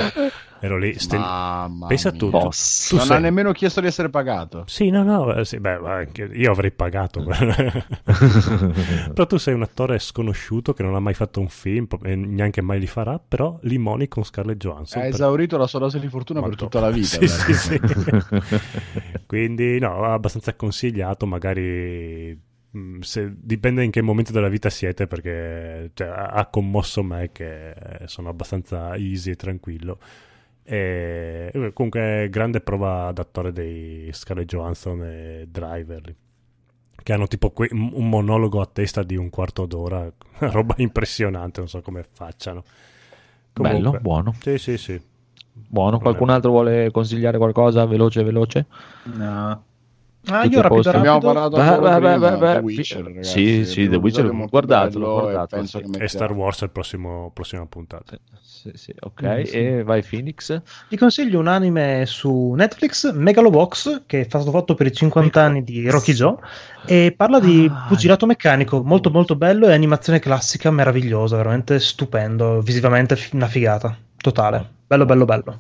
ero 0.66 0.78
lì. 0.78 0.96
Mamma 1.12 1.88
Pensa 1.88 2.10
mia. 2.12 2.20
tu, 2.20 2.30
tu, 2.30 2.38
Boss. 2.40 2.88
tu 2.88 2.96
non 2.96 3.06
sei- 3.06 3.18
ha 3.18 3.20
nemmeno 3.20 3.52
chiesto 3.52 3.82
di 3.82 3.88
essere 3.88 4.10
pagato. 4.10 4.64
Sì, 4.68 4.90
no, 4.90 5.04
no, 5.04 5.34
eh, 5.34 5.44
sì, 5.46 5.60
beh, 5.60 6.08
io 6.34 6.52
avrei 6.52 6.72
pagato. 6.72 7.24
però 9.14 9.26
tu 9.28 9.38
sei 9.38 9.54
un 9.54 9.62
attore 9.64 10.00
sconosciuto 10.00 10.74
che 10.74 10.84
non 10.84 10.96
ha 10.96 11.00
mai 11.00 11.14
fatto 11.14 11.40
un 11.40 11.50
film 11.50 11.88
e 12.04 12.16
neanche 12.16 12.62
mai 12.62 12.80
li 12.80 12.88
farà, 12.88 13.20
però 13.20 13.58
limoni 13.64 14.08
con 14.08 14.24
Scarlett 14.24 14.58
Johansson. 14.58 15.00
Ha 15.02 15.06
per- 15.06 15.14
esaurito 15.14 15.58
la 15.58 15.68
sua 15.68 15.80
dose 15.80 16.00
di 16.00 16.08
fortuna 16.08 16.40
per 16.42 16.50
Madonna. 16.52 16.70
tutta 16.70 16.80
la 16.80 16.92
vita. 16.92 17.02
Sì, 17.24 17.28
sì, 17.28 17.54
sì. 17.54 17.80
Quindi 19.26 19.80
no, 19.80 20.04
abbastanza 20.06 20.54
consigliato, 20.56 21.26
magari 21.26 22.38
mh, 22.72 23.00
se- 23.00 23.34
dipende 23.36 23.84
in 23.84 23.92
che 23.92 24.02
momento 24.02 24.32
della 24.32 24.50
vita 24.50 24.70
siete 24.70 25.08
perché 25.08 25.92
cioè, 25.94 26.08
ha 26.08 26.46
commosso 26.48 27.04
me 27.04 27.30
che 27.32 27.74
sono 28.06 28.30
abbastanza 28.30 28.96
easy 28.96 29.32
e 29.32 29.36
tranquillo. 29.36 29.98
E 30.66 31.72
comunque 31.74 32.28
grande 32.30 32.62
prova 32.62 33.12
d'attore 33.12 33.52
dei 33.52 34.10
Scarlett 34.14 34.48
Johansson 34.48 35.04
e 35.04 35.46
Driver 35.50 36.16
che 37.04 37.12
hanno 37.12 37.28
tipo 37.28 37.52
que- 37.52 37.70
un 37.72 38.08
monologo 38.08 38.62
a 38.62 38.66
testa 38.66 39.04
di 39.04 39.18
un 39.18 39.30
quarto 39.30 39.66
d'ora, 39.66 40.10
roba 40.40 40.74
impressionante, 40.78 41.60
non 41.60 41.68
so 41.68 41.82
come 41.82 42.04
facciano. 42.10 42.64
Bello, 43.54 43.76
Comunque, 43.76 44.00
buono. 44.00 44.34
Sì, 44.40 44.58
sì, 44.58 44.78
sì. 44.78 45.02
Buono. 45.52 46.00
Qualcun 46.00 46.30
altro 46.30 46.52
vuole 46.52 46.92
consigliare 46.92 47.38
qualcosa 47.38 47.86
veloce, 47.86 48.24
veloce? 48.24 48.66
No. 49.04 49.64
Ah, 50.26 50.44
Tutti 50.44 50.56
io 50.56 50.62
posto? 50.64 50.92
rapido, 50.92 50.98
Abbiamo 50.98 51.20
rapido. 51.20 51.34
parlato 51.34 51.58
vai, 51.82 51.96
prima, 52.00 52.18
vai, 52.18 52.38
vai. 52.38 52.56
The 52.56 52.60
Witcher, 52.60 52.98
Sì, 52.98 53.04
ragazzi, 53.04 53.66
sì, 53.66 53.84
è 53.84 53.90
The 53.90 53.96
Witcher, 53.98 54.48
guardatelo, 54.48 55.06
bello 55.06 55.30
e 55.30 55.34
guardatelo, 55.34 55.62
penso 55.62 55.80
sì. 55.80 55.90
che 55.92 56.04
E 56.04 56.08
Star 56.08 56.32
Wars 56.32 56.62
è 56.62 56.64
il 56.64 56.70
prossimo, 56.72 57.32
prossima 57.34 57.66
puntata. 57.66 58.16
Sì, 58.16 58.43
sì, 58.74 58.94
ok. 59.00 59.24
Mm, 59.24 59.42
sì. 59.44 59.58
E 59.58 59.84
vai 59.84 60.04
Phoenix. 60.04 60.62
Vi 60.90 60.98
consiglio 60.98 61.40
un 61.40 61.48
anime 61.48 62.06
su 62.06 62.54
Netflix, 62.56 63.12
Megalobox, 63.12 64.04
che 64.06 64.22
è 64.22 64.24
stato 64.24 64.52
fatto 64.52 64.74
per 64.76 64.88
i 64.88 64.92
50 64.94 65.42
anni 65.42 65.64
di 65.64 65.90
Rocky 65.90 66.14
Joe 66.14 66.36
e 66.86 67.14
parla 67.16 67.40
di 67.40 67.68
Ah, 67.70 67.86
pugilato 67.88 68.26
meccanico, 68.26 68.84
molto 68.84 69.10
molto 69.10 69.36
bello 69.36 69.68
e 69.68 69.74
animazione 69.74 70.20
classica 70.20 70.72
meravigliosa, 70.72 71.38
veramente 71.38 71.80
stupendo, 71.80 72.62
visivamente 72.62 73.18
una 73.34 73.48
figata, 73.48 73.98
totale, 74.18 74.68
bello 74.88 75.06
bello 75.06 75.26
bello. 75.26 75.60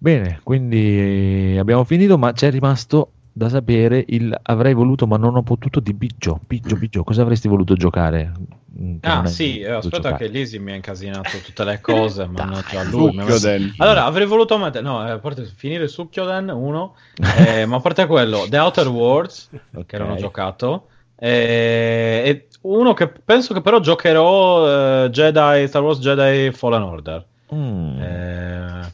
Bene, 0.00 0.40
quindi 0.44 1.56
abbiamo 1.58 1.84
finito, 1.84 2.16
ma 2.18 2.32
c'è 2.32 2.50
rimasto 2.50 3.12
da 3.38 3.48
sapere 3.48 4.04
il 4.08 4.36
avrei 4.42 4.74
voluto 4.74 5.06
ma 5.06 5.16
non 5.16 5.36
ho 5.36 5.42
potuto 5.42 5.80
di 5.80 5.94
Biggio. 5.94 6.40
Biggio, 6.46 6.76
Biggio, 6.76 7.04
cosa 7.04 7.22
avresti 7.22 7.48
voluto 7.48 7.74
giocare? 7.74 8.32
Mm, 8.80 8.96
Ah 9.02 9.24
sì, 9.26 9.62
aspetta 9.64 10.10
giocare? 10.10 10.16
che 10.16 10.26
Lisi 10.28 10.58
mi 10.58 10.72
ha 10.72 10.74
incasinato 10.74 11.38
tutte 11.40 11.64
le 11.64 11.80
cose, 11.80 12.26
mannaggia 12.26 12.82
lui. 12.90 13.12
Succhioden. 13.12 13.74
Allora, 13.78 14.04
avrei 14.04 14.26
voluto 14.26 14.58
mettere, 14.58 14.82
no, 14.84 15.06
eh, 15.06 15.10
a 15.12 15.18
parte 15.18 15.44
finire 15.46 15.88
Sukkyoden, 15.88 16.48
uno, 16.50 16.94
eh, 17.46 17.64
ma 17.66 17.76
a 17.76 17.80
parte 17.80 18.06
quello, 18.06 18.46
The 18.48 18.58
Outer 18.58 18.88
Worlds, 18.88 19.48
Ok. 19.74 19.86
che 19.86 19.98
non 19.98 20.10
ho 20.10 20.16
giocato, 20.16 20.88
eh, 21.16 22.22
e 22.24 22.48
uno 22.62 22.92
che 22.94 23.08
penso 23.08 23.54
che 23.54 23.60
però 23.60 23.80
giocherò, 23.80 25.04
eh, 25.04 25.10
Jedi, 25.10 25.66
Star 25.68 25.82
Wars 25.82 25.98
Jedi 26.00 26.50
Fallen 26.52 26.82
Order. 26.82 27.26
Mm. 27.54 27.98
Eh, 28.00 28.92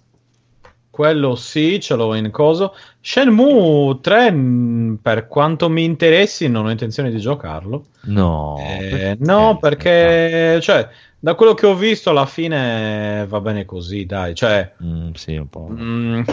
quello 0.95 1.35
sì, 1.35 1.81
ce 1.81 1.97
l'ho 1.97 2.15
in 2.15 2.31
coso. 2.31 2.73
Shenmue 3.01 3.99
3, 4.01 4.31
mh, 4.31 4.99
per 5.03 5.27
quanto 5.27 5.69
mi 5.69 5.83
interessi, 5.83 6.49
non 6.49 6.67
ho 6.67 6.71
intenzione 6.71 7.11
di 7.11 7.19
giocarlo. 7.19 7.87
No, 8.07 8.57
Eh, 8.61 9.17
no, 9.19 9.59
perché 9.59 10.61
cioè, 10.63 10.89
da 11.19 11.35
quello 11.35 11.55
che 11.55 11.67
ho 11.67 11.75
visto, 11.75 12.11
alla 12.11 12.27
fine 12.27 13.27
va 13.27 13.41
bene 13.41 13.65
così, 13.65 14.07
dai. 14.07 14.35
Cioè, 14.37 14.73
Mm, 14.83 15.13
sì, 15.15 15.37
un 15.37 15.49
po'. 15.49 15.67
mh, 15.69 16.25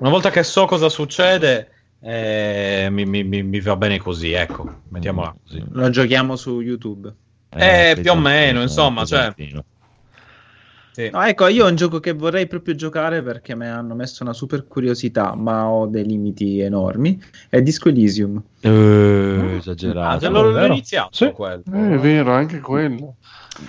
una 0.00 0.10
volta 0.10 0.30
che 0.30 0.42
so 0.42 0.66
cosa 0.66 0.88
succede, 0.88 1.70
Eh, 2.02 2.88
mi, 2.90 3.04
mi- 3.04 3.24
mi- 3.24 3.42
mi 3.42 3.60
va 3.60 3.76
bene 3.76 3.98
così, 3.98 4.32
ecco, 4.32 4.66
mettiamola 4.88 5.36
così. 5.42 5.62
Lo 5.72 5.90
giochiamo 5.90 6.34
su 6.34 6.60
YouTube. 6.60 7.14
Eh, 7.50 7.98
più 8.00 8.12
o 8.12 8.16
meno, 8.16 8.62
insomma, 8.62 9.04
cioè-. 9.04 9.34
Sì. 10.92 11.08
No, 11.10 11.22
ecco, 11.22 11.46
io 11.46 11.64
ho 11.64 11.68
un 11.68 11.76
gioco 11.76 12.00
che 12.00 12.12
vorrei 12.12 12.46
proprio 12.46 12.74
giocare 12.74 13.22
perché 13.22 13.54
mi 13.54 13.66
hanno 13.66 13.94
messo 13.94 14.22
una 14.22 14.32
super 14.32 14.66
curiosità, 14.66 15.34
ma 15.34 15.68
ho 15.68 15.86
dei 15.86 16.04
limiti 16.04 16.58
enormi. 16.60 17.20
È 17.48 17.62
Disco 17.62 17.88
Elysium. 17.88 18.42
Eh, 18.60 18.68
Ah, 18.68 19.54
esagerato. 19.56 20.18
già 20.18 20.28
l'ho, 20.30 20.66
iniziato 20.66 21.10
Sì. 21.12 21.30
quello. 21.30 21.62
Eh, 21.72 21.94
è 21.94 21.98
vero, 21.98 22.32
anche 22.32 22.58
quello. 22.60 23.16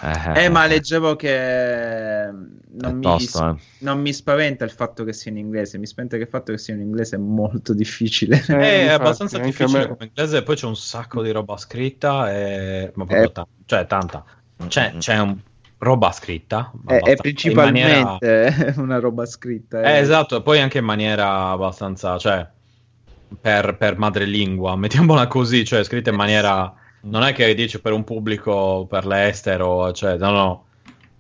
Eh, 0.02 0.46
Eh, 0.46 0.50
ma 0.50 0.66
leggevo 0.68 1.16
che 1.16 1.30
è 1.36 2.30
non 2.74 2.96
mi, 2.96 3.02
tosto, 3.02 3.50
eh. 3.50 3.56
non 3.80 4.00
mi 4.00 4.14
spaventa 4.14 4.64
il 4.64 4.72
fatto 4.72 5.04
che 5.04 5.12
sia 5.14 5.32
in 5.32 5.38
inglese, 5.38 5.78
mi 5.78 5.86
spaventa 5.86 6.16
che 6.18 6.24
il 6.24 6.30
fatto 6.30 6.52
che 6.52 6.58
sia 6.58 6.74
in 6.74 6.82
inglese 6.82 7.16
è 7.18 7.20
molto 7.20 7.74
difficile. 7.74 8.38
Eh, 8.48 8.54
Eh, 8.54 8.58
è 8.58 8.82
infatti, 8.84 9.02
abbastanza 9.02 9.38
difficile 9.40 9.80
me. 9.80 9.88
come 9.88 10.06
inglese, 10.06 10.44
poi 10.44 10.56
c'è 10.56 10.66
un 10.68 10.76
sacco 10.76 11.22
di 11.22 11.32
roba 11.32 11.58
scritta, 11.58 12.32
e... 12.32 12.92
ma 12.96 13.06
proprio 13.06 13.28
Eh. 13.28 13.32
ta- 13.32 13.48
cioè 13.66 13.86
tanta. 13.86 14.24
C'è, 14.68 14.94
c'è 14.98 15.20
un... 15.20 15.38
roba 15.82 16.12
scritta. 16.12 16.72
È, 16.86 17.00
è 17.00 17.16
principalmente 17.16 17.98
in 17.98 18.04
maniera- 18.04 18.74
una 18.82 19.00
roba 19.00 19.26
scritta. 19.26 19.82
Eh, 19.82 19.98
esatto, 19.98 20.38
e 20.38 20.42
poi 20.42 20.60
anche 20.60 20.78
in 20.78 20.86
maniera 20.86 21.50
abbastanza, 21.50 22.18
cioè, 22.18 22.48
per, 23.40 23.78
per 23.78 23.98
madrelingua, 23.98 24.76
mettiamola 24.76 25.28
così, 25.28 25.66
cioè 25.66 25.84
scritta 25.84 26.10
in 26.10 26.16
maniera... 26.16 26.74
Non 27.04 27.24
è 27.24 27.34
che 27.34 27.56
dici 27.56 27.82
per 27.82 27.94
un 27.94 28.04
pubblico, 28.04 28.86
per 28.88 29.08
l'estero, 29.08 29.92
cioè, 29.92 30.18
no, 30.18 30.30
no, 30.30 30.66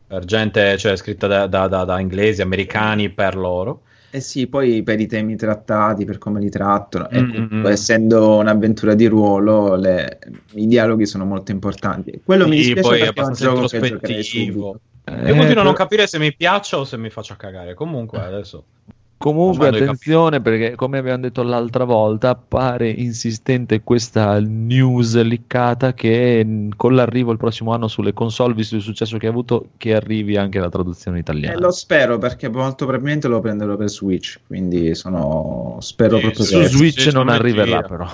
per 0.06 0.26
gente, 0.26 0.78
cioè, 0.78 0.96
scritta 0.96 1.26
da, 1.26 1.48
da- 1.48 1.68
da- 1.68 1.86
da 1.86 2.00
inglesi, 2.00 2.44
americani, 2.44 3.10
per 3.10 3.36
loro. 3.36 3.82
Eh 4.14 4.20
sì, 4.20 4.48
poi 4.48 4.84
per 4.84 5.00
i 5.00 5.08
temi 5.08 5.38
trattati, 5.38 6.04
per 6.04 6.18
come 6.18 6.42
li 6.42 6.50
trattano, 6.50 7.10
e 7.10 7.22
Mm, 7.22 7.30
comunque, 7.30 7.58
mm, 7.60 7.64
mm. 7.64 7.66
essendo 7.68 8.36
un'avventura 8.38 8.94
di 8.94 9.06
ruolo, 9.08 9.76
le- 9.76 10.20
i 10.56 10.68
dialoghi 10.68 11.06
sono 11.06 11.24
molto 11.26 11.52
importanti. 11.52 12.22
Quello 12.24 12.46
mi 12.48 12.62
Sì, 12.62 12.74
dispiace 12.74 12.82
poi 12.90 13.00
perché 13.00 13.22
è 13.22 13.24
un 13.24 13.34
gioco 13.34 13.68
che 13.68 13.80
giocherei 13.82 14.24
subito. 14.24 14.80
Io 15.06 15.16
Eh, 15.16 15.22
continuo 15.36 15.44
a 15.44 15.46
non 15.46 15.56
però- 15.56 15.74
capire 15.74 16.08
se 16.08 16.20
mi 16.20 16.36
piaccia 16.36 16.78
o 16.78 16.84
se 16.84 16.98
mi 16.98 17.10
faccia 17.10 17.36
cagare. 17.38 17.74
Comunque, 17.74 18.20
adesso. 18.20 18.66
Comunque, 19.22 19.68
attenzione 19.68 20.42
perché, 20.42 20.76
come 20.76 20.98
abbiamo 20.98 21.22
detto 21.22 21.44
l'altra 21.44 21.84
volta, 21.84 22.34
pare 22.36 22.90
insistente 22.90 23.82
questa 23.84 24.40
news 24.40 25.22
liccata 25.22 25.94
che 25.94 26.44
mh, 26.44 26.70
con 26.76 26.96
l'arrivo 26.96 27.32
il 27.32 27.38
prossimo 27.38 27.72
anno 27.72 27.88
sulle 27.88 28.14
console, 28.14 28.56
visto 28.56 28.76
il 28.76 28.82
successo 28.82 29.18
che 29.18 29.28
ha 29.28 29.30
avuto, 29.30 29.68
che 29.78 29.94
arrivi 29.94 30.38
anche 30.38 30.60
la 30.60 30.70
traduzione 30.70 31.20
italiana. 31.20 31.56
Eh, 31.56 31.60
lo 31.60 31.72
spero 31.72 32.18
perché 32.18 32.50
molto 32.50 32.86
probabilmente 32.86 33.28
lo 33.28 33.40
prenderò 33.40 33.76
per 33.76 33.90
Switch, 33.90 34.40
quindi 34.48 34.96
sono... 34.96 35.78
spero 35.82 36.16
Sì, 36.16 36.22
proprio 36.22 36.44
Su 36.44 36.58
che... 36.58 36.68
sì, 36.68 36.76
Switch 36.76 37.14
non 37.14 37.30
arriverà, 37.30 37.66
gira. 37.66 37.82
però. 37.84 38.08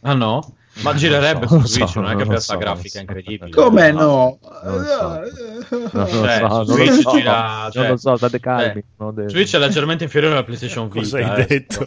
Ah 0.00 0.14
no? 0.14 0.54
Ma 0.82 0.94
girerebbe 0.94 1.46
Non 1.48 1.58
lo 1.60 1.66
su 1.66 1.72
Switch, 1.74 1.88
so, 1.90 2.00
non 2.00 2.10
è 2.10 2.12
che 2.12 2.18
non 2.24 2.28
questa 2.28 2.52
so, 2.54 2.58
grafica 2.58 2.98
non 3.02 3.06
so. 3.06 3.12
incredibile. 3.14 3.50
Come 3.50 3.92
no? 3.92 4.38
Non 4.62 4.74
lo 4.76 4.84
so. 4.84 5.08
Non 5.70 5.90
lo 5.92 6.06
Cioè, 6.06 6.38
so, 6.38 6.46
non 6.48 6.64
su 6.66 6.76
lo 6.76 6.84
Switch 6.84 7.00
so. 7.02 7.10
gira- 7.16 7.70
Non 7.72 7.86
lo 7.88 7.96
so, 7.96 8.16
state 8.16 8.40
calmi. 8.40 8.78
eh, 8.80 8.84
non 8.96 9.24
Switch 9.28 9.54
è 9.54 9.58
leggermente 9.58 10.04
inferiore 10.04 10.34
alla 10.34 10.44
PlayStation 10.44 10.88
Vita. 10.88 11.00
Cosa 11.00 11.18
hai 11.34 11.40
eh, 11.42 11.46
detto? 11.46 11.86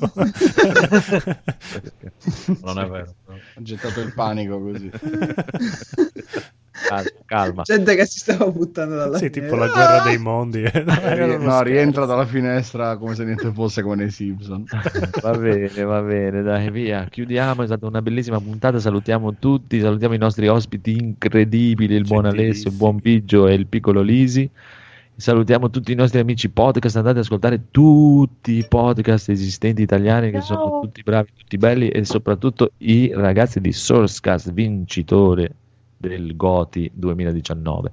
Non 2.61 2.79
è 2.79 2.87
vero. 2.87 3.13
Ha 3.27 3.61
gettato 3.61 3.99
il 4.01 4.13
panico 4.13 4.59
così. 4.61 4.91
Calma, 6.73 7.09
calma. 7.25 7.61
Gente 7.61 7.95
che 7.95 8.05
si 8.07 8.17
stava 8.17 8.49
buttando 8.49 8.95
dalla 8.95 9.17
Sì, 9.19 9.29
tipo 9.29 9.55
la 9.55 9.67
guerra 9.67 10.01
dei 10.01 10.17
mondi. 10.17 10.63
eh. 10.65 10.83
No, 10.83 11.37
no, 11.37 11.61
rientra 11.61 12.05
dalla 12.05 12.25
finestra 12.25 12.97
come 12.97 13.13
se 13.13 13.23
niente 13.23 13.51
fosse 13.53 13.83
come 13.83 13.95
nei 13.95 14.09
Simpson. 14.09 14.65
Va 15.21 15.37
bene, 15.37 15.83
va 15.83 16.01
bene, 16.01 16.41
dai, 16.41 16.71
via. 16.71 17.05
Chiudiamo, 17.09 17.61
è 17.61 17.65
stata 17.67 17.85
una 17.85 18.01
bellissima 18.01 18.39
puntata. 18.39 18.79
Salutiamo 18.79 19.35
tutti, 19.35 19.79
salutiamo 19.79 20.15
i 20.15 20.17
nostri 20.17 20.47
ospiti 20.47 20.97
incredibili, 20.97 21.93
il 21.93 22.05
buon 22.07 22.25
Alessio, 22.25 22.71
il 22.71 22.75
buon 22.75 22.97
Biggio 22.97 23.47
e 23.47 23.53
il 23.53 23.67
piccolo 23.67 24.01
Lisi. 24.01 24.49
Salutiamo 25.15 25.69
tutti 25.69 25.91
i 25.91 25.95
nostri 25.95 26.19
amici 26.19 26.49
podcast, 26.49 26.95
andate 26.95 27.19
ad 27.19 27.23
ascoltare 27.23 27.65
tutti 27.69 28.53
i 28.53 28.65
podcast 28.67 29.29
esistenti 29.29 29.83
italiani 29.83 30.31
che 30.31 30.41
sono 30.41 30.79
tutti 30.81 31.03
bravi, 31.03 31.29
tutti 31.37 31.57
belli 31.57 31.89
e 31.89 32.03
soprattutto 32.03 32.71
i 32.79 33.11
ragazzi 33.13 33.61
di 33.61 33.71
Sourcecast, 33.71 34.51
vincitore 34.51 35.53
del 36.07 36.35
Goti 36.35 36.91
2019. 36.93 37.91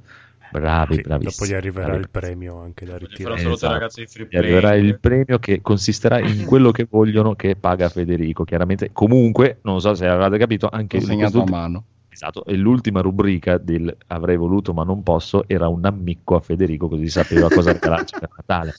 Bravi, 0.53 0.95
Sì, 0.97 1.01
bravissimi. 1.03 1.47
dopo 1.47 1.47
gli 1.53 1.55
arriverà 1.57 1.87
bravi, 1.87 2.01
il 2.01 2.11
premio 2.11 2.61
anche 2.61 2.85
da 2.85 2.99
ritirare. 2.99 3.41
Esatto. 3.41 3.73
ragazzi 3.73 4.01
di 4.01 4.07
Free 4.09 4.25
Gli 4.25 4.29
Play. 4.31 4.41
arriverà 4.43 4.75
il 4.75 4.99
premio 4.99 5.39
che 5.39 5.61
consisterà 5.63 6.19
in 6.19 6.45
quello 6.45 6.73
che 6.73 6.89
vogliono 6.91 7.37
che 7.37 7.55
paga 7.55 7.89
Federico. 7.89 8.43
Chiaramente, 8.43 8.91
comunque, 8.93 9.59
non 9.63 9.81
so 9.81 9.95
se 9.95 10.09
avete 10.09 10.39
capito, 10.39 10.69
anche 10.69 10.99
Consegnato 10.99 11.23
a 11.25 11.31
quest'ultima- 11.31 11.57
mano. 11.59 11.85
Esatto, 12.13 12.45
e 12.45 12.57
l'ultima 12.57 13.01
rubrica 13.01 13.57
del 13.59 13.97
avrei 14.09 14.37
voluto 14.37 14.75
ma 14.75 14.83
non 14.83 15.05
posso 15.05 15.45
era 15.47 15.69
un 15.69 15.85
ammicco 15.85 16.35
a 16.35 16.41
Federico 16.41 16.89
così 16.89 17.09
sapeva 17.09 17.49
cosa 17.49 17.71
regalarci 17.73 18.17
per 18.19 18.29
Natale. 18.37 18.75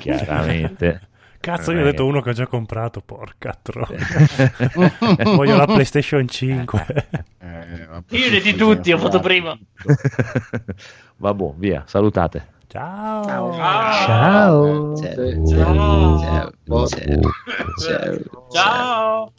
Chiaramente. 0.00 1.00
Cazzo, 1.42 1.72
io 1.72 1.78
ho 1.78 1.80
è 1.80 1.84
detto 1.86 2.06
uno 2.06 2.20
che 2.20 2.30
ho 2.30 2.32
già 2.32 2.46
comprato, 2.46 3.00
porca 3.00 3.58
troia. 3.60 3.98
Voglio 5.34 5.56
la 5.56 5.66
PlayStation 5.66 6.28
5. 6.28 7.06
Eh, 7.40 7.86
vabbè. 7.90 8.16
Io 8.16 8.30
ne 8.30 8.40
di 8.40 8.54
tutti, 8.54 8.92
ho 8.92 8.98
fatto 8.98 9.18
prima. 9.18 9.58
Vabbè, 11.16 11.52
via, 11.56 11.82
salutate. 11.84 12.50
Ciao. 12.68 13.24
Ciao. 13.24 13.52
Ciao. 13.52 14.06
Ciao. 14.06 14.96
Ciao. 14.96 15.44
Ciao. 15.44 16.86
Ciao. 16.86 16.86
Ciao. 17.76 18.48
Ciao. 18.52 19.32